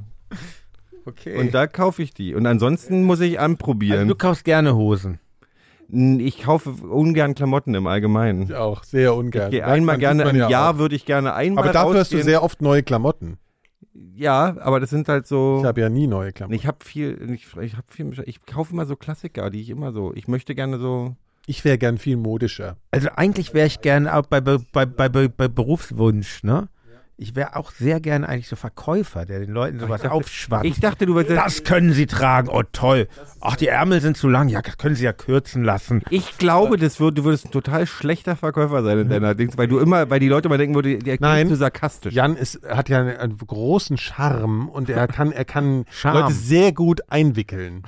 Okay. 1.06 1.38
Und 1.40 1.54
da 1.54 1.68
kaufe 1.68 2.04
ich 2.04 2.14
die. 2.14 2.36
Und 2.36 2.46
ansonsten 2.46 3.04
muss 3.04 3.22
ich 3.22 3.40
also 3.40 3.46
anprobieren. 3.46 4.08
du 4.10 4.16
kaufst 4.16 4.44
gerne 4.44 4.76
Hosen. 4.76 5.20
Ich 5.90 6.42
kaufe 6.42 6.72
ungern 6.72 7.34
Klamotten 7.34 7.74
im 7.74 7.88
Allgemeinen. 7.88 8.54
auch 8.54 8.84
sehr 8.84 9.16
ungern. 9.16 9.46
Ich 9.46 9.52
gehe 9.52 9.66
einmal 9.66 9.98
gerne 9.98 10.24
im 10.30 10.36
ja 10.36 10.50
Jahr 10.50 10.74
auch. 10.76 10.78
würde 10.80 10.98
ich 10.98 11.06
gerne 11.06 11.34
einmal 11.34 11.64
Aber 11.64 11.72
dafür 11.72 12.00
hast 12.02 12.12
du 12.12 12.18
rausgehen. 12.18 12.24
sehr 12.24 12.44
oft 12.44 12.62
neue 12.62 12.84
Klamotten. 12.84 13.38
Ja, 14.16 14.58
aber 14.60 14.80
das 14.80 14.90
sind 14.90 15.08
halt 15.08 15.28
so. 15.28 15.60
Ich 15.60 15.66
habe 15.66 15.82
ja 15.82 15.90
nie 15.90 16.08
neue 16.08 16.32
Klamotten. 16.32 16.56
ich 16.56 16.66
habe 16.66 16.84
viel, 16.84 17.32
ich, 17.32 17.48
ich 17.62 17.76
habe 17.76 17.88
viel, 17.88 18.24
ich 18.26 18.46
kaufe 18.46 18.74
immer 18.74 18.86
so 18.86 18.96
Klassiker, 18.96 19.50
die 19.50 19.62
ich 19.62 19.70
immer 19.70 19.92
so. 19.92 20.14
Ich 20.14 20.28
möchte 20.28 20.56
gerne 20.56 20.80
so. 20.80 21.16
Ich 21.46 21.64
wäre 21.64 21.78
gern 21.78 21.98
viel 21.98 22.18
modischer. 22.18 22.78
Also 22.92 23.10
eigentlich 23.16 23.54
wäre 23.54 23.68
ich 23.68 23.82
gerne 23.82 24.14
auch 24.16 24.26
bei, 24.26 24.42
bei, 24.42 24.58
bei, 24.74 24.86
bei, 24.86 25.28
bei 25.28 25.48
Berufswunsch, 25.48 26.44
ne? 26.44 26.68
Ich 27.20 27.36
wäre 27.36 27.56
auch 27.56 27.72
sehr 27.72 28.00
gerne 28.00 28.30
eigentlich 28.30 28.48
so 28.48 28.56
Verkäufer, 28.56 29.26
der 29.26 29.40
den 29.40 29.50
Leuten 29.50 29.80
sowas 29.80 30.06
aufschwatzt. 30.06 30.66
Ich 30.66 30.80
dachte, 30.80 31.08
du 31.08 31.16
wirst. 31.16 31.32
das 31.32 31.64
können 31.64 31.92
sie 31.92 32.06
tragen, 32.06 32.48
oh 32.48 32.62
toll. 32.72 33.08
Ach, 33.42 33.56
die 33.56 33.68
Ärmel 33.68 34.02
sind 34.02 34.16
zu 34.18 34.28
lang, 34.28 34.50
ja, 34.50 34.62
das 34.62 34.78
können 34.78 34.94
sie 34.94 35.06
ja 35.06 35.14
kürzen 35.14 35.64
lassen. 35.64 36.04
Ich 36.12 36.38
glaube, 36.38 36.78
das 36.78 37.00
würd, 37.00 37.18
du 37.18 37.24
würdest 37.24 37.46
ein 37.46 37.52
total 37.52 37.88
schlechter 37.88 38.36
Verkäufer 38.36 38.84
sein 38.84 39.00
in 39.00 39.10
deiner 39.10 39.34
Dings, 39.34 39.58
weil 39.58 39.68
du 39.68 39.80
immer, 39.80 40.12
weil 40.12 40.20
die 40.20 40.28
Leute 40.28 40.48
immer 40.48 40.60
denken 40.60 40.76
würde, 40.76 41.00
der 41.00 41.18
Nein. 41.20 41.38
klingt 41.38 41.50
zu 41.50 41.56
sarkastisch. 41.56 42.14
Jan 42.14 42.38
ist, 42.38 42.62
hat 42.70 42.88
ja 42.88 43.00
einen, 43.00 43.18
einen 43.18 43.38
großen 43.38 43.98
Charme 43.98 44.70
und 44.70 44.88
er 44.88 45.08
kann, 45.08 45.32
er 45.32 45.46
kann 45.46 45.86
Charme. 45.90 46.22
Leute 46.22 46.34
sehr 46.34 46.72
gut 46.72 47.02
einwickeln. 47.10 47.82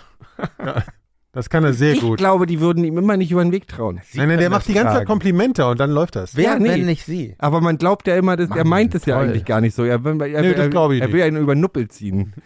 Ja, 0.57 0.84
das 1.40 1.49
kann 1.49 1.64
er 1.64 1.74
sehr 1.74 1.94
ich 1.94 2.02
gut. 2.02 2.18
glaube, 2.18 2.45
die 2.45 2.60
würden 2.60 2.84
ihm 2.84 2.98
immer 2.98 3.16
nicht 3.18 3.32
über 3.32 3.41
den 3.44 3.52
Weg 3.52 3.68
trauen. 3.68 4.02
Nein, 4.14 4.28
nein, 4.30 4.38
der 4.40 4.49
macht 4.49 4.68
die 4.68 4.74
ganze 4.74 4.98
Zeit. 4.99 5.07
Komplimente 5.07 5.66
und 5.66 5.80
dann 5.80 5.91
läuft 5.91 6.16
das. 6.16 6.36
Wer, 6.36 6.44
Ja, 6.53 6.60
nee. 6.60 6.70
wenn 6.70 6.86
nicht 6.86 7.06
sie? 7.06 7.36
Aber 7.40 7.61
man 7.61 7.78
glaubt 7.78 8.07
ja 8.07 8.16
immer, 8.16 8.36
dass, 8.38 8.49
er 8.49 8.57
Mann, 8.57 8.68
meint 8.70 8.95
es 8.95 9.06
ja 9.06 9.18
eigentlich 9.20 9.45
gar 9.45 9.61
nicht 9.61 9.76
so. 9.76 9.84
Er, 9.84 10.03
will- 10.03 10.22
er, 10.22 10.41
Nee, 10.41 10.52
das 10.52 10.60
er, 10.66 10.70
glaub 10.70 10.91
ich 10.91 11.02
er 11.02 11.07
will 11.07 11.16
nicht. 11.16 11.24
einen 11.26 11.38
über 11.38 11.56
Nuppel 11.56 11.88
ziehen. 11.88 12.34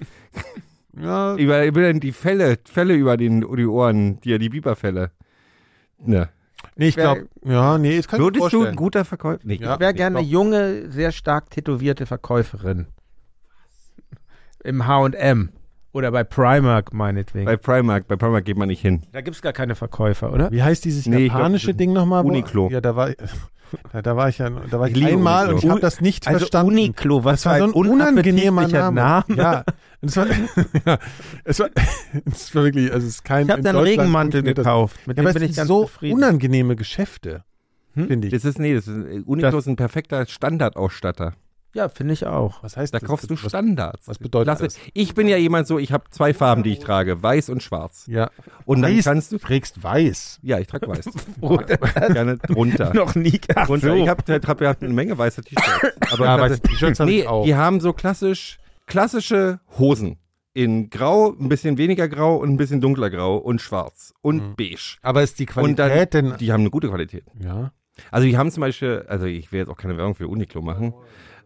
Ja, 0.96 1.36
Über, 1.38 1.58
er 1.58 1.74
will 1.74 1.86
dann 1.92 2.00
die 2.00 2.12
Fälle, 2.12 2.60
Fälle 2.66 2.94
über 2.94 3.18
den, 3.18 3.42
die 3.42 3.66
Ohren, 3.66 4.22
die, 4.22 4.38
die 4.38 4.50
Biberfälle. 4.50 5.10
Ne. 5.98 6.30
nee, 6.76 6.90
ich 6.90 6.96
glaube, 6.96 7.28
ja, 7.44 7.80
nee, 7.80 7.98
das 7.98 8.08
kann 8.08 8.20
ich 8.20 8.24
Würdest 8.26 8.38
du 8.38 8.42
vorstellen. 8.42 8.68
ein 8.68 8.76
guter 8.76 9.04
Verkäufer? 9.04 9.40
Nee, 9.44 9.56
Ja. 9.56 9.74
Ich 9.74 9.80
wäre 9.80 9.90
ich 9.90 9.98
gerne 9.98 10.20
eine 10.20 10.28
junge, 10.28 10.92
sehr 10.92 11.12
stark 11.12 11.50
tätowierte 11.50 12.06
Verkäuferin. 12.06 12.86
Im 14.64 14.86
H&M. 14.86 15.50
Oder 15.94 16.12
bei 16.12 16.24
Primark 16.24 16.92
meinetwegen. 16.94 17.46
Bei 17.46 17.56
Primark, 17.56 18.08
bei 18.08 18.16
Primark 18.16 18.46
geht 18.46 18.58
man 18.58 18.68
nicht 18.68 18.82
hin. 18.82 19.04
da 19.12 19.22
gibt 19.22 19.36
es 19.36 19.42
gar 19.42 19.54
keine 19.54 19.76
Verkäufer, 19.76 20.34
oder? 20.34 20.52
Wie 20.52 20.62
heißt 20.64 20.84
dieses 20.86 21.06
Nee, 21.06 21.26
glaub, 21.28 21.38
japanische 21.38 21.68
das 21.68 21.74
ist 21.74 21.80
Ding 21.80 21.94
nochmal? 21.94 22.26
Uniqlo. 22.26 22.70
Ja, 22.72 22.82
da 22.82 22.96
war, 22.96 23.10
ja, 23.10 23.16
da 24.02 24.16
war 24.16 24.28
ich 24.30 24.40
ja, 24.40 24.50
da 24.50 24.80
war 24.80 24.88
ich, 24.88 24.98
Ich 24.98 25.06
einmal 25.06 25.50
Uniqlo. 25.50 25.56
und 25.56 25.64
ich 25.64 25.70
habe 25.70 25.80
das 25.82 26.02
nicht 26.02 26.28
Also 26.28 26.40
verstanden. 26.40 26.72
Uniqlo, 26.74 27.24
was 27.24 27.44
Das 27.44 27.46
war 27.46 27.58
so 27.60 27.66
ein 27.66 27.72
unangenehmer 27.92 28.68
Name. 28.68 28.96
Name. 29.02 29.24
Ja, 29.38 29.64
es 30.02 30.18
war, 30.18 30.26
ja, 30.86 30.98
es 31.44 31.60
war, 31.60 31.70
es 32.26 32.56
war 32.56 32.64
wirklich, 32.64 32.92
also 32.92 33.06
es 33.08 33.14
ist 33.16 33.24
kein. 33.24 33.46
Ich 33.46 33.52
habe 33.52 33.60
in 33.60 33.64
da 33.64 33.70
einen 33.70 33.80
Deutschland 33.80 34.00
Regenmantel 34.00 34.42
das- 34.44 34.56
gekauft. 34.56 34.98
Mit 35.06 35.18
Ja, 35.18 35.24
dem 35.24 35.34
bin 35.34 35.44
ich 35.44 35.50
sind 35.50 35.56
ganz 35.58 35.68
so 35.68 35.82
zufrieden. 35.84 36.16
unangenehme 36.18 36.76
Geschäfte, 36.76 37.44
Hm? 37.94 38.08
finde 38.08 38.28
ich. 38.30 38.34
Das 38.34 38.46
ist, 38.46 38.58
nee, 38.58 38.74
das 38.74 38.88
ist, 38.88 39.28
Uniqlo 39.28 39.60
ist 39.60 39.68
ein 39.68 39.76
perfekter 39.76 40.26
Standardausstatter. 40.26 41.34
Ja, 41.76 41.90
finde 41.90 42.14
ich 42.14 42.26
auch. 42.28 42.62
was 42.62 42.78
heißt 42.78 42.94
Da 42.94 43.00
das? 43.00 43.08
kaufst 43.08 43.30
du 43.30 43.36
Standards. 43.36 44.08
was 44.08 44.20
bedeutet 44.20 44.46
Klasse. 44.58 44.64
das? 44.64 44.78
Ich 44.94 45.16
bin 45.16 45.28
ja 45.28 45.38
jemand 45.38 45.66
so, 45.68 45.80
ich 45.80 45.92
habe 45.92 46.04
zwei 46.12 46.34
Farben, 46.34 46.62
die 46.64 46.72
ich 46.74 46.80
trage, 46.80 47.22
weiß 47.24 47.50
und 47.50 47.64
schwarz. 47.64 48.06
Ja. 48.08 48.30
Und 48.66 48.82
dann 48.84 48.96
weiß, 48.96 49.06
kannst 49.06 49.32
du, 49.32 49.38
du 49.38 49.44
trägst 49.46 49.82
weiß. 49.84 50.40
ja, 50.44 50.60
ich 50.60 50.68
trage 50.68 50.88
weiß. 50.88 51.06
Gerne 52.14 52.38
drunter. 52.38 52.94
Noch 52.94 53.16
nie 53.16 53.40
gehabt. 53.40 53.70
drunter. 53.70 53.96
Ich 53.96 54.08
habe 54.08 54.24
hab, 54.48 54.62
ja 54.62 54.76
eine 54.80 54.94
Menge 54.94 55.18
weiße 55.18 55.42
T-Shirts. 55.44 56.14
Aber 56.14 56.26
Ja, 56.26 56.40
weiße 56.40 56.60
T-Shirts 56.62 57.00
nee, 57.00 57.22
ich 57.22 57.28
auch. 57.28 57.44
die 57.46 57.56
haben 57.56 57.80
so 57.80 57.94
klassisch, 57.94 58.60
klassische 58.86 59.60
Hosen. 59.80 60.18
In 60.56 60.92
grau, 60.92 61.32
ein 61.32 61.50
bisschen 61.50 61.80
weniger 61.80 62.08
grau 62.08 62.36
und 62.36 62.52
ein 62.52 62.58
bisschen 62.58 62.80
dunkler 62.80 63.10
grau 63.10 63.38
und 63.38 63.60
schwarz 63.60 64.14
und 64.22 64.36
Mhm. 64.50 64.56
beige. 64.56 64.98
Aber 65.02 65.24
ist 65.24 65.40
die 65.40 65.48
Und 65.56 65.80
dann, 65.80 65.90
Qualität 65.90 66.14
denn? 66.14 66.34
die 66.40 66.52
haben 66.54 66.62
eine 66.62 66.70
gute 66.70 66.90
Qualität. 66.90 67.24
Ja. 67.40 67.72
Also 68.12 68.28
die 68.28 68.38
haben 68.38 68.52
zum 68.52 68.62
Beispiel, 68.62 69.04
also 69.08 69.26
ich 69.26 69.52
will 69.52 69.62
jetzt 69.62 69.70
auch 69.70 69.78
keine 69.78 69.98
Werbung 69.98 70.14
für 70.14 70.28
Uniqlo 70.28 70.62
machen, 70.62 70.94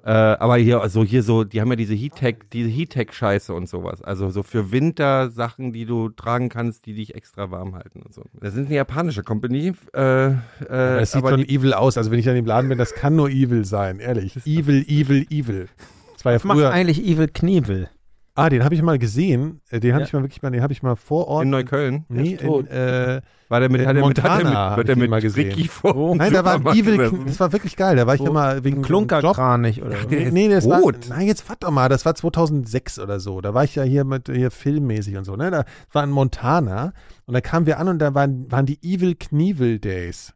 äh, 0.03 0.09
aber 0.11 0.57
hier, 0.57 0.81
also 0.81 1.03
hier 1.03 1.21
so, 1.23 1.43
die 1.43 1.59
haben 1.59 1.69
ja 1.69 1.75
diese 1.75 1.93
Heattech, 1.93 2.37
diese 2.53 2.69
Heattech-Scheiße 2.69 3.51
und 3.53 3.67
sowas. 3.67 4.01
Also 4.01 4.29
so 4.29 4.41
für 4.43 4.71
Winter 4.71 5.29
Sachen, 5.31 5.73
die 5.73 5.85
du 5.85 6.09
tragen 6.09 6.47
kannst, 6.49 6.85
die 6.85 6.93
dich 6.93 7.13
extra 7.15 7.51
warm 7.51 7.75
halten 7.75 8.01
und 8.03 8.13
so. 8.13 8.23
Das 8.39 8.53
sind 8.53 8.67
eine 8.67 8.75
japanische 8.75 9.23
Company. 9.23 9.73
Äh, 9.93 10.27
äh, 10.27 10.35
Das 10.69 11.11
sieht 11.11 11.23
aber 11.23 11.31
schon 11.31 11.41
die, 11.43 11.53
evil 11.55 11.73
aus. 11.73 11.97
Also 11.97 12.09
wenn 12.11 12.19
ich 12.19 12.25
dann 12.25 12.35
im 12.37 12.45
Laden 12.45 12.69
bin, 12.69 12.77
das 12.77 12.93
kann 12.93 13.15
nur 13.15 13.29
evil 13.29 13.65
sein, 13.65 13.99
ehrlich. 13.99 14.35
Evil, 14.45 14.85
evil, 14.87 15.25
evil. 15.29 15.67
Das 16.13 16.23
war 16.25 16.31
ja 16.31 16.37
Was 16.37 16.43
macht 16.45 16.57
früher. 16.57 16.71
eigentlich 16.71 17.03
Evil 17.05 17.27
Knievel? 17.27 17.89
Ah, 18.39 18.49
den 18.49 18.63
habe 18.63 18.75
ich 18.75 18.83
mal 18.83 18.99
gesehen. 18.99 19.61
Äh, 19.71 19.79
Den 19.79 19.93
habe 19.93 20.01
Ja. 20.03 20.07
ich 20.07 20.13
mal 20.13 20.21
wirklich 20.21 20.41
mal, 20.43 20.51
den 20.51 20.61
habe 20.61 20.71
ich 20.71 20.83
mal 20.83 20.95
vor 20.95 21.27
Ort. 21.27 21.43
in 21.45 21.49
Neukölln. 21.49 22.05
nee, 22.07 22.35
in, 22.35 22.67
äh, 22.67 23.21
War 23.49 23.59
der 23.61 23.69
mit, 23.71 23.81
In 23.81 23.87
hat 23.87 23.95
er 23.95 24.01
mit, 24.01 24.03
Montana 24.03 24.69
hat 24.71 24.71
er 24.73 24.77
mit, 24.77 24.89
er 24.89 24.95
mit 24.97 25.09
mal 25.09 25.21
gesehen. 25.21 25.49
Ricky 25.49 25.67
vor 25.67 25.93
dem 25.93 26.17
nein, 26.17 26.33
da 26.33 26.45
war 26.45 26.75
Evil, 26.75 27.23
das 27.25 27.39
war 27.39 27.51
wirklich 27.51 27.75
geil. 27.75 27.95
Da 27.95 28.05
war 28.05 28.13
ich 28.13 28.19
Wo- 28.21 28.27
immer 28.27 28.63
wegen. 28.63 28.81
Klunkerkranich 28.83 29.81
oder 29.81 29.95
der 30.05 30.19
Nee, 30.19 30.23
ist 30.25 30.33
nee, 30.33 30.49
das 30.49 30.65
rot. 30.65 31.09
war, 31.09 31.17
nein, 31.17 31.25
jetzt 31.27 31.49
warte 31.49 31.65
doch 31.65 31.71
mal, 31.71 31.89
das 31.89 32.05
war 32.05 32.13
2006 32.13 32.99
oder 32.99 33.19
so. 33.19 33.41
Da 33.41 33.53
war 33.55 33.63
ich 33.63 33.73
ja 33.73 33.83
hier 33.83 34.03
mit 34.03 34.27
hier 34.31 34.51
filmmäßig 34.51 35.17
und 35.17 35.23
so, 35.23 35.35
ne? 35.35 35.49
Da 35.49 35.65
war 35.91 36.03
in 36.03 36.11
Montana 36.11 36.93
und 37.25 37.33
da 37.33 37.41
kamen 37.41 37.65
wir 37.65 37.79
an 37.79 37.87
und 37.87 37.99
da 37.99 38.13
waren, 38.13 38.51
waren 38.51 38.65
die 38.67 38.77
Evil 38.83 39.15
Knievel 39.15 39.79
Days. 39.79 40.33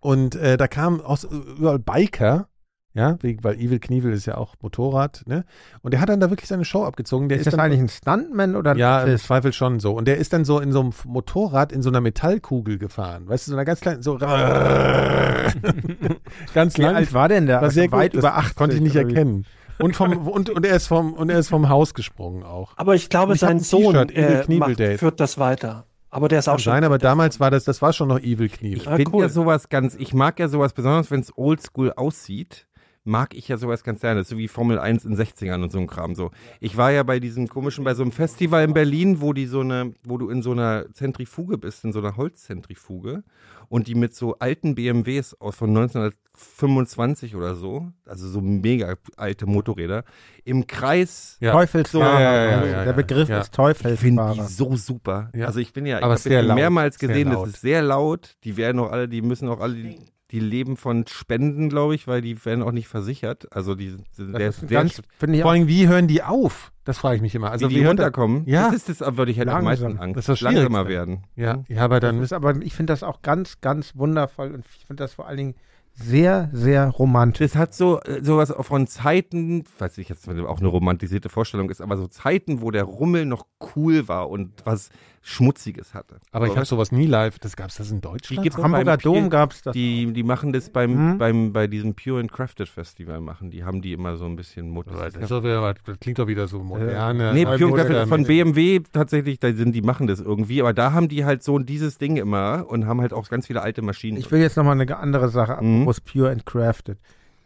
Und 0.00 0.34
äh, 0.34 0.56
da 0.56 0.66
kamen 0.68 1.00
aus 1.00 1.24
überall 1.24 1.78
Biker, 1.78 2.48
ja, 2.94 3.16
wegen, 3.22 3.42
weil 3.42 3.56
Evil 3.56 3.80
Knievel 3.80 4.12
ist 4.12 4.26
ja 4.26 4.36
auch 4.36 4.54
Motorrad, 4.62 5.24
ne? 5.26 5.44
Und 5.82 5.92
der 5.92 6.00
hat 6.00 6.08
dann 6.08 6.20
da 6.20 6.30
wirklich 6.30 6.48
seine 6.48 6.64
Show 6.64 6.84
abgezogen. 6.84 7.28
Der 7.28 7.36
ist 7.36 7.40
ist, 7.42 7.46
das 7.46 7.52
dann, 7.52 7.60
eigentlich 7.60 7.80
ein 7.80 7.88
Stuntman 7.88 8.54
oder 8.54 8.70
ein 8.70 8.78
ja, 8.78 9.00
im 9.02 9.08
Artist? 9.08 9.26
Zweifel 9.26 9.52
schon 9.52 9.80
so. 9.80 9.92
Und 9.94 10.06
der 10.06 10.18
ist 10.18 10.32
dann 10.32 10.44
so 10.44 10.60
in 10.60 10.70
so 10.72 10.80
einem 10.80 10.92
Motorrad 11.04 11.72
in 11.72 11.82
so 11.82 11.90
einer 11.90 12.00
Metallkugel 12.00 12.78
gefahren. 12.78 13.28
Weißt 13.28 13.46
du, 13.46 13.50
so 13.50 13.56
einer 13.56 13.64
ganz 13.64 13.80
kleinen, 13.80 14.02
so 14.02 14.16
ganz 16.54 16.78
Wie 16.78 16.82
lang. 16.82 16.96
alt 16.96 17.12
war 17.12 17.28
denn 17.28 17.46
der? 17.46 17.60
War 17.60 17.70
sehr 17.70 17.90
weit 17.92 18.12
gut, 18.12 18.20
über 18.20 18.36
80. 18.36 18.56
Konnte 18.56 18.76
ich 18.76 18.82
nicht 18.82 18.94
wie? 18.94 18.98
erkennen. 18.98 19.44
Und, 19.78 19.96
vom, 19.96 20.28
und, 20.28 20.50
und, 20.50 20.64
er 20.64 20.76
ist 20.76 20.86
vom, 20.86 21.14
und 21.14 21.30
er 21.30 21.38
ist 21.40 21.48
vom 21.48 21.68
Haus 21.68 21.94
gesprungen 21.94 22.44
auch. 22.44 22.74
Aber 22.76 22.94
ich 22.94 23.08
glaube, 23.08 23.34
sein 23.36 23.56
ein 23.56 23.60
Sohn 23.60 23.96
äh, 23.96 24.42
Knievel 24.44 24.58
macht, 24.68 24.78
Date. 24.78 25.00
führt 25.00 25.18
das 25.18 25.36
weiter. 25.38 25.86
Aber 26.10 26.28
der 26.28 26.38
ist 26.38 26.48
auch 26.48 26.60
schon. 26.60 26.72
sein, 26.74 26.84
aber 26.84 26.98
damals 26.98 27.40
war 27.40 27.50
das, 27.50 27.64
das 27.64 27.82
war 27.82 27.92
schon 27.92 28.06
noch 28.06 28.20
Evil 28.20 28.48
Knievel. 28.48 28.78
Ich 28.78 28.88
Ah, 28.88 28.94
finde 28.94 29.10
cool. 29.12 29.22
ja 29.22 29.28
sowas 29.28 29.68
ganz, 29.68 29.96
ich 29.96 30.14
mag 30.14 30.38
ja 30.38 30.46
sowas, 30.46 30.72
besonders 30.74 31.10
wenn 31.10 31.18
es 31.18 31.36
oldschool 31.36 31.92
aussieht, 31.92 32.68
mag 33.04 33.34
ich 33.34 33.48
ja 33.48 33.58
sowas 33.58 33.84
ganz 33.84 34.00
gerne. 34.00 34.20
Das 34.20 34.26
ist 34.26 34.30
so 34.30 34.38
wie 34.38 34.48
Formel 34.48 34.78
1 34.78 35.04
in 35.04 35.16
60ern 35.16 35.62
und 35.62 35.70
so 35.70 35.78
ein 35.78 35.86
Kram 35.86 36.14
so. 36.14 36.30
Ich 36.60 36.76
war 36.76 36.90
ja 36.90 37.02
bei 37.02 37.20
diesem 37.20 37.48
komischen, 37.48 37.84
bei 37.84 37.94
so 37.94 38.02
einem 38.02 38.12
Festival 38.12 38.64
in 38.64 38.74
Berlin, 38.74 39.20
wo 39.20 39.32
die 39.32 39.46
so 39.46 39.60
eine, 39.60 39.92
wo 40.04 40.16
du 40.18 40.30
in 40.30 40.42
so 40.42 40.52
einer 40.52 40.86
Zentrifuge 40.92 41.58
bist, 41.58 41.84
in 41.84 41.92
so 41.92 41.98
einer 42.00 42.16
Holzzentrifuge 42.16 43.22
und 43.68 43.88
die 43.88 43.94
mit 43.94 44.14
so 44.14 44.38
alten 44.38 44.74
BMWs 44.74 45.34
aus 45.40 45.56
von 45.56 45.70
1925 45.70 47.36
oder 47.36 47.54
so, 47.54 47.90
also 48.06 48.28
so 48.28 48.40
mega 48.40 48.94
alte 49.16 49.46
Motorräder, 49.46 50.04
im 50.44 50.66
Kreis 50.66 51.36
Ja. 51.40 51.52
Teufelsfahrer. 51.52 52.20
Ja, 52.20 52.34
ja, 52.34 52.44
ja, 52.44 52.66
ja, 52.66 52.84
der 52.84 52.92
Begriff 52.92 53.28
ja. 53.28 53.40
ist 53.40 53.48
Ich 53.48 53.54
finde 53.54 54.22
Teufelsfahrer. 54.22 54.34
die 54.34 54.52
so 54.52 54.76
super. 54.76 55.30
Ja. 55.34 55.46
Also 55.46 55.60
ich 55.60 55.72
bin 55.72 55.86
ja, 55.86 55.98
ich 55.98 56.04
Aber 56.04 56.14
habe 56.14 56.54
mehrmals 56.54 56.98
gesehen, 56.98 57.30
das 57.30 57.48
ist 57.48 57.60
sehr 57.60 57.82
laut. 57.82 58.36
Die 58.44 58.56
werden 58.56 58.78
auch 58.80 58.90
alle, 58.92 59.08
die 59.08 59.22
müssen 59.22 59.48
auch 59.48 59.60
alle, 59.60 59.74
die, 59.74 59.98
die 60.34 60.40
leben 60.40 60.76
von 60.76 61.06
Spenden, 61.06 61.68
glaube 61.68 61.94
ich, 61.94 62.06
weil 62.08 62.20
die 62.20 62.44
werden 62.44 62.62
auch 62.62 62.72
nicht 62.72 62.88
versichert. 62.88 63.46
Also 63.54 63.74
die, 63.74 63.96
Das 64.18 64.26
der 64.32 64.48
ist 64.48 64.62
Wert- 64.62 64.70
ganz, 64.70 65.02
ich 65.32 65.40
Vor 65.42 65.52
allem, 65.52 65.68
wie 65.68 65.86
hören 65.88 66.08
die 66.08 66.22
auf? 66.22 66.72
Das 66.84 66.98
frage 66.98 67.16
ich 67.16 67.22
mich 67.22 67.34
immer. 67.34 67.50
Also 67.50 67.70
wie 67.70 67.74
die 67.74 67.80
hört 67.84 67.98
er- 67.98 68.04
runterkommen, 68.06 68.42
Ja. 68.46 68.66
das 68.70 68.88
ist 68.88 69.00
das, 69.00 69.16
würde 69.16 69.30
ich 69.30 69.38
halt 69.38 69.48
am 69.48 69.64
Langsam. 69.64 69.92
meisten 69.92 70.02
Angst. 70.02 70.16
Das 70.18 70.24
ist 70.24 70.28
das 70.28 70.40
Langsamer 70.42 70.88
werden. 70.88 71.22
Ja, 71.36 71.62
ja, 71.68 71.82
aber 71.84 72.00
dann 72.00 72.20
ist 72.20 72.32
aber, 72.32 72.54
ich 72.60 72.74
finde 72.74 72.92
das 72.92 73.02
auch 73.02 73.22
ganz, 73.22 73.60
ganz 73.60 73.96
wundervoll 73.96 74.52
und 74.52 74.64
ich 74.78 74.84
finde 74.86 75.02
das 75.04 75.14
vor 75.14 75.26
allen 75.28 75.38
Dingen 75.38 75.54
sehr, 75.96 76.50
sehr 76.52 76.88
romantisch. 76.90 77.52
Das 77.52 77.56
hat 77.56 77.72
so 77.74 78.00
äh, 78.00 78.22
sowas 78.22 78.52
von 78.60 78.88
Zeiten, 78.88 79.62
weiß 79.78 79.96
ich 79.98 80.08
jetzt 80.08 80.28
auch 80.28 80.58
eine 80.58 80.68
romantisierte 80.68 81.28
Vorstellung 81.28 81.70
ist, 81.70 81.80
aber 81.80 81.96
so 81.96 82.08
Zeiten, 82.08 82.60
wo 82.60 82.72
der 82.72 82.82
Rummel 82.82 83.24
noch 83.26 83.46
cool 83.76 84.08
war 84.08 84.28
und 84.28 84.50
was 84.64 84.90
Schmutziges 85.26 85.94
hatte. 85.94 86.16
Aber 86.32 86.44
ich 86.46 86.52
So, 86.52 86.56
habe 86.56 86.66
sowas 86.66 86.92
nie 86.92 87.06
live. 87.06 87.38
Das 87.38 87.56
gab's 87.56 87.76
das 87.76 87.90
in 87.90 88.02
Deutschland? 88.02 88.38
Die 88.40 88.42
gibt's 88.42 88.56
so? 88.58 88.62
Hamburg- 88.62 88.80
Hamburger 88.80 88.96
Dom 88.98 89.30
gab 89.30 89.52
es 89.52 89.62
das. 89.62 89.72
Die, 89.72 90.12
die 90.12 90.22
machen 90.22 90.52
das 90.52 90.68
beim, 90.70 91.12
Mhm. 91.14 91.18
beim, 91.18 91.52
bei 91.54 91.66
diesem 91.66 91.94
Pure 91.94 92.20
and 92.20 92.30
Crafted 92.30 92.68
Festival 92.68 93.20
machen. 93.20 93.50
Die 93.50 93.64
haben 93.64 93.80
die 93.80 93.94
immer 93.94 94.16
so 94.16 94.26
ein 94.26 94.36
bisschen 94.36 94.68
Mut. 94.68 94.86
Das, 94.86 95.14
wieder, 95.14 95.74
das 95.84 95.98
klingt 95.98 96.18
doch 96.18 96.26
wieder 96.26 96.46
so 96.46 96.58
moderne. 96.62 97.32
Nee, 97.32 97.44
neue 97.44 97.58
Pure 97.58 97.70
and 97.80 97.88
Crafted 97.88 98.08
von 98.08 98.24
BMW 98.24 98.80
tatsächlich, 98.92 99.40
da 99.40 99.50
sind, 99.52 99.72
die 99.74 99.80
machen 99.82 100.06
das 100.06 100.20
irgendwie, 100.20 100.60
aber 100.60 100.74
da 100.74 100.92
haben 100.92 101.08
die 101.08 101.24
halt 101.24 101.42
so 101.42 101.58
dieses 101.58 101.96
Ding 101.96 102.16
immer 102.16 102.66
und 102.68 102.86
haben 102.86 103.00
halt 103.00 103.14
auch 103.14 103.28
ganz 103.30 103.46
viele 103.46 103.62
alte 103.62 103.80
Maschinen. 103.80 104.18
Ich 104.18 104.30
will 104.30 104.40
jetzt 104.40 104.56
nochmal 104.58 104.78
eine 104.78 104.96
andere 104.96 105.30
Sache, 105.30 105.56
Mhm. 105.62 105.82
apropos 105.82 106.00
Pure 106.02 106.30
and 106.30 106.44
Crafted. 106.44 106.98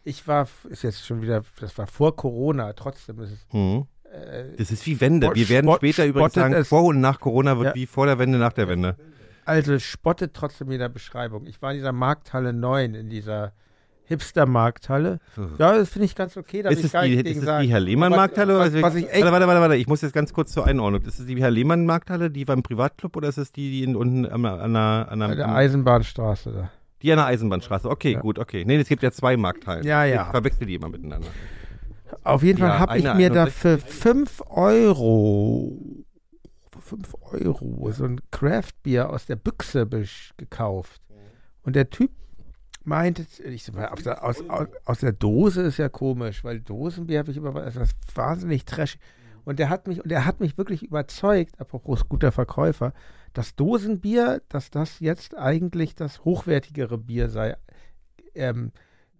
Ich 0.03 0.27
war, 0.27 0.47
ist 0.69 0.83
jetzt 0.83 1.05
schon 1.05 1.21
wieder, 1.21 1.43
das 1.59 1.77
war 1.77 1.87
vor 1.87 2.15
Corona, 2.15 2.73
trotzdem 2.73 3.19
ist 3.19 3.31
es, 3.31 3.47
Mhm. 3.53 3.85
Äh, 4.11 4.55
Das 4.57 4.71
ist 4.71 4.85
wie 4.85 4.99
Wende. 5.01 5.29
Wir 5.33 5.49
werden 5.49 5.67
Spott- 5.67 5.77
später 5.77 6.05
übrigens 6.05 6.33
sagen, 6.33 6.53
es- 6.53 6.67
vor 6.67 6.83
und 6.85 6.99
nach 7.01 7.19
Corona 7.19 7.57
wird 7.57 7.67
Ja. 7.69 7.75
wie 7.75 7.85
vor 7.85 8.05
der 8.05 8.17
Wende, 8.19 8.37
nach 8.37 8.53
der 8.53 8.67
Wende. 8.67 8.95
also 9.45 9.77
spottet 9.79 10.33
trotzdem 10.33 10.71
jeder 10.71 10.89
Beschreibung. 10.89 11.45
Ich 11.47 11.61
war 11.61 11.71
in 11.71 11.77
dieser 11.77 11.91
Markthalle 11.91 12.53
9, 12.53 12.93
in 12.95 13.09
dieser 13.09 13.53
Hipster-Markthalle. 14.05 15.19
Ja, 15.57 15.77
das 15.77 15.89
finde 15.89 16.05
ich 16.05 16.15
ganz 16.15 16.35
okay. 16.37 16.61
Da 16.63 16.69
Ist 16.69 16.79
ich 16.79 16.85
es 16.85 16.91
gar 16.93 17.03
die, 17.05 17.13
ist 17.13 17.23
gegen 17.23 17.39
es 17.39 17.45
sagen. 17.45 17.63
die 17.65 17.71
Herr 17.71 17.79
Lehmann 17.79 18.11
Aber 18.13 18.21
Markthalle? 18.23 18.57
Was, 18.57 18.73
oder 18.73 18.81
was 18.81 18.95
ich 18.95 19.03
echt, 19.09 19.21
warte, 19.21 19.31
warte, 19.31 19.47
warte, 19.47 19.61
warte, 19.61 19.75
ich 19.75 19.87
muss 19.87 20.01
jetzt 20.01 20.13
ganz 20.13 20.33
kurz 20.33 20.51
zur 20.51 20.65
Einordnung. 20.65 21.01
Ist 21.03 21.19
es 21.19 21.25
die 21.25 21.39
Herr 21.39 21.51
Lehmann 21.51 21.85
Markthalle, 21.85 22.29
die 22.31 22.45
beim 22.45 22.63
Privatclub 22.63 23.15
oder 23.15 23.29
ist 23.29 23.37
es 23.37 23.51
die, 23.51 23.69
die 23.69 23.83
in, 23.83 23.95
unten 23.95 24.25
an, 24.25 24.41
der- 24.43 24.61
an, 24.61 24.73
der- 24.73 25.07
an, 25.11 25.35
der 25.37 25.49
Eisenbahnstraße 25.53 26.51
da. 26.51 26.71
die 27.01 27.11
an 27.11 27.17
der 27.17 27.25
Eisenbahnstraße? 27.27 27.89
Okay, 27.89 28.13
Ja. 28.13 28.19
gut, 28.19 28.39
okay. 28.39 28.63
Nee, 28.65 28.77
es 28.77 28.87
gibt 28.87 29.03
ja 29.03 29.11
zwei 29.11 29.37
Markthallen. 29.37 29.85
Ja, 29.85 30.03
ja. 30.05 30.23
Ich 30.23 30.31
verwechsel 30.31 30.65
die 30.67 30.75
immer 30.75 30.89
miteinander. 30.89 31.27
Auf 32.23 32.43
jeden 32.43 32.59
Fall 32.59 32.69
Ja, 32.69 32.79
habe 32.79 32.97
ich 32.97 33.03
mir 33.03 33.29
da 33.29 33.43
61. 33.45 33.51
für 33.53 33.77
5 33.79 34.43
Euro, 34.47 35.77
für 36.71 36.81
5 36.81 37.15
Euro 37.21 37.91
so 37.91 38.05
ein 38.05 38.19
Craft-Bier 38.31 39.09
aus 39.09 39.25
der 39.25 39.35
Büchse 39.35 39.87
gekauft. 40.37 41.01
Und 41.63 41.75
der 41.75 41.89
Typ 41.89 42.11
meinte, 42.83 43.25
ich 43.43 43.63
so, 43.63 43.73
aus, 43.73 44.03
der, 44.03 44.23
aus, 44.23 44.49
aus, 44.49 44.67
aus 44.85 44.99
der 44.99 45.11
Dose 45.11 45.61
ist 45.61 45.77
ja 45.77 45.89
komisch, 45.89 46.43
weil 46.43 46.61
Dosenbier 46.61 47.19
habe 47.19 47.31
ich 47.31 47.37
immer 47.37 47.51
das 47.53 47.75
ist 47.75 47.95
wahnsinnig 48.15 48.65
trash. 48.65 48.97
Und 49.45 49.59
der 49.59 49.69
hat 49.69 49.87
mich, 49.87 50.03
und 50.03 50.11
er 50.11 50.25
hat 50.25 50.39
mich 50.39 50.57
wirklich 50.57 50.83
überzeugt, 50.83 51.59
apropos 51.59 52.07
guter 52.07 52.31
Verkäufer, 52.31 52.93
dass 53.33 53.55
Dosenbier, 53.55 54.41
dass 54.49 54.69
das 54.69 54.99
jetzt 54.99 55.37
eigentlich 55.37 55.95
das 55.95 56.23
hochwertigere 56.25 56.97
Bier 56.97 57.29
sei 57.29 57.55
ähm, 58.35 58.71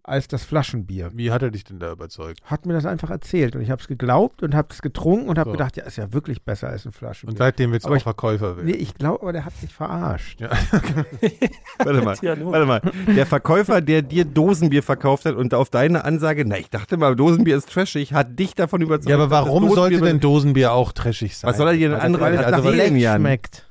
als 0.10 0.27
das 0.27 0.44
Flaschenbier 0.44 1.11
Wie 1.14 1.31
hat 1.31 1.41
er 1.41 1.52
dich 1.52 1.64
denn 1.64 1.80
da 1.80 1.91
überzeugt? 1.91 2.40
hat 2.44 2.65
mir 2.65 2.73
das 2.73 2.86
einfach 2.86 3.10
erzählt 3.10 3.56
und 3.56 3.61
ich 3.61 3.69
habe 3.72 3.81
es 3.81 3.88
geglaubt 3.88 4.44
und 4.44 4.56
habe 4.56 4.68
es 4.72 4.81
getrunken 4.81 5.30
und 5.30 5.38
habe 5.40 5.49
So. 5.49 5.52
gedacht, 5.53 5.77
ja, 5.77 5.84
ist 5.86 5.98
ja 5.98 6.11
wirklich 6.14 6.44
besser 6.44 6.69
als 6.69 6.86
ein 6.86 6.91
Flaschenbier. 6.91 7.34
Und 7.34 7.38
seitdem 7.38 7.72
willst 7.72 7.86
du 7.86 7.91
auch 7.91 7.95
ich- 7.95 8.03
Verkäufer 8.03 8.57
werden. 8.57 8.65
nee, 8.65 8.76
ich 8.77 8.95
glaube, 8.95 9.22
aber 9.22 9.34
der 9.34 9.45
hat 9.45 9.53
mich 9.61 9.73
verarscht. 9.73 10.41
Ja. 10.41 10.49
Warte 11.77 12.02
mal, 12.02 12.15
Ja, 12.22 12.36
warte 12.45 12.65
mal. 12.65 12.81
Der 13.15 13.26
Verkäufer, 13.26 13.81
der 13.81 14.02
dir 14.02 14.26
Dosenbier 14.26 14.84
verkauft 14.84 15.26
hat 15.26 15.36
und 15.36 15.53
auf 15.53 15.69
deine 15.69 16.03
Ansage, 16.06 16.44
na, 16.45 16.57
ich 16.57 16.69
dachte 16.69 16.98
mal, 16.98 17.15
Dosenbier 17.15 17.57
ist 17.57 17.69
trashig, 17.69 18.14
hat 18.14 18.38
dich 18.38 18.56
davon 18.56 18.81
überzeugt. 18.81 19.10
Ja, 19.10 19.15
aber 19.15 19.30
warum 19.30 19.69
sollte 19.69 20.02
denn 20.02 20.19
Dosenbier 20.19 20.73
auch 20.73 20.91
trashig 20.91 21.38
sein? 21.38 21.49
Was 21.49 21.57
soll 21.57 21.68
er 21.68 21.73
dir 21.73 21.90
denn 21.90 21.91
das- 21.98 22.03
andere- 22.03 22.23
Weil 22.23 22.34
es 22.36 22.41
also 22.45 22.69
Jan? 22.72 23.22
schmeckt. 23.22 23.65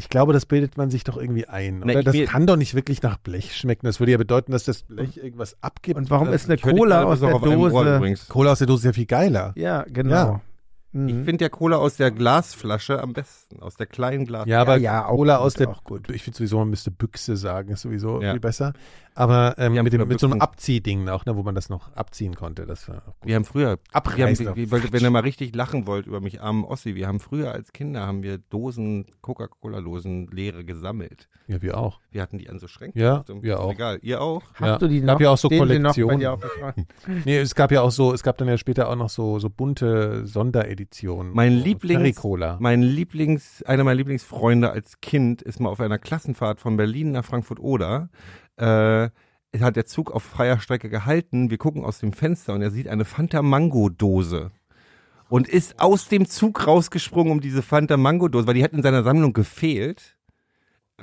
Ich 0.00 0.08
glaube, 0.08 0.32
das 0.32 0.46
bildet 0.46 0.76
man 0.76 0.90
sich 0.90 1.02
doch 1.02 1.16
irgendwie 1.16 1.48
ein. 1.48 1.82
Oder? 1.82 1.98
ich 1.98 2.04
Das 2.04 2.30
kann 2.30 2.46
doch 2.46 2.54
nicht 2.54 2.74
wirklich 2.76 3.02
nach 3.02 3.16
Blech 3.18 3.56
schmecken. 3.56 3.84
Das 3.84 3.98
würde 3.98 4.12
ja 4.12 4.18
bedeuten, 4.18 4.52
dass 4.52 4.62
das 4.62 4.82
Blech 4.84 5.16
irgendwas 5.16 5.56
abgibt. 5.60 5.96
Und 5.98 6.08
warum 6.08 6.28
Oder- 6.28 6.36
ist 6.36 6.48
eine 6.48 6.56
Cola 6.56 7.02
aus 7.02 7.18
der 7.18 7.36
Dose? 7.36 7.96
übrigens. 7.96 8.28
Cola 8.28 8.52
aus 8.52 8.58
der 8.58 8.68
Dose 8.68 8.82
ist 8.82 8.84
ja 8.84 8.92
viel 8.92 9.06
geiler. 9.06 9.52
Ja, 9.56 9.84
genau. 9.88 10.14
Ja. 10.14 10.40
Mhm. 10.92 11.08
Ich 11.08 11.14
finde 11.24 11.44
ja 11.44 11.48
Cola 11.48 11.78
aus 11.78 11.96
der 11.96 12.12
Glasflasche 12.12 13.02
am 13.02 13.12
besten, 13.12 13.60
aus 13.60 13.74
der 13.74 13.86
kleinen 13.86 14.24
Glas. 14.24 14.46
Ja, 14.46 14.60
aber 14.62 14.76
ja, 14.78 15.04
auch 15.04 15.16
Cola 15.16 15.38
aus 15.38 15.54
der, 15.54 15.68
auch 15.68 15.82
gut. 15.84 16.08
ich 16.10 16.22
finde 16.22 16.36
sowieso, 16.38 16.58
man 16.60 16.70
müsste 16.70 16.90
Büchse 16.92 17.36
sagen, 17.36 17.72
ist 17.72 17.82
sowieso 17.82 18.22
Ja. 18.22 18.30
viel 18.30 18.40
besser. 18.40 18.72
Aber 19.18 19.56
ähm, 19.58 19.72
mit, 19.72 19.92
dem, 19.92 20.06
mit 20.06 20.20
so 20.20 20.28
einem 20.28 20.40
Abziehding 20.40 21.02
noch, 21.02 21.26
ne, 21.26 21.34
wo 21.34 21.42
man 21.42 21.56
das 21.56 21.68
noch 21.68 21.92
abziehen 21.96 22.36
konnte, 22.36 22.66
das 22.66 22.88
war 22.88 22.98
auch 22.98 23.18
gut. 23.18 23.26
Wir 23.26 23.34
haben 23.34 23.44
früher, 23.44 23.78
wir 23.92 24.26
haben, 24.26 24.38
wir, 24.38 24.70
wir, 24.70 24.92
wenn 24.92 25.02
ihr 25.02 25.10
mal 25.10 25.22
richtig 25.22 25.56
lachen 25.56 25.88
wollt 25.88 26.06
über 26.06 26.20
mich, 26.20 26.40
armen 26.40 26.64
Ossi, 26.64 26.94
wir 26.94 27.08
haben 27.08 27.18
früher 27.18 27.50
als 27.50 27.72
Kinder, 27.72 28.06
haben 28.06 28.22
wir 28.22 28.38
Dosen, 28.38 29.06
Coca-Cola-Dosen 29.20 30.28
leere 30.28 30.64
gesammelt. 30.64 31.28
Ja, 31.48 31.60
wir 31.62 31.76
auch. 31.78 31.98
Wir 32.12 32.22
hatten 32.22 32.38
die 32.38 32.48
an 32.48 32.60
so 32.60 32.68
Schränken. 32.68 33.00
Ja, 33.00 33.24
wir 33.40 33.58
auch. 33.58 33.72
Egal, 33.72 33.98
ihr 34.02 34.20
auch? 34.20 34.42
Hast 34.54 34.60
Ja. 34.60 34.78
du 34.78 34.86
die 34.86 35.00
Gab 35.00 35.14
noch? 35.16 35.20
ja 35.20 35.30
auch 35.30 35.38
so 35.38 35.48
Kollektionen. 35.48 36.22
Nee, 37.24 37.38
es 37.38 37.56
gab 37.56 37.72
ja 37.72 37.82
auch 37.82 37.90
so, 37.90 38.12
es 38.12 38.22
gab 38.22 38.38
dann 38.38 38.46
ja 38.46 38.56
später 38.56 38.88
auch 38.88 38.94
noch 38.96 39.08
so, 39.10 39.40
so 39.40 39.50
bunte 39.50 40.26
Sondereditionen. 40.26 41.32
Mein 41.34 41.58
so 41.58 41.64
Lieblings- 41.64 42.20
Cola. 42.20 42.56
Mein 42.60 42.82
Lieblings, 42.82 43.62
einer 43.64 43.82
meiner 43.82 43.96
Lieblingsfreunde 43.96 44.70
als 44.70 45.00
Kind 45.00 45.42
ist 45.42 45.58
mal 45.58 45.70
auf 45.70 45.80
einer 45.80 45.98
Klassenfahrt 45.98 46.60
von 46.60 46.76
Berlin 46.76 47.10
nach 47.12 47.24
Frankfurt-Oder. 47.24 48.10
Äh, 48.58 49.10
hat 49.60 49.76
der 49.76 49.86
Zug 49.86 50.12
auf 50.12 50.22
freier 50.22 50.60
Strecke 50.60 50.88
gehalten. 50.88 51.50
Wir 51.50 51.58
gucken 51.58 51.84
aus 51.84 51.98
dem 51.98 52.12
Fenster 52.12 52.54
und 52.54 52.62
er 52.62 52.70
sieht 52.70 52.88
eine 52.88 53.04
Fanta 53.04 53.42
Mango 53.42 53.88
Dose. 53.88 54.50
Und 55.28 55.48
ist 55.48 55.80
aus 55.80 56.08
dem 56.08 56.26
Zug 56.26 56.66
rausgesprungen, 56.66 57.32
um 57.32 57.40
diese 57.40 57.62
Fanta 57.62 57.96
Mango 57.96 58.28
Dose, 58.28 58.46
weil 58.46 58.54
die 58.54 58.64
hat 58.64 58.72
in 58.72 58.82
seiner 58.82 59.02
Sammlung 59.02 59.32
gefehlt. 59.32 60.16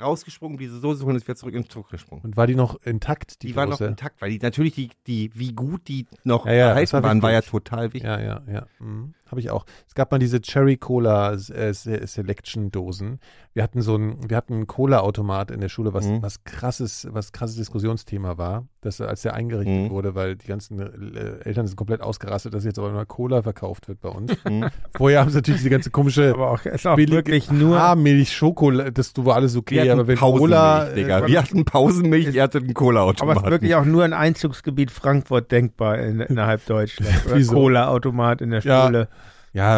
Rausgesprungen, 0.00 0.56
um 0.56 0.58
diese 0.58 0.80
zu 0.80 1.06
holen, 1.06 1.16
ist 1.16 1.26
wieder 1.26 1.36
zurück 1.36 1.54
in 1.54 1.62
den 1.62 1.70
Zug 1.70 1.88
gesprungen. 1.88 2.22
Und 2.22 2.36
war 2.36 2.46
die 2.46 2.54
noch 2.54 2.82
intakt, 2.82 3.42
die, 3.42 3.48
Die, 3.48 3.56
war 3.56 3.66
noch 3.66 3.80
intakt, 3.80 4.20
weil 4.20 4.30
die 4.30 4.38
natürlich 4.38 4.74
die, 4.74 4.90
die, 5.06 5.30
wie 5.34 5.54
gut 5.54 5.88
die 5.88 6.06
noch 6.22 6.44
Ja, 6.44 6.52
ja, 6.52 6.68
erhalten 6.68 6.92
war 6.92 7.02
waren, 7.02 7.22
war 7.22 7.32
ja 7.32 7.40
total 7.40 7.94
wichtig. 7.94 8.04
Ja, 8.04 8.20
ja, 8.20 8.42
ja. 8.46 8.66
Mhm. 8.78 9.14
Habe 9.28 9.40
ich 9.40 9.50
auch. 9.50 9.64
Es 9.88 9.94
gab 9.94 10.10
mal 10.12 10.18
diese 10.18 10.40
Cherry 10.40 10.76
Cola 10.76 11.32
äh, 11.32 11.38
Se- 11.38 12.06
Selection 12.06 12.70
Dosen. 12.70 13.18
Wir 13.54 13.62
hatten 13.62 13.80
so 13.82 13.96
ein, 13.96 14.18
wir 14.30 14.36
hatten 14.36 14.52
einen 14.54 14.66
Cola-Automat 14.66 15.50
in 15.50 15.60
der 15.60 15.68
Schule, 15.68 15.94
was, 15.94 16.06
Mhm. 16.06 16.22
was 16.22 16.44
krasses, 16.44 17.08
was 17.10 17.32
krasses 17.32 17.56
Diskussionsthema 17.56 18.36
war, 18.38 18.66
dass 18.82 19.00
als 19.00 19.22
der 19.22 19.34
eingerichtet 19.34 19.84
Mhm. 19.86 19.90
wurde, 19.90 20.14
weil 20.14 20.36
die 20.36 20.46
ganzen 20.46 20.78
äh, 20.78 21.38
Eltern 21.44 21.66
sind 21.66 21.74
komplett 21.76 22.02
ausgerastet, 22.02 22.52
dass 22.54 22.64
jetzt 22.64 22.78
aber 22.78 22.92
nur 22.92 23.04
Cola 23.06 23.42
verkauft 23.42 23.88
wird 23.88 24.00
bei 24.00 24.10
uns. 24.10 24.32
Mhm. 24.44 24.66
Vorher 24.96 25.20
haben 25.20 25.30
sie 25.30 25.36
natürlich 25.38 25.60
diese 25.60 25.70
ganze 25.70 25.90
komische 25.90 26.30
Aber 26.34 26.50
auch, 26.52 26.64
ist 26.64 26.86
auch 26.86 26.96
wirklich 26.98 27.50
nur. 27.50 27.78
Haarmilch, 27.80 28.32
Schokolade, 28.36 28.92
das 28.92 29.12
war 29.16 29.36
alles 29.36 29.56
okay, 29.56 29.90
aber 29.90 30.06
wenn 30.06 30.18
Cola, 30.18 30.84
Digga. 30.90 31.20
äh, 31.20 31.26
Wir 31.28 31.42
hatten 31.42 31.64
Pausenmilch, 31.64 32.32
ihr 32.34 32.42
hattet 32.42 32.62
einen 32.64 32.74
Aber 33.22 33.32
es 33.32 33.38
ist 33.42 33.50
wirklich 33.50 33.74
auch 33.74 33.84
nur 33.86 34.04
ein 34.04 34.12
Einzugsgebiet 34.12 34.90
Frankfurt 34.90 35.50
denkbar 35.50 35.98
in, 35.98 36.20
innerhalb 36.20 36.64
Deutschlands. 36.66 37.24
Cola-Automat 37.48 38.42
in 38.42 38.50
der. 38.50 38.60
Schule. 38.60 39.08
Ja, 39.10 39.15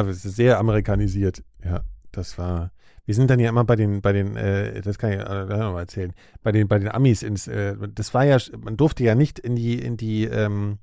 es 0.00 0.24
ist 0.24 0.36
sehr 0.36 0.58
amerikanisiert. 0.58 1.42
Ja, 1.64 1.82
das 2.10 2.36
war. 2.38 2.72
Wir 3.04 3.14
sind 3.14 3.30
dann 3.30 3.40
ja 3.40 3.48
immer 3.48 3.64
bei 3.64 3.76
den, 3.76 4.02
bei 4.02 4.12
den, 4.12 4.36
äh, 4.36 4.82
das 4.82 4.98
kann 4.98 5.12
ich 5.12 5.18
äh, 5.18 5.44
noch 5.44 5.72
mal 5.72 5.80
erzählen, 5.80 6.12
bei 6.42 6.52
den, 6.52 6.68
bei 6.68 6.78
den 6.78 6.88
Amis 6.88 7.22
ins, 7.22 7.48
äh, 7.48 7.74
das 7.94 8.12
war 8.12 8.24
ja, 8.24 8.36
man 8.62 8.76
durfte 8.76 9.02
ja 9.02 9.14
nicht 9.14 9.38
in 9.38 9.56
die, 9.56 9.80
in 9.80 9.96
die, 9.96 10.24
ähm, 10.24 10.78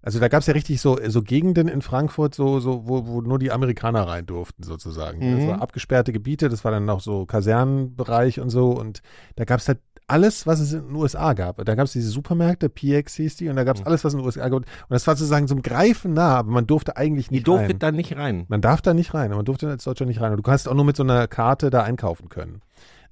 also 0.00 0.20
da 0.20 0.28
gab 0.28 0.42
es 0.42 0.46
ja 0.46 0.52
richtig 0.52 0.80
so, 0.80 0.98
so 1.08 1.22
Gegenden 1.22 1.66
in 1.66 1.82
Frankfurt, 1.82 2.34
so, 2.34 2.60
so, 2.60 2.86
wo, 2.86 3.06
wo 3.08 3.20
nur 3.22 3.40
die 3.40 3.50
Amerikaner 3.50 4.06
rein 4.06 4.24
durften, 4.24 4.62
sozusagen. 4.62 5.18
Mhm. 5.18 5.36
Das 5.36 5.46
war 5.48 5.62
abgesperrte 5.62 6.12
Gebiete, 6.12 6.48
das 6.48 6.64
war 6.64 6.70
dann 6.70 6.84
noch 6.84 7.00
so 7.00 7.26
Kasernenbereich 7.26 8.38
und 8.38 8.50
so 8.50 8.70
und 8.70 9.02
da 9.34 9.44
gab 9.44 9.58
es 9.58 9.66
halt 9.66 9.80
alles, 10.08 10.46
was 10.46 10.58
es 10.60 10.72
in 10.72 10.88
den 10.88 10.94
USA 10.96 11.34
gab. 11.34 11.64
Da 11.64 11.74
gab 11.74 11.84
es 11.84 11.92
diese 11.92 12.08
Supermärkte, 12.10 12.68
PX 12.68 13.14
hieß 13.16 13.36
die, 13.36 13.48
und 13.48 13.56
da 13.56 13.64
gab 13.64 13.76
es 13.76 13.82
Mhm. 13.82 13.86
alles, 13.88 14.04
was 14.04 14.14
in 14.14 14.18
den 14.20 14.26
USA 14.26 14.48
gab. 14.48 14.52
Und 14.60 14.66
das 14.88 15.06
war 15.06 15.14
sozusagen 15.16 15.46
zum 15.48 15.62
Greifen 15.62 16.14
nah, 16.14 16.36
aber 16.38 16.50
man 16.50 16.66
durfte 16.66 16.96
eigentlich 16.96 17.28
Die 17.28 17.34
nicht 17.34 17.46
durfte 17.46 17.68
rein. 17.70 17.78
da 17.78 17.92
nicht 17.92 18.16
rein. 18.16 18.44
Man 18.48 18.60
darf 18.60 18.80
da 18.82 18.94
nicht 18.94 19.14
rein, 19.14 19.30
man 19.30 19.44
durfte 19.44 19.68
als 19.68 19.84
Deutscher 19.84 20.06
nicht 20.06 20.20
rein. 20.20 20.32
Und 20.32 20.38
du 20.38 20.42
kannst 20.42 20.66
auch 20.68 20.74
nur 20.74 20.84
mit 20.84 20.96
so 20.96 21.02
einer 21.02 21.28
Karte 21.28 21.70
da 21.70 21.82
einkaufen 21.82 22.28
können. 22.28 22.62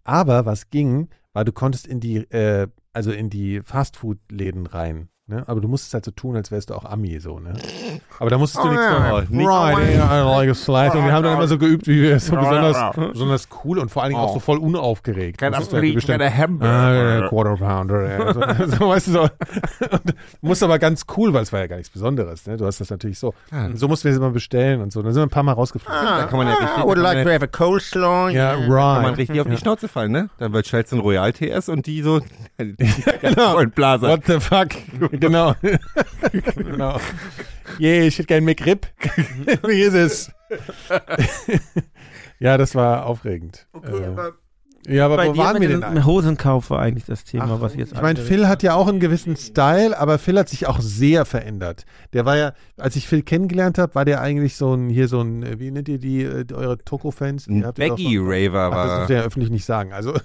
Aber 0.05 0.47
was 0.47 0.71
ging, 0.71 1.09
war, 1.33 1.45
du 1.45 1.53
konntest 1.53 1.87
in 1.87 2.01
die, 2.01 2.19
äh, 2.31 2.67
also 2.93 3.13
in 3.13 3.29
die 3.31 3.61
Fastfood-Läden 3.63 4.67
rein. 4.67 5.09
Ne? 5.29 5.43
Aber 5.49 5.61
du 5.61 5.67
musstest 5.67 5.93
halt 5.93 6.05
so 6.05 6.13
tun, 6.13 6.37
als 6.37 6.53
wärst 6.53 6.71
du 6.71 6.75
auch 6.75 6.85
Ami, 6.85 7.19
so, 7.19 7.41
ne? 7.41 7.53
Aber 8.21 8.31
da 8.31 8.39
musstest 8.39 8.63
du 8.65 8.69
Oh, 8.69 8.71
nichts 8.71 8.85
ja. 8.87 8.99
sagen. 9.11 9.37
Nicht- 9.37 9.49
Right, 9.49 9.89
yeah, 9.97 10.21
I 10.23 10.25
like 10.39 10.51
a 10.51 10.55
slide. 10.55 10.97
Und 10.97 11.05
wir 11.05 11.13
haben 11.13 11.25
dann 11.25 11.35
immer 11.35 11.49
so 11.49 11.59
geübt, 11.59 11.89
wie 11.89 12.01
wir 12.01 12.21
so 12.21 12.37
besonders, 12.37 12.95
besonders 12.95 13.49
cool 13.65 13.81
und 13.81 13.91
vor 13.91 14.05
allen 14.05 14.13
Dingen 14.13 14.23
auch 14.23 14.35
so 14.35 14.39
voll 14.39 14.59
unaufgeregt. 14.59 15.39
Kein 15.39 15.51
Musstest 15.51 15.73
du 15.73 15.77
halt 15.79 15.83
Aspirin, 15.85 15.95
bestimmt- 15.97 16.21
kein 16.21 16.39
Hamburger. 16.39 17.25
Ah, 17.25 17.29
Quarter 17.29 17.57
Pounder. 17.57 18.09
Ja. 18.09 18.35
So, 18.35 18.41
so, 18.79 18.89
weißt 18.89 19.07
du, 19.09 19.13
so. 19.15 19.21
Und 19.23 20.15
musst 20.43 20.63
aber 20.63 20.79
ganz 20.79 21.03
cool, 21.17 21.33
weil 21.35 21.43
es 21.43 21.53
war 21.53 21.59
ja 21.59 21.67
gar 21.67 21.77
nichts 21.79 21.91
Besonderes. 21.91 22.47
Ne? 22.47 22.57
Du 22.57 22.65
hast 22.65 22.81
das 22.81 22.91
natürlich 22.91 23.19
so. 23.19 23.35
Und 23.51 23.81
so 23.81 23.89
mussten 23.89 24.05
wir 24.05 24.13
es 24.13 24.19
immer 24.19 24.31
bestellen 24.31 24.81
und 24.81 24.93
so. 24.93 25.03
Dann 25.03 25.13
sind 25.13 25.23
wir 25.23 25.27
ein 25.27 25.31
paar 25.31 25.43
Mal 25.43 25.55
rausgeflogen. 25.55 26.05
Da 26.05 26.27
kann 26.27 26.39
man 26.39 26.47
ja 26.47 26.55
richtig, 26.55 26.79
I 26.79 26.83
would 26.87 26.99
like 26.99 27.25
to 27.25 27.31
have 27.33 27.43
a 27.43 27.49
coleslaw. 27.49 28.31
Ja, 28.31 28.53
kann 28.55 28.69
man 28.69 29.05
right. 29.07 29.19
richtig 29.19 29.41
auf 29.41 29.49
die 29.49 29.57
Schnauze 29.57 29.89
fallen, 29.89 30.13
ne? 30.13 30.31
Dann 30.39 30.53
wird 30.53 30.73
ein 30.73 31.01
Royal 31.01 31.33
TS 31.33 31.69
und 31.69 31.87
die 31.87 32.03
so 32.03 32.21
genau. 33.21 33.59
und 33.59 33.75
Blaser. 33.75 34.07
What 34.09 34.25
the 34.27 34.39
fuck? 34.39 34.69
genau. 35.21 35.55
genau. 36.57 37.01
Yeah, 37.79 38.05
ich 38.05 38.19
hätte 38.19 38.27
gern 38.27 38.45
McRib. 38.45 38.87
Wie 39.67 39.81
ist 39.81 39.95
es? 39.95 40.33
ja, 42.39 42.57
das 42.57 42.75
war 42.75 43.07
aufregend. 43.07 43.67
Äh, 43.83 44.33
ja, 44.89 45.05
aber 45.07 45.17
Bei 45.17 45.29
wo 45.29 45.37
waren 45.37 45.61
wir 45.61 45.69
dem 45.69 45.81
denn 45.81 45.89
eigentlich? 45.91 46.05
Hosenkauf 46.07 46.71
war 46.71 46.81
eigentlich 46.81 47.05
das 47.05 47.25
Thema, 47.25 47.61
was 47.61 47.73
ich 47.73 47.79
jetzt 47.81 47.93
Ich 47.93 48.01
meine, 48.03 48.19
Phil 48.21 48.47
hat 48.49 48.63
ja 48.63 48.75
auch 48.75 48.89
einen 48.89 49.01
gewissen 49.01 49.37
Style, 49.37 49.99
aber 49.99 50.19
Phil 50.19 50.39
hat 50.39 50.49
sich 50.49 50.67
auch 50.67 50.81
sehr 50.81 51.25
verändert. 51.25 51.85
Der 52.13 52.25
war 52.25 52.37
ja, 52.37 52.53
als 52.77 52.97
ich 52.97 53.09
Phil 53.09 53.23
kennengelernt 53.23 53.79
habe, 53.79 53.95
war 53.95 54.05
der 54.05 54.21
eigentlich 54.21 54.57
so 54.57 54.75
ein, 54.75 54.89
hier 54.89 55.09
so 55.09 55.21
ein, 55.21 55.43
äh, 55.43 55.59
wie 55.59 55.71
nennt 55.71 55.89
ihr 55.89 55.99
die, 55.99 56.23
äh, 56.23 56.45
die 56.45 56.55
eure 56.55 56.79
Toko-Fans? 56.79 57.49
So- 58.19 58.19
Raver 58.19 58.71
Ach, 58.73 58.77
das 58.77 58.89
war. 58.89 58.97
dürft 58.99 59.11
ihr 59.11 59.17
ja 59.17 59.23
öffentlich 59.23 59.51
nicht 59.51 59.65
sagen. 59.65 59.93
Also 59.93 60.15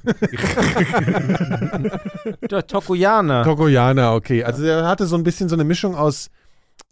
Der 2.50 2.68
Tokoyaner. 2.68 3.44
Tokoyana, 3.44 4.14
okay. 4.16 4.44
Also 4.44 4.64
er 4.64 4.88
hatte 4.88 5.06
so 5.06 5.16
ein 5.16 5.24
bisschen 5.24 5.50
so 5.50 5.56
eine 5.56 5.64
Mischung 5.64 5.96
aus, 5.96 6.30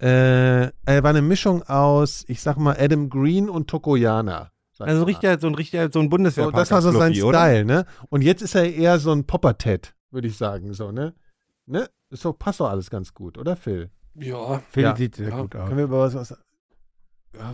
äh, 0.01 0.63
er 0.63 0.71
war 0.85 1.09
eine 1.09 1.21
Mischung 1.21 1.63
aus, 1.63 2.23
ich 2.27 2.41
sag 2.41 2.57
mal, 2.57 2.75
Adam 2.79 3.09
Green 3.09 3.49
und 3.49 3.67
Tokoyana. 3.69 4.51
Also 4.87 5.01
mal. 5.01 5.05
richtig, 5.07 5.41
so 5.41 5.47
ein 5.47 5.55
richtiger, 5.55 5.91
so 5.91 5.99
ein 5.99 6.09
Bundeswehr. 6.09 6.45
So, 6.45 6.51
das 6.51 6.71
war 6.71 6.81
so 6.81 6.91
sein 6.91 7.13
Style, 7.13 7.65
ne? 7.65 7.85
Und 8.09 8.21
jetzt 8.21 8.41
ist 8.41 8.55
er 8.55 8.71
eher 8.71 8.99
so 8.99 9.11
ein 9.11 9.25
Popper-Ted, 9.25 9.93
würde 10.11 10.27
ich 10.27 10.37
sagen, 10.37 10.73
so, 10.73 10.91
ne? 10.91 11.13
Ne? 11.65 11.89
So 12.09 12.33
passt 12.33 12.59
doch 12.59 12.69
alles 12.69 12.89
ganz 12.89 13.13
gut, 13.13 13.37
oder 13.37 13.55
Phil? 13.55 13.89
Ja, 14.15 14.61
Phil 14.69 14.83
Ja. 14.83 14.95
sieht 14.95 15.15
sehr 15.15 15.29
Ja. 15.29 15.41
gut 15.41 15.55
aus. 15.55 15.67
Können 15.67 15.77
wir 15.77 15.83
über 15.85 15.99
was, 15.99 16.15
was 16.15 16.35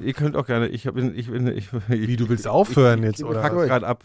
Ihr 0.02 0.14
könnt 0.14 0.38
auch 0.38 0.46
gerne, 0.46 0.68
ich 0.68 0.84
bin, 0.94 1.14
ich 1.18 1.30
bin, 1.30 1.48
ich, 1.48 1.68
Wie, 1.90 2.16
du 2.16 2.30
willst 2.30 2.48
aufhören 2.48 3.04
jetzt, 3.04 3.20
ich, 3.20 3.26
oder? 3.26 3.44
Ich 3.44 3.68
gerade 3.68 3.86
ab. 3.86 4.04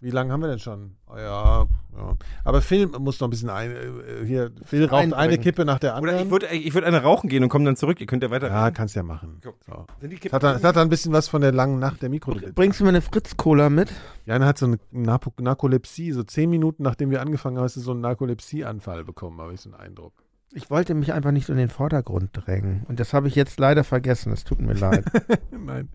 Wie 0.00 0.10
lange 0.10 0.30
haben 0.32 0.40
wir 0.40 0.48
denn 0.48 0.58
schon? 0.58 0.92
Oh, 1.08 1.16
ja, 1.16 1.66
ja. 1.96 2.16
Aber 2.44 2.60
Phil 2.60 2.86
muss 2.86 3.18
noch 3.18 3.28
ein 3.28 3.30
bisschen 3.30 3.48
ein, 3.48 3.70
äh, 3.70 4.26
hier, 4.26 4.50
Phil 4.64 4.84
raucht 4.84 5.02
eine 5.02 5.16
Einbringen. 5.16 5.42
Kippe 5.42 5.64
nach 5.64 5.78
der 5.78 5.92
Oder 5.92 5.98
anderen. 6.18 6.26
ich 6.26 6.30
würde 6.30 6.46
ich 6.48 6.74
würd 6.74 6.84
eine 6.84 7.02
rauchen 7.02 7.28
gehen 7.30 7.42
und 7.42 7.48
komme 7.48 7.64
dann 7.64 7.76
zurück. 7.76 7.98
Ihr 8.00 8.06
könnt 8.06 8.22
ja 8.22 8.30
weiter. 8.30 8.48
ja, 8.48 8.70
kannst 8.70 8.94
ja 8.94 9.02
machen. 9.02 9.40
So. 9.42 9.86
Hat, 10.32 10.42
dann- 10.42 10.56
es 10.56 10.64
hat 10.64 10.76
dann 10.76 10.86
ein 10.86 10.90
bisschen 10.90 11.12
was 11.14 11.28
von 11.28 11.40
der 11.40 11.52
langen 11.52 11.78
Nacht 11.78 12.02
der 12.02 12.10
Mikro. 12.10 12.34
Bringst 12.54 12.78
du 12.80 12.84
mir 12.84 12.90
eine 12.90 13.00
Fritz-Cola 13.00 13.70
mit? 13.70 13.90
Jana 14.26 14.44
hat 14.46 14.58
so 14.58 14.66
eine 14.66 14.78
Napo 14.90 15.32
Narkolepsie, 15.40 16.12
so 16.12 16.22
zehn 16.22 16.50
Minuten 16.50 16.82
nachdem 16.82 17.10
wir 17.10 17.22
angefangen 17.22 17.56
haben, 17.56 17.64
hast 17.64 17.76
du 17.76 17.80
so 17.80 17.92
einen 17.92 18.02
Narkolepsieanfall 18.02 19.02
bekommen, 19.04 19.40
habe 19.40 19.54
ich 19.54 19.60
so 19.62 19.70
einen 19.70 19.80
Eindruck. 19.80 20.12
Ich 20.52 20.70
wollte 20.70 20.94
mich 20.94 21.12
einfach 21.14 21.32
nicht 21.32 21.48
in 21.48 21.56
den 21.56 21.68
Vordergrund 21.68 22.30
drängen. 22.32 22.84
Und 22.88 23.00
das 23.00 23.12
habe 23.14 23.28
ich 23.28 23.34
jetzt 23.34 23.58
leider 23.58 23.82
vergessen. 23.84 24.32
Es 24.32 24.44
tut 24.44 24.60
mir 24.60 24.74
leid. 24.74 25.04
Nein. 25.50 25.88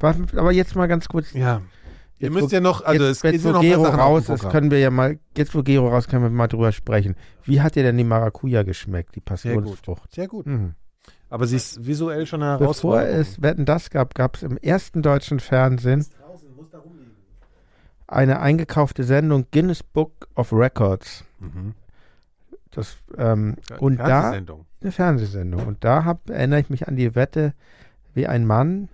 Aber 0.00 0.52
jetzt 0.52 0.74
mal 0.76 0.86
ganz 0.88 1.08
kurz. 1.08 1.32
Ja. 1.32 1.60
Ihr 2.24 2.30
Jetzt, 2.30 2.40
müsst 2.42 2.52
wo- 2.52 2.54
ja 2.54 2.60
noch, 2.60 2.84
also 2.84 3.04
jetzt, 3.04 3.16
es 3.18 3.22
jetzt, 3.22 3.32
geht 3.32 3.44
wo 3.44 3.48
ja 3.48 3.52
noch 3.54 3.60
Gero 3.60 3.82
raus 3.84 4.24
Programm. 4.24 4.52
können 4.52 4.70
wir 4.70 4.78
ja 4.78 4.90
mal, 4.90 5.18
jetzt 5.36 5.54
wo 5.54 5.62
Gero 5.62 5.88
raus, 5.88 6.08
können 6.08 6.22
wir 6.22 6.30
mal 6.30 6.48
drüber 6.48 6.72
sprechen. 6.72 7.16
Wie 7.44 7.60
hat 7.60 7.74
dir 7.74 7.82
denn 7.82 7.96
die 7.98 8.04
Maracuja 8.04 8.62
geschmeckt, 8.62 9.14
die 9.14 9.22
Sehr 9.36 9.54
gut. 9.54 9.64
Passionsfrucht? 9.64 10.12
Sehr 10.14 10.28
gut. 10.28 10.46
Mhm. 10.46 10.74
Aber 11.28 11.46
sie 11.46 11.56
ist 11.56 11.84
visuell 11.86 12.26
schon 12.26 12.42
eine 12.42 12.58
Bevor 12.58 13.02
es 13.02 13.42
Wetten 13.42 13.64
das 13.64 13.90
gab, 13.90 14.14
gab 14.14 14.36
es 14.36 14.42
im 14.42 14.56
ersten 14.58 15.02
deutschen 15.02 15.40
Fernsehen 15.40 16.06
eine 18.06 18.40
eingekaufte 18.40 19.04
Sendung 19.04 19.46
Guinness 19.50 19.82
Book 19.82 20.28
of 20.34 20.52
Records. 20.52 21.24
Mhm. 21.40 21.74
Das, 22.70 22.96
ähm, 23.16 23.56
und 23.78 23.98
da, 23.98 24.30
eine 24.32 24.92
Fernsehsendung. 24.92 25.66
Und 25.66 25.84
da 25.84 26.04
hab, 26.04 26.28
erinnere 26.28 26.60
ich 26.60 26.70
mich 26.70 26.88
an 26.88 26.96
die 26.96 27.14
Wette, 27.14 27.54
wie 28.14 28.26
ein 28.26 28.46
Mann 28.46 28.88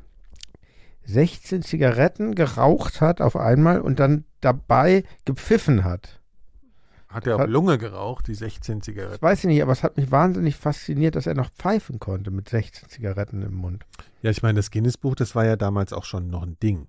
16 1.12 1.62
Zigaretten 1.62 2.34
geraucht 2.34 3.00
hat 3.00 3.20
auf 3.20 3.36
einmal 3.36 3.80
und 3.80 3.98
dann 4.00 4.24
dabei 4.40 5.04
gepfiffen 5.24 5.84
hat. 5.84 6.20
Hat 7.08 7.26
er 7.26 7.36
auf 7.36 7.46
Lunge 7.48 7.76
geraucht, 7.76 8.28
die 8.28 8.34
16 8.34 8.78
Das 8.78 8.84
Zigaretten. 8.84 9.22
weiß 9.22 9.40
ich 9.40 9.44
nicht, 9.46 9.62
aber 9.62 9.72
es 9.72 9.82
hat 9.82 9.96
mich 9.96 10.12
wahnsinnig 10.12 10.54
fasziniert, 10.56 11.16
dass 11.16 11.26
er 11.26 11.34
noch 11.34 11.50
pfeifen 11.50 11.98
konnte 11.98 12.30
mit 12.30 12.48
16 12.48 12.88
Zigaretten 12.88 13.42
im 13.42 13.54
Mund. 13.54 13.84
Ja, 14.22 14.30
ich 14.30 14.42
meine, 14.42 14.56
das 14.58 14.70
Guinness-Buch, 14.70 15.16
das 15.16 15.34
war 15.34 15.44
ja 15.44 15.56
damals 15.56 15.92
auch 15.92 16.04
schon 16.04 16.28
noch 16.28 16.42
ein 16.42 16.56
Ding. 16.60 16.86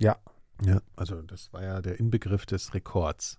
Ja. 0.00 0.16
Ja, 0.64 0.80
also 0.94 1.20
das 1.22 1.52
war 1.52 1.64
ja 1.64 1.82
der 1.82 1.98
Inbegriff 1.98 2.46
des 2.46 2.74
Rekords. 2.74 3.38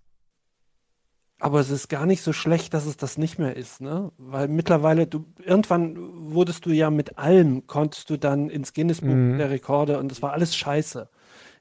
Aber 1.39 1.59
es 1.59 1.69
ist 1.69 1.89
gar 1.89 2.05
nicht 2.05 2.21
so 2.21 2.33
schlecht, 2.33 2.73
dass 2.73 2.85
es 2.85 2.97
das 2.97 3.17
nicht 3.17 3.39
mehr 3.39 3.55
ist, 3.57 3.81
ne? 3.81 4.11
Weil 4.17 4.47
mittlerweile, 4.47 5.05
du, 5.07 5.25
irgendwann 5.43 5.97
wurdest 6.33 6.65
du 6.65 6.71
ja 6.71 6.89
mit 6.89 7.17
allem, 7.17 7.67
konntest 7.67 8.09
du 8.09 8.17
dann 8.17 8.49
ins 8.49 8.73
Guinness-Buch 8.73 9.09
Mhm. 9.09 9.37
der 9.37 9.49
Rekorde 9.49 9.99
und 9.99 10.09
das 10.11 10.21
war 10.21 10.31
alles 10.33 10.55
scheiße. 10.55 11.09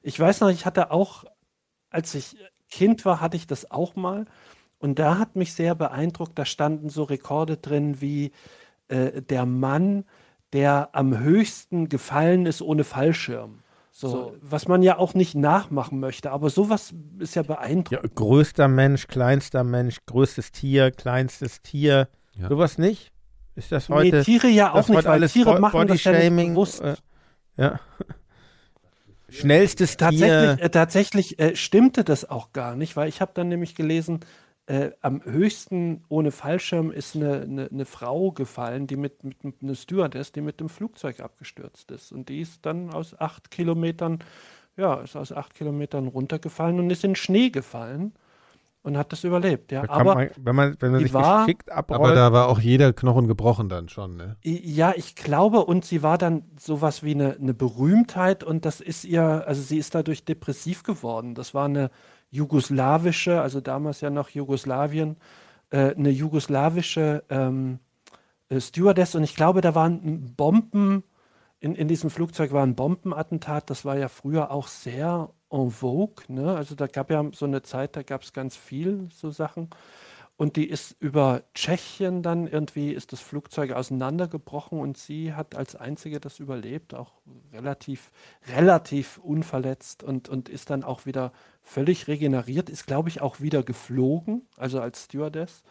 Ich 0.01 0.19
weiß 0.19 0.41
noch, 0.41 0.49
ich 0.49 0.65
hatte 0.65 0.91
auch, 0.91 1.25
als 1.89 2.15
ich 2.15 2.37
Kind 2.69 3.05
war, 3.05 3.21
hatte 3.21 3.37
ich 3.37 3.47
das 3.47 3.69
auch 3.71 3.95
mal 3.95 4.25
und 4.79 4.99
da 4.99 5.17
hat 5.19 5.35
mich 5.35 5.53
sehr 5.53 5.75
beeindruckt, 5.75 6.37
da 6.39 6.45
standen 6.45 6.89
so 6.89 7.03
Rekorde 7.03 7.57
drin 7.57 8.01
wie 8.01 8.31
äh, 8.87 9.21
der 9.21 9.45
Mann, 9.45 10.05
der 10.53 10.89
am 10.93 11.19
höchsten 11.19 11.89
gefallen 11.89 12.45
ist 12.45 12.61
ohne 12.61 12.83
Fallschirm. 12.85 13.59
So, 13.97 14.35
was 14.41 14.67
man 14.67 14.83
ja 14.83 14.97
auch 14.97 15.13
nicht 15.13 15.35
nachmachen 15.35 16.01
möchte, 16.01 16.29
aber 16.31 16.49
sowas 16.49 16.93
ist 17.17 17.33
ja 17.35 17.43
beeindruckend. 17.43 18.03
Ja, 18.03 18.09
größter 18.13 18.67
Mensch, 18.67 19.07
kleinster 19.07 19.63
Mensch, 19.63 19.99
größtes 20.05 20.51
Tier, 20.51 20.91
kleinstes 20.91 21.61
Tier. 21.61 22.09
Ja. 22.33 22.49
Sowas 22.49 22.77
nicht? 22.77 23.13
Ist 23.55 23.71
das 23.71 23.87
Nee, 23.87 23.95
heute 23.95 24.23
Tiere 24.25 24.49
ja 24.49 24.73
auch 24.73 24.89
nicht, 24.89 25.05
weil 25.05 25.25
Tiere 25.29 25.53
Bo- 25.53 25.59
machen 25.61 25.87
das 25.87 26.03
ja 26.03 26.11
nicht 26.11 26.35
bewusst. 26.49 26.81
Äh, 26.81 26.95
ja. 27.55 27.79
Schnellstes 29.29 29.95
Tatsächlich, 29.95 30.27
Tier. 30.57 30.57
äh, 30.65 30.69
tatsächlich 30.69 31.39
äh, 31.39 31.55
stimmte 31.55 32.03
das 32.03 32.29
auch 32.29 32.51
gar 32.51 32.75
nicht, 32.75 32.97
weil 32.97 33.07
ich 33.07 33.21
habe 33.21 33.31
dann 33.33 33.47
nämlich 33.47 33.75
gelesen, 33.75 34.19
äh, 34.67 34.91
am 35.01 35.23
höchsten 35.23 36.03
ohne 36.09 36.31
Fallschirm 36.31 36.91
ist 36.91 37.15
eine, 37.15 37.41
eine, 37.41 37.69
eine 37.71 37.85
Frau 37.85 38.31
gefallen, 38.31 38.87
die 38.87 38.95
mit, 38.95 39.23
mit 39.23 39.37
eine 39.61 39.75
Stewardess, 39.75 40.31
die 40.31 40.41
mit 40.41 40.59
dem 40.59 40.69
Flugzeug 40.69 41.19
abgestürzt 41.19 41.91
ist. 41.91 42.11
Und 42.11 42.29
die 42.29 42.41
ist 42.41 42.65
dann 42.65 42.91
aus 42.91 43.19
acht 43.19 43.51
Kilometern, 43.51 44.19
ja, 44.75 44.95
ist 45.01 45.15
aus 45.15 45.31
acht 45.31 45.53
Kilometern 45.53 46.07
runtergefallen 46.07 46.79
und 46.79 46.89
ist 46.89 47.03
in 47.03 47.15
Schnee 47.15 47.49
gefallen 47.51 48.13
und 48.81 48.97
hat 48.97 49.11
das 49.11 49.23
überlebt. 49.23 49.71
Ja, 49.71 49.83
Da 49.85 49.93
aber 49.93 50.15
man, 50.15 50.29
wenn 50.37 50.55
man, 50.55 50.75
wenn 50.79 50.91
man 50.93 51.01
sich 51.01 51.13
war- 51.13 51.45
geschickt 51.45 51.71
Aber 51.71 51.95
abrollt, 51.95 52.15
da 52.17 52.33
war 52.33 52.47
auch 52.49 52.59
jeder 52.59 52.91
Knochen 52.93 53.27
gebrochen 53.27 53.69
dann 53.69 53.87
schon, 53.89 54.15
ne? 54.17 54.35
Ja, 54.43 54.93
ich 54.95 55.15
glaube, 55.15 55.63
und 55.65 55.85
sie 55.85 56.01
war 56.03 56.17
dann 56.17 56.43
sowas 56.59 57.03
wie 57.03 57.11
eine, 57.13 57.35
eine 57.39 57.53
Berühmtheit 57.53 58.43
und 58.43 58.65
das 58.65 58.81
ist 58.81 59.05
ihr, 59.05 59.43
also 59.47 59.61
sie 59.61 59.77
ist 59.77 59.93
dadurch 59.95 60.25
depressiv 60.25 60.83
geworden. 60.83 61.35
Das 61.35 61.53
war 61.53 61.65
eine 61.65 61.89
jugoslawische, 62.35 63.41
also 63.41 63.61
damals 63.61 64.01
ja 64.01 64.09
noch 64.09 64.29
Jugoslawien, 64.29 65.17
äh, 65.69 65.95
eine 65.95 66.09
jugoslawische 66.09 67.23
ähm, 67.29 67.79
äh, 68.49 68.59
Stewardess 68.59 69.15
und 69.15 69.23
ich 69.23 69.35
glaube, 69.35 69.61
da 69.61 69.73
waren 69.73 70.35
Bomben, 70.35 71.03
in, 71.59 71.75
in 71.75 71.87
diesem 71.87 72.09
Flugzeug 72.09 72.51
war 72.51 72.63
ein 72.63 72.75
Bombenattentat, 72.75 73.69
das 73.69 73.85
war 73.85 73.97
ja 73.97 74.09
früher 74.09 74.51
auch 74.51 74.67
sehr 74.67 75.29
en 75.49 75.71
vogue, 75.71 76.25
ne? 76.27 76.55
Also 76.55 76.75
da 76.75 76.87
gab 76.87 77.09
ja 77.09 77.23
so 77.33 77.45
eine 77.45 77.61
Zeit, 77.61 77.95
da 77.95 78.03
gab 78.03 78.23
es 78.23 78.33
ganz 78.33 78.55
viel 78.57 79.07
so 79.11 79.31
Sachen. 79.31 79.69
Und 80.37 80.57
die 80.57 80.67
ist 80.67 80.97
über 80.99 81.43
Tschechien 81.53 82.21
dann 82.21 82.47
irgendwie, 82.47 82.91
ist 82.91 83.13
das 83.13 83.21
Flugzeug 83.21 83.71
auseinandergebrochen 83.71 84.79
und 84.79 84.97
sie 84.97 85.33
hat 85.33 85.55
als 85.55 85.77
einzige 85.77 86.19
das 86.19 86.39
überlebt, 86.39 86.93
auch 86.93 87.13
relativ, 87.53 88.11
relativ 88.53 89.17
unverletzt 89.19 90.03
und, 90.03 90.27
und 90.27 90.49
ist 90.49 90.69
dann 90.69 90.83
auch 90.83 91.05
wieder 91.05 91.31
völlig 91.61 92.07
regeneriert, 92.07 92.69
ist 92.69 92.85
glaube 92.85 93.07
ich 93.07 93.21
auch 93.21 93.39
wieder 93.39 93.63
geflogen, 93.63 94.41
also 94.57 94.81
als 94.81 95.05
Stewardess. 95.05 95.63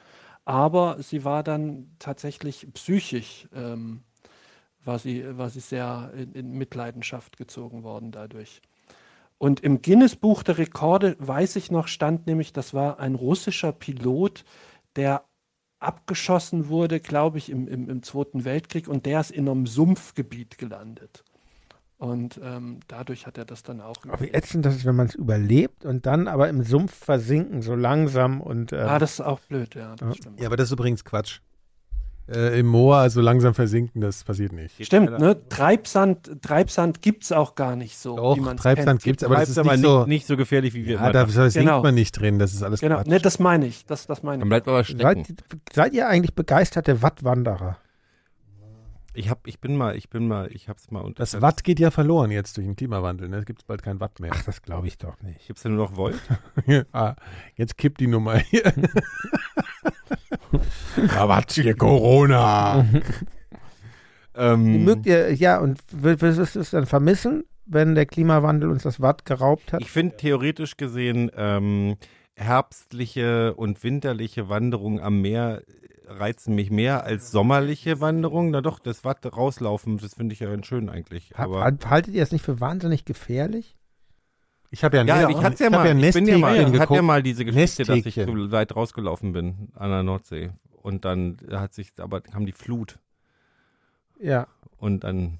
Aber 0.47 1.03
sie 1.03 1.25
war 1.25 1.43
dann 1.43 1.95
tatsächlich 1.99 2.67
psychisch, 2.73 3.49
ähm, 3.55 4.03
war, 4.83 4.99
sie, 4.99 5.37
war 5.37 5.51
sie 5.51 5.61
sehr 5.61 6.11
in, 6.17 6.33
in 6.33 6.53
Mitleidenschaft 6.53 7.37
gezogen 7.37 7.83
worden 7.83 8.13
dadurch. 8.13 8.63
Und 9.39 9.61
im 9.61 9.83
Guinness-Buch 9.83 10.43
der 10.43 10.59
Rekorde, 10.59 11.17
weiß 11.19 11.57
ich 11.57 11.71
noch, 11.71 11.89
stand 11.89 12.27
nämlich, 12.27 12.53
das 12.53 12.73
war 12.73 12.99
ein 13.01 13.15
russischer 13.15 13.73
Pilot, 13.73 14.45
der 14.97 15.25
abgeschossen 15.81 16.69
wurde, 16.69 17.01
glaube 17.01 17.39
ich, 17.39 17.51
im, 17.51 17.69
im, 17.69 17.91
im 17.91 18.03
Zweiten 18.03 18.45
Weltkrieg 18.45 18.89
und 18.89 19.07
der 19.07 19.21
ist 19.21 19.31
in 19.31 19.49
einem 19.49 19.67
Sumpfgebiet 19.67 20.57
gelandet. 20.57 21.25
Und 21.99 22.41
ähm, 22.43 22.81
dadurch 22.89 23.27
hat 23.27 23.39
er 23.39 23.45
das 23.45 23.63
dann 23.63 23.81
auch. 23.81 23.97
Aber 24.09 24.21
wie 24.21 24.31
ätzend 24.31 24.65
das 24.67 24.77
ist, 24.77 24.85
wenn 24.85 24.97
man 24.97 25.07
es 25.07 25.15
überlebt 25.15 25.85
und 25.85 26.07
dann 26.07 26.27
aber 26.27 26.49
im 26.49 26.63
Sumpf 26.63 26.93
versinken, 26.93 27.63
so 27.63 27.75
langsam 27.75 28.41
und 28.41 28.73
ähm, 28.73 28.81
ah, 28.81 28.99
das 28.99 29.15
ist 29.15 29.21
auch 29.21 29.41
blöd, 29.41 29.75
ja. 29.75 29.95
Das 29.97 30.09
Ja. 30.09 30.15
stimmt. 30.15 30.41
Ja, 30.41 30.47
aber 30.47 30.57
das 30.57 30.69
ist 30.69 30.73
übrigens 30.73 31.05
Quatsch. 31.05 31.41
Äh, 32.27 32.59
Im 32.61 32.67
Moor 32.69 32.97
also 32.97 33.21
langsam 33.21 33.53
versinken, 33.53 34.01
das 34.01 34.25
passiert 34.25 34.53
nicht. 34.53 34.83
Stimmt, 34.87 35.19
ne? 35.19 35.47
Treibsand, 35.51 36.41
Treibsand 36.43 37.03
gibt 37.03 37.25
es 37.25 37.33
auch 37.33 37.55
gar 37.55 37.77
nicht 37.77 37.99
so. 37.99 38.17
Doch, 38.17 38.37
Treibsand 38.57 38.87
kennt. 38.87 39.03
gibt's, 39.03 39.25
aber 39.25 39.37
das 39.37 39.51
ist 39.51 39.59
aber 39.59 39.73
nicht 39.73 39.83
so. 39.83 40.07
nicht 40.07 40.27
so 40.27 40.37
gefährlich, 40.39 40.73
wie 40.73 40.87
wir 40.87 40.95
Ja, 40.95 41.13
da 41.13 41.25
dachten. 41.25 41.37
da 41.37 41.51
sinkt 41.51 41.69
Genau. 41.69 41.83
man 41.83 41.95
nicht 41.95 42.13
drin, 42.19 42.39
das 42.39 42.55
ist 42.55 42.63
alles 42.63 42.81
Genau, 42.81 42.97
Quatsch. 42.97 43.09
ne, 43.09 43.19
das 43.21 43.39
meine 43.39 43.67
ich. 43.67 43.85
Das, 43.85 44.07
das 44.07 44.23
meine 44.23 44.39
Dann 44.39 44.47
ich. 44.47 44.51
bleibt 44.51 44.69
aber 44.69 44.85
stecken. 44.85 45.25
seid, 45.25 45.27
seid 45.71 45.93
ihr 45.93 46.09
eigentlich 46.09 46.35
begeisterte 46.35 47.03
Wattwanderer? 47.03 47.77
Ich 49.17 49.29
hab, 49.31 49.47
ich 49.47 49.61
bin 49.61 49.77
mal, 49.77 49.95
ich 49.95 50.09
bin 50.09 50.27
mal, 50.27 50.51
ich 50.51 50.69
hab's 50.71 50.91
mal 50.91 51.01
unter. 51.01 51.23
Das 51.23 51.41
Watt 51.43 51.63
geht 51.63 51.79
ja 51.79 51.91
verloren 51.93 52.31
jetzt 52.33 52.57
durch 52.57 52.67
den 52.67 52.75
Klimawandel. 52.75 53.29
Ne? 53.29 53.37
Es 53.37 53.45
gibt 53.45 53.65
bald 53.67 53.83
kein 53.83 54.01
Watt 54.01 54.19
mehr. 54.19 54.33
Ach, 54.35 54.43
das 54.43 54.63
glaube 54.63 54.89
ich 54.89 54.97
doch 54.99 55.21
nicht. 55.23 55.47
Gibt's 55.47 55.63
denn 55.63 55.77
nur 55.77 55.89
noch 55.91 55.97
Volt? 55.97 56.17
ah, 56.93 57.15
jetzt 57.55 57.77
kippt 57.79 58.01
die 58.01 58.07
Nummer 58.09 58.39
hier. 58.39 58.73
ja, 60.97 61.29
Watt 61.29 61.53
hier 61.53 61.75
Corona. 61.77 62.85
ähm, 64.35 64.85
Mögt 64.85 65.07
ihr, 65.07 65.35
ja, 65.35 65.59
und 65.59 65.81
würdest 65.91 66.55
du 66.57 66.61
es 66.61 66.71
dann 66.71 66.87
vermissen, 66.87 67.45
wenn 67.67 67.95
der 67.95 68.07
Klimawandel 68.07 68.71
uns 68.71 68.83
das 68.83 69.01
Watt 69.01 69.25
geraubt 69.25 69.73
hat? 69.73 69.81
Ich 69.83 69.91
finde 69.91 70.17
theoretisch 70.17 70.77
gesehen 70.77 71.31
ähm, 71.37 71.97
herbstliche 72.37 73.55
und 73.55 73.83
winterliche 73.85 74.49
Wanderungen 74.49 75.01
am 75.01 75.21
Meer 75.21 75.63
reizen 76.07 76.55
mich 76.55 76.71
mehr 76.71 77.05
als 77.05 77.31
sommerliche 77.31 78.01
Wanderungen. 78.01 78.51
Na 78.51 78.61
doch, 78.61 78.79
das 78.79 79.05
Watt 79.05 79.25
rauslaufen, 79.25 79.97
das 79.99 80.15
finde 80.15 80.35
ich 80.35 80.41
ja 80.41 80.51
ganz 80.51 80.67
schön 80.67 80.89
eigentlich. 80.91 81.31
Aber 81.37 81.63
halt- 81.63 81.89
haltet 81.89 82.15
ihr 82.15 82.21
das 82.21 82.33
nicht 82.33 82.45
für 82.45 82.61
wahnsinnig 82.61 83.05
gefährlich? 83.05 83.77
Ich 84.75 84.83
habe 84.83 84.97
ja, 84.97 85.05
ja, 85.05 85.29
ich 85.29 85.37
hatte 85.37 85.63
ja 85.63 85.71
hab 85.71 85.85
mal, 85.85 86.05
ich 86.05 86.15
bin 86.15 86.27
ja 86.27 86.37
mal, 86.37 86.75
ich 86.75 86.81
hatte 86.81 86.95
ja 86.95 87.03
mal 87.03 87.23
diese 87.23 87.45
Geschichte, 87.45 87.85
dass 87.85 88.05
ich 88.05 88.15
so 88.17 88.51
weit 88.51 88.75
rausgelaufen 88.75 89.33
bin 89.33 89.69
an 89.75 89.91
der 89.91 90.03
Nordsee. 90.03 90.51
Und 90.83 91.05
dann 91.05 91.37
hat 91.53 91.75
sich, 91.75 91.93
aber 91.99 92.21
kam 92.21 92.45
die 92.45 92.53
Flut. 92.53 92.99
Ja. 94.19 94.49
und 94.79 95.05
dann 95.05 95.39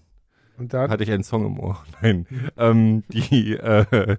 Und 0.57 0.73
dann, 0.73 0.89
hatte 0.89 1.03
ich 1.03 1.11
einen 1.11 1.25
Song 1.25 1.45
im 1.47 1.59
Ohr. 1.59 1.79
Nein, 2.03 2.27
ähm, 2.57 3.03
die, 3.09 3.55
äh, 3.57 3.85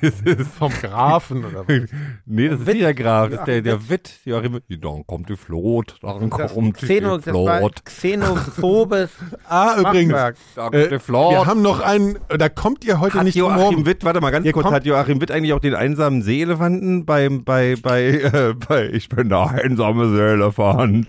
das 0.00 0.20
ist 0.20 0.50
vom 0.52 0.72
Grafen 0.72 1.44
oder 1.44 1.66
was? 1.66 1.90
Nee, 2.26 2.48
das 2.48 2.60
ist 2.60 2.66
nicht 2.68 2.80
der 2.82 2.94
Graf, 2.94 3.30
das 3.30 3.40
ist 3.40 3.46
der, 3.46 3.60
der 3.62 3.88
Witt. 3.88 4.20
Joachim 4.24 4.54
Witt. 4.54 4.64
Dann 4.84 5.04
kommt 5.06 5.28
die 5.28 5.36
Flot, 5.36 5.96
dann 6.00 6.30
das, 6.30 6.54
kommt 6.54 6.76
Xeno, 6.76 7.18
die 7.18 7.24
Flot. 7.30 7.84
xenophobes 7.84 9.10
Ah, 9.48 9.76
übrigens. 9.80 10.12
Machwerk. 10.12 10.36
Dann 10.54 10.72
Äh, 10.72 10.78
kommt 10.80 10.92
die 10.92 10.98
Flot. 11.00 11.30
wir 11.32 11.46
haben 11.46 11.62
noch 11.62 11.80
einen, 11.80 12.18
da 12.28 12.48
kommt 12.48 12.84
ihr 12.84 13.00
heute 13.00 13.18
hat 13.18 13.24
nicht 13.24 13.34
Joachim 13.34 13.60
rum. 13.78 13.86
Witt, 13.86 14.04
warte 14.04 14.20
mal 14.20 14.30
ganz 14.30 14.46
Ihr 14.46 14.52
kurz, 14.52 14.64
kommt- 14.64 14.76
hat 14.76 14.86
Joachim 14.86 15.20
Witt 15.20 15.30
eigentlich 15.32 15.52
auch 15.54 15.60
den 15.60 15.74
einsamen 15.74 16.22
Seeelefanten 16.22 17.04
beim, 17.04 17.42
bei, 17.44 17.74
bei, 17.82 18.04
äh, 18.10 18.54
bei, 18.68 18.88
ich 18.90 19.08
bin 19.08 19.28
der 19.28 19.50
einsame 19.50 20.08
Seeelefant, 20.10 21.08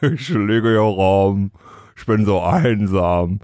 ich 0.00 0.28
liege 0.30 0.70
hier 0.70 0.78
rum, 0.80 1.50
ich 1.96 2.06
bin 2.06 2.24
so 2.24 2.40
einsam. 2.40 3.40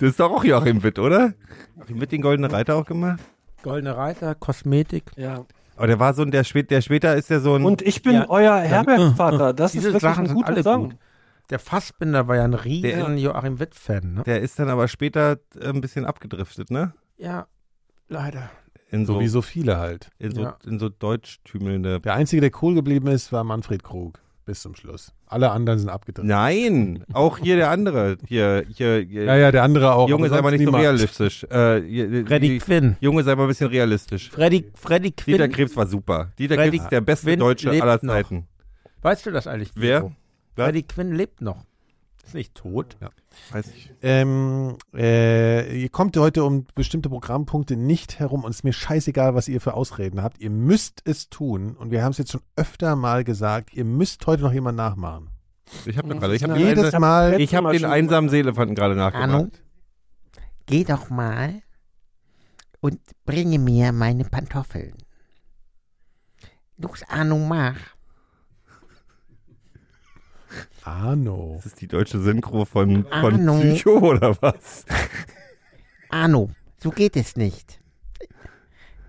Das 0.00 0.10
ist 0.10 0.20
doch 0.20 0.30
auch 0.32 0.44
Joachim 0.44 0.82
Witt, 0.82 0.98
oder? 0.98 1.34
Joachim 1.76 2.00
Witt 2.00 2.12
den 2.12 2.22
Goldenen 2.22 2.50
Reiter 2.50 2.74
auch 2.76 2.86
gemacht? 2.86 3.20
Goldene 3.62 3.96
Reiter, 3.96 4.34
Kosmetik. 4.34 5.04
Ja. 5.16 5.44
Aber 5.76 5.86
der 5.86 5.98
war 5.98 6.14
so 6.14 6.22
ein, 6.22 6.30
der, 6.30 6.44
spät, 6.44 6.70
der 6.70 6.80
später 6.80 7.14
ist 7.16 7.30
der 7.30 7.40
so 7.40 7.54
ein, 7.54 7.64
Und 7.64 7.82
ich 7.82 8.02
bin 8.02 8.14
Ja. 8.14 8.26
euer 8.28 8.56
Herbergvater. 8.58 9.52
Das 9.54 9.72
Diese 9.72 9.88
ist 9.88 9.94
wirklich 9.94 10.10
Sachen 10.10 10.26
ein 10.28 10.34
guter 10.34 10.62
Song. 10.62 10.90
gut. 10.90 10.96
Der 11.50 11.58
Fassbinder 11.58 12.28
war 12.28 12.36
ja 12.36 12.44
ein 12.44 12.54
riesen 12.54 12.82
Der- 12.82 13.16
Joachim 13.16 13.58
Witt-Fan, 13.58 14.14
ne? 14.14 14.22
der 14.24 14.40
ist 14.40 14.58
dann 14.58 14.68
aber 14.68 14.88
später 14.88 15.38
äh, 15.58 15.68
ein 15.68 15.80
bisschen 15.80 16.04
abgedriftet, 16.06 16.70
ne? 16.70 16.92
Ja, 17.18 17.46
leider. 18.08 18.50
In 18.90 19.04
so, 19.06 19.14
So 19.14 19.20
wie 19.20 19.28
so 19.28 19.42
viele 19.42 19.78
halt. 19.78 20.10
in 20.18 20.34
so, 20.34 20.42
Ja. 20.42 20.56
in 20.66 20.78
so 20.78 20.88
deutschtümelnde 20.88 22.00
Der 22.00 22.14
Einzige, 22.14 22.40
der 22.40 22.50
cool 22.62 22.74
geblieben 22.74 23.08
ist, 23.08 23.32
war 23.32 23.44
Manfred 23.44 23.82
Krug. 23.82 24.18
Bis 24.50 24.62
zum 24.62 24.74
Schluss. 24.74 25.12
Alle 25.26 25.52
anderen 25.52 25.78
sind 25.78 25.90
abgedreht. 25.90 26.24
Nein, 26.26 27.04
auch 27.12 27.38
hier 27.38 27.54
der 27.54 27.70
andere. 27.70 28.16
Hier, 28.26 28.64
hier, 28.74 28.98
hier. 28.98 29.22
Ja, 29.22 29.36
ja, 29.36 29.52
der 29.52 29.62
andere 29.62 29.92
auch. 29.94 30.08
Junge, 30.08 30.26
aber 30.26 30.34
sei 30.34 30.42
mal 30.42 30.50
nicht 30.50 30.64
so 30.64 30.72
realistisch. 30.72 31.44
Äh, 31.44 31.82
hier- 31.82 32.26
Freddy 32.26 32.48
die- 32.48 32.58
Quinn. 32.58 32.96
Junge, 33.00 33.22
sei 33.22 33.36
mal 33.36 33.42
ein 33.44 33.48
bisschen 33.48 33.68
realistisch. 33.68 34.28
Freddy, 34.28 34.68
Freddy 34.74 35.12
Quinn. 35.12 35.34
Dieter 35.34 35.48
Krebs 35.48 35.76
war 35.76 35.86
super. 35.86 36.32
Dieter 36.36 36.56
Freddy 36.56 36.70
Krebs 36.78 36.82
ist 36.82 36.90
der 36.90 37.00
beste 37.00 37.26
Quinn 37.28 37.38
Deutsche 37.38 37.70
aller 37.70 38.00
noch. 38.02 38.12
Zeiten. 38.12 38.48
Weißt 39.02 39.24
du 39.24 39.30
das 39.30 39.46
eigentlich? 39.46 39.70
Wer? 39.76 40.10
Freddy 40.56 40.82
Quinn 40.82 41.14
lebt 41.14 41.40
noch. 41.42 41.64
Ist 42.24 42.34
nicht 42.34 42.56
tot. 42.56 42.96
Weiß 43.52 43.68
ich. 43.68 43.90
Ähm, 44.02 44.76
äh, 44.94 45.80
ihr 45.82 45.88
kommt 45.88 46.16
heute 46.16 46.44
um 46.44 46.66
bestimmte 46.74 47.08
Programmpunkte 47.08 47.76
nicht 47.76 48.18
herum 48.18 48.44
und 48.44 48.50
es 48.50 48.58
ist 48.58 48.64
mir 48.64 48.72
scheißegal, 48.72 49.34
was 49.34 49.48
ihr 49.48 49.60
für 49.60 49.74
Ausreden 49.74 50.22
habt. 50.22 50.38
Ihr 50.40 50.50
müsst 50.50 51.02
es 51.04 51.28
tun 51.30 51.76
und 51.76 51.90
wir 51.90 52.02
haben 52.02 52.12
es 52.12 52.18
jetzt 52.18 52.32
schon 52.32 52.42
öfter 52.56 52.96
mal 52.96 53.24
gesagt, 53.24 53.72
ihr 53.74 53.84
müsst 53.84 54.26
heute 54.26 54.42
noch 54.42 54.52
jemand 54.52 54.76
nachmachen. 54.76 55.30
Ich 55.86 55.96
habe 55.98 56.08
gerade, 56.08 56.34
ich 56.34 56.42
habe 56.42 56.54
den, 56.54 56.66
Jedes 56.66 56.92
Einsa- 56.94 56.98
Mal. 56.98 57.40
ich 57.40 57.54
hab 57.54 57.62
Mal 57.64 57.72
den 57.72 57.84
einsamen 57.84 58.28
Seelefanten 58.30 58.74
gerade 58.74 58.96
nachgemacht. 58.96 59.30
Arno, 59.30 59.48
geh 60.66 60.82
doch 60.84 61.10
mal 61.10 61.62
und 62.80 62.98
bringe 63.24 63.58
mir 63.60 63.92
meine 63.92 64.24
Pantoffeln. 64.24 64.94
Los, 66.76 67.02
Arno, 67.08 67.38
mach. 67.38 67.76
Arno. 70.84 71.54
Das 71.56 71.66
ist 71.66 71.80
die 71.80 71.88
deutsche 71.88 72.20
Synchro 72.20 72.64
von, 72.64 73.04
von 73.04 73.12
Arno. 73.12 73.58
Psycho 73.60 73.98
oder 73.98 74.36
was? 74.40 74.84
Arno, 76.08 76.50
so 76.82 76.90
geht 76.90 77.16
es 77.16 77.36
nicht. 77.36 77.80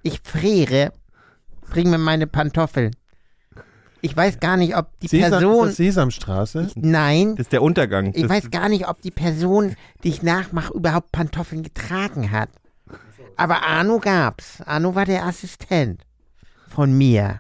Ich 0.03 0.19
friere. 0.23 0.93
Bring 1.69 1.89
mir 1.89 1.97
meine 1.97 2.27
Pantoffeln. 2.27 2.95
Ich 4.01 4.17
weiß 4.17 4.39
gar 4.39 4.57
nicht, 4.57 4.75
ob 4.75 4.99
die 4.99 5.07
Sesam, 5.07 5.29
Person. 5.29 5.59
ist 5.67 5.69
das 5.69 5.77
Sesamstraße? 5.77 6.67
Nein, 6.75 7.35
Das 7.35 7.45
ist 7.45 7.53
der 7.53 7.61
Untergang. 7.61 8.13
ich 8.15 8.23
das, 8.23 8.29
weiß 8.31 8.51
gar 8.51 8.67
nicht, 8.67 8.87
ob 8.87 9.01
die 9.01 9.11
Person, 9.11 9.75
die 10.03 10.09
ich 10.09 10.23
nachmache, 10.23 10.73
überhaupt 10.73 11.11
Pantoffeln 11.11 11.61
getragen 11.63 12.31
hat. 12.31 12.49
Aber 13.37 13.61
Arno 13.63 13.99
gab's. 13.99 14.59
Arno 14.65 14.95
war 14.95 15.05
der 15.05 15.25
Assistent 15.25 16.01
von 16.67 16.97
mir. 16.97 17.39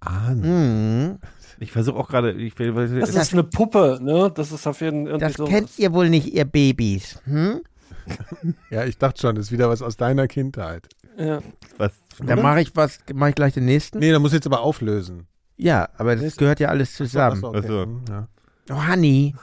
Arno. 0.00 0.44
Hm. 0.44 1.18
Ich 1.58 1.72
versuche 1.72 1.96
auch 1.96 2.08
gerade, 2.08 2.32
ich 2.32 2.58
will, 2.58 2.74
will- 2.74 3.00
Das 3.00 3.14
ist 3.14 3.32
eine 3.32 3.44
Puppe, 3.44 3.98
ne? 4.02 4.30
Das 4.34 4.52
ist 4.52 4.66
auf 4.66 4.80
jeden 4.80 5.06
Fall 5.08 5.18
Das 5.18 5.34
so. 5.34 5.44
kennt 5.46 5.78
ihr 5.78 5.92
wohl 5.92 6.08
nicht, 6.10 6.32
ihr 6.34 6.44
Babys. 6.44 7.20
Hm? 7.24 7.60
Ja, 8.70 8.84
ich 8.84 8.98
dachte 8.98 9.20
schon, 9.20 9.34
das 9.34 9.46
ist 9.46 9.52
wieder 9.52 9.68
was 9.68 9.82
aus 9.82 9.96
deiner 9.96 10.28
Kindheit. 10.28 10.86
Ja. 11.18 11.40
was. 11.76 11.92
Dann 12.24 12.40
mache 12.42 12.60
ich 12.60 12.74
was, 12.76 12.98
mache 13.14 13.30
ich 13.30 13.34
gleich 13.34 13.54
den 13.54 13.64
nächsten. 13.64 13.98
Nee, 13.98 14.12
da 14.12 14.18
muss 14.18 14.32
jetzt 14.32 14.46
aber 14.46 14.60
auflösen. 14.60 15.26
Ja, 15.56 15.88
aber 15.98 16.14
das 16.16 16.36
gehört 16.36 16.60
ja 16.60 16.68
alles 16.68 16.94
zusammen. 16.94 17.38
Ach 17.38 17.40
so, 17.40 17.48
okay. 17.48 17.60
Ach 17.64 17.68
so. 17.68 17.82
Hm, 17.82 18.00
Ja. 18.08 18.28
Oh, 18.70 18.88
Honey. 18.88 19.34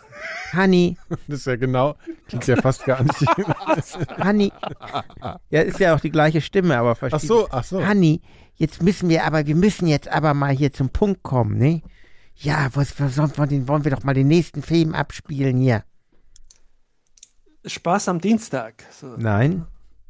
Honey. 0.56 0.98
Das 1.28 1.40
ist 1.40 1.46
ja 1.48 1.56
genau, 1.56 1.96
klingt 2.28 2.46
ja 2.48 2.56
fast 2.62 2.86
gar 2.86 3.02
nicht. 3.04 3.20
Honey. 4.24 4.52
Ja, 5.50 5.62
ist 5.62 5.80
ja 5.80 5.96
auch 5.96 6.00
die 6.00 6.12
gleiche 6.12 6.42
Stimme, 6.42 6.78
aber 6.78 6.92
Ach 6.92 6.98
verstehe. 6.98 7.28
so, 7.28 7.48
ach 7.50 7.64
so. 7.64 7.86
Honey. 7.86 8.22
Jetzt 8.56 8.84
müssen 8.84 9.10
wir 9.10 9.26
aber, 9.26 9.46
wir 9.48 9.56
müssen 9.56 9.88
jetzt 9.88 10.08
aber 10.08 10.34
mal 10.34 10.54
hier 10.54 10.72
zum 10.72 10.90
Punkt 10.90 11.24
kommen, 11.24 11.58
ne? 11.58 11.82
Ja, 12.36 12.70
was, 12.74 13.00
was 13.00 13.16
sollen 13.16 13.32
wir 13.36 13.48
den, 13.48 13.68
wollen 13.68 13.84
wir 13.84 13.92
doch 13.92 14.04
mal 14.04 14.14
den 14.14 14.28
nächsten 14.28 14.62
Film 14.62 14.94
abspielen 14.96 15.58
hier. 15.58 15.84
Spaß 17.66 18.10
am 18.10 18.20
Dienstag. 18.20 18.84
So. 18.92 19.16
Nein, 19.18 19.66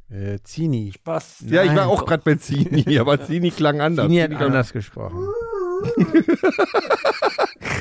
Äh, 0.10 0.40
Zini. 0.44 0.92
Spaß. 0.94 1.46
Ja, 1.48 1.64
ich 1.64 1.70
war 1.70 1.76
Nein. 1.76 1.86
auch 1.88 2.06
gerade 2.06 2.24
bei 2.24 2.36
Zini, 2.36 2.98
aber 3.00 3.24
Zini 3.26 3.52
klang 3.52 3.82
anders. 3.82 4.08
Tini 4.08 4.20
hat 4.22 4.30
klang- 4.32 4.44
anders 4.44 4.72
gesprochen. 4.74 5.28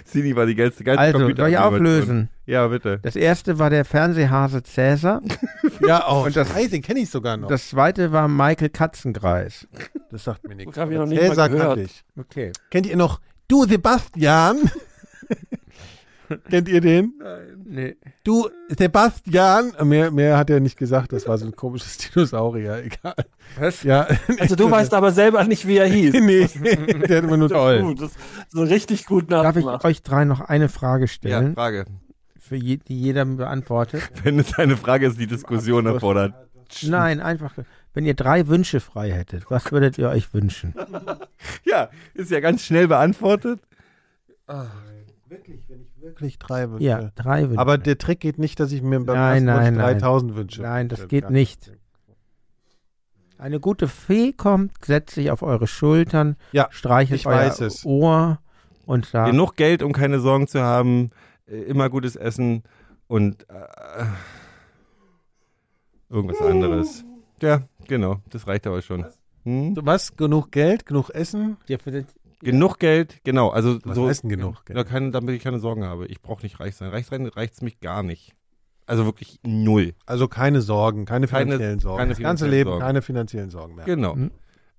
Zini 0.04 0.34
war 0.36 0.46
die 0.46 0.54
geilste, 0.54 0.84
geilste 0.84 1.02
Also, 1.02 1.18
soll 1.36 1.48
ich 1.48 1.58
auflösen? 1.58 2.28
Ja, 2.46 2.66
bitte. 2.68 2.98
Das 3.02 3.16
erste 3.16 3.58
war 3.58 3.70
der 3.70 3.84
Fernsehhase 3.84 4.62
Cäsar. 4.62 5.20
Ja, 5.84 6.04
auch. 6.06 6.26
Und 6.26 6.36
das- 6.36 6.48
Scheiße, 6.48 6.70
den 6.70 6.82
kenne 6.82 7.00
ich 7.00 7.10
sogar 7.10 7.36
noch. 7.36 7.48
Das 7.48 7.70
zweite 7.70 8.12
war 8.12 8.28
Michael 8.28 8.68
Katzenkreis. 8.68 9.66
Das 10.12 10.22
sagt 10.24 10.46
mir 10.46 10.54
nichts. 10.54 10.74
Das 10.76 10.82
hab 10.84 10.90
ich 10.92 10.96
noch 10.96 11.06
nicht 11.06 11.20
Cäsar 11.20 11.48
mal 11.48 11.56
gehört. 11.56 11.66
kannte 11.76 11.82
ich. 11.82 12.04
Okay. 12.16 12.52
Kennt 12.70 12.86
ihr 12.86 12.96
noch 12.96 13.20
Du 13.48 13.64
Sebastian? 13.64 14.58
Kennt 16.48 16.66
ihr 16.68 16.80
den? 16.80 17.12
Nee. 17.66 17.96
Du 18.24 18.48
Sebastian? 18.68 19.72
Mehr, 19.82 20.10
mehr 20.10 20.38
hat 20.38 20.48
er 20.48 20.60
nicht 20.60 20.78
gesagt, 20.78 21.12
das 21.12 21.28
war 21.28 21.36
so 21.36 21.44
ein 21.44 21.54
komisches 21.54 21.98
Dinosaurier, 21.98 22.82
egal. 22.84 23.14
Was? 23.58 23.82
Ja. 23.82 24.06
Also 24.38 24.56
du 24.56 24.70
weißt 24.70 24.94
aber 24.94 25.12
selber 25.12 25.44
nicht, 25.44 25.66
wie 25.66 25.76
er 25.76 25.86
hieß. 25.86 26.14
nee, 26.20 26.46
der 27.06 27.18
hat 27.18 27.24
immer 27.24 27.36
nur 27.36 27.48
toll. 27.50 27.82
Gut, 27.82 28.00
das 28.00 28.12
ist 28.12 28.18
so 28.50 28.62
richtig 28.62 29.04
gut 29.04 29.30
Darf 29.30 29.56
ich 29.56 29.64
nachgemacht. 29.64 29.84
euch 29.84 30.02
drei 30.02 30.24
noch 30.24 30.40
eine 30.40 30.70
Frage 30.70 31.04
Ja, 31.04 31.08
stellen, 31.08 31.54
Frage. 31.54 31.84
für 32.40 32.56
je, 32.56 32.78
die 32.78 32.98
jeder 32.98 33.26
beantwortet? 33.26 34.02
Wenn 34.22 34.38
es 34.38 34.58
eine 34.58 34.78
Frage 34.78 35.06
ist, 35.08 35.20
die 35.20 35.26
Diskussion 35.26 35.84
erfordert. 35.84 36.32
Nein, 36.82 37.20
einfach, 37.20 37.52
wenn 37.94 38.06
ihr 38.06 38.14
drei 38.14 38.46
Wünsche 38.48 38.80
frei 38.80 39.10
hättet, 39.10 39.50
was 39.50 39.70
würdet 39.72 39.98
ihr 39.98 40.08
euch 40.08 40.32
wünschen? 40.34 40.74
Ja, 41.64 41.88
ist 42.14 42.30
ja 42.30 42.40
ganz 42.40 42.62
schnell 42.62 42.86
beantwortet. 42.86 43.60
Wirklich, 45.28 45.68
wenn 45.68 45.80
ich 45.80 46.00
wirklich 46.00 46.38
drei 46.38 46.70
wünsche. 46.70 46.84
Ja, 46.84 47.10
drei 47.14 47.48
Wünsche. 47.48 47.58
Aber 47.58 47.78
der 47.78 47.96
Trick 47.98 48.20
geht 48.20 48.38
nicht, 48.38 48.60
dass 48.60 48.70
ich 48.70 48.82
mir 48.82 49.00
beim 49.00 49.16
Nein, 49.16 49.48
ersten 49.48 49.64
nein, 49.64 49.74
nein. 49.74 49.98
3000 49.98 50.36
wünsche. 50.36 50.62
Nein, 50.62 50.88
das 50.88 51.08
geht 51.08 51.30
nicht. 51.30 51.72
Eine 53.38 53.58
gute 53.58 53.88
Fee 53.88 54.32
kommt, 54.32 54.84
setzt 54.84 55.14
sich 55.14 55.30
auf 55.30 55.42
eure 55.42 55.66
Schultern, 55.66 56.36
Ja, 56.52 56.68
streichelt 56.70 57.20
ich 57.20 57.26
euer 57.26 57.36
weiß 57.36 57.60
es. 57.62 57.84
Ohr 57.84 58.38
und 58.86 59.06
sagt, 59.06 59.30
Genug 59.30 59.56
Geld, 59.56 59.82
um 59.82 59.92
keine 59.92 60.20
Sorgen 60.20 60.46
zu 60.46 60.60
haben, 60.60 61.10
äh, 61.46 61.56
immer 61.62 61.88
gutes 61.90 62.14
Essen 62.14 62.62
und 63.08 63.48
äh, 63.48 64.04
irgendwas 66.08 66.40
anderes. 66.40 67.04
Ja, 67.42 67.62
genau, 67.88 68.16
das 68.30 68.46
reicht 68.46 68.66
aber 68.66 68.80
schon. 68.82 69.04
Hm? 69.44 69.76
Was? 69.82 70.16
Genug 70.16 70.52
Geld, 70.52 70.86
genug 70.86 71.10
Essen? 71.10 71.56
Ja, 71.68 71.78
für 71.78 71.90
den- 71.90 72.06
Genug 72.40 72.78
Geld, 72.78 73.20
genau. 73.24 73.50
Also 73.50 73.78
Was 73.84 73.94
so, 73.96 74.08
heißt 74.08 74.22
denn 74.24 74.30
genug 74.30 74.64
Geld? 74.64 74.76
Ja, 74.76 74.82
keine, 74.84 75.10
damit 75.12 75.34
ich 75.36 75.42
keine 75.42 75.58
Sorgen 75.60 75.84
habe. 75.84 76.06
Ich 76.06 76.20
brauche 76.22 76.42
nicht 76.42 76.58
reich 76.58 76.74
sein. 76.74 76.90
Reich 76.90 77.06
sein 77.06 77.26
reicht 77.26 77.54
es 77.54 77.60
mich 77.62 77.78
gar 77.80 78.02
nicht. 78.02 78.32
Also 78.86 79.04
wirklich 79.04 79.38
null. 79.44 79.94
Also 80.06 80.26
keine 80.26 80.60
Sorgen, 80.60 81.04
keine 81.04 81.28
Keine- 81.28 81.44
finanziellen 81.52 81.78
Sorgen. 81.78 81.98
keine 81.98 82.10
das 82.14 82.18
ganze 82.20 82.48
Leben 82.48 82.70
Sorgen. 82.70 82.84
keine 82.84 83.02
finanziellen 83.02 83.50
Sorgen 83.50 83.74
mehr. 83.76 83.84
Genau. 83.84 84.16
Mhm. 84.16 84.30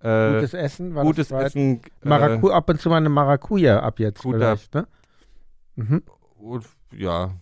Äh, 0.01 0.33
gutes 0.35 0.53
Essen, 0.53 0.93
war 0.95 1.03
gutes 1.05 1.29
das 1.29 1.43
Essen. 1.45 1.81
Maracu 2.03 2.49
ab 2.51 2.69
und 2.69 2.81
zu 2.81 2.89
mal 2.89 2.97
eine 2.97 3.07
Maracuja 3.07 3.79
ab 3.79 3.99
jetzt 3.99 4.21
Guter- 4.23 4.57
vielleicht, 4.57 4.73
ne? 4.75 4.87
Mhm. 5.77 6.03
Äh, 6.05 6.41
und, 6.43 6.65
ja, 6.91 7.33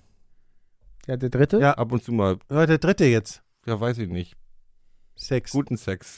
Ja, 1.07 1.18
der 1.18 1.30
dritte? 1.30 1.57
Ja. 1.60 1.72
ab 1.73 1.91
und 1.91 2.03
zu 2.03 2.11
mal. 2.11 2.38
Ja, 2.52 2.68
der 2.68 2.77
dritte 2.77 3.06
jetzt. 3.06 3.41
Ja, 3.65 3.80
weiß 3.81 3.98
ich 3.98 4.07
nicht. 4.10 4.35
Sex. 5.22 5.52
Guten 5.52 5.77
Sex. 5.77 6.18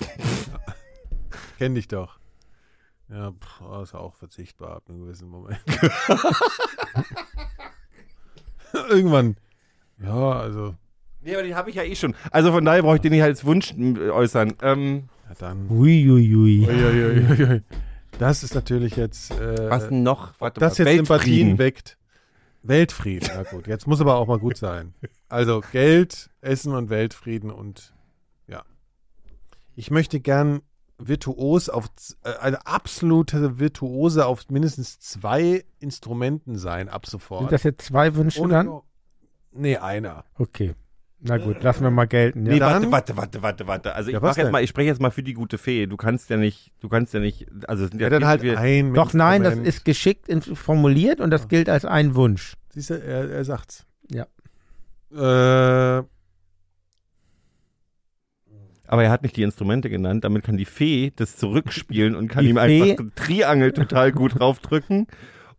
Kenn 1.58 1.76
dich 1.76 1.90
doch. 1.90 2.20
Ja, 3.10 3.32
pff, 3.32 3.62
oh, 3.62 3.82
ist 3.82 3.94
auch 3.94 4.16
verzichtbar 4.16 4.78
ab 4.78 4.84
einem 4.88 5.02
gewissen 5.02 5.28
Moment. 5.28 5.60
Irgendwann. 8.90 9.36
Ja, 10.02 10.32
also. 10.32 10.76
nee, 11.22 11.34
aber 11.34 11.44
den 11.44 11.54
habe 11.54 11.70
ich 11.70 11.76
ja 11.76 11.84
eh 11.84 11.96
schon. 11.96 12.16
Also 12.32 12.54
von 12.54 12.64
daher 12.64 12.82
brauche 12.82 12.96
ich 12.96 13.02
den 13.02 13.12
nicht 13.12 13.24
als 13.24 13.44
Wunsch 13.44 13.74
äußern. 13.78 14.54
Ähm, 14.62 15.10
Ja, 15.28 15.36
dann. 15.38 15.70
Uiuiui. 15.70 16.66
Uiuiuiui. 16.66 17.62
Das 18.20 18.42
ist 18.42 18.56
natürlich 18.56 18.96
jetzt. 18.96 19.32
Äh, 19.32 19.70
was 19.70 19.90
denn 19.90 20.04
noch? 20.04 20.40
Warte 20.40 20.62
das 20.62 20.80
mal. 20.80 20.86
jetzt 20.88 20.96
Sympathien 20.96 21.58
weckt. 21.58 21.98
Weltfrieden, 22.64 23.30
na 23.36 23.44
gut. 23.44 23.68
Jetzt 23.68 23.86
muss 23.86 24.00
aber 24.00 24.16
auch 24.16 24.28
mal 24.28 24.40
gut 24.40 24.56
sein. 24.56 24.94
Also 25.28 25.62
Geld, 25.74 26.30
Essen 26.40 26.74
und 26.74 26.90
Weltfrieden 26.90 27.52
und. 27.52 27.93
Ich 29.76 29.92
möchte 29.92 30.20
gern 30.20 30.62
virtuos 30.98 31.70
auf 31.70 31.90
äh, 32.24 32.34
eine 32.40 32.66
absolute 32.66 33.60
Virtuose 33.60 34.26
auf 34.26 34.50
mindestens 34.50 35.00
zwei 35.00 35.66
Instrumenten 35.80 36.58
sein 36.58 36.90
ab 36.90 37.06
sofort. 37.06 37.42
Sind 37.42 37.52
das 37.52 37.64
jetzt 37.64 37.86
zwei 37.86 38.16
Wünsche 38.16 38.42
Ohne 38.42 38.54
dann? 38.54 38.80
Nee, 39.52 39.78
einer. 39.78 40.26
Okay. 40.36 40.74
Na 41.26 41.38
gut, 41.38 41.64
lassen 41.64 41.84
wir 41.84 41.92
mal 41.92 42.06
gelten. 42.06 42.46
Ja. 42.46 42.54
Nee, 42.54 42.60
warte, 42.60 42.92
warte, 42.92 43.16
warte, 43.16 43.42
warte, 43.42 43.68
warte. 43.68 43.96
Also 43.96 44.10
ich 44.10 44.14
Ja, 44.14 44.20
mach 44.20 44.36
jetzt 44.36 44.46
denn? 44.46 44.52
mal, 44.52 44.62
ich 44.62 44.70
spreche 44.70 44.88
jetzt 44.88 45.02
mal 45.02 45.10
für 45.10 45.24
die 45.24 45.34
gute 45.34 45.58
Fee. 45.58 45.88
Du 45.88 45.96
kannst 45.96 46.30
ja 46.30 46.36
nicht, 46.36 46.74
du 46.82 46.90
kannst 46.90 47.14
ja 47.14 47.22
nicht, 47.22 47.48
also 47.68 47.86
es 47.86 47.92
sind 47.92 48.02
ja, 48.02 48.08
Ja, 48.08 48.10
dann 48.20 48.26
halt 48.28 48.42
wir, 48.42 48.60
ein 48.60 48.94
Doch, 48.94 49.14
nein, 49.14 49.42
das 49.42 49.58
ist 49.58 49.86
geschickt 49.86 50.28
formuliert 50.54 51.22
und 51.22 51.32
das 51.32 51.48
gilt 51.48 51.70
als 51.70 51.86
ein 51.86 52.16
Wunsch. 52.16 52.56
Siehst 52.72 52.90
du, 52.90 52.96
er, 52.96 53.30
er 53.30 53.46
sagt's. 53.46 53.86
Ja. 54.12 54.26
Äh, 55.12 56.04
aber 58.94 59.04
er 59.06 59.10
hat 59.10 59.24
nicht 59.24 59.36
die 59.36 59.42
Instrumente 59.42 59.90
genannt. 59.90 60.24
Damit 60.24 60.44
kann 60.44 60.56
die 60.56 60.66
Fee 60.66 61.12
das 61.16 61.36
zurückspielen 61.36 62.16
und 62.16 62.28
kann 62.28 62.44
Die 62.44 62.52
ihm 62.52 62.58
Fee- 62.58 62.82
einfach 62.92 63.04
ein 63.06 63.12
Triangel 63.16 63.72
total 63.72 64.12
gut 64.12 64.40
draufdrücken. 64.40 65.08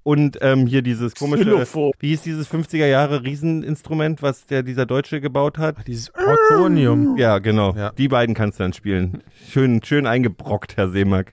Und 0.04 0.38
ähm, 0.40 0.66
hier 0.68 0.82
dieses 0.82 1.14
komische, 1.16 1.44
Xylophon. 1.44 1.90
wie 1.98 2.08
hieß 2.10 2.22
dieses 2.22 2.48
50er 2.48 2.86
Jahre 2.86 3.24
Rieseninstrument, 3.24 4.22
was 4.22 4.46
der 4.46 4.62
dieser 4.62 4.86
Deutsche 4.86 5.20
gebaut 5.20 5.58
hat? 5.58 5.84
dieses 5.88 6.12
Ortonium. 6.14 7.16
Ja, 7.16 7.38
genau. 7.40 7.74
Ja. 7.74 7.90
Die 7.90 8.06
beiden 8.06 8.34
kannst 8.36 8.60
du 8.60 8.62
dann 8.64 8.72
spielen. 8.74 9.22
Schön, 9.48 9.82
schön 9.82 10.06
eingebrockt, 10.06 10.76
Herr 10.76 10.90
Seemack. 10.90 11.32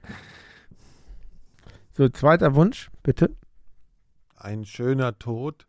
So, 1.94 2.10
zweiter 2.10 2.56
Wunsch, 2.56 2.90
bitte. 3.04 3.36
ein 4.38 4.66
schöner 4.66 5.20
Tod. 5.20 5.68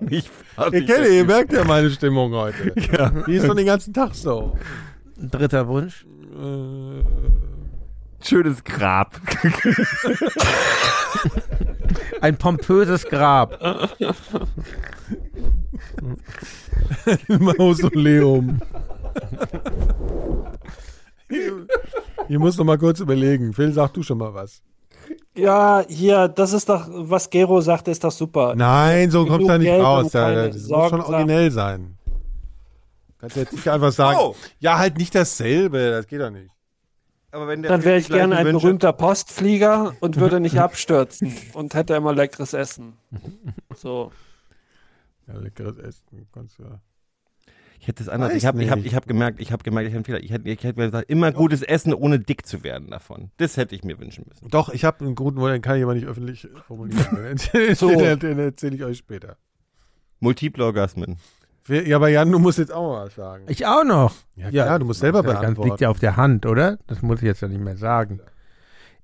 Nicht 0.00 0.30
Ihr 0.72 0.86
kennt 0.86 1.06
ihr, 1.06 1.10
ihr 1.10 1.24
merkt 1.24 1.52
ja 1.52 1.64
meine 1.64 1.90
Stimmung 1.90 2.32
heute. 2.32 2.72
Ja. 2.92 3.10
Die 3.26 3.34
ist 3.34 3.46
schon 3.46 3.56
den 3.56 3.66
ganzen 3.66 3.92
Tag 3.94 4.14
so. 4.14 4.56
Dritter 5.16 5.68
Wunsch. 5.68 6.06
Äh, 6.34 7.04
Schönes 8.22 8.62
Grab. 8.64 9.18
Ein 12.20 12.36
pompöses 12.36 13.04
Grab. 13.04 13.58
Mausoleum. 17.28 18.60
Ihr 22.28 22.38
müsst 22.38 22.58
noch 22.58 22.66
mal 22.66 22.78
kurz 22.78 23.00
überlegen. 23.00 23.54
Phil, 23.54 23.72
sag 23.72 23.94
du 23.94 24.02
schon 24.02 24.18
mal 24.18 24.34
was. 24.34 24.62
Ja, 25.36 25.84
hier, 25.88 26.28
das 26.28 26.52
ist 26.52 26.68
doch, 26.68 26.86
was 26.90 27.30
Gero 27.30 27.60
sagt, 27.60 27.88
ist 27.88 28.02
doch 28.02 28.10
super. 28.10 28.54
Nein, 28.56 29.10
so 29.10 29.24
kommt 29.26 29.48
da 29.48 29.58
nicht 29.58 29.68
Geld 29.68 29.82
raus. 29.84 30.12
keine 30.12 30.48
das 30.48 30.56
muss 30.56 30.66
Sorgen 30.66 30.88
schon 30.90 31.00
originell 31.02 31.50
sein. 31.50 31.96
Kannst 33.18 33.36
jetzt 33.36 33.52
nicht 33.52 33.68
einfach 33.68 33.92
sagen, 33.92 34.18
Oh. 34.20 34.34
ja, 34.58 34.78
halt 34.78 34.96
nicht 34.98 35.14
dasselbe. 35.14 35.90
Das 35.90 36.06
geht 36.06 36.20
doch 36.20 36.30
nicht. 36.30 36.50
Aber 37.32 37.46
wenn 37.46 37.62
der 37.62 37.70
Dann 37.70 37.84
wäre 37.84 37.98
ich 37.98 38.08
gerne 38.08 38.36
ein 38.36 38.44
Wünsche- 38.46 38.60
berühmter 38.66 38.92
Postflieger 38.92 39.94
und 40.00 40.18
würde 40.18 40.40
nicht 40.40 40.58
abstürzen 40.58 41.36
und 41.52 41.74
hätte 41.74 41.94
immer 41.94 42.12
leckeres 42.14 42.52
Essen. 42.54 42.94
So. 43.76 44.10
Ja, 45.28 45.34
leckeres 45.38 45.78
Essen. 45.78 46.26
Kannst 46.34 46.58
du 46.58 46.64
ja. 46.64 46.80
Ich 47.80 47.88
hätte 47.88 48.02
es 48.02 48.10
anders. 48.10 48.30
Weiß 48.30 48.36
Ich 48.36 48.44
habe 48.46 48.62
ich 48.62 48.70
hab, 48.70 48.78
ich 48.84 48.94
hab 48.94 49.06
gemerkt, 49.06 49.40
ich 49.40 49.52
habe 49.52 49.62
gemerkt, 49.64 49.88
ich 49.88 49.94
habe 49.94 49.96
einen 49.96 50.04
Fehler. 50.04 50.20
Ich 50.22 50.30
hätte, 50.30 50.46
ich 50.50 50.62
hätte 50.62 50.78
mir 50.78 50.86
gesagt, 50.86 51.10
immer 51.10 51.32
gutes 51.32 51.62
Essen, 51.62 51.94
ohne 51.94 52.18
dick 52.20 52.46
zu 52.46 52.62
werden 52.62 52.90
davon. 52.90 53.30
Das 53.38 53.56
hätte 53.56 53.74
ich 53.74 53.84
mir 53.84 53.98
wünschen 53.98 54.26
müssen. 54.28 54.48
Doch, 54.50 54.68
ich 54.68 54.84
habe 54.84 55.02
einen 55.02 55.14
guten 55.14 55.38
Wunsch, 55.40 55.52
den 55.54 55.62
kann 55.62 55.78
ich 55.78 55.82
aber 55.82 55.94
nicht 55.94 56.06
öffentlich 56.06 56.46
formulieren. 56.66 57.06
Den 57.10 57.24
erzähle 57.24 57.74
So. 57.74 57.88
den, 57.88 58.18
den 58.18 58.38
erzähle 58.38 58.76
ich 58.76 58.84
euch 58.84 58.98
später. 58.98 59.38
Multiple 60.20 60.62
Orgasmen. 60.62 61.16
Ja, 61.68 61.96
aber 61.96 62.08
Jan, 62.08 62.30
du 62.30 62.38
musst 62.38 62.58
jetzt 62.58 62.72
auch 62.72 62.92
mal 62.92 63.06
was 63.06 63.14
sagen. 63.14 63.44
Ich 63.48 63.64
auch 63.64 63.84
noch. 63.84 64.14
Ja, 64.36 64.50
klar, 64.50 64.78
du 64.78 64.84
musst 64.84 65.00
selber 65.00 65.22
das 65.22 65.40
beantworten. 65.40 65.70
liegt 65.70 65.80
ja 65.80 65.88
auf 65.88 65.98
der 65.98 66.16
Hand, 66.16 66.44
oder? 66.44 66.78
Das 66.86 67.00
muss 67.00 67.20
ich 67.20 67.24
jetzt 67.24 67.40
ja 67.40 67.48
nicht 67.48 67.60
mehr 67.62 67.76
sagen. 67.76 68.20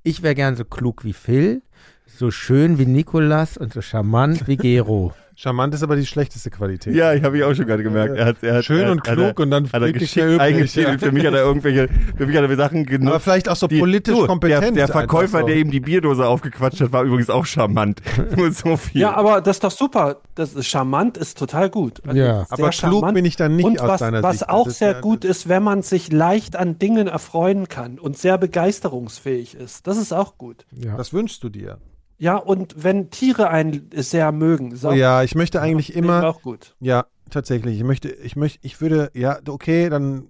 Ich 0.02 0.22
wäre 0.22 0.34
gern 0.34 0.54
so 0.54 0.64
klug 0.64 1.02
wie 1.04 1.12
Phil, 1.14 1.62
so 2.06 2.30
schön 2.30 2.78
wie 2.78 2.86
Nikolas 2.86 3.56
und 3.56 3.72
so 3.72 3.80
charmant 3.80 4.46
wie 4.46 4.56
Gero. 4.56 5.14
Charmant 5.38 5.74
ist 5.74 5.82
aber 5.82 5.96
die 5.96 6.06
schlechteste 6.06 6.48
Qualität. 6.48 6.94
Ja, 6.94 7.12
ich 7.12 7.22
habe 7.22 7.36
ich 7.36 7.44
auch 7.44 7.52
schon 7.54 7.66
gerade 7.66 7.82
gemerkt. 7.82 8.16
Er 8.16 8.24
hat, 8.24 8.36
er 8.42 8.54
hat, 8.54 8.64
Schön 8.64 8.80
er, 8.84 8.90
und 8.92 9.06
hat, 9.06 9.14
klug 9.14 9.38
er, 9.38 9.42
und 9.42 9.50
dann 9.50 9.70
hat 9.70 9.82
er 9.82 9.92
geschickt 9.92 10.16
übrig. 10.16 10.40
eingefädelt. 10.40 10.98
Für 11.00 11.12
mich 11.12 11.26
hat 11.26 11.34
er 11.34 11.40
irgendwelche, 11.42 11.88
für 12.16 12.26
mich 12.26 12.34
hat 12.36 12.48
er 12.48 12.56
Sachen 12.56 12.86
genutzt. 12.86 13.10
Aber 13.10 13.20
vielleicht 13.20 13.48
auch 13.50 13.56
so 13.56 13.66
die- 13.66 13.78
politisch 13.78 14.16
du, 14.16 14.26
kompetent. 14.26 14.62
Der, 14.78 14.86
der 14.86 14.88
Verkäufer, 14.88 15.40
so. 15.40 15.46
der 15.46 15.56
ihm 15.56 15.70
die 15.70 15.80
Bierdose 15.80 16.26
aufgequatscht 16.26 16.80
hat, 16.80 16.92
war 16.92 17.02
übrigens 17.04 17.28
auch 17.28 17.44
charmant. 17.44 18.00
Nur 18.36 18.50
so 18.50 18.78
viel. 18.78 19.02
Ja, 19.02 19.14
aber 19.14 19.42
das 19.42 19.56
ist 19.56 19.64
doch 19.64 19.70
super. 19.70 20.22
Das 20.34 20.54
ist 20.54 20.68
charmant, 20.68 21.18
ist 21.18 21.36
total 21.38 21.68
gut. 21.68 22.00
Also 22.06 22.18
Ja. 22.18 22.46
Aber 22.48 22.70
klug 22.70 22.72
charmant. 22.72 23.14
bin 23.14 23.26
ich 23.26 23.36
dann 23.36 23.56
nicht 23.56 23.66
und 23.66 23.78
aus 23.78 23.88
was, 23.88 24.00
deiner 24.00 24.22
was 24.22 24.38
Sicht. 24.38 24.48
auch 24.48 24.64
Das 24.64 24.72
ist 24.72 24.78
sehr 24.78 24.92
ja- 24.92 25.00
gut 25.00 25.24
ist, 25.26 25.50
wenn 25.50 25.62
man 25.62 25.82
sich 25.82 26.10
leicht 26.10 26.56
an 26.56 26.78
Dingen 26.78 27.08
erfreuen 27.08 27.68
kann 27.68 27.98
und 27.98 28.16
sehr 28.16 28.38
begeisterungsfähig 28.38 29.54
ist. 29.54 29.86
Das 29.86 29.98
ist 29.98 30.14
auch 30.14 30.38
gut. 30.38 30.64
Ja. 30.82 30.96
Das 30.96 31.12
wünschst 31.12 31.42
du 31.44 31.50
dir. 31.50 31.76
Ja, 32.18 32.36
und 32.36 32.82
wenn 32.82 33.10
Tiere 33.10 33.50
einen 33.50 33.90
sehr 33.94 34.32
mögen, 34.32 34.78
Oh 34.82 34.88
auch, 34.88 34.92
ja, 34.94 35.22
ich 35.22 35.34
möchte 35.34 35.60
eigentlich 35.60 35.90
ich 35.90 35.96
immer, 35.96 36.24
auch 36.26 36.40
gut. 36.42 36.74
ja, 36.80 37.06
tatsächlich, 37.30 37.76
ich 37.76 37.84
möchte, 37.84 38.08
ich 38.08 38.36
möchte, 38.36 38.58
ich 38.62 38.80
würde, 38.80 39.10
ja, 39.14 39.38
okay, 39.48 39.90
dann, 39.90 40.28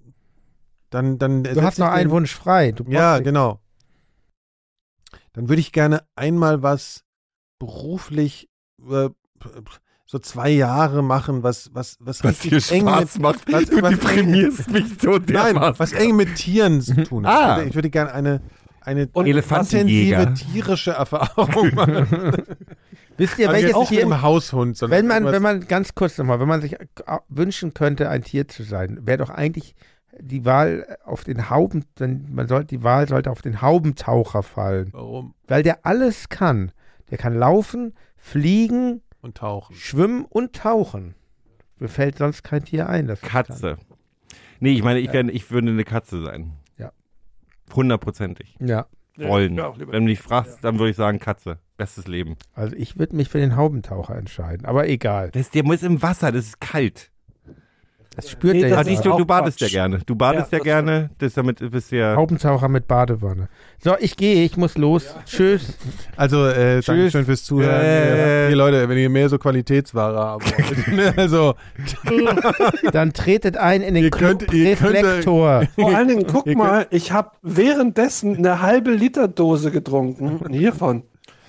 dann, 0.89 1.17
dann. 1.17 1.43
Du 1.43 1.61
hast 1.61 1.79
noch 1.79 1.87
einen 1.87 2.09
Wunsch 2.11 2.33
frei. 2.35 2.71
Du 2.73 2.83
Ja, 2.89 3.19
genau. 3.19 3.59
Dann 5.33 5.49
würde 5.49 5.59
ich 5.61 5.71
gerne 5.71 6.03
einmal 6.15 6.63
was 6.63 7.03
beruflich, 7.59 8.49
äh, 8.89 9.09
so 10.09 10.19
zwei 10.19 10.49
Jahre 10.49 11.03
machen, 11.03 11.43
was, 11.43 11.69
was, 11.73 11.97
was, 11.99 12.23
was 12.23 12.39
dir 12.39 12.53
richtig 12.53 12.71
eng 12.71 12.87
Spaß 12.87 13.13
mit, 13.15 13.21
macht. 13.21 13.51
was- 13.53 13.65
du 13.65 13.81
was- 13.81 13.91
deprimierst 13.91 14.69
mich 14.71 14.85
so 15.01 15.11
Nein, 15.11 15.25
dermaßen. 15.25 15.79
was 15.79 15.91
eng 15.93 16.15
mit 16.15 16.35
Tieren 16.35 16.81
zu 16.81 17.03
tun 17.03 17.27
hat. 17.27 17.33
Ah. 17.35 17.51
Ich, 17.51 17.57
würde, 17.57 17.69
ich 17.69 17.75
würde 17.75 17.89
gerne 17.89 18.13
eine, 18.13 18.41
eine 18.87 19.03
intensive 19.03 20.33
tierische 20.33 20.91
Erfahrung 20.91 21.75
machen. 21.75 22.33
Wisst 23.17 23.37
ihr, 23.39 23.49
Also 23.49 23.61
welches 23.61 23.77
nicht 23.77 23.89
Tier, 23.89 23.99
dem 24.01 24.21
Haushund, 24.21 24.77
sondern 24.77 24.97
wenn 24.97 25.07
man, 25.07 25.25
wenn 25.25 25.41
man, 25.41 25.67
ganz 25.67 25.93
kurz 25.95 26.17
nochmal, 26.17 26.39
wenn 26.39 26.47
man 26.47 26.61
sich 26.61 26.75
wünschen 27.29 27.73
könnte, 27.73 28.09
ein 28.09 28.23
Tier 28.23 28.47
zu 28.47 28.63
sein, 28.63 28.99
wäre 29.05 29.17
doch 29.17 29.29
eigentlich 29.29 29.75
die 30.19 30.45
Wahl 30.45 30.97
auf 31.03 31.23
den 31.23 31.49
Hauben, 31.49 31.85
denn 31.99 32.27
man 32.31 32.47
sollte, 32.47 32.67
die 32.77 32.83
Wahl 32.83 33.07
sollte 33.07 33.29
auf 33.29 33.41
den 33.41 33.61
Haubentaucher 33.61 34.43
fallen. 34.43 34.89
Warum? 34.93 35.33
Weil 35.47 35.63
der 35.63 35.85
alles 35.85 36.29
kann. 36.29 36.71
Der 37.11 37.17
kann 37.17 37.35
laufen, 37.35 37.93
fliegen, 38.15 39.01
Und 39.21 39.37
tauchen. 39.37 39.75
schwimmen 39.75 40.25
und 40.25 40.53
tauchen. 40.53 41.15
Mir 41.79 41.87
fällt 41.89 42.17
sonst 42.17 42.43
kein 42.43 42.63
Tier 42.65 42.89
ein. 42.89 43.07
Das 43.07 43.21
Katze. 43.21 43.77
Nee, 44.59 44.71
ich 44.71 44.83
meine, 44.83 44.99
ich, 44.99 45.13
wär, 45.13 45.25
ich 45.25 45.51
würde 45.51 45.69
eine 45.69 45.83
Katze 45.83 46.23
sein. 46.23 46.53
Hundertprozentig. 47.73 48.55
Ja. 48.59 48.87
wollen. 49.17 49.55
ja. 49.55 49.73
Wenn 49.77 50.05
du 50.05 50.11
mich 50.11 50.19
fragst, 50.19 50.59
dann 50.63 50.79
würde 50.79 50.91
ich 50.91 50.95
sagen 50.95 51.19
Katze. 51.19 51.59
Bestes 51.77 52.07
Leben. 52.07 52.37
Also 52.53 52.75
ich 52.75 52.97
würde 52.97 53.15
mich 53.15 53.29
für 53.29 53.39
den 53.39 53.55
Haubentaucher 53.55 54.15
entscheiden, 54.15 54.65
aber 54.65 54.87
egal. 54.87 55.29
Das, 55.31 55.51
der 55.51 55.63
muss 55.63 55.83
im 55.83 56.01
Wasser, 56.01 56.31
das 56.31 56.45
ist 56.45 56.59
kalt. 56.59 57.11
Das 58.17 58.29
spürt 58.31 58.55
Nee, 58.55 58.61
der 58.61 58.69
das 58.71 58.77
Ah, 58.79 58.89
jetzt 58.89 58.97
ist 58.99 59.05
du, 59.05 59.15
du 59.15 59.25
badest 59.25 59.61
ja 59.61 59.67
Quatsch. 59.67 59.73
gerne. 59.73 59.99
Du 60.05 60.15
badest 60.15 60.51
Ja, 60.51 60.57
ja, 60.57 60.63
gerne. 60.63 61.09
Das 61.19 61.35
damit 61.35 61.59
bist 61.71 61.91
ja. 61.91 62.15
Haubentaucher 62.15 62.67
mit 62.67 62.87
Badewanne. 62.87 63.47
So, 63.81 63.95
ich 63.99 64.17
gehe, 64.17 64.43
ich 64.43 64.57
muss 64.57 64.75
los. 64.77 65.15
Tschüss. 65.25 65.77
Also, 66.15 66.45
äh, 66.47 66.81
danke 66.81 67.11
schön 67.11 67.25
fürs 67.25 67.43
Zuhören. 67.43 67.79
Äh. 67.79 68.47
Hier, 68.47 68.55
Leute, 68.57 68.89
wenn 68.89 68.97
ihr 68.97 69.09
mehr 69.09 69.29
so 69.29 69.37
Qualitätsware 69.37 70.39
ne, 70.91 71.13
also, 71.17 71.53
Dann 72.91 73.13
tretet 73.13 73.57
ein 73.57 73.81
in 73.81 73.93
den 73.93 74.03
Ihr 74.05 74.09
könnt- 74.09 74.51
ihr 74.53 74.75
könnt- 74.75 74.93
Reflektor. 74.95 75.63
Vor 75.75 75.95
allen 75.95 76.07
Dingen, 76.07 76.25
guck 76.27 76.45
Ihr 76.47 76.53
könnt- 76.55 76.57
mal, 76.65 76.87
ich 76.89 77.11
habe 77.11 77.31
währenddessen 77.43 78.35
eine 78.37 78.61
halbe 78.61 78.91
Liter 78.91 79.27
Dose 79.27 79.71
getrunken. 79.71 80.39
Hiervon. 80.51 81.03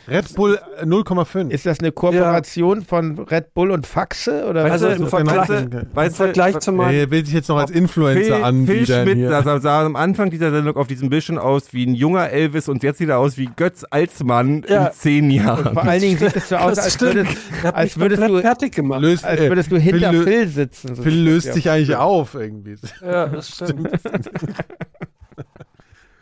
Red 0.09 0.35
Bull 0.35 0.59
äh, 0.81 0.85
0,5. 0.85 1.51
Ist 1.51 1.67
das 1.67 1.81
eine 1.81 1.93
Kooperation 1.93 2.83
von 2.83 3.19
Red 3.19 3.55
Bull 3.55 3.71
und 3.71 3.87
Faxe? 3.87 4.47
Oder 4.49 4.65
Weißt 4.65 4.73
Also 4.85 4.89
du, 4.89 4.95
im 5.03 5.07
Vergleich- 5.09 5.47
du, 5.47 5.55
Im 5.55 5.87
weißt 5.95 6.11
du, 6.19 6.25
Vergleich 6.25 6.59
zu 6.61 6.73
meinem. 6.73 6.95
Er 6.99 7.11
will 7.11 7.25
sich 7.25 7.35
jetzt 7.35 7.49
noch 7.49 7.59
als 7.59 7.71
Influencer 7.71 8.23
Phil, 8.23 8.35
Phil 8.35 8.45
anbiedern 8.45 9.03
Schmidt 9.05 9.17
hier. 9.17 9.43
sah, 9.43 9.61
sah 9.61 9.85
am 9.87 9.97
Anfang 9.97 10.31
dieser 10.31 10.51
Sendung 10.51 10.77
auf 10.77 10.87
diesem 10.87 11.11
Bild 11.11 11.25
schon 11.25 11.39
aus 11.39 11.73
wie 11.73 11.87
ein 11.87 11.95
junger 11.95 12.31
Elvis 12.31 12.69
und 12.69 12.83
jetzt 12.83 12.99
sieht 12.99 13.09
er 13.09 13.19
aus 13.19 13.37
wie 13.37 13.49
Götz 13.57 13.85
Alsmann 13.91 14.65
Ja. 14.69 14.87
in 14.87 14.93
zehn 14.93 15.31
Jahren. 15.31 15.75
Vor 15.75 15.85
allen 15.85 16.01
Dingen 16.01 16.19
sieht 16.19 16.35
es 16.37 16.49
so 16.49 16.57
aus, 16.57 16.79
als 16.79 16.95
stimmt. 16.95 17.15
würdest, 17.15 17.37
als 17.75 17.99
würdest 17.99 18.23
du- 18.23 18.41
fertig 18.41 18.75
gemacht. 18.75 19.01
löst, 19.03 19.25
als 19.25 19.41
äh, 19.41 19.49
würdest 19.49 19.71
du 19.73 19.77
hinter 19.79 20.11
Phil, 20.11 20.25
Phil, 20.25 20.49
sitzen. 20.49 20.95
So 20.95 21.03
Phil 21.03 21.15
löst 21.23 21.47
ja. 21.49 21.53
sich 21.55 21.71
eigentlich 21.71 21.97
auf 21.97 22.35
irgendwie. 22.35 22.77
Ja, 23.03 23.27
das 23.27 23.49
stimmt. 23.51 23.91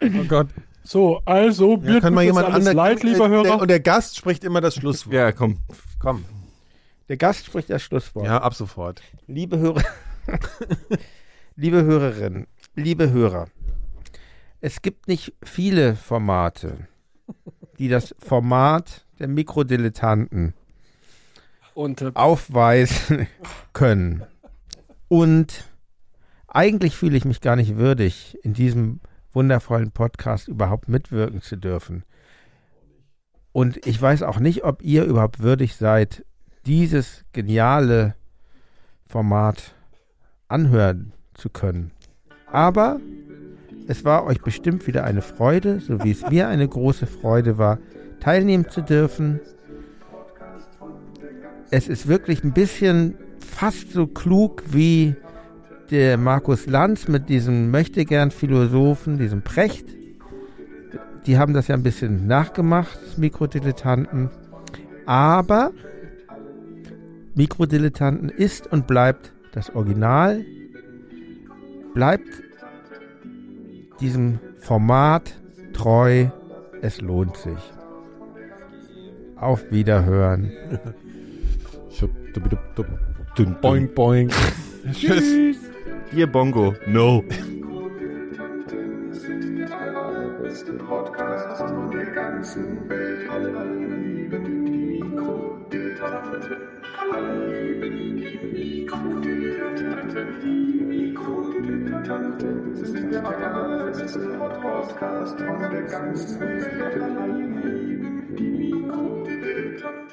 Oh 0.03 0.25
Gott. 0.29 0.49
So, 0.87 1.21
also, 1.25 1.79
Ja, 1.83 1.99
kann 2.01 2.15
mal 2.15 2.23
jemand 2.23 2.47
alles 2.47 2.69
anderes. 2.69 2.75
leid, 2.77 3.03
lieber 3.03 3.29
der, 3.29 3.29
Hörer. 3.29 3.61
und 3.61 3.69
der 3.69 3.81
Gast 3.81 4.17
spricht 4.17 4.45
immer 4.45 4.61
das 4.61 4.77
Schlusswort. 4.77 5.15
Ja, 5.15 5.33
komm. 5.33 5.59
Komm. 5.99 6.25
Der 7.09 7.17
Gast 7.17 7.47
spricht 7.47 7.71
das 7.71 7.83
Schlusswort. 7.83 8.27
Ja, 8.27 8.39
ab 8.39 8.55
sofort. 8.55 9.03
Liebe 9.27 9.59
Hörer, 9.59 9.83
liebe 11.57 11.83
Hörerinnen, 11.83 12.47
liebe 12.77 13.11
Hörer, 13.11 13.49
es 14.61 14.81
gibt 14.81 15.09
nicht 15.09 15.33
viele 15.43 15.97
Formate, 15.97 16.87
die 17.79 17.89
das 17.89 18.15
Format 18.21 19.05
der 19.19 19.27
Mikrodilettanten 19.29 20.55
Und 21.75 22.01
äh, 22.03 22.13
aufweisen 22.15 23.27
können. 23.73 24.23
Und 25.09 25.65
eigentlich 26.47 26.97
fühle 26.97 27.17
ich 27.17 27.25
mich 27.25 27.41
gar 27.41 27.57
nicht 27.57 27.77
würdig, 27.77 28.39
in 28.43 28.55
diesem 28.55 29.01
wundervollen 29.37 29.93
Podcast 29.93 30.49
überhaupt 30.49 30.89
mitwirken 30.89 31.43
zu 31.43 31.57
dürfen. 31.57 32.05
Und 33.53 33.87
ich 33.87 34.01
weiß 34.01 34.23
auch 34.23 34.41
nicht, 34.41 34.65
ob 34.65 34.83
ihr 34.83 35.05
überhaupt 35.05 35.41
würdig 35.41 35.77
seid, 35.77 36.25
dieses 36.65 37.25
geniale 37.33 38.15
Format 39.07 39.75
anhören 40.49 41.13
zu 41.35 41.51
können. 41.51 41.93
Aber 42.51 42.99
es 43.87 44.05
war 44.05 44.25
euch 44.25 44.41
bestimmt 44.41 44.87
wieder 44.87 45.05
eine 45.05 45.23
Freude, 45.23 45.81
so 45.81 46.03
wie 46.03 46.11
es 46.11 46.29
mir 46.29 46.49
eine 46.49 46.67
große 46.67 47.07
Freude 47.07 47.59
war, 47.59 47.79
teilnehmen 48.21 48.69
zu 48.71 48.81
dürfen. 48.81 49.41
Es 51.71 51.89
ist 51.89 52.09
wirklich 52.09 52.43
ein 52.43 52.53
bisschen 52.53 53.17
fast 53.39 53.93
so 53.93 54.07
klug 54.07 54.63
wie 54.71 55.15
der 55.91 56.17
Markus 56.17 56.67
Lanz 56.67 57.09
mit 57.09 57.29
diesem 57.29 57.71
Möchtegern-Philosophen, 57.71 59.19
diesem 59.19 59.43
Precht. 59.43 59.87
Die 61.27 61.39
haben 61.39 61.55
das 61.55 61.69
ja 61.69 61.75
ein 61.75 61.83
bisschen 61.83 62.27
nachgemacht, 62.27 62.99
Mikrodilettanten. 63.19 64.31
Aber 65.07 65.73
Mikrodilettanten 67.35 68.29
ist 68.29 68.67
und 68.71 68.87
bleibt 68.87 69.33
das 69.53 69.75
Original, 69.75 70.45
bleibt 71.95 72.43
diesem 74.01 74.39
Format 74.59 75.35
treu. 75.73 76.27
Es 76.83 77.01
lohnt 77.01 77.37
sich. 77.37 77.59
Auf 79.37 79.71
Wiederhören. 79.71 80.53
Boing, 83.61 83.93
boing. 83.95 84.31
Tschüss. 84.93 85.59
Hier 86.11 86.27
Bongo. 86.27 86.75
No. 86.87 87.23
Podcast 90.89 91.61
von 91.61 91.91
der 91.91 92.07
ganzen 92.07 92.89
Welt. 92.89 93.29
Die 108.39 108.51
Mikrodilettanten. 108.51 110.06